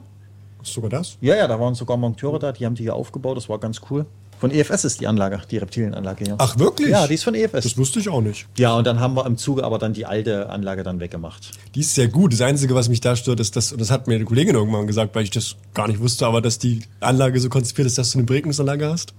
Sogar 0.64 0.90
das? 0.90 1.18
Ja, 1.22 1.36
ja, 1.36 1.48
da 1.48 1.60
waren 1.60 1.76
sogar 1.76 1.98
Monteure 1.98 2.40
da, 2.40 2.52
die 2.52 2.66
haben 2.66 2.76
die 2.76 2.84
hier 2.84 2.96
aufgebaut, 2.96 3.38
das 3.38 3.50
war 3.50 3.60
ganz 3.60 3.82
cool. 3.90 4.06
Von 4.40 4.52
EFS 4.52 4.86
ist 4.86 5.02
die 5.02 5.08
Anlage, 5.08 5.42
die 5.50 5.58
Reptilienanlage 5.58 6.26
hier. 6.26 6.36
Ach 6.38 6.60
wirklich? 6.60 6.90
Ja, 6.90 7.08
die 7.08 7.16
ist 7.16 7.24
von 7.24 7.34
EFS. 7.34 7.64
Das 7.64 7.78
wusste 7.78 8.00
ich 8.00 8.08
auch 8.08 8.22
nicht. 8.22 8.46
ja, 8.58 8.76
und 8.76 8.86
dann 8.86 9.00
haben 9.00 9.16
wir 9.16 9.26
im 9.26 9.36
Zuge 9.36 9.64
aber 9.64 9.80
dann 9.80 9.94
die 9.94 10.06
alte 10.06 10.50
Anlage 10.50 10.84
dann 10.84 11.00
weggemacht. 11.00 11.54
Die 11.74 11.80
ist 11.80 11.96
sehr 11.96 12.08
gut. 12.08 12.34
Das 12.34 12.42
Einzige, 12.42 12.76
was 12.76 12.88
mich 12.88 13.02
da 13.02 13.16
stört, 13.16 13.40
ist, 13.40 13.56
dass, 13.56 13.72
und 13.72 13.82
das 13.82 13.90
hat 13.90 14.06
mir 14.08 14.14
eine 14.16 14.26
Kollegin 14.26 14.54
irgendwann 14.54 14.86
gesagt, 14.86 15.16
weil 15.16 15.24
ich 15.24 15.32
das 15.32 15.56
gar 15.74 15.88
nicht 15.88 16.00
wusste, 16.00 16.28
aber 16.28 16.42
dass 16.42 16.60
die 16.60 16.82
Anlage 17.00 17.40
so 17.40 17.50
konzipiert 17.50 17.88
ist, 17.88 17.98
dass 17.98 18.12
du 18.12 18.20
eine 18.20 18.26
Beregnungsanlage 18.28 18.88
hast. 18.88 19.16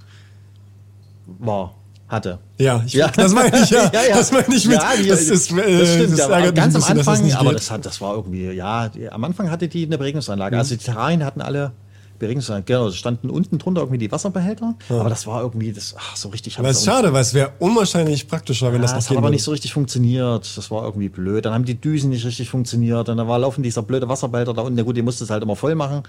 War, 1.27 1.74
hatte. 2.09 2.39
Ja, 2.59 2.82
ich, 2.86 2.94
Ja. 2.94 3.09
das 3.09 3.32
meine 3.32 3.60
ich, 3.62 3.70
ja. 3.70 3.85
Ja, 3.93 4.02
ja. 4.09 4.16
Das 4.16 4.32
meine 4.32 4.55
ich 4.55 4.66
mit. 4.66 4.76
Ja, 4.76 4.90
die- 5.01 5.09
das 5.09 5.20
ist, 5.22 5.52
äh, 5.52 5.78
das 5.78 5.94
stimmt, 5.94 6.12
das 6.18 6.20
aber 6.22 6.52
ganz 6.52 6.74
am 6.74 6.80
bisschen, 6.80 6.97
das 6.97 7.09
Anfang, 7.09 7.24
nicht 7.24 7.36
aber 7.36 7.52
das, 7.52 7.70
hat, 7.70 7.85
das 7.86 8.01
war 8.01 8.14
irgendwie, 8.14 8.51
ja, 8.51 8.89
die, 8.89 9.09
am 9.10 9.22
Anfang 9.24 9.51
hatte 9.51 9.68
die 9.68 9.85
eine 9.86 9.98
Beregnungsanlage. 9.98 10.56
Mhm. 10.56 10.60
Also 10.60 10.74
die 10.76 10.82
Terrarien 10.82 11.24
hatten 11.24 11.40
alle 11.40 11.72
Beregnungsanlagen. 12.18 12.66
Genau, 12.66 12.90
standen 12.90 13.30
unten 13.30 13.59
drunter 13.59 13.82
irgendwie 13.82 13.98
die 13.98 14.10
Wasserbehälter, 14.10 14.74
aber 14.89 15.09
das 15.09 15.26
war 15.28 15.43
irgendwie, 15.43 15.72
das, 15.72 15.94
ach, 15.97 16.16
so 16.16 16.30
richtig. 16.30 16.59
Aber 16.59 16.68
es 16.68 16.78
ist 16.78 16.85
schade, 16.86 17.12
weil 17.12 17.20
es 17.22 17.32
wäre 17.35 17.52
unwahrscheinlich 17.60 18.26
praktischer, 18.26 18.72
wenn 18.72 18.82
das 18.82 18.90
Ja, 18.90 18.97
noch 18.97 19.02
das 19.02 19.10
hat 19.10 19.16
aber 19.18 19.26
würde. 19.26 19.35
nicht 19.35 19.44
so 19.44 19.52
richtig 19.52 19.72
funktioniert. 19.72 20.56
Das 20.56 20.70
war 20.70 20.82
irgendwie 20.85 21.09
blöd. 21.10 21.44
Dann 21.44 21.52
haben 21.55 21.64
die 21.64 21.80
Düsen 21.80 22.10
nicht 22.10 22.24
richtig 22.24 22.48
funktioniert. 22.51 23.09
Und 23.09 23.16
dann 23.18 23.28
war 23.28 23.39
laufen 23.39 23.62
dieser 23.62 23.82
blöde 23.82 24.09
Wasserbehälter 24.09 24.52
da 24.55 24.62
unten. 24.62 24.74
Na 24.76 24.82
gut, 24.82 24.97
die 24.97 25.02
musste 25.02 25.22
es 25.24 25.30
halt 25.30 25.43
immer 25.44 25.55
voll 25.56 25.74
machen. 25.76 26.02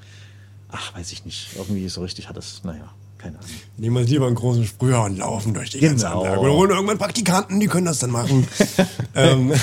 Ach, 0.72 0.96
weiß 0.98 1.12
ich 1.12 1.26
nicht. 1.26 1.50
Irgendwie 1.58 1.88
so 1.90 2.02
richtig 2.02 2.28
hat 2.30 2.38
es, 2.38 2.62
naja, 2.64 2.86
keine 3.20 3.38
Ahnung. 3.38 3.50
Nehmen 3.78 3.96
wir 3.98 4.04
lieber 4.04 4.26
einen 4.28 4.36
großen 4.36 4.66
Sprüher 4.66 5.02
und 5.04 5.18
laufen 5.18 5.54
durch 5.54 5.70
die 5.70 5.80
ganze 5.80 6.06
Genau. 6.08 6.22
Anlage. 6.24 6.40
Oder 6.42 6.54
holen 6.54 6.70
irgendwann 6.72 6.98
Praktikanten, 6.98 7.60
die 7.60 7.68
können 7.68 7.86
das 7.86 8.00
dann 8.00 8.10
machen. 8.12 8.48
ähm, 9.16 9.54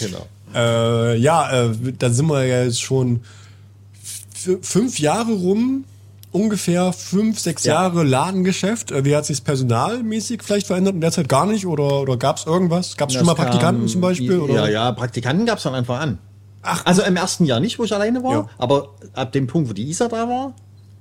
Genau. 0.00 0.26
äh, 0.54 1.16
ja, 1.18 1.64
äh, 1.66 1.74
da 1.98 2.10
sind 2.10 2.26
wir 2.26 2.44
ja 2.44 2.64
jetzt 2.64 2.80
schon 2.80 3.20
fünf 4.62 4.98
Jahre 4.98 5.32
rum. 5.32 5.84
Ungefähr 6.30 6.92
fünf, 6.92 7.40
sechs 7.40 7.64
Ja. 7.64 7.74
Jahre 7.74 8.04
Ladengeschäft. 8.04 8.90
Äh, 8.92 9.04
Wie 9.04 9.16
hat 9.16 9.24
sich 9.24 9.42
personalmäßig 9.42 10.42
vielleicht 10.42 10.66
verändert? 10.66 10.94
In 10.94 11.00
der 11.00 11.10
Zeit 11.10 11.28
gar 11.28 11.46
nicht? 11.46 11.66
Oder, 11.66 12.02
oder 12.02 12.18
gab 12.18 12.36
es 12.36 12.44
irgendwas? 12.46 12.96
Gab 12.98 13.08
es 13.08 13.14
schon 13.16 13.24
mal 13.24 13.32
Das 13.32 13.44
Praktikanten 13.44 13.82
kam- 13.84 13.88
zum 13.88 14.00
Beispiel? 14.02 14.38
Oder? 14.38 14.54
Ja, 14.54 14.68
ja, 14.68 14.92
Praktikanten 14.92 15.46
gab 15.46 15.56
es 15.56 15.62
von 15.62 15.74
Anfang 15.74 15.96
an. 15.98 16.18
Ach. 16.62 16.84
Also 16.84 17.02
im 17.02 17.16
ersten 17.16 17.46
Jahr 17.46 17.60
nicht, 17.60 17.78
wo 17.78 17.84
ich 17.84 17.94
alleine 17.94 18.22
war, 18.22 18.32
Ja. 18.32 18.46
aber 18.58 18.90
ab 19.14 19.32
dem 19.32 19.46
Punkt, 19.46 19.70
wo 19.70 19.72
die 19.72 19.88
Isa 19.88 20.08
da 20.08 20.28
war, 20.28 20.52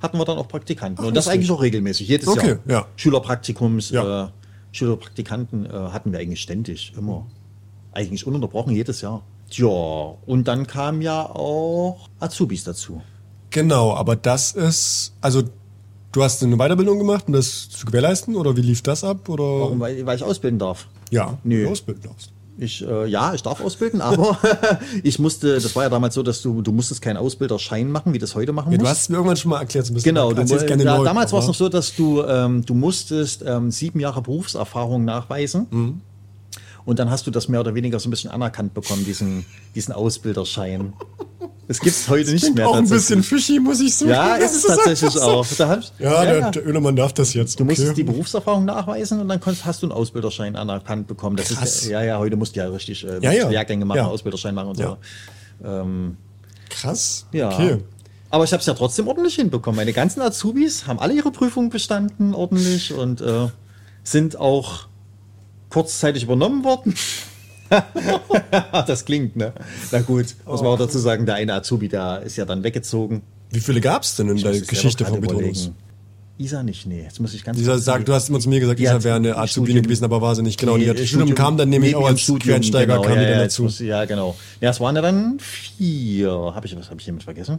hatten 0.02 0.18
wir 0.18 0.26
dann 0.26 0.38
auch 0.38 0.48
Praktikanten. 0.48 1.04
Ach, 1.04 1.08
Und 1.08 1.16
das 1.18 1.28
eigentlich 1.28 1.52
auch 1.52 1.62
regelmäßig, 1.62 2.08
jedes 2.08 2.28
Okay, 2.28 2.48
Jahr. 2.50 2.60
ja. 2.68 2.86
Schülerpraktikums, 2.96 3.90
Ja. 3.90 4.26
Äh, 4.26 4.30
Schülerpraktikanten 4.72 5.66
äh, 5.66 5.70
hatten 5.70 6.12
wir 6.12 6.20
eigentlich 6.20 6.42
ständig, 6.42 6.94
immer. 6.98 7.26
Eigentlich 7.94 8.28
ununterbrochen 8.28 8.74
jedes 8.76 9.02
Jahr. 9.02 9.24
Tja, 9.50 9.68
und 9.68 10.48
dann 10.48 10.68
kamen 10.68 11.02
ja 11.02 11.26
auch 11.26 12.10
Azubis 12.20 12.64
dazu. 12.64 13.02
Genau, 13.50 13.94
aber 13.94 14.16
das 14.16 14.52
ist, 14.52 15.14
also 15.22 15.44
du 16.12 16.24
hast 16.24 16.44
eine 16.44 16.58
Weiterbildung 16.58 16.98
gemacht, 17.00 17.26
um 17.28 17.34
das 17.34 17.70
zu 17.70 17.86
gewährleisten? 17.86 18.36
Oder 18.36 18.56
wie 18.58 18.62
lief 18.62 18.82
das 18.84 19.04
ab? 19.04 19.30
Oder? 19.30 19.44
Warum? 19.44 19.80
Weil, 19.80 20.06
weil 20.06 20.18
ich 20.18 20.24
ausbilden 20.24 20.60
darf. 20.60 20.88
Ja, 21.12 21.38
Nö. 21.44 21.64
du 21.64 21.72
ausbilden 21.72 22.04
darfst. 22.04 22.32
Ich, 22.60 22.86
äh, 22.88 23.06
ja, 23.08 23.34
ich 23.34 23.44
darf 23.44 23.62
ausbilden, 23.62 24.02
aber 24.02 24.38
ich 25.04 25.20
musste, 25.20 25.54
das 25.56 25.76
war 25.76 25.84
ja 25.84 25.90
damals 25.90 26.16
so, 26.16 26.24
dass 26.24 26.42
du, 26.42 26.62
du 26.62 26.72
musstest 26.72 27.02
keinen 27.02 27.18
Ausbilderschein 27.18 27.92
machen, 27.92 28.14
wie 28.14 28.18
das 28.20 28.34
heute 28.34 28.52
machen 28.52 28.72
Ja, 28.72 28.78
musst. 28.78 28.86
du 28.86 28.90
hast 28.90 29.02
es 29.02 29.10
mir 29.10 29.16
irgendwann 29.18 29.38
schon 29.38 29.52
mal 29.52 29.60
erklärt, 29.60 29.86
so 29.86 29.92
ein 29.92 29.96
bisschen. 29.96 30.16
Genau, 30.16 30.34
du, 30.34 30.44
gerne 30.44 30.84
da, 30.84 30.98
neu, 30.98 31.04
damals 31.04 31.32
war 31.34 31.40
es 31.40 31.48
noch 31.48 31.56
so, 31.56 31.70
dass 31.70 31.96
du, 31.96 32.24
ähm, 32.24 32.66
du 32.66 32.74
musstest 32.74 33.44
ähm, 33.46 33.70
sieben 33.70 34.00
Jahre 34.00 34.22
Berufserfahrung 34.22 35.06
nachweisen. 35.06 35.68
Mhm. 35.70 36.02
Und 36.88 37.00
dann 37.00 37.10
hast 37.12 37.28
du 37.28 37.32
das 37.32 37.50
mehr 37.50 37.60
oder 37.60 37.76
weniger 37.76 38.00
so 38.00 38.08
ein 38.08 38.12
bisschen 38.12 38.32
anerkannt 38.32 38.74
bekommen, 38.74 39.04
diesen, 39.04 39.46
diesen 39.76 39.94
Ausbilderschein. 39.94 40.94
Das 41.68 41.82
gibt 41.82 41.98
es 41.98 42.08
heute 42.08 42.32
nicht 42.32 42.44
Klingt 42.44 42.56
mehr. 42.56 42.70
auch 42.70 42.78
ein 42.78 42.88
bisschen 42.88 43.24
fishy, 43.24 43.60
muss 43.60 43.82
ich 43.82 43.94
sagen. 43.94 44.12
Ja, 44.12 44.38
Das 44.40 44.56
ist 44.56 44.64
es 44.64 44.74
tatsächlich 44.74 45.12
so. 45.12 45.20
auch. 45.22 45.46
Hab, 45.60 45.82
Ja, 46.00 46.24
der, 46.24 46.40
ja. 46.40 46.50
der 46.50 46.66
Ölemann 46.66 46.96
darf 46.96 47.12
das 47.12 47.34
jetzt. 47.34 47.60
Du 47.60 47.66
okay. 47.66 47.94
die 47.94 48.04
Berufserfahrung 48.04 48.64
nachweisen 48.64 49.20
und 49.20 49.28
dann 49.28 49.42
hast 49.66 49.82
du 49.84 49.88
einen 49.88 49.92
Ausbilderschein 49.92 50.56
anerkannt 50.56 51.08
bekommen. 51.08 51.36
Das 51.36 51.50
Krass. 51.50 51.82
ist 51.82 51.90
ja, 51.90 52.02
ja, 52.04 52.20
heute 52.20 52.38
musst 52.38 52.56
du 52.56 52.62
ja 52.62 52.70
richtig 52.70 53.04
äh, 53.04 53.20
Ja, 53.20 53.76
machen, 53.84 53.98
Ja. 53.98 54.08
Ausbilderschein 54.08 54.56
machen 54.56 54.70
und 54.70 54.78
so. 54.78 54.98
Ähm, 55.66 56.16
Krass. 56.70 57.26
ja. 57.34 57.52
Okay. 57.52 57.80
Aber 58.30 58.46
ich 58.46 58.54
habe 58.54 58.62
es 58.62 58.66
ja 58.66 58.74
trotzdem 58.76 59.10
ordentlich 59.10 59.36
hinbekommen. 59.36 59.76
Meine 59.76 59.92
ganzen 59.92 60.22
Azubis 60.22 60.88
haben 60.88 61.00
alle 61.00 61.14
ihre 61.16 61.32
Prüfungen 61.32 61.70
bestanden, 61.70 62.34
ordentlich 62.34 62.94
und 62.94 63.20
äh, 63.20 63.50
sind 64.06 64.40
auch 64.40 64.87
kurzzeitig 65.70 66.24
übernommen 66.24 66.64
worden. 66.64 66.94
das 68.88 69.06
klingt, 69.06 69.36
ne? 69.36 69.54
Na 69.92 70.02
gut, 70.02 70.36
muss 70.46 70.62
man 70.62 70.72
auch 70.72 70.78
dazu 70.78 71.00
sagen, 71.00 71.26
der 71.26 71.36
eine 71.36 71.54
Azubi, 71.54 71.90
der 71.90 72.22
ist 72.22 72.38
ja 72.38 72.46
dann 72.46 72.64
weggezogen. 72.64 73.22
Wie 73.52 73.60
viele 73.60 73.82
gab 73.82 74.04
es 74.04 74.16
denn 74.16 74.30
in 74.30 74.38
Ich 74.38 74.44
der 74.44 74.60
Geschichte 74.60 75.06
von 75.06 75.20
Betonus? 75.22 75.72
Isa 76.40 76.62
nicht, 76.62 76.86
nee. 76.86 77.02
Jetzt 77.02 77.20
muss 77.20 77.34
ich 77.34 77.44
ganz 77.44 77.62
kurz 77.64 77.84
sagt, 77.84 78.08
du 78.08 78.14
hast 78.14 78.30
immer 78.30 78.40
zu 78.40 78.48
mir 78.48 78.60
gesagt, 78.60 78.78
Die 78.80 78.84
Isa 78.84 79.04
wäre 79.04 79.16
eine 79.16 79.36
Azubine 79.36 79.48
Studium- 79.72 79.84
gewesen, 79.84 80.06
aber 80.06 80.22
war 80.22 80.36
sie 80.36 80.44
nicht. 80.44 80.60
Genau, 80.60 80.78
die 80.78 80.84
Nee, 80.84 80.90
hat 80.92 81.00
Studium, 81.00 81.34
kam 81.34 81.58
dann 81.58 81.70
nämlich 81.70 81.96
auch 81.96 82.06
als 82.06 82.22
Studium, 82.22 82.62
genau, 82.62 83.02
kam 83.02 83.14
die 83.14 83.18
ja, 83.18 83.24
dann 83.24 83.32
ja, 83.32 83.38
dazu. 83.44 83.64
muss- 83.64 83.80
ja, 83.80 84.06
genau. 84.06 84.36
Ja, 84.62 84.70
es 84.70 84.80
waren 84.80 84.96
ja 84.96 85.02
dann 85.02 85.40
vier. 85.40 86.30
Habe 86.54 86.68
ich 86.68 86.78
was? 86.78 86.90
Habe 86.92 87.00
ich 87.00 87.08
jemand 87.08 87.24
vergessen? 87.24 87.58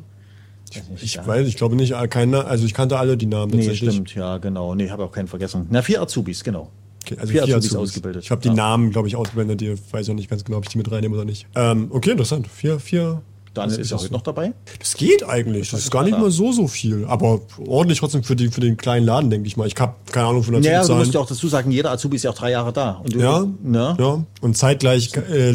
Nicht, 0.90 1.02
Ich 1.02 1.14
ja. 1.14 1.26
weiß, 1.26 1.48
ich 1.48 1.56
glaube 1.56 1.74
nicht, 1.76 1.92
keiner, 2.10 2.46
also 2.46 2.66
ich 2.66 2.74
kannte 2.74 2.98
alle 2.98 3.16
die 3.16 3.26
Namen 3.26 3.50
Nee, 3.50 3.58
tatsächlich. 3.64 3.90
stimmt, 3.94 4.14
ja, 4.14 4.38
genau. 4.38 4.74
Nee, 4.76 4.90
habe 4.90 5.02
auch 5.04 5.12
keinen 5.12 5.26
vergessen. 5.26 5.66
Na, 5.70 5.82
vier 5.82 6.00
Azubis, 6.02 6.44
genau. 6.44 6.70
Okay, 7.04 7.16
also 7.18 7.32
vier 7.32 7.44
vier 7.44 7.56
Azubis 7.56 7.70
Azubis. 7.70 7.76
ausgebildet. 7.90 8.24
Ich 8.24 8.30
habe 8.30 8.40
die 8.42 8.48
Ja. 8.48 8.54
Namen, 8.54 8.90
glaube 8.90 9.08
ich, 9.08 9.16
ausgeblendet. 9.16 9.60
Die 9.60 9.74
weiß 9.92 10.10
auch 10.10 10.14
nicht 10.14 10.28
ganz 10.30 10.44
genau, 10.44 10.58
ob 10.58 10.64
ich 10.64 10.70
die 10.70 10.78
mit 10.78 10.90
reinnehme 10.90 11.14
oder 11.14 11.24
nicht. 11.24 11.46
Ähm, 11.54 11.88
okay, 11.90 12.10
interessant. 12.10 12.46
Vier, 12.48 12.78
vier. 12.80 13.22
Daniel 13.54 13.80
ist 13.80 13.90
ja 13.90 13.98
heute 13.98 14.12
noch 14.12 14.22
dabei. 14.22 14.52
Das 14.78 14.94
geht 14.94 15.24
eigentlich. 15.26 15.70
Das 15.70 15.80
ist 15.80 15.90
gar 15.90 16.04
nicht 16.04 16.16
mal 16.16 16.30
so, 16.30 16.52
so 16.52 16.68
viel. 16.68 17.06
Aber 17.08 17.40
ordentlich 17.66 17.98
trotzdem 17.98 18.22
für, 18.22 18.36
die, 18.36 18.48
für 18.50 18.60
den 18.60 18.76
kleinen 18.76 19.04
Laden, 19.06 19.30
denke 19.30 19.48
ich 19.48 19.56
mal. 19.56 19.66
Ich 19.66 19.74
habe 19.78 19.94
keine 20.12 20.28
Ahnung 20.28 20.42
von 20.44 20.54
Ja, 20.54 20.60
du 20.60 20.68
Azubizahlen. 20.68 20.98
musst 21.00 21.14
ja 21.14 21.20
auch 21.20 21.26
dazu 21.26 21.48
sagen, 21.48 21.70
jeder 21.72 21.90
Azubi 21.90 22.16
ist 22.16 22.22
ja 22.24 22.30
auch 22.30 22.34
drei 22.36 22.50
Jahre 22.52 22.72
da. 22.72 22.92
Und 23.02 23.14
du, 23.14 23.18
Ja, 23.20 23.46
Ne? 23.64 23.96
ja. 23.98 24.24
Und 24.42 24.56
zeitgleich 24.56 25.12
äh, 25.16 25.54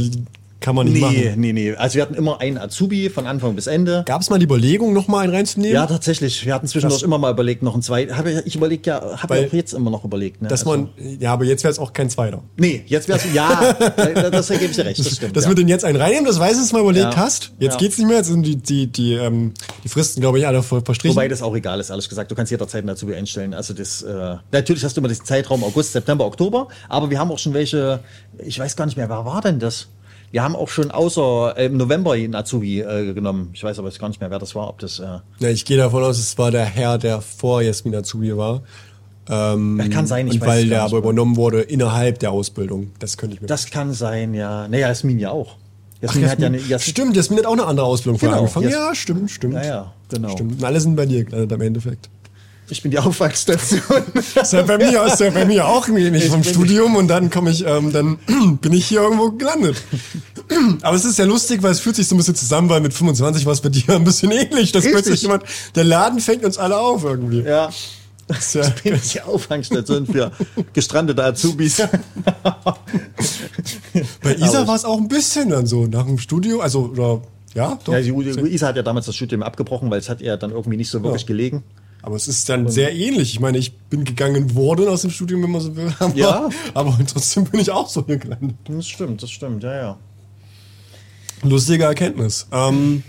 kann 0.64 0.76
man 0.76 0.88
nicht 0.88 0.95
Nee, 0.95 1.26
machen. 1.27 1.41
nee, 1.41 1.52
nee. 1.53 1.73
Also 1.76 1.95
wir 1.95 2.02
hatten 2.03 2.14
immer 2.14 2.40
einen 2.40 2.57
Azubi 2.57 3.10
von 3.10 3.27
Anfang 3.27 3.53
bis 3.53 3.68
Ende. 3.68 4.03
Gab 4.06 4.22
es 4.22 4.30
mal 4.30 4.40
die 4.40 4.45
Überlegung, 4.45 4.94
noch 4.94 5.10
mal 5.10 5.19
einen 5.26 5.34
reinzunehmen? 5.35 5.73
Ja, 5.76 5.85
tatsächlich. 5.85 6.45
Wir 6.45 6.53
hatten 6.56 6.68
zwischendurch 6.68 7.02
Das- 7.02 7.06
immer 7.06 7.18
mal 7.18 7.31
überlegt, 7.31 7.64
noch 7.64 7.73
einen 7.73 7.84
zweiten. 7.84 8.18
Hab 8.18 8.26
ich 8.26 8.38
ich 8.45 8.56
überlege 8.56 8.90
ja, 8.90 9.18
habe 9.22 9.38
ja 9.40 9.48
auch 9.48 9.52
jetzt 9.53 9.73
immer 9.73 9.91
noch 9.91 10.06
überlegt. 10.06 10.41
Ne? 10.41 10.48
Dass 10.48 10.65
Also- 10.65 10.72
man, 10.72 10.90
ja, 11.19 11.34
aber 11.34 11.44
jetzt 11.44 11.64
wäre 11.65 11.72
es 11.73 11.80
auch 11.80 11.91
kein 11.91 12.10
zweiter. 12.10 12.41
Nee, 12.56 12.84
jetzt 12.88 13.10
wär's, 13.10 13.23
ja, 13.34 13.73
da- 13.95 14.30
das 14.30 14.48
gebe 14.48 14.64
ich 14.65 14.72
dir 14.72 14.85
recht, 14.85 14.99
das 14.99 15.15
stimmt. 15.18 15.35
Das 15.35 15.44
ja. 15.44 15.49
mit 15.49 15.57
den 15.57 15.68
jetzt 15.68 15.84
einen 15.84 15.98
reinnehmen, 15.98 16.26
das 16.26 16.40
weiß 16.40 16.53
ich, 16.53 16.60
dass 16.60 16.69
du 16.69 16.76
mal 16.77 16.81
überlegt 16.81 17.14
Ja. 17.14 17.18
hast. 17.18 17.52
Jetzt 17.60 17.73
Ja. 17.73 17.77
geht's 17.80 17.98
nicht 17.98 18.07
mehr, 18.07 18.18
jetzt 18.18 18.27
sind 18.27 18.44
die, 18.45 18.56
die, 18.56 18.88
die, 18.88 19.14
ähm, 19.15 19.53
die 19.84 19.90
Fristen, 19.90 20.22
glaube 20.22 20.40
ich, 20.40 20.48
alle 20.48 20.64
ver- 20.64 20.81
verstrichen. 20.81 21.15
Wobei 21.18 21.27
das 21.27 21.41
auch 21.41 21.56
egal 21.56 21.81
ist, 21.81 21.91
alles 21.91 22.07
gesagt. 22.07 22.31
Du 22.31 22.35
kannst 22.35 22.52
jederzeit 22.52 22.80
einen 22.84 22.90
Azubi 22.91 23.14
einstellen. 23.15 23.53
Also 23.53 23.73
das, 23.73 24.02
äh, 24.02 24.35
natürlich 24.53 24.84
hast 24.85 24.95
du 24.95 25.02
immer 25.02 25.10
diesen 25.10 25.26
Zeitraum 25.26 25.61
August, 25.64 25.91
September, 25.91 26.26
Oktober, 26.26 26.69
aber 26.88 27.10
wir 27.10 27.19
haben 27.19 27.31
auch 27.31 27.40
schon 27.40 27.53
welche, 27.53 27.99
ich 28.40 28.57
weiß 28.60 28.77
gar 28.77 28.85
nicht 28.85 28.95
mehr, 28.95 29.10
wer 29.10 29.26
war 29.26 29.41
denn 29.41 29.60
das? 29.60 29.88
Wir 30.34 30.41
haben 30.41 30.55
auch 30.55 30.68
schon 30.69 30.89
außer 30.89 31.53
äh, 31.57 31.68
im 31.68 31.77
November 31.77 32.14
einen 32.14 32.34
Azubi 32.34 32.81
äh, 32.81 33.14
genommen. 33.14 33.51
Ich 33.53 33.64
weiß 33.64 33.77
aber 33.77 33.88
jetzt 33.89 33.99
gar 33.99 34.07
nicht 34.07 34.19
mehr, 34.19 34.31
wer 34.31 34.39
das 34.39 34.55
war, 34.55 34.68
ob 34.68 34.80
das, 34.80 34.97
äh, 34.97 35.03
ja, 35.39 35.49
ich 35.49 35.64
gehe 35.64 35.77
davon 35.77 36.01
aus, 36.03 36.18
es 36.18 36.35
war 36.39 36.49
der 36.49 36.65
Herr, 36.65 36.97
der 36.97 37.22
vor 37.22 37.61
Jasmin 37.61 37.93
Azubi 37.95 38.35
war. 38.35 38.64
Ähm, 39.30 39.80
kann 39.91 40.07
sein, 40.07 40.26
ich 40.27 40.34
und 40.34 40.41
weiß 40.41 40.47
weil 40.47 40.68
der 40.69 40.81
aber 40.81 40.97
übernommen 40.97 41.35
wurde 41.38 41.61
innerhalb 41.61 42.18
der 42.18 42.31
Ausbildung. 42.31 42.91
Das 42.97 43.15
könnte 43.18 43.35
ich 43.35 43.41
mir 43.41 43.47
das 43.47 43.68
kann 43.69 43.93
sein, 43.93 44.34
ja. 44.34 44.68
Naja, 44.68 44.88
Jasmin 44.88 45.19
ja 45.19 45.30
auch. 45.30 45.55
Ach, 45.97 46.01
Jasmin 46.15 46.30
hat 46.30 46.39
ja 46.39 46.47
eine, 46.47 46.57
Jasmin, 46.57 46.69
Jasmin, 46.72 46.91
stimmt, 46.91 47.15
Jasmin 47.15 47.38
hat 47.39 47.45
auch 47.45 47.51
eine 47.53 47.65
andere 47.68 47.85
Ausbildung 47.85 48.19
Genau, 48.19 48.39
angefangen. 48.39 48.65
Jas- 48.69 48.73
Ja, 48.73 48.95
stimmt, 48.95 49.30
stimmt. 49.30 49.53
Ja, 49.53 49.64
ja, 49.64 49.93
genau. 50.10 50.30
Stimmt. 50.30 50.53
Und 50.53 50.64
alle 50.64 50.81
sind 50.81 50.95
bei 50.95 51.05
dir 51.05 51.23
gelandet 51.26 51.53
am 51.53 51.61
Endeffekt. 51.61 52.10
Ich 52.73 52.81
bin 52.81 52.89
die 52.89 52.97
Aufwachsstation. 52.97 53.81
Das 54.15 54.35
ist 54.47 54.53
ja 54.53 54.63
bei 54.63 54.79
mir, 54.79 55.05
ist 55.05 55.19
ja 55.19 55.29
bei 55.29 55.45
mir 55.45 55.67
auch 55.67 55.87
nicht 55.89 56.27
vom 56.27 56.43
Studium 56.43 56.95
und 56.95 57.07
dann 57.07 57.29
komme 57.29 57.51
ich, 57.51 57.63
ähm, 57.67 57.93
dann 57.93 58.17
bin 58.61 58.73
ich 58.73 58.87
hier 58.87 59.01
irgendwo 59.01 59.29
gelandet. 59.29 59.79
Aber 60.81 60.95
es 60.95 61.05
ist 61.05 61.19
ja 61.19 61.25
lustig, 61.25 61.61
weil 61.61 61.71
es 61.71 61.79
fühlt 61.79 61.95
sich 61.95 62.07
so 62.07 62.15
ein 62.15 62.17
bisschen 62.17 62.33
zusammen, 62.33 62.69
weil 62.69 62.81
mit 62.81 62.91
25 62.91 63.45
war 63.45 63.53
es 63.53 63.61
bei 63.61 63.69
dir 63.69 63.93
ein 63.93 64.03
bisschen 64.03 64.31
ähnlich. 64.31 64.71
Dass 64.71 64.83
Richtig. 64.85 65.03
plötzlich 65.03 65.21
jemand, 65.21 65.43
der 65.75 65.83
Laden 65.83 66.19
fängt 66.19 66.43
uns 66.43 66.57
alle 66.57 66.79
auf 66.79 67.03
irgendwie. 67.03 67.41
ja. 67.41 67.69
Das 68.27 68.39
ist 68.39 68.55
ja, 68.55 68.61
Ich 68.67 68.81
bin 68.83 68.99
die 69.13 69.21
Aufwachsstation 69.21 70.07
für 70.07 70.31
gestrandete 70.73 71.23
Azubis. 71.23 71.77
bei 74.23 74.33
Isa 74.35 74.65
war 74.65 74.75
es 74.75 74.85
auch 74.85 74.97
ein 74.97 75.09
bisschen 75.09 75.49
dann 75.49 75.67
so, 75.67 75.85
nach 75.85 76.05
dem 76.05 76.17
Studio, 76.17 76.61
also, 76.61 76.85
oder, 76.91 77.21
ja, 77.53 77.77
doch. 77.83 77.93
Ja, 77.93 78.01
die 78.01 78.09
Luisa 78.09 78.67
hat 78.67 78.77
ja 78.77 78.81
damals 78.81 79.05
das 79.05 79.15
Studium 79.15 79.43
abgebrochen, 79.43 79.91
weil 79.91 79.99
es 79.99 80.09
hat 80.09 80.21
ihr 80.21 80.35
dann 80.37 80.51
irgendwie 80.51 80.77
nicht 80.77 80.89
so 80.89 81.03
wirklich 81.03 81.23
Ja. 81.23 81.27
gelegen. 81.27 81.63
Aber 82.03 82.15
es 82.17 82.27
ist 82.27 82.47
dann 82.49 82.69
sehr 82.69 82.93
ähnlich. 82.93 83.34
Ich 83.34 83.39
meine, 83.39 83.57
ich 83.57 83.73
bin 83.73 84.03
gegangen 84.03 84.53
worden 84.55 84.88
aus 84.89 85.01
dem 85.01 85.09
Studium, 85.09 85.41
wenn 85.43 85.51
man 85.51 85.61
so 85.61 85.75
will. 85.75 85.91
Aber, 85.99 86.15
Ja. 86.15 86.49
aber 86.75 86.97
trotzdem 87.11 87.45
bin 87.45 87.59
ich 87.61 87.71
auch 87.71 87.88
so 87.89 88.05
hier 88.05 88.17
gelandet. 88.17 88.55
Das 88.67 88.88
stimmt, 88.88 89.23
das 89.23 89.31
stimmt, 89.31 89.63
ja, 89.63 89.73
ja. 89.75 89.97
Lustige 91.43 91.85
Erkenntnis. 91.85 92.45
Ähm, 92.51 93.03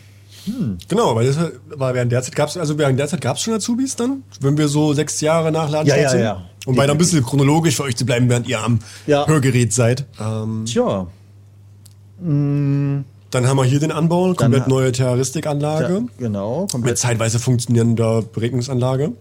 Genau, 0.88 1.16
weil 1.16 1.26
das 1.26 1.38
war 1.70 1.94
während 1.94 2.12
der 2.12 2.22
Zeit 2.22 2.38
also 2.58 2.76
während 2.76 2.98
der 2.98 3.08
Zeit 3.08 3.22
gab's 3.22 3.40
schon 3.40 3.54
Azubis 3.54 3.96
dann, 3.96 4.24
wenn 4.40 4.58
wir 4.58 4.68
so 4.68 4.92
sechs 4.92 5.22
Jahre 5.22 5.50
nach 5.50 5.70
Ladenstart 5.70 5.96
Ja, 5.98 6.02
ja, 6.04 6.10
sind. 6.10 6.20
ja. 6.20 6.44
Um 6.66 6.76
weiter 6.76 6.92
ein 6.92 6.98
bisschen 6.98 7.22
chronologisch 7.24 7.76
für 7.76 7.84
euch 7.84 7.96
zu 7.96 8.04
bleiben, 8.04 8.28
während 8.28 8.46
ihr 8.46 8.60
am 8.62 8.78
Ja. 9.06 9.26
Hörgerät 9.26 9.72
seid. 9.72 10.04
Ähm, 10.20 10.66
Tja, 10.66 11.06
dann 13.35 13.47
haben 13.48 13.56
wir 13.56 13.65
hier 13.65 13.81
den 13.81 13.93
Anbau, 13.93 14.35
komplett 14.35 14.69
neue 14.69 14.93
Terroristikanlage. 14.93 15.94
ja, 15.94 16.01
genau, 16.19 16.62
Mit 16.62 16.70
komplett. 16.73 16.98
zeitweise 16.98 17.39
funktionierender 17.39 18.23
Beregnungsanlage. 18.23 19.12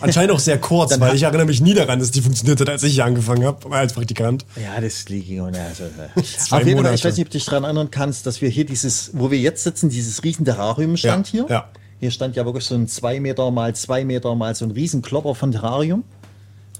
Anscheinend 0.00 0.32
auch 0.32 0.38
sehr 0.38 0.58
kurz, 0.58 0.98
weil 1.00 1.14
ich 1.16 1.22
erinnere 1.22 1.46
mich 1.46 1.60
nie 1.60 1.74
daran, 1.74 1.98
dass 1.98 2.10
die 2.10 2.20
funktioniert 2.20 2.60
hat, 2.60 2.68
als 2.68 2.82
ich 2.82 2.94
hier 2.94 3.04
angefangen 3.04 3.44
habe, 3.44 3.74
als 3.74 3.92
Praktikant. 3.92 4.44
Ja, 4.56 4.80
das 4.80 5.08
liegt 5.08 5.30
und 5.40 5.56
also, 5.56 5.84
Zwei 6.22 6.58
Auf 6.60 6.66
jeden 6.66 6.82
Fall, 6.84 6.94
ich 6.94 7.04
weiß 7.04 7.16
nicht, 7.16 7.26
ob 7.26 7.30
du 7.30 7.38
dich 7.38 7.44
daran 7.46 7.64
erinnern 7.64 7.90
kannst, 7.90 8.26
dass 8.26 8.40
wir 8.40 8.48
hier 8.48 8.66
dieses, 8.66 9.10
wo 9.14 9.30
wir 9.30 9.38
jetzt 9.38 9.64
sitzen, 9.64 9.88
dieses 9.88 10.22
riesen 10.22 10.44
Terrarium 10.44 10.96
stand 10.96 11.32
Ja, 11.32 11.32
hier. 11.32 11.46
ja. 11.50 11.68
Hier 12.00 12.10
stand 12.10 12.36
ja 12.36 12.44
wirklich 12.44 12.64
so 12.66 12.74
ein 12.74 12.86
zwei 12.88 13.18
Meter 13.20 13.50
mal 13.50 13.74
zwei 13.74 14.04
Meter 14.04 14.34
mal 14.34 14.54
so 14.54 14.64
ein 14.64 14.70
riesen 14.72 15.00
Klopper 15.00 15.34
von 15.34 15.52
Terrarium, 15.52 16.04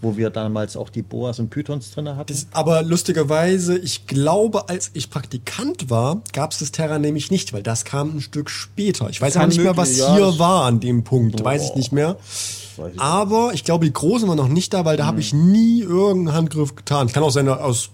wo 0.02 0.16
wir 0.16 0.30
damals 0.30 0.76
auch 0.76 0.90
die 0.90 1.02
Boas 1.02 1.38
und 1.38 1.50
Pythons 1.50 1.90
drin 1.92 2.14
hatten. 2.16 2.34
Aber 2.52 2.82
lustigerweise, 2.82 3.78
ich 3.78 4.06
glaube, 4.06 4.68
als 4.68 4.90
ich 4.94 5.08
Praktikant 5.10 5.88
war, 5.90 6.20
gab 6.32 6.52
es 6.52 6.58
das 6.58 6.72
Terra 6.72 6.98
nämlich 6.98 7.30
nicht, 7.30 7.52
weil 7.52 7.62
das 7.62 7.84
kam 7.84 8.16
ein 8.16 8.20
Stück 8.20 8.50
später. 8.50 9.08
Ich 9.10 9.20
weiß 9.20 9.36
auch 9.36 9.46
nicht 9.46 9.60
mehr, 9.60 9.76
was 9.76 9.96
ja, 9.96 10.14
hier 10.14 10.26
das- 10.26 10.38
war 10.38 10.64
an 10.64 10.80
dem 10.80 11.04
Punkt. 11.04 11.42
Weiß 11.42 11.62
ich 11.62 11.68
Boah. 11.70 11.76
nicht 11.78 11.92
mehr. 11.92 12.16
ich 12.92 13.00
Aber 13.00 13.52
ich 13.54 13.64
glaube, 13.64 13.86
die 13.86 13.92
Großen 13.92 14.28
waren 14.28 14.36
noch 14.36 14.48
nicht 14.48 14.74
da, 14.74 14.84
weil 14.84 14.96
da 14.96 15.06
habe 15.06 15.20
ich 15.20 15.32
nie 15.32 15.80
irgendeinen 15.80 16.36
Handgriff 16.36 16.74
getan. 16.76 17.08
Kann 17.10 17.22
auch 17.22 17.30
sein, 17.30 17.48
aus 17.48 17.90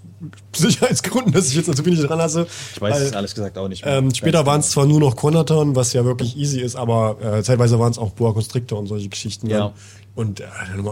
Sicherheitsgründen, 0.54 1.32
dass 1.32 1.48
ich 1.48 1.54
jetzt 1.54 1.68
natürlich 1.68 1.98
nicht 1.98 2.08
dran 2.08 2.18
lasse. 2.18 2.46
ich 2.74 2.80
weiß 2.80 2.98
es 3.00 3.12
ehrlich 3.12 3.34
gesagt 3.34 3.56
auch 3.56 3.68
nicht 3.68 3.84
mehr. 3.84 3.98
ähm, 3.98 4.14
später 4.14 4.44
waren 4.46 4.60
es 4.60 4.70
zwar 4.70 4.86
nur 4.86 5.00
noch 5.00 5.16
Konaton, 5.16 5.76
was 5.76 5.92
ja 5.92 6.04
wirklich 6.04 6.36
easy 6.36 6.60
ist, 6.60 6.76
aber 6.76 7.16
äh, 7.22 7.42
zeitweise 7.42 7.78
waren 7.78 7.90
es 7.90 7.98
auch 7.98 8.10
Boa 8.10 8.32
Constrictor 8.32 8.78
und 8.78 8.86
solche 8.86 9.08
Geschichten. 9.08 9.48
Ja. 9.48 9.58
Dann. 9.58 9.72
Und 10.14 10.40
äh, 10.40 10.44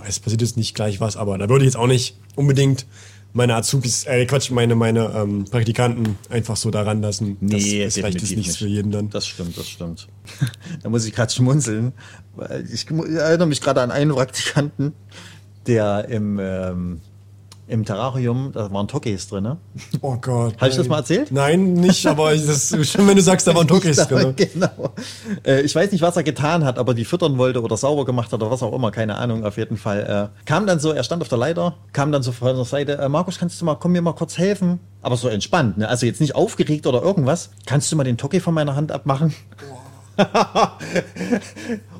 es 0.07 0.21
passiert 0.21 0.41
jetzt 0.43 0.57
nicht 0.57 0.75
gleich 0.75 1.01
was, 1.01 1.17
aber 1.17 1.39
da 1.39 1.49
würde 1.49 1.65
ich 1.65 1.69
jetzt 1.73 1.77
auch 1.77 1.87
nicht 1.87 2.17
unbedingt 2.37 2.87
meine 3.35 3.57
Azubis, 3.57 4.05
äh, 4.05 4.25
Quatsch, 4.27 4.51
meine, 4.51 4.75
meine 4.75 5.13
ähm, 5.15 5.45
Praktikanten 5.45 6.17
einfach 6.31 6.57
so 6.57 6.71
daran 6.71 7.03
lassen. 7.03 7.37
Nee, 7.41 7.85
das 7.85 7.89
ist 7.89 7.95
vielleicht 7.95 8.21
nichts 8.23 8.35
nicht. 8.37 8.57
für 8.57 8.67
jeden 8.67 8.91
dann. 8.91 9.11
Das 9.11 9.27
stimmt, 9.27 9.57
das 9.59 9.69
stimmt. 9.69 10.09
da 10.83 10.89
muss 10.89 11.05
ich 11.05 11.13
gerade 11.15 11.31
schmunzeln, 11.33 11.93
weil 12.37 12.67
ich 12.73 12.91
mu- 12.91 13.05
erinnere 13.05 13.47
mich 13.49 13.61
gerade 13.61 13.83
an 13.83 13.91
einen 13.91 14.13
Praktikanten, 14.13 14.93
der 15.67 16.09
im, 16.09 16.39
ähm, 16.41 17.01
im 17.69 17.85
Terrarium, 17.85 18.51
da 18.53 18.73
waren 18.73 18.89
Tokis 18.89 19.29
drin, 19.29 19.45
ne? 19.45 19.57
Oh 20.01 20.17
Gott. 20.21 20.57
Habe 20.57 20.71
ich 20.71 20.77
das 20.77 20.89
mal 20.89 20.99
erzählt? 20.99 21.31
Nein, 21.31 21.75
nicht, 21.75 22.07
aber 22.07 22.35
das 22.35 22.75
schon, 22.89 23.07
wenn 23.07 23.17
du 23.17 23.23
sagst, 23.23 23.47
da 23.47 23.55
waren 23.55 23.69
Tokis 23.69 23.97
drin. 24.09 24.35
genau. 24.37 24.93
Äh, 25.47 25.61
ich 25.63 25.75
weiß 25.75 25.93
nicht, 25.93 26.01
was 26.03 26.17
er 26.17 26.23
getan 26.23 26.65
hat, 26.65 26.79
ob 26.79 26.89
er 26.89 26.95
die 26.95 27.05
füttern 27.05 27.39
wollte 27.39 27.63
oder 27.63 27.77
sauber 27.77 28.05
gemacht 28.05 28.33
hat 28.33 28.41
oder 28.43 28.51
was 28.51 28.63
auch 28.63 28.73
immer, 28.73 28.91
keine 28.91 29.17
Ahnung, 29.17 29.45
auf 29.45 29.57
jeden 29.57 29.77
Fall. 29.77 30.31
Äh, 30.35 30.47
kam 30.47 30.67
dann 30.67 30.81
so, 30.81 30.93
er 30.93 31.05
stand 31.05 31.23
auf 31.23 31.29
der 31.29 31.39
Leiter, 31.39 31.75
kam 31.93 32.11
dann 32.11 32.23
so 32.23 32.33
von 32.33 32.57
der 32.57 32.65
Seite, 32.65 32.99
äh, 32.99 33.09
Markus, 33.09 33.39
kannst 33.39 33.61
du 33.61 33.65
mal, 33.65 33.75
komm 33.77 33.93
mir 33.93 34.03
mal 34.03 34.15
kurz 34.15 34.39
helfen? 34.39 34.81
Aber 35.03 35.17
so 35.17 35.29
entspannt, 35.29 35.79
ne? 35.79 35.89
Also 35.89 36.07
jetzt 36.07 36.21
nicht 36.21 36.35
aufgeregt 36.35 36.87
oder 36.87 37.03
irgendwas. 37.03 37.51
Kannst 37.67 37.93
du 37.93 37.97
mal 37.97 38.05
den 38.05 38.17
Toki 38.17 38.41
von 38.41 38.55
meiner 38.55 38.75
Hand 38.75 38.91
abmachen? 38.91 39.35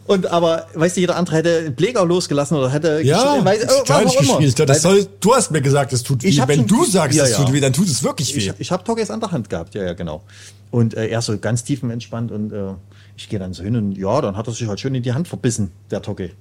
Und 0.09 0.27
aber, 0.27 0.67
weißt 0.73 0.97
du, 0.97 1.01
jeder 1.03 1.17
andere 1.17 1.37
hätte 1.37 1.59
einen 1.59 1.75
Bläger 1.75 2.05
losgelassen 2.05 2.57
oder 2.57 2.71
hätte 2.71 3.03
Ja, 3.03 3.45
weiß, 3.45 3.67
was 3.87 4.05
nicht 4.07 4.19
gespielt. 4.19 4.69
Das 4.69 4.81
soll, 4.81 5.07
du 5.21 5.35
hast 5.35 5.51
mir 5.51 5.61
gesagt, 5.61 5.93
es 5.93 6.03
tut 6.03 6.23
weh. 6.23 6.35
Wenn 6.47 6.61
schon- 6.61 6.67
du 6.67 6.85
sagst, 6.87 7.17
Ja, 7.19 7.25
es 7.25 7.37
tut 7.37 7.53
weh, 7.53 7.61
dann 7.61 7.75
tut 7.75 7.87
es 7.89 8.03
wirklich 8.03 8.35
weh. 8.35 8.39
Ich, 8.39 8.53
ich 8.59 8.73
habe 8.73 8.83
Tokis 8.85 9.11
an 9.11 9.21
der 9.21 9.31
Hand 9.33 9.51
gehabt, 9.51 9.75
ja, 9.75 9.85
ja, 9.85 9.93
genau. 9.93 10.23
Und 10.71 10.95
äh, 10.95 11.09
er 11.09 11.21
so 11.21 11.37
ganz 11.39 11.63
tiefenentspannt 11.63 12.33
und 12.33 12.53
äh, 12.55 12.73
ich 13.19 13.29
gehe 13.29 13.39
dann 13.39 13.53
so 13.53 13.63
hin 13.63 13.77
und 13.77 13.99
ja, 13.99 14.21
dann 14.23 14.35
hat 14.37 14.47
er 14.47 14.55
sich 14.55 14.67
halt 14.67 14.81
schön 14.81 14.95
in 14.95 15.03
die 15.03 15.13
Hand 15.13 15.29
verbissen, 15.29 15.73
der 15.91 16.01
Toki. 16.01 16.33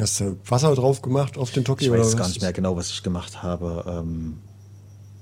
Hast 0.00 0.18
du 0.18 0.36
Wasser 0.48 0.74
drauf 0.74 1.00
gemacht 1.00 1.38
auf 1.38 1.52
den 1.52 1.64
Toki? 1.64 1.84
Ich 1.84 1.92
weiß 1.92 2.16
gar 2.16 2.26
nicht 2.26 2.42
mehr 2.42 2.52
genau, 2.52 2.76
was 2.76 2.90
ich 2.90 3.04
gemacht 3.04 3.44
habe. 3.44 3.84
Ähm, 3.86 4.38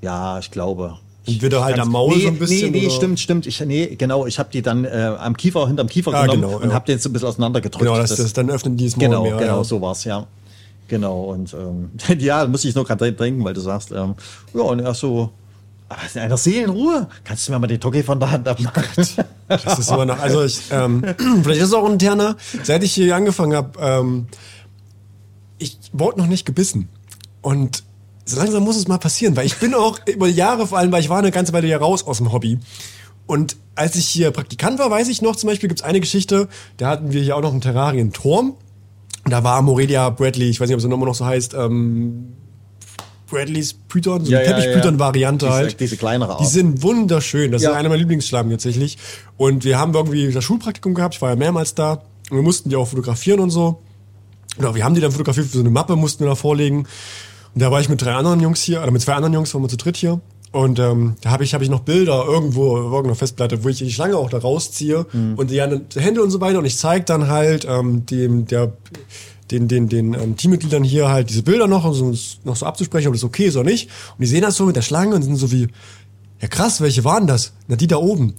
ja, 0.00 0.38
ich 0.38 0.50
glaube. 0.50 0.98
Und 1.26 1.40
wieder 1.42 1.64
halt 1.64 1.78
am 1.78 1.90
Maul 1.90 2.16
nee, 2.16 2.22
so 2.22 2.28
ein 2.28 2.38
bisschen, 2.38 2.72
Nee, 2.72 2.80
nee, 2.80 2.86
oder? 2.86 2.94
stimmt, 2.96 3.20
stimmt. 3.20 3.46
Ich, 3.46 3.60
nee, 3.60 3.94
genau, 3.96 4.26
ich 4.26 4.38
habe 4.40 4.48
die 4.52 4.60
dann 4.60 4.84
äh, 4.84 5.14
am 5.18 5.36
Kiefer, 5.36 5.66
hinterm 5.68 5.86
Kiefer 5.88 6.12
Ah, 6.12 6.22
genommen 6.22 6.42
genau, 6.42 6.56
und 6.56 6.68
ja. 6.70 6.74
habe 6.74 6.86
den 6.86 6.98
so 6.98 7.08
ein 7.08 7.12
bisschen 7.12 7.28
auseinandergedrückt. 7.28 7.84
Genau, 7.84 7.96
das, 7.96 8.16
das, 8.16 8.32
dann 8.32 8.50
öffnen 8.50 8.76
die 8.76 8.86
das 8.86 8.96
Maul 8.96 9.06
Genau, 9.08 9.22
mehr. 9.22 9.36
genau, 9.36 9.58
ja. 9.58 9.64
so 9.64 9.80
war's, 9.80 10.02
ja. 10.04 10.26
Genau, 10.88 11.24
und 11.24 11.54
ähm, 11.54 11.90
ja, 12.18 12.46
muss 12.46 12.64
ich 12.64 12.74
noch 12.74 12.84
gerade 12.84 13.12
denken, 13.12 13.44
weil 13.44 13.54
du 13.54 13.60
sagst, 13.60 13.92
ähm, 13.92 14.14
ja, 14.52 14.62
und 14.62 14.80
er 14.80 14.94
so, 14.94 15.30
aber 15.88 16.00
in 16.14 16.20
einer 16.22 16.36
Seelenruhe, 16.36 17.06
kannst 17.22 17.46
du 17.46 17.52
mir 17.52 17.58
mal 17.60 17.66
den 17.68 17.78
Toki 17.80 18.02
von 18.02 18.18
der 18.18 18.30
Hand 18.30 18.48
abmachen? 18.48 18.82
Das 19.48 19.78
ist 19.78 19.90
immer 19.90 20.06
noch, 20.06 20.18
also 20.18 20.42
ich, 20.42 20.60
ähm, 20.70 21.02
vielleicht 21.42 21.60
ist 21.60 21.68
es 21.68 21.74
auch 21.74 21.84
ein 21.84 21.92
interner, 21.92 22.36
seit 22.62 22.82
ich 22.82 22.94
hier 22.94 23.14
angefangen 23.14 23.54
habe, 23.54 23.78
ähm, 23.80 24.26
ich 25.58 25.78
wurde 25.92 26.18
noch 26.18 26.26
nicht 26.26 26.46
gebissen. 26.46 26.88
Und 27.42 27.84
so 28.24 28.36
langsam 28.38 28.62
muss 28.62 28.76
es 28.76 28.88
mal 28.88 28.98
passieren, 28.98 29.36
weil 29.36 29.46
ich 29.46 29.56
bin 29.56 29.74
auch 29.74 29.98
über 30.06 30.28
Jahre 30.28 30.66
vor 30.66 30.78
allem, 30.78 30.92
weil 30.92 31.00
ich 31.00 31.08
war 31.08 31.18
eine 31.18 31.30
ganze 31.30 31.52
Weile 31.52 31.66
ja 31.68 31.78
raus 31.78 32.06
aus 32.06 32.18
dem 32.18 32.32
Hobby. 32.32 32.58
Und 33.26 33.56
als 33.74 33.96
ich 33.96 34.06
hier 34.06 34.30
Praktikant 34.30 34.78
war, 34.78 34.90
weiß 34.90 35.08
ich 35.08 35.22
noch, 35.22 35.36
zum 35.36 35.48
Beispiel 35.48 35.68
gibt's 35.68 35.82
eine 35.82 36.00
Geschichte, 36.00 36.48
da 36.76 36.88
hatten 36.88 37.12
wir 37.12 37.22
hier 37.22 37.36
auch 37.36 37.40
noch 37.42 37.52
einen 37.52 37.60
Terrarienturm. 37.60 38.54
Da 39.24 39.44
war 39.44 39.62
Morelia 39.62 40.10
Bradley, 40.10 40.50
ich 40.50 40.60
weiß 40.60 40.68
nicht, 40.68 40.74
ob 40.74 40.80
sie 40.80 40.88
immer 40.88 41.06
noch 41.06 41.14
so 41.14 41.24
heißt, 41.24 41.54
ähm, 41.54 42.32
Bradleys 43.28 43.72
Python, 43.72 44.24
so 44.24 44.30
Ja, 44.32 44.40
eine 44.40 44.48
ja, 44.48 44.56
Teppich-Python-Variante 44.58 45.46
Diese- 45.46 45.56
halt. 45.56 45.80
diese 45.80 45.96
kleinere 45.96 46.32
Art. 46.32 46.40
Die 46.40 46.46
sind 46.46 46.82
wunderschön. 46.82 47.50
Das 47.50 47.62
Ja. 47.62 47.70
ist 47.70 47.76
einer 47.76 47.88
meiner 47.88 47.98
Lieblingsschlagen 48.00 48.50
tatsächlich. 48.50 48.98
Und 49.38 49.64
wir 49.64 49.78
haben 49.78 49.94
irgendwie 49.94 50.30
das 50.30 50.44
Schulpraktikum 50.44 50.92
gehabt. 50.94 51.14
Ich 51.14 51.22
war 51.22 51.30
ja 51.30 51.36
mehrmals 51.36 51.74
da. 51.74 52.02
Und 52.30 52.36
wir 52.36 52.42
mussten 52.42 52.68
die 52.68 52.76
auch 52.76 52.88
fotografieren 52.88 53.40
und 53.40 53.48
so. 53.50 53.80
Oder 54.58 54.74
wir 54.74 54.84
haben 54.84 54.94
die 54.94 55.00
dann 55.00 55.12
fotografiert 55.12 55.46
für 55.46 55.52
so 55.54 55.60
eine 55.60 55.70
Mappe, 55.70 55.96
mussten 55.96 56.24
wir 56.24 56.28
da 56.28 56.34
vorlegen. 56.34 56.86
Und 57.54 57.62
da 57.62 57.70
war 57.70 57.80
ich 57.80 57.88
mit 57.88 58.02
drei 58.02 58.14
anderen 58.14 58.40
Jungs 58.40 58.62
hier, 58.62 58.82
oder 58.82 58.90
mit 58.90 59.02
zwei 59.02 59.14
anderen 59.14 59.34
Jungs, 59.34 59.52
waren 59.54 59.62
wir 59.62 59.68
zu 59.68 59.76
dritt 59.76 59.96
hier. 59.96 60.20
Und 60.52 60.78
ähm, 60.78 61.16
da 61.22 61.30
habe 61.30 61.44
ich, 61.44 61.54
hab 61.54 61.62
ich 61.62 61.70
noch 61.70 61.80
Bilder 61.80 62.24
irgendwo, 62.26 62.76
auf 62.76 62.84
irgendeiner 62.84 63.14
Festplatte, 63.14 63.64
wo 63.64 63.68
ich 63.68 63.78
die 63.78 63.90
Schlange 63.90 64.18
auch 64.18 64.28
da 64.28 64.38
rausziehe 64.38 65.06
und 65.36 65.50
die 65.50 65.60
anderen 65.62 65.86
Hände 65.96 66.22
und 66.22 66.30
so 66.30 66.42
weiter. 66.42 66.58
Und 66.58 66.66
ich 66.66 66.76
zeige 66.76 67.06
dann 67.06 67.28
halt 67.28 67.66
ähm, 67.66 68.04
dem, 68.04 68.46
der, 68.46 68.72
den, 69.50 69.66
den, 69.66 69.88
den 69.88 70.12
ähm, 70.12 70.36
Teammitgliedern 70.36 70.84
hier 70.84 71.08
halt 71.08 71.30
diese 71.30 71.42
Bilder 71.42 71.68
noch, 71.68 71.86
um 71.86 71.94
so, 71.94 72.12
noch 72.44 72.56
so 72.56 72.66
abzusprechen, 72.66 73.08
ob 73.08 73.14
das 73.14 73.24
okay 73.24 73.46
ist 73.46 73.56
oder 73.56 73.68
nicht. 73.68 73.88
Und 74.10 74.20
die 74.20 74.26
sehen 74.26 74.42
das 74.42 74.56
so 74.56 74.66
mit 74.66 74.76
der 74.76 74.82
Schlange 74.82 75.14
und 75.14 75.22
sind 75.22 75.36
so 75.36 75.50
wie, 75.50 75.68
ja 76.40 76.48
krass, 76.48 76.82
welche 76.82 77.02
waren 77.02 77.26
das? 77.26 77.54
Na, 77.66 77.76
die 77.76 77.86
da 77.86 77.96
oben. 77.96 78.34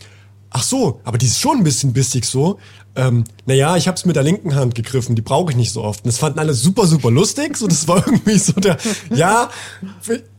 Ach 0.56 0.64
so, 0.64 1.02
aber 1.04 1.18
die 1.18 1.26
ist 1.26 1.40
schon 1.40 1.58
ein 1.58 1.64
bisschen 1.64 1.94
bissig 1.94 2.26
so. 2.26 2.60
Ähm, 2.96 3.24
naja, 3.48 3.76
ich 3.76 3.88
hab's 3.88 4.06
mit 4.06 4.16
der 4.16 4.24
linken 4.24 4.54
Hand 4.54 4.76
gegriffen, 4.76 5.16
die 5.16 5.24
brauche 5.24 5.52
ich 5.52 5.58
nicht 5.58 5.74
so 5.74 5.84
oft. 5.84 6.04
Und 6.04 6.08
das 6.08 6.20
fanden 6.20 6.38
alle 6.38 6.54
super, 6.54 6.86
super 6.86 7.10
lustig. 7.10 7.58
So, 7.58 7.68
das 7.68 7.88
war 7.88 7.98
irgendwie 8.06 8.38
so 8.38 8.54
der, 8.54 8.78
ja, 9.14 9.50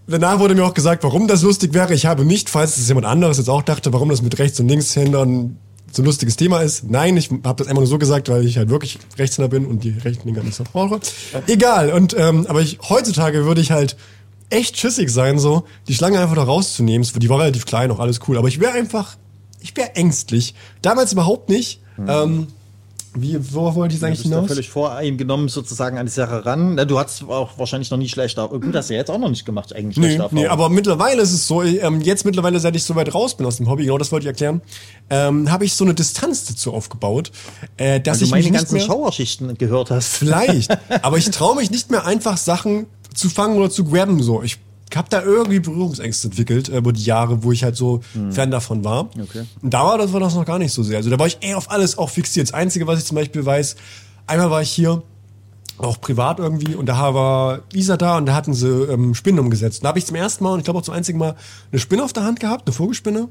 danach 0.06 0.38
wurde 0.38 0.54
mir 0.54 0.64
auch 0.64 0.74
gesagt, 0.74 1.02
warum 1.02 1.26
das 1.26 1.42
lustig 1.42 1.74
wäre. 1.74 1.94
Ich 1.94 2.06
habe 2.06 2.24
nicht, 2.24 2.48
falls 2.48 2.76
es 2.76 2.86
jemand 2.86 3.06
anderes 3.06 3.38
jetzt 3.38 3.50
auch 3.50 3.62
dachte, 3.62 3.92
warum 3.92 4.08
das 4.08 4.22
mit 4.22 4.38
Rechts- 4.38 4.60
und 4.60 4.68
Linkshändern 4.68 5.58
so 5.90 6.02
ein 6.02 6.04
lustiges 6.04 6.36
Thema 6.36 6.60
ist. 6.60 6.88
Nein, 6.88 7.16
ich 7.16 7.30
habe 7.30 7.56
das 7.56 7.66
einfach 7.66 7.80
nur 7.80 7.86
so 7.86 7.98
gesagt, 7.98 8.28
weil 8.28 8.44
ich 8.46 8.56
halt 8.56 8.68
wirklich 8.68 8.98
Rechtshänder 9.18 9.48
bin 9.48 9.66
und 9.66 9.82
die 9.84 9.90
rechten 9.90 10.26
Dinger 10.26 10.42
nicht 10.42 10.56
so 10.56 10.64
brauche. 10.64 11.00
Egal. 11.46 11.92
Und 11.92 12.16
ähm, 12.16 12.46
aber 12.48 12.60
ich 12.60 12.78
heutzutage 12.88 13.44
würde 13.44 13.60
ich 13.60 13.70
halt 13.72 13.96
echt 14.50 14.76
schissig 14.76 15.10
sein, 15.10 15.38
so 15.38 15.64
die 15.88 15.94
Schlange 15.94 16.20
einfach 16.20 16.36
da 16.36 16.44
rauszunehmen. 16.44 17.06
Die 17.16 17.28
war 17.28 17.40
relativ 17.40 17.66
klein, 17.66 17.90
auch 17.90 18.00
alles 18.00 18.20
cool. 18.28 18.38
Aber 18.38 18.48
ich 18.48 18.60
wäre 18.60 18.72
einfach, 18.72 19.16
ich 19.64 19.76
wäre 19.76 19.96
ängstlich. 19.96 20.54
Damals 20.82 21.12
überhaupt 21.12 21.48
nicht. 21.48 21.80
Ähm, 22.06 22.48
Wie, 23.16 23.38
worauf 23.54 23.76
wollte 23.76 23.94
ich 23.94 24.00
Du 24.00 24.06
eigentlich 24.06 24.22
bist 24.22 24.32
da 24.32 24.36
hinaus? 24.38 24.48
völlig 24.50 24.68
voreingenommen 24.70 25.48
sozusagen 25.48 25.98
an 25.98 26.06
die 26.06 26.12
Sache 26.12 26.44
ran. 26.44 26.76
Du 26.88 26.98
hast 26.98 27.22
auch 27.28 27.56
wahrscheinlich 27.58 27.90
noch 27.92 27.98
nie 27.98 28.08
schlechter. 28.08 28.48
Gut, 28.48 28.74
hast 28.74 28.90
du 28.90 28.94
ja 28.94 28.98
jetzt 29.00 29.10
auch 29.10 29.18
noch 29.18 29.30
nicht 29.30 29.46
gemacht, 29.46 29.72
eigentlich 29.72 29.96
Nee, 29.96 30.16
schlechte 30.16 30.34
nee, 30.34 30.42
Erfahrungen. 30.42 30.64
aber 30.66 30.68
mittlerweile 30.74 31.22
ist 31.22 31.32
es 31.32 31.46
so, 31.46 31.62
ähm, 31.62 32.00
jetzt 32.00 32.24
mittlerweile, 32.24 32.58
seit 32.58 32.74
ich 32.74 32.82
so 32.82 32.96
weit 32.96 33.14
raus 33.14 33.36
bin 33.36 33.46
aus 33.46 33.58
dem 33.58 33.68
Hobby, 33.70 33.84
genau 33.84 33.98
das 33.98 34.10
wollte 34.10 34.24
ich 34.24 34.28
erklären, 34.28 34.62
ähm, 35.10 35.48
habe 35.50 35.64
ich 35.64 35.74
so 35.74 35.84
eine 35.84 35.94
Distanz 35.94 36.44
dazu 36.46 36.74
aufgebaut, 36.74 37.30
äh, 37.76 38.00
dass 38.00 38.18
du 38.18 38.24
ich 38.24 38.32
meine 38.32 38.50
ganzen 38.50 38.74
mehr, 38.74 38.82
Schauerschichten 38.84 39.56
gehört 39.56 39.92
hast. 39.92 40.08
Vielleicht. 40.08 40.76
Aber 41.02 41.16
ich 41.16 41.30
traue 41.30 41.54
mich 41.54 41.70
nicht 41.70 41.92
mehr 41.92 42.04
einfach 42.04 42.36
Sachen 42.36 42.86
zu 43.14 43.30
fangen 43.30 43.56
oder 43.56 43.70
zu 43.70 43.84
grabben. 43.84 44.20
So, 44.24 44.42
ich 44.42 44.58
habe 44.94 45.08
da 45.10 45.22
irgendwie 45.22 45.60
Berührungsängste 45.60 46.28
entwickelt 46.28 46.68
äh, 46.68 46.78
über 46.78 46.92
die 46.92 47.04
Jahre, 47.04 47.42
wo 47.42 47.52
ich 47.52 47.64
halt 47.64 47.76
so 47.76 48.00
fern 48.30 48.50
davon 48.50 48.84
war. 48.84 49.08
Okay. 49.20 49.44
Und 49.62 49.74
da 49.74 49.84
war 49.84 49.98
das, 49.98 50.12
war 50.12 50.20
das 50.20 50.34
noch 50.34 50.44
gar 50.44 50.58
nicht 50.58 50.72
so 50.72 50.82
sehr. 50.82 50.98
Also 50.98 51.10
da 51.10 51.18
war 51.18 51.26
ich 51.26 51.38
eher 51.40 51.58
auf 51.58 51.70
alles 51.70 51.98
auch 51.98 52.10
fixiert. 52.10 52.48
Das 52.48 52.54
Einzige, 52.54 52.86
was 52.86 53.00
ich 53.00 53.06
zum 53.06 53.16
Beispiel 53.16 53.44
weiß, 53.44 53.76
einmal 54.26 54.50
war 54.50 54.62
ich 54.62 54.70
hier 54.70 55.02
auch 55.78 56.00
privat 56.00 56.38
irgendwie 56.38 56.74
und 56.74 56.86
da 56.86 57.14
war 57.14 57.62
Isa 57.72 57.96
da 57.96 58.16
und 58.18 58.26
da 58.26 58.34
hatten 58.34 58.54
sie 58.54 58.68
ähm, 58.68 59.14
Spinnen 59.14 59.40
umgesetzt. 59.40 59.80
Und 59.80 59.84
da 59.84 59.88
habe 59.88 59.98
ich 59.98 60.06
zum 60.06 60.16
ersten 60.16 60.44
Mal 60.44 60.52
und 60.52 60.60
ich 60.60 60.64
glaube 60.64 60.78
auch 60.78 60.84
zum 60.84 60.94
einzigen 60.94 61.18
Mal 61.18 61.34
eine 61.72 61.80
Spinne 61.80 62.04
auf 62.04 62.12
der 62.12 62.24
Hand 62.24 62.40
gehabt, 62.40 62.66
eine 62.66 62.74
Vogelspinne. 62.74 63.28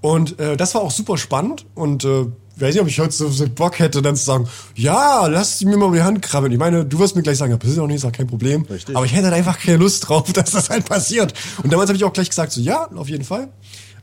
Und 0.00 0.38
äh, 0.38 0.56
das 0.56 0.74
war 0.74 0.82
auch 0.82 0.90
super 0.90 1.18
spannend 1.18 1.66
und 1.74 2.04
äh, 2.04 2.26
weiß 2.60 2.74
nicht, 2.74 2.82
ob 2.82 2.88
ich 2.88 2.98
heute 3.00 3.12
so, 3.12 3.28
so 3.28 3.48
Bock 3.48 3.78
hätte, 3.78 4.02
dann 4.02 4.16
zu 4.16 4.24
sagen, 4.24 4.48
ja, 4.74 5.26
lass 5.26 5.58
sie 5.58 5.66
mir 5.66 5.76
mal 5.76 5.92
die 5.92 6.02
Hand 6.02 6.22
krabbeln. 6.22 6.52
Ich 6.52 6.58
meine, 6.58 6.84
du 6.84 6.98
wirst 6.98 7.16
mir 7.16 7.22
gleich 7.22 7.38
sagen, 7.38 7.52
ja, 7.52 7.58
passiert 7.58 7.78
auch 7.78 7.86
nicht, 7.86 7.96
ist 7.96 8.04
auch 8.04 8.12
kein 8.12 8.26
Problem. 8.26 8.62
Richtig. 8.62 8.96
Aber 8.96 9.04
ich 9.06 9.12
hätte 9.12 9.24
halt 9.24 9.34
einfach 9.34 9.58
keine 9.58 9.78
Lust 9.78 10.08
drauf, 10.08 10.32
dass 10.32 10.50
das 10.50 10.70
halt 10.70 10.84
passiert. 10.84 11.34
Und 11.62 11.72
damals 11.72 11.88
habe 11.88 11.96
ich 11.96 12.04
auch 12.04 12.12
gleich 12.12 12.28
gesagt, 12.28 12.52
so 12.52 12.60
ja, 12.60 12.88
auf 12.94 13.08
jeden 13.08 13.24
Fall. 13.24 13.48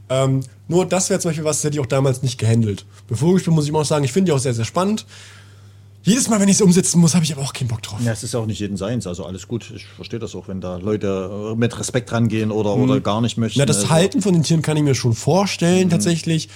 Ähm, 0.09 0.41
nur 0.67 0.85
das 0.85 1.09
wäre 1.09 1.19
zum 1.19 1.29
Beispiel 1.29 1.45
was, 1.45 1.57
das 1.57 1.63
hätte 1.65 1.75
ich 1.77 1.79
auch 1.81 1.87
damals 1.87 2.21
nicht 2.21 2.37
gehandelt. 2.37 2.85
Bei 3.07 3.15
Vogelspielen 3.15 3.55
muss 3.55 3.65
ich 3.65 3.69
immer 3.69 3.79
auch 3.79 3.85
sagen, 3.85 4.03
ich 4.05 4.11
finde 4.11 4.29
die 4.29 4.35
auch 4.35 4.39
sehr, 4.39 4.53
sehr 4.53 4.65
spannend. 4.65 5.05
Jedes 6.03 6.29
Mal, 6.29 6.39
wenn 6.39 6.47
ich 6.47 6.57
es 6.57 6.61
umsetzen 6.61 7.01
muss, 7.01 7.15
habe 7.15 7.25
ich 7.25 7.33
aber 7.33 7.41
auch 7.41 7.51
keinen 7.51 7.67
Bock 7.67 7.81
drauf. 7.81 7.99
Ja, 8.05 8.11
es 8.11 8.21
ist 8.21 8.35
ja 8.35 8.39
auch 8.39 8.45
nicht 8.45 8.59
jeden 8.59 8.77
seins, 8.77 9.07
also 9.07 9.25
alles 9.25 9.47
gut. 9.47 9.71
Ich 9.75 9.87
verstehe 9.87 10.19
das 10.19 10.35
auch, 10.35 10.47
wenn 10.47 10.61
da 10.61 10.77
Leute 10.77 11.51
äh, 11.53 11.55
mit 11.55 11.79
Respekt 11.79 12.11
rangehen 12.11 12.51
oder, 12.51 12.75
oder 12.75 12.99
gar 13.01 13.21
nicht 13.21 13.37
möchten. 13.39 13.57
Na, 13.57 13.65
das 13.65 13.77
Also, 13.77 13.89
Halten 13.89 14.21
von 14.21 14.33
den 14.33 14.43
Tieren 14.43 14.61
kann 14.61 14.77
ich 14.77 14.83
mir 14.83 14.93
schon 14.93 15.13
vorstellen, 15.13 15.89
tatsächlich. 15.89 16.49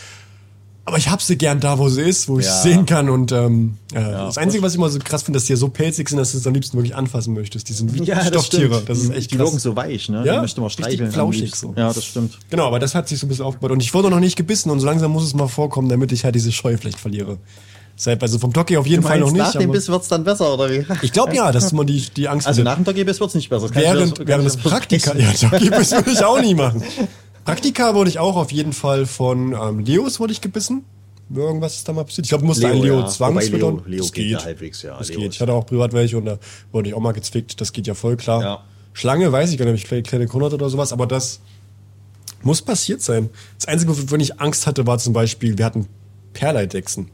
Aber 0.90 0.98
ich 0.98 1.08
hab 1.08 1.22
sie 1.22 1.38
gern 1.38 1.60
da, 1.60 1.78
wo 1.78 1.88
sie 1.88 2.02
ist, 2.02 2.28
wo 2.28 2.40
ich 2.40 2.48
Ja. 2.48 2.52
sie 2.64 2.70
sehen 2.72 2.88
kann. 2.88 3.12
Und 3.12 3.32
ähm, 3.32 3.78
äh, 3.94 4.02
das 4.02 4.40
Einzige, 4.40 4.64
was 4.64 4.72
ich 4.74 4.80
immer 4.80 4.90
so 4.90 4.98
krass 4.98 5.22
finde, 5.22 5.38
dass 5.38 5.46
die 5.46 5.54
ja 5.54 5.58
so 5.58 5.70
pelzig 5.70 6.10
sind, 6.10 6.18
dass 6.18 6.32
du 6.32 6.40
es 6.40 6.48
am 6.48 6.56
liebsten 6.56 6.78
wirklich 6.78 6.96
anfassen 6.96 7.36
möchtest. 7.36 7.70
Die 7.70 7.74
sind 7.74 7.94
wie 7.94 8.04
Ja, 8.04 8.16
das 8.16 8.28
Stofftiere. 8.30 8.74
stimmt. 8.74 8.90
Das 8.90 8.98
ist 8.98 9.12
Die- 9.12 9.16
echt 9.16 9.32
Die 9.32 9.36
krass. 9.38 9.46
wirken 9.46 9.60
so 9.60 9.76
weich, 9.76 10.10
ne? 10.10 10.24
Ja, 10.26 10.34
Die 10.34 10.40
möchte 10.42 10.62
man 10.62 10.72
streicheln. 10.72 11.12
flauschig 11.12 11.54
so. 11.56 11.76
Ja, 11.78 11.94
das 11.94 12.04
stimmt. 12.04 12.40
Genau, 12.50 12.66
aber 12.66 12.80
das 12.80 12.96
hat 12.96 13.08
sich 13.08 13.20
so 13.20 13.28
ein 13.28 13.30
bisschen 13.30 13.46
aufgebaut. 13.46 13.70
Und 13.70 13.84
ich 13.84 13.94
wurde 13.94 14.10
noch 14.10 14.20
nicht 14.20 14.36
gebissen 14.36 14.72
und 14.72 14.80
so 14.80 14.88
langsam 14.88 15.12
muss 15.12 15.24
es 15.26 15.36
mal 15.36 15.48
vorkommen, 15.48 15.90
damit 15.90 16.12
ich 16.12 16.26
halt 16.26 16.34
diese 16.34 16.52
Scheu 16.52 16.76
vielleicht 16.76 17.00
verliere. 17.00 17.38
Deshalb, 17.96 18.24
also 18.24 18.40
vom 18.40 18.52
Docky 18.52 18.78
auf 18.78 18.88
jeden 18.88 19.04
Fall 19.04 19.20
noch 19.20 19.28
Meinst, 19.28 19.36
nicht. 19.44 19.54
nach 19.56 19.62
dem 19.62 19.72
Biss 19.72 19.90
wird's 19.90 20.08
dann 20.08 20.24
besser, 20.24 20.54
oder 20.54 20.72
wie? 20.72 20.86
ich 21.02 21.12
glaube 21.12 21.36
ja, 21.36 21.52
dass 21.52 21.72
man 21.74 21.86
die, 21.86 22.00
die 22.16 22.30
Angst 22.30 22.48
Also 22.48 22.60
hat. 22.62 22.66
nach 22.66 22.76
dem 22.76 22.86
Docky-Biss 22.86 23.20
wird's 23.20 23.36
nicht 23.36 23.50
besser. 23.50 23.68
Das 23.68 23.76
während, 23.76 24.18
dir- 24.20 24.26
während 24.28 24.52
dir 24.52 24.58
Praktika, 24.58 25.14
ja, 25.18 25.30
Docky-Biss 25.50 25.92
würde 25.92 26.10
ich 26.10 26.24
auch 26.24 26.40
nie 26.42 26.56
machen. 26.56 26.82
Praktika 27.50 27.96
wurde 27.96 28.10
ich 28.10 28.20
auch 28.20 28.36
auf 28.36 28.52
jeden 28.52 28.74
Fall 28.74 29.06
von 29.06 29.54
ähm, 29.54 29.80
Leos 29.80 30.20
wurde 30.20 30.34
ich 30.34 30.42
gebissen. 30.42 30.84
Irgendwas 31.34 31.76
ist 31.76 31.88
da 31.88 31.94
mal 31.94 32.04
passiert. 32.06 32.26
Ich 32.26 32.30
glaube, 32.30 32.46
musste 32.46 32.66
Leo, 32.68 32.76
ein 32.76 32.82
Leo 32.82 33.00
ja. 33.02 33.08
zwangsfüttern. 33.08 33.76
Leo- 33.78 33.84
Leo 33.86 34.00
das 34.00 34.12
geht 34.14 34.24
geht. 34.26 34.32
ja 34.40 34.44
halbwegs, 34.46 34.82
ja. 34.82 34.98
Das 34.98 35.10
Leo 35.10 35.20
geht. 35.20 35.34
Ich 35.36 35.42
hatte 35.42 35.54
auch 35.54 35.66
privat 35.66 35.94
welche 35.94 36.18
und 36.18 36.26
da 36.26 36.40
wurde 36.72 36.90
ich 36.90 36.96
auch 36.96 37.00
mal 37.02 37.12
gezwickt. 37.12 37.62
Das 37.62 37.72
geht 37.72 37.86
ja 37.88 37.94
voll 37.94 38.18
klar. 38.18 38.42
Ja. 38.42 38.64
Schlange 38.94 39.32
weiß 39.32 39.52
ich 39.52 39.58
gar 39.58 39.66
nicht, 39.66 39.74
ob 39.86 39.94
ich 39.94 40.04
kleine, 40.08 40.26
hatte 40.28 40.56
oder 40.56 40.70
sowas, 40.70 40.92
aber 40.92 41.06
das 41.06 41.40
muss 42.42 42.62
passiert 42.62 43.02
sein. 43.02 43.30
Das 43.58 43.68
Einzige, 43.68 43.92
wovon 43.96 44.20
ich 44.20 44.40
Angst 44.42 44.66
hatte, 44.66 44.88
war 44.88 44.98
zum 44.98 45.14
Beispiel, 45.14 45.58
wir 45.58 45.66
hatten 45.66 45.88
Perleidechsen. 46.34 47.10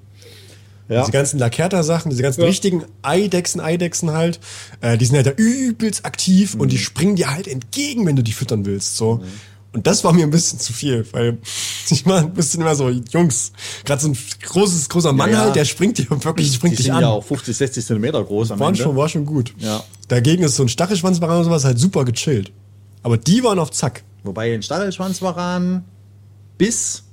Ja. 0.88 1.02
Diese 1.02 1.12
ganzen 1.12 1.40
Lakerta-Sachen, 1.40 2.12
diese 2.12 2.22
ganzen 2.22 2.42
Ja. 2.42 2.48
richtigen 2.48 2.84
Eidechsen, 3.02 3.60
Eidechsen 3.60 4.12
halt, 4.12 4.40
äh, 4.82 4.98
die 5.00 5.06
sind 5.06 5.16
halt 5.16 5.26
da 5.26 5.32
übelst 5.32 6.06
aktiv 6.06 6.54
und 6.54 6.68
Mhm. 6.68 6.70
die 6.70 6.78
springen 6.78 7.16
dir 7.16 7.32
halt 7.32 7.48
entgegen, 7.48 8.06
wenn 8.06 8.16
du 8.16 8.22
die 8.22 8.34
füttern 8.34 8.66
willst. 8.66 8.96
So. 8.96 9.22
Und 9.76 9.86
das 9.86 10.04
war 10.06 10.14
mir 10.14 10.24
ein 10.24 10.30
bisschen 10.32 10.58
zu 10.58 10.72
viel, 10.74 11.06
weil 11.12 11.38
ich 11.90 12.06
war 12.06 12.20
ein 12.20 12.34
bisschen 12.34 12.62
immer 12.62 12.74
so, 12.76 12.90
Jungs, 12.90 13.52
gerade 13.84 14.02
so 14.02 14.08
ein 14.08 14.18
großes, 14.42 14.88
großer 14.90 15.12
Mann 15.14 15.30
Ja, 15.32 15.38
ja. 15.38 15.44
halt, 15.44 15.56
der 15.56 15.66
springt 15.66 15.98
dir 15.98 16.10
wirklich, 16.10 16.50
Die 16.50 16.56
springt 16.56 16.80
dich 16.80 16.86
sind 16.86 16.96
an. 16.96 17.02
ja 17.02 17.10
auch 17.10 17.24
50, 17.24 17.56
60 17.56 17.86
Zentimeter 17.86 18.24
groß 18.24 18.52
am 18.52 18.60
Waren 18.60 18.70
Ende. 18.74 18.82
schon, 18.84 18.96
war 18.96 19.10
schon 19.10 19.26
gut. 19.26 19.54
Ja. 19.60 19.84
Dagegen 20.08 20.44
ist 20.44 20.56
so 20.56 20.64
ein 20.64 20.70
Stachelschwanzbaran 20.70 21.36
oder 21.36 21.46
sowas 21.46 21.66
halt 21.66 21.78
super 21.78 22.06
gechillt. 22.06 22.52
Aber 23.04 23.18
die 23.18 23.44
waren 23.44 23.60
auf 23.60 23.70
Zack. 23.72 24.04
Wobei 24.24 24.54
ein 24.54 24.64
Stachelschwanzwaran 24.64 25.84
Biss 26.58 27.04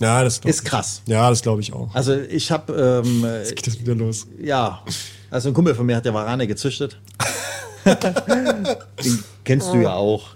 Ja, 0.00 0.24
das 0.24 0.38
ist 0.38 0.60
ich. 0.62 0.64
krass. 0.64 1.02
Ja, 1.06 1.30
das 1.30 1.42
glaube 1.42 1.60
ich 1.62 1.72
auch. 1.72 1.94
Also 1.94 2.14
ich 2.18 2.50
habe, 2.50 3.02
ähm, 3.04 3.24
Jetzt 3.24 3.54
geht 3.56 3.66
das 3.68 3.78
wieder 3.80 3.94
los. 3.94 4.26
ja, 4.42 4.82
also 5.30 5.48
ein 5.48 5.54
Kumpel 5.54 5.74
von 5.76 5.86
mir 5.86 5.94
hat 5.96 6.04
ja 6.04 6.12
Warane 6.12 6.46
gezüchtet. 6.48 6.98
Den 7.86 9.24
kennst 9.44 9.72
du 9.72 9.78
ja 9.78 9.94
auch, 9.94 10.30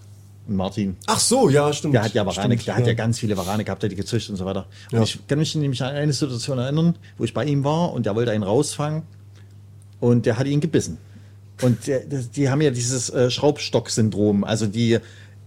Martin. 0.49 0.97
Ach 1.07 1.19
so, 1.19 1.49
ja, 1.49 1.73
stimmt. 1.73 1.95
Der 1.95 2.03
hat 2.05 2.15
ja 2.15 2.25
Warane, 2.25 2.55
Stimmt, 2.55 2.67
der 2.69 2.77
hat 2.77 2.87
ja 2.87 2.95
ganz 2.95 3.19
viele 3.19 3.37
Warane 3.37 3.65
gehabt, 3.65 3.83
der 3.83 3.89
hat 3.89 3.93
die 3.93 3.97
gezüchtet 3.97 4.31
und 4.31 4.37
so 4.37 4.45
weiter. 4.45 4.67
Und 4.93 4.99
Ja. 4.99 5.03
ich 5.05 5.19
kann 5.27 5.39
mich 5.39 5.55
nämlich 5.55 5.83
an 5.83 5.95
eine 5.95 6.13
Situation 6.13 6.59
erinnern, 6.59 6.95
wo 7.19 7.25
ich 7.25 7.35
bei 7.35 7.45
ihm 7.45 7.65
war 7.65 7.93
und 7.93 8.07
der 8.07 8.15
wollte 8.15 8.31
einen 8.31 8.45
rausfangen 8.45 9.03
und 10.01 10.27
der 10.27 10.39
hat 10.39 10.47
ihn 10.47 10.61
gebissen. 10.61 10.99
Und 11.63 11.87
der, 11.87 12.01
die 12.01 12.51
haben 12.51 12.61
ja 12.61 12.71
dieses 12.71 13.09
äh, 13.11 13.31
Schraubstock-Syndrom, 13.31 14.45
also 14.45 14.67
die, 14.67 14.99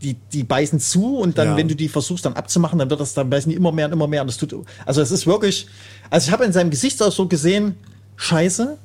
die, 0.01 0.15
die 0.33 0.43
beißen 0.43 0.79
zu 0.79 1.17
und 1.17 1.37
dann, 1.37 1.49
Ja. 1.49 1.57
wenn 1.57 1.67
du 1.67 1.75
die 1.75 1.87
versuchst 1.87 2.25
dann 2.25 2.33
abzumachen, 2.33 2.79
dann 2.79 2.89
wird 2.89 2.99
das, 2.99 3.13
dann 3.13 3.29
beißen 3.29 3.49
die 3.49 3.55
immer 3.55 3.71
mehr 3.71 3.85
und 3.85 3.93
immer 3.93 4.07
mehr 4.07 4.21
und 4.21 4.27
das 4.27 4.37
tut, 4.37 4.55
also 4.85 5.01
es 5.01 5.11
ist 5.11 5.27
wirklich, 5.27 5.67
also 6.09 6.27
ich 6.27 6.31
habe 6.33 6.45
in 6.45 6.51
seinem 6.51 6.71
Gesichtsausdruck 6.71 7.29
gesehen, 7.29 7.75
scheiße, 8.15 8.77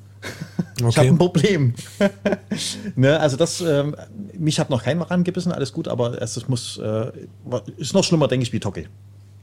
ich 0.76 0.84
Okay. 0.84 1.00
habe 1.00 1.08
ein 1.08 1.18
Problem. 1.18 1.74
ne, 2.96 3.18
also 3.20 3.36
das, 3.36 3.60
ähm, 3.60 3.94
mich 4.36 4.58
hat 4.58 4.70
noch 4.70 4.82
kein 4.82 4.98
Waran 5.00 5.24
gebissen, 5.24 5.52
alles 5.52 5.72
gut, 5.72 5.88
aber 5.88 6.20
es, 6.20 6.36
es 6.36 6.48
muss, 6.48 6.78
äh, 6.78 7.12
ist 7.76 7.94
noch 7.94 8.04
schlimmer, 8.04 8.28
denke 8.28 8.42
ich, 8.44 8.52
wie 8.52 8.60
Tocke. 8.60 8.86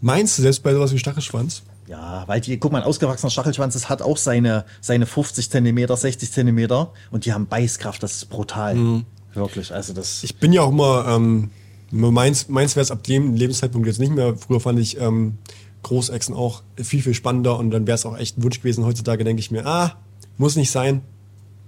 Meinst 0.01 0.37
du 0.37 0.41
selbst 0.41 0.63
bei 0.63 0.73
sowas 0.73 0.91
wie 0.93 0.99
Stachelschwanz? 0.99 1.63
Ja, 1.87 2.23
weil 2.27 2.41
die, 2.41 2.57
guck 2.57 2.71
mal, 2.71 2.79
ein 2.79 2.83
ausgewachsener 2.87 3.29
Stachelschwanz, 3.29 3.73
das 3.73 3.87
hat 3.89 4.01
auch 4.01 4.17
seine, 4.17 4.65
seine 4.81 5.05
50 5.05 5.49
Zentimeter, 5.49 5.95
60 5.95 6.31
Zentimeter 6.31 6.91
und 7.11 7.25
die 7.25 7.33
haben 7.33 7.47
Beißkraft, 7.47 8.01
das 8.01 8.15
ist 8.15 8.25
brutal. 8.29 9.03
Wirklich, 9.33 9.73
also 9.73 9.93
das. 9.93 10.23
Ich 10.23 10.37
bin 10.37 10.53
ja 10.53 10.61
auch 10.61 10.69
immer, 10.71 11.05
ähm, 11.07 11.51
meins, 11.91 12.49
meins 12.49 12.75
wäre 12.75 12.83
es 12.83 12.91
ab 12.91 13.03
dem 13.03 13.35
Lebenszeitpunkt 13.35 13.87
jetzt 13.87 13.99
nicht 13.99 14.13
mehr. 14.13 14.35
Früher 14.35 14.59
fand 14.59 14.79
ich 14.79 14.99
ähm, 14.99 15.37
Großechsen 15.83 16.35
auch 16.35 16.63
viel, 16.77 17.01
viel 17.01 17.13
spannender 17.13 17.57
und 17.57 17.71
dann 17.71 17.87
wäre 17.87 17.95
es 17.95 18.05
auch 18.05 18.17
echt 18.17 18.37
ein 18.37 18.43
Wunsch 18.43 18.59
gewesen. 18.59 18.85
Heutzutage 18.85 19.23
denke 19.23 19.39
ich 19.39 19.51
mir, 19.51 19.65
ah, 19.65 19.97
muss 20.41 20.57
nicht 20.57 20.71
sein. 20.71 21.01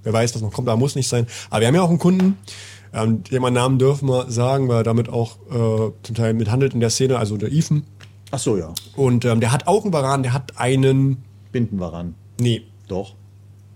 Wer 0.03 0.11
weiß, 0.11 0.35
was 0.35 0.41
noch 0.41 0.51
kommt, 0.51 0.67
aber 0.67 0.77
muss 0.77 0.95
nicht 0.95 1.07
sein. 1.07 1.27
Aber 1.49 1.61
wir 1.61 1.67
haben 1.67 1.75
ja 1.75 1.81
auch 1.81 1.89
einen 1.89 1.99
Kunden, 1.99 2.37
ähm, 2.93 3.23
den 3.23 3.41
Namen 3.41 3.79
dürfen 3.79 4.09
wir 4.09 4.29
sagen, 4.29 4.67
weil 4.67 4.77
er 4.77 4.83
damit 4.83 5.07
auch 5.07 5.37
äh, 5.49 5.91
zum 6.03 6.15
Teil 6.15 6.33
mithandelt 6.33 6.73
in 6.73 6.81
der 6.81 6.89
Szene, 6.89 7.17
also 7.17 7.37
der 7.37 7.51
Ethan. 7.51 7.83
Ach 8.31 8.39
so, 8.39 8.57
ja. 8.57 8.73
Und 8.95 9.25
ähm, 9.25 9.39
der 9.39 9.51
hat 9.51 9.67
auch 9.67 9.83
einen 9.83 9.93
Varan, 9.93 10.23
der 10.23 10.33
hat 10.33 10.57
einen, 10.57 11.23
Bindenwaran. 11.51 12.15
nee, 12.39 12.63
Doch. 12.87 13.15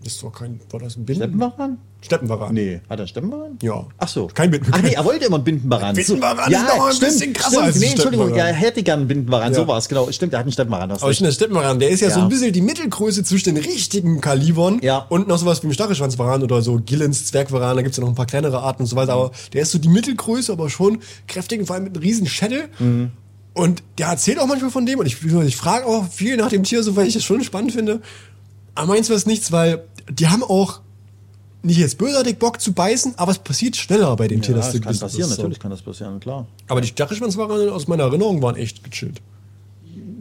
das 0.03 0.13
ist 0.13 0.23
doch 0.23 0.31
kein, 0.33 0.59
war 0.71 0.79
das 0.79 0.97
ein 0.97 1.05
Binden? 1.05 1.23
Steppenwaran? 1.23 1.77
Steppenvaran. 1.99 2.53
Nee. 2.53 2.79
Hat 2.89 2.99
er 2.99 3.07
Steppenwaran? 3.07 3.57
Ja. 3.61 3.85
Ach 3.97 4.07
so. 4.07 4.27
Kein 4.33 4.51
Binden- 4.51 4.71
Ach 4.71 4.81
nee, 4.81 4.93
er 4.93 5.03
wollte 5.03 5.25
immer 5.25 5.35
einen 5.37 5.43
Bindenwaran. 5.43 5.95
Bindenwaran 5.95 6.37
so, 6.51 6.57
ist 6.57 6.67
noch 6.77 6.87
ein 6.93 6.99
bisschen 6.99 7.33
krasser 7.33 7.49
stimmt. 7.49 7.65
als 7.65 7.79
Nee, 7.79 7.85
Entschuldigung, 7.87 8.25
Steppenwaran. 8.27 8.53
er 8.53 8.59
hätte 8.59 8.83
gern 8.83 8.99
einen 8.99 9.07
Bindenwaran. 9.07 9.51
Ja. 9.53 9.59
So 9.59 9.67
war 9.67 9.77
es, 9.79 9.89
genau. 9.89 10.11
Stimmt, 10.11 10.33
er 10.33 10.39
hat 10.39 10.45
einen 10.45 10.51
Steppenwaran. 10.53 10.91
Aber 10.91 11.09
ich 11.11 11.17
finde, 11.17 11.29
der 11.29 11.35
Steppenvaran, 11.35 11.79
der 11.79 11.89
ist 11.89 12.01
ja, 12.01 12.09
so 12.11 12.19
Ja. 12.19 12.25
ein 12.25 12.29
bisschen 12.29 12.53
die 12.53 12.61
Mittelgröße 12.61 13.23
zwischen 13.23 13.55
den 13.55 13.63
richtigen 13.63 14.21
Kalibern 14.21 14.79
Ja. 14.83 14.99
und 15.09 15.27
noch 15.27 15.39
sowas 15.39 15.63
wie 15.63 15.67
ein 15.67 15.73
Stachelschwanzvaran 15.73 16.43
oder 16.43 16.61
so 16.61 16.79
Gillens 16.85 17.25
Zwergvaran, 17.25 17.75
da 17.75 17.81
gibt's 17.81 17.97
ja 17.97 18.01
noch 18.01 18.09
ein 18.09 18.15
paar 18.15 18.27
kleinere 18.27 18.59
Arten 18.59 18.83
und 18.83 18.87
so 18.87 18.95
weiter, 18.95 19.13
aber 19.13 19.31
der 19.53 19.63
ist 19.63 19.71
so 19.71 19.79
die 19.79 19.89
Mittelgröße, 19.89 20.51
aber 20.51 20.69
schon 20.69 20.99
kräftig 21.27 21.59
und 21.61 21.65
vor 21.65 21.75
allem 21.75 21.85
mit 21.85 21.95
einem 21.95 22.03
riesen 22.03 22.27
Schädel. 22.27 22.65
Mhm. 22.79 23.11
Und 23.53 23.81
der 23.97 24.07
erzählt 24.09 24.39
auch 24.39 24.45
manchmal 24.45 24.69
von 24.69 24.85
dem 24.85 24.99
und 24.99 25.07
ich, 25.07 25.17
ich 25.25 25.57
frage 25.57 25.87
auch 25.87 26.07
viel 26.07 26.37
nach 26.37 26.49
dem 26.49 26.61
Tier, 26.63 26.83
so 26.83 26.95
weil 26.95 27.07
ich 27.07 27.15
das 27.15 27.23
schon 27.23 27.43
spannend 27.43 27.71
finde. 27.71 28.01
Aber 28.75 28.85
meins 28.93 29.09
wäre 29.09 29.17
es 29.17 29.25
nichts, 29.25 29.51
weil 29.51 29.83
die 30.11 30.27
haben 30.27 30.43
auch 30.43 30.81
nicht 31.63 31.77
jetzt 31.77 31.97
bösartig 31.97 32.39
Bock 32.39 32.61
zu 32.61 32.71
beißen, 32.73 33.15
aber 33.17 33.31
es 33.31 33.39
passiert 33.39 33.75
schneller 33.75 34.15
bei 34.15 34.27
dem 34.27 34.41
Tier, 34.41 34.51
ja, 34.55 34.57
dass 34.57 34.67
das 34.67 34.75
du 34.75 34.81
kann 34.81 34.97
passieren, 34.99 35.29
so. 35.29 35.35
natürlich 35.35 35.59
kann 35.59 35.71
das 35.71 35.81
passieren, 35.81 36.19
klar. 36.19 36.45
Aber 36.67 36.81
die 36.81 36.87
Stachelschwanzvarane 36.87 37.71
aus 37.71 37.87
meiner 37.87 38.03
Erinnerung 38.03 38.41
waren 38.41 38.55
echt 38.55 38.83
gechillt. 38.83 39.21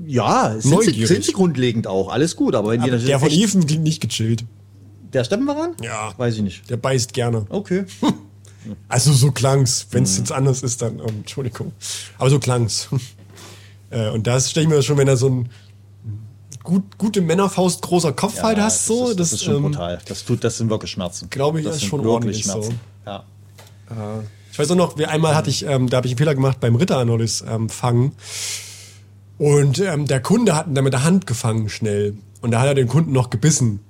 Ja, 0.06 0.54
sind 0.58 0.82
sie, 0.84 1.06
sind 1.06 1.24
sie 1.24 1.32
grundlegend 1.32 1.86
auch, 1.86 2.10
alles 2.10 2.36
gut, 2.36 2.54
aber 2.54 2.70
wenn 2.70 2.80
die 2.80 2.90
Aber 2.90 2.96
das 2.98 3.04
der 3.06 3.18
von 3.18 3.30
Even 3.30 3.66
klingt 3.66 3.82
nicht 3.82 4.00
gechillt. 4.00 4.44
Der 5.12 5.24
Steppenwaran? 5.24 5.74
Ja. 5.82 6.12
Weiß 6.16 6.36
ich 6.36 6.42
nicht. 6.42 6.68
Der 6.70 6.76
beißt 6.76 7.12
gerne. 7.12 7.46
Okay. 7.48 7.84
Also 8.88 9.12
so 9.12 9.30
klang's. 9.30 9.86
Wenn 9.92 10.00
Mhm. 10.00 10.04
es 10.06 10.18
jetzt 10.18 10.32
anders 10.32 10.64
ist, 10.64 10.82
dann, 10.82 10.98
ähm, 10.98 11.18
Entschuldigung. 11.18 11.70
Aber 12.18 12.30
so 12.30 12.40
klang's. 12.40 12.88
äh, 13.90 14.10
und 14.10 14.26
das 14.26 14.50
stelle 14.50 14.64
ich 14.64 14.70
mir 14.70 14.82
schon, 14.82 14.96
wenn 14.96 15.06
er 15.06 15.16
so 15.16 15.28
ein 15.28 15.48
gut, 16.66 16.98
gute 16.98 17.22
Männerfaust 17.22 17.80
großer 17.80 18.12
Kopf 18.12 18.43
halt 18.43 18.59
hast, 18.59 18.80
das 18.80 18.86
so. 18.86 19.09
ist, 19.09 19.20
das, 19.20 19.32
ist 19.32 19.44
schon 19.44 19.56
ähm, 19.56 19.62
brutal. 19.62 19.98
Das 20.06 20.24
tut, 20.24 20.44
das 20.44 20.59
sind 20.59 20.68
wirklich 20.68 20.90
Schmerzen. 20.90 21.30
Glaube 21.30 21.60
ich, 21.60 21.64
das 21.64 21.76
ist 21.76 21.84
schon 21.84 22.06
ordentlich 22.06 22.44
so. 22.44 22.52
Schmerzen. 22.52 22.80
Ja. 23.06 23.24
Ich 24.52 24.59
weiß 24.59 24.70
auch 24.72 24.76
noch, 24.76 24.98
wie 24.98 25.06
einmal 25.06 25.34
hatte 25.34 25.48
ich, 25.48 25.64
ähm, 25.64 25.88
da 25.88 25.98
habe 25.98 26.06
ich 26.06 26.12
einen 26.12 26.18
Fehler 26.18 26.34
gemacht 26.34 26.60
beim 26.60 26.74
Ritter-Anolis 26.74 27.44
ähm, 27.48 27.68
fangen. 27.68 28.12
Und 29.38 29.78
ähm, 29.78 30.06
der 30.06 30.20
Kunde 30.20 30.56
hat 30.56 30.66
ihn 30.66 30.74
da 30.74 30.82
mit 30.82 30.93
der 30.93 31.05
Hand 31.05 31.26
gefangen 31.26 31.68
schnell. 31.68 32.16
Und 32.40 32.51
da 32.51 32.60
hat 32.60 32.66
er 32.66 32.74
den 32.74 32.88
Kunden 32.88 33.12
noch 33.12 33.30
gebissen. 33.30 33.80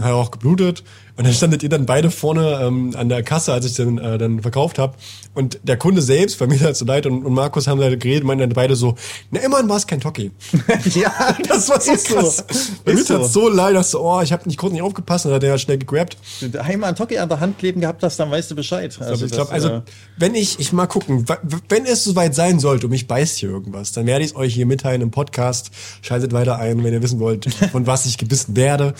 Hat 0.00 0.12
auch 0.12 0.30
geblutet. 0.30 0.84
Und 1.16 1.24
dann 1.24 1.32
standet 1.32 1.62
ihr 1.62 1.68
dann 1.68 1.86
beide 1.86 2.10
vorne 2.10 2.58
ähm, 2.60 2.92
an 2.96 3.08
der 3.08 3.22
Kasse, 3.22 3.52
als 3.52 3.64
ich 3.66 3.74
den 3.74 3.98
äh, 3.98 4.18
dann 4.18 4.42
verkauft 4.42 4.80
habe. 4.80 4.94
Und 5.32 5.60
der 5.62 5.76
Kunde 5.76 6.02
selbst, 6.02 6.40
bei 6.40 6.48
mir 6.48 6.58
halt 6.60 6.76
so 6.76 6.84
leid, 6.84 7.06
und, 7.06 7.24
und 7.24 7.32
Markus 7.32 7.68
haben 7.68 7.80
da 7.80 7.88
geredet, 7.88 8.24
meinten 8.24 8.40
dann 8.40 8.50
beide 8.50 8.74
so, 8.74 8.96
na 9.30 9.38
immerhin 9.40 9.68
war 9.68 9.76
es 9.76 9.86
kein 9.86 10.00
Toki. 10.00 10.32
ja, 10.94 11.12
Das 11.48 11.68
war 11.68 11.80
so 11.80 11.92
ist 11.92 12.08
krass. 12.08 12.44
So. 12.48 12.72
Bei 12.84 12.94
mir 12.94 13.00
Ist 13.00 13.08
tat 13.08 13.22
so. 13.22 13.28
so 13.42 13.48
leid, 13.48 13.76
dass 13.76 13.92
so, 13.92 14.00
oh, 14.00 14.20
ich 14.22 14.32
habe 14.32 14.48
nicht 14.48 14.58
kurz 14.58 14.72
nicht 14.72 14.82
aufgepasst, 14.82 15.24
und 15.24 15.30
dann 15.30 15.36
hat 15.36 15.44
er 15.44 15.50
halt 15.50 15.60
schnell 15.60 15.78
gegrabt. 15.78 16.16
Wenn 16.40 16.50
du 16.50 16.60
einmal 16.60 16.88
einen 16.88 16.96
Toki 16.96 17.18
an 17.18 17.28
der 17.28 17.38
Hand 17.38 17.58
kleben 17.58 17.80
gehabt 17.80 18.02
hast, 18.02 18.16
dann 18.18 18.30
weißt 18.32 18.50
du 18.50 18.56
Bescheid. 18.56 18.96
Also, 19.00 19.24
ich 19.24 19.30
glaube, 19.30 19.52
das, 19.52 19.64
also, 19.64 19.68
äh, 19.68 19.82
wenn 20.16 20.34
ich, 20.34 20.58
ich 20.58 20.72
mal 20.72 20.86
gucken, 20.86 21.26
wenn 21.68 21.86
es 21.86 22.02
soweit 22.02 22.34
sein 22.34 22.58
sollte 22.58 22.86
und 22.86 22.90
mich 22.90 23.06
beißt 23.06 23.38
hier 23.38 23.50
irgendwas, 23.50 23.92
dann 23.92 24.06
werde 24.06 24.24
ich 24.24 24.32
es 24.32 24.36
euch 24.36 24.52
hier 24.52 24.66
mitteilen 24.66 25.00
im 25.00 25.12
Podcast. 25.12 25.70
Schaltet 26.02 26.32
weiter 26.32 26.58
ein, 26.58 26.82
wenn 26.82 26.92
ihr 26.92 27.02
wissen 27.02 27.20
wollt, 27.20 27.52
von 27.70 27.86
was 27.86 28.06
ich 28.06 28.18
gebissen 28.18 28.56
werde. 28.56 28.94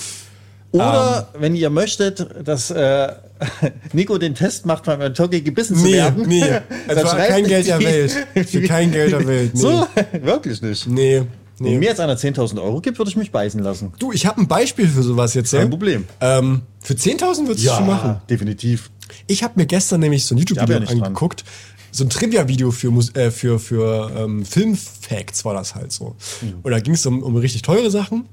Oder 0.75 1.29
wenn 1.39 1.55
ihr 1.55 1.71
möchtet, 1.71 2.27
dass 2.47 2.71
äh, 2.71 3.13
Nico 3.93 4.19
den 4.19 4.35
Test 4.35 4.67
macht, 4.67 4.85
beim 4.85 5.15
Toki 5.15 5.41
gebissen 5.41 5.77
zu 5.77 5.85
Nee, 5.85 5.93
werden. 5.93 6.27
nee. 6.27 6.43
Also 6.89 7.03
für 7.03 7.09
schreibt 7.09 7.29
kein 7.29 7.45
Geld 7.45 7.67
Welt. 7.69 8.27
Für 8.49 8.63
kein 8.63 8.91
Geld 8.93 9.13
der 9.13 9.27
Welt. 9.27 9.51
Nee. 9.55 9.61
So, 9.61 9.87
wirklich 10.23 10.61
nicht. 10.63 10.87
Nee. 10.89 11.23
Wenn 11.59 11.73
nee. 11.73 11.79
mir 11.79 11.87
jetzt 11.91 12.01
einer 12.01 12.17
10.000 12.17 12.61
Euro 12.61 12.81
gibt, 12.81 12.99
würde 12.99 13.09
ich 13.09 13.17
mich 13.17 13.31
beißen 13.31 13.63
lassen. 13.63 13.93
Du, 14.01 14.11
ich 14.11 14.27
habe 14.27 14.41
ein 14.41 14.49
Beispiel 14.49 14.89
für 14.89 15.05
sowas 15.05 15.35
jetzt. 15.35 15.53
Kein 15.53 15.61
ja? 15.63 15.69
Problem. 15.69 16.05
Ähm, 16.21 16.63
für 16.81 16.95
10.000 16.95 17.47
würdest 17.47 17.67
du 17.67 17.71
schon 17.71 17.87
machen. 17.87 18.21
definitiv. 18.29 18.91
Ich 19.29 19.45
habe 19.45 19.55
mir 19.57 19.67
gestern 19.67 20.01
nämlich 20.01 20.25
so 20.25 20.35
ein 20.35 20.39
YouTube-Video 20.39 20.75
ja 20.75 20.81
nicht 20.81 20.93
dran. 20.93 21.03
angeguckt. 21.03 21.45
So 21.93 22.03
ein 22.03 22.11
Trivia-Video 22.11 22.73
für, 22.73 22.89
äh, 23.15 23.31
für, 23.31 23.61
für 23.61 24.11
ähm, 24.17 24.45
Filmfacts 24.45 25.45
war 25.45 25.55
das 25.55 25.77
halt 25.77 25.93
so. 25.93 26.17
Mhm. 26.43 26.55
Und 26.65 26.73
da 26.73 26.81
ging 26.81 26.95
es 26.95 27.07
um, 27.07 27.23
um 27.23 27.37
richtig 27.37 27.63
teure 27.63 27.93
Sachen. 27.93 28.27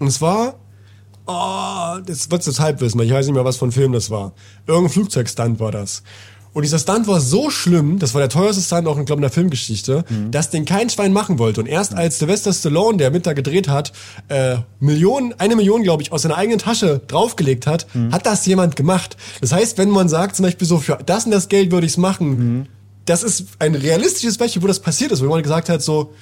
Und 0.00 0.08
es 0.08 0.20
war, 0.20 0.56
oh, 1.26 1.98
das 2.06 2.30
wird 2.30 2.44
jetzt 2.46 2.60
halb 2.60 2.80
wissen, 2.80 2.98
weil 2.98 3.06
ich 3.06 3.12
weiß 3.12 3.26
nicht 3.26 3.34
mehr, 3.34 3.44
was 3.44 3.56
für 3.56 3.66
ein 3.66 3.72
Film 3.72 3.92
das 3.92 4.10
war. 4.10 4.32
Irgendein 4.66 4.92
Flugzeugstunt 4.92 5.60
war 5.60 5.72
das. 5.72 6.02
Und 6.52 6.62
dieser 6.62 6.78
Stunt 6.78 7.08
war 7.08 7.20
so 7.20 7.50
schlimm, 7.50 7.98
das 7.98 8.14
war 8.14 8.20
der 8.20 8.28
teuerste 8.28 8.62
Stunt 8.62 8.86
auch, 8.86 8.96
in, 8.96 9.06
glaub, 9.06 9.18
in 9.18 9.22
der 9.22 9.30
Filmgeschichte, 9.32 10.04
Mhm. 10.08 10.30
dass 10.30 10.50
den 10.50 10.64
kein 10.64 10.88
Schwein 10.88 11.12
machen 11.12 11.40
wollte. 11.40 11.60
Und 11.60 11.66
erst 11.66 11.94
als 11.96 12.20
Sylvester 12.20 12.52
Stallone, 12.52 12.96
der 12.96 13.10
mit 13.10 13.26
da 13.26 13.32
gedreht 13.32 13.66
hat, 13.68 13.92
äh, 14.28 14.58
Millionen, 14.78 15.34
eine 15.40 15.56
Million, 15.56 15.82
glaube 15.82 16.04
ich, 16.04 16.12
aus 16.12 16.22
seiner 16.22 16.36
eigenen 16.36 16.60
Tasche 16.60 17.00
draufgelegt 17.08 17.66
hat, 17.66 17.86
Mhm. 17.92 18.12
hat 18.12 18.24
das 18.24 18.46
jemand 18.46 18.76
gemacht. 18.76 19.16
Das 19.40 19.50
heißt, 19.50 19.78
wenn 19.78 19.90
man 19.90 20.08
sagt, 20.08 20.36
zum 20.36 20.44
Beispiel 20.44 20.68
so, 20.68 20.78
für 20.78 20.96
das 21.04 21.24
und 21.24 21.32
das 21.32 21.48
Geld 21.48 21.72
würde 21.72 21.86
ich's 21.88 21.96
machen, 21.96 22.28
Mhm. 22.60 22.66
das 23.04 23.24
ist 23.24 23.46
ein 23.58 23.74
realistisches 23.74 24.38
Beispiel, 24.38 24.62
wo 24.62 24.68
das 24.68 24.78
passiert 24.78 25.10
ist, 25.10 25.22
wo 25.22 25.24
jemand 25.24 25.42
gesagt 25.42 25.68
hat, 25.68 25.82
so, 25.82 26.12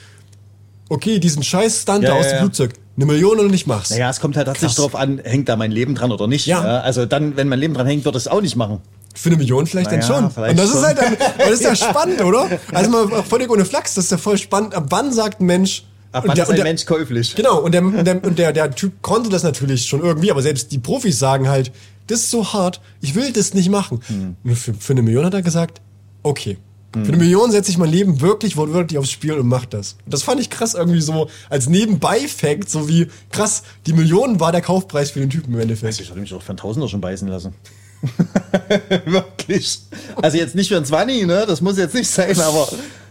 okay, 0.89 1.19
diesen 1.19 1.43
scheiß 1.43 1.83
Stunt 1.83 2.05
Ja, 2.05 2.15
aus 2.15 2.25
ja, 2.25 2.33
dem. 2.33 2.39
Flugzeug, 2.41 2.73
eine 2.97 3.07
Million 3.07 3.39
und 3.41 3.53
ich 3.55 3.67
mach's. 3.67 3.91
Naja, 3.91 4.11
es 4.11 4.21
kommt 4.21 4.37
halt 4.37 4.47
tatsächlich 4.47 4.77
Krass. 4.77 4.85
drauf 4.93 4.95
an, 4.97 5.19
hängt 5.25 5.49
da 5.49 5.57
mein 5.57 5.73
Leben 5.73 5.95
dran 5.95 6.13
oder 6.13 6.27
nicht. 6.27 6.47
Ja. 6.47 6.61
Also 6.81 7.07
dann, 7.07 7.37
wenn 7.37 7.49
mein 7.49 7.59
Leben 7.59 7.75
dran 7.75 7.87
hängt, 7.87 8.05
würde 8.05 8.19
ich 8.19 8.25
es 8.25 8.29
auch 8.29 8.41
nicht 8.43 8.57
machen. 8.57 8.81
Für 9.15 9.29
eine 9.29 9.37
Million 9.39 9.67
vielleicht 9.67 9.91
Naja, 9.91 10.07
dann 10.07 10.23
schon. 10.23 10.31
vielleicht 10.31 10.51
und 10.53 10.57
das 10.59 10.71
schon. 10.71 10.79
ist 10.79 10.87
halt 10.87 10.99
dann, 10.99 11.17
das 11.39 11.51
ist 11.51 11.63
ja 11.63 11.75
spannend, 11.77 12.21
oder? 12.23 12.49
Also 12.73 12.91
mal 12.91 13.23
völlig 13.25 13.51
ohne 13.51 13.65
Flachs, 13.65 13.95
das 13.95 14.07
ist 14.07 14.11
ja 14.11 14.19
voll 14.19 14.39
spannend. 14.39 14.75
Ab 14.75 14.87
wann 14.91 15.13
sagt 15.13 15.41
ein 15.41 15.47
Mensch, 15.47 15.85
Ab 16.13 16.25
und 16.25 16.29
wann 16.29 16.35
der- 16.37 16.45
ist 16.45 16.51
ein 16.51 16.57
der- 16.57 16.65
Mensch 16.65 16.85
käuflich? 16.87 17.35
Genau, 17.35 17.59
und, 17.61 17.73
der, 17.73 17.83
und, 17.83 18.05
der, 18.07 18.25
und 18.25 18.39
der, 18.39 18.53
der 18.53 18.71
Typ 18.75 19.01
konnte 19.03 19.29
das 19.31 19.43
natürlich 19.43 19.85
schon 19.87 20.01
irgendwie, 20.03 20.31
aber 20.31 20.43
selbst 20.43 20.73
die 20.73 20.79
Profis 20.79 21.19
sagen 21.19 21.49
halt, 21.49 21.73
das 22.07 22.21
ist 22.21 22.31
so 22.31 22.53
hart, 22.53 22.81
ich 23.01 23.15
will 23.15 23.33
das 23.33 23.55
nicht 23.55 23.71
machen. 23.71 24.01
Hm. 24.45 24.55
Für, 24.57 24.75
für 24.75 24.93
eine 24.93 25.03
Million 25.03 25.25
hat 25.25 25.35
er 25.35 25.43
gesagt, 25.43 25.81
okay. 26.23 26.59
Für 26.93 26.99
eine 26.99 27.17
Million 27.17 27.51
setze 27.51 27.71
ich 27.71 27.79
mein 27.79 27.91
Leben 27.91 28.21
wirklich 28.21 28.57
wortwörtlich 28.57 28.99
aufs 28.99 29.11
Spiel 29.11 29.33
und 29.33 29.49
mach 29.49 29.65
das. 29.65 29.97
Und 30.05 30.13
das 30.13 30.23
fand 30.23 30.41
ich 30.41 30.51
krass 30.51 30.75
irgendwie 30.75 31.01
so 31.01 31.29
als 31.49 31.69
Nebenbei-Fact, 31.69 32.69
so 32.69 32.87
wie 32.87 33.09
krass, 33.31 33.63
die 33.87 33.95
Million 33.95 34.41
war 34.41 34.53
der 34.53 34.61
Kaufpreis 34.61 35.11
für 35.11 35.21
den 35.21 35.31
Typen 35.31 35.55
im 35.55 35.61
Endeffekt. 35.61 35.99
Ich 36.01 36.09
würde 36.11 36.21
mich 36.21 36.35
auch 36.35 36.43
für 36.43 36.51
einen 36.51 36.59
Tausender 36.59 36.89
schon 36.89 37.01
beißen 37.01 37.29
lassen. 37.29 37.55
Wirklich. 39.07 39.81
Also 40.21 40.37
jetzt 40.37 40.55
nicht 40.55 40.69
für 40.69 40.77
ein 40.77 40.85
20, 40.85 41.27
ne? 41.27 41.45
Das 41.47 41.63
muss 41.63 41.79
jetzt 41.79 41.95
nicht 41.95 42.11
sein, 42.11 42.39
aber 42.41 42.67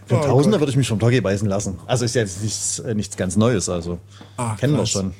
für 0.06 0.14
einen 0.14 0.24
Oh 0.24 0.26
Tausender 0.26 0.60
würde 0.60 0.70
ich 0.70 0.76
mich 0.76 0.88
vom 0.88 1.00
Doggy 1.00 1.20
beißen 1.20 1.48
lassen. 1.48 1.78
Also 1.86 2.04
ist 2.04 2.14
jetzt 2.14 2.42
nichts, 2.42 2.78
äh, 2.78 2.94
nichts 2.94 3.16
ganz 3.16 3.36
Neues, 3.36 3.68
also. 3.68 3.98
Ah, 4.36 4.54
kennen 4.54 4.76
wir 4.76 4.86
schon. 4.86 5.12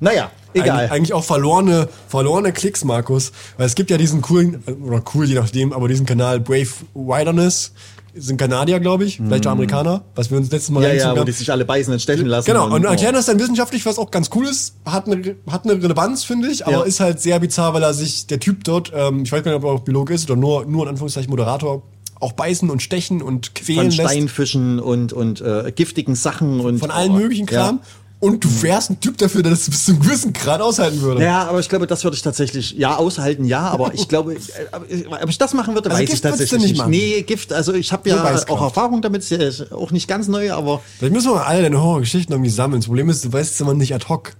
Naja, 0.00 0.30
egal. 0.54 0.86
Eig 0.86 0.92
eigentlich 0.92 1.12
auch 1.12 1.24
verlorene, 1.24 1.88
verlorene 2.08 2.52
Klicks, 2.52 2.84
Markus. 2.84 3.32
Weil 3.58 3.66
es 3.66 3.74
gibt 3.74 3.90
ja 3.90 3.98
diesen 3.98 4.22
coolen, 4.22 4.62
oder 4.82 5.02
cool 5.14 5.26
je 5.26 5.34
nachdem, 5.34 5.72
aber 5.72 5.88
diesen 5.88 6.06
Kanal 6.06 6.40
Brave 6.40 6.68
Wilderness. 6.94 7.72
Sind 8.12 8.38
Kanadier, 8.38 8.80
glaube 8.80 9.04
ich, 9.04 9.18
vielleicht 9.18 9.46
auch 9.46 9.52
Amerikaner, 9.52 10.02
was 10.16 10.32
wir 10.32 10.36
uns 10.38 10.50
letztes 10.50 10.70
Mal 10.70 10.80
Mhm. 10.80 10.82
ja, 10.82 10.88
ja, 10.88 10.92
reingezogen 10.94 11.14
wo 11.16 11.20
haben. 11.20 11.26
die 11.26 11.32
sich 11.32 11.52
alle 11.52 11.64
beißen 11.64 11.92
und 11.92 12.02
stechen 12.02 12.26
lassen. 12.26 12.44
Genau, 12.46 12.66
und 12.74 12.84
oh. 12.84 12.88
erklären 12.88 13.14
das 13.14 13.26
dann 13.26 13.38
wissenschaftlich, 13.38 13.86
was 13.86 13.98
auch 13.98 14.10
ganz 14.10 14.30
cool 14.34 14.46
ist, 14.48 14.74
hat 14.84 15.06
eine, 15.06 15.36
hat 15.48 15.62
eine 15.64 15.80
Relevanz, 15.80 16.24
finde 16.24 16.48
ich, 16.48 16.66
aber 16.66 16.78
Ja. 16.78 16.82
ist 16.82 16.98
halt 16.98 17.20
sehr 17.20 17.38
bizarr, 17.38 17.72
weil 17.72 17.84
er 17.84 17.94
sich, 17.94 18.26
der 18.26 18.40
Typ 18.40 18.64
dort, 18.64 18.90
ähm, 18.92 19.22
ich 19.22 19.30
weiß 19.30 19.44
gar 19.44 19.52
nicht, 19.52 19.58
ob 19.62 19.64
er 19.64 19.74
auch 19.76 19.80
Biologe 19.80 20.12
ist 20.12 20.28
oder 20.28 20.40
nur, 20.40 20.64
nur 20.66 20.82
in 20.82 20.88
Anführungszeichen 20.88 21.30
Moderator, 21.30 21.84
auch 22.18 22.32
beißen 22.32 22.68
und 22.68 22.82
stechen 22.82 23.22
und 23.22 23.54
quälen 23.54 23.90
Von 23.92 23.96
lässt. 23.98 24.10
Steinfischen 24.10 24.80
und, 24.80 25.12
und 25.12 25.40
äh, 25.40 25.70
giftigen 25.74 26.16
Sachen 26.16 26.58
und 26.58 26.80
Von 26.80 26.90
allen 26.90 27.14
möglichen 27.14 27.46
Kram. 27.46 27.76
Ja. 27.76 27.82
Und 28.20 28.44
du 28.44 28.62
wärst 28.62 28.90
ein 28.90 29.00
Typ 29.00 29.16
dafür, 29.16 29.42
der 29.42 29.52
das 29.52 29.68
bis 29.68 29.86
zu 29.86 29.92
einem 29.92 30.02
gewissen 30.02 30.34
Grad 30.34 30.60
aushalten 30.60 31.00
würde. 31.00 31.22
Ja, 31.22 31.48
aber 31.48 31.58
ich 31.58 31.70
glaube, 31.70 31.86
das 31.86 32.04
würde 32.04 32.16
ich 32.16 32.22
tatsächlich, 32.22 32.72
ja, 32.72 32.96
aushalten, 32.96 33.46
ja, 33.46 33.62
aber 33.62 33.94
ich 33.94 34.08
glaube, 34.08 34.34
äh, 34.34 35.06
ob 35.22 35.28
ich 35.30 35.38
das 35.38 35.54
machen 35.54 35.72
würde, 35.72 35.88
Also 35.88 36.02
weiß 36.02 36.06
Gift 36.10 36.24
ich 36.24 36.30
tatsächlich 36.30 36.60
nicht 36.62 36.76
machen? 36.76 36.90
Nee, 36.90 37.22
Gift, 37.22 37.50
also 37.50 37.72
ich 37.72 37.92
habe 37.92 38.10
ja 38.10 38.22
auch 38.48 38.62
Erfahrung 38.62 39.00
damit, 39.00 39.22
ist 39.22 39.30
ja 39.30 39.72
auch 39.74 39.90
nicht 39.90 40.06
ganz 40.06 40.28
neu, 40.28 40.52
aber 40.52 40.82
Vielleicht 40.98 41.14
müssen 41.14 41.30
wir 41.30 41.36
mal 41.36 41.44
alle 41.44 41.62
deine 41.62 41.82
Horrorgeschichten 41.82 42.34
irgendwie 42.34 42.50
sammeln. 42.50 42.82
Das 42.82 42.88
Problem 42.88 43.08
ist, 43.08 43.24
du 43.24 43.32
weißt 43.32 43.54
es 43.54 43.60
immer 43.60 43.72
nicht 43.72 43.94
ad 43.94 44.06
hoc. 44.10 44.32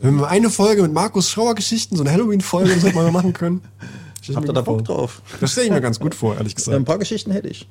Wenn 0.00 0.16
wir 0.16 0.28
eine 0.28 0.50
Folge 0.50 0.82
mit 0.82 0.92
Markus 0.92 1.30
Schauer-Geschichten, 1.30 1.96
so 1.96 2.02
eine 2.02 2.12
Halloween-Folge, 2.12 2.74
das 2.74 2.84
hätten 2.84 2.96
wir 2.96 3.02
mal 3.04 3.12
machen 3.12 3.32
können. 3.32 3.62
Habt 4.34 4.46
ihr 4.46 4.52
da 4.52 4.60
Bock 4.60 4.86
vor. 4.86 4.96
drauf? 4.96 5.22
Das 5.40 5.52
stelle 5.52 5.66
ich 5.66 5.72
mir 5.72 5.80
ganz 5.80 5.98
gut 5.98 6.14
vor, 6.14 6.34
ehrlich 6.36 6.52
Ein 6.52 6.56
gesagt. 6.56 6.84
paar 6.84 6.98
Geschichten 6.98 7.30
hätte 7.30 7.48
ich. 7.48 7.66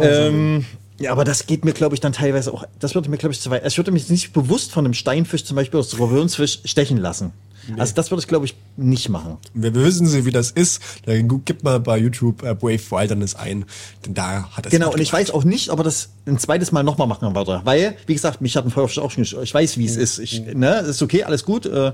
Ähm, 0.00 0.64
ja, 0.98 1.12
aber 1.12 1.24
das 1.24 1.46
geht 1.46 1.64
mir, 1.64 1.72
glaube 1.72 1.94
ich, 1.94 2.00
dann 2.00 2.12
teilweise 2.12 2.52
auch, 2.52 2.64
das 2.78 2.94
würde 2.94 3.10
mir, 3.10 3.18
glaube 3.18 3.32
ich, 3.32 3.40
zu 3.40 3.50
weit. 3.50 3.66
Ich 3.66 3.76
würde 3.76 3.92
mich 3.92 4.08
nicht 4.08 4.32
bewusst 4.32 4.72
von 4.72 4.84
einem 4.84 4.94
Steinfisch 4.94 5.44
zum 5.44 5.56
Beispiel 5.56 5.78
aus 5.78 5.98
Revönsfisch 5.98 6.60
stechen 6.64 6.96
lassen. 6.96 7.32
Also 7.78 7.94
das 7.94 8.10
würde 8.10 8.20
ich, 8.20 8.28
glaube 8.28 8.46
ich, 8.46 8.54
nicht 8.76 9.08
machen. 9.08 9.38
Wir 9.54 9.74
wissen 9.74 10.06
Sie, 10.06 10.24
wie 10.24 10.30
das 10.30 10.50
ist. 10.50 10.80
Dann 11.04 11.42
gib 11.44 11.64
mal 11.64 11.80
bei 11.80 11.98
YouTube 11.98 12.42
äh, 12.42 12.54
Brave 12.54 12.80
Wilderness 12.90 13.34
ein. 13.34 13.64
Denn 14.04 14.14
da 14.14 14.48
hat 14.52 14.66
es 14.66 14.72
Genau, 14.72 14.92
und 14.92 15.00
ich 15.00 15.12
weiß 15.12 15.30
auch 15.32 15.44
nicht, 15.44 15.70
ob 15.70 15.80
er 15.80 15.84
das 15.84 16.10
ein 16.26 16.38
zweites 16.38 16.72
Mal 16.72 16.84
nochmal 16.84 17.06
machen 17.06 17.34
würde. 17.34 17.60
Weil, 17.64 17.96
wie 18.06 18.14
gesagt, 18.14 18.40
mich 18.40 18.56
hat 18.56 18.64
ein 18.64 18.70
Feuerfisch 18.70 18.98
auch 18.98 19.10
schon 19.10 19.24
Ich 19.24 19.52
weiß, 19.52 19.78
wie 19.78 19.84
es 19.84 19.96
ist. 19.96 20.18
Ich, 20.18 20.42
ne, 20.54 20.78
ist 20.80 21.02
okay, 21.02 21.24
alles 21.24 21.44
gut. 21.44 21.66
Äh, 21.66 21.92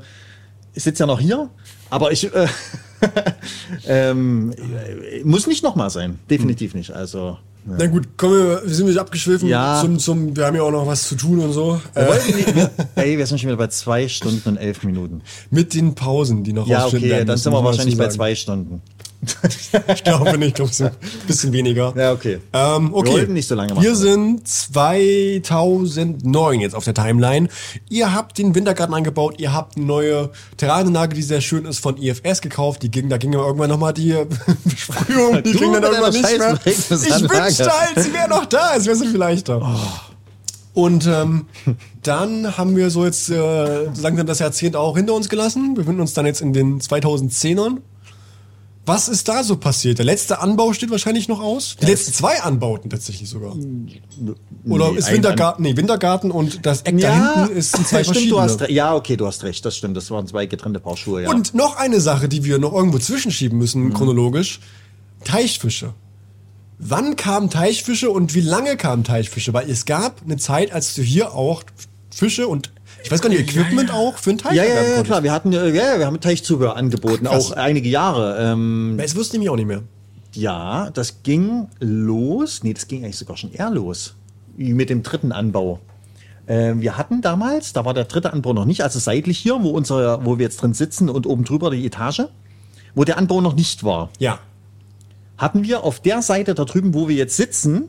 ich 0.75 0.83
sitze 0.83 1.03
ja 1.03 1.07
noch 1.07 1.21
hier, 1.21 1.51
aber 1.91 2.13
ich 2.13 2.33
äh, 2.35 2.49
ähm, 3.87 4.53
äh, 4.53 5.23
muss 5.25 5.47
nicht 5.47 5.63
nochmal 5.63 5.91
sein. 5.91 6.19
Definitiv 6.29 6.75
nicht. 6.75 6.91
Also. 6.93 7.39
Na 7.65 7.87
gut, 7.87 8.17
kommen 8.17 8.35
wir, 8.35 8.63
wir 8.65 8.75
sind 8.75 8.87
nicht 8.87 8.99
abgeschwiffen 8.99 9.49
Ja. 9.49 9.81
zum, 9.81 9.99
zum, 9.99 10.37
wir 10.37 10.47
haben 10.47 10.57
ja 10.57 10.63
auch 10.63 10.71
noch 10.73 10.87
was 10.87 11.07
zu 11.09 11.15
tun 11.15 11.39
und 11.41 11.53
so. 11.53 11.81
Äh, 11.95 12.07
ey, 12.97 13.19
wir 13.19 13.27
sind 13.27 13.39
schon 13.41 13.49
wieder 13.49 13.57
bei 13.57 13.69
zwei 13.69 14.09
Stunden 14.09 14.49
und 14.49 14.57
elf 14.57 14.83
Minuten. 14.83 15.23
mit 15.51 15.75
den 15.75 15.95
Pausen, 15.95 16.43
die 16.43 16.53
noch 16.53 16.67
Ja, 16.67 16.87
okay, 16.87 17.25
dann 17.25 17.37
sind 17.39 17.53
wir 17.53 17.63
wahrscheinlich 17.65 17.97
bei 17.97 18.09
zwei 18.09 18.35
Stunden. 18.35 18.83
Ich 19.95 20.05
glaube 20.05 20.39
nicht, 20.39 20.49
ich 20.49 20.55
glaube, 20.55 20.71
ein 20.81 21.27
bisschen 21.27 21.53
weniger. 21.53 21.95
Ja, 21.97 22.13
okay. 22.13 22.41
Ähm, 22.53 22.93
okay. 22.93 23.07
Wir 23.07 23.13
wollten 23.13 23.33
nicht 23.35 23.49
so 23.49 23.55
lange 23.55 23.75
machen. 23.75 23.85
Wir 23.85 23.95
sind 23.95 24.47
2009 24.47 26.61
jetzt 26.61 26.75
auf 26.75 26.85
der 26.85 26.95
Timeline. 26.95 27.49
Ihr 27.89 28.13
habt 28.13 28.39
den 28.39 28.55
Wintergarten 28.55 28.95
angebaut, 28.95 29.37
ihr 29.39 29.53
habt 29.53 29.77
eine 29.77 29.87
neue 29.87 30.31
Terrarienanlage, 30.57 31.15
die 31.15 31.23
sehr 31.23 31.41
schön 31.41 31.65
ist, 31.65 31.79
von 31.79 31.97
IFS 31.97 32.41
gekauft. 32.41 32.83
Die 32.83 32.91
ging, 32.91 33.09
da 33.09 33.19
ging 33.19 33.33
ja 33.33 33.41
irgendwann 33.41 33.71
nochmal 33.71 33.93
die 33.93 34.11
äh, 34.11 34.27
Besprühung, 34.65 35.43
die 35.43 35.53
ging 35.53 35.73
dann 35.73 35.85
irgendwann 35.85 36.13
nicht 36.13 36.39
mehr. 36.39 36.59
Ich 36.65 36.91
wünschte 36.91 37.71
halt, 37.71 37.93
sie 37.97 38.13
wäre 38.13 38.29
noch 38.29 38.47
da, 38.47 38.77
es 38.77 38.87
wäre 38.87 38.97
so 38.97 39.05
viel 39.05 39.17
leichter. 39.17 39.77
Und 40.75 41.07
ähm, 41.07 41.47
dann 42.03 42.57
haben 42.57 42.77
wir 42.77 42.91
so 42.91 43.05
jetzt 43.05 43.29
äh, 43.29 43.85
langsam 44.01 44.27
das 44.27 44.39
Jahrzehnt 44.39 44.75
auch 44.75 44.97
hinter 44.97 45.15
uns 45.15 45.29
gelassen. 45.29 45.77
Wir 45.77 45.83
befinden 45.83 46.01
uns 46.01 46.15
dann 46.15 46.25
jetzt 46.25 46.41
in 46.41 46.53
den 46.53 46.81
2010ern. 46.81 47.79
Was 48.85 49.07
ist 49.09 49.29
da 49.29 49.45
so 49.45 49.57
passiert? 49.57 49.99
Der 49.99 50.05
letzte 50.05 50.41
Anbau 50.41 50.73
steht 50.73 50.91
wahrscheinlich 50.91 51.29
noch 51.29 51.41
aus. 51.41 51.77
Die 51.81 51.87
letzten 51.87 52.13
zwei 52.13 52.41
Anbauten 52.43 52.91
tatsächlich 52.91 53.29
sogar. 53.31 53.55
Oder 54.69 54.91
Nee, 54.91 54.99
ist 54.99 55.13
Wintergarten, 55.13 55.63
nee, 55.63 55.77
Wintergarten 55.77 56.33
und 56.33 56.67
das 56.67 56.83
Eck 56.83 56.99
da 57.01 57.37
hinten 57.45 57.57
ist 57.57 57.71
zwei 57.87 58.03
stimmt, 58.03 58.07
du 58.07 58.13
verschiedene. 58.13 58.41
hast, 58.43 58.61
re- 58.63 58.73
ja, 58.73 58.95
okay, 58.97 59.17
du 59.17 59.27
hast 59.27 59.45
recht, 59.45 59.65
das 59.65 59.77
stimmt. 59.77 59.97
Das 59.97 60.11
waren 60.11 60.27
zwei 60.27 60.47
getrennte 60.47 60.81
Paar 60.81 60.97
Schuhe, 60.97 61.23
ja. 61.23 61.31
Und 61.31 61.55
noch 61.55 61.77
eine 61.77 62.01
Sache, 62.01 62.29
die 62.29 62.43
wir 62.43 62.59
noch 62.59 62.73
irgendwo 62.73 62.99
zwischenschieben 62.99 63.57
müssen, 63.57 63.85
Mhm. 63.85 63.95
chronologisch. 63.95 64.59
Teichfische. 65.25 65.95
Wann 66.79 67.15
kamen 67.15 67.51
Teichfische 67.51 68.11
und 68.11 68.35
wie 68.35 68.41
lange 68.41 68.77
kamen 68.77 69.05
Teichfische? 69.05 69.53
Weil 69.55 69.71
es 69.71 69.85
gab 69.85 70.23
eine 70.25 70.39
Zeit, 70.39 70.73
als 70.73 70.95
du 70.97 71.03
hier 71.03 71.35
auch 71.35 71.63
Fische 72.11 72.49
und 72.49 72.73
ich 73.05 73.11
weiß 73.11 73.21
gar 73.21 73.29
nicht, 73.29 73.41
Equipment 73.41 73.93
auch 73.93 74.17
für 74.19 74.31
einen 74.31 74.39
Teich 74.39 74.55
ja, 74.57 74.65
ja, 74.65 74.83
ja, 74.97 75.03
klar. 75.03 75.23
Wir 75.23 75.33
hatten, 75.33 75.53
äh, 75.53 75.69
ja, 75.71 75.93
ja, 75.95 75.99
wir 75.99 76.07
haben 76.07 76.21
Teichzubehör 76.21 76.77
angeboten, 76.77 77.27
Ach, 77.27 77.33
auch 77.33 77.53
einige 77.53 77.89
Jahre. 77.89 78.37
Ähm, 78.39 78.95
Das 78.99 79.15
wusste 79.17 79.29
ich 79.37 79.41
nämlich 79.41 79.51
auch 79.51 79.57
nicht 79.57 79.67
mehr. 79.67 79.83
ja, 80.35 80.91
das 80.91 81.23
ging 81.23 81.69
los. 81.81 82.63
Nee, 82.63 82.75
das 82.75 82.87
ging 82.89 83.05
eigentlich 83.05 83.19
sogar 83.19 83.37
schon 83.37 83.53
eher 83.53 83.71
los. 83.71 84.15
Mit 84.57 84.91
dem 84.91 85.03
dritten 85.03 85.33
Anbau. 85.33 85.81
Äh, 86.47 86.75
wir 86.77 86.97
hatten 86.99 87.21
damals, 87.23 87.73
da 87.73 87.85
war 87.85 87.95
der 87.95 88.05
dritte 88.05 88.33
Anbau 88.33 88.53
noch 88.53 88.65
nicht, 88.65 88.83
also 88.83 88.99
seitlich 88.99 89.39
hier, 89.39 89.63
wo, 89.63 89.71
unser, 89.71 90.25
wo 90.25 90.39
wir 90.39 90.45
jetzt 90.45 90.61
drin 90.61 90.75
sitzen 90.75 91.09
und 91.09 91.27
oben 91.27 91.45
drüber 91.45 91.71
die 91.71 91.87
Etage, 91.87 92.23
wo 92.95 93.05
der 93.05 93.17
Anbau 93.17 93.41
noch 93.41 93.55
nicht 93.55 93.85
war, 93.85 94.11
Ja. 94.19 94.39
hatten 95.39 95.63
wir 95.65 95.85
auf 95.85 96.01
der 96.01 96.21
Seite 96.23 96.55
da 96.55 96.65
drüben, 96.65 96.95
wo 96.95 97.09
wir 97.09 97.17
jetzt 97.17 97.37
sitzen, 97.37 97.89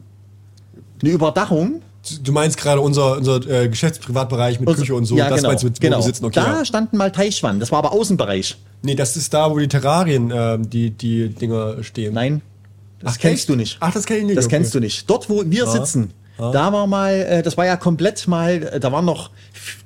eine 1.01 1.11
Überdachung. 1.11 1.81
Du 2.21 2.33
meinst 2.33 2.57
gerade 2.57 2.81
unser, 2.81 3.17
unser 3.17 3.47
äh, 3.49 3.69
Geschäftsprivatbereich 3.69 4.59
mit 4.59 4.75
Küche 4.75 4.93
und 4.93 5.05
so. 5.05 5.15
Ja, 5.15 5.29
das 5.29 5.37
genau. 5.37 5.49
meinst 5.49 5.63
du, 5.63 5.67
mit, 5.67 5.77
wo 5.77 5.81
genau. 5.81 5.97
wir 5.99 6.03
sitzen. 6.03 6.25
Okay, 6.25 6.41
da 6.41 6.57
ja. 6.59 6.65
standen 6.65 6.97
mal 6.97 7.11
Teichwannen, 7.11 7.59
das 7.61 7.71
war 7.71 7.79
aber 7.79 7.93
Außenbereich. 7.93 8.57
Nee, 8.81 8.95
das 8.95 9.15
ist 9.15 9.33
da, 9.33 9.49
wo 9.49 9.57
die 9.57 9.69
Terrarien, 9.69 10.29
äh, 10.29 10.59
die, 10.59 10.91
die 10.91 11.29
Dinger 11.29 11.81
stehen. 11.83 12.13
Nein, 12.13 12.41
das 12.99 13.13
Ach, 13.15 13.19
kennst 13.19 13.43
echt? 13.43 13.49
du 13.49 13.55
nicht. 13.55 13.77
Ach, 13.79 13.93
das 13.93 14.05
kenn 14.05 14.17
ich 14.17 14.25
nicht, 14.25 14.37
Das 14.37 14.45
okay. 14.45 14.57
kennst 14.57 14.75
du 14.75 14.79
nicht. 14.81 15.09
Dort, 15.09 15.29
wo 15.29 15.43
wir 15.45 15.67
sitzen, 15.67 16.11
da 16.37 16.73
war 16.73 16.87
mal, 16.87 17.13
äh, 17.13 17.41
das 17.43 17.55
war 17.57 17.65
ja 17.65 17.77
komplett 17.77 18.27
mal, 18.27 18.63
äh, 18.63 18.79
da 18.79 18.91
waren 18.91 19.05
noch 19.05 19.29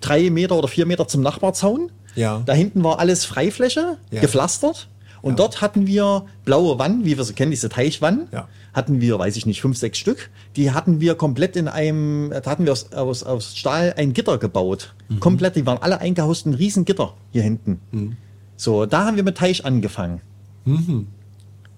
drei 0.01 0.29
Meter 0.29 0.55
oder 0.55 0.67
vier 0.67 0.85
Meter 0.85 1.07
zum 1.07 1.21
Nachbarzaun. 1.21 1.91
Ja. 2.15 2.41
Da 2.45 2.53
hinten 2.53 2.83
war 2.83 2.99
alles 2.99 3.25
Freifläche, 3.25 3.97
Ja. 4.09 4.21
gepflastert. 4.21 4.87
Und 5.21 5.39
dort 5.39 5.61
hatten 5.61 5.87
wir 5.87 6.25
blaue 6.45 6.79
Wannen, 6.79 7.05
wie 7.05 7.17
wir 7.17 7.23
sie 7.23 7.33
kennen, 7.33 7.51
diese 7.51 7.69
Teichwannen. 7.69 8.27
Ja. 8.31 8.47
Hatten 8.77 9.01
wir, 9.01 9.17
weiß 9.17 9.35
ich 9.37 9.47
nicht, 9.47 9.59
fünf, 9.59 9.75
sechs 9.75 9.97
Stück. 9.97 10.29
Die 10.55 10.69
hatten 10.69 11.01
wir 11.01 11.15
komplett 11.15 11.55
in 11.55 11.67
einem, 11.67 12.29
da 12.29 12.45
hatten 12.51 12.65
wir 12.65 12.71
aus, 12.71 12.93
aus, 12.93 13.23
aus 13.23 13.57
Stahl 13.57 13.95
ein 13.97 14.13
Gitter 14.13 14.37
gebaut. 14.37 14.93
Mhm. 15.09 15.19
Komplett, 15.19 15.55
die 15.55 15.65
waren 15.65 15.79
alle 15.79 15.99
eingehaust 15.99 16.45
in 16.45 16.51
ein 16.51 16.55
riesen 16.55 16.85
Gitter 16.85 17.15
hier 17.31 17.41
hinten. 17.41 17.79
Mhm. 17.89 18.17
So, 18.55 18.85
da 18.85 19.07
haben 19.07 19.15
wir 19.15 19.23
mit 19.23 19.35
Teich 19.35 19.65
angefangen. 19.65 20.21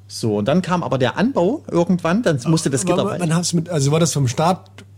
So, 0.09 0.39
und 0.39 0.49
dann 0.49 0.61
kam 0.61 0.83
aber 0.83 0.97
der 0.97 1.17
Anbau 1.17 1.63
irgendwann, 1.71 2.21
dann 2.21 2.37
musste 2.47 2.69
das 2.69 2.83
Gitter 2.83 3.05
rein. 3.05 3.21
wann 3.21 3.33
hast 3.33 3.53
du 3.53 3.55
mit, 3.55 3.69
also 3.69 3.93
war 3.93 4.01
das 4.01 4.11
vom 4.11 4.27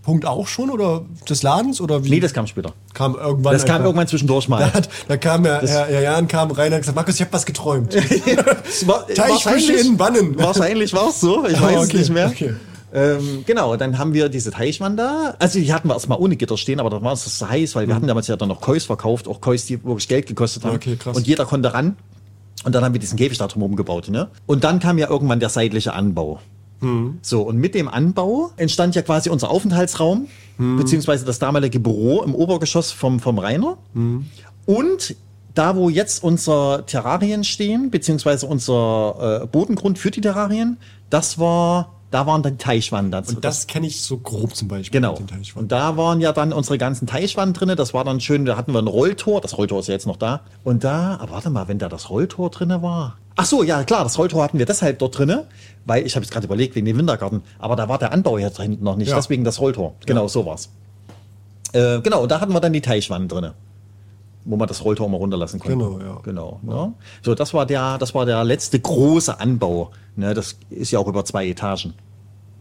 Startpunkt 0.01 0.25
auch 0.25 0.47
schon 0.47 0.69
oder 0.71 1.05
des 1.29 1.43
Ladens 1.43 1.79
oder 1.79 2.03
wie? 2.03 2.09
Nee, 2.09 2.19
das 2.19 2.33
kam 2.33 2.47
später. 2.47 2.73
kam 2.93 3.15
irgendwann. 3.15 3.53
Das 3.53 3.65
kam 3.65 3.75
einfach- 3.75 3.85
irgendwann 3.85 4.07
zwischendurch 4.07 4.49
mal. 4.49 4.59
Da, 4.61 4.73
hat, 4.73 4.89
da 5.07 5.17
kam 5.17 5.45
ja, 5.45 5.59
Herr, 5.61 5.85
Herr 5.85 6.01
Jan 6.01 6.27
kam 6.27 6.49
rein 6.51 6.67
und 6.67 6.73
hat 6.73 6.81
gesagt, 6.81 6.95
Markus, 6.95 7.15
ich 7.15 7.21
habe 7.21 7.33
was 7.33 7.45
geträumt. 7.45 7.93
War- 8.87 9.07
Teichfische 9.07 9.73
in 9.73 9.97
Bannen. 9.97 10.37
Wahrscheinlich 10.39 10.91
war 10.93 11.09
es 11.09 11.19
so, 11.21 11.45
ich 11.45 11.53
weiß 11.61 11.77
Ah, 11.77 11.81
es 11.83 11.87
okay, 11.89 11.97
nicht 11.97 12.09
mehr. 12.11 12.27
okay. 12.27 12.53
Ähm, 12.93 13.43
genau, 13.45 13.75
dann 13.77 13.97
haben 13.99 14.13
wir 14.13 14.27
diese 14.27 14.51
Teichwand 14.51 14.99
da. 14.99 15.35
Also 15.39 15.59
die 15.59 15.71
hatten 15.71 15.87
wir 15.87 15.93
erstmal 15.93 16.17
ohne 16.19 16.35
Gitter 16.35 16.57
stehen, 16.57 16.79
aber 16.79 16.89
da 16.89 17.01
war 17.01 17.13
es 17.13 17.23
so 17.37 17.47
heiß, 17.47 17.75
weil 17.75 17.87
wir 17.87 17.95
hatten 17.95 18.07
damals 18.07 18.27
ja 18.27 18.35
dann 18.35 18.49
noch 18.49 18.59
Kois 18.59 18.81
verkauft, 18.81 19.27
auch 19.27 19.39
Kois, 19.39 19.65
die 19.67 19.83
wirklich 19.85 20.07
Geld 20.07 20.25
gekostet 20.25 20.63
haben. 20.65 20.71
Mhm. 20.71 20.77
Okay, 20.77 20.95
krass. 20.97 21.15
Und 21.15 21.25
jeder 21.27 21.45
konnte 21.45 21.73
ran. 21.73 21.95
Und 22.63 22.75
dann 22.75 22.83
haben 22.83 22.93
wir 22.93 22.99
diesen 22.99 23.17
Käfig 23.17 23.37
da 23.37 23.47
drumherum 23.47 23.75
gebaut. 23.75 24.09
Ne? 24.09 24.27
Und 24.45 24.63
dann 24.63 24.79
kam 24.79 24.97
ja 24.97 25.09
irgendwann 25.09 25.39
der 25.39 25.49
seitliche 25.49 25.93
Anbau. 25.93 26.39
Mhm. 26.81 27.19
So, 27.21 27.41
und 27.43 27.57
mit 27.57 27.73
dem 27.75 27.87
Anbau 27.87 28.51
entstand 28.57 28.95
ja 28.95 29.01
quasi 29.01 29.29
unser 29.29 29.49
Aufenthaltsraum, 29.49 30.27
Mhm. 30.57 30.77
beziehungsweise 30.77 31.25
das 31.25 31.39
damalige 31.39 31.79
Büro 31.79 32.21
im 32.21 32.35
Obergeschoss 32.35 32.91
vom, 32.91 33.19
vom 33.19 33.39
Rainer. 33.39 33.77
Mhm. 33.93 34.27
Und 34.65 35.15
da, 35.55 35.75
wo 35.75 35.89
jetzt 35.89 36.23
unser 36.23 36.85
Terrarien 36.85 37.43
stehen, 37.43 37.89
beziehungsweise 37.89 38.45
unser 38.45 39.41
äh, 39.43 39.47
Bodengrund 39.47 39.97
für 39.99 40.11
die 40.11 40.21
Terrarien, 40.21 40.77
das 41.09 41.39
war, 41.39 41.93
da 42.09 42.25
waren 42.25 42.43
dann 42.43 42.57
Teichwannen 42.57 43.11
dazu. 43.11 43.35
Und 43.35 43.43
das 43.43 43.67
kenne 43.67 43.87
ich 43.87 44.01
so 44.01 44.17
grob 44.17 44.55
zum 44.55 44.67
Beispiel. 44.67 45.01
Genau. 45.01 45.17
Und 45.55 45.71
da 45.71 45.97
waren 45.97 46.21
ja 46.21 46.31
dann 46.31 46.53
unsere 46.53 46.77
ganzen 46.77 47.07
Teichwannen 47.07 47.53
drinne. 47.53 47.75
Das 47.75 47.93
war 47.93 48.03
dann 48.03 48.21
schön, 48.21 48.45
da 48.45 48.55
hatten 48.55 48.71
wir 48.73 48.79
ein 48.81 48.87
Rolltor. 48.87 49.41
Das 49.41 49.57
Rolltor 49.57 49.79
ist 49.79 49.87
ja 49.87 49.93
jetzt 49.93 50.07
noch 50.07 50.17
da. 50.17 50.41
Und 50.63 50.83
da, 50.83 51.17
aber 51.19 51.31
warte 51.33 51.49
mal, 51.49 51.67
wenn 51.67 51.79
da 51.79 51.89
das 51.89 52.09
Rolltor 52.09 52.49
drinne 52.49 52.81
war. 52.81 53.17
Ach 53.35 53.45
so, 53.45 53.63
ja 53.63 53.83
klar, 53.83 54.03
das 54.03 54.17
Rolltor 54.17 54.43
hatten 54.43 54.59
wir 54.59 54.65
deshalb 54.65 54.99
dort 54.99 55.17
drinne, 55.17 55.45
weil 55.85 56.05
ich 56.05 56.15
habe 56.15 56.23
jetzt 56.23 56.31
gerade 56.31 56.45
überlegt 56.45 56.75
wegen 56.75 56.85
dem 56.85 56.97
Wintergarten. 56.97 57.41
Aber 57.59 57.75
da 57.75 57.87
war 57.89 57.97
der 57.97 58.11
Anbau 58.11 58.37
ja 58.37 58.49
da 58.49 58.63
hinten 58.63 58.83
noch 58.83 58.97
nicht. 58.97 59.09
Ja. 59.09 59.15
Deswegen 59.15 59.43
das 59.43 59.59
Rolltor. 59.59 59.95
Genau, 60.05 60.27
so 60.27 60.45
war's. 60.45 60.69
Äh, 61.73 62.01
genau, 62.01 62.23
und 62.23 62.31
da 62.31 62.41
hatten 62.41 62.51
wir 62.53 62.59
dann 62.59 62.73
die 62.73 62.81
Teichwannen 62.81 63.27
drinne. 63.27 63.53
Wo 64.43 64.57
man 64.57 64.67
das 64.67 64.83
Rolltor 64.83 65.07
mal 65.07 65.17
runterlassen 65.17 65.59
konnte. 65.59 65.77
Genau, 65.77 65.99
ja. 65.99 66.19
Genau. 66.23 66.59
Ja. 66.67 66.93
So, 67.21 67.35
das 67.35 67.53
war 67.53 67.65
der, 67.65 67.97
das 67.99 68.13
war 68.15 68.25
der 68.25 68.43
letzte 68.43 68.79
große 68.79 69.39
Anbau. 69.39 69.91
Ne, 70.15 70.33
das 70.33 70.57
ist 70.69 70.91
ja 70.91 70.99
auch 70.99 71.07
über 71.07 71.23
zwei 71.25 71.47
Etagen. 71.47 71.93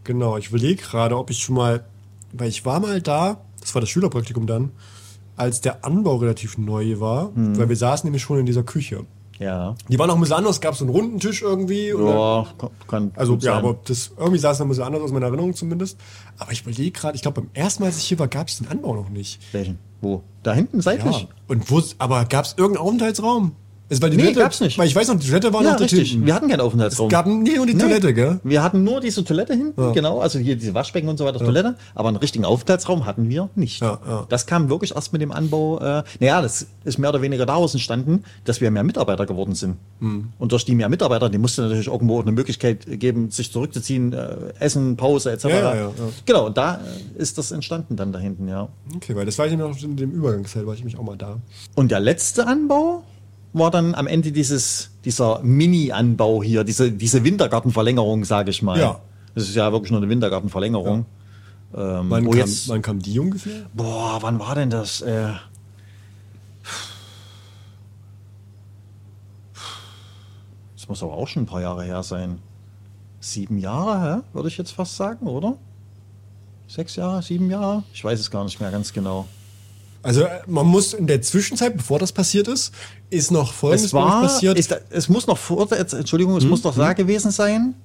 Genau, 0.03 0.37
ich 0.37 0.47
überlege 0.49 0.81
gerade, 0.81 1.17
ob 1.17 1.29
ich 1.31 1.39
schon 1.39 1.55
mal, 1.55 1.83
weil 2.31 2.47
ich 2.49 2.65
war 2.65 2.79
mal 2.79 3.01
da, 3.01 3.37
das 3.59 3.73
war 3.75 3.81
das 3.81 3.89
Schülerpraktikum 3.89 4.47
dann, 4.47 4.71
als 5.35 5.59
der 5.61 5.83
Anbau 5.83 6.15
relativ 6.17 6.57
neu 6.57 6.99
war, 6.99 7.31
Mhm. 7.35 7.57
weil 7.57 7.67
wir 7.69 7.75
saßen 7.75 8.07
nämlich 8.07 8.21
schon 8.23 8.39
in 8.39 8.45
dieser 8.45 8.63
Küche. 8.63 9.05
Ja. 9.41 9.75
Die 9.89 9.97
war 9.97 10.05
noch 10.07 10.15
ein 10.15 10.21
bisschen 10.21 10.35
anders, 10.37 10.55
es 10.57 10.61
gab 10.61 10.75
so 10.75 10.85
einen 10.85 10.93
runden 10.93 11.19
Tisch 11.19 11.41
irgendwie. 11.41 11.89
Ja, 11.89 12.45
kann, 12.59 12.69
kann 12.87 13.11
Also 13.15 13.33
ja, 13.33 13.39
sein. 13.39 13.53
aber 13.55 13.77
das 13.85 14.11
irgendwie 14.17 14.37
sah 14.37 14.51
es 14.51 14.59
dann 14.59 14.67
ein 14.67 14.69
bisschen 14.69 14.83
anders 14.83 15.01
aus 15.01 15.11
meiner 15.11 15.25
Erinnerung 15.25 15.55
zumindest. 15.55 15.97
Aber 16.37 16.51
ich 16.51 16.61
überlege 16.61 16.91
gerade, 16.91 17.15
ich 17.15 17.23
glaube 17.23 17.41
beim 17.41 17.49
ersten 17.53 17.81
Mal, 17.81 17.87
als 17.87 17.97
ich 17.97 18.03
hier 18.03 18.19
war, 18.19 18.27
gab 18.27 18.47
es 18.49 18.59
den 18.59 18.67
Anbau 18.67 18.95
noch 18.95 19.09
nicht. 19.09 19.41
Welchen? 19.51 19.79
Wo? 19.99 20.21
Da 20.43 20.53
hinten 20.53 20.81
seitlich? 20.81 21.21
Ja. 21.23 21.27
Und 21.47 21.71
wo, 21.71 21.81
aber 21.97 22.25
gab 22.25 22.45
es 22.45 22.53
irgendeinen 22.57 22.85
Aufenthaltsraum? 22.85 23.53
Es 23.91 24.01
war 24.01 24.09
die 24.09 24.15
Nee, 24.15 24.23
Toilette, 24.23 24.39
gab's 24.39 24.61
nicht. 24.61 24.77
Weil 24.77 24.87
ich 24.87 24.95
weiß 24.95 25.09
noch, 25.09 25.19
die 25.19 25.27
Toilette 25.27 25.51
war 25.51 25.61
Ja, 25.63 25.71
noch 25.71 25.77
dort 25.77 25.91
richtig. 25.91 26.11
hinten. 26.11 26.25
Wir 26.25 26.33
hatten 26.33 26.47
keinen 26.47 26.61
Aufenthaltsraum. 26.61 27.07
Es 27.07 27.11
gab 27.11 27.27
nee, 27.27 27.57
nur 27.57 27.65
die 27.65 27.73
Nee. 27.73 27.81
Toilette, 27.81 28.13
gell? 28.13 28.39
Wir 28.41 28.63
hatten 28.63 28.85
nur 28.85 29.01
diese 29.01 29.21
Toilette 29.25 29.53
hinten, 29.53 29.91
genau, 29.91 30.21
also 30.21 30.39
hier 30.39 30.55
diese 30.55 30.73
Waschbecken 30.73 31.09
und 31.09 31.17
so 31.17 31.25
weiter, 31.25 31.39
Toilette, 31.39 31.75
aber 31.93 32.07
einen 32.07 32.15
richtigen 32.15 32.45
Aufenthaltsraum 32.45 33.05
hatten 33.05 33.27
wir 33.27 33.49
nicht. 33.55 33.81
Ja, 33.81 33.99
ja. 34.07 34.25
Das 34.29 34.45
kam 34.45 34.69
wirklich 34.69 34.95
erst 34.95 35.11
mit 35.11 35.21
dem 35.21 35.33
Anbau, 35.33 35.79
äh, 35.79 36.03
naja, 36.21 36.41
das 36.41 36.67
ist 36.85 36.99
mehr 36.99 37.09
oder 37.09 37.21
weniger 37.21 37.45
daraus 37.45 37.73
entstanden, 37.73 38.23
dass 38.45 38.61
wir 38.61 38.71
mehr 38.71 38.83
Mitarbeiter 38.83 39.25
geworden 39.25 39.55
sind. 39.55 39.75
Hm. 39.99 40.29
Und 40.39 40.53
durch 40.53 40.63
die 40.63 40.73
mehr 40.73 40.87
Mitarbeiter, 40.87 41.29
die 41.29 41.37
musste 41.37 41.63
natürlich 41.63 41.87
irgendwo 41.87 42.19
auch 42.19 42.21
eine 42.21 42.31
Möglichkeit 42.31 42.85
geben, 42.87 43.29
sich 43.29 43.51
zurückzuziehen, 43.51 44.13
äh, 44.13 44.35
Essen, 44.59 44.95
Pause 44.95 45.31
etc. 45.33 45.43
Ja, 45.45 45.49
ja, 45.49 45.75
ja, 45.75 45.81
ja. 45.81 45.91
Genau, 46.25 46.45
und 46.45 46.55
da 46.57 46.75
äh, 46.75 47.21
ist 47.21 47.37
das 47.37 47.51
entstanden 47.51 47.97
dann 47.97 48.13
da 48.13 48.19
hinten, 48.19 48.47
ja. 48.47 48.69
Okay, 48.95 49.17
weil 49.17 49.25
das 49.25 49.37
war 49.37 49.47
ich 49.47 49.51
nämlich 49.51 49.75
noch 49.75 49.83
in 49.83 49.97
dem 49.97 50.11
Übergangszeit, 50.11 50.65
war 50.65 50.73
ich 50.75 50.79
nämlich 50.79 50.97
auch 50.97 51.03
mal 51.03 51.17
da. 51.17 51.39
Und 51.75 51.91
der 51.91 51.99
letzte 51.99 52.47
Anbau 52.47 53.03
war 53.53 53.71
dann 53.71 53.95
am 53.95 54.07
Ende 54.07 54.31
dieses, 54.31 54.91
dieser 55.03 55.41
Mini-Anbau 55.43 56.41
hier, 56.43 56.63
diese, 56.63 56.91
diese 56.91 57.23
Wintergartenverlängerung, 57.23 58.23
sage 58.23 58.49
ich 58.51 58.61
mal. 58.61 58.79
Ja. 58.79 59.01
Das 59.35 59.43
ist 59.43 59.55
ja 59.55 59.71
wirklich 59.71 59.91
nur 59.91 60.01
eine 60.01 60.09
Wintergartenverlängerung. 60.09 61.05
Ähm, 61.73 62.09
Wann, 62.09 62.25
kam, 62.25 62.33
jetzt, 62.33 62.67
wann 62.67 62.81
kam 62.81 62.99
die 62.99 63.17
ungefähr? 63.19 63.65
boah, 63.73 64.17
wann 64.21 64.39
war 64.39 64.55
denn 64.55 64.69
das? 64.69 65.01
Äh, 65.01 65.29
das 70.75 70.89
muss 70.89 71.01
aber 71.01 71.13
auch 71.13 71.27
schon 71.27 71.43
ein 71.43 71.45
paar 71.45 71.61
Jahre 71.61 71.83
her 71.83 72.03
sein. 72.03 72.39
Sieben 73.21 73.57
Jahre, 73.57 74.17
hä? 74.17 74.21
würde 74.33 74.49
ich 74.49 74.57
jetzt 74.57 74.71
fast 74.71 74.97
sagen, 74.97 75.27
oder? 75.27 75.55
Sechs 76.67 76.95
Jahre, 76.95 77.21
sieben 77.21 77.49
Jahre? 77.49 77.83
Ich 77.93 78.03
weiß 78.03 78.19
es 78.19 78.31
gar 78.31 78.43
nicht 78.43 78.59
mehr 78.59 78.71
ganz 78.71 78.91
genau. 78.91 79.27
Also 80.03 80.25
man 80.47 80.65
muss 80.65 80.93
in 80.93 81.05
der 81.07 81.21
Zwischenzeit, 81.21 81.77
bevor 81.77 81.99
das 81.99 82.11
passiert 82.11 82.47
ist, 82.47 82.73
ist 83.09 83.31
noch 83.31 83.53
Folgendes 83.53 83.85
Es 83.87 83.93
war, 83.93 84.21
passiert. 84.23 84.57
ist, 84.57 84.75
es 84.89 85.09
muss 85.09 85.27
noch 85.27 85.37
vor, 85.37 85.71
Entschuldigung, 85.71 86.33
Hm? 86.33 86.39
es 86.39 86.45
muss 86.45 86.61
doch 86.63 86.75
da 86.75 86.93
gewesen 86.93 87.31
sein, 87.31 87.75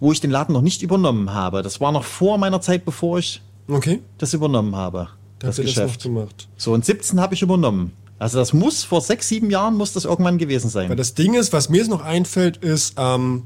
wo 0.00 0.10
ich 0.12 0.20
den 0.20 0.30
Laden 0.32 0.52
noch 0.52 0.62
nicht 0.62 0.82
übernommen 0.82 1.32
habe. 1.32 1.62
Das 1.62 1.80
war 1.80 1.92
noch 1.92 2.04
vor 2.04 2.36
meiner 2.38 2.60
Zeit, 2.60 2.84
bevor 2.84 3.18
ich 3.18 3.40
okay, 3.68 4.00
das 4.18 4.34
übernommen 4.34 4.74
habe. 4.74 5.08
da 5.38 5.46
Das 5.48 5.56
das 5.56 5.64
noch 5.66 5.72
Geschäft. 5.72 6.02
gemacht. 6.02 6.48
so, 6.56 6.72
und 6.72 6.84
17 6.84 7.20
habe 7.20 7.34
ich 7.34 7.42
übernommen. 7.42 7.92
Also 8.18 8.38
das 8.38 8.52
muss 8.52 8.84
vor 8.84 9.00
sechs, 9.00 9.28
sieben 9.28 9.50
Jahren 9.50 9.76
muss 9.76 9.92
das 9.92 10.04
irgendwann 10.04 10.38
gewesen 10.38 10.70
sein. 10.70 10.88
Weil 10.88 10.96
das 10.96 11.14
Ding 11.14 11.34
ist, 11.34 11.52
was 11.52 11.68
mir 11.68 11.78
jetzt 11.78 11.90
noch 11.90 12.02
einfällt, 12.02 12.56
ist 12.58 12.94
ähm, 12.96 13.44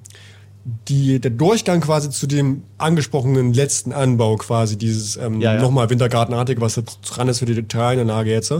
die, 0.89 1.21
der 1.21 1.31
Durchgang 1.31 1.81
quasi 1.81 2.11
zu 2.11 2.27
dem 2.27 2.65
angesprochenen 2.77 3.53
letzten 3.53 3.93
Anbau 3.93 4.37
quasi, 4.37 4.77
dieses 4.77 5.17
ähm, 5.17 5.41
Ja, 5.41 5.55
ja. 5.55 5.61
nochmal 5.61 5.91
Wintergartenartige, 5.91 6.61
was 6.61 6.75
da 6.75 6.83
dran 7.09 7.29
ist 7.29 7.39
für 7.39 7.47
die 7.47 7.55
Detaileinlage 7.55 8.31
jetzt. 8.31 8.53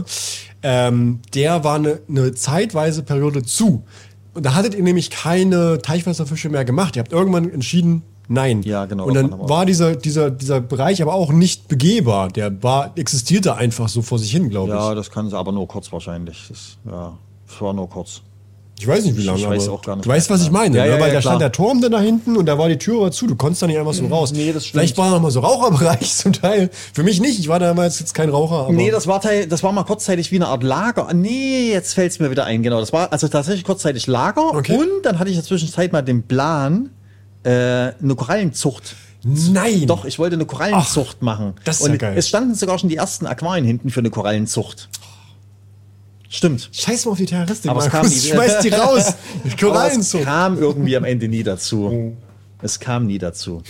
Ähm, 0.63 1.19
der 1.33 1.65
war 1.65 1.75
eine, 1.75 1.99
eine 2.07 2.33
zeitweise 2.33 3.03
Periode 3.03 3.43
zu. 3.43 3.83
Und 4.33 4.45
da 4.45 4.53
hattet 4.53 4.73
ihr 4.75 4.83
nämlich 4.83 5.09
keine 5.09 5.79
Teichwasserfische 5.81 6.47
mehr 6.49 6.63
gemacht. 6.63 6.95
Ihr 6.95 7.01
habt 7.01 7.11
irgendwann 7.11 7.49
entschieden, 7.49 8.03
nein. 8.29 8.61
Ja, 8.63 8.85
genau, 8.85 9.05
Und 9.05 9.13
dann 9.13 9.31
war 9.37 9.65
dieser, 9.65 9.95
dieser, 9.95 10.31
dieser 10.31 10.61
Bereich 10.61 11.01
aber 11.01 11.13
auch 11.13 11.33
nicht 11.33 11.67
begehbar. 11.67 12.29
Der 12.29 12.63
war, 12.63 12.91
existierte 12.95 13.55
einfach 13.55 13.89
so 13.89 14.01
vor 14.01 14.17
sich 14.17 14.31
hin, 14.31 14.49
glaube 14.49 14.69
ich. 14.69 14.79
ja, 14.79 14.95
das 14.95 15.11
kann 15.11 15.29
sie 15.29 15.37
aber 15.37 15.51
nur 15.51 15.67
kurz 15.67 15.91
wahrscheinlich. 15.91 16.45
Das, 16.47 16.77
ja, 16.85 17.17
das 17.47 17.61
war 17.61 17.73
nur 17.73 17.89
kurz. 17.89 18.21
Ich 18.79 18.85
weiß 18.87 19.05
nicht, 19.05 19.15
wie 19.17 19.21
Ich 19.21 19.25
lange. 19.25 19.47
weiß 19.49 19.67
aber 19.67 19.77
auch 19.77 19.81
gar 19.81 19.95
nicht 19.95 20.05
Du 20.05 20.09
weißt, 20.09 20.29
was 20.29 20.43
ich 20.43 20.51
meine, 20.51 20.77
Ja, 20.77 20.83
ne? 20.85 20.89
ja, 20.91 20.99
weil 20.99 21.07
ja, 21.07 21.15
da 21.15 21.21
stand 21.21 21.41
der 21.41 21.51
Turm 21.51 21.81
dann 21.81 21.91
da 21.91 21.99
hinten 21.99 22.37
und 22.37 22.45
da 22.45 22.59
war 22.59 22.69
die 22.69 22.77
Tür 22.77 22.97
aber 23.01 23.11
zu. 23.11 23.25
Du 23.25 23.35
konntest 23.35 23.61
da 23.63 23.67
nicht 23.67 23.79
einfach 23.79 23.93
so 23.93 24.05
raus. 24.05 24.31
nee, 24.33 24.53
das 24.53 24.65
stimmt. 24.67 24.81
Vielleicht 24.81 24.97
war 24.99 25.09
noch 25.09 25.19
mal 25.19 25.31
so 25.31 25.39
Raucherbereich 25.39 26.13
zum 26.15 26.33
Teil. 26.33 26.69
Für 26.93 27.01
mich 27.03 27.19
nicht. 27.19 27.39
Ich 27.39 27.47
war 27.47 27.57
damals 27.59 27.99
jetzt 27.99 28.13
kein 28.13 28.29
Raucher. 28.29 28.65
Aber 28.65 28.73
Nee, 28.73 28.91
das 28.91 29.07
war, 29.07 29.19
teil- 29.19 29.47
das 29.47 29.63
war 29.63 29.71
mal 29.71 29.83
kurzzeitig 29.83 30.31
wie 30.31 30.35
eine 30.35 30.47
Art 30.47 30.61
Lager. 30.61 31.11
Nee, 31.13 31.71
jetzt 31.71 31.93
fällt 31.95 32.11
es 32.11 32.19
mir 32.19 32.29
wieder 32.29 32.45
ein, 32.45 32.61
genau. 32.61 32.79
Das 32.79 32.93
war 32.93 33.11
also 33.11 33.27
tatsächlich 33.27 33.63
kurzzeitig 33.63 34.05
Lager. 34.05 34.53
Okay. 34.53 34.77
Und 34.77 35.03
dann 35.03 35.17
hatte 35.17 35.29
ich 35.31 35.35
in 35.35 35.41
der 35.41 35.47
Zwischenzeit 35.47 35.91
mal 35.91 36.03
den 36.03 36.23
Plan, 36.23 36.91
äh, 37.43 37.49
eine 37.49 38.15
Korallenzucht. 38.15 38.95
Nein. 39.23 39.87
Doch, 39.87 40.05
ich 40.05 40.19
wollte 40.19 40.35
eine 40.35 40.45
Korallenzucht 40.45 41.23
machen. 41.23 41.55
das 41.65 41.79
ist 41.79 41.87
ja 41.87 41.91
Und 41.93 41.97
geil. 41.99 42.13
es 42.15 42.27
standen 42.29 42.53
sogar 42.53 42.77
schon 42.77 42.89
die 42.89 42.95
ersten 42.97 43.25
Aquarien 43.25 43.65
hinten 43.65 43.89
für 43.89 43.99
eine 44.01 44.11
Korallenzucht. 44.11 44.87
Stimmt. 46.29 46.69
Scheiß 46.73 47.05
mal 47.05 47.11
auf 47.11 47.17
die 47.17 47.25
Terroristin. 47.25 47.71
Aber 47.71 47.79
es 47.85 47.89
kam 47.89 48.05
nie- 48.07 48.15
Schmeiß 48.15 48.59
die 48.59 48.69
raus. 48.69 49.05
Aber 49.07 49.15
es 49.45 49.57
Korallenzucht. 49.57 50.23
kam 50.25 50.57
irgendwie 50.57 50.97
am 50.97 51.03
Ende 51.05 51.27
nie 51.27 51.41
Oh. 51.41 51.45
dazu. 51.45 52.17
Es 52.61 52.79
kam 52.79 53.05
nie 53.05 53.17
dazu. 53.17 53.61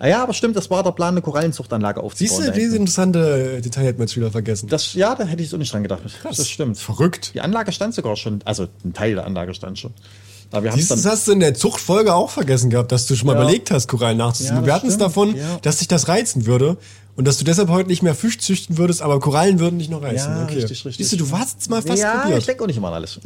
Ah 0.00 0.06
ja, 0.06 0.22
aber 0.22 0.32
stimmt, 0.32 0.54
das 0.54 0.70
war 0.70 0.84
der 0.84 0.92
Plan, 0.92 1.14
eine 1.14 1.22
Korallenzuchtanlage 1.22 2.00
aufzubauen. 2.00 2.36
Siehst 2.42 2.48
du, 2.48 2.52
dieses 2.52 2.74
interessante 2.74 3.60
Detail 3.60 3.82
hätten 3.86 3.98
wir 3.98 4.04
jetzt 4.04 4.16
wieder 4.16 4.30
vergessen. 4.30 4.68
das, 4.68 4.94
ja, 4.94 5.12
da 5.16 5.24
hätte 5.24 5.42
ich 5.42 5.48
so 5.48 5.56
nicht 5.56 5.72
dran 5.72 5.82
gedacht. 5.82 6.02
Das 6.22 6.48
stimmt. 6.48 6.78
Verrückt. 6.78 7.32
Die 7.34 7.40
Anlage 7.40 7.72
stand 7.72 7.94
sogar 7.94 8.14
schon, 8.14 8.38
also 8.44 8.68
ein 8.84 8.92
Teil 8.92 9.14
der 9.16 9.26
Anlage 9.26 9.54
stand 9.54 9.76
schon. 9.78 9.92
Aber 10.52 10.62
wir 10.62 10.70
haben 10.70 10.78
Siehst 10.78 10.92
dann. 10.92 11.02
das 11.02 11.12
hast 11.12 11.26
du 11.26 11.32
in 11.32 11.40
der 11.40 11.52
Zuchtfolge 11.54 12.14
auch 12.14 12.30
vergessen 12.30 12.70
gehabt, 12.70 12.92
dass 12.92 13.06
du 13.06 13.16
schon 13.16 13.26
mal 13.26 13.34
Ja. 13.34 13.42
überlegt 13.42 13.72
hast, 13.72 13.88
Korallen 13.88 14.18
nachzuziehen. 14.18 14.54
Ja, 14.56 14.66
wir 14.66 14.72
hatten 14.72 14.86
es 14.86 14.98
davon, 14.98 15.36
Ja. 15.36 15.58
dass 15.62 15.78
dich 15.78 15.88
das 15.88 16.06
reizen 16.06 16.46
würde 16.46 16.76
und 17.18 17.24
dass 17.24 17.36
du 17.36 17.44
deshalb 17.44 17.68
heute 17.68 17.88
nicht 17.88 18.00
mehr 18.00 18.14
Fisch 18.14 18.38
züchten 18.38 18.78
würdest, 18.78 19.02
aber 19.02 19.18
Korallen 19.18 19.58
würden 19.58 19.80
dich 19.80 19.88
noch 19.90 20.02
reizen. 20.02 20.30
Ja, 20.30 20.44
okay. 20.44 20.54
richtig, 20.54 20.84
richtig. 20.84 20.96
Siehst 21.08 21.20
du, 21.20 21.26
du 21.26 21.36
hast 21.36 21.60
es 21.60 21.68
mal 21.68 21.82
fast 21.82 22.00
ja, 22.00 22.14
ich 22.14 22.20
probiert. 22.22 22.46
denke 22.46 22.62
auch 22.62 22.66
nicht 22.68 22.76
immer 22.76 22.88
an 22.88 22.94
alles. 22.94 23.18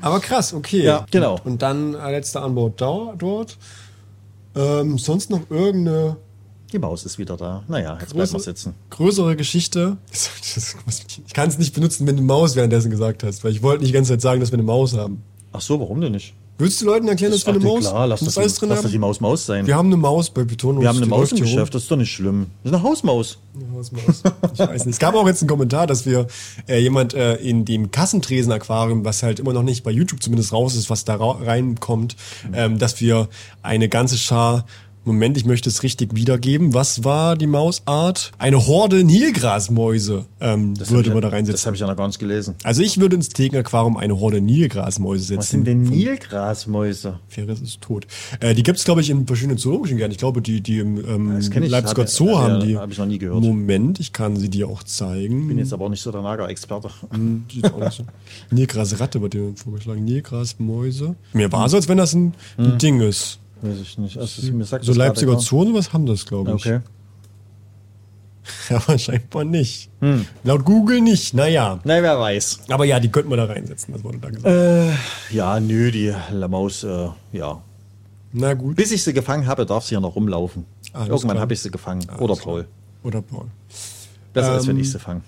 Aber 0.00 0.18
krass, 0.18 0.52
okay. 0.54 0.82
Ja, 0.82 1.06
genau. 1.08 1.38
Und 1.44 1.62
dann 1.62 1.94
äh, 1.94 2.10
letzter 2.10 2.42
Anbau 2.42 2.68
dort. 2.68 3.56
Ähm, 4.56 4.98
sonst 4.98 5.30
noch 5.30 5.48
irgendeine 5.50 6.16
Die 6.72 6.80
Maus 6.80 7.04
ist 7.04 7.16
wieder 7.16 7.36
da. 7.36 7.62
Naja, 7.68 7.96
jetzt 8.00 8.12
bleiben 8.12 8.32
wir 8.32 8.40
sitzen. 8.40 8.74
größere 8.90 9.36
Geschichte. 9.36 9.98
Ich 11.28 11.32
kann 11.32 11.48
es 11.48 11.58
nicht 11.58 11.74
benutzen, 11.74 12.08
wenn 12.08 12.16
du 12.16 12.22
Maus 12.22 12.56
währenddessen 12.56 12.90
gesagt 12.90 13.22
hast, 13.22 13.44
weil 13.44 13.52
ich 13.52 13.62
wollte 13.62 13.82
nicht 13.82 13.90
die 13.90 13.94
ganze 13.94 14.14
Zeit 14.14 14.20
sagen, 14.20 14.40
dass 14.40 14.50
wir 14.50 14.54
eine 14.58 14.64
Maus 14.64 14.96
haben. 14.96 15.22
Ach 15.52 15.60
so, 15.60 15.78
warum 15.78 16.00
denn 16.00 16.10
nicht? 16.10 16.34
Willst 16.60 16.80
du 16.80 16.86
Leuten 16.86 17.06
erklären, 17.06 17.30
dass 17.30 17.46
wir 17.46 17.54
eine 17.54 17.62
Ach, 17.62 17.68
Maus 17.68 17.88
Klar, 17.88 18.06
lass 18.08 18.20
das, 18.20 18.36
alles 18.36 18.56
drin 18.56 18.68
lass 18.70 18.82
das 18.82 18.90
die 18.90 18.96
haben? 18.96 19.02
Maus 19.02 19.20
Maus 19.20 19.46
sein. 19.46 19.64
Wir 19.64 19.76
haben 19.76 19.86
eine 19.86 19.96
Maus 19.96 20.28
bei 20.28 20.42
Betonung. 20.42 20.82
Wir 20.82 20.88
haben 20.88 20.96
eine 20.96 21.06
Maus 21.06 21.30
im. 21.30 21.38
Geschäft, 21.38 21.72
das 21.72 21.82
ist 21.82 21.90
doch 21.90 21.96
nicht 21.96 22.12
schlimm. 22.12 22.48
Das 22.64 22.72
ist 22.72 22.78
eine 22.78 22.82
Hausmaus. 22.82 23.38
Hausmaus. 23.72 24.22
Ich 24.54 24.58
weiß 24.58 24.86
nicht. 24.86 24.94
Es 24.94 24.98
gab 24.98 25.14
auch 25.14 25.26
jetzt 25.28 25.40
einen 25.40 25.48
Kommentar, 25.48 25.86
dass 25.86 26.04
wir 26.04 26.26
äh, 26.66 26.80
jemand 26.80 27.14
äh, 27.14 27.36
in 27.36 27.64
dem 27.64 27.92
Kassentresen-Aquarium, 27.92 29.04
was 29.04 29.22
halt 29.22 29.38
immer 29.38 29.52
noch 29.52 29.62
nicht 29.62 29.84
bei 29.84 29.92
YouTube 29.92 30.20
zumindest 30.20 30.52
raus 30.52 30.74
ist, 30.74 30.90
was 30.90 31.04
da 31.04 31.14
reinkommt, 31.14 32.16
ähm, 32.52 32.78
dass 32.78 33.00
wir 33.00 33.28
eine 33.62 33.88
ganze 33.88 34.18
Schar 34.18 34.64
Moment, 35.08 35.36
ich 35.36 35.44
möchte 35.44 35.68
es 35.68 35.82
richtig 35.82 36.14
wiedergeben. 36.14 36.74
Was 36.74 37.02
war 37.04 37.34
die 37.36 37.46
Mausart? 37.46 38.32
Eine 38.38 38.66
Horde 38.66 39.02
Nilgrasmäuse 39.04 40.26
ähm, 40.40 40.74
würde 40.90 41.10
man 41.10 41.22
da 41.22 41.28
Das 41.28 41.32
reinsetzen. 41.32 41.66
habe 41.66 41.76
ich 41.76 41.80
ja 41.80 41.86
noch 41.86 41.96
gar 41.96 42.06
nicht 42.06 42.18
gelesen. 42.18 42.54
Also 42.62 42.82
ich 42.82 43.00
würde 43.00 43.16
ins 43.16 43.30
Thekenaquarium 43.30 43.96
eine 43.96 44.20
Horde 44.20 44.40
Nilgrasmäuse 44.40 45.24
setzen. 45.24 45.38
Was 45.38 45.50
sind 45.50 45.66
denn 45.66 45.82
Nilgrasmäuse? 45.82 47.18
Ferris 47.28 47.60
ist 47.60 47.80
tot. 47.80 48.06
Äh, 48.40 48.54
die 48.54 48.62
gibt 48.62 48.78
es, 48.78 48.84
glaube 48.84 49.00
ich, 49.00 49.10
in 49.10 49.26
verschiedenen 49.26 49.58
zoologischen 49.58 49.96
Gärten. 49.96 50.12
Ich 50.12 50.18
glaube, 50.18 50.42
die, 50.42 50.60
die 50.60 50.78
im 50.78 50.98
ähm, 51.08 51.32
Das 51.36 51.50
kenn 51.50 51.62
ich. 51.62 51.70
Leipziger 51.70 52.02
Hab- 52.02 52.08
Zoo 52.08 52.36
hab- 52.38 52.50
haben 52.50 52.60
die. 52.66 52.76
hab 52.76 52.90
ich 52.90 52.98
noch 52.98 53.06
nie 53.06 53.18
gehört. 53.18 53.42
Moment, 53.42 53.98
ich 54.00 54.12
kann 54.12 54.36
sie 54.36 54.48
dir 54.48 54.68
auch 54.68 54.82
zeigen. 54.82 55.48
Bin 55.48 55.58
jetzt 55.58 55.72
aber 55.72 55.86
auch 55.86 55.90
nicht 55.90 56.02
so 56.02 56.12
der 56.12 56.22
Nager-Experte. 56.22 56.90
Sieht 57.52 57.72
auch 57.72 57.78
nicht 57.80 57.92
so. 57.92 58.04
Nilgrasratte 58.54 59.20
wird 59.22 59.34
dir 59.34 59.52
vorgeschlagen. 59.56 60.04
Nilgrasmäuse. 60.04 61.16
Mir 61.32 61.50
war 61.52 61.68
so, 61.68 61.76
als 61.76 61.88
wenn 61.88 61.98
das 61.98 62.14
ein, 62.14 62.34
ein 62.56 62.78
Ding 62.78 63.00
ist. 63.00 63.38
Weiß 63.62 63.78
ich 63.80 63.98
nicht. 63.98 64.18
Also, 64.18 64.52
mir 64.52 64.64
sagt 64.64 64.84
So 64.84 64.92
Leipziger 64.92 65.32
und 65.32 65.40
sowas 65.40 65.92
haben 65.92 66.06
das, 66.06 66.24
glaube 66.26 66.50
ich. 66.56 66.66
Okay. 66.66 66.80
Aber 68.70 68.98
scheinbar 68.98 69.44
nicht. 69.44 69.90
Laut 70.44 70.64
Google 70.64 71.00
nicht. 71.00 71.34
Naja. 71.34 71.80
Na, 71.84 72.02
wer 72.02 72.18
weiß. 72.18 72.60
Aber 72.70 72.84
ja, 72.84 72.98
die 73.00 73.10
könnten 73.10 73.30
wir 73.30 73.36
da 73.36 73.44
reinsetzen. 73.44 73.92
Das 73.94 74.04
wurde 74.04 74.18
da 74.18 74.30
gesagt. 74.30 74.46
Äh, 74.46 75.34
ja, 75.34 75.60
nö, 75.60 75.90
die 75.90 76.14
La 76.32 76.48
Maus, 76.48 76.84
äh, 76.84 77.08
ja. 77.32 77.62
Na 78.32 78.54
gut. 78.54 78.76
Bis 78.76 78.92
ich 78.92 79.02
sie 79.02 79.12
gefangen 79.12 79.46
habe, 79.46 79.66
darf 79.66 79.84
sie 79.84 79.94
ja 79.94 80.00
noch 80.00 80.16
rumlaufen. 80.16 80.64
Alles 80.92 81.08
Irgendwann 81.08 81.38
habe 81.38 81.54
ich 81.54 81.60
sie 81.60 81.70
gefangen. 81.70 82.06
Oder 82.18 82.34
klar. 82.34 82.54
Paul. 82.54 82.68
Oder 83.02 83.22
Paul. 83.22 83.46
Besser 84.32 84.52
als 84.52 84.66
wenn 84.66 84.76
Ähm, 84.76 84.82
ich 84.82 84.90
sie 84.90 84.98
fange. 84.98 85.22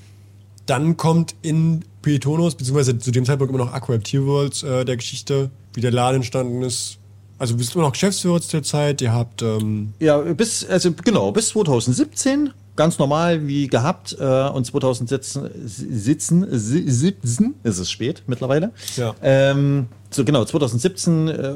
Dann 0.67 0.97
kommt 0.97 1.35
in 1.43 1.85
Petonus, 2.03 2.55
beziehungsweise 2.55 2.99
zu 2.99 3.11
dem 3.11 3.25
Zeitpunkt 3.25 3.53
immer 3.53 3.65
noch 3.65 3.73
Aqua 3.73 3.99
Worlds 3.99 4.63
äh, 4.63 4.85
der 4.85 4.97
Geschichte, 4.97 5.51
wie 5.75 5.81
der 5.81 5.91
Laden 5.91 6.17
entstanden 6.17 6.63
ist. 6.63 6.99
Also 7.41 7.55
du 7.55 7.59
bist 7.59 7.75
immer 7.75 7.85
noch 7.85 7.93
Geschäftsführer 7.93 8.39
der 8.53 8.63
Zeit, 8.63 9.01
ihr 9.01 9.13
habt 9.13 9.41
ähm, 9.43 9.95
Ja, 9.99 10.19
bis, 10.19 10.65
also 10.69 10.93
genau, 10.93 11.33
bis 11.33 11.49
2017, 11.49 12.51
ganz 12.77 12.99
normal 12.99 13.47
wie 13.49 13.67
gehabt. 13.67 14.15
Äh, 14.21 14.49
und 14.51 14.67
2017 14.67 15.49
sitzen, 15.65 16.47
si- 16.51 16.89
17, 16.89 17.55
ist 17.65 17.79
es 17.79 17.91
spät 17.91 18.23
mittlerweile. 18.27 18.73
Ja. 18.97 19.15
Ähm, 19.23 19.87
so 20.11 20.23
genau, 20.25 20.45
2017 20.45 21.29
äh, 21.29 21.55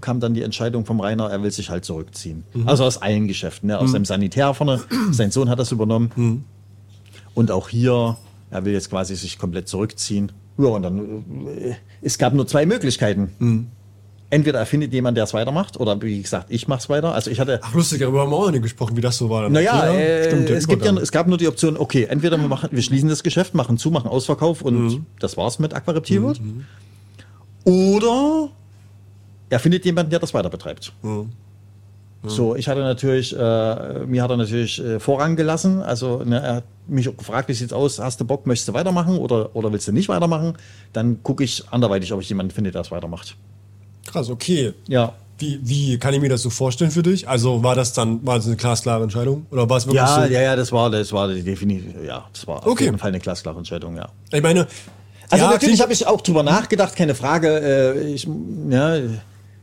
kam 0.00 0.20
dann 0.20 0.32
die 0.34 0.42
Entscheidung 0.42 0.86
vom 0.86 1.00
Rainer, 1.00 1.28
er 1.28 1.42
will 1.42 1.50
sich 1.50 1.70
halt 1.70 1.84
zurückziehen. 1.84 2.44
Also 2.66 2.84
aus 2.84 3.02
allen 3.02 3.26
Geschäften, 3.26 3.66
ne? 3.66 3.78
aus 3.80 3.90
seinem 3.90 4.04
Sanitär 4.04 4.54
vorne. 4.54 4.80
Sein 5.10 5.32
Sohn 5.32 5.48
hat 5.48 5.58
das 5.58 5.72
übernommen. 5.72 6.44
Und 7.34 7.50
auch 7.50 7.68
hier, 7.68 8.16
er 8.50 8.64
will 8.64 8.72
jetzt 8.74 8.90
quasi 8.90 9.16
sich 9.16 9.38
komplett 9.38 9.66
zurückziehen. 9.66 10.30
Ja, 10.56 10.66
und 10.68 10.82
dann, 10.82 10.98
äh, 11.48 11.74
es 12.00 12.16
gab 12.18 12.32
nur 12.34 12.46
zwei 12.46 12.64
Möglichkeiten. 12.66 13.70
Entweder 14.32 14.60
er 14.60 14.66
findet 14.66 14.92
jemand, 14.92 15.16
der 15.16 15.24
es 15.24 15.34
weitermacht, 15.34 15.78
oder 15.80 16.00
wie 16.02 16.22
gesagt, 16.22 16.46
ich 16.50 16.68
mach's 16.68 16.88
weiter. 16.88 17.12
Also 17.14 17.30
ich 17.32 17.40
hatte, 17.40 17.58
Ach 17.62 17.74
lustig, 17.74 17.98
darüber 17.98 18.20
haben 18.20 18.30
wir 18.30 18.36
auch 18.36 18.50
nicht 18.50 18.62
gesprochen, 18.62 18.96
wie 18.96 19.00
das 19.00 19.18
so 19.18 19.28
war. 19.28 19.48
naja, 19.50 19.92
äh, 19.92 20.24
stimmt, 20.26 20.50
es, 20.50 20.68
gibt 20.68 20.84
ja, 20.84 20.92
es 20.96 21.10
gab 21.10 21.26
nur 21.26 21.36
die 21.36 21.48
Option, 21.48 21.76
okay, 21.76 22.04
entweder 22.08 22.38
wir, 22.38 22.46
machen, 22.46 22.68
wir 22.70 22.82
schließen 22.82 23.08
das 23.08 23.24
Geschäft, 23.24 23.54
machen 23.54 23.76
zu, 23.76 23.90
machen 23.90 24.08
Ausverkauf 24.08 24.62
und 24.62 24.84
Mhm. 24.86 25.06
das 25.18 25.36
war's 25.36 25.58
mit 25.58 25.74
Aquareptilwirt. 25.74 26.40
Oder 27.64 28.48
er 29.48 29.58
findet 29.58 29.84
jemanden, 29.84 30.10
der 30.10 30.20
das 30.20 30.32
weiter 30.32 30.48
betreibt. 30.48 30.92
Mhm. 31.02 31.30
So, 32.22 32.54
ich 32.54 32.68
hatte 32.68 32.80
natürlich, 32.82 33.34
äh, 33.34 33.38
mir 34.06 34.22
hat 34.22 34.30
er 34.30 34.36
natürlich 34.36 34.78
äh, 34.84 35.00
Vorrang 35.00 35.36
gelassen. 35.36 35.82
Also 35.82 36.22
ne, 36.22 36.38
er 36.40 36.54
hat 36.56 36.64
mich 36.86 37.06
gefragt, 37.16 37.48
wie 37.48 37.54
sieht's 37.54 37.72
aus? 37.72 37.98
Hast 37.98 38.20
du 38.20 38.26
Bock, 38.26 38.46
möchtest 38.46 38.68
du 38.68 38.74
weitermachen 38.74 39.16
oder, 39.16 39.56
oder 39.56 39.72
willst 39.72 39.88
du 39.88 39.92
nicht 39.92 40.10
weitermachen? 40.10 40.58
Dann 40.92 41.22
gucke 41.22 41.42
ich 41.44 41.64
anderweitig, 41.70 42.12
ob 42.12 42.20
ich 42.20 42.28
jemanden 42.28 42.52
finde, 42.52 42.72
der 42.72 42.82
das 42.82 42.90
weitermacht. 42.90 43.36
Krass, 44.06 44.30
okay. 44.30 44.72
Ja. 44.88 45.14
Wie, 45.38 45.58
wie 45.62 45.98
kann 45.98 46.12
ich 46.12 46.20
mir 46.20 46.28
das 46.28 46.42
so 46.42 46.50
vorstellen 46.50 46.90
für 46.90 47.02
dich? 47.02 47.26
Also 47.26 47.62
war 47.62 47.74
das 47.74 47.94
dann 47.94 48.24
war 48.26 48.36
das 48.36 48.46
eine 48.46 48.56
glasklare 48.56 49.02
Entscheidung? 49.02 49.46
Oder 49.50 49.68
war 49.70 49.78
es 49.78 49.86
wirklich 49.86 49.96
Ja, 50.02 50.26
so? 50.26 50.32
ja, 50.32 50.40
ja, 50.42 50.56
das 50.56 50.70
war, 50.70 50.90
das 50.90 51.12
war 51.12 51.28
definitiv, 51.28 51.94
ja, 52.06 52.26
das 52.32 52.46
war 52.46 52.58
auf 52.58 52.66
Okay. 52.66 52.84
jeden 52.84 52.98
Fall 52.98 53.08
eine 53.08 53.20
glasklare 53.20 53.56
Entscheidung, 53.56 53.96
ja. 53.96 54.08
Ich 54.32 54.42
meine, 54.42 54.66
Also 55.30 55.44
ja, 55.44 55.50
natürlich 55.50 55.80
habe 55.80 55.92
ich 55.94 56.06
auch 56.06 56.20
drüber 56.20 56.42
nachgedacht, 56.42 56.94
keine 56.94 57.14
Frage. 57.14 57.48
Äh, 57.96 58.12
ich, 58.12 58.28
ja, 58.68 58.96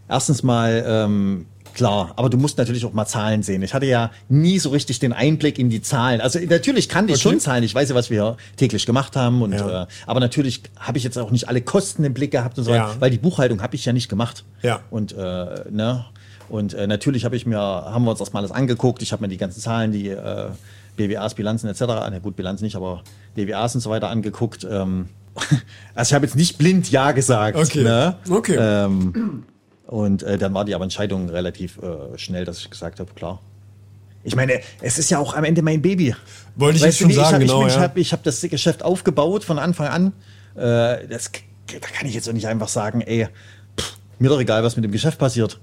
erstens 0.10 0.42
mal, 0.42 0.84
ähm, 0.88 1.46
klar, 1.78 2.12
aber 2.16 2.30
du 2.30 2.38
musst 2.38 2.58
natürlich 2.58 2.84
auch 2.86 2.92
mal 2.92 3.06
Zahlen 3.06 3.44
sehen. 3.44 3.62
Ich 3.62 3.74
hatte 3.74 3.86
ja 3.86 4.12
nie 4.28 4.60
so 4.60 4.70
richtig 4.70 5.00
den 5.00 5.14
Einblick 5.14 5.58
in 5.60 5.70
die 5.70 5.82
Zahlen. 5.82 6.20
Also 6.20 6.40
natürlich 6.40 6.90
kannte 6.90 7.14
ich 7.14 7.20
Okay. 7.20 7.30
schon 7.30 7.40
Zahlen. 7.40 7.64
Ich 7.64 7.74
weiß 7.74 7.88
ja, 7.90 7.96
was 7.96 8.10
wir 8.10 8.36
täglich 8.58 8.86
gemacht 8.86 9.16
haben. 9.16 9.42
Und, 9.42 9.54
Ja. 9.54 9.84
äh, 9.84 9.88
aber 10.06 10.20
natürlich 10.20 10.64
habe 10.80 10.98
ich 10.98 11.04
jetzt 11.04 11.18
auch 11.18 11.32
nicht 11.32 11.48
alle 11.48 11.62
Kosten 11.62 12.04
im 12.04 12.14
Blick 12.14 12.32
gehabt 12.32 12.58
und 12.58 12.64
so 12.66 12.74
Ja. 12.74 12.90
weiter, 12.90 13.02
weil 13.02 13.12
die 13.12 13.18
Buchhaltung 13.20 13.62
habe 13.62 13.76
ich 13.76 13.86
ja 13.86 13.94
nicht 13.94 14.10
gemacht. 14.10 14.44
Ja. 14.64 14.82
Und, 14.90 15.14
äh, 15.14 15.16
ne? 15.70 16.06
und 16.50 16.74
äh, 16.74 16.88
natürlich 16.88 17.24
habe 17.26 17.36
ich 17.36 17.46
mir, 17.46 17.60
haben 17.60 18.04
wir 18.06 18.10
uns 18.12 18.20
das 18.20 18.34
mal 18.34 18.40
alles 18.40 18.52
angeguckt. 18.52 19.02
Ich 19.02 19.12
habe 19.14 19.22
mir 19.22 19.28
die 19.30 19.38
ganzen 19.38 19.62
Zahlen, 19.62 19.92
die 19.92 20.10
äh, 20.10 20.48
BWAs, 20.98 21.36
Bilanzen 21.36 21.68
etc., 21.70 21.84
na 21.88 22.20
gut, 22.20 22.36
Bilanz 22.36 22.62
nicht, 22.62 22.76
aber 22.76 23.04
BWAs 23.36 23.76
und 23.76 23.82
so 23.82 23.90
weiter 23.92 24.10
angeguckt. 24.10 24.66
Ähm, 24.70 25.10
also 25.94 26.10
ich 26.10 26.14
habe 26.16 26.26
jetzt 26.26 26.36
nicht 26.36 26.58
blind 26.58 26.90
Ja 26.90 27.12
gesagt. 27.12 27.56
Okay. 27.58 27.84
Ne? 27.84 28.16
Okay. 28.30 28.58
Ähm, 28.60 29.44
und 29.88 30.22
äh, 30.24 30.38
dann 30.38 30.54
war 30.54 30.66
die 30.66 30.76
aber 30.76 30.84
Entscheidung 30.84 31.30
relativ 31.30 31.80
äh, 31.80 32.18
schnell, 32.18 32.46
dass 32.46 32.60
ich 32.60 32.70
gesagt 32.70 33.00
habe, 33.00 33.12
klar. 33.14 33.40
Ich 34.24 34.36
meine, 34.36 34.60
es 34.82 35.00
ist 35.00 35.10
ja 35.10 35.20
auch 35.20 35.34
am 35.34 35.46
Ende 35.46 35.62
mein 35.62 35.82
Baby. 35.82 36.14
Wollte 36.58 36.78
ich 36.78 36.84
Weißt 36.84 37.00
jetzt 37.00 37.00
schon 37.00 37.10
wie, 37.10 37.14
sagen, 37.14 37.42
ich 37.42 37.48
genau, 37.48 37.62
habe 37.62 37.70
ich 37.70 37.76
ja. 37.76 37.82
hab, 37.82 37.98
ich 37.98 38.14
hab 38.14 38.24
das 38.24 38.42
Geschäft 38.42 38.84
aufgebaut 38.84 39.46
von 39.46 39.58
Anfang 39.58 39.88
an. 39.88 40.08
Äh, 40.56 41.08
das, 41.08 41.32
da 41.32 41.80
kann 41.80 42.06
ich 42.06 42.14
jetzt 42.14 42.28
auch 42.28 42.34
nicht 42.34 42.48
einfach 42.48 42.68
sagen, 42.68 43.00
ey, 43.00 43.30
pff, 43.80 43.98
mir 44.20 44.28
doch 44.28 44.42
egal, 44.42 44.64
was 44.64 44.76
mit 44.76 44.84
dem 44.84 44.92
Geschäft 44.92 45.18
passiert. 45.18 45.60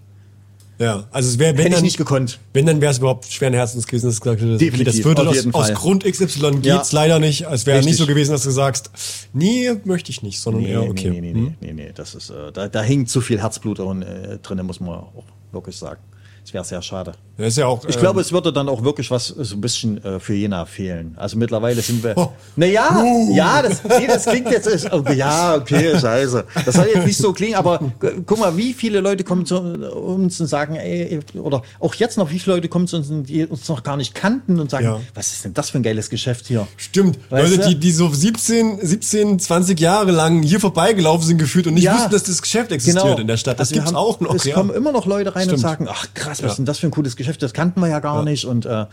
Ja, 0.78 1.06
also 1.12 1.28
es 1.28 1.38
wäre 1.38 1.52
wenn 1.52 1.58
Hätte 1.58 1.68
ich 1.68 1.74
dann 1.76 1.84
nicht 1.84 1.96
gekonnt. 1.96 2.38
wenn 2.52 2.66
dann 2.66 2.80
wäre 2.80 2.90
es 2.92 2.98
überhaupt 2.98 3.26
schweren 3.30 3.54
Herzens 3.54 3.86
gewesen, 3.86 4.06
dass 4.06 4.16
du 4.16 4.20
gesagt 4.22 4.40
hättest, 4.42 4.62
okay, 4.62 4.84
das 4.84 5.04
würde 5.04 5.28
aus, 5.28 5.46
aus. 5.54 5.72
Grund 5.74 6.04
XY 6.04 6.50
geht's 6.60 6.64
Ja. 6.66 6.82
leider 6.92 7.18
nicht. 7.18 7.46
Es 7.50 7.66
wäre 7.66 7.82
nicht 7.84 7.96
so 7.96 8.06
gewesen, 8.06 8.32
dass 8.32 8.42
du 8.42 8.50
sagst, 8.50 8.90
nee, 9.32 9.70
möchte 9.84 10.10
ich 10.10 10.22
nicht, 10.22 10.40
sondern 10.40 10.62
Nee, 10.64 10.70
eher 10.72 10.82
okay. 10.82 11.10
nee, 11.10 11.20
nee, 11.20 11.32
nee, 11.32 11.52
nee, 11.60 11.72
nee, 11.72 11.92
das 11.94 12.14
ist, 12.14 12.30
äh, 12.30 12.50
da, 12.52 12.68
da 12.68 12.82
hängt 12.82 13.08
zu 13.08 13.20
viel 13.20 13.40
Herzblut 13.40 13.78
drin, 13.78 14.02
äh, 14.02 14.38
drin, 14.38 14.64
muss 14.66 14.80
man 14.80 14.90
auch 15.00 15.24
wirklich 15.52 15.76
sagen. 15.76 16.00
Es 16.46 16.52
wäre 16.52 16.62
sehr 16.64 16.82
schade. 16.82 17.12
Das 17.38 17.48
ist 17.48 17.56
ja 17.56 17.66
auch. 17.66 17.84
Ich 17.88 17.94
ähm, 17.96 18.00
glaube, 18.02 18.20
es 18.20 18.30
würde 18.30 18.52
dann 18.52 18.68
auch 18.68 18.84
wirklich 18.84 19.10
was 19.10 19.28
so 19.28 19.56
ein 19.56 19.60
bisschen 19.60 20.04
äh, 20.04 20.20
für 20.20 20.34
Jena 20.34 20.66
fehlen. 20.66 21.14
Also 21.16 21.36
mittlerweile 21.38 21.80
sind 21.80 22.04
wir. 22.04 22.16
Oh. 22.16 22.30
Naja, 22.54 23.02
Uh. 23.02 23.34
ja, 23.34 23.62
das, 23.62 23.82
nee, 23.82 24.06
das 24.06 24.24
klingt 24.26 24.50
jetzt. 24.50 24.66
ist- 24.66 24.92
Oh, 24.92 25.02
ja, 25.10 25.56
okay, 25.56 25.98
scheiße. 25.98 26.44
Das 26.66 26.74
soll 26.76 26.86
jetzt 26.94 27.06
nicht 27.06 27.16
so 27.16 27.32
klingen, 27.32 27.54
aber 27.56 27.78
gu- 27.98 28.22
guck 28.26 28.38
mal, 28.38 28.56
wie 28.58 28.72
viele 28.74 29.00
Leute 29.00 29.24
kommen 29.24 29.46
zu 29.46 29.58
uns 29.58 30.38
und 30.40 30.46
sagen, 30.46 30.76
ey, 30.76 31.18
oder 31.34 31.62
auch 31.80 31.94
jetzt 31.94 32.18
noch, 32.18 32.30
wie 32.30 32.38
viele 32.38 32.56
Leute 32.56 32.68
kommen 32.68 32.86
zu 32.86 32.98
uns, 32.98 33.08
die 33.26 33.46
uns 33.46 33.66
noch 33.68 33.82
gar 33.82 33.96
nicht 33.96 34.14
kannten 34.14 34.60
und 34.60 34.70
sagen, 34.70 34.84
Ja. 34.84 35.00
was 35.14 35.32
ist 35.32 35.44
denn 35.46 35.54
das 35.54 35.70
für 35.70 35.78
ein 35.78 35.82
geiles 35.82 36.10
Geschäft 36.10 36.46
hier? 36.46 36.68
Stimmt. 36.76 37.18
Weißt 37.30 37.56
Leute, 37.56 37.68
die, 37.70 37.80
die 37.80 37.90
so 37.90 38.08
17, 38.10 38.78
17, 38.86 39.38
20 39.40 39.80
Jahre 39.80 40.12
lang 40.12 40.42
hier 40.42 40.60
vorbeigelaufen 40.60 41.26
sind 41.26 41.38
gefühlt 41.38 41.66
und 41.66 41.74
nicht 41.74 41.84
Ja. 41.84 41.94
wussten, 41.96 42.10
dass 42.12 42.24
das 42.24 42.42
Geschäft 42.42 42.70
existiert 42.70 43.02
Genau. 43.06 43.18
in 43.18 43.26
der 43.26 43.38
Stadt. 43.38 43.58
Das 43.58 43.68
Also 43.70 43.74
gibt's 43.76 43.88
haben- 43.88 43.96
auch 43.96 44.20
noch. 44.20 44.34
Es 44.34 44.44
ja. 44.44 44.54
kommen 44.54 44.70
immer 44.74 44.92
noch 44.92 45.06
Leute 45.06 45.34
rein 45.34 45.42
Stimmt. 45.44 45.54
und 45.54 45.60
sagen, 45.62 45.88
ach 45.90 46.06
krass, 46.14 46.33
krass, 46.38 46.44
was 46.44 46.52
ist 46.52 46.56
denn 46.58 46.66
das 46.66 46.78
für 46.78 46.86
ein 46.86 46.90
cooles 46.90 47.16
Geschäft? 47.16 47.42
Das 47.42 47.52
kannten 47.52 47.80
wir 47.80 47.88
ja 47.88 48.00
gar 48.00 48.22
nicht. 48.22 48.44
Und, 48.44 48.66
äh, 48.66 48.86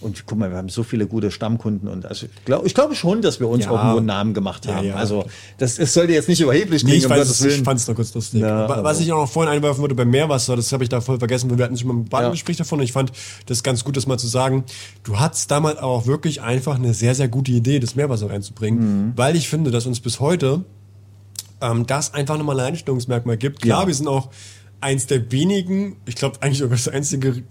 und 0.00 0.26
guck 0.26 0.38
mal, 0.38 0.50
wir 0.50 0.56
haben 0.58 0.68
so 0.68 0.84
viele 0.84 1.06
gute 1.08 1.30
Stammkunden. 1.32 1.88
Und 1.88 2.06
also 2.06 2.26
ich 2.64 2.74
glaube 2.74 2.92
ich 2.94 2.98
schon, 2.98 3.20
dass 3.22 3.40
wir 3.40 3.48
uns 3.48 3.64
Ja. 3.64 3.72
irgendwo 3.72 3.96
einen 3.96 4.06
Namen 4.06 4.32
gemacht 4.34 4.66
haben. 4.68 4.92
Also 4.92 5.24
das, 5.58 5.76
das 5.76 5.92
sollte 5.92 6.12
jetzt 6.12 6.28
nicht 6.28 6.40
überheblich 6.40 6.84
Nee, 6.84 6.90
klingen, 6.90 7.04
ich, 7.06 7.10
um 7.10 7.16
Gottes 7.16 7.40
ich 7.44 7.62
fand 7.62 7.80
es 7.80 7.86
nur 7.86 7.96
kurz 7.96 8.14
lustig. 8.14 8.44
Aber- 8.44 8.84
Was 8.84 9.00
ich 9.00 9.10
auch 9.12 9.22
noch 9.22 9.28
vorhin 9.30 9.52
einwerfen 9.52 9.80
wollte 9.82 9.94
beim 9.96 10.10
Meerwasser, 10.10 10.54
das 10.54 10.72
habe 10.72 10.84
ich 10.84 10.88
da 10.88 11.00
voll 11.00 11.18
vergessen, 11.18 11.56
wir 11.56 11.64
hatten 11.64 11.76
schon 11.76 11.88
mal 11.88 11.96
Ja. 11.96 12.04
Badengespräch 12.10 12.56
davon 12.56 12.78
und 12.78 12.84
ich 12.84 12.92
fand 12.92 13.10
das 13.46 13.62
ganz 13.64 13.82
gut, 13.84 13.96
das 13.96 14.06
mal 14.06 14.18
zu 14.18 14.28
sagen. 14.28 14.64
Du 15.02 15.18
hattest 15.18 15.50
damals 15.50 15.78
auch 15.78 16.06
wirklich 16.06 16.42
einfach 16.42 16.76
eine 16.76 16.94
sehr, 16.94 17.14
sehr 17.16 17.28
gute 17.28 17.50
Idee, 17.50 17.80
das 17.80 17.96
Meerwasser 17.96 18.30
reinzubringen, 18.30 19.08
Mhm. 19.08 19.12
weil 19.16 19.34
ich 19.34 19.48
finde, 19.48 19.70
dass 19.72 19.86
uns 19.86 19.98
bis 20.00 20.20
heute 20.20 20.64
ähm, 21.60 21.86
das 21.88 22.14
einfach 22.14 22.38
nochmal 22.38 22.60
ein 22.60 22.66
Einstellungsmerkmal 22.66 23.36
gibt. 23.36 23.62
Klar, 23.62 23.80
Ja. 23.82 23.86
wir 23.88 23.94
sind 23.94 24.06
auch 24.06 24.28
eins 24.80 25.06
der 25.06 25.30
wenigen, 25.32 25.96
ich 26.06 26.14
glaube 26.14 26.40
eigentlich 26.40 26.58
sogar 26.58 26.76
das 26.76 26.88
einzige 26.88 27.42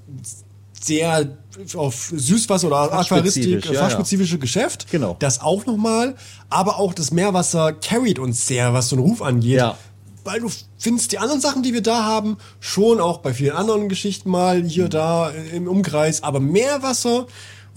sehr 0.79 1.37
auf 1.75 2.11
Süßwasser 2.15 2.67
oder 2.67 2.93
Aquaristik, 2.93 3.65
ja, 3.65 3.73
fachspezifische 3.73 4.37
Geschäft. 4.37 4.87
Genau. 4.91 5.15
Das 5.19 5.41
auch 5.41 5.65
nochmal. 5.65 6.15
Aber 6.49 6.77
auch 6.79 6.93
das 6.93 7.11
Meerwasser 7.11 7.73
carried 7.73 8.19
uns 8.19 8.47
sehr, 8.47 8.73
was 8.73 8.89
so 8.89 8.95
einen 8.95 9.05
Ruf 9.05 9.21
angeht. 9.21 9.57
Ja. 9.57 9.77
Weil 10.23 10.41
du 10.41 10.49
findest 10.77 11.13
die 11.13 11.19
anderen 11.19 11.41
Sachen, 11.41 11.63
die 11.63 11.73
wir 11.73 11.81
da 11.81 12.03
haben, 12.03 12.37
schon 12.59 12.99
auch 12.99 13.19
bei 13.19 13.33
vielen 13.33 13.55
anderen 13.55 13.89
Geschichten 13.89 14.29
mal 14.29 14.61
hier, 14.63 14.89
da 14.89 15.31
äh, 15.31 15.55
im 15.55 15.67
Umkreis. 15.67 16.21
Aber 16.21 16.39
Meerwasser 16.39 17.27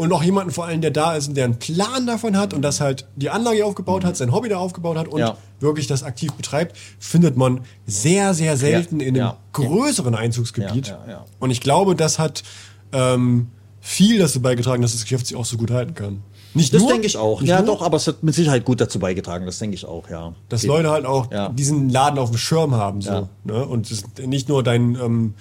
und 0.01 0.15
auch 0.15 0.23
jemanden 0.23 0.51
vor 0.51 0.65
allem, 0.65 0.81
der 0.81 0.93
da 0.93 1.15
ist 1.15 1.29
und 1.29 1.37
der 1.37 1.45
einen 1.45 1.59
Plan 1.59 2.07
davon 2.07 2.35
hat 2.35 2.55
und 2.55 2.63
das 2.63 2.81
halt 2.81 3.07
die 3.17 3.29
Anlage 3.29 3.67
aufgebaut 3.67 4.03
hat, 4.03 4.17
sein 4.17 4.33
Hobby 4.33 4.49
da 4.49 4.57
aufgebaut 4.57 4.97
hat 4.97 5.09
und 5.09 5.21
Ja. 5.21 5.37
wirklich 5.61 5.87
das 5.89 6.03
aktiv 6.03 6.33
betreibt, 6.33 6.75
findet 6.99 7.37
man 7.37 7.61
sehr, 7.87 8.33
sehr 8.33 8.57
selten 8.57 9.01
Ja, 9.01 9.07
in 9.07 9.15
einem 9.15 9.27
ja. 9.27 9.37
größeren 9.53 10.15
Einzugsgebiet. 10.15 10.97
Und 11.39 11.51
ich 11.51 11.61
glaube, 11.61 11.95
das 11.95 12.19
hat 12.19 12.45
ähm, 12.93 13.49
viel 13.83 14.19
dazu 14.19 14.41
beigetragen, 14.41 14.81
dass 14.81 14.93
das 14.93 15.03
Geschäft 15.03 15.27
sich 15.27 15.37
auch 15.37 15.45
so 15.45 15.59
gut 15.59 15.71
halten 15.71 15.93
kann. 15.93 16.23
Nicht 16.55 16.73
Das 16.73 16.87
denke 16.87 17.07
ich 17.07 17.19
auch. 17.19 17.43
Ja, 17.43 17.59
nur, 17.59 17.77
doch, 17.77 17.83
aber 17.83 17.99
es 17.99 18.07
hat 18.07 18.23
mit 18.23 18.35
Sicherheit 18.35 18.65
gut 18.65 18.81
dazu 18.81 18.99
beigetragen. 18.99 19.45
Das 19.45 19.59
denke 19.59 19.75
ich 19.75 19.85
auch, 19.85 20.09
ja. 20.09 20.33
dass. 20.49 20.65
Leute 20.65 20.91
halt 20.91 21.05
auch 21.05 21.29
diesen 21.55 21.91
Laden 21.91 22.19
auf 22.19 22.31
dem 22.31 22.39
Schirm 22.39 22.75
haben. 22.75 23.03
So, 23.03 23.29
ne? 23.45 23.67
Und 23.67 23.91
es 23.91 24.03
nicht 24.25 24.49
nur 24.49 24.63
deinen 24.63 24.95
ähm, 24.95 25.35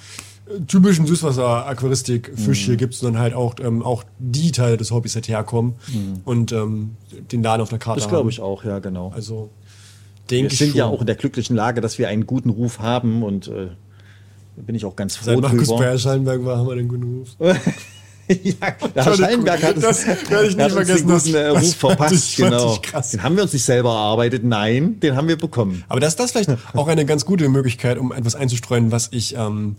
typischen 0.67 1.05
Süßwasser-Aquaristik-Fisch 1.05 2.61
Mhm. 2.61 2.65
hier 2.65 2.75
gibt, 2.77 2.93
sondern 2.93 3.21
halt 3.21 3.33
auch, 3.33 3.55
ähm, 3.63 3.83
auch 3.83 4.03
die 4.19 4.51
Teile 4.51 4.77
des 4.77 4.91
Hobbys 4.91 5.15
halt 5.15 5.27
herkommen 5.27 5.73
und 6.25 6.51
ähm, 6.51 6.95
den 7.31 7.43
Laden 7.43 7.61
auf 7.61 7.69
der 7.69 7.79
Karte 7.79 7.99
Mhm. 7.99 8.03
Das 8.03 8.09
glaube 8.09 8.29
ich 8.29 8.39
auch, 8.41 8.63
ja, 8.63 8.79
genau. 8.79 9.11
Also 9.15 9.49
wir 10.27 10.37
denke 10.37 10.53
ich 10.53 10.59
sind 10.59 10.69
schon. 10.69 10.77
ja 10.77 10.85
auch 10.85 11.01
in 11.01 11.05
der 11.07 11.15
glücklichen 11.15 11.55
Lage, 11.55 11.81
dass 11.81 11.97
wir 11.97 12.07
einen 12.07 12.25
guten 12.25 12.49
Ruf 12.49 12.79
haben 12.79 13.23
und 13.23 13.47
äh, 13.47 13.67
da 14.55 14.61
bin 14.65 14.75
ich 14.75 14.85
auch 14.85 14.95
ganz 14.95 15.15
froh 15.15 15.25
Seit 15.25 15.39
Markus. 15.41 15.69
Bayer 15.69 15.97
Schallenberg 15.97 16.43
war, 16.45 16.57
haben 16.57 16.67
wir 16.67 16.75
den 16.75 16.87
guten 16.87 17.03
Ruf. 17.19 17.29
ja, 17.39 17.55
der 18.95 19.05
Herr 19.05 19.15
Schallenberg 19.15 19.63
hat, 19.63 19.81
Das 19.81 20.05
werde 20.05 20.47
ich 20.47 20.55
uns 20.57 20.73
vergessen, 20.73 21.07
den 21.07 21.15
guten, 21.17 21.33
das- 21.33 21.33
äh, 21.33 21.53
das 21.53 21.63
Ruf 21.63 21.75
fand 21.75 21.97
verpasst. 21.97 22.13
ich- 22.13 22.35
genau. 22.37 22.73
ich 22.73 22.81
krass. 22.81 23.11
Den 23.11 23.23
haben 23.23 23.35
wir 23.35 23.43
uns 23.43 23.53
nicht 23.53 23.63
selber 23.63 23.89
erarbeitet. 23.91 24.43
Nein, 24.43 24.99
den 24.99 25.15
haben 25.15 25.27
wir 25.27 25.37
bekommen. 25.37 25.83
Aber 25.87 25.99
das 25.99 26.13
ist 26.13 26.19
das 26.19 26.31
vielleicht 26.31 26.49
auch 26.75 26.87
eine 26.87 27.05
ganz 27.05 27.25
gute 27.25 27.47
Möglichkeit, 27.49 27.97
um 27.97 28.11
etwas 28.11 28.35
einzustreuen, 28.35 28.91
was 28.91 29.09
ich 29.11 29.35
ähm, 29.35 29.75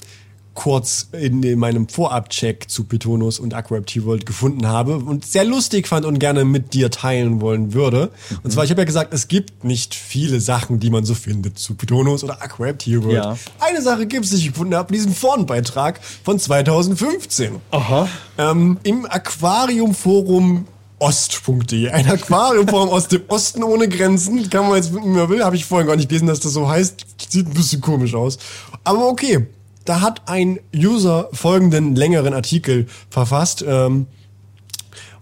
kurz 0.54 1.08
in, 1.12 1.42
in 1.42 1.58
meinem 1.58 1.88
Vorab-Check 1.88 2.68
zu 2.68 2.84
Petonus 2.84 3.38
und 3.38 3.54
AquaRap 3.54 3.86
World 4.04 4.26
gefunden 4.26 4.66
habe 4.66 4.96
und 4.96 5.24
sehr 5.24 5.44
lustig 5.44 5.88
fand 5.88 6.04
und 6.04 6.18
gerne 6.18 6.44
mit 6.44 6.74
dir 6.74 6.90
teilen 6.90 7.40
wollen 7.40 7.72
würde. 7.72 8.10
Und 8.42 8.50
zwar, 8.50 8.64
ich 8.64 8.70
habe 8.70 8.80
ja 8.80 8.84
gesagt, 8.84 9.14
es 9.14 9.28
gibt 9.28 9.64
nicht 9.64 9.94
viele 9.94 10.40
Sachen, 10.40 10.80
die 10.80 10.90
man 10.90 11.04
so 11.04 11.14
findet 11.14 11.58
zu 11.58 11.74
Petonus 11.74 12.24
oder 12.24 12.42
AquaRap 12.42 12.86
World. 12.86 13.12
Ja. 13.12 13.36
Eine 13.58 13.82
Sache 13.82 14.06
gibt 14.06 14.24
es, 14.24 14.30
die 14.32 14.38
ich 14.38 14.48
gefunden 14.48 14.74
habe, 14.74 14.92
diesen 14.92 15.14
Forenbeitrag 15.14 16.00
von 16.24 16.38
2015. 16.38 17.56
Aha. 17.70 18.08
Ähm, 18.38 18.78
Im 18.82 19.06
Aquariumforum 19.06 20.66
ost.de. 21.00 21.88
Ein 21.88 22.08
Aquariumforum 22.10 22.90
aus 22.90 23.08
dem 23.08 23.22
Osten 23.28 23.64
ohne 23.64 23.88
Grenzen. 23.88 24.48
Kann 24.50 24.68
man 24.68 24.76
jetzt, 24.76 24.94
wie 24.94 25.00
man 25.00 25.28
will, 25.28 25.44
habe 25.44 25.56
ich 25.56 25.64
vorhin 25.64 25.86
gar 25.86 25.96
nicht 25.96 26.08
gelesen, 26.08 26.28
dass 26.28 26.40
das 26.40 26.52
so 26.52 26.68
heißt. 26.68 27.06
Sieht 27.28 27.46
ein 27.46 27.54
bisschen 27.54 27.80
komisch 27.80 28.14
aus. 28.14 28.38
Aber 28.84 29.08
okay. 29.08 29.46
Da 29.90 30.02
hat 30.02 30.28
ein 30.28 30.60
User 30.72 31.28
folgenden 31.32 31.96
längeren 31.96 32.32
Artikel 32.32 32.86
verfasst, 33.10 33.64
ähm, 33.66 34.06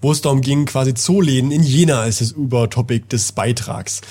wo 0.03 0.13
es 0.13 0.21
darum 0.21 0.43
ging, 0.43 0.67
quasi 0.67 0.93
Zooläden 0.93 1.51
in 1.51 1.63
Jena 1.63 2.05
ist 2.05 2.21
das 2.21 2.33
Übertopic 2.33 3.09
des 3.09 3.33
Beitrags. 3.33 4.03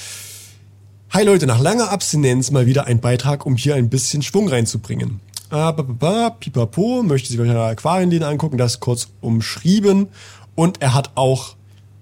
Hi 1.11 1.23
Leute, 1.23 1.45
nach 1.45 1.59
langer 1.59 1.91
Abstinenz 1.91 2.49
mal 2.49 2.65
wieder 2.65 2.87
ein 2.87 3.01
Beitrag, 3.01 3.45
um 3.45 3.55
hier 3.55 3.75
ein 3.75 3.91
bisschen 3.91 4.23
Schwung 4.23 4.49
reinzubringen. 4.49 5.19
Ah, 5.51 5.73
ba, 5.73 5.83
ba, 5.83 6.31
pipapo, 6.31 7.03
möchte 7.03 7.29
sich 7.29 7.39
euch 7.39 7.51
eine 7.51 7.61
Aquarienläden 7.61 8.27
angucken, 8.27 8.57
das 8.57 8.79
kurz 8.79 9.09
umschrieben. 9.21 10.07
Und 10.55 10.81
er 10.81 10.95
hat 10.95 11.11
auch 11.13 11.55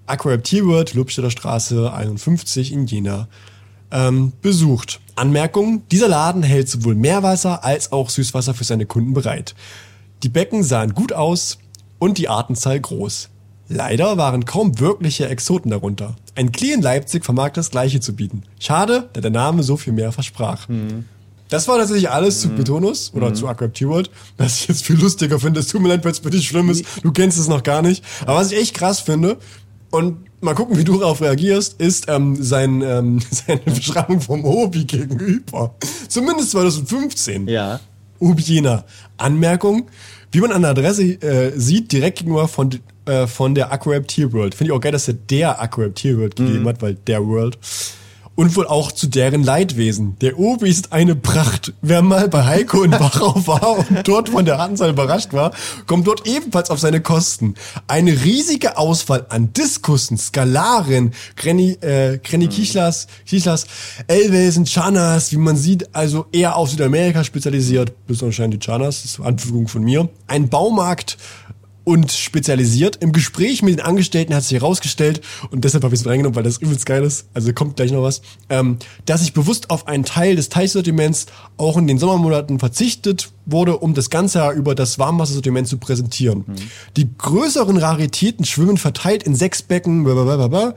Aquarep 0.06 0.50
World, 0.64 0.94
Lubstädter 0.94 1.30
Straße 1.30 1.92
51 1.92 2.72
in 2.72 2.86
Jena, 2.86 3.28
ähm, 3.90 4.32
besucht. 4.42 5.00
Anmerkung, 5.14 5.82
dieser 5.90 6.08
Laden 6.08 6.42
hält 6.42 6.68
sowohl 6.68 6.94
Meerwasser 6.94 7.64
als 7.64 7.92
auch 7.92 8.10
Süßwasser 8.10 8.54
für 8.54 8.64
seine 8.64 8.86
Kunden 8.86 9.14
bereit. 9.14 9.54
Die 10.22 10.28
Becken 10.28 10.62
sahen 10.62 10.94
gut 10.94 11.12
aus 11.12 11.58
und 11.98 12.18
die 12.18 12.28
Artenzahl 12.28 12.78
groß. 12.80 13.30
Leider 13.68 14.16
waren 14.16 14.44
kaum 14.44 14.78
wirkliche 14.78 15.28
Exoten 15.28 15.70
darunter. 15.70 16.14
Ein 16.34 16.52
Klee 16.52 16.72
in 16.72 16.82
Leipzig 16.82 17.24
vermag 17.24 17.50
das 17.52 17.70
Gleiche 17.70 18.00
zu 18.00 18.14
bieten. 18.14 18.42
Schade, 18.60 19.08
da 19.12 19.20
der 19.20 19.30
Name 19.30 19.62
so 19.62 19.76
viel 19.76 19.92
mehr 19.92 20.12
versprach. 20.12 20.68
Das 21.48 21.68
war 21.68 21.78
tatsächlich 21.78 22.10
alles 22.10 22.40
zu 22.40 22.48
Betonus 22.48 23.12
oder 23.14 23.32
zu 23.32 23.46
Aquap 23.46 23.80
World, 23.82 24.10
was 24.36 24.60
ich 24.60 24.68
jetzt 24.68 24.84
viel 24.84 24.98
lustiger 24.98 25.38
finde. 25.38 25.60
Es 25.60 25.68
tut 25.68 25.80
mir 25.80 25.88
leid, 25.88 26.04
wenn 26.04 26.10
es 26.10 26.18
für 26.18 26.30
dich 26.30 26.48
schlimm 26.48 26.70
ist. 26.70 26.84
Du 27.02 27.12
kennst 27.12 27.38
es 27.38 27.48
noch 27.48 27.62
gar 27.62 27.82
nicht. 27.82 28.04
Aber 28.22 28.36
was 28.36 28.50
ich 28.50 28.58
echt 28.58 28.74
krass 28.74 29.00
finde, 29.00 29.38
und 29.96 30.26
mal 30.40 30.54
gucken, 30.54 30.76
wie 30.78 30.84
du 30.84 30.98
darauf 30.98 31.20
reagierst, 31.20 31.80
ist 31.80 32.06
ähm, 32.08 32.36
sein, 32.40 32.82
ähm, 32.82 33.20
seine 33.30 33.60
Beschreibung 33.60 34.20
vom 34.20 34.44
Hobby 34.44 34.84
gegenüber. 34.84 35.74
Zumindest 36.08 36.50
2015. 36.52 37.48
Ja. 37.48 37.80
Ubjena. 38.18 38.84
Anmerkung, 39.18 39.88
wie 40.32 40.40
man 40.40 40.52
an 40.52 40.62
der 40.62 40.72
Adresse 40.72 41.02
äh, 41.02 41.52
sieht, 41.58 41.92
direkt 41.92 42.18
gegenüber 42.18 42.48
von, 42.48 42.70
äh, 43.06 43.26
von 43.26 43.54
der 43.54 43.72
Aquarap 43.72 44.08
Tier 44.08 44.32
World. 44.32 44.54
Finde 44.54 44.72
ich 44.72 44.76
auch 44.76 44.80
geil, 44.80 44.92
dass 44.92 45.08
er 45.08 45.14
der 45.14 45.60
Aquarap 45.60 45.94
Tier 45.94 46.18
World 46.18 46.36
gegeben 46.36 46.66
hat, 46.66 46.82
weil 46.82 46.94
der 46.94 47.26
World. 47.26 47.58
Und 48.36 48.54
wohl 48.54 48.66
auch 48.66 48.92
zu 48.92 49.06
deren 49.06 49.42
Leidwesen. 49.42 50.16
Der 50.20 50.38
Obi 50.38 50.68
ist 50.68 50.92
eine 50.92 51.16
Pracht. 51.16 51.72
Wer 51.80 52.02
mal 52.02 52.28
bei 52.28 52.44
Heiko 52.44 52.82
in 52.82 52.92
Wachau 52.92 53.34
war 53.46 53.78
und 53.78 54.06
dort 54.06 54.28
von 54.28 54.44
der 54.44 54.60
Anzahl 54.60 54.90
überrascht 54.90 55.32
war, 55.32 55.52
kommt 55.86 56.06
dort 56.06 56.26
ebenfalls 56.26 56.68
auf 56.68 56.78
seine 56.78 57.00
Kosten. 57.00 57.54
Eine 57.88 58.12
riesige 58.12 58.76
Auswahl 58.76 59.24
an 59.30 59.54
Diskussen, 59.54 60.18
Skalaren, 60.18 61.14
Grenny, 61.36 61.78
äh, 61.80 62.18
Grenny 62.18 62.48
Kichlas, 62.48 63.06
Kichlas, 63.24 63.66
Elwesen, 64.06 64.66
Chanas, 64.66 65.32
wie 65.32 65.38
man 65.38 65.56
sieht, 65.56 65.94
also 65.94 66.26
eher 66.30 66.56
auf 66.56 66.68
Südamerika 66.68 67.24
spezialisiert, 67.24 68.06
bis 68.06 68.22
anscheinend 68.22 68.54
die 68.54 68.58
Chanas, 68.58 69.02
das 69.02 69.12
ist 69.12 69.18
eine 69.18 69.28
Anfügung 69.28 69.66
von 69.66 69.82
mir. 69.82 70.10
Ein 70.26 70.50
Baumarkt 70.50 71.16
und 71.86 72.10
spezialisiert. 72.10 72.96
Im 72.96 73.12
Gespräch 73.12 73.62
mit 73.62 73.78
den 73.78 73.80
Angestellten 73.86 74.34
hat 74.34 74.42
sich 74.42 74.60
herausgestellt, 74.60 75.20
und 75.52 75.64
deshalb 75.64 75.84
habe 75.84 75.94
ich 75.94 76.00
es 76.00 76.06
reingenommen, 76.06 76.34
weil 76.34 76.42
das 76.42 76.58
übelst 76.58 76.84
geil 76.84 77.04
ist, 77.04 77.28
also 77.32 77.52
kommt 77.52 77.76
gleich 77.76 77.92
noch 77.92 78.02
was, 78.02 78.22
ähm, 78.50 78.78
dass 79.04 79.22
ich 79.22 79.32
bewusst 79.32 79.70
auf 79.70 79.86
einen 79.86 80.04
Teil 80.04 80.34
des 80.34 80.48
Teichsortiments 80.48 81.26
auch 81.56 81.76
in 81.76 81.86
den 81.86 81.98
Sommermonaten 81.98 82.58
verzichtet 82.58 83.30
wurde, 83.44 83.78
um 83.78 83.94
das 83.94 84.10
ganze 84.10 84.38
Jahr 84.38 84.52
über 84.52 84.74
das 84.74 84.98
Warmwassersortiment 84.98 85.68
zu 85.68 85.78
präsentieren. 85.78 86.44
Die 86.96 87.08
größeren 87.16 87.76
Raritäten 87.76 88.44
schwimmen 88.44 88.78
verteilt 88.78 89.22
in 89.22 89.36
sechs 89.36 89.62
Becken, 89.62 90.02
blablabla, 90.02 90.74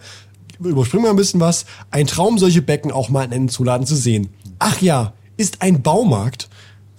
überspringen 0.60 1.06
wir 1.06 1.10
ein 1.10 1.16
bisschen 1.16 1.40
was. 1.40 1.66
Ein 1.90 2.06
Traum, 2.06 2.38
solche 2.38 2.62
Becken 2.62 2.92
auch 2.92 3.10
mal 3.10 3.24
in 3.24 3.34
einem 3.34 3.50
Zuladen 3.50 3.88
zu 3.88 3.96
sehen. 3.96 4.30
Ach 4.60 4.80
ja, 4.80 5.14
ist 5.38 5.64
ein 5.64 5.82
Baumarkt. 5.82 6.50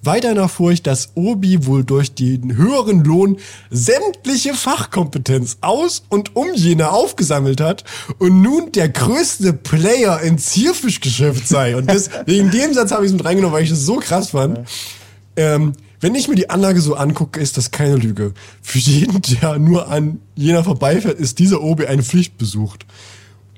Weiter 0.02 0.34
nach 0.34 0.50
Furcht, 0.50 0.86
dass 0.86 1.10
Obi 1.14 1.66
wohl 1.66 1.84
durch 1.84 2.14
den 2.14 2.56
höheren 2.56 3.04
Lohn 3.04 3.38
sämtliche 3.70 4.54
Fachkompetenz 4.54 5.58
aus 5.60 6.02
und 6.08 6.36
um 6.36 6.48
Jena 6.54 6.90
aufgesammelt 6.90 7.60
hat 7.60 7.84
und 8.18 8.42
nun 8.42 8.72
der 8.72 8.88
größte 8.88 9.52
Player 9.52 10.20
im 10.20 10.38
Zierfischgeschäft 10.38 11.46
sei. 11.46 11.76
Und 11.76 11.88
das, 11.88 12.10
wegen 12.26 12.50
dem 12.50 12.72
Satz 12.74 12.92
habe 12.92 13.04
ich 13.04 13.10
es 13.10 13.16
mit 13.16 13.24
reingenommen, 13.24 13.54
weil 13.54 13.64
ich 13.64 13.70
das 13.70 13.84
so 13.84 13.96
krass 13.96 14.30
fand. 14.30 14.60
Ähm, 15.36 15.72
wenn 16.00 16.14
ich 16.14 16.28
mir 16.28 16.34
die 16.34 16.48
Anlage 16.48 16.80
so 16.80 16.94
angucke, 16.94 17.40
ist 17.40 17.58
das 17.58 17.70
keine 17.70 17.96
Lüge. 17.96 18.32
Für 18.62 18.78
jeden, 18.78 19.20
der 19.20 19.58
nur 19.58 19.88
an 19.88 20.20
Jena 20.34 20.62
vorbeifährt, 20.62 21.18
ist 21.20 21.38
dieser 21.38 21.62
Obi 21.62 21.86
eine 21.86 22.02
Pflicht 22.02 22.38
besucht. 22.38 22.86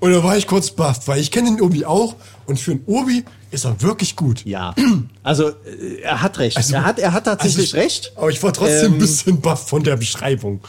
Und 0.01 0.11
da 0.11 0.25
war 0.25 0.37
ich 0.37 0.49
kurz 0.49 0.73
baff, 0.73 1.07
weil 1.07 1.21
ich 1.21 1.31
kenne 1.31 1.51
den 1.51 1.61
Obi 1.61 1.85
auch 1.85 2.17
und 2.47 2.59
für 2.59 2.73
einen 2.73 2.83
Obi 2.87 3.25
ist 3.53 3.65
er 3.65 3.81
wirklich 3.83 4.17
gut. 4.17 4.45
Ja. 4.45 4.75
Also, 5.23 5.49
äh, 5.51 6.01
er 6.03 6.23
hat 6.23 6.39
recht. 6.39 6.57
er, 6.73 6.85
hat, 6.85 6.99
er 6.99 7.13
hat 7.13 7.25
tatsächlich 7.25 7.75
Also 7.75 7.77
ich- 7.77 7.83
recht. 7.85 8.13
Aber 8.17 8.31
ich 8.31 8.43
war 8.43 8.53
trotzdem 8.53 8.87
Ähm, 8.87 8.93
ein 8.95 8.99
bisschen 8.99 9.41
baff 9.41 9.69
von 9.69 9.83
der 9.85 9.97
Beschreibung. 9.97 10.61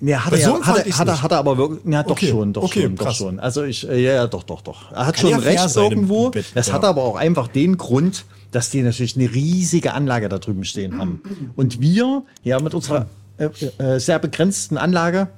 Ja, 0.00 0.24
hat 0.26 0.32
er, 0.34 0.52
hat, 0.66 0.86
er, 0.86 0.98
hat, 0.98 1.08
er, 1.08 1.22
hat 1.22 1.32
er 1.32 1.38
aber 1.38 1.56
wirklich, 1.56 1.80
ja, 1.90 2.02
doch 2.02 2.10
Okay, 2.10 2.28
schon, 2.28 2.52
doch 2.52 2.64
okay, 2.64 2.82
schon, 2.82 2.96
doch 2.96 3.04
krass. 3.06 3.16
schon. 3.16 3.40
Also 3.40 3.62
ich, 3.62 3.88
äh, 3.88 4.02
ja, 4.02 4.12
ja, 4.14 4.26
doch, 4.26 4.42
doch, 4.42 4.60
doch. 4.60 4.92
Er 4.92 5.06
hat 5.06 5.16
Kann 5.16 5.30
schon 5.30 5.40
recht 5.40 5.76
irgendwo. 5.76 6.30
Bett, 6.30 6.46
Das 6.54 6.66
ja. 6.66 6.74
hat 6.74 6.84
aber 6.84 7.02
auch 7.04 7.16
einfach 7.16 7.48
den 7.48 7.78
Grund, 7.78 8.24
dass 8.50 8.70
die 8.70 8.82
natürlich 8.82 9.16
eine 9.16 9.32
riesige 9.32 9.94
Anlage 9.94 10.28
da 10.28 10.38
drüben 10.38 10.64
stehen 10.64 10.98
haben. 10.98 11.22
Und 11.56 11.80
wir, 11.80 12.22
ja, 12.42 12.60
mit 12.60 12.74
unserer 12.74 13.06
äh, 13.38 13.46
äh, 13.78 13.98
sehr 13.98 14.18
begrenzten 14.18 14.76
Anlage, 14.76 15.28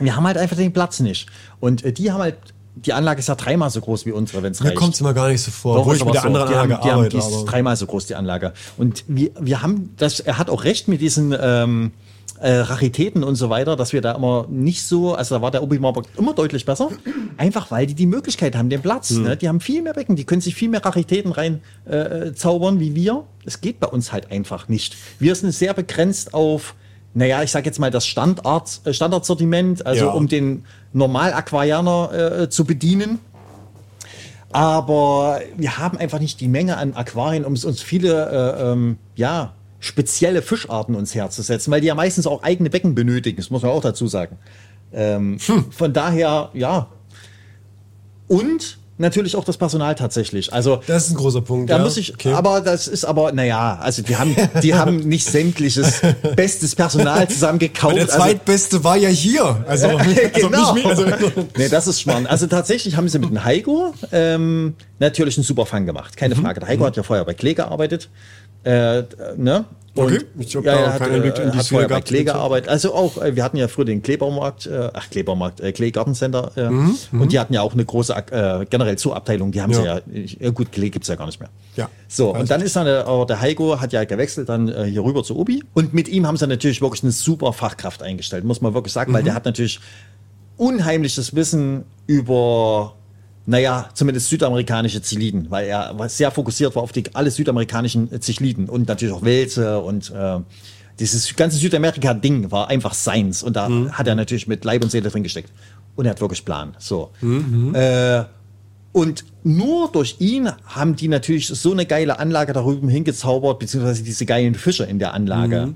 wir 0.00 0.16
haben 0.16 0.26
halt 0.26 0.38
einfach 0.38 0.56
den 0.56 0.72
Platz 0.72 0.98
nicht. 1.00 1.26
Und 1.60 1.84
äh, 1.84 1.92
die 1.92 2.10
haben 2.10 2.20
halt, 2.22 2.36
die 2.84 2.92
Anlage 2.92 3.20
ist 3.20 3.28
ja 3.28 3.34
dreimal 3.34 3.70
so 3.70 3.80
groß 3.80 4.06
wie 4.06 4.12
unsere, 4.12 4.42
wenn 4.42 4.52
es 4.52 4.60
Mir 4.60 4.68
reicht. 4.68 4.78
kommt 4.78 4.94
es 4.94 5.00
immer 5.00 5.14
gar 5.14 5.28
nicht 5.28 5.42
so 5.42 5.50
vor, 5.50 5.76
Doch, 5.76 5.86
wo 5.86 5.92
ich 5.92 6.04
mit 6.04 6.14
der 6.14 6.22
so. 6.22 6.26
anderen 6.28 6.48
die 6.48 6.54
Anlage 6.54 6.74
haben, 6.74 6.82
die 6.82 6.90
haben, 6.90 6.98
arbeite. 6.98 7.16
die 7.16 7.36
ist 7.36 7.44
dreimal 7.44 7.76
so 7.76 7.86
groß, 7.86 8.06
die 8.06 8.14
Anlage. 8.14 8.52
Und 8.78 9.04
wir, 9.06 9.30
wir 9.40 9.62
haben, 9.62 9.94
das, 9.96 10.20
er 10.20 10.38
hat 10.38 10.50
auch 10.50 10.64
recht 10.64 10.88
mit 10.88 11.00
diesen 11.00 11.34
ähm, 11.38 11.92
äh, 12.40 12.52
Raritäten 12.52 13.22
und 13.22 13.36
so 13.36 13.50
weiter, 13.50 13.76
dass 13.76 13.92
wir 13.92 14.00
da 14.00 14.12
immer 14.12 14.46
nicht 14.48 14.82
so, 14.82 15.14
also 15.14 15.36
da 15.36 15.42
war 15.42 15.50
der 15.50 15.62
Obi-Marburg 15.62 16.06
immer 16.16 16.32
deutlich 16.32 16.64
besser, 16.64 16.88
einfach 17.36 17.70
weil 17.70 17.86
die 17.86 17.94
die 17.94 18.06
Möglichkeit 18.06 18.56
haben, 18.56 18.70
den 18.70 18.80
Platz. 18.80 19.10
Hm. 19.10 19.22
Ne? 19.22 19.36
Die 19.36 19.48
haben 19.48 19.60
viel 19.60 19.82
mehr 19.82 19.92
Becken, 19.92 20.16
die 20.16 20.24
können 20.24 20.40
sich 20.40 20.54
viel 20.54 20.70
mehr 20.70 20.84
Raritäten 20.84 21.32
rein 21.32 21.60
äh, 21.84 22.32
zaubern 22.32 22.80
wie 22.80 22.94
wir. 22.94 23.24
Es 23.44 23.60
geht 23.60 23.78
bei 23.78 23.88
uns 23.88 24.12
halt 24.12 24.30
einfach 24.30 24.68
nicht. 24.68 24.96
Wir 25.18 25.34
sind 25.34 25.52
sehr 25.52 25.74
begrenzt 25.74 26.32
auf 26.34 26.74
naja, 27.14 27.42
ich 27.42 27.50
sag 27.50 27.66
jetzt 27.66 27.78
mal 27.78 27.90
das 27.90 28.06
Standard, 28.06 28.80
äh, 28.84 28.92
Standardsortiment, 28.92 29.84
also 29.86 30.06
Ja. 30.06 30.10
um 30.12 30.28
den 30.28 30.64
Normal-Aquarianer 30.92 32.40
äh, 32.42 32.50
zu 32.50 32.64
bedienen. 32.64 33.18
Aber 34.52 35.40
wir 35.56 35.78
haben 35.78 35.96
einfach 35.96 36.18
nicht 36.18 36.40
die 36.40 36.48
Menge 36.48 36.76
an 36.76 36.94
Aquarien, 36.94 37.44
um 37.44 37.52
uns 37.52 37.80
viele 37.82 38.56
äh, 38.58 38.72
ähm, 38.72 38.96
ja, 39.14 39.52
spezielle 39.78 40.42
Fischarten 40.42 40.94
uns 40.96 41.14
herzusetzen, 41.14 41.70
weil 41.70 41.80
die 41.80 41.86
ja 41.86 41.94
meistens 41.94 42.26
auch 42.26 42.42
eigene 42.42 42.68
Becken 42.68 42.94
benötigen, 42.96 43.36
das 43.36 43.50
muss 43.50 43.62
man 43.62 43.70
auch 43.70 43.80
dazu 43.80 44.08
sagen. 44.08 44.38
Ähm, 44.92 45.38
Von 45.38 45.92
daher, 45.92 46.50
ja. 46.52 46.88
Und 48.26 48.78
natürlich 49.00 49.34
auch 49.34 49.44
das 49.44 49.56
Personal 49.56 49.94
tatsächlich. 49.96 50.52
Also 50.52 50.80
Das 50.86 51.04
ist 51.06 51.10
ein 51.10 51.16
großer 51.16 51.40
Punkt. 51.40 51.70
da 51.70 51.78
ja. 51.78 51.82
muss 51.82 51.96
ich, 51.96 52.14
Okay. 52.14 52.32
aber 52.32 52.60
das 52.60 52.86
ist 52.86 53.04
aber, 53.04 53.32
naja, 53.32 53.78
also 53.82 54.02
die 54.02 54.16
haben, 54.16 54.36
die 54.62 54.74
haben 54.74 54.98
nicht 54.98 55.26
sämtliches 55.26 56.00
bestes 56.36 56.76
Personal 56.76 57.28
zusammengekauft. 57.28 57.96
der 57.96 58.04
also- 58.04 58.16
zweitbeste 58.16 58.84
war 58.84 58.96
ja 58.96 59.08
hier. 59.08 59.64
Also, 59.66 59.88
also 59.96 60.14
genau. 60.48 60.74
nicht 60.74 60.84
mehr, 60.84 60.86
also, 60.96 61.06
nee, 61.56 61.68
das 61.68 61.86
ist 61.86 62.00
Schmarrn. 62.00 62.26
Also 62.26 62.46
tatsächlich 62.46 62.96
haben 62.96 63.08
sie 63.08 63.18
mit 63.18 63.30
dem 63.30 63.42
Heiko 63.44 63.94
ähm, 64.12 64.74
natürlich 64.98 65.36
einen 65.36 65.44
super 65.44 65.66
Fang 65.66 65.86
gemacht. 65.86 66.16
Keine 66.16 66.34
Mhm. 66.34 66.42
Frage. 66.42 66.60
Der 66.60 66.68
Heiko 66.68 66.84
hat 66.84 66.96
ja 66.96 67.02
vorher 67.02 67.24
bei 67.24 67.34
Klee 67.34 67.54
gearbeitet. 67.54 68.08
Äh, 68.62 69.04
ne? 69.36 69.64
Okay. 69.96 70.20
Ich 70.38 70.54
hab 70.54 70.64
ja, 70.64 70.92
hat, 70.92 70.98
keinen 71.00 71.14
Einblick 71.16 71.36
in 71.38 71.48
äh, 71.48 71.50
die 71.50 71.58
hat 71.58 71.66
vorher 71.66 71.88
bei 71.88 71.94
gehabt. 71.96 72.06
Klee 72.08 72.22
gearbeitet. 72.24 72.68
Also 72.70 72.94
auch, 72.94 73.20
äh, 73.20 73.34
wir 73.34 73.42
hatten 73.42 73.56
ja 73.56 73.66
früher 73.66 73.84
den 73.84 74.02
Kleebaumarkt, 74.02 74.66
äh, 74.66 74.88
ach 74.94 75.10
Kleebaumarkt, 75.10 75.60
äh, 75.60 75.72
Klee. 75.72 75.88
Äh, 75.90 76.70
Mhm, 76.70 76.96
und 77.12 77.32
die 77.32 77.38
hatten 77.40 77.52
ja 77.54 77.62
auch 77.62 77.72
eine 77.72 77.84
große, 77.84 78.14
äh, 78.30 78.64
generell 78.70 78.96
Zuabteilung. 78.96 79.50
Die 79.50 79.60
haben 79.60 79.74
sie 79.74 79.82
Ja. 79.82 79.96
ja, 79.96 80.00
ich- 80.12 80.38
ja 80.40 80.50
gut, 80.50 80.70
Klee 80.70 80.90
gibt's 80.90 81.08
ja 81.08 81.16
gar 81.16 81.26
nicht 81.26 81.40
mehr. 81.40 81.48
Ja. 81.76 81.88
So, 82.08 82.32
und 82.34 82.48
dann 82.50 82.60
ist 82.62 82.76
dann, 82.76 82.86
der, 82.86 83.06
aber 83.08 83.26
der 83.26 83.40
Heiko 83.40 83.80
hat 83.80 83.92
ja 83.92 84.04
gewechselt 84.04 84.48
dann 84.48 84.68
äh, 84.68 84.84
hier 84.84 85.02
rüber 85.02 85.24
zu 85.24 85.36
Obi. 85.36 85.64
Und 85.74 85.92
mit 85.92 86.08
ihm 86.08 86.26
haben 86.26 86.36
sie 86.36 86.46
natürlich 86.46 86.80
wirklich 86.80 87.02
eine 87.02 87.12
super 87.12 87.52
Fachkraft 87.52 88.02
eingestellt, 88.02 88.44
muss 88.44 88.60
man 88.60 88.74
wirklich 88.74 88.92
sagen, 88.92 89.12
weil 89.12 89.22
Mhm. 89.22 89.26
der 89.26 89.34
hat 89.34 89.44
natürlich 89.44 89.80
unheimliches 90.56 91.34
Wissen 91.34 91.84
über, 92.06 92.94
naja, 93.50 93.88
zumindest 93.94 94.28
südamerikanische 94.28 95.02
Ziliden, 95.02 95.50
weil 95.50 95.66
er 95.66 95.92
sehr 96.08 96.30
fokussiert 96.30 96.76
war 96.76 96.84
auf 96.84 96.92
die 96.92 97.04
alle 97.14 97.32
südamerikanischen 97.32 98.12
äh, 98.12 98.20
Zichliden 98.20 98.68
und 98.68 98.86
natürlich 98.86 99.12
auch 99.12 99.24
Wälze 99.24 99.80
und 99.80 100.10
äh, 100.10 100.38
dieses 101.00 101.34
ganze 101.34 101.56
Südamerika-Ding 101.56 102.52
war 102.52 102.68
einfach 102.68 102.94
seins 102.94 103.42
und 103.42 103.56
da 103.56 103.68
hat 103.92 104.06
er 104.06 104.14
natürlich 104.14 104.46
mit 104.46 104.64
Leib 104.64 104.84
und 104.84 104.90
Seele 104.90 105.08
drin 105.08 105.22
gesteckt. 105.22 105.50
Und 105.96 106.04
er 106.04 106.10
hat 106.10 106.20
wirklich 106.20 106.44
Plan. 106.44 106.76
So. 106.78 107.10
Äh, 107.74 108.24
und 108.92 109.24
nur 109.42 109.90
durch 109.90 110.16
ihn 110.18 110.50
haben 110.66 110.94
die 110.96 111.08
natürlich 111.08 111.48
so 111.48 111.72
eine 111.72 111.86
geile 111.86 112.18
Anlage 112.18 112.52
da 112.52 112.60
drüben 112.60 112.88
hingezaubert, 112.88 113.58
beziehungsweise 113.58 114.02
diese 114.02 114.26
geilen 114.26 114.54
Fische 114.54 114.84
in 114.84 114.98
der 114.98 115.14
Anlage. 115.14 115.74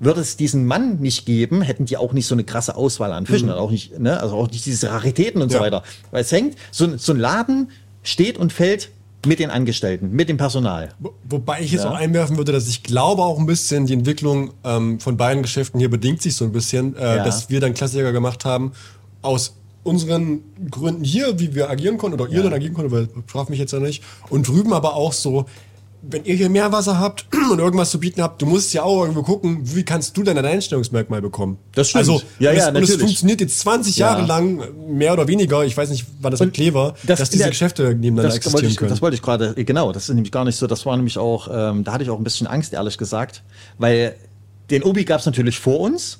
Würde 0.00 0.20
es 0.20 0.36
diesen 0.36 0.64
Mann 0.66 1.00
nicht 1.00 1.26
geben, 1.26 1.60
hätten 1.62 1.84
die 1.84 1.96
auch 1.96 2.12
nicht 2.12 2.26
so 2.26 2.34
eine 2.34 2.44
krasse 2.44 2.76
Auswahl 2.76 3.12
an 3.12 3.26
Fischen, 3.26 3.48
und 3.50 3.56
auch 3.56 3.70
nicht, 3.70 3.98
ne, 3.98 4.20
also 4.20 4.36
auch 4.36 4.48
nicht 4.50 4.64
diese 4.64 4.90
Raritäten 4.90 5.42
und 5.42 5.50
so 5.50 5.56
Ja. 5.58 5.62
weiter. 5.64 5.82
Weil 6.12 6.22
es 6.22 6.30
hängt, 6.30 6.56
so, 6.70 6.84
ein- 6.84 6.98
so 6.98 7.12
ein 7.12 7.18
Laden 7.18 7.70
steht 8.04 8.38
und 8.38 8.52
fällt 8.52 8.90
mit 9.26 9.40
den 9.40 9.50
Angestellten, 9.50 10.12
mit 10.12 10.28
dem 10.28 10.36
Personal. 10.36 10.90
Wo- 11.00 11.12
Wobei 11.28 11.60
ich 11.62 11.72
jetzt 11.72 11.82
Ja. 11.82 11.90
auch 11.90 11.96
einwerfen 11.96 12.36
würde, 12.36 12.52
dass 12.52 12.68
ich 12.68 12.84
glaube 12.84 13.22
auch 13.22 13.38
ein 13.40 13.46
bisschen 13.46 13.86
die 13.86 13.94
Entwicklung 13.94 14.52
ähm, 14.64 15.00
von 15.00 15.16
beiden 15.16 15.42
Geschäften 15.42 15.80
hier 15.80 15.90
bedingt 15.90 16.22
sich 16.22 16.36
so 16.36 16.44
ein 16.44 16.52
bisschen, 16.52 16.94
äh, 16.96 17.16
Ja. 17.16 17.24
dass 17.24 17.50
wir 17.50 17.58
dann 17.60 17.74
Klassiker 17.74 18.12
gemacht 18.12 18.44
haben 18.44 18.72
aus 19.22 19.56
unseren 19.82 20.40
Gründen 20.70 21.02
hier, 21.02 21.40
wie 21.40 21.54
wir 21.56 21.68
agieren 21.70 21.98
konnten 21.98 22.20
oder 22.20 22.30
ihr 22.30 22.42
dann 22.44 22.52
agieren 22.52 22.74
konntet, 22.74 22.92
weil 22.92 23.08
straf 23.28 23.48
mich 23.48 23.58
jetzt 23.58 23.72
ja 23.72 23.80
nicht. 23.80 24.04
Und 24.30 24.46
drüben 24.46 24.72
aber 24.72 24.94
auch 24.94 25.12
so, 25.12 25.46
wenn 26.02 26.24
ihr 26.24 26.36
hier 26.36 26.48
Meerwasser 26.48 26.98
habt 27.00 27.26
und 27.50 27.58
irgendwas 27.58 27.90
zu 27.90 27.98
bieten 28.00 28.22
habt, 28.22 28.40
du 28.40 28.46
musst 28.46 28.72
ja 28.72 28.82
auch 28.84 29.00
irgendwo 29.02 29.22
gucken, 29.22 29.58
wie 29.62 29.82
kannst 29.84 30.16
du 30.16 30.22
dein 30.22 30.38
Alleinstellungsmerkmal 30.38 31.20
bekommen. 31.20 31.58
Das 31.74 31.88
stimmt. 31.88 32.00
Also, 32.08 32.22
Ja, 32.38 32.50
und, 32.50 32.56
ja, 32.56 32.68
es, 32.68 32.74
und 32.76 32.82
es 32.82 32.96
funktioniert 32.96 33.40
jetzt 33.40 33.58
20 33.60 33.96
Ja. 33.96 34.12
Jahre 34.12 34.26
lang, 34.26 34.62
mehr 34.88 35.12
oder 35.12 35.26
weniger, 35.28 35.64
ich 35.64 35.76
weiß 35.76 35.90
nicht, 35.90 36.06
wann 36.20 36.30
das 36.30 36.40
mit 36.40 36.54
Klee 36.54 36.72
war, 36.72 36.94
das- 37.06 37.18
dass 37.18 37.30
diese 37.30 37.44
ja, 37.44 37.48
Geschäfte 37.50 37.82
nebeneinander 37.94 38.22
das 38.28 38.36
existieren 38.36 38.62
wollte 38.62 38.72
ich, 38.72 38.76
können. 38.76 38.90
Das 38.90 39.02
wollte 39.02 39.14
ich 39.16 39.22
gerade, 39.22 39.54
genau, 39.64 39.92
das 39.92 40.08
ist 40.08 40.14
nämlich 40.14 40.32
gar 40.32 40.44
nicht 40.44 40.56
so, 40.56 40.66
das 40.66 40.86
war 40.86 40.96
nämlich 40.96 41.18
auch, 41.18 41.48
ähm, 41.52 41.84
da 41.84 41.92
hatte 41.92 42.04
ich 42.04 42.10
auch 42.10 42.18
ein 42.18 42.24
bisschen 42.24 42.46
Angst, 42.46 42.72
ehrlich 42.72 42.96
gesagt, 42.96 43.42
weil 43.78 44.14
den 44.70 44.82
Obi 44.84 45.04
gab 45.04 45.20
es 45.20 45.26
natürlich 45.26 45.58
vor 45.58 45.80
uns. 45.80 46.18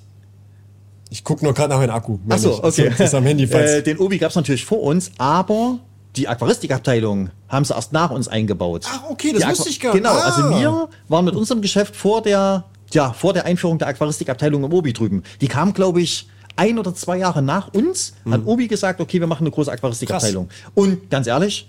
Ich 1.10 1.24
gucke 1.24 1.42
nur 1.44 1.54
gerade 1.54 1.70
nach 1.70 1.78
meinem 1.78 1.90
Akku. 1.90 2.18
Ach 2.28 2.36
so, 2.38 2.48
Meine 2.48 2.58
ich. 2.58 2.64
okay. 2.80 2.90
Das 2.98 3.08
ist 3.08 3.14
am 3.14 3.24
Handy, 3.24 3.46
falls. 3.46 3.70
äh, 3.74 3.82
den 3.82 3.98
Obi 3.98 4.18
gab 4.18 4.30
es 4.30 4.36
natürlich 4.36 4.64
vor 4.64 4.82
uns, 4.82 5.10
aber 5.16 5.78
die 6.16 6.26
Aquaristikabteilung 6.28 7.30
haben 7.48 7.64
sie 7.64 7.74
erst 7.74 7.92
nach 7.92 8.10
uns 8.10 8.28
eingebaut. 8.28 8.84
Ach, 8.88 9.02
okay, 9.10 9.32
das 9.32 9.46
wusste 9.48 9.68
ich 9.70 9.78
gar 9.80 9.92
nicht. 9.94 10.02
Genau, 10.02 10.14
Ah. 10.14 10.22
also 10.22 10.50
wir 10.50 10.88
waren 11.08 11.24
mit 11.24 11.34
unserem 11.34 11.60
Geschäft 11.62 11.94
vor 11.94 12.22
der, 12.22 12.64
ja, 12.92 13.12
vor 13.12 13.32
der 13.32 13.44
Einführung 13.44 13.78
der 13.78 13.88
Aquaristikabteilung 13.88 14.64
im 14.64 14.72
Obi 14.72 14.92
drüben. 14.92 15.22
Die 15.40 15.48
kam, 15.48 15.72
glaube 15.74 16.00
ich, 16.00 16.28
ein 16.56 16.78
oder 16.78 16.92
zwei 16.94 17.18
Jahre 17.18 17.40
nach 17.42 17.72
uns, 17.72 18.14
hat 18.28 18.40
Hm. 18.40 18.48
Obi 18.48 18.66
gesagt, 18.66 19.00
okay, 19.00 19.20
wir 19.20 19.26
machen 19.28 19.44
eine 19.44 19.50
große 19.52 19.70
Aquaristikabteilung. 19.70 20.48
Und 20.74 21.08
ganz 21.10 21.26
ehrlich, 21.28 21.68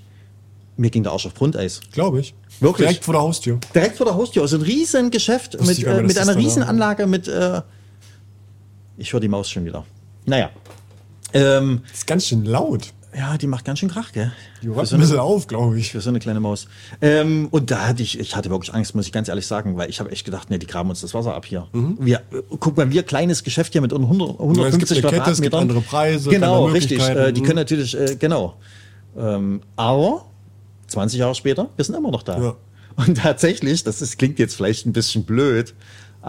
mir 0.78 0.90
ging 0.90 1.04
der 1.04 1.12
Arsch 1.12 1.28
auf 1.28 1.36
Grundeis. 1.36 1.82
Glaube 1.92 2.22
ich. 2.22 2.34
Wirklich? 2.60 2.88
Direkt 2.88 3.06
vor 3.06 3.14
der 3.14 3.22
Haustür. 3.22 3.60
Direkt 3.76 3.98
vor 3.98 4.06
der 4.08 4.16
Haustür, 4.16 4.42
also 4.42 4.56
ein 4.58 4.64
riesen 4.64 5.12
Geschäft 5.12 5.60
Wusste 5.60 5.68
mit, 5.68 5.84
äh, 5.86 6.02
mit 6.02 6.18
einer 6.18 6.36
riesen. 6.36 6.64
Anlage 6.64 7.06
mit, 7.06 7.28
äh, 7.28 7.62
ich 8.98 9.14
höre 9.14 9.20
die 9.20 9.28
Maus 9.28 9.50
schon 9.50 9.66
wieder. 9.66 9.86
Naja. 10.26 10.50
Ähm, 11.34 11.82
Das 11.90 12.00
ist 12.00 12.08
ganz 12.08 12.26
schön 12.26 12.46
laut. 12.46 12.92
Ja, 13.20 13.38
die 13.38 13.48
macht 13.48 13.66
ganz 13.66 13.80
schön 13.80 13.90
Krach, 13.90 14.12
gell? 14.14 14.32
Die 14.64 14.68
räumt 14.70 14.88
so 14.88 14.96
ein 14.96 15.00
eine, 15.02 15.08
bisschen 15.08 15.20
auf, 15.20 15.46
glaube 15.48 15.78
ich. 15.78 15.92
für 15.92 16.00
so 16.02 16.10
eine 16.10 16.20
kleine 16.20 16.40
Maus. 16.40 16.68
Ähm, 17.02 17.50
und 17.52 17.70
da 17.70 17.88
hatte 17.88 18.02
ich, 18.02 18.18
ich 18.20 18.36
hatte 18.36 18.50
wirklich 18.50 18.74
Angst, 18.74 18.96
muss 18.96 19.06
ich 19.08 19.12
ganz 19.12 19.28
ehrlich 19.28 19.46
sagen, 19.46 19.78
weil 19.78 19.90
ich 19.90 20.00
habe 20.00 20.10
echt 20.12 20.26
gedacht, 20.26 20.50
nee, 20.50 20.58
die 20.58 20.66
graben 20.68 20.90
uns 20.90 21.02
das 21.02 21.14
Wasser 21.14 21.36
ab 21.36 21.46
hier. 21.46 21.68
Wir, 21.74 22.18
äh, 22.32 22.42
guck 22.60 22.78
mal, 22.78 22.90
wir 22.90 23.04
kleines 23.04 23.44
Geschäft 23.44 23.74
hier 23.74 23.82
mit 23.82 23.92
100, 23.94 24.40
150 24.40 24.98
eine 25.06 25.08
Kette, 25.18 25.32
es 25.32 25.42
gibt 25.42 25.52
Quadratmetern. 25.52 25.60
andere 25.60 25.82
Preise, 25.82 26.30
Genau, 26.30 26.66
richtig. 26.66 27.00
Äh, 27.08 27.34
die 27.34 27.42
Mhm. 27.42 27.46
können 27.46 27.56
natürlich, 27.58 28.00
äh, 28.00 28.16
genau. 28.18 28.56
Ähm, 29.18 29.62
aber 29.76 30.26
20 30.88 31.20
Jahre 31.20 31.36
später, 31.36 31.70
wir 31.76 31.86
sind 31.86 31.96
immer 31.96 32.12
noch 32.12 32.24
da. 32.24 32.40
Ja. 32.42 32.56
Und 32.96 33.18
tatsächlich, 33.18 33.84
das 33.84 34.02
ist, 34.02 34.18
klingt 34.18 34.40
jetzt 34.40 34.56
vielleicht 34.56 34.86
ein 34.86 34.94
bisschen 34.94 35.24
blöd, 35.24 35.74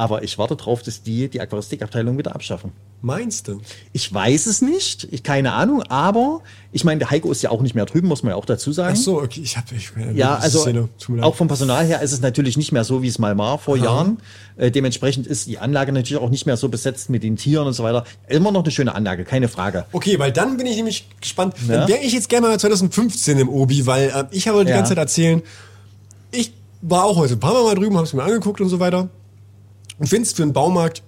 aber 0.00 0.22
ich 0.22 0.38
warte 0.38 0.56
drauf, 0.56 0.82
dass 0.82 1.02
die 1.02 1.28
die 1.28 1.42
Aquaristikabteilung 1.42 2.16
wieder 2.16 2.34
abschaffen. 2.34 2.72
Meinst 3.02 3.48
du? 3.48 3.60
Ich 3.92 4.12
weiß 4.12 4.46
es 4.46 4.62
nicht, 4.62 5.06
ich, 5.10 5.22
keine 5.22 5.52
Ahnung, 5.52 5.82
aber 5.82 6.40
ich 6.72 6.84
meine, 6.84 7.00
der 7.00 7.10
Heiko 7.10 7.30
ist 7.30 7.42
ja 7.42 7.50
auch 7.50 7.60
nicht 7.60 7.74
mehr 7.74 7.84
drüben, 7.84 8.08
muss 8.08 8.22
man 8.22 8.30
ja 8.30 8.36
auch 8.36 8.46
dazu 8.46 8.72
sagen. 8.72 8.94
Ach 8.98 9.02
so, 9.02 9.20
okay. 9.20 9.42
Ich 9.44 9.58
habe 9.58 9.66
ich, 9.76 9.92
Ja, 10.14 10.36
diese 10.36 10.58
also 10.58 10.60
Szene. 10.62 10.88
Auch 11.22 11.34
vom 11.34 11.48
Personal 11.48 11.84
her 11.84 12.00
ist 12.00 12.12
es 12.12 12.22
natürlich 12.22 12.56
nicht 12.56 12.72
mehr 12.72 12.82
so, 12.82 13.02
wie 13.02 13.08
es 13.08 13.18
mal 13.18 13.36
war 13.36 13.58
vor 13.58 13.76
Jahren. 13.76 14.18
Äh, 14.56 14.70
dementsprechend 14.70 15.26
ist 15.26 15.46
die 15.46 15.58
Anlage 15.58 15.92
natürlich 15.92 16.22
auch 16.22 16.30
nicht 16.30 16.46
mehr 16.46 16.56
so 16.56 16.70
besetzt 16.70 17.10
mit 17.10 17.22
den 17.22 17.36
Tieren 17.36 17.66
und 17.66 17.74
so 17.74 17.82
weiter. 17.82 18.04
Immer 18.26 18.52
noch 18.52 18.62
eine 18.62 18.70
schöne 18.70 18.94
Anlage, 18.94 19.24
keine 19.24 19.48
Frage. 19.48 19.84
Okay, 19.92 20.18
weil 20.18 20.32
dann 20.32 20.56
bin 20.56 20.66
ich 20.66 20.76
nämlich 20.76 21.06
gespannt. 21.20 21.54
Ja. 21.68 21.80
Dann 21.80 21.88
wäre 21.88 22.00
ich 22.00 22.14
jetzt 22.14 22.30
gerne 22.30 22.46
mal 22.48 22.58
2015 22.58 23.38
im 23.38 23.50
Obi, 23.50 23.84
weil 23.84 24.08
äh, 24.08 24.24
ich 24.30 24.48
habe 24.48 24.64
die 24.64 24.70
Ja. 24.70 24.76
ganze 24.76 24.90
Zeit 24.90 24.98
erzählen, 24.98 25.42
ich 26.30 26.54
war 26.80 27.04
auch 27.04 27.16
heute 27.16 27.34
ein 27.34 27.40
paar 27.40 27.52
Mal 27.52 27.64
mal 27.64 27.74
drüben, 27.74 27.96
habe 27.96 28.06
es 28.06 28.14
mir 28.14 28.22
angeguckt 28.22 28.62
und 28.62 28.70
so 28.70 28.80
weiter. 28.80 29.10
Und 30.00 30.08
finde 30.08 30.26
es 30.26 30.32
für 30.32 30.42
einen 30.42 30.52
Baumarkt 30.52 31.02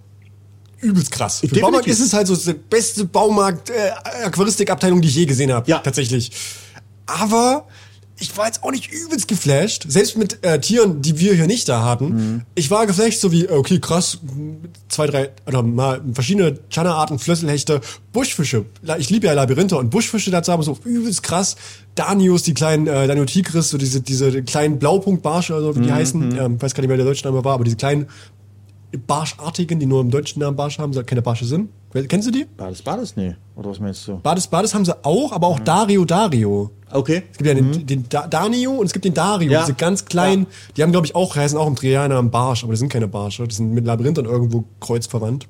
übelst 0.81 1.11
krass. 1.11 1.41
Für 1.41 1.47
den 1.47 1.55
Definitiv. 1.55 1.63
Baumarkt 1.63 1.89
ist 1.89 2.01
es 2.01 2.13
halt 2.13 2.27
so 2.29 2.37
die 2.37 2.53
beste 2.59 3.05
Baumarkt, 3.05 3.71
äh, 3.71 3.91
die 4.31 5.09
ich 5.09 5.15
je 5.15 5.27
gesehen 5.27 5.53
habe. 5.53 5.69
Ja. 5.69 5.79
Tatsächlich. 5.79 6.31
Aber 7.07 7.67
ich 8.19 8.37
war 8.37 8.47
jetzt 8.47 8.63
auch 8.63 8.71
nicht 8.71 8.93
übelst 8.93 9.27
geflasht, 9.27 9.85
selbst 9.89 10.17
mit 10.17 10.45
äh, 10.45 10.61
Tieren, 10.61 11.03
die 11.03 11.19
wir 11.19 11.35
hier 11.35 11.47
nicht 11.47 11.69
da 11.69 11.85
hatten. 11.85 12.09
Mhm. 12.09 12.43
Ich 12.55 12.71
war 12.71 12.87
geflasht, 12.87 13.21
so 13.21 13.33
wie, 13.33 13.47
äh, 13.47 13.53
okay, 13.53 13.81
krass, 13.81 14.19
zwei, 14.89 15.07
drei, 15.07 15.31
oder 15.47 15.63
mal 15.63 16.01
verschiedene 16.13 16.59
Chana-Arten, 16.71 17.19
Flösselhechte, 17.19 17.81
Buschfische. 18.13 18.67
Ich 18.99 19.11
liebe 19.11 19.27
ja 19.27 19.33
Labyrinthe 19.33 19.77
und 19.77 19.91
Buschfische 19.91 20.31
dazu 20.31 20.53
haben 20.53 20.63
so 20.63 20.79
übelst 20.85 21.23
krass. 21.23 21.57
Danios, 21.95 22.43
die 22.45 22.55
kleinen 22.55 22.87
äh, 22.87 23.07
Daniotigris, 23.07 23.71
so 23.71 23.79
diese, 23.79 24.01
diese 24.01 24.43
kleinen 24.43 24.79
Blaupunktbarsche, 24.79 25.55
also 25.55 25.75
wie 25.75 25.81
Mhm. 25.81 25.85
die 25.85 25.93
heißen. 25.93 26.39
Ähm, 26.39 26.63
weiß 26.63 26.75
gar 26.75 26.83
nicht, 26.83 26.91
wer 26.91 26.97
der 26.97 27.07
deutsche 27.07 27.25
Name 27.25 27.45
war, 27.45 27.55
aber 27.55 27.65
diese 27.65 27.77
kleinen 27.77 28.07
Barschartigen, 29.07 29.79
die 29.81 29.87
nur 29.87 30.01
im 30.01 30.11
deutschen 30.11 30.41
Namen 30.41 30.57
Barsch 30.57 30.79
haben, 30.79 30.93
keine 31.07 31.23
Barsche 31.23 31.45
sind. 31.45 31.71
Kennst 32.09 32.27
du 32.27 32.33
die? 32.33 32.45
Bades, 32.57 32.83
Bades? 32.83 33.17
Nee. 33.17 33.37
Oder 33.55 33.71
was 33.71 33.81
meinst 33.81 34.07
du? 34.09 34.19
Bades, 34.19 34.47
Bades 34.47 34.75
haben 34.75 34.85
sie 34.85 34.95
auch, 35.05 35.33
aber 35.33 35.47
auch 35.47 35.61
Dario 35.61 36.05
Dario. 36.05 36.71
Okay. 36.91 37.23
Es 37.33 37.39
gibt 37.39 37.49
ja 37.49 37.55
den, 37.55 37.87
den 37.87 38.05
da 38.09 38.27
Danio 38.27 38.73
und 38.73 38.87
es 38.87 38.93
gibt 38.93 39.05
den 39.05 39.15
Dario, 39.15 39.51
Ja. 39.51 39.61
diese 39.61 39.75
ganz 39.75 40.05
kleinen, 40.05 40.47
die 40.77 40.83
haben, 40.83 40.93
glaube 40.93 41.07
ich, 41.07 41.15
auch, 41.15 41.37
heißen 41.37 41.57
auch 41.59 41.67
im 41.67 41.75
Dreher 41.75 42.03
am 42.11 42.31
Barsch, 42.31 42.65
aber 42.65 42.73
das 42.73 42.81
sind 42.81 42.91
keine 42.91 43.09
Barsche, 43.09 43.47
die 43.47 43.55
sind 43.55 43.73
mit 43.73 43.85
Labyrinthern 43.87 44.25
irgendwo 44.25 44.65
kreuzverwandt. 44.81 45.49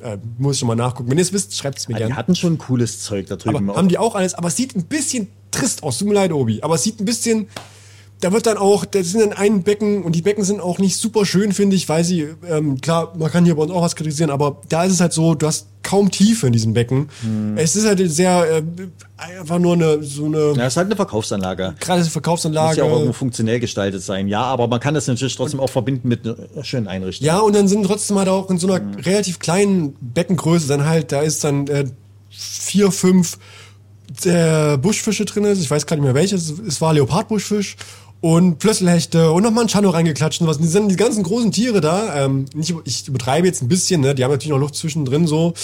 Äh, 0.00 0.16
muss 0.38 0.54
ich 0.54 0.60
schon 0.60 0.68
mal 0.68 0.76
nachgucken. 0.76 1.10
Wenn 1.10 1.18
ihr 1.18 1.22
es 1.22 1.32
wisst, 1.32 1.56
schreibt 1.56 1.78
es 1.78 1.86
mir 1.88 1.94
Ja, 1.94 1.98
die 1.98 2.02
gerne. 2.04 2.16
hatten 2.16 2.34
schon 2.34 2.56
cooles 2.58 3.02
Zeug 3.02 3.26
da 3.26 3.36
drüben. 3.36 3.68
Aber 3.68 3.78
haben 3.78 3.88
die 3.88 3.98
auch 3.98 4.14
alles, 4.14 4.34
aber 4.34 4.48
es 4.48 4.56
sieht 4.56 4.74
ein 4.74 4.84
bisschen 4.84 5.28
trist 5.50 5.82
aus. 5.82 5.98
Tut 5.98 6.08
mir 6.08 6.14
leid, 6.14 6.32
Obi. 6.32 6.62
Aber 6.62 6.76
es 6.76 6.82
sieht 6.84 7.00
ein 7.00 7.04
bisschen, 7.04 7.48
da 8.20 8.32
wird 8.32 8.46
dann 8.46 8.58
auch, 8.58 8.84
da 8.84 9.02
sind 9.02 9.20
dann 9.20 9.32
ein 9.32 9.62
Becken 9.62 10.02
und 10.02 10.14
die 10.14 10.22
Becken 10.22 10.44
sind 10.44 10.60
auch 10.60 10.78
nicht 10.78 10.96
super 10.96 11.24
schön, 11.24 11.52
finde 11.52 11.76
ich, 11.76 11.88
weil 11.88 12.04
sie, 12.04 12.28
ähm, 12.46 12.80
klar, 12.80 13.14
man 13.18 13.30
kann 13.30 13.44
hier 13.46 13.54
bei 13.56 13.62
uns 13.62 13.72
auch 13.72 13.82
was 13.82 13.96
kritisieren, 13.96 14.30
aber 14.30 14.60
da 14.68 14.84
ist 14.84 14.92
es 14.92 15.00
halt 15.00 15.12
so, 15.14 15.34
du 15.34 15.46
hast 15.46 15.66
kaum 15.82 16.10
Tiefe 16.10 16.46
in 16.46 16.52
diesem 16.52 16.74
Becken. 16.74 17.08
Es 17.56 17.74
ist 17.74 17.86
halt 17.86 17.98
sehr, 18.10 18.58
äh, 18.58 18.62
einfach 19.16 19.58
nur 19.58 19.72
eine, 19.72 20.02
so 20.02 20.26
eine 20.26 20.52
ja, 20.54 20.66
ist 20.66 20.76
halt 20.76 20.86
eine 20.86 20.96
Verkaufsanlage. 20.96 21.74
gerade 21.80 22.00
Muss 22.00 22.12
Verkaufsanlage. 22.12 22.78
ja 22.78 22.84
auch 22.84 22.92
irgendwo 22.92 23.14
funktionell 23.14 23.58
gestaltet 23.58 24.02
sein. 24.02 24.28
Ja, 24.28 24.42
aber 24.42 24.68
man 24.68 24.80
kann 24.80 24.92
das 24.92 25.06
natürlich 25.06 25.36
trotzdem 25.36 25.58
auch 25.58 25.70
verbinden 25.70 26.06
mit 26.08 26.26
einer 26.26 26.64
schönen 26.64 26.88
Einrichtung. 26.88 27.26
Ja, 27.26 27.38
und 27.38 27.54
dann 27.54 27.68
sind 27.68 27.84
trotzdem 27.84 28.18
halt 28.18 28.28
auch 28.28 28.50
in 28.50 28.58
so 28.58 28.70
einer 28.70 28.84
relativ 29.04 29.38
kleinen 29.38 29.94
Beckengröße 30.00 30.68
dann 30.68 30.84
halt, 30.84 31.12
da 31.12 31.22
ist 31.22 31.42
dann 31.44 31.66
äh, 31.68 31.86
vier, 32.28 32.92
fünf 32.92 33.38
äh, 34.24 34.76
Buschfische 34.76 35.24
drin. 35.24 35.46
Ich 35.46 35.70
weiß 35.70 35.86
gar 35.86 35.96
nicht 35.96 36.04
mehr 36.04 36.14
welches. 36.14 36.50
Es 36.50 36.80
war 36.80 36.92
Leopardbuschfisch 36.92 37.76
und 38.20 38.58
Plösselhechte 38.58 39.32
und 39.32 39.42
nochmal 39.42 39.64
ein 39.64 39.68
Chano 39.68 39.90
reingeklatscht 39.90 40.40
und 40.40 40.46
was. 40.46 40.58
Die 40.58 40.66
sind 40.66 40.90
die 40.90 40.96
ganzen 40.96 41.22
großen 41.22 41.52
Tiere 41.52 41.80
da. 41.80 42.24
Ähm, 42.24 42.44
nicht, 42.54 42.74
ich 42.84 43.08
übertreibe 43.08 43.46
jetzt 43.46 43.62
ein 43.62 43.68
bisschen, 43.68 44.02
ne? 44.02 44.14
Die 44.14 44.24
haben 44.24 44.30
natürlich 44.30 44.50
noch 44.50 44.58
Luft 44.58 44.74
zwischendrin 44.74 45.26
so. 45.26 45.54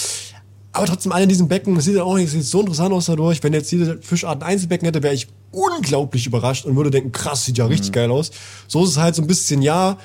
Aber 0.73 0.87
trotzdem 0.87 1.13
alle 1.13 1.23
in 1.23 1.29
diesem 1.29 1.49
Becken, 1.49 1.75
das 1.75 1.85
sieht 1.85 1.97
ja 1.97 2.03
auch 2.03 2.17
nicht 2.17 2.31
sieht 2.31 2.45
so 2.45 2.61
interessant 2.61 2.93
aus 2.93 3.07
dadurch. 3.07 3.43
Wenn 3.43 3.55
jetzt 3.55 3.73
diese 3.73 3.99
Fischart 4.03 4.43
ein 4.43 4.49
Einzelbecken 4.49 4.87
hätte, 4.87 5.03
wäre 5.03 5.15
ich 5.15 5.29
unglaublich 5.51 6.27
überrascht 6.27 6.67
und 6.67 6.77
würde 6.77 6.91
denken, 6.91 7.13
krass, 7.13 7.45
sieht 7.47 7.57
ja 7.59 7.67
richtig 7.67 7.93
geil 7.93 8.11
aus. 8.11 8.31
So 8.69 8.85
ist 8.85 8.91
es 8.91 8.99
halt 8.99 9.15
so 9.15 9.23
ein 9.23 9.27
bisschen, 9.27 9.63
ja, 9.63 9.97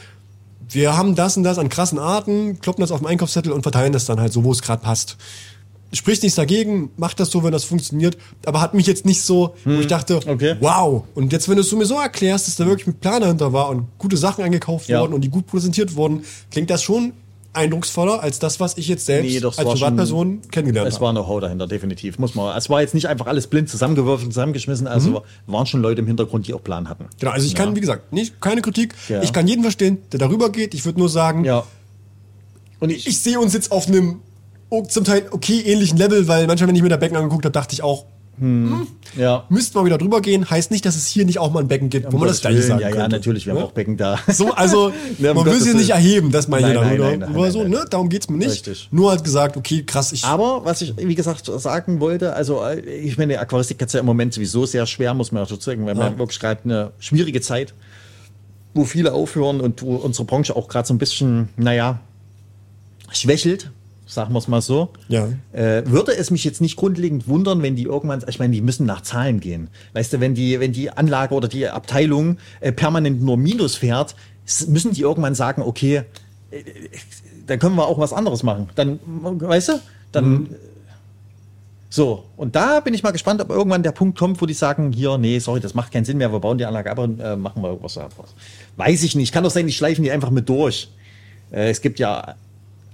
wir 0.70 0.96
haben 0.96 1.16
das 1.16 1.36
und 1.36 1.44
das 1.44 1.58
an 1.58 1.68
krassen 1.68 2.00
Arten, 2.00 2.60
kloppen 2.62 2.82
das 2.82 2.92
auf 2.92 3.00
den 3.00 3.08
Einkaufszettel 3.08 3.52
und 3.52 3.64
verteilen 3.64 3.92
das 3.92 4.06
dann 4.06 4.22
halt 4.22 4.32
so, 4.32 4.46
wo 4.46 4.52
es 4.54 4.62
gerade 4.62 4.82
passt. 4.82 5.18
Spricht 5.94 6.24
nichts 6.24 6.36
dagegen, 6.38 6.90
macht 6.96 7.20
das 7.20 7.32
so, 7.32 7.44
wenn 7.44 7.52
das 7.52 7.66
funktioniert, 7.66 8.18
aber 8.46 8.62
hat 8.62 8.74
mich 8.74 8.88
jetzt 8.88 9.06
nicht 9.06 9.22
so, 9.24 9.56
wo 9.66 9.80
ich 9.82 9.88
dachte, 9.88 10.20
Okay. 10.26 10.56
wow. 10.62 11.04
Und 11.16 11.34
jetzt, 11.34 11.50
wenn 11.50 11.56
du 11.56 11.62
es 11.62 11.72
mir 11.74 11.86
so 11.86 11.96
erklärst, 12.00 12.48
dass 12.48 12.56
da 12.56 12.66
wirklich 12.66 12.88
ein 12.88 12.94
Plan 12.94 13.22
dahinter 13.22 13.52
war 13.52 13.68
und 13.70 13.88
gute 13.98 14.16
Sachen 14.16 14.44
eingekauft 14.44 14.88
Ja. 14.88 15.02
wurden 15.02 15.14
und 15.14 15.22
die 15.22 15.30
gut 15.30 15.48
präsentiert 15.48 15.96
wurden, 15.96 16.24
klingt 16.50 16.70
das 16.70 16.82
schon 16.82 17.12
eindrucksvoller 17.54 18.24
als 18.24 18.40
das, 18.40 18.62
was 18.62 18.78
ich 18.78 18.88
jetzt 18.88 19.06
selbst 19.06 19.30
Nee, 19.30 19.46
als 19.46 19.58
Privatperson 19.58 20.40
kennengelernt 20.52 20.88
Es 20.88 20.94
habe. 20.96 21.08
war 21.08 21.12
Know-how 21.12 21.42
dahinter, 21.42 21.68
definitiv. 21.68 22.18
Muss 22.18 22.34
man. 22.34 22.56
Es 22.58 22.70
war 22.70 22.80
jetzt 22.80 22.94
nicht 22.94 23.08
einfach 23.10 23.28
alles 23.28 23.48
blind 23.48 23.68
zusammengewürfelt, 23.68 24.32
zusammengeschmissen. 24.32 24.88
Also 24.88 25.24
waren 25.48 25.66
schon 25.66 25.82
Leute 25.82 26.00
im 26.00 26.08
Hintergrund, 26.08 26.48
die 26.48 26.54
auch 26.54 26.64
Plan 26.64 26.88
hatten. 26.88 27.08
Genau, 27.20 27.34
also 27.34 27.46
ich 27.46 27.54
kann, 27.54 27.76
wie 27.76 27.82
gesagt, 27.82 28.14
nicht, 28.14 28.40
keine 28.40 28.62
Kritik. 28.62 28.96
Ja. 29.10 29.22
Ich 29.22 29.34
kann 29.34 29.46
jeden 29.50 29.64
verstehen, 29.64 29.98
der 30.14 30.20
darüber 30.20 30.50
geht. 30.50 30.74
Ich 30.74 30.86
würde 30.86 31.00
nur 31.00 31.10
sagen, 31.10 31.44
Ja. 31.44 31.66
Und 32.80 32.90
ich, 32.90 33.06
ich 33.06 33.20
sehe 33.20 33.38
uns 33.40 33.54
jetzt 33.54 33.72
auf 33.74 33.88
einem 33.88 34.22
zum 34.88 35.04
Teil 35.04 35.28
okay 35.32 35.62
ähnlichen 35.62 35.98
Level, 35.98 36.28
weil 36.28 36.48
manchmal, 36.48 36.70
wenn 36.70 36.76
ich 36.76 36.82
mir 36.82 36.90
das 36.90 37.00
Becken 37.00 37.18
angeguckt 37.18 37.46
habe, 37.46 37.54
dachte 37.54 37.74
ich 37.74 37.84
auch, 37.84 38.06
ja. 39.18 39.44
müssten 39.50 39.76
wir 39.76 39.86
wieder 39.86 40.00
drüber 40.00 40.20
gehen. 40.22 40.50
Heißt 40.50 40.72
nicht, 40.72 40.84
dass 40.86 40.96
es 40.96 41.06
hier 41.06 41.26
nicht 41.26 41.38
auch 41.38 41.52
mal 41.52 41.60
ein 41.60 41.68
Becken 41.68 41.90
gibt, 41.90 42.12
wo 42.12 42.18
man 42.18 42.28
das 42.28 42.42
gleiche 42.42 42.62
sagen 42.64 42.80
ja, 42.80 42.90
ja, 42.90 42.96
könnte. 42.96 43.16
natürlich, 43.18 43.46
wir 43.46 43.54
haben 43.54 43.60
Ne? 43.60 43.66
auch 43.66 43.72
Becken 43.74 43.98
da. 43.98 44.18
So, 44.28 44.54
also 44.54 44.92
Ja, 45.20 45.36
man 45.36 45.46
will 45.46 45.62
sie 45.62 45.76
nicht 45.76 45.92
erheben, 45.92 46.32
das 46.32 46.48
meine 46.48 46.70
ich 46.70 46.74
Nein, 46.74 46.98
nein, 46.98 47.20
darüber. 47.20 47.40
nein, 47.42 47.52
so, 47.52 47.64
ne? 47.66 47.86
Darum 47.88 48.10
geht's 48.10 48.30
mir 48.30 48.38
nicht. 48.38 48.50
Richtig. 48.50 48.88
Nur 48.92 49.12
halt 49.12 49.24
gesagt, 49.24 49.58
okay, 49.58 49.84
krass, 49.84 50.12
ich. 50.12 50.24
Aber 50.24 50.66
was 50.66 50.82
ich, 50.82 50.96
wie 50.98 51.14
gesagt, 51.14 51.46
sagen 51.46 52.00
wollte, 52.00 52.34
also 52.34 52.64
äh, 52.64 52.80
ich 52.80 53.18
meine, 53.18 53.38
Aquaristik 53.40 53.80
hat 53.80 53.94
ja 53.94 54.00
im 54.00 54.08
Moment 54.08 54.34
sowieso 54.34 54.66
sehr 54.66 54.88
schwer, 54.88 55.14
muss 55.14 55.32
man 55.32 55.44
auch 55.44 55.48
dazu 55.48 55.62
sagen, 55.62 55.86
weil 55.86 55.96
haben 55.98 56.18
wirklich 56.18 56.40
gerade 56.40 56.62
eine 56.64 56.92
schwierige 56.98 57.42
Zeit, 57.42 57.76
wo 58.74 58.86
viele 58.86 59.14
aufhören 59.14 59.62
und 59.62 59.84
wo 59.84 59.98
unsere 59.98 60.26
Branche 60.26 60.56
auch 60.56 60.68
gerade 60.68 60.88
so 60.88 60.94
ein 60.96 60.98
bisschen, 60.98 61.50
naja, 61.58 62.00
schwächelt, 63.12 63.70
sagen 64.12 64.34
wir 64.34 64.40
es 64.40 64.48
mal 64.50 64.62
so. 64.62 64.90
Ja. 65.08 65.30
Äh, 65.54 65.84
würde 65.86 66.16
es 66.16 66.32
mich 66.32 66.44
jetzt 66.44 66.60
nicht 66.60 66.76
grundlegend 66.76 67.30
wundern, 67.30 67.62
wenn 67.62 67.78
die 67.78 67.84
irgendwann, 67.84 68.22
ich 68.28 68.40
meine, 68.40 68.54
die 68.54 68.62
müssen 68.62 68.86
nach 68.86 69.02
Zahlen 69.02 69.40
gehen. 69.40 69.70
Weißt 69.94 70.12
du, 70.12 70.20
wenn 70.20 70.36
die, 70.36 70.60
wenn 70.60 70.74
die 70.74 70.92
Anlage 70.92 71.34
oder 71.34 71.48
die 71.48 71.68
Abteilung 71.68 72.38
äh, 72.60 72.74
permanent 72.74 73.22
nur 73.22 73.38
Minus 73.38 73.76
fährt, 73.76 74.16
müssen 74.68 74.92
die 74.92 75.02
irgendwann 75.02 75.34
sagen, 75.34 75.62
okay, 75.62 76.04
äh, 76.52 76.64
dann 77.48 77.60
können 77.60 77.76
wir 77.76 77.88
auch 77.88 78.00
was 78.00 78.12
anderes 78.12 78.44
machen. 78.44 78.70
Dann, 78.76 79.00
weißt 79.04 79.70
du, 79.70 79.74
dann. 80.12 80.56
So, 81.90 82.24
und 82.38 82.56
da 82.56 82.80
bin 82.80 82.94
ich 82.94 83.04
mal 83.04 83.12
gespannt, 83.12 83.42
ob 83.42 83.50
irgendwann 83.50 83.84
der 83.84 83.92
Punkt 83.92 84.18
kommt, 84.18 84.42
wo 84.42 84.46
die 84.46 84.54
sagen, 84.54 84.94
hier, 84.94 85.18
nee, 85.18 85.40
sorry, 85.40 85.60
das 85.60 85.74
macht 85.74 85.92
keinen 85.92 86.06
Sinn 86.06 86.18
mehr, 86.18 86.32
wir 86.32 86.40
bauen 86.40 86.58
die 86.58 86.66
Anlage 86.66 86.90
ab 86.90 87.00
und 87.00 87.20
äh, 87.20 87.36
machen 87.36 87.62
wir 87.62 87.70
irgendwas 87.70 87.98
anderes. 87.98 88.34
Weiß 88.78 89.04
ich 89.04 89.16
nicht. 89.16 89.34
Kann 89.34 89.44
doch 89.44 89.52
sein, 89.52 89.68
die 89.68 89.74
schleifen 89.74 90.04
die 90.04 90.12
einfach 90.12 90.30
mit 90.30 90.48
durch. 90.48 90.90
Äh, 91.52 91.70
es 91.70 91.82
gibt 91.82 92.00
ja 92.00 92.36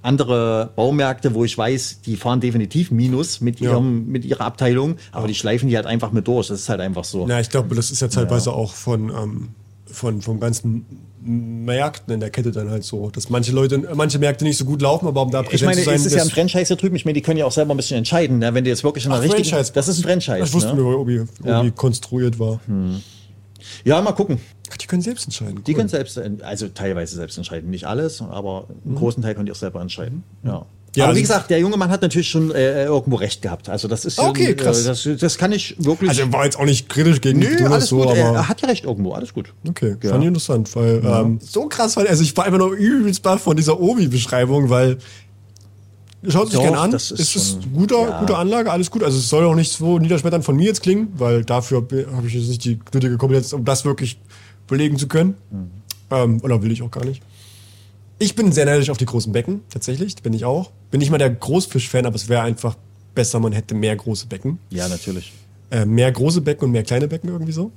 andere 0.02 0.72
Baumärkte, 0.76 1.34
wo 1.34 1.44
ich 1.44 1.58
weiß, 1.58 2.02
die 2.06 2.16
fahren 2.16 2.40
definitiv 2.40 2.92
Minus 2.92 3.42
mit, 3.42 3.60
Ja. 3.60 3.72
ihrem, 3.72 4.08
mit 4.08 4.26
ihrer 4.26 4.42
Abteilung, 4.42 4.96
aber 5.12 5.28
die 5.28 5.36
schleifen 5.36 5.70
die 5.70 5.76
halt 5.76 5.86
einfach 5.86 6.12
mit 6.12 6.28
durch. 6.28 6.48
Das 6.48 6.62
ist 6.62 6.70
halt 6.70 6.82
einfach 6.82 7.04
so. 7.04 7.28
Ja, 7.28 7.40
ich 7.40 7.50
glaube, 7.50 7.76
das 7.76 7.92
ist 7.92 8.02
ja 8.02 8.08
teilweise 8.08 8.54
auch 8.54 8.74
von, 8.74 9.10
ähm, 9.10 9.50
von 9.86 10.22
vom 10.22 10.40
ganzen 10.40 10.86
Märkten 11.22 12.14
in 12.14 12.20
der 12.20 12.30
Kette 12.30 12.52
dann 12.52 12.70
halt 12.70 12.84
so, 12.84 13.10
dass 13.10 13.30
manche 13.30 13.52
Leute, 13.52 13.82
manche 13.96 14.20
Märkte 14.20 14.46
nicht 14.46 14.58
so 14.58 14.66
gut 14.66 14.82
laufen, 14.82 15.08
aber 15.08 15.22
um 15.22 15.32
da 15.32 15.42
präsent 15.42 15.62
Ich 15.62 15.66
meine, 15.66 15.78
zu 15.80 15.86
sein, 15.86 15.96
es 15.96 16.06
ist 16.06 16.16
ja 16.16 16.22
ein 16.24 16.30
Franchise 16.30 16.68
hier 16.68 16.76
drüben. 16.78 16.96
Ich 16.96 17.06
meine, 17.06 17.14
die 17.14 17.22
können 17.22 17.38
ja 17.38 17.46
auch 17.46 17.52
selber 17.52 17.74
ein 17.74 17.78
bisschen 17.78 17.98
entscheiden, 17.98 18.40
ne? 18.40 18.54
wenn 18.54 18.64
du 18.64 18.70
jetzt 18.70 18.84
wirklich 18.84 19.06
in 19.06 19.12
der 19.12 19.22
richtigen... 19.22 19.44
Franchise. 19.44 19.72
Das 19.74 19.88
ist 19.88 19.98
ein 20.00 20.04
Franchise. 20.04 20.40
Das 20.40 20.54
wussten 20.54 20.78
ne? 20.78 20.84
wir, 20.84 21.00
Obi, 21.00 21.22
Obi 21.42 21.50
Ja. 21.50 21.70
konstruiert 21.72 22.40
war. 22.40 22.60
Ja, 23.84 24.02
mal 24.02 24.12
gucken. 24.14 24.40
Ach, 24.72 24.78
die 24.78 24.88
können 24.88 25.02
selbst 25.02 25.26
entscheiden. 25.26 25.64
Die 25.66 25.72
Cool. 25.72 25.78
können 25.78 25.90
selbst, 25.90 26.20
also 26.42 26.68
teilweise 26.70 27.16
selbst 27.16 27.38
entscheiden. 27.38 27.70
Nicht 27.70 27.86
alles, 27.86 28.22
aber 28.22 28.68
einen 28.86 28.96
großen 28.96 29.24
Teil 29.24 29.34
können 29.36 29.46
die 29.46 29.52
auch 29.52 29.56
selber 29.56 29.82
entscheiden. 29.82 30.24
Ja. 30.44 30.60
Mhm. 30.60 30.66
Ja, 30.96 31.04
aber 31.06 31.14
wie 31.16 31.20
also- 31.20 31.34
gesagt, 31.34 31.50
der 31.52 31.60
junge 31.60 31.78
Mann 31.78 31.92
hat 31.92 32.02
natürlich 32.02 32.28
schon 32.28 32.50
äh, 32.52 32.86
irgendwo 32.86 33.18
recht 33.18 33.44
gehabt. 33.44 33.70
Also 33.70 33.88
das 33.88 34.04
ist 34.04 34.18
Okay, 34.18 34.52
äh, 34.52 34.54
krass. 34.56 34.84
Das, 34.84 35.08
das 35.20 35.38
kann 35.38 35.52
ich 35.52 35.76
wirklich. 35.78 36.10
Also 36.10 36.22
er 36.24 36.34
war 36.34 36.44
jetzt 36.46 36.58
auch 36.58 36.66
nicht 36.66 36.90
kritisch 36.90 37.22
gegen 37.22 37.40
die 37.40 37.48
nö, 37.48 37.68
alles 37.68 37.88
so, 37.88 37.98
gut. 37.98 38.08
aber 38.08 38.18
Er, 38.18 38.50
hat 38.50 38.62
ja 38.62 38.68
recht 38.68 38.84
irgendwo. 38.86 39.12
Alles 39.12 39.32
gut. 39.34 39.54
Okay, 39.68 39.96
Ja. 40.02 40.10
fand 40.10 40.24
ich 40.24 40.28
interessant, 40.30 40.76
weil 40.76 41.02
ähm, 41.06 41.40
so 41.40 41.68
krass, 41.68 41.98
weil 41.98 42.08
also 42.08 42.24
ich 42.24 42.36
war 42.36 42.46
einfach 42.46 42.58
nur 42.58 42.72
übelst 42.74 43.22
baff 43.22 43.42
von 43.44 43.56
dieser 43.56 43.80
Obi-Beschreibung, 43.80 44.70
weil 44.72 44.98
schaut 46.28 46.52
sich 46.52 46.60
gerne 46.60 46.80
an. 46.80 46.92
das 46.92 47.12
ist 47.12 47.36
ist 47.36 47.64
schon- 47.64 47.74
guter, 47.74 48.02
ja. 48.10 48.20
gute 48.20 48.38
Anlage, 48.38 48.72
alles 48.72 48.90
gut. 48.92 49.04
Also 49.04 49.18
es 49.18 49.30
soll 49.30 49.46
auch 49.46 49.56
nicht 49.56 49.72
so 49.72 50.00
niederschmetternd 50.00 50.44
von 50.46 50.56
mir 50.56 50.66
jetzt 50.66 50.82
klingen, 50.82 51.10
weil 51.18 51.44
dafür 51.44 51.78
habe 51.82 52.28
ich 52.28 52.34
jetzt 52.34 52.48
nicht 52.50 52.64
die 52.66 52.80
nötige 52.94 53.18
Kompetenz, 53.18 53.54
um 53.54 53.64
das 53.66 53.86
wirklich 53.86 54.20
belegen 54.68 54.98
zu 54.98 55.08
können. 55.08 55.36
Mhm. 55.52 55.72
Ähm, 56.10 56.40
oder 56.44 56.62
will 56.62 56.72
ich 56.72 56.82
auch 56.82 56.92
gar 56.92 57.06
nicht. 57.06 57.22
Ich 58.20 58.36
bin 58.36 58.52
sehr 58.52 58.66
neidisch 58.66 58.90
auf 58.90 58.98
die 58.98 59.06
großen 59.06 59.32
Becken, 59.32 59.62
tatsächlich, 59.70 60.16
bin 60.24 60.34
ich 60.34 60.44
auch. 60.46 60.72
Bin 60.90 61.00
nicht 61.00 61.12
mal 61.12 61.18
der 61.20 61.30
Großfisch-Fan, 61.30 62.06
aber 62.06 62.16
es 62.16 62.28
wäre 62.30 62.42
einfach 62.42 62.76
besser, 63.14 63.40
man 63.40 63.52
hätte 63.52 63.76
mehr 63.76 63.96
große 63.96 64.26
Becken. 64.28 64.58
Ja, 64.72 64.88
natürlich. 64.88 65.34
Äh, 65.70 65.86
mehr 65.86 66.12
große 66.12 66.42
Becken 66.42 66.66
und 66.66 66.72
mehr 66.72 66.84
kleine 66.84 67.08
Becken 67.08 67.30
irgendwie 67.30 67.52
so. 67.52 67.72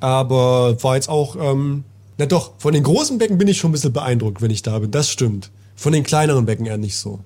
Aber 0.00 0.82
war 0.82 0.96
jetzt 0.96 1.08
auch, 1.08 1.36
ähm, 1.36 1.84
na 2.18 2.26
doch, 2.26 2.52
von 2.58 2.74
den 2.74 2.82
großen 2.82 3.18
Becken 3.18 3.38
bin 3.38 3.48
ich 3.48 3.58
schon 3.58 3.70
ein 3.70 3.72
bisschen 3.72 3.92
beeindruckt, 3.92 4.42
wenn 4.42 4.50
ich 4.50 4.62
da 4.62 4.78
bin. 4.78 4.90
Das 4.90 5.08
stimmt. 5.08 5.50
Von 5.76 5.92
den 5.92 6.02
kleineren 6.02 6.46
Becken 6.46 6.66
eher 6.66 6.78
nicht 6.78 6.96
so. 6.96 7.20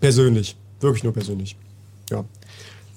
Persönlich. 0.00 0.56
Wirklich 0.80 1.04
nur 1.04 1.12
persönlich. 1.12 1.56
Ja. 2.10 2.24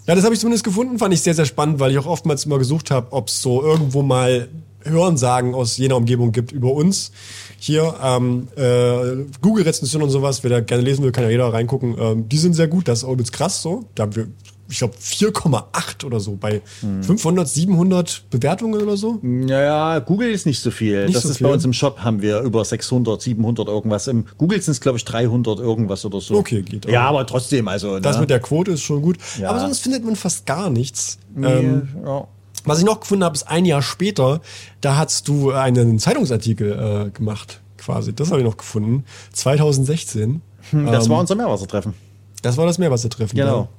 Ja, 0.08 0.16
das 0.16 0.24
habe 0.24 0.34
ich 0.34 0.40
zumindest 0.40 0.64
gefunden, 0.64 0.98
fand 0.98 1.14
ich 1.14 1.22
sehr, 1.22 1.36
sehr 1.36 1.46
spannend, 1.46 1.80
weil 1.80 1.92
ich 1.92 1.98
auch 2.00 2.08
oftmals 2.08 2.46
immer 2.46 2.58
gesucht 2.58 2.90
habe, 2.90 3.12
ob 3.12 3.28
es 3.28 3.42
so 3.42 3.62
irgendwo 3.62 4.02
mal 4.02 4.50
Hörensagen 4.84 5.54
aus 5.54 5.78
jener 5.78 5.98
Umgebung 5.98 6.32
gibt 6.32 6.52
über 6.52 6.72
uns. 6.74 7.12
Hier, 7.60 7.96
ähm, 8.02 8.48
äh, 8.56 9.26
Google-Rezensionen 9.42 10.08
und 10.08 10.12
sowas, 10.12 10.44
wer 10.44 10.50
da 10.50 10.62
gerne 10.62 10.82
lesen 10.82 11.04
will, 11.04 11.12
kann 11.12 11.26
ja 11.26 11.30
jeder 11.30 11.54
reingucken. 11.54 11.96
Ähm, 12.00 12.30
die 12.30 12.38
sind 12.38 12.54
sehr 12.54 12.68
gut, 12.68 12.88
das 12.88 13.04
ist 13.04 13.10
jetzt 13.20 13.34
krass 13.34 13.62
so. 13.62 13.86
Da 13.96 14.04
haben 14.04 14.16
wir, 14.16 14.28
ich 14.70 14.78
glaube, 14.78 14.94
4,8 14.98 16.06
oder 16.06 16.20
so 16.20 16.36
bei 16.36 16.62
500, 17.02 17.48
700 17.48 18.24
Bewertungen 18.30 18.82
oder 18.82 18.98
so. 18.98 19.20
Ja, 19.24 20.00
Google 20.00 20.30
ist 20.30 20.46
nicht 20.46 20.60
so 20.62 20.72
viel. 20.72 21.06
Nicht 21.06 21.16
das 21.16 21.24
so 21.24 21.30
ist 21.30 21.38
viel? 21.38 21.48
bei 21.48 21.54
uns 21.54 21.66
im 21.66 21.74
Shop 21.74 22.00
haben 22.00 22.22
wir 22.22 22.42
über 22.42 22.64
600, 22.64 23.22
700 23.22 23.68
irgendwas. 23.68 24.08
Im 24.08 24.26
Google 24.38 24.62
sind 24.62 24.72
es 24.74 24.82
glaube 24.82 24.98
ich 24.98 25.06
300 25.06 25.60
irgendwas 25.60 26.06
oder 26.06 26.22
so. 26.22 26.36
Okay, 26.36 26.62
geht 26.62 26.86
auch. 26.88 26.92
Ja, 26.92 27.08
aber 27.08 27.26
trotzdem, 27.26 27.68
also. 27.68 28.00
Das 28.00 28.16
ne? 28.18 28.22
mit 28.22 28.30
der 28.30 28.40
Quote 28.40 28.72
ist 28.72 28.82
schon 28.84 29.02
gut. 29.02 29.18
Ja. 29.40 29.50
Aber 29.50 29.60
sonst 29.60 29.80
findet 29.80 30.06
man 30.06 30.16
fast 30.16 30.46
gar 30.46 30.70
nichts. 30.70 31.18
Nee, 31.36 31.48
Ähm, 31.48 31.88
ja. 32.06 32.28
Was 32.66 32.80
ich 32.80 32.86
noch 32.86 33.00
gefunden 33.00 33.24
habe, 33.24 33.36
ist 33.36 33.48
ein 33.48 33.66
Jahr 33.66 33.82
später, 33.82 34.42
da 34.82 34.98
hast 34.98 35.28
du 35.28 35.52
einen 35.52 35.98
Zeitungsartikel 35.98 37.08
äh, 37.08 37.10
gemacht, 37.12 37.62
quasi. 37.78 38.14
Das 38.14 38.30
habe 38.32 38.42
ich 38.42 38.46
noch 38.46 38.58
gefunden. 38.58 39.06
2016. 39.34 40.42
Das 40.72 41.06
Ähm, 41.06 41.12
war 41.12 41.20
unser 41.22 41.36
Meerwassertreffen. 41.36 41.94
Das 42.42 42.58
war 42.58 42.66
das 42.66 42.78
Meerwassertreffen. 42.78 43.38
Genau. 43.38 43.70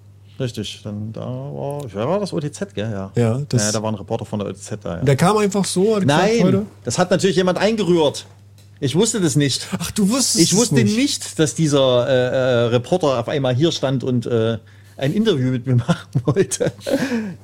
Richtig. 0.40 0.80
Dann 0.82 1.12
da 1.12 1.20
war, 1.20 1.84
war 2.08 2.18
das 2.20 2.32
OTZ, 2.32 2.74
gell? 2.74 2.90
Ja. 2.90 3.12
Ja, 3.14 3.40
das- 3.48 3.66
ja, 3.66 3.72
da 3.72 3.82
war 3.82 3.92
ein 3.92 3.94
Reporter 3.96 4.24
von 4.24 4.38
der 4.40 4.48
OTZ 4.48 4.78
da. 4.82 4.96
Ja. 4.96 5.02
Der 5.04 5.16
kam 5.16 5.36
einfach 5.36 5.64
so. 5.64 5.96
hat 5.96 6.02
gesagt, 6.02 6.06
Nein, 6.06 6.40
Leute, 6.42 6.66
das 6.84 6.98
hat 6.98 7.10
natürlich 7.10 7.36
jemand 7.36 7.58
eingerührt. 7.58 8.26
Ich 8.80 8.96
wusste 8.96 9.20
das 9.20 9.36
nicht. 9.36 9.68
Ach, 9.78 9.90
du 9.90 10.08
wusstest 10.08 10.38
Ich 10.42 10.52
es 10.52 10.58
wusste 10.58 10.82
nicht, 10.82 11.38
dass 11.38 11.54
dieser 11.54 12.08
äh, 12.08 12.12
äh, 12.12 12.66
Reporter 12.68 13.18
auf 13.20 13.28
einmal 13.28 13.54
hier 13.54 13.70
stand 13.72 14.02
und 14.02 14.24
äh, 14.24 14.56
ein 14.96 15.12
Interview 15.12 15.50
mit 15.50 15.66
mir 15.66 15.74
machen 15.88 16.08
wollte. 16.24 16.72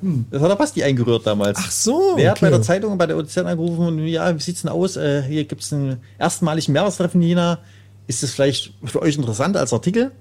Hm, 0.00 0.24
Das 0.30 0.40
hat 0.40 0.50
der 0.50 0.56
Basti 0.56 0.82
eingerührt 0.82 1.26
damals. 1.26 1.58
Ach 1.60 1.70
so, 1.70 2.16
Der 2.16 2.30
hat 2.30 2.40
bei 2.40 2.48
der 2.48 2.62
Zeitung, 2.62 2.96
bei 2.96 3.06
der 3.06 3.18
OZ 3.18 3.36
angerufen 3.38 3.86
und 3.86 4.06
ja, 4.06 4.34
wie 4.34 4.42
sieht's 4.42 4.62
denn 4.62 4.70
aus? 4.70 4.96
Äh, 4.96 5.22
hier 5.24 5.44
gibt's 5.44 5.70
einen 5.74 5.98
erstmaligen 6.18 6.72
Mehrestreffen 6.72 7.20
in 7.20 7.28
Jena. 7.28 7.58
Ist 8.06 8.22
das 8.22 8.30
vielleicht 8.30 8.72
für 8.84 9.02
euch 9.02 9.16
interessant 9.18 9.56
als 9.58 9.74
Artikel? 9.74 10.12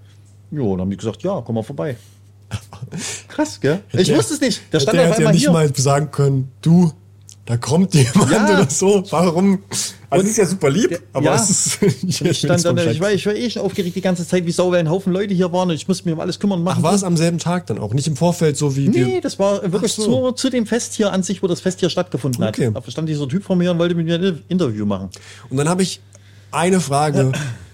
Jo, 0.51 0.71
dann 0.71 0.81
haben 0.81 0.89
die 0.89 0.97
gesagt, 0.97 1.23
ja, 1.23 1.41
komm 1.45 1.55
mal 1.55 1.63
vorbei. 1.63 1.95
Krass, 3.27 3.59
gell? 3.61 3.79
Ich 3.93 4.07
Der- 4.07 4.17
wusste 4.17 4.33
es 4.35 4.41
nicht. 4.41 4.61
Der 4.73 4.79
stand 4.79 4.97
der 4.97 5.09
hätte 5.09 5.23
ja 5.23 5.31
nicht 5.31 5.41
hier. 5.41 5.51
mal 5.51 5.73
sagen 5.75 6.11
können, 6.11 6.51
du, 6.61 6.91
da 7.45 7.57
kommt 7.57 7.93
jemand 7.93 8.31
Ja. 8.31 8.45
oder 8.45 8.69
so. 8.69 9.03
Warum? 9.11 9.59
Also 10.09 10.23
Und- 10.23 10.29
ist 10.31 10.37
ja 10.37 10.45
super 10.45 10.69
lieb, 10.69 10.99
aber 11.13 11.25
ja. 11.25 11.35
es 11.35 11.49
ist. 11.49 11.81
ich 12.07 12.21
ich, 12.21 12.37
stand 12.39 12.63
dann, 12.65 12.77
ich, 12.77 12.99
war, 12.99 13.11
ich 13.11 13.25
war 13.25 13.33
eh 13.35 13.49
schon 13.49 13.61
aufgeregt 13.63 13.95
die 13.95 14.01
ganze 14.01 14.25
Zeit, 14.27 14.45
wie 14.45 14.51
sau, 14.51 14.71
weil 14.71 14.79
ein 14.79 14.89
Haufen 14.89 15.11
Leute 15.11 15.33
hier 15.33 15.51
waren 15.51 15.69
und 15.69 15.75
ich 15.75 15.87
musste 15.87 16.05
mich 16.05 16.13
um 16.13 16.19
alles 16.19 16.39
kümmern 16.39 16.59
und 16.59 16.63
machen. 16.65 16.77
Ach, 16.79 16.83
war 16.83 16.93
es 16.93 17.03
am 17.03 17.17
selben 17.17 17.37
Tag 17.37 17.67
dann 17.67 17.77
auch? 17.79 17.93
Nicht 17.93 18.07
im 18.07 18.15
Vorfeld, 18.15 18.55
so 18.57 18.75
wie 18.75 18.87
Nee, 18.87 19.05
wir. 19.15 19.21
das 19.21 19.37
war 19.39 19.61
wirklich 19.71 19.93
so. 19.93 20.29
zu, 20.29 20.31
zu 20.33 20.49
dem 20.49 20.65
Fest 20.65 20.93
hier 20.93 21.11
an 21.11 21.21
sich, 21.23 21.43
wo 21.43 21.47
das 21.47 21.61
Fest 21.61 21.79
hier 21.81 21.89
stattgefunden 21.89 22.43
Okay. 22.43 22.67
hat. 22.73 22.75
Da 22.87 22.91
stand 22.91 23.09
dieser 23.09 23.27
Typ 23.27 23.43
vor 23.43 23.55
mir 23.55 23.71
und 23.71 23.79
wollte 23.79 23.95
mit 23.95 24.05
mir 24.05 24.15
ein 24.15 24.41
Interview 24.47 24.85
machen. 24.85 25.09
Und 25.49 25.57
dann 25.57 25.67
habe 25.69 25.83
ich 25.83 25.99
eine 26.51 26.79
Frage, 26.79 27.31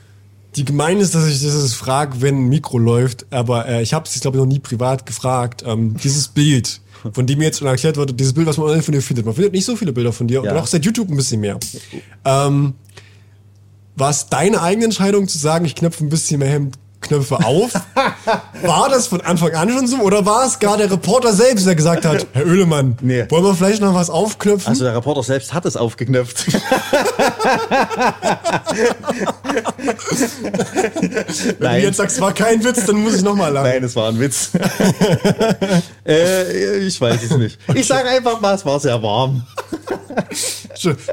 die 0.55 0.65
gemein 0.65 0.99
ist, 0.99 1.15
dass 1.15 1.27
ich 1.27 1.41
das 1.41 1.73
frage, 1.73 2.21
wenn 2.21 2.35
ein 2.45 2.49
Mikro 2.49 2.77
läuft, 2.77 3.25
aber 3.31 3.67
äh, 3.67 3.81
ich 3.81 3.93
habe 3.93 4.05
es, 4.05 4.19
glaube 4.19 4.37
ich, 4.37 4.41
noch 4.43 4.47
nie 4.47 4.59
privat 4.59 5.05
gefragt. 5.05 5.63
Ähm, 5.65 5.95
dieses 6.03 6.27
Bild, 6.27 6.81
von 7.13 7.25
dem 7.25 7.39
mir 7.39 7.45
jetzt 7.45 7.59
schon 7.59 7.67
erklärt 7.67 7.97
wurde, 7.97 8.13
dieses 8.13 8.33
Bild, 8.33 8.47
was 8.47 8.57
man 8.57 8.67
online 8.67 8.83
von 8.83 8.91
dir 8.93 9.01
findet. 9.01 9.25
Man 9.25 9.33
findet 9.33 9.53
nicht 9.53 9.65
so 9.65 9.75
viele 9.75 9.93
Bilder 9.93 10.11
von 10.11 10.27
dir 10.27 10.43
Ja. 10.43 10.51
und 10.51 10.57
auch 10.57 10.67
seit 10.67 10.83
YouTube 10.85 11.09
ein 11.09 11.15
bisschen 11.15 11.39
mehr. 11.41 11.57
Ähm, 12.25 12.73
war 13.95 14.09
es 14.09 14.27
deine 14.27 14.61
eigene 14.61 14.85
Entscheidung 14.85 15.27
zu 15.27 15.37
sagen, 15.37 15.65
ich 15.65 15.75
knöpfe 15.75 16.03
ein 16.03 16.09
bisschen 16.09 16.39
mehr 16.39 16.49
Hemdknöpfe 17.11 17.45
auf? 17.45 17.71
war 18.63 18.89
das 18.89 19.07
von 19.07 19.21
Anfang 19.21 19.53
an 19.53 19.69
schon 19.69 19.87
so? 19.87 19.97
Oder 19.97 20.25
war 20.25 20.45
es 20.45 20.59
gar 20.59 20.77
der 20.77 20.89
Reporter 20.91 21.33
selbst, 21.33 21.67
der 21.67 21.75
gesagt 21.75 22.05
hat, 22.05 22.25
Herr 22.33 22.45
Oehlemann, 22.45 22.97
Nee. 23.01 23.25
wollen 23.29 23.43
wir 23.43 23.55
vielleicht 23.55 23.81
noch 23.81 23.93
was 23.93 24.09
aufknöpfen? 24.09 24.69
Also 24.69 24.85
der 24.85 24.95
Reporter 24.95 25.23
selbst 25.23 25.53
hat 25.53 25.65
es 25.65 25.75
aufgeknöpft. 25.75 26.47
Wenn 31.33 31.55
du 31.59 31.63
Nein. 31.63 31.81
jetzt 31.83 31.97
sagst, 31.97 32.15
es 32.15 32.21
war 32.21 32.33
kein 32.33 32.63
Witz, 32.63 32.85
dann 32.85 32.97
muss 32.97 33.15
ich 33.15 33.21
nochmal 33.21 33.51
lachen. 33.51 33.69
Nein, 33.69 33.83
es 33.83 33.95
war 33.95 34.09
ein 34.09 34.19
Witz. 34.19 34.51
äh, 36.07 36.77
ich 36.79 36.99
weiß 36.99 37.23
es 37.23 37.37
nicht. 37.37 37.59
Ich 37.75 37.87
sage 37.87 38.09
einfach 38.09 38.39
mal, 38.39 38.55
es 38.55 38.65
war 38.65 38.79
sehr 38.79 39.01
warm. 39.01 39.45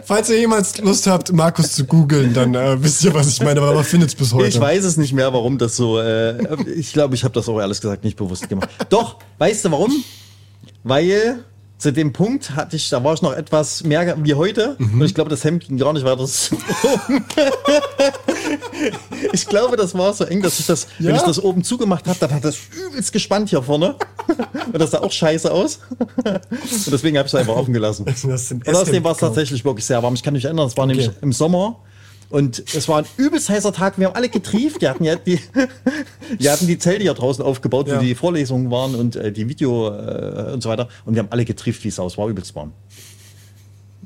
Falls 0.05 0.31
ihr 0.31 0.39
jemals 0.41 0.79
Lust 0.79 1.07
habt, 1.07 1.33
Markus 1.33 1.73
zu 1.73 1.85
googeln, 1.85 2.33
dann 2.35 2.55
äh, 2.55 2.83
wisst 2.83 3.05
ihr, 3.05 3.15
was 3.15 3.29
ich 3.29 3.41
meine, 3.41 3.61
aber 3.61 3.75
man 3.75 3.85
findet 3.85 4.11
es 4.11 4.15
bis 4.15 4.33
heute. 4.33 4.49
Ich 4.49 4.59
weiß 4.59 4.85
es 4.85 4.97
nicht 4.97 5.13
mehr, 5.13 5.33
warum 5.33 5.59
das 5.59 5.77
so. 5.77 5.88
Äh, 5.97 6.71
ich 6.75 6.93
glaube, 6.93 7.15
ich 7.15 7.25
habe 7.25 7.35
das 7.35 7.49
auch 7.49 7.59
alles 7.59 7.81
gesagt 7.81 8.05
nicht 8.05 8.17
bewusst 8.17 8.49
gemacht. 8.49 8.69
Doch, 8.91 9.17
weißt 9.39 9.65
du 9.65 9.71
warum? 9.73 9.93
Weil 10.85 11.45
zu 11.79 11.93
dem 11.93 12.13
Punkt 12.13 12.57
hatte 12.57 12.75
ich, 12.75 12.89
da 12.91 13.05
war 13.05 13.15
ich 13.15 13.23
noch 13.23 13.33
etwas 13.33 13.85
mehr 13.85 14.17
wie 14.25 14.35
heute 14.35 14.75
und 14.81 15.01
ich 15.05 15.15
glaube, 15.15 15.31
das 15.31 15.45
Hemd 15.45 15.65
ging 15.69 15.79
gar 15.79 15.93
nicht 15.93 16.05
weiter. 16.05 16.25
oben. 16.25 17.25
ich 19.33 19.47
glaube, 19.47 19.77
das 19.77 19.97
war 19.97 20.13
so 20.13 20.25
eng, 20.25 20.43
dass 20.43 20.59
ich 20.59 20.67
das, 20.67 20.89
wenn 20.99 21.11
Ja? 21.11 21.17
ich 21.17 21.23
das 21.23 21.41
oben 21.43 21.63
zugemacht 21.63 22.07
habe, 22.09 22.19
dann 22.19 22.33
hat 22.33 22.45
das 22.45 22.57
übelst 22.89 23.13
gespannt 23.13 23.51
hier 23.51 23.63
vorne 23.63 23.95
und 24.73 24.79
das 24.79 24.91
sah 24.91 24.99
auch 24.99 25.13
scheiße 25.13 25.53
aus 25.53 25.79
und 26.25 26.91
deswegen 26.91 27.17
habe 27.17 27.29
ich 27.29 27.33
es 27.35 27.39
einfach 27.39 27.55
offen 27.55 27.73
gelassen. 27.73 28.05
Und 28.07 28.75
außerdem 28.75 29.05
war 29.05 29.13
es 29.13 29.19
tatsächlich 29.19 29.65
wirklich 29.65 29.87
sehr 29.87 30.03
warm. 30.03 30.15
Ich 30.15 30.23
kann 30.25 30.35
mich 30.35 30.45
erinnern, 30.45 30.67
es 30.67 30.77
war 30.77 30.87
nämlich 30.87 31.11
im 31.21 31.33
Sommer. 31.33 31.77
Und 32.31 32.63
es 32.75 32.89
war 32.89 32.99
ein 32.99 33.07
übelst 33.17 33.49
heißer 33.49 33.73
Tag. 33.73 33.99
Wir 33.99 34.09
haben 34.09 34.15
alle 34.15 34.29
getrieft. 34.29 34.83
Die 34.83 34.89
hatten 34.89 35.05
ja 35.05 35.17
die, 35.17 35.41
die 36.39 36.51
hatten 36.51 36.67
die 36.67 36.79
Zelte 36.79 37.05
ja 37.05 37.15
draußen 37.15 37.43
aufgebaut, 37.43 37.89
Ja. 37.89 37.97
wo 37.97 38.01
die 38.03 38.15
Vorlesungen 38.15 38.71
waren 38.71 38.95
und 38.95 39.17
äh, 39.17 39.33
die 39.33 39.49
Video 39.49 39.89
äh, 39.89 40.53
und 40.53 40.63
so 40.63 40.69
weiter. 40.69 40.89
Und 41.07 41.15
wir 41.15 41.21
haben 41.23 41.31
alle 41.31 41.45
getrieft, 41.47 41.83
wie 41.85 41.89
es 41.89 41.99
aus 41.99 42.19
war. 42.19 42.29
Übelst 42.29 42.55
warm. 42.55 42.73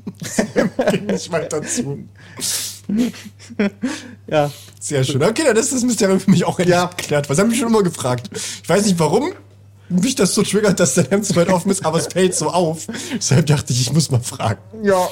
nicht 1.07 1.31
weiter 1.31 1.61
zu. 1.63 2.05
Ja. 4.27 4.51
Sehr 4.79 5.03
schön. 5.03 5.23
Okay, 5.23 5.43
dann 5.45 5.55
ist 5.57 5.73
das 5.73 5.83
Mysterium 5.83 6.19
für 6.19 6.31
mich 6.31 6.45
auch 6.45 6.59
Ja. 6.59 6.85
geklärt. 6.87 7.29
Was 7.29 7.39
haben 7.39 7.49
mich 7.49 7.59
schon 7.59 7.69
immer 7.69 7.83
gefragt? 7.83 8.29
Ich 8.63 8.67
weiß 8.69 8.85
nicht 8.85 8.99
warum 8.99 9.31
mich 9.89 10.15
das 10.15 10.33
so 10.33 10.41
triggert, 10.43 10.79
dass 10.79 10.95
der 10.95 11.09
Hemd 11.09 11.25
so 11.25 11.35
weit 11.35 11.49
offen 11.49 11.69
ist, 11.69 11.85
aber 11.85 11.99
es 11.99 12.07
fällt 12.07 12.33
so 12.35 12.49
auf. 12.49 12.87
Deshalb 13.15 13.45
dachte 13.45 13.73
ich, 13.73 13.81
ich 13.81 13.93
muss 13.93 14.09
mal 14.09 14.21
fragen. 14.21 14.59
Ja. 14.81 15.07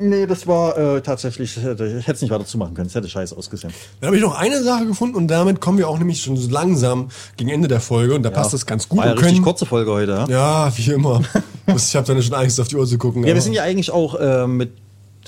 Nee, 0.00 0.26
das 0.26 0.46
war 0.46 0.76
äh, 0.78 1.00
tatsächlich, 1.02 1.56
ich 1.56 1.62
hätte 1.62 1.84
es 2.06 2.22
nicht 2.22 2.30
weiter 2.30 2.46
zumachen 2.46 2.74
können. 2.74 2.86
Es 2.88 2.94
hätte 2.94 3.08
scheiße 3.08 3.36
ausgesehen. 3.36 3.72
Dann 4.00 4.08
habe 4.08 4.16
ich 4.16 4.22
noch 4.22 4.34
eine 4.38 4.62
Sache 4.62 4.86
gefunden 4.86 5.14
und 5.16 5.28
damit 5.28 5.60
kommen 5.60 5.78
wir 5.78 5.88
auch 5.88 5.98
nämlich 5.98 6.22
schon 6.22 6.36
langsam 6.50 7.08
gegen 7.36 7.50
Ende 7.50 7.68
der 7.68 7.80
Folge 7.80 8.14
und 8.14 8.22
da 8.22 8.30
passt 8.30 8.52
das 8.54 8.64
ganz 8.66 8.88
gut. 8.88 8.98
War 8.98 9.06
ja 9.06 9.12
Wir 9.12 9.18
richtig 9.18 9.34
können- 9.34 9.44
kurze 9.44 9.66
Folge 9.66 9.90
heute. 9.92 10.24
Ja, 10.28 10.66
Ja, 10.68 10.72
wie 10.76 10.90
immer. 10.90 11.22
ich 11.66 11.94
habe 11.96 12.06
dann 12.06 12.22
schon 12.22 12.34
Angst, 12.34 12.58
auf 12.60 12.68
die 12.68 12.76
Uhr 12.76 12.86
zu 12.86 12.98
gucken. 12.98 13.24
ja 13.26 13.34
wir 13.34 13.40
sind 13.42 13.52
ja 13.52 13.62
eigentlich 13.62 13.90
auch 13.90 14.14
äh, 14.18 14.46
mit 14.46 14.72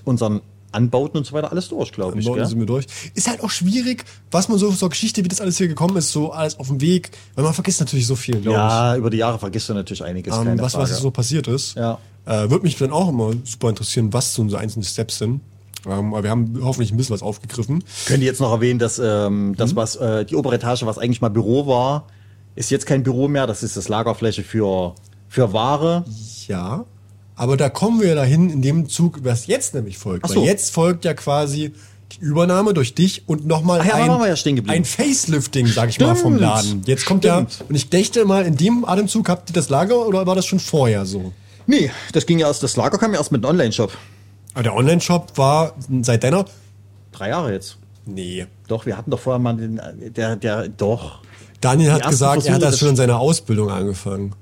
unseren 0.04 0.40
Anbauten 0.72 1.18
und 1.18 1.24
so 1.26 1.32
weiter 1.34 1.50
alles 1.52 1.68
durch, 1.68 1.92
glaube 1.92 2.18
ich. 2.18 2.24
Bauten 2.26 2.38
Gell? 2.38 2.46
sind 2.48 2.58
wir 2.58 2.66
durch. 2.66 2.86
Ist 3.14 3.28
halt 3.28 3.42
auch 3.42 3.50
schwierig, 3.50 4.04
was 4.30 4.48
man 4.48 4.58
so 4.58 4.70
so 4.70 4.88
Geschichte, 4.88 5.24
wie 5.24 5.28
das 5.28 5.40
alles 5.40 5.58
hier 5.58 5.68
gekommen 5.68 5.96
ist, 5.96 6.10
so 6.12 6.32
alles 6.32 6.58
auf 6.58 6.68
dem 6.68 6.80
Weg, 6.80 7.10
weil 7.34 7.44
man 7.44 7.54
vergisst 7.54 7.80
natürlich 7.80 8.06
so 8.06 8.16
viel, 8.16 8.36
glaube 8.40 8.56
Ja, 8.58 8.96
über 8.96 9.10
die 9.10 9.18
Jahre 9.18 9.38
vergisst 9.38 9.68
du 9.68 9.74
natürlich 9.74 10.02
einiges. 10.04 10.34
ich. 10.34 10.40
Ähm, 10.46 10.58
was, 10.60 10.72
Frage. 10.72 10.90
was 10.90 10.98
so 11.00 11.10
passiert 11.10 11.46
ist. 11.48 11.76
Ja. 11.76 11.98
Äh, 12.24 12.50
Würde 12.50 12.62
mich 12.64 12.76
dann 12.78 12.92
auch 12.92 13.08
immer 13.08 13.32
super 13.44 13.68
interessieren, 13.68 14.12
was 14.12 14.34
so 14.34 14.42
einzelne 14.56 14.84
Steps 14.84 15.18
sind. 15.18 15.40
Ähm, 15.84 16.14
aber 16.14 16.22
wir 16.22 16.30
haben 16.30 16.58
hoffentlich 16.62 16.92
ein 16.92 16.96
bisschen 16.96 17.14
was 17.14 17.22
aufgegriffen. 17.22 17.82
Könnt 18.06 18.20
ihr 18.20 18.26
jetzt 18.26 18.40
noch 18.40 18.52
erwähnen, 18.52 18.78
dass 18.78 19.00
ähm, 19.02 19.48
Mhm. 19.48 19.56
das, 19.56 19.74
was 19.74 19.96
äh, 19.96 20.24
die 20.24 20.36
obere 20.36 20.54
Etage, 20.54 20.84
was 20.86 20.98
eigentlich 20.98 21.20
mal 21.20 21.28
Büro 21.30 21.66
war, 21.66 22.06
ist 22.54 22.70
jetzt 22.70 22.86
kein 22.86 23.02
Büro 23.02 23.26
mehr. 23.28 23.46
Das 23.46 23.62
ist 23.62 23.76
das 23.76 23.88
Lagerfläche 23.88 24.42
für, 24.44 24.94
für 25.28 25.52
Ware. 25.52 26.04
Ja. 26.46 26.84
Aber 27.34 27.56
da 27.56 27.68
kommen 27.68 28.00
wir 28.00 28.14
dahin 28.14 28.50
in 28.50 28.62
dem 28.62 28.88
Zug, 28.88 29.20
was 29.22 29.46
jetzt 29.46 29.74
nämlich 29.74 29.98
folgt. 29.98 30.24
Ach 30.24 30.28
Weil 30.30 30.36
so. 30.36 30.44
jetzt 30.44 30.72
folgt 30.72 31.04
ja 31.04 31.14
quasi 31.14 31.72
die 32.12 32.20
Übernahme 32.20 32.74
durch 32.74 32.94
dich 32.94 33.22
und 33.26 33.46
nochmal 33.46 33.86
ja, 33.86 33.94
ein, 33.94 34.10
ja 34.10 34.62
ein 34.66 34.84
Facelifting, 34.84 35.66
sag 35.66 35.88
ich 35.88 35.98
mal, 35.98 36.14
vom 36.14 36.34
Stimmt. 36.34 36.40
Laden. 36.40 36.82
Jetzt 36.84 37.06
kommt 37.06 37.24
ja, 37.24 37.46
Stimmt. 37.48 37.70
und 37.70 37.74
ich 37.74 37.88
dächte 37.88 38.24
mal, 38.24 38.44
in 38.44 38.56
dem 38.56 38.84
Atemzug 38.84 39.28
habt 39.28 39.50
ihr 39.50 39.54
das 39.54 39.70
Lager 39.70 40.06
oder 40.06 40.26
war 40.26 40.34
das 40.34 40.46
schon 40.46 40.60
vorher 40.60 41.06
so? 41.06 41.32
Nee, 41.66 41.90
das 42.12 42.26
ging 42.26 42.38
ja 42.38 42.48
erst, 42.48 42.62
das 42.62 42.76
Lager 42.76 42.98
kam 42.98 43.12
ja 43.12 43.18
erst 43.18 43.32
mit 43.32 43.44
einem 43.44 43.50
Online-Shop. 43.50 43.96
Aber 44.54 44.62
der 44.62 44.74
Online-Shop 44.74 45.32
war 45.36 45.74
seit 46.02 46.24
deiner? 46.24 46.44
Drei 47.12 47.30
Jahre 47.30 47.52
jetzt. 47.52 47.78
Nee. 48.04 48.46
Doch, 48.68 48.84
wir 48.84 48.96
hatten 48.96 49.10
doch 49.10 49.20
vorher 49.20 49.38
mal 49.38 49.56
den, 49.56 49.80
der, 50.14 50.36
der, 50.36 50.68
doch. 50.68 51.20
Daniel 51.60 51.92
hat 51.92 52.08
gesagt, 52.08 52.36
er 52.36 52.42
Versuche 52.42 52.54
hat 52.54 52.62
das 52.62 52.78
schon 52.78 52.88
in 52.88 52.96
seiner 52.96 53.20
Ausbildung 53.20 53.70
angefangen, 53.70 54.34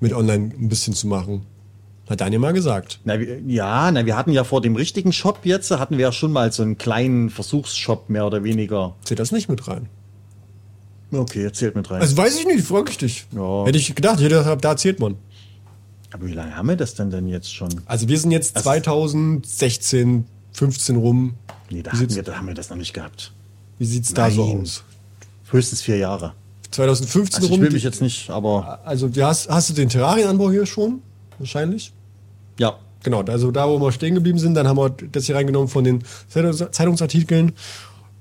mit 0.00 0.12
Online 0.12 0.52
ein 0.58 0.68
bisschen 0.68 0.94
zu 0.94 1.06
machen. 1.06 1.46
Hat 2.08 2.20
Daniel 2.20 2.38
mal 2.38 2.52
gesagt. 2.52 3.00
Na, 3.04 3.14
ja, 3.16 3.90
na, 3.90 4.06
wir 4.06 4.16
hatten 4.16 4.30
ja 4.32 4.44
vor 4.44 4.60
dem 4.60 4.76
richtigen 4.76 5.12
Shop 5.12 5.40
jetzt, 5.44 5.70
hatten 5.72 5.98
wir 5.98 6.02
ja 6.06 6.12
schon 6.12 6.30
mal 6.32 6.52
so 6.52 6.62
einen 6.62 6.78
kleinen 6.78 7.30
Versuchsshop, 7.30 8.08
mehr 8.08 8.26
oder 8.26 8.44
weniger. 8.44 8.94
Zählt 9.02 9.18
das 9.18 9.32
nicht 9.32 9.48
mit 9.48 9.66
rein? 9.66 9.88
Okay, 11.12 11.42
jetzt 11.42 11.58
zählt 11.58 11.74
mit 11.74 11.90
rein. 11.90 12.00
Also 12.00 12.16
weiß 12.16 12.38
ich 12.38 12.46
nicht, 12.46 12.64
frag 12.64 12.88
ich 12.90 12.98
dich. 12.98 13.26
Ja. 13.32 13.64
Hätte 13.66 13.78
ich 13.78 13.92
gedacht, 13.94 14.20
jeder, 14.20 14.56
da 14.56 14.76
zählt 14.76 15.00
man. 15.00 15.16
Aber 16.12 16.26
wie 16.26 16.32
lange 16.32 16.56
haben 16.56 16.68
wir 16.68 16.76
das 16.76 16.94
denn 16.94 17.10
denn 17.10 17.26
jetzt 17.26 17.52
schon? 17.52 17.68
Also 17.86 18.08
wir 18.08 18.18
sind 18.18 18.30
jetzt 18.30 18.56
2016, 18.58 20.24
15 20.52 20.96
rum. 20.96 21.34
Nee, 21.70 21.82
da, 21.82 21.94
sieht's- 21.94 22.14
wir, 22.14 22.22
da 22.22 22.36
haben 22.36 22.46
wir 22.46 22.54
das 22.54 22.70
noch 22.70 22.76
nicht 22.76 22.94
gehabt. 22.94 23.32
Wie 23.78 23.84
sieht's 23.84 24.14
da 24.14 24.30
so 24.30 24.44
aus? 24.44 24.84
Höchstens 25.50 25.82
vier 25.82 25.96
Jahre. 25.98 26.32
2015 26.70 27.36
Also 27.36 27.46
ich 27.46 27.52
rum. 27.52 27.60
will 27.60 27.68
die- 27.70 27.74
mich 27.74 27.82
jetzt 27.84 28.00
nicht, 28.00 28.30
aber 28.30 28.80
also 28.84 29.10
hast, 29.20 29.48
hast 29.48 29.70
du 29.70 29.74
den 29.74 29.88
Terrarienanbau 29.88 30.50
hier 30.50 30.66
schon? 30.66 31.00
Wahrscheinlich. 31.38 31.92
Ja. 32.58 32.78
Genau, 33.02 33.20
also 33.22 33.52
da, 33.52 33.68
wo 33.68 33.78
wir 33.78 33.92
stehen 33.92 34.16
geblieben 34.16 34.38
sind, 34.38 34.54
dann 34.54 34.66
haben 34.66 34.78
wir 34.78 34.90
das 34.90 35.26
hier 35.26 35.36
reingenommen 35.36 35.68
von 35.68 35.84
den 35.84 36.02
Zeitungs- 36.28 36.72
Zeitungsartikeln. 36.72 37.52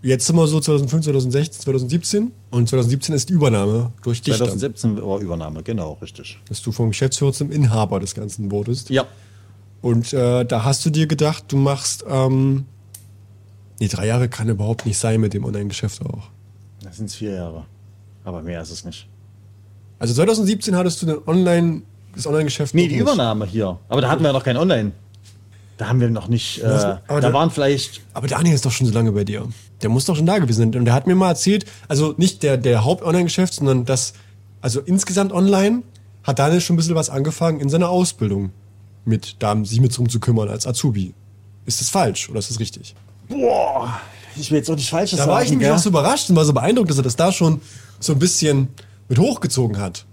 Jetzt 0.04 0.28
sind 0.28 0.36
wir 0.36 0.46
so 0.46 0.60
2015, 0.60 1.12
2016, 1.12 1.62
2017. 1.64 2.32
Und 2.52 2.70
2017 2.70 3.16
ist 3.16 3.30
die 3.30 3.34
Übernahme 3.34 3.92
durch 4.04 4.22
dich. 4.22 4.38
Dann, 4.38 4.50
2017 4.50 5.02
war 5.02 5.20
Übernahme, 5.20 5.64
genau, 5.64 5.94
richtig. 5.94 6.40
dass 6.48 6.62
du 6.62 6.72
vom 6.72 6.90
Geschäftsführer 6.90 7.34
zum 7.34 7.52
Inhaber 7.52 8.00
des 8.00 8.14
Ganzen 8.14 8.52
wurdest. 8.52 8.92
Ja. 8.92 9.06
Und 9.82 10.14
äh, 10.14 10.46
da 10.46 10.64
hast 10.64 10.86
du 10.86 10.92
dir 10.92 11.08
gedacht, 11.08 11.46
du 11.48 11.58
machst. 11.58 12.06
Ähm, 12.08 12.66
nee, 13.80 13.88
drei 13.88 14.06
Jahre 14.06 14.30
kann 14.30 14.48
überhaupt 14.50 14.86
nicht 14.86 15.00
sein 15.00 15.20
mit 15.20 15.34
dem 15.34 15.44
Online-Geschäft 15.44 16.06
auch. 16.06 16.30
Das 16.84 16.98
sind 16.98 17.12
vier 17.12 17.34
Jahre. 17.34 17.66
Aber 18.24 18.44
mehr 18.44 18.62
ist 18.62 18.70
es 18.70 18.86
nicht. 18.86 19.08
Also 19.98 20.14
2017 20.14 20.76
hattest 20.76 21.02
du 21.02 21.08
den 21.08 21.18
Online, 21.28 21.82
das 22.16 22.28
Online-Geschäft. 22.28 22.74
Nee, 22.74 22.88
die 22.88 22.94
nicht. 22.96 23.02
Übernahme 23.02 23.46
hier. 23.46 23.78
Aber 23.90 24.02
da 24.02 24.10
hatten 24.10 24.24
wir 24.24 24.32
noch 24.34 24.44
kein 24.44 24.58
Online. 24.58 24.92
Da 25.78 25.90
haben 25.90 26.00
wir 26.00 26.10
noch 26.10 26.28
nicht. 26.30 26.62
Äh, 26.64 26.66
aber 26.66 27.00
da 27.08 27.20
da- 27.20 27.34
waren 27.34 27.52
vielleicht. 27.52 28.02
Aber 28.14 28.28
Daniel 28.28 28.56
ist 28.56 28.66
doch 28.66 28.72
schon 28.72 28.88
so 28.88 28.94
lange 28.94 29.12
bei 29.12 29.24
dir. 29.26 29.48
Der 29.82 29.90
muss 29.90 30.06
doch 30.06 30.16
schon 30.16 30.26
da 30.26 30.38
gewesen 30.40 30.72
sein. 30.72 30.80
Und 30.80 30.86
der 30.86 30.94
hat 30.94 31.06
mir 31.06 31.16
mal 31.16 31.30
erzählt, 31.30 31.66
also 31.90 32.14
nicht 32.18 32.44
der, 32.44 32.56
der 32.58 32.86
Haupt-Online-Geschäft, 32.86 33.54
sondern 33.56 33.84
das, 33.86 34.14
also 34.62 34.80
insgesamt 34.80 35.34
online 35.34 35.84
hat 36.24 36.40
Daniel 36.40 36.62
schon 36.62 36.76
ein 36.76 36.78
bisschen 36.78 36.96
was 36.96 37.10
angefangen 37.10 37.60
in 37.60 37.68
seiner 37.70 37.90
Ausbildung 37.90 38.52
mit, 39.04 39.36
da 39.40 39.56
sich 39.66 39.82
mit 39.82 39.96
drum 39.96 40.08
zu 40.10 40.20
kümmern 40.22 40.48
als 40.50 40.66
Azubi. 40.66 41.14
Ist 41.66 41.82
das 41.82 41.90
falsch 41.90 42.30
oder 42.30 42.40
ist 42.40 42.50
das 42.50 42.60
richtig? 42.60 42.96
Boah, 43.28 44.00
ich 44.38 44.50
will 44.52 44.60
jetzt 44.60 44.70
auch 44.70 44.76
nicht 44.76 44.90
Falsches 44.90 45.18
Da 45.18 45.26
sagen. 45.26 45.32
war 45.36 45.44
ich 45.44 45.50
nämlich 45.50 45.68
gell? 45.68 45.76
auch 45.76 45.80
so 45.82 45.90
überrascht 45.90 46.30
und 46.30 46.36
war 46.36 46.46
so 46.46 46.54
beeindruckt, 46.54 46.90
dass 46.90 46.98
er 46.98 47.04
das 47.04 47.16
da 47.16 47.32
schon 47.32 47.60
so 48.00 48.14
ein 48.14 48.20
bisschen 48.20 48.70
mit 49.10 49.20
hochgezogen 49.20 49.78
hat. 49.78 50.06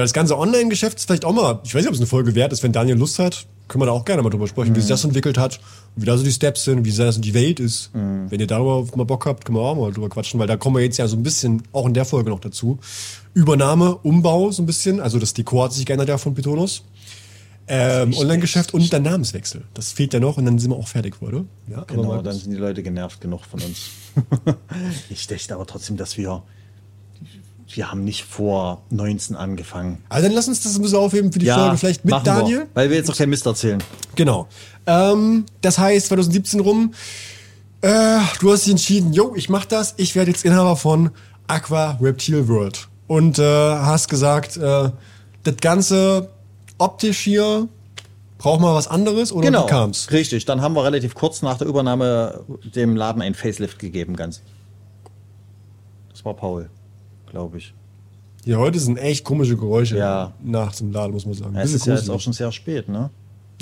Weil 0.00 0.06
das 0.06 0.14
ganze 0.14 0.38
Online-Geschäft 0.38 0.96
ist 0.96 1.04
vielleicht 1.04 1.26
auch 1.26 1.34
mal, 1.34 1.60
ich 1.62 1.74
weiß 1.74 1.82
nicht, 1.82 1.88
ob 1.88 1.92
es 1.92 2.00
eine 2.00 2.06
Folge 2.06 2.34
wert 2.34 2.54
ist, 2.54 2.62
wenn 2.62 2.72
Daniel 2.72 2.96
Lust 2.96 3.18
hat, 3.18 3.44
können 3.68 3.82
wir 3.82 3.86
da 3.86 3.92
auch 3.92 4.06
gerne 4.06 4.22
mal 4.22 4.30
drüber 4.30 4.48
sprechen, 4.48 4.74
wie 4.74 4.80
sich 4.80 4.88
das 4.88 5.04
entwickelt 5.04 5.36
hat, 5.36 5.60
wie 5.94 6.06
da 6.06 6.16
so 6.16 6.24
die 6.24 6.32
Steps 6.32 6.64
sind, 6.64 6.86
wie 6.86 6.90
da 6.90 7.12
so 7.12 7.20
die 7.20 7.34
Welt 7.34 7.60
ist. 7.60 7.90
Wenn 7.92 8.40
ihr 8.40 8.46
darüber 8.46 8.96
mal 8.96 9.04
Bock 9.04 9.26
habt, 9.26 9.44
können 9.44 9.58
wir 9.58 9.62
auch 9.62 9.76
mal 9.76 9.92
drüber 9.92 10.08
quatschen, 10.08 10.40
weil 10.40 10.46
da 10.46 10.56
kommen 10.56 10.76
wir 10.76 10.82
jetzt 10.82 10.96
ja 10.96 11.06
so 11.06 11.18
ein 11.18 11.22
bisschen, 11.22 11.64
auch 11.72 11.84
in 11.84 11.92
der 11.92 12.06
Folge 12.06 12.30
noch 12.30 12.40
dazu. 12.40 12.78
Übernahme, 13.34 13.94
Umbau 13.96 14.50
so 14.52 14.62
ein 14.62 14.66
bisschen, 14.66 15.00
also 15.00 15.18
das 15.18 15.34
Dekor 15.34 15.64
hat 15.64 15.74
sich 15.74 15.84
geändert 15.84 16.08
ja 16.08 16.16
von 16.16 16.32
Pitonus. 16.32 16.82
Ähm, 17.68 18.14
Online-Geschäft 18.16 18.72
und 18.72 18.90
der 18.90 19.00
Namenswechsel. 19.00 19.64
Das 19.74 19.92
fehlt 19.92 20.14
ja 20.14 20.20
noch 20.20 20.38
und 20.38 20.46
dann 20.46 20.58
sind 20.58 20.70
wir 20.70 20.76
auch 20.78 20.88
fertig, 20.88 21.20
oder? 21.20 21.44
Ja, 21.68 21.84
Genau, 21.84 22.22
dann 22.22 22.34
sind 22.34 22.52
die 22.52 22.56
Leute 22.56 22.82
genervt 22.82 23.20
genug 23.20 23.44
von 23.44 23.60
uns. 23.60 23.90
ich 25.10 25.26
dachte 25.26 25.54
aber 25.56 25.66
trotzdem, 25.66 25.98
dass 25.98 26.16
wir. 26.16 26.42
Wir 27.72 27.90
haben 27.90 28.04
nicht 28.04 28.24
vor 28.24 28.82
19 28.90 29.36
angefangen. 29.36 30.02
Also 30.08 30.26
dann 30.26 30.34
lass 30.34 30.48
uns 30.48 30.62
das 30.62 30.74
ein 30.76 30.82
bisschen 30.82 30.98
aufheben 30.98 31.32
für 31.32 31.38
die 31.38 31.46
Folge, 31.46 31.76
vielleicht 31.76 32.04
mit 32.04 32.14
Daniel. 32.26 32.58
Wir, 32.60 32.66
weil 32.74 32.90
wir 32.90 32.96
jetzt 32.96 33.08
noch 33.08 33.16
kein 33.16 33.30
Mist 33.30 33.46
erzählen. 33.46 33.82
Genau. 34.16 34.48
Ähm, 34.86 35.46
das 35.60 35.78
heißt, 35.78 36.06
2017 36.08 36.60
rum, 36.60 36.94
äh, 37.82 38.18
du 38.40 38.52
hast 38.52 38.64
dich 38.64 38.72
entschieden, 38.72 39.12
yo, 39.12 39.34
ich 39.36 39.48
mach 39.48 39.64
das, 39.66 39.94
ich 39.98 40.16
werde 40.16 40.30
jetzt 40.32 40.44
Inhaber 40.44 40.74
von 40.76 41.10
Aqua 41.46 41.96
Reptile 42.00 42.48
World. 42.48 42.88
Und 43.06 43.38
äh, 43.38 43.42
hast 43.42 44.08
gesagt, 44.08 44.56
äh, 44.56 44.90
das 45.44 45.56
Ganze 45.60 46.28
optisch 46.78 47.18
hier, 47.20 47.68
braucht 48.38 48.60
mal 48.60 48.74
was 48.74 48.88
anderes 48.88 49.32
oder 49.32 49.46
Genau. 49.46 49.64
wie 49.64 49.70
kam's? 49.70 50.10
Richtig. 50.10 50.44
Dann 50.44 50.60
haben 50.60 50.74
wir 50.74 50.84
relativ 50.84 51.14
kurz 51.14 51.42
nach 51.42 51.58
der 51.58 51.66
Übernahme 51.68 52.40
dem 52.74 52.96
Laden 52.96 53.22
ein 53.22 53.34
Facelift 53.34 53.78
gegeben, 53.78 54.16
ganz. 54.16 54.40
Das 56.10 56.24
war 56.24 56.34
Paul, 56.34 56.68
glaube 57.30 57.58
ich. 57.58 57.74
Hier 58.44 58.58
heute 58.58 58.78
sind 58.78 58.96
echt 58.96 59.24
komische 59.24 59.56
Geräusche 59.56 59.96
Ja. 59.98 60.32
nach 60.42 60.74
dem 60.74 60.92
Laden, 60.92 61.12
muss 61.12 61.24
man 61.26 61.34
sagen. 61.34 61.54
Es 61.56 61.64
Bisschen 61.72 61.76
ist 61.76 61.86
ja 61.86 61.94
jetzt 61.94 62.10
auch 62.10 62.20
schon 62.20 62.32
sehr 62.32 62.52
spät, 62.52 62.88
ne? 62.88 63.10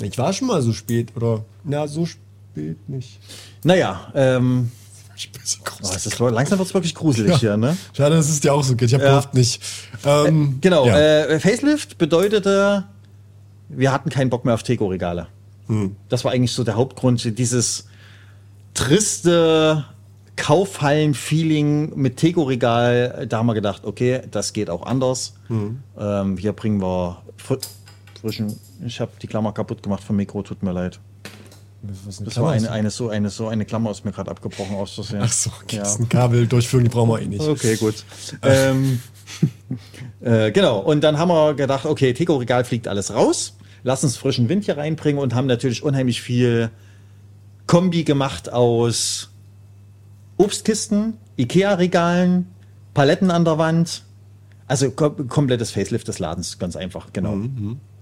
Ich 0.01 0.17
war 0.17 0.31
schon 0.33 0.47
mal 0.47 0.61
so 0.61 0.71
spät, 0.73 1.15
oder? 1.15 1.43
Na, 1.63 1.87
so 1.87 2.05
spät 2.05 2.77
nicht. 2.87 3.19
Naja, 3.63 4.07
ähm, 4.15 4.71
oh, 5.11 5.89
es 5.93 6.05
ist, 6.05 6.19
langsam 6.19 6.57
wird 6.59 6.67
es 6.69 6.73
wirklich 6.73 6.95
gruselig 6.95 7.35
hier, 7.37 7.57
ne? 7.57 7.75
Schade, 7.93 8.15
dass 8.15 8.29
es 8.29 8.39
dir 8.39 8.53
auch 8.53 8.63
so 8.63 8.75
geht. 8.75 8.87
Ich 8.89 8.93
habe 8.93 9.03
Ja. 9.03 9.17
oft 9.17 9.33
nicht. 9.33 9.61
Ähm, 10.05 10.59
Genau, 10.61 10.87
ja. 10.87 10.97
äh, 10.97 11.39
Facelift 11.41 11.97
bedeutete, 11.97 12.85
wir 13.67 13.91
hatten 13.91 14.09
keinen 14.09 14.29
Bock 14.29 14.45
mehr 14.45 14.53
auf 14.53 14.63
Tego-Regale. 14.63 15.27
Hm. 15.67 15.95
Das 16.07 16.23
war 16.23 16.31
eigentlich 16.31 16.53
so 16.53 16.63
der 16.63 16.75
Hauptgrund, 16.75 17.37
dieses 17.37 17.85
triste 18.73 19.83
Kaufhallen-Feeling 20.39 21.95
mit 21.95 22.17
Tego-Regal. 22.17 23.27
Da 23.27 23.39
haben 23.39 23.47
wir 23.47 23.53
gedacht, 23.53 23.83
okay, 23.85 24.21
das 24.31 24.53
geht 24.53 24.69
auch 24.69 24.85
anders. 24.85 25.33
Hm. 25.47 25.83
Ähm, 25.99 26.37
hier 26.37 26.53
bringen 26.53 26.81
wir 26.81 27.21
fr 27.37 27.57
frischen. 28.19 28.57
Ich 28.85 28.99
habe 28.99 29.11
die 29.21 29.27
Klammer 29.27 29.53
kaputt 29.53 29.83
gemacht 29.83 30.03
vom 30.03 30.15
Mikro, 30.15 30.41
tut 30.41 30.63
mir 30.63 30.71
leid. 30.71 30.99
Das 31.81 32.37
war 32.37 32.51
eine, 32.51 32.71
eine, 32.71 32.89
so, 32.89 33.09
eine, 33.09 33.29
so 33.29 33.47
eine 33.47 33.63
Klammer 33.65 33.91
ist 33.91 34.03
mir 34.03 34.11
gerade 34.11 34.31
abgebrochen 34.31 34.75
aus 34.75 34.95
Versehen. 34.95 35.21
Ach 35.21 35.31
so, 35.31 35.49
okay, 35.61 35.77
ja. 35.77 35.83
ein 35.83 36.09
Kabel 36.09 36.47
durchführen, 36.47 36.83
die 36.83 36.89
brauchen 36.89 37.09
wir 37.09 37.21
eh 37.21 37.27
nicht. 37.27 37.41
Okay, 37.41 37.77
gut. 37.77 38.03
ähm, 38.43 38.99
äh, 40.21 40.51
genau, 40.51 40.79
und 40.79 41.01
dann 41.01 41.17
haben 41.17 41.29
wir 41.29 41.53
gedacht, 41.53 41.85
okay, 41.85 42.13
Tego-Regal 42.13 42.65
fliegt 42.65 42.87
alles 42.87 43.13
raus. 43.13 43.57
Lass 43.83 44.03
uns 44.03 44.17
frischen 44.17 44.49
Wind 44.49 44.65
hier 44.65 44.77
reinbringen 44.77 45.21
und 45.21 45.33
haben 45.35 45.47
natürlich 45.47 45.83
unheimlich 45.83 46.21
viel 46.21 46.69
Kombi 47.65 48.03
gemacht 48.03 48.51
aus 48.51 49.28
Obstkisten, 50.39 51.13
Ikea-Regalen, 51.37 52.47
Paletten 52.93 53.29
an 53.29 53.45
der 53.45 53.57
Wand. 53.57 54.03
Also 54.67 54.89
kom 54.91 55.27
komplettes 55.27 55.71
Facelift 55.71 56.07
des 56.07 56.19
Ladens, 56.19 56.57
ganz 56.59 56.75
einfach, 56.75 57.11
genau. 57.13 57.37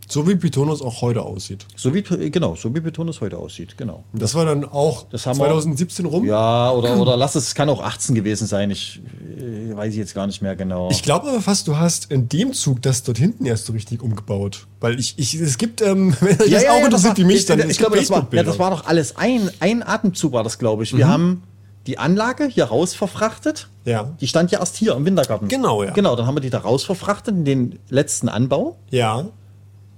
So 0.09 0.25
wie 0.27 0.35
Pitonus 0.35 0.81
auch 0.81 1.01
heute 1.01 1.23
aussieht. 1.23 1.65
So 1.75 1.93
wie, 1.93 2.01
genau, 2.01 2.55
so 2.55 2.73
wie 2.73 2.79
Betonus 2.79 3.19
heute 3.19 3.37
aussieht, 3.37 3.77
genau. 3.77 4.03
Das 4.13 4.35
war 4.35 4.45
dann 4.45 4.63
auch 4.63 5.05
Das 5.09 5.25
haben 5.25 5.37
wir- 5.37 5.45
2017 5.45 6.05
rum. 6.05 6.25
Ja, 6.25 6.71
oder, 6.71 6.97
oder 6.97 7.17
lass 7.17 7.35
es, 7.35 7.47
es 7.47 7.55
kann 7.55 7.67
auch 7.69 7.81
18 7.83 8.15
gewesen 8.15 8.47
sein, 8.47 8.71
ich 8.71 9.01
äh, 9.37 9.75
weiß 9.75 9.95
jetzt 9.95 10.13
gar 10.13 10.27
nicht 10.27 10.41
mehr 10.41 10.55
genau. 10.55 10.89
Ich 10.91 11.03
glaube 11.03 11.27
aber 11.27 11.41
fast, 11.41 11.67
du 11.67 11.75
hast 11.77 12.09
in 12.11 12.29
dem 12.29 12.53
Zug 12.53 12.81
das 12.83 13.03
dort 13.03 13.17
hinten 13.17 13.45
erst 13.45 13.65
so 13.65 13.73
richtig 13.73 14.01
umgebaut. 14.01 14.67
Weil 14.79 14.97
ich, 14.99 15.15
ich 15.17 15.33
es 15.33 15.57
gibt, 15.57 15.81
ähm, 15.81 16.15
wenn 16.21 16.39
euch 16.41 16.51
das 16.51 16.65
auch 16.67 16.83
interessiert 16.85 17.11
war- 17.11 17.17
wie 17.17 17.23
mich, 17.25 17.45
dann 17.45 17.59
ich, 17.59 17.65
ich 17.71 17.77
glaube, 17.77 17.97
das 17.97 18.09
war, 18.09 18.27
ja, 18.31 18.43
das 18.43 18.59
war 18.59 18.71
doch 18.71 18.85
alles 18.85 19.17
ein, 19.17 19.49
ein 19.59 19.83
Atemzug 19.83 20.31
war 20.31 20.43
das, 20.43 20.57
glaube 20.59 20.83
ich. 20.83 20.93
Mhm. 20.93 20.97
Wir 20.99 21.07
haben 21.09 21.43
die 21.87 21.97
Anlage 21.97 22.45
hier 22.45 22.65
raus 22.65 22.93
verfrachtet. 22.93 23.69
Ja. 23.85 24.11
Die 24.19 24.27
stand 24.27 24.51
ja 24.51 24.59
erst 24.59 24.75
hier 24.75 24.95
im 24.95 25.05
Wintergarten. 25.05 25.47
Genau, 25.47 25.83
ja. 25.83 25.91
Genau, 25.91 26.15
dann 26.15 26.27
haben 26.27 26.35
wir 26.35 26.41
die 26.41 26.49
da 26.49 26.59
raus 26.59 26.83
verfrachtet 26.83 27.33
in 27.33 27.45
den 27.45 27.79
letzten 27.89 28.27
Anbau. 28.27 28.77
Ja. 28.91 29.25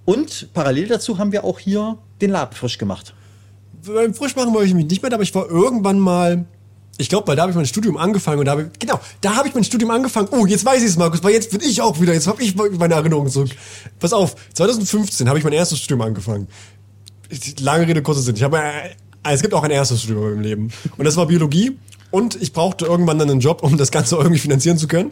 Und 0.05 0.53
parallel 0.53 0.87
dazu 0.87 1.17
haben 1.17 1.31
wir 1.31 1.43
auch 1.43 1.59
hier 1.59 1.97
den 2.21 2.29
Laden 2.31 2.55
frisch 2.55 2.77
gemacht. 2.77 3.13
Beim 3.85 4.13
Frischmachen 4.13 4.53
wollte 4.53 4.67
ich 4.67 4.75
mich 4.75 4.85
nicht 4.85 5.01
mehr, 5.01 5.11
aber 5.11 5.23
ich 5.23 5.33
war 5.33 5.49
irgendwann 5.49 5.99
mal, 5.99 6.45
ich 6.97 7.09
glaube, 7.09 7.27
weil 7.27 7.35
da 7.35 7.43
habe 7.43 7.51
ich 7.51 7.55
mein 7.55 7.65
Studium 7.65 7.97
angefangen 7.97 8.39
und 8.39 8.45
da 8.45 8.51
habe 8.51 8.63
ich, 8.63 8.79
genau, 8.79 8.99
da 9.21 9.35
habe 9.35 9.47
ich 9.47 9.55
mein 9.55 9.63
Studium 9.63 9.89
angefangen. 9.89 10.27
Oh, 10.31 10.45
jetzt 10.45 10.65
weiß 10.65 10.81
ich 10.81 10.89
es, 10.89 10.97
Markus, 10.97 11.23
weil 11.23 11.33
jetzt 11.33 11.51
bin 11.51 11.61
ich 11.61 11.81
auch 11.81 11.99
wieder, 11.99 12.13
jetzt 12.13 12.27
habe 12.27 12.43
ich 12.43 12.55
meine 12.55 12.93
Erinnerung 12.93 13.27
zurück. 13.29 13.49
Pass 13.99 14.13
auf, 14.13 14.35
2015 14.53 15.27
habe 15.27 15.39
ich 15.39 15.43
mein 15.43 15.53
erstes 15.53 15.79
Studium 15.79 16.01
angefangen. 16.01 16.47
Lange 17.59 17.87
Rede, 17.87 18.01
kurzer 18.03 18.21
Sinn. 18.21 18.35
Ich 18.35 18.43
habe, 18.43 18.57
äh, 18.57 18.95
es 19.23 19.41
gibt 19.41 19.53
auch 19.53 19.63
ein 19.63 19.71
erstes 19.71 20.03
Studium 20.03 20.33
im 20.33 20.41
Leben. 20.41 20.71
Und 20.97 21.05
das 21.05 21.17
war 21.17 21.27
Biologie. 21.27 21.77
Und 22.11 22.41
ich 22.41 22.53
brauchte 22.53 22.85
irgendwann 22.85 23.19
dann 23.19 23.29
einen 23.29 23.39
Job, 23.39 23.63
um 23.63 23.77
das 23.77 23.91
Ganze 23.91 24.15
irgendwie 24.17 24.39
finanzieren 24.39 24.77
zu 24.77 24.87
können. 24.87 25.09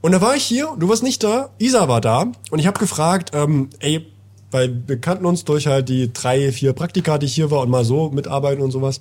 Und 0.00 0.12
da 0.12 0.20
war 0.20 0.36
ich 0.36 0.44
hier, 0.44 0.74
du 0.78 0.88
warst 0.88 1.02
nicht 1.02 1.22
da, 1.22 1.50
Isa 1.58 1.88
war 1.88 2.00
da. 2.00 2.26
Und 2.50 2.58
ich 2.58 2.66
habe 2.66 2.78
gefragt, 2.78 3.30
ähm, 3.32 3.70
ey, 3.78 4.06
weil 4.50 4.82
wir 4.86 5.00
kannten 5.00 5.26
uns 5.26 5.44
durch 5.44 5.66
halt 5.66 5.88
die 5.88 6.12
drei, 6.12 6.52
vier 6.52 6.74
Praktika, 6.74 7.18
die 7.18 7.26
ich 7.26 7.34
hier 7.34 7.50
war 7.50 7.62
und 7.62 7.70
mal 7.70 7.84
so 7.84 8.10
mitarbeiten 8.10 8.62
und 8.62 8.70
sowas. 8.70 9.00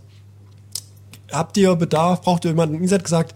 Habt 1.32 1.57
ihr 1.57 1.75
Bedarf? 1.75 2.22
Braucht 2.22 2.45
ihr 2.45 2.51
jemanden? 2.51 2.83
Isa 2.83 2.95
hat 2.95 3.03
gesagt, 3.03 3.35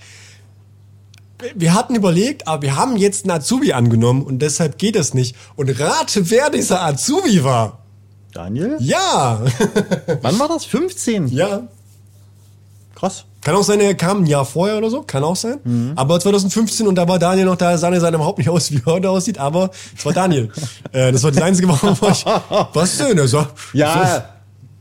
wir 1.55 1.73
hatten 1.73 1.95
überlegt, 1.95 2.47
aber 2.47 2.63
wir 2.63 2.75
haben 2.75 2.97
jetzt 2.97 3.25
einen 3.25 3.37
Azubi 3.37 3.73
angenommen 3.73 4.23
und 4.23 4.39
deshalb 4.39 4.77
geht 4.77 4.95
es 4.95 5.13
nicht. 5.13 5.35
Und 5.55 5.69
rate, 5.79 6.29
wer 6.29 6.49
dieser 6.49 6.83
Azubi 6.83 7.43
war. 7.43 7.83
Daniel? 8.33 8.77
Ja, 8.79 9.41
Wann 10.21 10.39
war 10.39 10.47
das? 10.47 10.65
15? 10.65 11.27
ja. 11.29 11.61
Krass. 12.95 13.25
Kann 13.41 13.55
auch 13.55 13.63
sein, 13.63 13.79
er 13.79 13.93
kam 13.93 14.23
ein 14.23 14.25
Jahr 14.25 14.43
vorher 14.43 14.77
oder 14.79 14.89
so, 14.89 15.03
kann 15.03 15.23
auch 15.23 15.35
sein. 15.35 15.93
Aber 15.95 16.19
2015 16.19 16.87
und 16.87 16.95
da 16.95 17.07
war 17.07 17.19
Daniel 17.19 17.45
noch 17.45 17.55
da, 17.55 17.77
sah 17.77 17.89
er 17.91 17.99
seinem 18.01 18.15
überhaupt 18.15 18.39
nicht 18.39 18.49
aus, 18.49 18.71
wie 18.71 18.77
er 18.77 18.85
heute 18.93 19.09
aussieht, 19.11 19.37
aber 19.37 19.69
es 19.95 20.03
war 20.03 20.13
Daniel. 20.13 20.49
äh, 20.91 21.11
das 21.11 21.21
war 21.23 21.29
die 21.31 21.41
einzige 21.41 21.67
Woche, 21.69 21.95
wo 22.01 22.07
ich, 22.09 22.25
was 22.73 22.97
denn? 22.97 23.17
Er 23.17 23.27
sagt, 23.27 23.53
so, 23.71 23.77
Ja, 23.77 24.25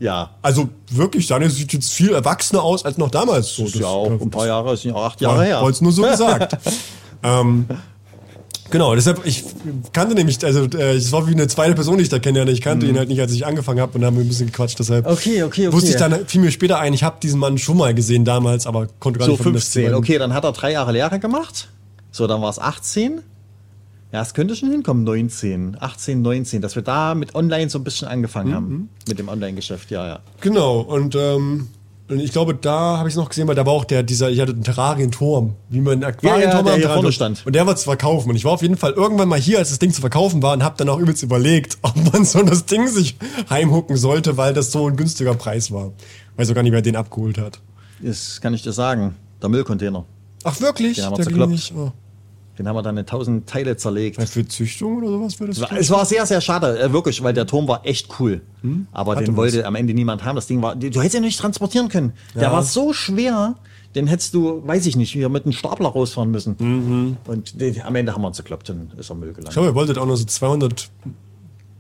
ja. 0.01 0.31
also 0.41 0.71
wirklich, 0.91 1.27
Daniel 1.27 1.51
sieht 1.51 1.75
jetzt 1.75 1.93
viel 1.93 2.15
erwachsener 2.15 2.63
aus 2.63 2.85
als 2.87 2.97
noch 2.97 3.11
damals. 3.11 3.55
So, 3.55 3.65
Das 3.65 3.75
ist 3.75 3.81
ja 3.81 3.87
auch 3.87 4.11
ein 4.11 4.31
paar 4.31 4.47
Jahre, 4.47 4.73
ist 4.73 4.85
ja 4.85 4.95
auch 4.95 5.05
acht 5.05 5.21
Jahre 5.21 5.37
Ja, 5.41 5.43
her. 5.43 5.61
Wollte 5.61 5.85
nur 5.85 5.93
so 5.93 6.03
gesagt. 6.03 6.57
ähm, 7.23 7.67
genau, 8.71 8.95
deshalb, 8.95 9.25
ich 9.25 9.45
kannte 9.93 10.15
nämlich, 10.15 10.45
also 10.45 10.65
äh, 10.65 10.95
es 10.97 11.13
war 11.13 11.27
wie 11.29 11.33
eine 11.33 11.47
zweite 11.49 11.75
Person, 11.75 11.97
die 11.99 12.03
ich 12.05 12.09
da 12.09 12.19
kennenlerne. 12.19 12.51
Ich 12.51 12.61
kannte 12.61 12.87
ihn 12.87 12.97
halt 12.99 13.09
nicht, 13.09 13.21
als 13.21 13.33
ich 13.33 13.47
angefangen 13.47 13.81
habe 13.81 13.97
und 13.99 14.05
haben 14.05 14.17
wir 14.17 14.25
ein 14.25 14.29
bisschen 14.29 14.47
gequatscht. 14.47 14.79
Deshalb 14.79 15.07
Mhm. 15.07 15.13
Okay, 15.13 15.43
okay, 15.43 15.67
okay. 15.69 15.73
wusste 15.77 15.91
ich 15.91 15.97
dann, 15.97 16.27
fiel 16.27 16.41
mir 16.41 16.51
später 16.51 16.79
ein, 16.79 16.93
ich 16.95 17.03
habe 17.03 17.17
diesen 17.23 17.39
Mann 17.41 17.59
schon 17.59 17.77
mal 17.77 17.95
gesehen 17.95 18.25
damals, 18.25 18.67
aber 18.67 18.89
konnte 19.01 19.19
gar 19.19 19.27
So 19.27 19.33
nicht 19.33 19.41
die 19.41 19.45
15. 19.51 19.83
beiden- 19.85 19.97
Okay, 19.99 20.19
dann 20.19 20.35
hat 20.35 20.45
er 20.45 20.53
drei 20.53 20.73
Jahre 20.73 20.93
Lehre 20.93 21.19
gemacht. 21.19 21.69
So, 22.11 22.27
dann 22.27 22.41
war 22.43 22.51
es 22.51 22.59
18. 22.59 23.21
Ja, 24.13 24.23
es 24.23 24.35
könnte 24.35 24.55
schon 24.57 24.71
hinkommen, 24.71 25.05
19, 25.05 25.77
18, 25.81 26.23
19, 26.23 26.63
dass 26.63 26.75
wir 26.77 26.83
da 26.83 27.15
mit 27.15 27.35
Online 27.35 27.69
so 27.69 27.79
ein 27.79 27.85
bisschen 27.85 28.07
angefangen 28.09 28.51
Mhm. 28.51 28.55
haben. 28.55 28.89
Mit 29.09 29.19
dem 29.19 29.29
Online-Geschäft, 29.29 29.91
ja, 29.91 30.07
ja. 30.07 30.19
Genau, 30.41 30.79
und, 30.81 31.15
ähm, 31.17 31.69
und 32.09 32.21
ich 32.21 32.33
glaube, 32.33 32.55
da 32.55 32.99
habe 32.99 33.09
ich 33.09 33.15
es 33.15 33.17
noch 33.19 33.29
gesehen, 33.29 33.49
weil 33.49 33.55
da 33.55 33.67
war 33.67 33.73
auch 33.73 33.85
der, 33.85 34.03
dieser, 34.03 34.31
ich 34.31 34.41
hatte 34.41 34.53
einen 34.53 34.63
Terrarienturm, 34.65 35.55
wie 35.71 35.81
man 35.81 35.95
einen 35.95 36.05
Aquarienturm 36.05 36.65
der 36.65 36.75
am 36.75 36.79
hier 36.81 36.89
Rand- 36.89 36.95
vorne 37.01 37.13
stand. 37.13 37.43
Und 37.47 37.55
der 37.55 37.67
war 37.67 37.75
zu 37.77 37.85
verkaufen. 37.85 38.31
Und 38.31 38.37
ich 38.37 38.45
war 38.45 38.53
auf 38.53 38.63
jeden 38.63 38.77
Fall 38.77 38.93
irgendwann 38.93 39.29
mal 39.29 39.39
hier, 39.39 39.59
als 39.59 39.71
das 39.71 39.79
Ding 39.79 39.93
zu 39.93 40.01
verkaufen 40.01 40.43
war, 40.43 40.53
und 40.55 40.63
habe 40.63 40.77
dann 40.79 40.89
auch 40.89 40.99
übelst 40.99 41.23
überlegt, 41.23 41.79
ob 41.83 41.95
man 42.13 42.25
so 42.25 42.43
das 42.43 42.67
Ding 42.67 42.87
sich 42.89 43.17
heimhucken 43.51 43.97
sollte, 43.97 44.37
weil 44.37 44.55
das 44.55 44.73
so 44.73 44.87
ein 44.89 44.97
günstiger 44.97 45.35
Preis 45.35 45.71
war. 45.73 45.93
Weiß 46.37 46.51
auch 46.51 46.55
gar 46.55 46.63
nicht, 46.63 46.73
wer 46.73 46.83
den 46.83 46.97
abgeholt 46.97 47.39
hat. 47.39 47.61
Das 48.01 48.41
kann 48.41 48.55
ich 48.55 48.63
dir 48.63 48.73
sagen. 48.73 49.17
Der 49.43 49.49
Müllcontainer. 49.49 50.05
Ach 50.45 50.61
wirklich? 50.61 50.97
Den 50.97 51.05
haben 51.07 51.13
wir 51.13 51.17
Der 51.17 51.25
zerkloppt. 51.27 51.73
Oh. 51.77 51.93
Den 52.59 52.67
haben 52.69 52.75
wir 52.77 52.83
dann 52.83 52.97
in 52.97 53.05
tausend 53.07 53.47
Teile 53.49 53.77
zerlegt. 53.77 54.19
Ja, 54.19 54.27
Für 54.27 54.47
Züchtung 54.49 54.99
oder 54.99 55.09
sowas 55.09 55.37
das? 55.37 55.49
Es 55.49 55.61
war, 55.61 55.73
es 55.79 55.91
war 55.91 56.05
sehr, 56.07 56.25
sehr 56.27 56.41
schade, 56.41 56.79
äh, 56.79 56.93
wirklich, 56.93 57.23
weil 57.23 57.35
der 57.35 57.47
Turm 57.47 57.69
war 57.69 57.85
echt 57.85 58.09
cool. 58.19 58.41
Aber 58.93 59.13
Hatte 59.13 59.25
den 59.25 59.33
was. 59.35 59.37
wollte 59.39 59.67
am 59.67 59.75
Ende 59.75 59.93
niemand 59.95 60.25
haben. 60.25 60.37
Das 60.37 60.47
Ding 60.47 60.63
war, 60.63 60.75
du 60.75 60.87
hättest 61.01 61.15
ihn 61.17 61.23
nicht 61.23 61.39
transportieren 61.39 61.89
können. 61.89 62.13
Der 62.35 62.45
Ja. 62.45 62.53
war 62.53 62.63
so 62.63 62.93
schwer, 62.93 63.57
den 63.95 64.07
hättest 64.07 64.35
du, 64.35 64.67
weiß 64.67 64.87
ich 64.87 64.97
nicht, 64.97 65.11
hier 65.13 65.29
mit 65.29 65.45
einem 65.45 65.53
Stapler 65.53 65.89
rausfahren 65.91 66.31
müssen. 66.31 67.17
Und 67.27 67.61
den, 67.61 67.81
am 67.83 67.95
Ende 67.95 68.13
haben 68.13 68.23
wir 68.23 68.29
uns 68.29 68.39
gekloppt 68.39 68.71
und 68.71 68.93
ist 68.99 69.11
er 69.11 69.15
Müll 69.17 69.29
Ich 69.29 69.35
gelandet. 69.37 69.53
glaube, 69.55 69.69
ihr 69.69 69.75
wolltet 69.75 69.99
auch 69.99 70.07
nur 70.07 70.17
so 70.17 70.25
200, 70.25 70.89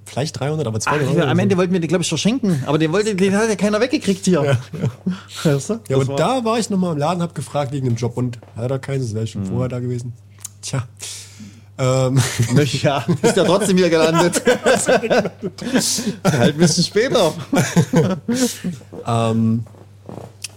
vielleicht 0.04 0.38
300, 0.38 0.66
aber 0.66 0.76
Ach, 0.78 0.82
200 0.82 1.14
wir, 1.14 1.22
Euro 1.22 1.30
am 1.30 1.38
Ende 1.38 1.56
wollten 1.56 1.72
wir 1.72 1.80
den, 1.80 1.88
glaube 1.88 2.02
ich, 2.02 2.08
verschenken. 2.08 2.62
Aber 2.66 2.78
den, 2.78 2.92
wollte, 2.92 3.14
den 3.16 3.34
hat 3.36 3.48
ja 3.48 3.56
keiner 3.56 3.80
weggekriegt 3.80 4.24
hier. 4.24 4.56
Weißt 5.42 5.70
du? 5.70 5.80
Ja, 5.88 5.96
und 5.96 6.08
war- 6.08 6.16
da 6.16 6.44
war 6.44 6.58
ich 6.58 6.70
nochmal 6.70 6.92
im 6.92 6.98
Laden, 6.98 7.22
hab 7.22 7.34
gefragt 7.34 7.72
wegen 7.72 7.86
dem 7.86 7.96
Job 7.96 8.16
und 8.16 8.38
hat 8.56 8.70
er 8.70 8.78
keinen, 8.78 9.00
das 9.00 9.14
wäre 9.14 9.26
schon 9.26 9.44
vorher 9.46 9.68
da 9.68 9.80
gewesen. 9.80 10.12
Tja. 10.66 10.88
Ähm, 11.78 12.20
Ja, 12.82 13.04
ist 13.22 13.36
ja 13.36 13.44
trotzdem 13.44 13.76
hier 13.76 13.88
gelandet. 13.90 14.42
halt 14.44 15.32
ein 16.24 16.56
bisschen 16.56 16.84
später. 16.84 17.34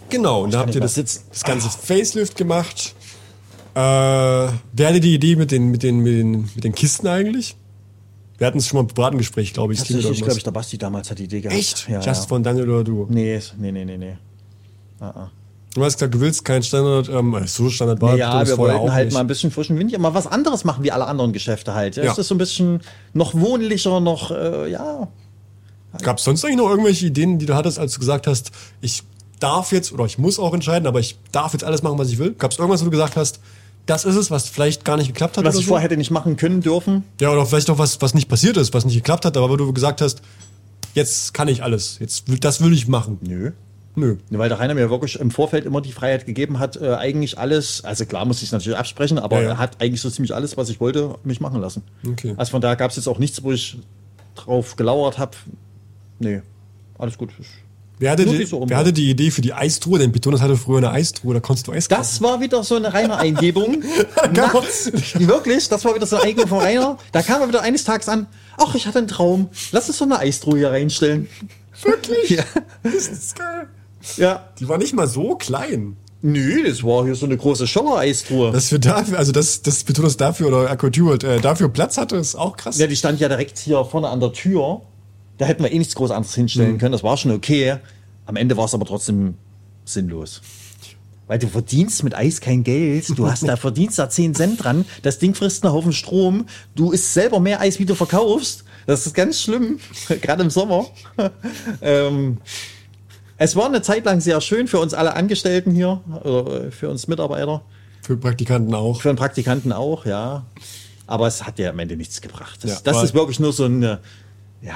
genau, 0.10 0.44
und 0.44 0.54
da 0.54 0.60
habt 0.60 0.74
ihr 0.74 0.82
das, 0.82 0.96
sitzen. 0.96 1.24
das 1.30 1.44
ganze 1.44 1.70
Facelift 1.70 2.36
gemacht. 2.38 2.96
Äh, 3.76 3.80
wer 3.80 4.52
hatte 4.82 5.00
die 5.00 5.14
Idee 5.14 5.36
mit 5.36 5.52
den, 5.52 5.70
mit, 5.70 5.84
den, 5.84 6.00
mit, 6.00 6.14
den, 6.14 6.50
mit 6.56 6.64
den 6.64 6.74
Kisten 6.74 7.08
eigentlich? 7.08 7.56
Wir 8.40 8.48
hatten 8.48 8.58
es 8.58 8.68
schon 8.68 8.78
mal 8.78 8.90
im 8.90 8.96
Beratengespräch, 8.96 9.54
glaube 9.54 9.74
ich. 9.74 9.80
Tatsächlich, 9.80 10.04
glaube 10.06 10.16
ich, 10.16 10.22
irgendwas. 10.22 10.44
der 10.44 10.52
Basti 10.52 10.78
damals 10.78 11.12
hat 11.12 11.20
die 11.20 11.26
Idee 11.26 11.42
gehabt. 11.42 11.60
Echt? 11.60 11.88
Ja, 11.90 11.98
Just 12.00 12.24
ja. 12.24 12.28
von 12.28 12.42
Daniel 12.42 12.70
oder 12.70 12.84
du? 12.84 13.06
Nee, 13.10 13.40
nee, 13.58 13.72
nee, 13.72 13.86
nee, 13.86 13.98
nee. 13.98 14.18
Ah, 15.02 15.10
ah. 15.10 15.32
Du 15.80 15.86
hast 15.86 15.94
gesagt, 15.94 16.14
du 16.14 16.20
willst 16.20 16.44
keinen 16.44 16.62
Standard, 16.62 17.08
ähm, 17.08 17.34
äh, 17.36 17.48
so 17.48 17.70
Standard 17.70 18.02
war 18.02 18.18
Ja, 18.18 18.46
wir 18.46 18.58
wollten 18.58 18.92
halt 18.92 19.06
nicht. 19.06 19.14
mal 19.14 19.22
ein 19.22 19.28
bisschen 19.28 19.50
frischen 19.50 19.80
Wind, 19.80 19.98
mal 19.98 20.14
was 20.14 20.28
anderes 20.28 20.66
machen 20.66 20.84
wie 20.84 20.92
alle 20.92 21.08
anderen 21.08 21.32
Geschäfte 21.32 21.74
halt. 21.74 21.96
Ja. 21.96 22.12
Es 22.12 22.18
ist 22.18 22.28
so 22.28 22.36
ein 22.36 22.38
bisschen 22.38 22.82
noch 23.14 23.34
wohnlicher, 23.34 24.02
noch, 24.02 24.30
äh, 24.30 24.70
ja. 24.70 25.08
Gab 26.02 26.18
es 26.18 26.26
sonst 26.26 26.44
eigentlich 26.44 26.58
noch 26.58 26.70
irgendwelche 26.70 27.06
Ideen, 27.06 27.40
die 27.40 27.46
du 27.46 27.56
hattest, 27.56 27.80
als 27.80 27.94
du 27.94 28.00
gesagt 28.00 28.28
hast, 28.28 28.52
ich 28.82 29.04
darf 29.40 29.72
jetzt 29.72 29.94
oder 29.94 30.04
ich 30.04 30.18
muss 30.18 30.38
auch 30.38 30.54
entscheiden, 30.54 30.86
aber 30.86 31.00
ich 31.00 31.18
darf 31.32 31.54
jetzt 31.54 31.64
alles 31.64 31.82
machen, 31.82 31.98
was 31.98 32.10
ich 32.10 32.18
will? 32.18 32.34
Gab 32.34 32.52
es 32.52 32.60
irgendwas, 32.60 32.82
wo 32.82 32.86
du 32.86 32.92
gesagt 32.92 33.16
hast, 33.16 33.40
das 33.86 34.04
ist 34.04 34.18
es, 34.18 34.30
was 34.30 34.50
vielleicht 34.50 34.84
gar 34.84 34.98
nicht 34.98 35.08
geklappt 35.08 35.38
hat? 35.38 35.46
Was 35.46 35.56
ich 35.56 35.64
so? 35.64 35.70
vorher 35.70 35.86
hätte 35.86 35.96
nicht 35.96 36.12
machen 36.12 36.36
können 36.36 36.60
dürfen. 36.60 37.06
Ja, 37.22 37.32
oder 37.32 37.46
vielleicht 37.46 37.70
auch 37.70 37.78
was, 37.78 38.02
was 38.02 38.14
nicht 38.14 38.28
passiert 38.28 38.58
ist, 38.58 38.74
was 38.74 38.84
nicht 38.84 38.96
geklappt 38.96 39.24
hat, 39.24 39.38
aber 39.38 39.50
wo 39.50 39.56
du 39.56 39.72
gesagt 39.72 40.02
hast, 40.02 40.22
jetzt 40.94 41.34
kann 41.34 41.48
ich 41.48 41.64
alles, 41.64 42.00
jetzt 42.02 42.26
das 42.42 42.62
will 42.62 42.74
ich 42.74 42.90
machen. 42.90 43.18
Nö. 43.22 43.54
Nö. 43.96 44.18
Weil 44.30 44.50
der 44.50 44.60
Rainer 44.60 44.76
mir 44.76 44.90
wirklich 44.90 45.20
im 45.20 45.32
Vorfeld 45.32 45.66
immer 45.66 45.82
die 45.82 45.92
Freiheit 45.92 46.26
gegeben 46.26 46.60
hat, 46.60 46.78
äh, 46.78 46.94
eigentlich 46.94 47.38
alles, 47.38 47.84
also 47.84 48.06
klar 48.06 48.26
muss 48.26 48.38
ich 48.38 48.44
es 48.46 48.52
natürlich 48.52 48.78
absprechen, 48.78 49.20
aber 49.20 49.38
Ja, 49.38 49.44
ja. 49.44 49.50
er 49.50 49.58
hat 49.58 49.82
eigentlich 49.82 50.02
so 50.02 50.10
ziemlich 50.10 50.34
alles, 50.34 50.58
was 50.58 50.70
ich 50.70 50.80
wollte, 50.80 51.16
mich 51.24 51.42
machen 51.42 51.60
lassen. 51.60 51.84
Okay. 52.08 52.34
Also 52.38 52.52
von 52.52 52.62
daher 52.62 52.76
gab 52.76 52.92
es 52.92 52.98
jetzt 52.98 53.08
auch 53.08 53.20
nichts, 53.20 53.44
wo 53.44 53.52
ich 53.52 53.78
drauf 54.36 54.76
gelauert 54.76 55.18
habe. 55.18 55.32
Nee, 56.20 56.42
alles 56.98 57.18
gut. 57.18 57.32
Wer 58.02 58.12
hatte, 58.12 58.26
die, 58.26 58.46
Umwelt. 58.46 58.70
wer 58.70 58.78
hatte 58.78 58.94
die 58.94 59.10
Idee 59.10 59.30
für 59.30 59.42
die 59.42 59.52
Eistruhe? 59.52 60.00
Denn 60.00 60.14
Betonas 60.14 60.40
hatte 60.40 60.56
früher 60.56 60.78
eine 60.78 60.92
Eistruhe, 60.92 61.34
da 61.34 61.42
konntest 61.42 61.68
du 61.68 61.74
Eis 61.74 61.90
kaufen. 61.90 62.00
Das 62.00 62.22
war 62.22 62.40
wieder 62.40 62.64
so 62.64 62.76
eine 62.76 62.94
reine 62.94 63.18
Eingebung. 63.18 63.84
Nachts, 64.34 64.90
wirklich, 65.20 65.68
das 65.68 65.84
war 65.84 65.96
wieder 65.96 66.06
so 66.06 66.16
eine 66.16 66.26
Eingebung 66.26 66.48
von 66.48 66.60
Rainer. 66.60 66.98
Da 67.12 67.22
kam 67.22 67.42
er 67.42 67.50
wieder 67.50 67.62
eines 67.62 67.84
Tages 67.84 68.08
an, 68.08 68.28
ach, 68.58 68.74
ich 68.76 68.88
hatte 68.88 69.00
einen 69.00 69.10
Traum, 69.10 69.50
lass 69.74 69.90
uns 69.90 69.98
so 69.98 70.06
eine 70.06 70.18
Eistruhe 70.18 70.60
hier 70.60 70.72
reinstellen. 70.72 71.28
Wirklich? 71.84 72.30
Ja. 72.30 72.44
Das 72.84 73.08
ist 73.08 73.36
geil. 73.38 73.68
Ja. 74.18 74.50
Die 74.60 74.68
war 74.68 74.78
nicht 74.78 74.94
mal 74.94 75.08
so 75.08 75.36
klein. 75.36 75.98
Nö, 76.22 76.68
das 76.68 76.84
war 76.84 77.06
hier 77.06 77.16
so 77.16 77.26
eine 77.26 77.38
große 77.38 77.66
Scholler-Eistruhe. 77.66 78.52
Dass 78.52 78.72
wir 78.72 78.80
dafür, 78.80 79.18
also 79.18 79.32
dass, 79.32 79.62
dass 79.62 79.84
Betonas 79.86 80.18
dafür 80.18 80.48
oder 80.48 80.70
Aquature 80.70 81.16
äh, 81.26 81.40
dafür 81.40 81.70
Platz 81.70 81.98
hatte, 81.98 82.18
ist 82.18 82.36
auch 82.36 82.58
krass. 82.58 82.78
Ja, 82.78 82.88
die 82.88 82.96
stand 82.98 83.22
ja 83.22 83.30
direkt 83.30 83.58
hier 83.58 83.86
vorne 83.86 84.10
an 84.10 84.20
der 84.20 84.34
Tür. 84.34 84.82
Da 85.38 85.46
hätten 85.46 85.64
wir 85.64 85.72
eh 85.72 85.78
nichts 85.78 85.96
groß 85.96 86.12
anderes 86.12 86.36
hinstellen 86.36 86.78
können. 86.78 86.92
Das 86.92 87.04
war 87.04 87.16
schon 87.16 87.32
okay. 87.32 87.78
Am 88.26 88.36
Ende 88.36 88.58
war 88.58 88.66
es 88.66 88.74
aber 88.74 88.86
trotzdem 88.86 89.36
sinnlos. 89.86 90.42
Weil 91.28 91.40
du 91.40 91.48
verdienst 91.48 92.04
mit 92.04 92.14
Eis 92.14 92.42
kein 92.42 92.64
Geld. 92.64 93.18
Du 93.18 93.30
hast 93.30 93.48
da 93.48 93.56
verdienst 93.58 93.98
da 93.98 94.10
10 94.10 94.36
Cent 94.36 94.64
dran. 94.64 94.84
Das 95.04 95.20
Ding 95.20 95.36
frisst 95.36 95.64
einen 95.64 95.74
Haufen 95.74 95.94
Strom. 95.94 96.48
Du 96.76 96.92
isst 96.92 97.14
selber 97.14 97.40
mehr 97.40 97.62
Eis, 97.62 97.80
wie 97.80 97.86
du 97.86 97.96
verkaufst. 97.96 98.66
Das 98.88 99.06
ist 99.06 99.14
ganz 99.14 99.40
schlimm. 99.42 99.80
Gerade 100.22 100.44
im 100.44 100.50
Sommer. 100.50 100.88
ähm, 101.82 102.40
es 103.40 103.56
war 103.56 103.66
eine 103.66 103.82
Zeit 103.82 104.06
lang 104.06 104.22
sehr 104.22 104.40
schön 104.42 104.68
für 104.68 104.80
uns 104.80 104.94
alle 104.94 105.16
Angestellten 105.16 105.72
hier. 105.72 106.02
Oder 106.24 106.66
äh, 106.68 106.72
für 106.72 106.90
uns 106.90 107.08
Mitarbeiter. 107.08 107.62
Für 108.04 108.18
Praktikanten 108.18 108.74
auch. 108.76 109.02
Für 109.02 109.10
einen 109.10 109.18
Praktikanten 109.18 109.72
auch, 109.74 110.06
ja. 110.06 110.46
Aber 111.08 111.26
es 111.28 111.46
hat 111.46 111.58
ja 111.58 111.72
am 111.72 111.80
Ende 111.80 111.96
nichts 111.98 112.22
gebracht. 112.22 112.60
Das, 112.64 112.72
Ja, 112.72 112.78
das 112.84 113.04
ist 113.04 113.14
wirklich 113.16 113.40
nur 113.40 113.52
so 113.54 113.66
ein, 113.66 113.82
äh, 113.82 113.98
ja, 114.62 114.74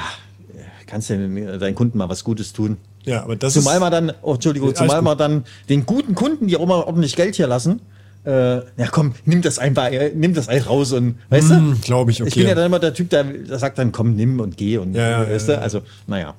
äh, 0.56 0.64
kannst 0.88 1.10
du 1.10 1.18
den- 1.18 1.60
deinen 1.60 1.76
Kunden 1.76 1.98
mal 1.98 2.10
was 2.10 2.24
Gutes 2.24 2.54
tun. 2.54 2.78
Ja, 3.06 3.24
aber 3.24 3.36
das 3.36 3.54
Zumal 3.54 3.76
ist, 3.76 3.80
man 3.82 3.92
dann, 3.92 4.14
oh, 4.22 4.34
Entschuldigung, 4.36 4.74
zumal 4.74 5.02
man 5.02 5.18
dann 5.18 5.44
den 5.70 5.86
guten 5.86 6.16
Kunden, 6.16 6.48
die 6.48 6.56
auch 6.58 6.64
immer 6.64 6.88
ordentlich 6.88 7.16
Geld 7.18 7.36
hier 7.36 7.48
lassen, 7.48 7.82
äh, 8.26 8.56
ja 8.56 8.88
komm, 8.90 9.14
nimm 9.26 9.42
das 9.42 9.60
einfach, 9.60 9.92
äh, 9.92 10.14
nimm 10.16 10.34
das 10.34 10.48
Eis 10.48 10.68
raus 10.70 10.94
und, 10.94 11.18
weißt 11.30 11.50
du? 11.50 11.56
Hm, 11.56 11.82
glaub 11.82 12.10
ich, 12.10 12.22
okay. 12.22 12.30
Ich 12.30 12.36
bin 12.36 12.48
ja 12.48 12.56
dann 12.56 12.68
immer 12.68 12.80
der 12.80 12.94
Typ, 12.94 13.10
der, 13.10 13.26
der 13.26 13.60
sagt 13.60 13.78
dann, 13.78 13.92
komm, 13.92 14.16
nimm 14.16 14.40
und 14.40 14.56
geh 14.56 14.78
und, 14.78 14.94
Ja, 14.96 15.24
ja, 15.24 15.30
weißt 15.30 15.50
ja, 15.50 15.56
du? 15.58 15.62
Also, 15.62 15.82
naja. 16.08 16.34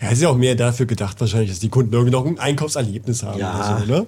Ja, 0.00 0.08
ist 0.10 0.22
ja 0.22 0.28
auch 0.28 0.36
mehr 0.36 0.54
dafür 0.54 0.86
gedacht 0.86 1.20
wahrscheinlich, 1.20 1.50
dass 1.50 1.58
die 1.60 1.68
Kunden 1.68 1.92
irgendwie 1.92 2.12
noch 2.12 2.24
ein 2.26 2.38
Einkaufserlebnis 2.38 3.22
haben 3.22 3.38
Ja. 3.38 3.54
oder 3.54 3.86
so, 3.86 3.92
ne? 3.92 4.06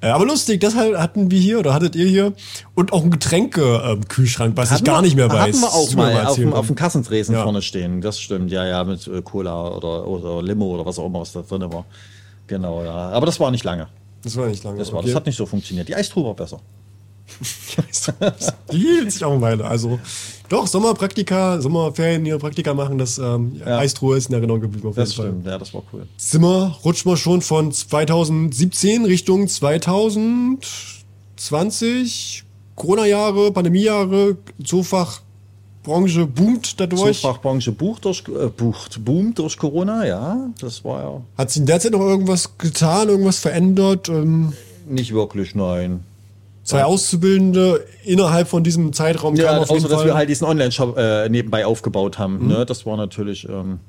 Äh, 0.00 0.10
aber 0.10 0.26
lustig, 0.26 0.60
das 0.60 0.76
hatten 0.76 1.30
wir 1.32 1.40
hier 1.40 1.58
oder 1.58 1.74
hattet 1.74 1.96
ihr 1.96 2.06
hier 2.06 2.32
und 2.76 2.92
auch 2.92 3.02
einen 3.02 3.10
Getränke-Kühlschrank, 3.10 4.56
was 4.56 4.68
ich 4.68 4.74
Hatten 4.76 4.84
gar 4.84 4.98
wir- 4.98 5.02
nicht 5.02 5.16
mehr 5.16 5.28
weiß. 5.28 5.40
Hatten 5.56 5.60
wir 5.60 5.68
auch 5.72 5.84
müssen 5.86 5.96
mal 5.96 6.24
auf 6.26 6.34
dem, 6.36 6.52
auf 6.52 6.66
dem 6.68 6.76
Kassentresen 6.76 7.34
Ja. 7.34 7.42
vorne 7.42 7.62
stehen. 7.62 8.00
Das 8.00 8.20
stimmt, 8.20 8.50
ja, 8.52 8.64
ja, 8.64 8.84
mit 8.84 9.06
äh, 9.08 9.22
Cola 9.22 9.68
oder, 9.76 10.06
oder 10.06 10.40
Limo 10.42 10.66
oder 10.66 10.86
was 10.86 10.98
auch 11.00 11.06
immer, 11.06 11.20
was 11.20 11.32
da 11.32 11.42
drin 11.42 11.62
war. 11.72 11.84
Genau, 12.46 12.82
ja. 12.84 12.92
Aber 13.10 13.26
das 13.26 13.40
war 13.40 13.50
nicht 13.50 13.64
lange. 13.64 13.88
Das 14.22 14.36
war 14.36 14.46
nicht 14.46 14.62
lange. 14.64 14.78
Das, 14.78 14.92
war, 14.92 14.98
okay. 15.00 15.08
das 15.08 15.16
hat 15.16 15.26
nicht 15.26 15.36
so 15.36 15.46
funktioniert. 15.46 15.88
Die 15.88 15.96
Eistruhe 15.96 16.26
war 16.26 16.34
besser. 16.34 16.60
Die 18.72 18.78
hielt 18.78 19.12
sich 19.12 19.24
auch 19.24 19.32
eine 19.32 19.40
Weile. 19.40 19.64
Also 19.64 19.98
doch, 20.48 20.66
Sommerpraktika, 20.66 21.60
Sommerferien 21.60 22.24
hier 22.24 22.38
Praktika 22.38 22.72
machen, 22.74 22.98
das 22.98 23.18
ähm, 23.18 23.60
Ja. 23.64 23.78
Eistruhe 23.78 24.16
ist 24.16 24.28
in 24.30 24.34
Erinnerung 24.34 24.60
geblieben 24.62 24.88
auf 24.88 24.96
Das 24.96 25.10
jeden 25.10 25.22
Fall. 25.22 25.26
stimmt, 25.32 25.46
ja, 25.46 25.58
das 25.58 25.72
war 25.74 25.82
cool. 25.92 26.06
Wir, 26.32 26.76
rutschen 26.84 27.10
wir 27.10 27.16
schon 27.16 27.42
von 27.42 27.70
2017 27.70 29.04
Richtung 29.04 29.46
2020, 29.46 32.44
Corona-Jahre, 32.76 33.52
Pandemie-Jahre, 33.52 34.36
Zoofachbranche 34.62 36.26
boomt 36.26 36.80
dadurch. 36.80 37.20
Zufachbranche 37.20 37.72
bucht 37.72 38.04
durch, 38.06 38.24
äh, 38.28 38.46
bucht, 38.48 39.04
boomt 39.04 39.38
durch 39.38 39.58
Corona, 39.58 40.06
ja. 40.06 40.48
Das 40.60 40.82
war 40.84 41.02
ja 41.02 41.20
Hat 41.36 41.50
sich 41.50 41.60
in 41.60 41.66
der 41.66 41.78
Zeit 41.80 41.92
noch 41.92 42.00
irgendwas 42.00 42.56
getan, 42.56 43.08
irgendwas 43.08 43.38
verändert? 43.40 44.08
Ähm, 44.08 44.52
nicht 44.88 45.12
wirklich, 45.12 45.54
nein. 45.54 46.00
Zwei 46.68 46.84
Auszubildende 46.84 47.84
innerhalb 48.04 48.48
von 48.48 48.62
diesem 48.62 48.92
Zeitraum 48.92 49.34
Ja, 49.36 49.46
kamen 49.46 49.58
auf 49.60 49.70
jeden 49.70 49.80
außer 49.80 49.88
dass 49.88 49.98
Fall. 49.98 50.06
wir 50.06 50.14
halt 50.14 50.28
diesen 50.28 50.46
Online-Shop 50.46 50.96
äh, 50.96 51.28
nebenbei 51.28 51.66
aufgebaut 51.66 52.18
haben. 52.18 52.38
Mhm. 52.42 52.48
Ne? 52.48 52.66
Das 52.66 52.84
war 52.86 52.96
natürlich, 52.96 53.48
ähm, 53.48 53.80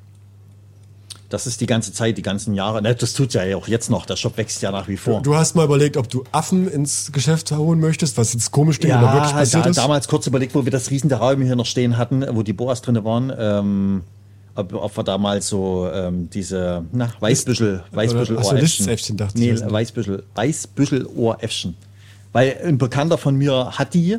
das 1.30 1.46
ist 1.46 1.62
die 1.62 1.66
ganze 1.68 1.94
Zeit, 1.94 2.18
die 2.18 2.22
ganzen 2.22 2.56
Jahre. 2.56 2.82
Ne, 2.82 2.96
das 2.96 3.14
tut 3.14 3.34
ja 3.34 3.56
auch 3.56 3.68
jetzt 3.68 3.90
noch. 3.92 4.06
Der 4.06 4.16
Shop 4.16 4.36
wächst 4.38 4.62
ja 4.62 4.72
nach 4.72 4.88
wie 4.88 4.98
vor. 4.98 5.22
Du 5.22 5.36
hast 5.36 5.56
mal 5.56 5.66
überlegt, 5.66 5.96
ob 5.98 6.10
du 6.10 6.24
Affen 6.32 6.68
ins 6.68 7.12
Geschäft 7.12 7.52
holen 7.52 7.80
möchtest, 7.80 8.18
was 8.18 8.34
jetzt 8.34 8.52
komisch 8.52 8.80
klingt, 8.80 8.96
aber 8.96 9.14
wirklich 9.14 9.34
passiert 9.34 9.66
da, 9.66 9.70
ist. 9.70 9.78
damals 9.78 10.08
kurz 10.08 10.26
überlegt, 10.26 10.56
wo 10.56 10.66
wir 10.66 10.72
das 10.72 10.90
Riesenterrarium 10.90 11.44
hier 11.44 11.56
noch 11.56 11.68
stehen 11.68 11.98
hatten, 11.98 12.26
wo 12.32 12.42
die 12.42 12.54
Boas 12.54 12.82
drin 12.82 13.04
waren. 13.04 13.32
Ähm, 13.38 14.02
ob, 14.56 14.74
ob 14.74 14.98
wir 14.98 15.04
damals 15.04 15.48
so 15.48 15.88
ähm, 15.94 16.30
diese 16.32 16.84
na, 16.92 17.10
Weißbüschel, 17.20 17.84
Weißbüschel 17.92 18.38
Ach 18.40 18.44
so, 18.44 18.50
Ohräffchen. 18.50 18.86
Listäffchen 18.88 19.18
dachte 19.18 19.38
ich, 19.38 19.44
Nee, 19.46 19.52
weiß 19.54 19.62
nicht. 19.62 19.72
Weißbüschel, 19.74 20.24
Weißbüschel 20.36 21.06
Ohräffchen. 21.16 21.76
Weil 22.32 22.60
ein 22.66 22.78
Bekannter 22.78 23.18
von 23.18 23.36
mir 23.36 23.72
hat 23.78 23.94
die 23.94 24.18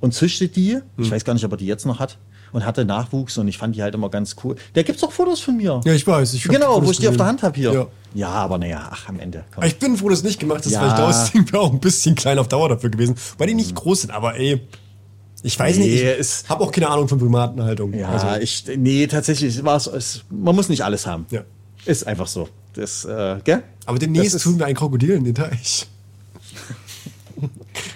und 0.00 0.14
züchtet 0.14 0.56
die. 0.56 0.74
Hm. 0.74 0.82
Ich 0.98 1.10
weiß 1.10 1.24
gar 1.24 1.34
nicht, 1.34 1.44
ob 1.44 1.52
er 1.52 1.56
die 1.56 1.66
jetzt 1.66 1.86
noch 1.86 1.98
hat. 1.98 2.18
Und 2.52 2.66
hatte 2.66 2.84
Nachwuchs 2.84 3.38
und 3.38 3.46
ich 3.46 3.58
fand 3.58 3.76
die 3.76 3.82
halt 3.82 3.94
immer 3.94 4.08
ganz 4.08 4.34
cool. 4.42 4.56
Da 4.74 4.82
gibt's 4.82 5.04
auch 5.04 5.12
Fotos 5.12 5.38
von 5.40 5.56
mir. 5.56 5.80
Ja, 5.84 5.92
ich 5.94 6.04
weiß. 6.04 6.34
Ich 6.34 6.42
genau, 6.42 6.72
Fotos 6.74 6.86
wo 6.88 6.90
ich 6.90 6.98
die 6.98 7.06
auf 7.06 7.16
der. 7.16 7.26
Hand 7.26 7.44
habe 7.44 7.56
hier. 7.56 7.72
Ja. 7.72 7.86
Ja. 8.12 8.28
aber 8.30 8.58
naja, 8.58 8.88
ach, 8.90 9.08
am 9.08 9.20
Ende. 9.20 9.44
Komm. 9.54 9.62
Ich 9.62 9.78
bin 9.78 9.96
froh, 9.96 10.08
dass 10.08 10.18
es 10.18 10.24
nicht 10.24 10.40
gemacht 10.40 10.66
ist, 10.66 10.72
Ja. 10.72 10.80
weil 10.82 10.88
ich 10.88 10.94
glaube, 10.96 11.12
das 11.12 11.30
Ding 11.30 11.52
wäre 11.52 11.62
auch 11.62 11.72
ein 11.72 11.78
bisschen 11.78 12.16
klein 12.16 12.40
auf 12.40 12.48
Dauer 12.48 12.68
dafür 12.68 12.90
gewesen, 12.90 13.14
weil 13.38 13.46
die 13.46 13.54
nicht 13.54 13.72
groß 13.76 14.00
sind. 14.00 14.10
Aber 14.10 14.34
ey, 14.36 14.60
ich 15.44 15.56
weiß 15.56 15.76
Nee, 15.78 15.84
nicht, 15.90 16.02
es- 16.02 16.42
ich 16.42 16.48
habe 16.50 16.64
auch 16.64 16.72
keine 16.72 16.88
Ahnung 16.88 17.06
von 17.06 17.20
Primatenhaltung. 17.20 17.94
Ja, 17.94 18.08
Also, 18.08 18.26
ich, 18.42 18.64
nee, 18.76 19.06
tatsächlich 19.06 19.62
war 19.62 19.76
es, 19.76 19.86
es, 19.86 20.24
man 20.28 20.56
muss 20.56 20.68
nicht 20.68 20.82
alles 20.84 21.06
haben. 21.06 21.26
Ja. 21.30 21.42
Ist 21.84 22.04
einfach 22.04 22.26
so. 22.26 22.48
Das, 22.74 23.04
äh, 23.04 23.38
gell? 23.44 23.62
aber 23.86 24.00
demnächst 24.00 24.40
tun 24.42 24.58
wir 24.58 24.66
einen 24.66 24.74
Krokodil 24.76 25.10
in 25.10 25.22
den 25.24 25.36
Teich. 25.36 25.86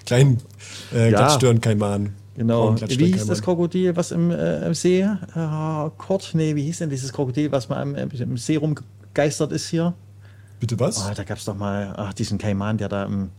Kleinen 0.06 0.40
äh, 0.92 1.10
Ja. 1.10 1.18
Glattstirnkaiman. 1.18 2.14
Genau. 2.36 2.74
Wie 2.80 3.12
hieß 3.12 3.26
das 3.26 3.42
Krokodil, 3.42 3.94
was 3.94 4.10
im, 4.10 4.30
äh, 4.30 4.66
im 4.66 4.74
See? 4.74 5.02
Äh, 5.02 5.90
Kort? 5.98 6.30
Nee, 6.34 6.56
wie 6.56 6.62
hieß 6.64 6.78
denn 6.78 6.90
dieses 6.90 7.12
Krokodil, 7.12 7.52
was 7.52 7.68
mal 7.68 7.80
im, 7.82 7.94
im 7.94 8.36
See 8.36 8.56
rumgeistert 8.56 9.52
ist 9.52 9.68
hier? 9.68 9.94
Bitte 10.58 10.78
was? 10.80 11.04
Ah, 11.04 11.14
da 11.14 11.22
gab 11.24 11.38
es 11.38 11.44
doch 11.44 11.56
mal 11.56 11.94
ach, 11.96 12.12
diesen 12.12 12.38
Kaiman, 12.38 12.78
der 12.78 12.88
da 12.88 13.04
im. 13.04 13.30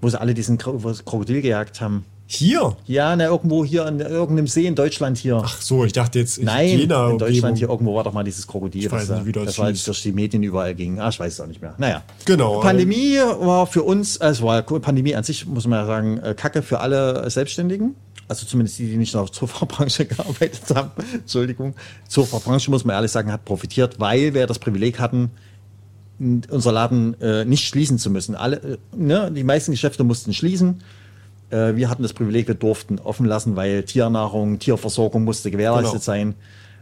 Wo 0.00 0.08
sie 0.08 0.20
alle 0.20 0.34
diesen 0.34 0.58
Kro 0.58 0.78
Krokodil 0.78 1.42
gejagt 1.42 1.80
haben. 1.80 2.04
Hier? 2.30 2.76
Ja, 2.86 3.16
na, 3.16 3.24
irgendwo 3.24 3.64
hier 3.64 3.86
in 3.86 4.00
irgendeinem 4.00 4.48
See 4.48 4.66
in 4.66 4.74
Deutschland 4.74 5.16
hier. 5.16 5.40
Ach 5.42 5.62
so, 5.62 5.86
ich 5.86 5.94
dachte 5.94 6.18
jetzt 6.18 6.42
Nein, 6.42 6.78
Jena 6.80 7.08
in 7.08 7.16
Deutschland 7.16 7.56
hier 7.56 7.70
irgendwo 7.70 7.94
war 7.94 8.04
doch 8.04 8.12
mal 8.12 8.22
dieses 8.22 8.46
Krokodil, 8.46 8.84
Ich 8.84 8.92
weiß 8.92 9.08
das, 9.08 9.18
nicht, 9.20 9.26
wie 9.28 9.32
das 9.32 9.46
das 9.46 9.58
war, 9.58 9.72
durch 9.72 10.02
die 10.02 10.12
Medien 10.12 10.42
überall 10.42 10.74
ging. 10.74 11.00
Ah, 11.00 11.08
ich 11.08 11.18
weiß 11.18 11.32
es 11.32 11.40
auch 11.40 11.46
nicht 11.46 11.62
mehr. 11.62 11.74
Naja. 11.78 12.02
Genau. 12.26 12.60
Pandemie 12.60 13.16
war 13.16 13.66
für 13.66 13.82
uns, 13.82 14.20
also 14.20 14.44
war 14.44 14.60
Pandemie 14.60 15.14
an 15.14 15.24
sich, 15.24 15.46
muss 15.46 15.66
man 15.66 15.78
ja 15.78 15.86
sagen, 15.86 16.18
äh, 16.18 16.34
Kacke 16.34 16.60
für 16.60 16.80
alle 16.80 17.30
Selbstständigen. 17.30 17.94
Also 18.28 18.44
zumindest 18.44 18.78
die, 18.78 18.90
die 18.90 18.98
nicht 18.98 19.14
in 19.14 19.20
der 19.20 19.32
Zoofachbranche 19.32 20.04
gearbeitet 20.04 20.64
haben. 20.74 20.90
Entschuldigung. 21.14 21.74
Zoofachbranche, 22.08 22.70
muss 22.70 22.84
man 22.84 22.94
ehrlich 22.94 23.10
sagen, 23.10 23.32
hat 23.32 23.46
profitiert, 23.46 23.98
weil 24.00 24.34
wir 24.34 24.46
das 24.46 24.58
Privileg 24.58 25.00
hatten, 25.00 25.30
unser 26.18 26.72
Laden 26.72 27.18
äh, 27.22 27.46
nicht 27.46 27.66
schließen 27.66 27.96
zu 27.96 28.10
müssen. 28.10 28.34
Alle, 28.34 28.56
äh, 28.56 28.76
ne, 28.94 29.32
die 29.34 29.44
meisten 29.44 29.70
Geschäfte 29.70 30.04
mussten 30.04 30.34
schließen. 30.34 30.82
Äh, 31.50 31.76
wir 31.76 31.88
hatten 31.90 32.02
das 32.02 32.12
Privileg, 32.12 32.46
wir 32.48 32.54
durften 32.54 32.98
offen 32.98 33.26
lassen, 33.26 33.56
weil 33.56 33.82
Tiernahrung, 33.84 34.58
Tierversorgung 34.58 35.24
musste 35.24 35.50
gewährleistet 35.50 35.92
Genau. 35.92 36.02
sein. 36.02 36.34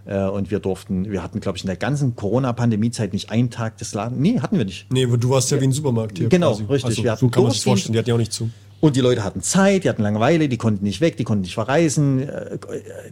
Äh, 0.06 0.24
und 0.28 0.50
wir 0.50 0.60
durften, 0.60 1.10
wir 1.10 1.22
hatten, 1.22 1.40
glaube 1.40 1.58
ich, 1.58 1.64
in 1.64 1.68
der 1.68 1.76
ganzen 1.76 2.14
Corona-Pandemie-Zeit 2.14 3.12
nicht 3.12 3.30
einen 3.30 3.50
Tag 3.50 3.76
des 3.78 3.92
Ladens. 3.94 4.18
Nee, 4.20 4.40
hatten 4.40 4.56
wir 4.58 4.64
nicht. 4.64 4.86
Nee, 4.92 5.06
du 5.06 5.30
warst 5.30 5.50
ja 5.50 5.60
wie 5.60 5.64
ein 5.64 5.72
Supermarkt 5.72 6.18
hier. 6.18 6.28
Genau, 6.28 6.50
quasi. 6.50 6.62
richtig. 6.64 6.84
Also, 6.84 6.96
Wir 6.98 7.04
so 7.04 7.10
hatten 7.12 7.30
kann 7.30 7.42
man 7.42 7.52
sich 7.52 7.62
vorstellen, 7.62 7.92
die 7.94 7.98
hatten 7.98 8.08
ja 8.08 8.14
auch 8.14 8.18
nicht 8.18 8.32
zu. 8.32 8.50
Und 8.78 8.94
die 8.94 9.00
Leute 9.00 9.24
hatten 9.24 9.40
Zeit, 9.42 9.84
die 9.84 9.88
hatten 9.88 10.02
Langeweile, 10.02 10.48
die 10.48 10.58
konnten 10.58 10.84
nicht 10.84 11.00
weg, 11.00 11.16
die 11.16 11.24
konnten 11.24 11.42
nicht 11.42 11.54
verreisen. 11.54 12.28
Äh, 12.28 12.58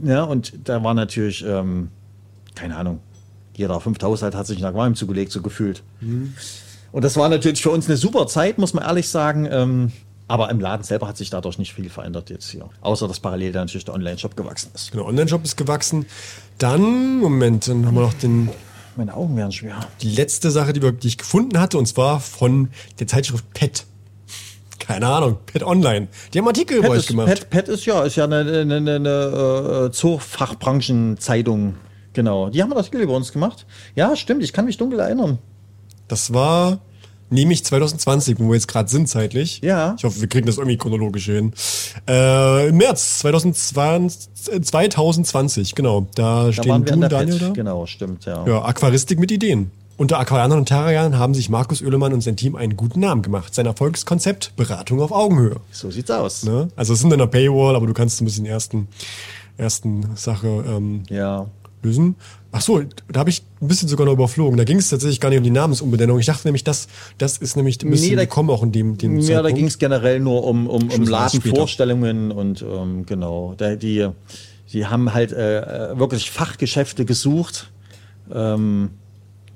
ne? 0.00 0.24
Und 0.26 0.52
da 0.64 0.84
war 0.84 0.94
natürlich, 0.94 1.44
ähm, 1.46 1.88
keine 2.54 2.76
Ahnung, 2.76 3.00
jeder 3.56 3.80
fünfte 3.80 4.06
Haushalt 4.06 4.34
hat 4.34 4.46
sich 4.46 4.58
ein 4.58 4.64
Aquarium 4.64 4.94
zugelegt, 4.94 5.32
so 5.32 5.40
gefühlt. 5.42 5.82
Und 6.92 7.04
das 7.04 7.16
war 7.16 7.28
natürlich 7.28 7.62
für 7.62 7.70
uns 7.70 7.86
eine 7.86 7.96
super 7.96 8.26
Zeit, 8.26 8.58
muss 8.58 8.74
man 8.74 8.84
ehrlich 8.84 9.08
sagen. 9.08 9.48
Ähm, 9.50 9.92
aber 10.26 10.50
im 10.50 10.60
Laden 10.60 10.82
selber 10.82 11.06
hat 11.06 11.16
sich 11.16 11.30
dadurch 11.30 11.58
nicht 11.58 11.74
viel 11.74 11.90
verändert 11.90 12.30
jetzt 12.30 12.50
hier. 12.50 12.68
Außer 12.80 13.08
dass 13.08 13.20
parallel 13.20 13.52
dann 13.52 13.66
natürlich 13.66 13.84
der 13.84 13.94
Online-Shop 13.94 14.36
gewachsen 14.36 14.70
ist. 14.74 14.92
Genau, 14.92 15.04
Online-Shop 15.06 15.44
ist 15.44 15.56
gewachsen. 15.56 16.06
Dann, 16.58 17.18
Moment, 17.18 17.68
dann 17.68 17.86
haben 17.86 17.94
wir 17.94 18.02
noch 18.02 18.14
den, 18.14 18.48
Meine 18.96 19.14
Augen 19.14 19.36
werden 19.36 19.52
schwer. 19.52 19.80
die 20.00 20.14
letzte 20.14 20.50
Sache, 20.50 20.72
die, 20.72 20.82
wir, 20.82 20.92
die 20.92 21.08
ich 21.08 21.18
gefunden 21.18 21.58
hatte, 21.58 21.76
und 21.76 21.86
zwar 21.86 22.20
von 22.20 22.70
der 22.98 23.06
Zeitschrift 23.06 23.52
Pet. 23.52 23.84
Keine 24.78 25.06
Ahnung, 25.06 25.38
Pet 25.46 25.62
Online. 25.62 26.08
Die 26.32 26.38
haben 26.38 26.46
Artikel 26.46 26.78
über 26.78 26.88
Pet 26.88 26.92
euch 26.92 26.98
ist, 27.00 27.08
gemacht. 27.08 27.28
Pet, 27.28 27.50
Pet 27.50 27.68
ist 27.68 27.86
ja, 27.86 28.02
ist 28.02 28.16
ja 28.16 28.24
eine, 28.24 28.40
eine, 28.40 28.76
eine, 28.76 28.94
eine 28.96 29.86
äh, 29.86 29.90
Zoofachbranchenzeitung. 29.90 31.76
Genau. 32.12 32.48
Die 32.50 32.62
haben 32.62 32.72
Artikel 32.72 33.00
über 33.00 33.14
uns 33.14 33.32
gemacht. 33.32 33.66
Ja, 33.94 34.14
stimmt, 34.16 34.42
ich 34.42 34.52
kann 34.52 34.64
mich 34.66 34.76
dunkel 34.76 35.00
erinnern. 35.00 35.38
Das 36.08 36.32
war 36.32 36.80
nämlich 37.30 37.64
2020, 37.64 38.38
wo 38.38 38.48
wir 38.48 38.54
jetzt 38.54 38.68
gerade 38.68 38.88
sind 38.88 39.08
zeitlich. 39.08 39.60
Ja. 39.62 39.94
Ich 39.98 40.04
hoffe, 40.04 40.20
wir 40.20 40.28
kriegen 40.28 40.46
das 40.46 40.58
irgendwie 40.58 40.76
chronologisch 40.76 41.26
hin. 41.26 41.52
Äh, 42.08 42.68
Im 42.68 42.76
März 42.76 43.18
2020, 43.20 44.28
äh, 44.52 44.60
2020, 44.60 45.74
genau. 45.74 46.06
Da 46.14 46.46
Da 46.46 46.52
stehen 46.52 46.84
du 46.84 46.92
und 46.94 47.00
Daniel 47.12 47.38
Pet. 47.38 47.48
da. 47.48 47.52
Genau, 47.52 47.86
stimmt, 47.86 48.24
ja. 48.24 48.46
Ja, 48.46 48.64
Aquaristik 48.64 49.18
mit 49.18 49.30
Ideen. 49.30 49.70
Unter 49.96 50.18
Aquarianern 50.18 50.58
und 50.58 50.66
Terrarianern 50.66 51.18
haben 51.18 51.34
sich 51.34 51.48
Markus 51.48 51.80
Oehlemann 51.80 52.12
und 52.12 52.20
sein 52.20 52.36
Team 52.36 52.56
einen 52.56 52.76
guten 52.76 52.98
Namen 52.98 53.22
gemacht. 53.22 53.54
Sein 53.54 53.66
Erfolgskonzept, 53.66 54.56
Beratung 54.56 55.00
auf 55.00 55.12
Augenhöhe. 55.12 55.56
So 55.70 55.88
sieht's 55.92 56.10
aus. 56.10 56.42
Ne? 56.42 56.68
Also 56.74 56.94
es 56.94 57.00
sind 57.00 57.12
in 57.12 57.20
der 57.20 57.26
Paywall, 57.28 57.76
aber 57.76 57.86
du 57.86 57.92
kannst 57.94 58.20
ein 58.20 58.24
bisschen 58.24 58.44
ersten, 58.44 58.88
ersten 59.56 60.16
Sache 60.16 60.64
ähm, 60.66 61.04
Ja. 61.08 61.46
Lösen. 61.84 62.16
Ach 62.50 62.60
so, 62.60 62.82
da 63.12 63.20
habe 63.20 63.30
ich 63.30 63.42
ein 63.60 63.68
bisschen 63.68 63.88
sogar 63.88 64.06
noch 64.06 64.12
überflogen. 64.12 64.56
Da 64.56 64.64
ging 64.64 64.78
es 64.78 64.88
tatsächlich 64.88 65.20
gar 65.20 65.28
nicht 65.28 65.38
um 65.38 65.44
die 65.44 65.50
Namensumbenennung. 65.50 66.18
Ich 66.18 66.26
dachte 66.26 66.46
nämlich, 66.46 66.64
das, 66.64 66.88
das 67.18 67.38
ist 67.38 67.56
nämlich 67.56 67.82
ein 67.82 67.90
bisschen 67.90 68.10
Nee, 68.10 68.16
da- 68.16 68.22
gekommen 68.22 68.50
auch 68.50 68.62
in 68.62 68.72
dem, 68.72 68.96
dem 68.96 69.18
Ja, 69.20 69.42
da 69.42 69.50
ging 69.50 69.66
es 69.66 69.78
generell 69.78 70.20
nur 70.20 70.44
um, 70.44 70.66
um, 70.68 70.88
um 70.90 71.02
es. 71.02 71.08
Ladenvorstellungen 71.08 72.30
und 72.32 72.62
ähm, 72.62 73.04
genau. 73.06 73.54
Da, 73.56 73.76
die, 73.76 74.08
die 74.72 74.86
haben 74.86 75.12
halt 75.14 75.32
äh, 75.32 75.92
äh, 75.92 75.98
wirklich 75.98 76.30
Fachgeschäfte 76.30 77.04
gesucht, 77.04 77.70
ähm, 78.32 78.90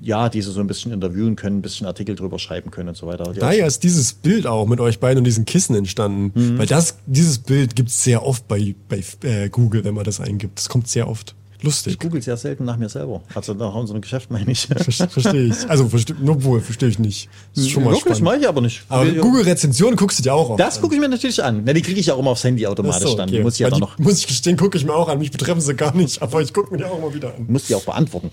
ja, 0.01 0.29
die 0.29 0.43
sie 0.43 0.53
so 0.53 0.61
ein 0.61 0.67
bisschen 0.69 0.93
interviewen 0.93 1.35
können, 1.35 1.59
ein 1.59 1.63
bisschen 1.63 1.87
Artikel 1.87 2.15
drüber 2.15 2.39
schreiben 2.39 2.71
können 2.71 2.91
und 2.91 2.97
so 2.97 3.07
weiter. 3.09 3.33
Die 3.33 3.41
Daher 3.41 3.67
ist 3.67 3.83
dieses 3.83 4.13
Bild 4.13 4.47
auch 4.47 4.67
mit 4.67 4.79
euch 4.81 5.01
beiden 5.01 5.19
und 5.19 5.25
diesen 5.25 5.45
Kissen 5.45 5.75
entstanden. 5.75 6.31
Mhm. 6.35 6.59
Weil 6.59 6.67
das, 6.67 6.99
dieses 7.07 7.39
Bild 7.39 7.75
gibt's 7.75 8.05
sehr 8.05 8.25
oft 8.25 8.47
bei, 8.47 8.75
bei 8.89 9.03
äh, 9.29 9.49
Google, 9.49 9.83
wenn 9.85 9.95
man 9.95 10.05
das 10.05 10.21
eingibt. 10.21 10.59
Das 10.59 10.69
kommt 10.69 10.87
sehr 10.89 11.09
oft. 11.09 11.35
Lustig. 11.63 11.95
Ich 11.95 11.99
google 11.99 12.23
sehr 12.23 12.37
selten 12.37 12.65
nach 12.65 12.77
mir 12.77 12.89
selber. 12.89 13.21
Also 13.35 13.53
nach 13.53 13.75
unserem 13.75 14.01
Geschäft 14.01 14.31
meine 14.31 14.53
ich. 14.53 14.69
Ver- 14.69 15.09
Verstehe 15.09 15.47
ich. 15.47 15.69
Also, 15.69 15.89
verste 15.89 16.15
nur 16.21 16.45
wohl, 16.45 16.61
verstehe 16.61 16.89
ich 16.89 17.01
nicht. 17.01 17.29
Das 17.55 17.65
ist 17.65 17.71
schon 17.71 17.83
mal 17.83 17.93
Wirklich, 17.93 18.21
mache 18.21 18.37
ich 18.37 18.49
aber 18.49 18.61
nicht. 18.61 18.83
Aber 18.89 19.05
Google-Rezensionen 19.07 19.97
guckst 19.97 20.21
du 20.21 20.23
dir 20.23 20.35
auch 20.35 20.51
auf. 20.51 20.57
Das 20.57 20.81
gucke 20.81 20.95
ich 20.95 21.01
mir 21.01 21.09
natürlich 21.09 21.43
an. 21.43 21.63
Na, 21.65 21.73
die 21.73 21.83
kriege 21.83 21.99
ich 21.99 22.07
ja 22.07 22.15
auch 22.15 22.21
immer 22.21 22.31
aufs 22.31 22.45
Handy 22.45 22.65
automatisch 22.67 23.09
so, 23.11 23.17
dann. 23.17 23.29
okay. 23.29 23.39
Die 23.39 23.43
muss 23.43 23.55
ich 23.55 23.61
ja 23.61 23.71
dann 23.71 23.81
noch, 23.81 23.99
Muss 23.99 24.19
ich 24.19 24.27
gestehen, 24.29 24.57
gucke 24.57 24.79
ich 24.79 24.85
mir 24.85 24.95
auch 24.95 25.09
an. 25.09 25.19
Mich 25.19 25.33
betreffen 25.33 25.61
sie 25.61 25.75
gar 25.75 25.95
nicht, 25.97 26.23
aber 26.23 26.41
ich 26.43 26.53
gucke 26.55 26.71
mir 26.71 26.77
die 26.79 26.85
auch 26.85 26.97
immer 26.99 27.13
wieder 27.13 27.35
an. 27.35 27.47
muss 27.49 27.65
die 27.67 27.75
auch 27.75 27.83
beantworten. 27.85 28.31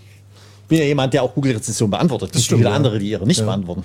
Bin 0.67 0.79
ja 0.79 0.85
jemand, 0.85 1.13
der 1.13 1.23
auch 1.23 1.33
Google-Rezensionen 1.33 1.91
beantwortet. 1.91 2.35
Das 2.35 2.43
stimmt, 2.43 2.59
viele 2.59 2.69
ja. 2.69 2.75
andere, 2.75 2.99
die 2.99 3.09
ihre 3.09 3.25
nicht 3.25 3.43
beantworten. 3.43 3.83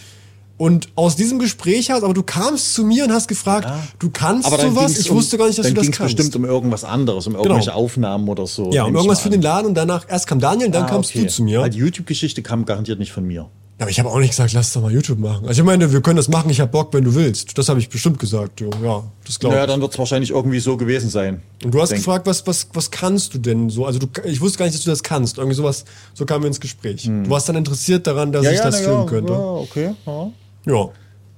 Und 0.62 0.88
aus 0.94 1.16
diesem 1.16 1.40
Gespräch 1.40 1.90
hast, 1.90 2.04
aber 2.04 2.14
du 2.14 2.22
kamst 2.22 2.74
zu 2.74 2.84
mir 2.84 3.02
und 3.04 3.12
hast 3.12 3.26
gefragt, 3.26 3.66
du 3.98 4.10
kannst 4.10 4.46
Aber 4.46 4.58
dann 4.58 4.74
sowas? 4.74 4.96
Ich 4.96 5.10
um, 5.10 5.16
wusste 5.16 5.36
gar 5.36 5.46
nicht, 5.48 5.58
dass 5.58 5.66
dann 5.66 5.74
du 5.74 5.80
das 5.80 5.90
kannst. 5.90 6.16
bestimmt 6.16 6.36
um 6.36 6.44
irgendwas 6.44 6.84
anderes, 6.84 7.26
um 7.26 7.34
irgendwelche 7.34 7.74
Aufnahmen 7.74 8.28
oder 8.28 8.46
so. 8.46 8.70
ja, 8.70 8.84
um 8.84 8.94
irgendwas 8.94 9.20
für 9.20 9.30
den 9.30 9.42
Laden 9.42 9.66
und 9.66 9.74
danach, 9.74 10.06
erst 10.08 10.28
kam 10.28 10.38
Daniel 10.38 10.66
und 10.66 10.74
dann 10.76 10.84
Ah, 10.84 10.88
kamst 10.88 11.10
okay. 11.10 11.22
du 11.22 11.26
zu 11.28 11.42
mir. 11.42 11.60
Weil 11.62 11.70
die 11.70 11.78
YouTube-Geschichte 11.78 12.42
kam 12.42 12.64
garantiert 12.64 13.00
nicht 13.00 13.10
von 13.10 13.24
mir. 13.26 13.48
Aber 13.80 13.90
ich 13.90 13.98
habe 13.98 14.08
auch 14.10 14.20
nicht 14.20 14.30
gesagt, 14.30 14.52
lass 14.52 14.72
doch 14.72 14.82
mal 14.82 14.92
YouTube 14.92 15.18
machen. 15.18 15.48
Also 15.48 15.62
ich 15.62 15.66
meine, 15.66 15.92
wir 15.92 16.00
können 16.00 16.16
das 16.16 16.28
machen, 16.28 16.48
ich 16.50 16.60
habe 16.60 16.70
Bock, 16.70 16.94
wenn 16.94 17.02
du 17.02 17.16
willst. 17.16 17.58
Das 17.58 17.68
habe 17.68 17.80
ich 17.80 17.88
bestimmt 17.88 18.20
gesagt. 18.20 18.60
jo. 18.60 18.70
Ja, 18.84 19.02
das 19.26 19.40
glaube 19.40 19.56
ich. 19.56 19.58
Naja, 19.58 19.66
dann 19.66 19.80
wird 19.80 19.92
es 19.92 19.98
wahrscheinlich 19.98 20.30
irgendwie 20.30 20.60
so 20.60 20.76
gewesen 20.76 21.10
sein. 21.10 21.42
Und 21.64 21.74
du 21.74 21.80
hast 21.82 21.88
Denk- 21.90 22.02
gefragt, 22.02 22.24
was, 22.26 22.46
was, 22.46 22.68
was 22.72 22.92
kannst 22.92 23.34
du 23.34 23.38
denn 23.38 23.68
so? 23.68 23.84
Also 23.84 23.98
du, 23.98 24.06
ich 24.24 24.40
wusste 24.40 24.58
gar 24.58 24.66
nicht, 24.66 24.76
dass 24.76 24.84
du 24.84 24.90
das 24.90 25.02
kannst. 25.02 25.38
Irgendwie 25.38 25.56
sowas, 25.56 25.84
so 26.14 26.24
kamen 26.24 26.44
wir 26.44 26.48
ins 26.48 26.60
Gespräch. 26.60 27.02
Du 27.02 27.28
warst 27.28 27.48
dann 27.48 27.56
interessiert 27.56 28.06
daran, 28.06 28.30
dass 28.30 28.46
ich 28.46 28.60
das 28.60 28.76
na 28.78 28.86
filmen 28.86 29.06
könnte. 29.06 29.32
Ja, 29.32 29.38
okay. 29.40 29.94
Ja. 30.06 30.30
Ja. 30.66 30.88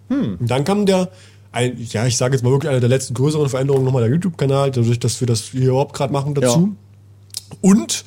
Und 0.08 0.38
dann 0.40 0.64
kam 0.64 0.86
der, 0.86 1.10
ein, 1.52 1.76
ja, 1.90 2.06
ich 2.06 2.16
sage 2.16 2.34
jetzt 2.34 2.42
mal 2.42 2.50
wirklich 2.50 2.70
eine 2.70 2.80
der 2.80 2.88
letzten 2.88 3.14
größeren 3.14 3.48
Veränderungen 3.48 3.84
nochmal 3.84 4.02
der 4.02 4.10
YouTube-Kanal, 4.10 4.70
dadurch, 4.70 4.98
dass 4.98 5.20
wir 5.20 5.26
das 5.26 5.42
hier 5.42 5.68
überhaupt 5.68 5.94
gerade 5.94 6.12
machen 6.12 6.34
dazu. 6.34 6.76
Und 7.60 8.04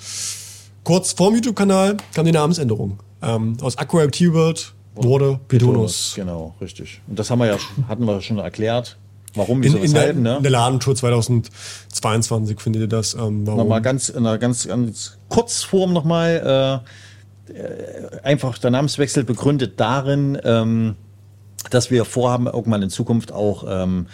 kurz 0.84 1.14
vorm 1.14 1.36
YouTube-Kanal 1.36 1.98
kam 2.14 2.26
die 2.26 2.32
Namensänderung. 2.32 3.00
Ähm, 3.22 3.58
aus 3.62 3.78
Aqua 3.78 4.06
T-Bird 4.08 4.74
wurde 4.96 5.40
Petonus. 5.48 6.14
Genau, 6.16 6.56
richtig. 6.62 7.02
Und 7.08 7.18
das 7.18 7.30
haben 7.30 7.40
wir 7.40 7.48
ja, 7.48 7.58
hatten 7.88 8.06
wir 8.06 8.22
schon 8.22 8.38
erklärt. 8.38 8.98
Warum, 9.36 9.62
In, 9.62 9.74
wieso, 9.74 9.78
in, 9.78 9.94
der, 9.94 10.02
weshalb, 10.02 10.18
ne? 10.18 10.38
in 10.38 10.44
der 10.44 10.52
Ladentour 10.52 10.96
2022 10.96 12.60
findet 12.60 12.82
ihr 12.84 12.88
das. 12.88 13.14
Ähm, 13.14 13.46
warum? 13.46 13.60
Nochmal 13.60 13.82
ganz, 13.82 14.10
in 14.10 14.26
einer 14.26 14.38
ganz, 14.38 14.68
ganz 14.68 15.18
Kurzform 15.30 15.94
nochmal, 15.94 16.84
äh, 17.50 17.54
äh, 17.54 18.22
einfach 18.24 18.58
der 18.58 18.72
Namenswechsel 18.72 19.24
begründet 19.24 19.80
darin, 19.80 20.40
ähm, 20.44 20.96
dass 21.69 21.92
wir 21.92 22.06
vorhaben, 22.06 22.48
irgendwann 22.48 22.82
in 22.84 22.90
Zukunft 22.90 23.32
auch 23.32 23.66
ähm, 23.68 24.08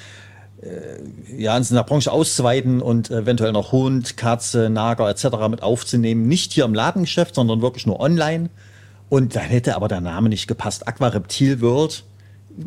äh, 0.62 1.42
ja, 1.42 1.58
in 1.58 1.66
der 1.72 1.84
Branche 1.84 2.12
auszuweiten 2.12 2.82
und 2.82 3.12
eventuell 3.12 3.52
noch 3.52 3.72
Hund, 3.72 4.18
Katze, 4.18 4.70
Nager 4.70 5.10
etc. 5.10 5.26
mit 5.50 5.62
aufzunehmen. 5.62 6.28
Nicht 6.28 6.54
hier 6.54 6.66
im 6.66 6.74
Ladengeschäft, 6.74 7.36
sondern 7.36 7.62
wirklich 7.62 7.86
nur 7.86 8.00
online. 8.00 8.50
Und 9.10 9.36
dann 9.36 9.44
hätte 9.44 9.76
aber 9.76 9.88
der 9.88 10.02
Name 10.02 10.30
nicht 10.30 10.48
gepasst. 10.48 10.88
Aqua 10.88 11.08
Reptil 11.10 11.62
World 11.62 12.04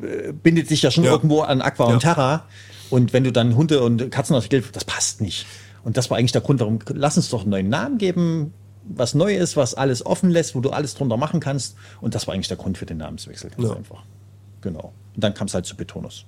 äh, 0.02 0.32
bindet 0.32 0.68
sich 0.68 0.82
ja 0.82 0.90
schon 0.90 1.04
Ja. 1.04 1.10
irgendwo 1.12 1.40
an 1.40 1.60
Aqua 1.62 1.88
Ja. 1.88 1.94
und 1.94 2.00
Terra. 2.00 2.44
Und 2.90 3.12
wenn 3.12 3.24
du 3.24 3.32
dann 3.32 3.56
Hunde 3.56 3.82
und 3.82 4.10
Katzen 4.12 4.36
hast, 4.36 4.52
das 4.52 4.84
passt 4.84 5.20
nicht. 5.20 5.46
Und 5.82 5.96
das 5.96 6.10
war 6.10 6.18
eigentlich 6.18 6.32
der 6.32 6.40
Grund, 6.42 6.60
warum 6.60 6.78
lass 6.92 7.16
uns 7.16 7.30
doch 7.30 7.42
einen 7.42 7.50
neuen 7.50 7.68
Namen 7.68 7.98
geben, 7.98 8.52
was 8.88 9.14
neu 9.14 9.34
ist, 9.34 9.56
was 9.56 9.74
alles 9.74 10.04
offen 10.06 10.30
lässt, 10.30 10.54
wo 10.54 10.60
du 10.60 10.70
alles 10.70 10.94
drunter 10.94 11.16
machen 11.16 11.40
kannst. 11.40 11.76
Und 12.00 12.14
das 12.14 12.26
war 12.28 12.34
eigentlich 12.34 12.46
der 12.48 12.56
Grund 12.56 12.78
für 12.78 12.86
den 12.86 12.98
Namenswechsel, 12.98 13.50
ganz 13.50 13.68
Ja. 13.68 13.74
einfach. 13.74 14.02
Genau. 14.60 14.92
Und 15.14 15.24
dann 15.24 15.34
kam 15.34 15.46
es 15.46 15.54
halt 15.54 15.66
zu 15.66 15.76
Betonus. 15.76 16.24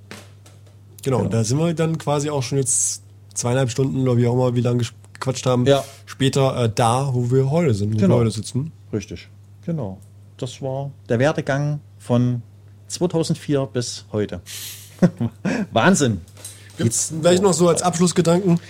Genau, 1.03 1.21
und 1.21 1.33
da 1.33 1.45
sind 1.45 1.59
wir 1.59 1.73
dann 1.75 1.97
quasi 1.99 2.29
auch 2.31 2.43
schon 2.43 2.59
jetzt 2.59 3.03
zweieinhalb 3.35 3.71
Stunden 3.71 4.01
oder 4.03 4.17
wie 4.17 4.27
auch 4.27 4.35
immer, 4.35 4.55
wie 4.55 4.61
lange 4.63 4.83
gequatscht 5.13 5.47
haben, 5.47 5.65
Ja. 5.67 5.85
später 6.07 6.65
äh, 6.65 6.71
da, 6.75 7.11
wo 7.15 7.31
wir 7.31 7.51
heute 7.51 7.75
sind, 7.75 7.95
wo 7.95 7.99
Genau. 7.99 8.17
wir 8.17 8.21
heute 8.21 8.31
sitzen. 8.33 8.73
Richtig. 8.93 9.29
Genau. 9.65 9.99
Das 10.39 10.61
war 10.63 10.91
der 11.09 11.19
Werdegang 11.19 11.81
von 11.99 12.43
2004 12.89 13.67
bis 13.67 14.05
heute. 14.13 14.41
Wahnsinn. 15.73 16.21
Jetzt 16.79 17.13
vielleicht 17.21 17.43
noch 17.43 17.53
so 17.53 17.69
als 17.69 17.83
Abschlussgedanken. 17.83 18.61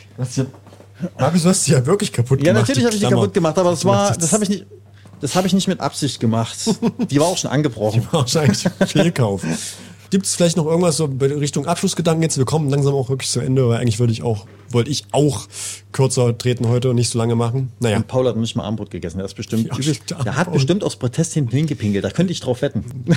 Markus, 1.18 1.42
du 1.42 1.48
hast 1.48 1.64
sie 1.64 1.72
ja 1.72 1.84
wirklich 1.86 2.12
kaputt 2.12 2.40
Ja, 2.40 2.52
gemacht. 2.52 2.62
natürlich 2.68 2.84
habe 2.86 2.94
ich 2.94 3.00
die 3.02 3.08
kaputt 3.08 3.34
gemacht, 3.34 3.58
aber 3.58 3.70
das 3.70 3.84
war, 3.84 4.12
das 4.16 4.32
habe 4.32 4.44
ich 4.44 4.50
nicht, 4.50 4.66
das 5.20 5.34
habe 5.36 5.46
ich 5.46 5.52
nicht 5.52 5.68
mit 5.68 5.80
Absicht 5.80 6.20
gemacht. 6.20 6.58
Die 7.10 7.18
war 7.20 7.26
auch 7.26 7.36
schon 7.38 7.50
angebrochen. 7.52 8.06
Wahrscheinlich 8.10 8.64
ein 8.78 8.86
Fehlkauf. 8.86 9.42
Gibt 10.10 10.24
es 10.24 10.34
vielleicht 10.36 10.56
noch 10.56 10.64
irgendwas 10.64 10.96
so 10.96 11.04
in 11.04 11.20
Richtung 11.20 11.66
Abschlussgedanken 11.66 12.22
jetzt? 12.22 12.38
Wir 12.38 12.46
kommen 12.46 12.70
langsam 12.70 12.94
auch 12.94 13.10
wirklich 13.10 13.28
zu 13.30 13.40
Ende, 13.40 13.68
weil 13.68 13.78
eigentlich 13.78 13.98
würde 13.98 14.12
ich 14.12 14.22
auch, 14.22 14.46
wollte 14.70 14.90
ich 14.90 15.04
auch 15.12 15.46
kürzer 15.92 16.36
treten 16.38 16.66
heute 16.68 16.88
und 16.88 16.96
nicht 16.96 17.10
so 17.10 17.18
lange 17.18 17.34
machen. 17.34 17.72
Naja. 17.80 17.98
Und 17.98 18.06
Paul 18.08 18.26
hat 18.26 18.36
nicht 18.38 18.56
mal 18.56 18.64
Armbrot 18.64 18.90
gegessen. 18.90 19.18
Der 19.18 19.26
ist 19.26 19.34
bestimmt, 19.34 19.68
Ja, 19.68 20.22
der 20.24 20.36
hat 20.36 20.46
Paul. 20.46 20.54
bestimmt 20.54 20.82
aus 20.82 20.96
Protest 20.96 21.34
hinten 21.34 21.54
hingepinkelt. 21.54 22.02
Da 22.04 22.10
könnte 22.10 22.32
ich 22.32 22.40
drauf 22.40 22.62
wetten. 22.62 22.84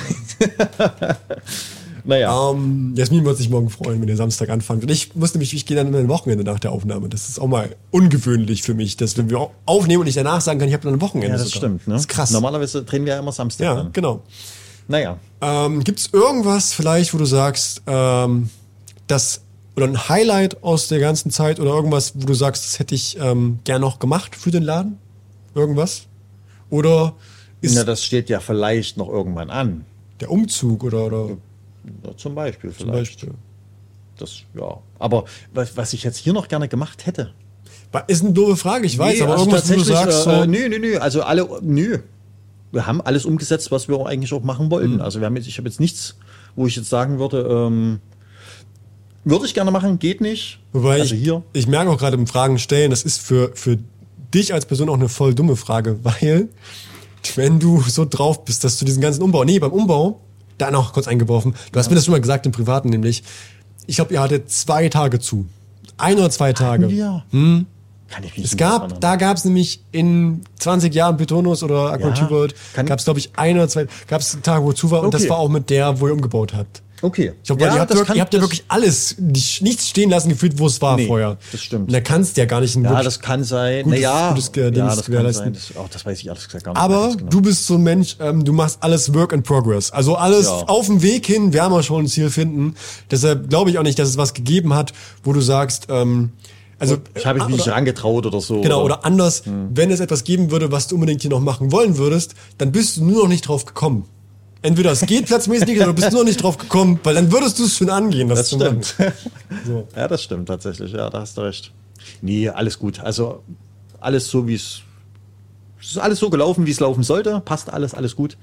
naja. 2.04 2.50
Ähm, 2.50 2.94
Jasmin 2.96 3.24
wird 3.24 3.36
sich 3.36 3.48
morgen 3.50 3.70
freuen, 3.70 4.00
wenn 4.00 4.06
der 4.06 4.16
Samstag 4.16 4.48
anfängt. 4.50 4.82
Und 4.82 4.90
ich 4.90 5.14
muss 5.14 5.34
nämlich, 5.34 5.54
ich 5.54 5.66
gehe 5.66 5.76
dann 5.76 5.88
in 5.88 5.94
ein 5.94 6.08
Wochenende 6.08 6.44
nach 6.44 6.58
der 6.58 6.72
Aufnahme. 6.72 7.08
Das 7.08 7.28
ist 7.28 7.38
auch 7.38 7.46
mal 7.46 7.74
ungewöhnlich 7.90 8.62
für 8.62 8.74
mich, 8.74 8.96
dass 8.96 9.16
wenn 9.18 9.30
wir 9.30 9.50
aufnehmen 9.66 10.02
und 10.02 10.06
ich 10.06 10.14
danach 10.14 10.40
sagen 10.40 10.58
kann, 10.58 10.68
ich 10.68 10.74
habe 10.74 10.84
dann 10.84 10.94
ein 10.94 11.00
Wochenende. 11.00 11.36
ja, 11.36 11.42
das 11.42 11.50
sogar. 11.50 11.68
stimmt. 11.70 11.86
Ne? 11.86 11.94
Das 11.94 12.02
ist 12.02 12.08
krass. 12.08 12.30
Normalerweise 12.30 12.82
drehen 12.82 13.04
wir 13.04 13.14
ja 13.14 13.18
immer 13.20 13.32
Samstag. 13.32 13.64
Ja, 13.64 13.74
dann. 13.76 13.92
genau. 13.92 14.22
Naja. 14.88 15.18
Ähm, 15.40 15.84
Gibt 15.84 16.00
es 16.00 16.10
irgendwas 16.12 16.72
vielleicht, 16.72 17.14
wo 17.14 17.18
du 17.18 17.24
sagst, 17.24 17.82
ähm, 17.86 18.50
das 19.06 19.42
oder 19.76 19.86
ein 19.86 20.08
Highlight 20.08 20.62
aus 20.62 20.88
der 20.88 20.98
ganzen 20.98 21.30
Zeit 21.30 21.58
oder 21.58 21.70
irgendwas, 21.70 22.12
wo 22.14 22.26
du 22.26 22.34
sagst, 22.34 22.64
das 22.64 22.78
hätte 22.78 22.94
ich 22.94 23.16
ähm, 23.18 23.58
gern 23.64 23.80
noch 23.80 23.98
gemacht 23.98 24.36
für 24.36 24.50
den 24.50 24.62
Laden? 24.62 24.98
Irgendwas? 25.54 26.02
Oder 26.68 27.14
ist 27.60 27.74
Na, 27.74 27.84
das 27.84 28.04
steht 28.04 28.28
ja 28.28 28.40
vielleicht 28.40 28.96
noch 28.96 29.08
irgendwann 29.08 29.50
an. 29.50 29.84
der 30.20 30.30
Umzug 30.30 30.84
oder, 30.84 31.06
oder 31.06 31.28
Ja, 32.04 32.16
zum 32.16 32.34
Beispiel 32.34 32.70
zum 32.72 32.90
vielleicht. 32.90 33.20
Beispiel? 33.20 33.34
Das, 34.18 34.42
ja. 34.54 34.78
Aber 34.98 35.24
was, 35.52 35.76
was 35.76 35.92
ich 35.92 36.02
jetzt 36.04 36.18
hier 36.18 36.32
noch 36.32 36.48
gerne 36.48 36.68
gemacht 36.68 37.06
hätte. 37.06 37.32
Ist 38.06 38.24
eine 38.24 38.32
doofe 38.32 38.56
Frage, 38.56 38.86
ich 38.86 38.96
weiß, 38.96 39.16
Nee, 39.16 39.22
aber 39.22 39.32
also 39.32 39.44
irgendwas, 39.44 39.68
du 39.68 39.80
sagst, 39.80 40.26
äh, 40.26 40.40
so, 40.40 40.44
nö, 40.46 40.68
nö, 40.68 40.78
nö, 40.78 40.96
also 40.98 41.22
alle, 41.22 41.46
nö. 41.60 41.98
Wir 42.70 42.86
haben 42.86 43.02
alles 43.02 43.26
umgesetzt, 43.26 43.70
was 43.70 43.88
wir 43.88 44.06
eigentlich 44.06 44.32
auch 44.32 44.42
machen 44.42 44.70
wollten. 44.70 44.94
Mhm. 44.94 45.00
Also 45.02 45.20
wir 45.20 45.26
haben 45.26 45.36
jetzt, 45.36 45.46
ich 45.46 45.58
habe 45.58 45.68
jetzt 45.68 45.78
nichts, 45.78 46.16
wo 46.56 46.66
ich 46.66 46.74
jetzt 46.74 46.88
sagen 46.88 47.18
würde, 47.18 47.42
ähm, 47.42 48.00
würde 49.24 49.44
ich 49.44 49.52
gerne 49.52 49.70
machen, 49.70 49.98
geht 49.98 50.22
nicht. 50.22 50.58
Wobei 50.72 51.00
also 51.00 51.14
ich, 51.14 51.22
hier. 51.22 51.42
ich 51.52 51.66
merke 51.66 51.90
auch 51.90 51.98
gerade 51.98 52.16
im 52.16 52.26
Fragen 52.26 52.58
stellen, 52.58 52.90
das 52.90 53.02
ist 53.02 53.20
für, 53.20 53.50
für 53.54 53.78
dich 54.32 54.54
als 54.54 54.64
Person 54.64 54.88
auch 54.88 54.94
eine 54.94 55.10
voll 55.10 55.34
dumme 55.34 55.56
Frage, 55.56 55.98
weil 56.02 56.48
wenn 57.36 57.60
du 57.60 57.82
so 57.82 58.06
drauf 58.08 58.44
bist, 58.44 58.64
dass 58.64 58.78
du 58.78 58.84
diesen 58.84 59.02
ganzen 59.02 59.22
Umbau, 59.22 59.44
nee, 59.44 59.58
beim 59.58 59.72
Umbau, 59.72 60.20
da 60.58 60.70
noch 60.70 60.92
kurz 60.92 61.08
eingeworfen, 61.08 61.54
du 61.72 61.78
hast 61.78 61.88
mir 61.90 61.96
das 61.96 62.04
schon 62.04 62.12
mal 62.12 62.20
gesagt 62.20 62.46
im 62.46 62.52
Privaten 62.52 62.88
nämlich, 62.90 63.22
ich 63.86 63.96
glaube, 63.96 64.12
ihr 64.14 64.20
hattet 64.20 64.50
zwei 64.50 64.88
Tage 64.88 65.18
zu. 65.18 65.46
Ein 65.98 66.18
oder 66.18 66.30
zwei 66.30 66.52
Tage. 66.52 66.86
Ja. 66.88 67.24
Kann 67.32 67.66
ich 68.24 68.36
mich 68.36 68.44
Es 68.44 68.52
nicht 68.52 68.58
gab, 68.58 68.82
erinnern. 68.82 69.00
da 69.00 69.16
gab 69.16 69.36
es 69.38 69.44
nämlich 69.44 69.82
in 69.90 70.42
20 70.58 70.94
Jahren 70.94 71.16
Betonus 71.16 71.62
oder 71.62 71.92
Aquature 71.92 72.48
Ja, 72.76 72.82
gab 72.82 72.98
es, 72.98 73.04
glaube 73.06 73.18
ich, 73.20 73.30
ein 73.36 73.56
oder 73.56 73.68
zwei, 73.68 73.86
gab 74.06 74.20
es 74.20 74.34
einen 74.34 74.42
Tag, 74.42 74.62
wo 74.62 74.72
zu 74.72 74.90
war 74.90 75.02
und 75.02 75.14
das 75.14 75.22
Okay. 75.22 75.30
war 75.30 75.38
auch 75.38 75.48
mit 75.48 75.70
der, 75.70 75.98
wo 76.00 76.08
ihr 76.08 76.12
umgebaut 76.12 76.52
habt. 76.54 76.82
Okay. 77.02 77.32
Ich 77.42 77.46
glaube, 77.48 77.62
ihr 77.64 77.72
habt, 77.72 77.90
wirklich, 77.90 78.06
kann- 78.06 78.16
ihr 78.16 78.22
habt 78.22 78.32
ja 78.32 78.40
wirklich 78.40 78.64
alles, 78.68 79.16
nicht- 79.18 79.60
nichts 79.60 79.88
stehen 79.88 80.08
lassen 80.08 80.28
gefühlt, 80.28 80.58
wo 80.58 80.66
es 80.66 80.80
war 80.80 80.96
Nee, 80.96 81.08
vorher. 81.08 81.36
das 81.50 81.60
stimmt. 81.60 81.88
Und 81.88 81.92
da 81.92 82.00
kannst 82.00 82.36
du 82.36 82.40
ja 82.40 82.46
gar 82.46 82.60
nicht 82.60 82.76
ein 82.76 82.84
Ja, 82.84 83.02
das 83.02 83.18
kann 83.20 83.42
sein. 83.44 83.84
gutes- 83.84 83.98
naja, 84.00 84.28
gutes 84.30 84.52
Dings 84.52 84.76
ja, 84.76 84.86
das 84.94 85.04
kann 85.10 85.32
sein. 85.32 85.52
Das, 85.52 85.62
oh, 85.74 85.86
das 85.92 86.06
weiß 86.06 86.20
ich 86.20 86.30
alles 86.30 86.44
gesagt 86.46 86.64
gar 86.64 86.72
nicht. 86.72 86.80
Aber 86.80 87.16
genau. 87.16 87.28
du 87.30 87.40
bist 87.42 87.66
so 87.66 87.74
ein 87.74 87.82
Mensch, 87.82 88.16
ähm, 88.20 88.44
du 88.44 88.52
machst 88.52 88.78
alles 88.80 89.12
Work 89.14 89.32
in 89.32 89.42
Progress. 89.42 89.90
Also 89.90 90.14
alles 90.16 90.46
Ja. 90.46 90.52
auf 90.68 90.86
dem 90.86 91.02
Weg 91.02 91.26
hin, 91.26 91.52
werden 91.52 91.72
wir 91.72 91.82
schon 91.82 92.04
ein 92.04 92.08
Ziel 92.08 92.30
finden. 92.30 92.76
Deshalb 93.10 93.50
glaube 93.50 93.70
ich 93.70 93.78
auch 93.78 93.82
nicht, 93.82 93.98
dass 93.98 94.08
es 94.08 94.16
was 94.16 94.32
gegeben 94.32 94.72
hat, 94.72 94.92
wo 95.24 95.32
du 95.32 95.40
sagst, 95.40 95.86
ähm, 95.88 96.30
also 96.78 96.98
ich 97.14 97.26
habe 97.26 97.38
mich 97.40 97.46
oder- 97.46 97.56
nicht 97.56 97.68
rangetraut 97.68 98.26
oder 98.26 98.40
so. 98.40 98.60
Genau, 98.60 98.82
oder 98.84 99.04
anders, 99.04 99.42
wenn 99.44 99.90
es 99.90 99.98
etwas 100.00 100.22
geben 100.24 100.50
würde, 100.52 100.70
was 100.70 100.86
du 100.86 100.94
unbedingt 100.94 101.22
hier 101.22 101.30
noch 101.30 101.40
machen 101.40 101.72
wollen 101.72 101.96
würdest, 101.98 102.34
dann 102.58 102.70
bist 102.70 102.96
du 102.96 103.04
nur 103.04 103.22
noch 103.24 103.28
nicht 103.28 103.48
drauf 103.48 103.64
gekommen. 103.64 104.04
Entweder 104.62 104.92
es 104.92 105.00
geht 105.00 105.26
platzmäßig 105.26 105.66
nicht, 105.66 105.76
oder 105.78 105.86
du 105.88 105.94
bist 105.94 106.12
nur 106.12 106.20
noch 106.20 106.26
nicht 106.28 106.42
drauf 106.42 106.56
gekommen, 106.56 107.00
weil 107.02 107.14
dann 107.16 107.30
würdest 107.32 107.58
du 107.58 107.64
es 107.64 107.76
schon 107.76 107.90
angehen, 107.90 108.28
das, 108.28 108.50
Das 108.50 108.60
stimmt. 108.60 108.94
So. 109.66 109.88
Ja, 109.96 110.06
das 110.08 110.22
stimmt 110.22 110.46
tatsächlich. 110.48 110.92
Ja, 110.92 111.10
da 111.10 111.20
hast 111.20 111.36
du 111.36 111.40
recht. 111.42 111.72
Nee, 112.20 112.48
alles 112.48 112.78
gut. 112.78 113.00
Also 113.00 113.42
alles 114.00 114.28
so, 114.28 114.46
wie 114.46 114.54
es. 114.54 114.82
Es 115.80 115.90
ist 115.90 115.98
alles 115.98 116.20
so 116.20 116.30
gelaufen, 116.30 116.64
wie 116.64 116.70
es 116.70 116.78
laufen 116.80 117.02
sollte. 117.02 117.40
Passt 117.40 117.72
alles, 117.72 117.92
alles 117.92 118.14
gut. 118.14 118.36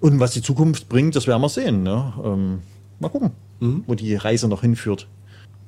Und 0.00 0.20
was 0.20 0.32
die 0.32 0.42
Zukunft 0.42 0.88
bringt, 0.88 1.16
das 1.16 1.26
werden 1.26 1.40
wir 1.40 1.48
sehen. 1.48 1.82
Ne? 1.82 2.12
Ähm, 2.24 2.60
mal 3.00 3.08
gucken, 3.08 3.30
Mhm. 3.60 3.84
wo 3.86 3.94
die 3.94 4.14
Reise 4.16 4.48
noch 4.48 4.60
hinführt. 4.60 5.06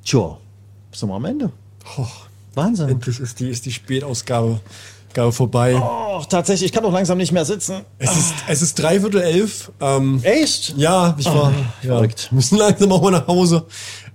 Tja, 0.05 0.37
sind 0.93 1.09
wir 1.09 1.15
am 1.15 1.25
Ende. 1.25 1.51
Oh, 1.97 2.07
Wahnsinn. 2.55 2.89
endlich 2.91 3.19
ist 3.21 3.41
die, 3.41 3.49
ist 3.49 3.65
die 3.65 3.73
Spätausgabe 3.73 4.61
Gabe 5.15 5.33
vorbei. 5.33 5.77
Oh, 5.81 6.23
tatsächlich, 6.29 6.67
ich 6.67 6.73
kann 6.73 6.83
doch 6.83 6.93
langsam 6.93 7.19
nicht 7.19 7.33
mehr 7.33 7.45
sitzen. 7.45 7.81
Es, 7.99 8.17
ist, 8.17 8.35
es 8.49 8.63
ist 8.63 8.75
dreiviertel 8.75 9.21
elf. 9.23 9.73
Ähm, 9.81 10.21
Echt? 10.23 10.75
ja, 10.77 11.15
ich 11.19 11.27
war 11.27 11.53
ja, 11.83 11.89
verrückt. 11.95 12.29
müssen 12.33 12.59
langsam 12.59 12.93
auch 12.93 13.01
mal 13.03 13.11
nach 13.13 13.27
Hause. 13.27 13.65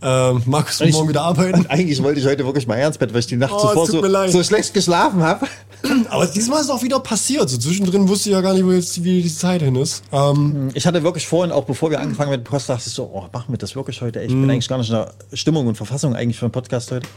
Ähm, 0.01 0.43
Markus 0.45 0.79
muss 0.79 0.91
morgen 0.91 1.09
wieder 1.09 1.23
arbeiten. 1.23 1.65
Eigentlich 1.69 2.01
wollte 2.03 2.19
ich 2.19 2.25
heute 2.25 2.45
wirklich 2.45 2.67
mal 2.67 2.75
ins 2.75 2.97
Bett, 2.97 3.11
weil 3.13 3.19
ich 3.19 3.27
die 3.27 3.35
Nacht 3.35 3.53
Oh, 3.53 3.59
zuvor 3.59 3.87
so, 3.87 4.27
so 4.29 4.43
schlecht 4.43 4.73
geschlafen 4.73 5.23
habe. 5.23 5.45
Aber 6.09 6.25
diesmal 6.27 6.59
ist 6.59 6.65
es 6.65 6.71
auch 6.71 6.83
wieder 6.83 6.99
passiert. 6.99 7.49
So 7.49 7.57
zwischendrin 7.57 8.07
wusste 8.07 8.29
ich 8.29 8.33
ja 8.33 8.41
gar 8.41 8.53
nicht, 8.53 8.65
wo 8.65 8.71
jetzt 8.71 9.03
wie 9.03 9.21
die 9.21 9.33
Zeit 9.33 9.61
hin 9.61 9.75
ist. 9.75 10.03
Ähm, 10.11 10.69
Ich 10.73 10.85
hatte 10.85 11.03
wirklich 11.03 11.27
vorhin, 11.27 11.51
auch 11.51 11.63
bevor 11.65 11.89
wir 11.89 11.99
angefangen 11.99 12.31
mit 12.31 12.41
dem 12.41 12.43
Podcast, 12.43 12.69
dachte 12.69 12.83
ich 12.87 12.93
so, 12.93 13.09
oh, 13.13 13.25
machen 13.31 13.45
wir 13.49 13.57
das 13.57 13.75
wirklich 13.75 14.01
heute? 14.01 14.21
Ich 14.21 14.27
bin 14.29 14.49
eigentlich 14.49 14.67
gar 14.67 14.77
nicht 14.77 14.89
in 14.89 14.95
der 14.95 15.11
Stimmung 15.33 15.67
und 15.67 15.75
Verfassung 15.75 16.15
eigentlich 16.15 16.37
für 16.37 16.45
einen 16.45 16.51
Podcast 16.51 16.91
heute. 16.91 17.07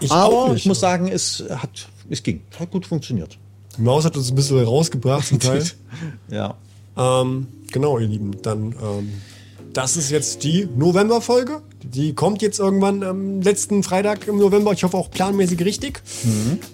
Ich 0.00 0.12
Aber 0.12 0.54
ich 0.54 0.64
muss 0.66 0.80
sagen, 0.80 1.08
es 1.08 1.42
hat, 1.50 1.88
es 2.10 2.22
ging. 2.22 2.42
Hat 2.58 2.70
gut 2.70 2.86
funktioniert. 2.86 3.38
die 3.76 3.82
Maus 3.82 4.04
hat 4.04 4.16
uns 4.16 4.30
ein 4.30 4.34
bisschen 4.34 4.62
rausgebracht 4.64 5.26
zum 5.26 5.40
Teil. 5.40 5.64
Ja. 6.30 6.54
ähm, 6.96 7.46
genau, 7.72 7.98
ihr 7.98 8.06
Lieben. 8.06 8.40
Dann, 8.42 8.74
ähm, 8.82 9.12
das 9.72 9.96
ist 9.96 10.10
jetzt 10.10 10.44
die 10.44 10.68
November-Folge. 10.76 11.62
Die 11.82 12.14
kommt 12.14 12.42
jetzt 12.42 12.58
irgendwann 12.58 13.02
am 13.02 13.40
letzten 13.42 13.82
Freitag 13.82 14.26
im 14.26 14.38
November. 14.38 14.72
Ich 14.72 14.82
hoffe 14.84 14.96
auch 14.96 15.10
planmäßig 15.10 15.60
richtig. 15.64 16.02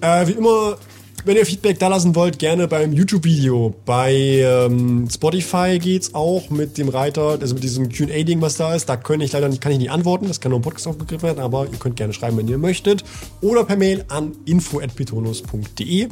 Äh, 0.00 0.26
wie 0.26 0.32
immer, 0.32 0.76
wenn 1.24 1.36
ihr 1.36 1.46
Feedback 1.46 1.78
da 1.78 1.88
lassen 1.88 2.14
wollt, 2.14 2.38
gerne 2.38 2.68
beim 2.68 2.92
YouTube-Video. 2.92 3.74
Bei 3.86 4.12
ähm, 4.12 5.08
Spotify 5.10 5.78
geht's 5.78 6.14
auch 6.14 6.50
mit 6.50 6.76
dem 6.76 6.88
Reiter, 6.88 7.38
also 7.40 7.54
mit 7.54 7.62
diesem 7.62 7.88
Q&A-Ding, 7.90 8.40
was 8.40 8.56
da 8.56 8.74
ist. 8.74 8.88
Da 8.88 8.96
kann 8.96 9.20
ich 9.20 9.32
leider 9.32 9.48
nicht, 9.48 9.60
kann 9.60 9.72
ich 9.72 9.78
nicht 9.78 9.90
antworten. 9.90 10.28
Das 10.28 10.40
kann 10.40 10.50
nur 10.50 10.58
im 10.58 10.62
Podcast 10.62 10.86
aufgegriffen 10.86 11.22
werden, 11.22 11.40
aber 11.40 11.66
ihr 11.70 11.78
könnt 11.78 11.96
gerne 11.96 12.12
schreiben, 12.12 12.36
wenn 12.36 12.48
ihr 12.48 12.58
möchtet. 12.58 13.04
Oder 13.40 13.64
per 13.64 13.76
Mail 13.76 14.04
an 14.08 14.32
info.pitonus.de. 14.44 16.08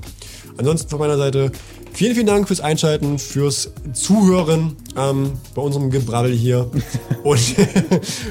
Ansonsten 0.56 0.88
von 0.88 0.98
meiner 0.98 1.18
Seite 1.18 1.52
vielen, 1.92 2.14
vielen 2.14 2.26
Dank 2.26 2.46
fürs 2.48 2.60
Einschalten, 2.60 3.18
fürs 3.18 3.70
Zuhören 3.92 4.76
ähm, 4.96 5.32
bei 5.54 5.62
unserem 5.62 5.90
Gebrabbel 5.90 6.32
hier. 6.32 6.70
und, 7.22 7.40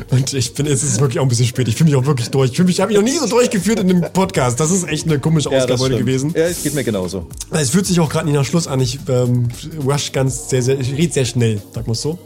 und 0.10 0.34
ich 0.34 0.54
bin, 0.54 0.66
es 0.66 0.84
ist 0.84 1.00
wirklich 1.00 1.20
auch 1.20 1.24
ein 1.24 1.30
bisschen 1.30 1.46
spät. 1.46 1.68
Ich 1.68 1.76
fühle 1.76 1.90
mich 1.90 2.00
auch 2.00 2.06
wirklich 2.06 2.30
durch. 2.30 2.52
Ich 2.52 2.56
fühle 2.58 2.68
mich, 2.68 2.78
ich 2.78 2.82
habe 2.82 2.92
mich 2.92 3.02
noch 3.02 3.08
nie 3.08 3.18
so 3.18 3.28
durchgeführt 3.28 3.80
in 3.80 3.90
einem 3.90 4.14
Podcast. 4.14 4.60
Das 4.60 4.72
ist 4.72 4.88
echt 4.88 5.06
eine 5.06 5.20
komische 5.20 5.50
Ausgabe 5.50 5.80
heute 5.80 5.98
gewesen. 5.98 6.34
Ja, 6.36 6.46
es 6.46 6.64
geht 6.64 6.74
mir 6.74 6.84
genauso. 6.84 7.28
Es 7.52 7.70
fühlt 7.70 7.86
sich 7.86 8.00
auch 8.00 8.10
gerade 8.10 8.26
nicht 8.26 8.36
nach 8.36 8.46
Schluss 8.46 8.68
an. 8.68 8.80
Ich 8.80 9.00
ähm, 9.08 9.48
rush 9.86 10.12
ganz 10.12 10.50
sehr, 10.50 10.62
sehr, 10.62 10.80
ich 10.80 10.94
rede 10.94 11.14
sehr 11.14 11.26
schnell, 11.26 11.62
sag 11.74 11.88
mal 11.88 11.96
so. 11.96 12.20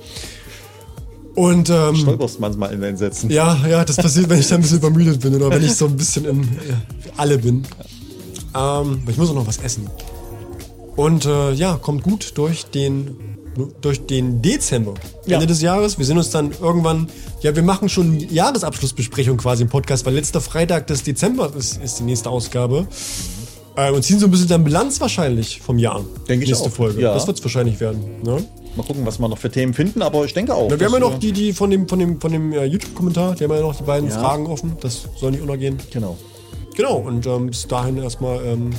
Und 1.35 1.69
ähm, 1.69 1.95
Stolperst 1.97 2.39
manchmal 2.39 2.73
in 2.73 2.81
den 2.81 2.95
Sätzen. 2.95 3.29
ja, 3.29 3.57
ja, 3.67 3.83
das 3.83 3.97
passiert, 3.97 4.29
wenn 4.29 4.39
ich 4.39 4.47
dann 4.47 4.59
ein 4.59 4.61
bisschen 4.61 4.77
übermüdet 4.77 5.19
bin 5.19 5.35
oder 5.35 5.49
wenn 5.49 5.63
ich 5.63 5.75
so 5.75 5.85
ein 5.85 5.97
bisschen 5.97 6.23
in 6.25 6.43
äh, 6.43 6.45
alle 7.17 7.37
bin. 7.37 7.55
Ähm, 7.57 7.65
aber 8.53 9.09
ich 9.09 9.17
muss 9.17 9.29
auch 9.29 9.35
noch 9.35 9.45
was 9.45 9.57
essen. 9.57 9.89
Und 10.95 11.25
äh, 11.25 11.51
ja, 11.53 11.77
kommt 11.81 12.03
gut 12.03 12.33
durch 12.35 12.65
den 12.65 13.17
durch 13.81 14.05
den 14.05 14.41
Dezember, 14.41 14.95
Ja. 15.25 15.35
Ende 15.35 15.47
des 15.47 15.61
Jahres. 15.61 15.97
Wir 15.97 16.05
sehen 16.05 16.17
uns 16.17 16.29
dann 16.29 16.51
irgendwann, 16.61 17.07
ja, 17.41 17.55
wir 17.55 17.63
machen 17.63 17.87
schon 17.87 18.19
Jahresabschlussbesprechung 18.19 19.37
quasi 19.37 19.63
im 19.63 19.69
Podcast, 19.69 20.05
weil 20.05 20.13
letzter 20.13 20.41
Freitag 20.41 20.87
des 20.87 21.03
Dezember 21.03 21.53
ist, 21.57 21.81
ist 21.81 21.99
die 21.99 22.03
nächste 22.03 22.29
Ausgabe. 22.29 22.85
Äh, 23.77 23.91
und 23.91 24.03
ziehen 24.03 24.19
so 24.19 24.27
ein 24.27 24.31
bisschen 24.31 24.49
dann 24.49 24.63
Bilanz 24.65 24.99
wahrscheinlich 24.99 25.61
vom 25.61 25.79
Jahr. 25.79 26.03
Denke 26.27 26.43
ich 26.43 26.49
Nächste 26.49 26.67
auch. 26.69 26.73
Folge. 26.73 27.01
Ja. 27.01 27.13
Das 27.13 27.27
wird 27.27 27.37
es 27.37 27.43
wahrscheinlich 27.45 27.79
werden. 27.79 28.01
Ne? 28.23 28.43
Mal 28.75 28.83
gucken, 28.83 29.05
was 29.05 29.19
wir 29.19 29.27
noch 29.29 29.37
für 29.37 29.49
Themen 29.49 29.73
finden, 29.73 30.01
aber 30.01 30.25
ich 30.25 30.33
denke 30.33 30.53
auch. 30.53 30.67
Na, 30.69 30.77
wir 30.77 30.87
haben 30.87 30.93
ja 30.93 30.99
noch 30.99 31.17
die, 31.17 31.31
die 31.31 31.53
von 31.53 31.69
dem, 31.69 31.87
von 31.87 31.99
dem, 31.99 32.19
von 32.19 32.31
dem 32.33 32.51
äh, 32.51 32.65
YouTube-Kommentar, 32.65 33.35
die 33.35 33.45
haben 33.45 33.51
ja 33.51 33.61
noch 33.61 33.75
die 33.75 33.83
beiden 33.83 34.09
Ja. 34.09 34.19
Fragen 34.19 34.47
offen. 34.47 34.75
Das 34.81 35.03
soll 35.17 35.31
nicht 35.31 35.41
untergehen. 35.41 35.77
Genau. 35.93 36.17
Genau, 36.75 36.97
und 36.97 37.25
ähm, 37.25 37.47
bis 37.47 37.67
dahin 37.69 37.95
erstmal 37.97 38.45
ähm, 38.45 38.71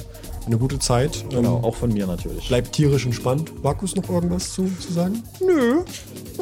eine 0.46 0.58
gute 0.58 0.78
Zeit. 0.78 1.22
Ähm, 1.24 1.30
Genau, 1.30 1.56
auch 1.58 1.74
von 1.76 1.92
mir 1.92 2.06
natürlich. 2.06 2.48
Bleibt 2.48 2.72
tierisch 2.72 3.04
entspannt. 3.06 3.52
Markus, 3.62 3.94
noch 3.96 4.08
irgendwas 4.08 4.52
zu, 4.52 4.64
zu 4.80 4.92
sagen? 4.92 5.22
Nö. 5.40 5.82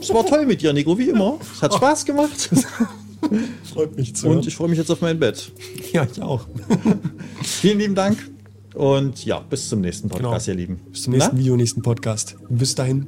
Es 0.01 0.13
war 0.13 0.25
toll 0.27 0.47
mit 0.47 0.61
dir, 0.63 0.73
Nico, 0.73 0.97
wie 0.99 1.09
immer. 1.11 1.39
Es 1.55 1.63
hat 1.63 1.75
Spaß 1.75 2.05
gemacht. 2.05 2.51
Freut 3.73 3.97
mich 3.97 4.15
zu. 4.15 4.29
Und 4.29 4.47
ich 4.47 4.55
freue 4.55 4.69
mich 4.69 4.79
jetzt 4.79 4.91
auf 4.91 5.01
mein 5.01 5.19
Bett. 5.19 5.51
ja, 5.93 6.07
ich 6.11 6.21
auch. 6.21 6.47
Vielen 7.43 7.79
lieben 7.79 7.95
Dank. 7.95 8.31
Und 8.75 9.25
ja, 9.25 9.39
bis 9.39 9.69
zum 9.69 9.81
nächsten 9.81 10.09
Genau. 10.09 10.23
Podcast, 10.31 10.49
ihr 10.49 10.55
Lieben. 10.55 10.81
Bis 10.91 11.03
zum 11.05 11.13
nächsten 11.13 11.35
Na? 11.35 11.39
Video, 11.41 11.57
nächsten 11.57 11.81
Podcast. 11.83 12.37
Bis 12.49 12.75
dahin. 12.75 13.07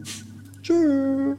Tschüss. 0.62 1.36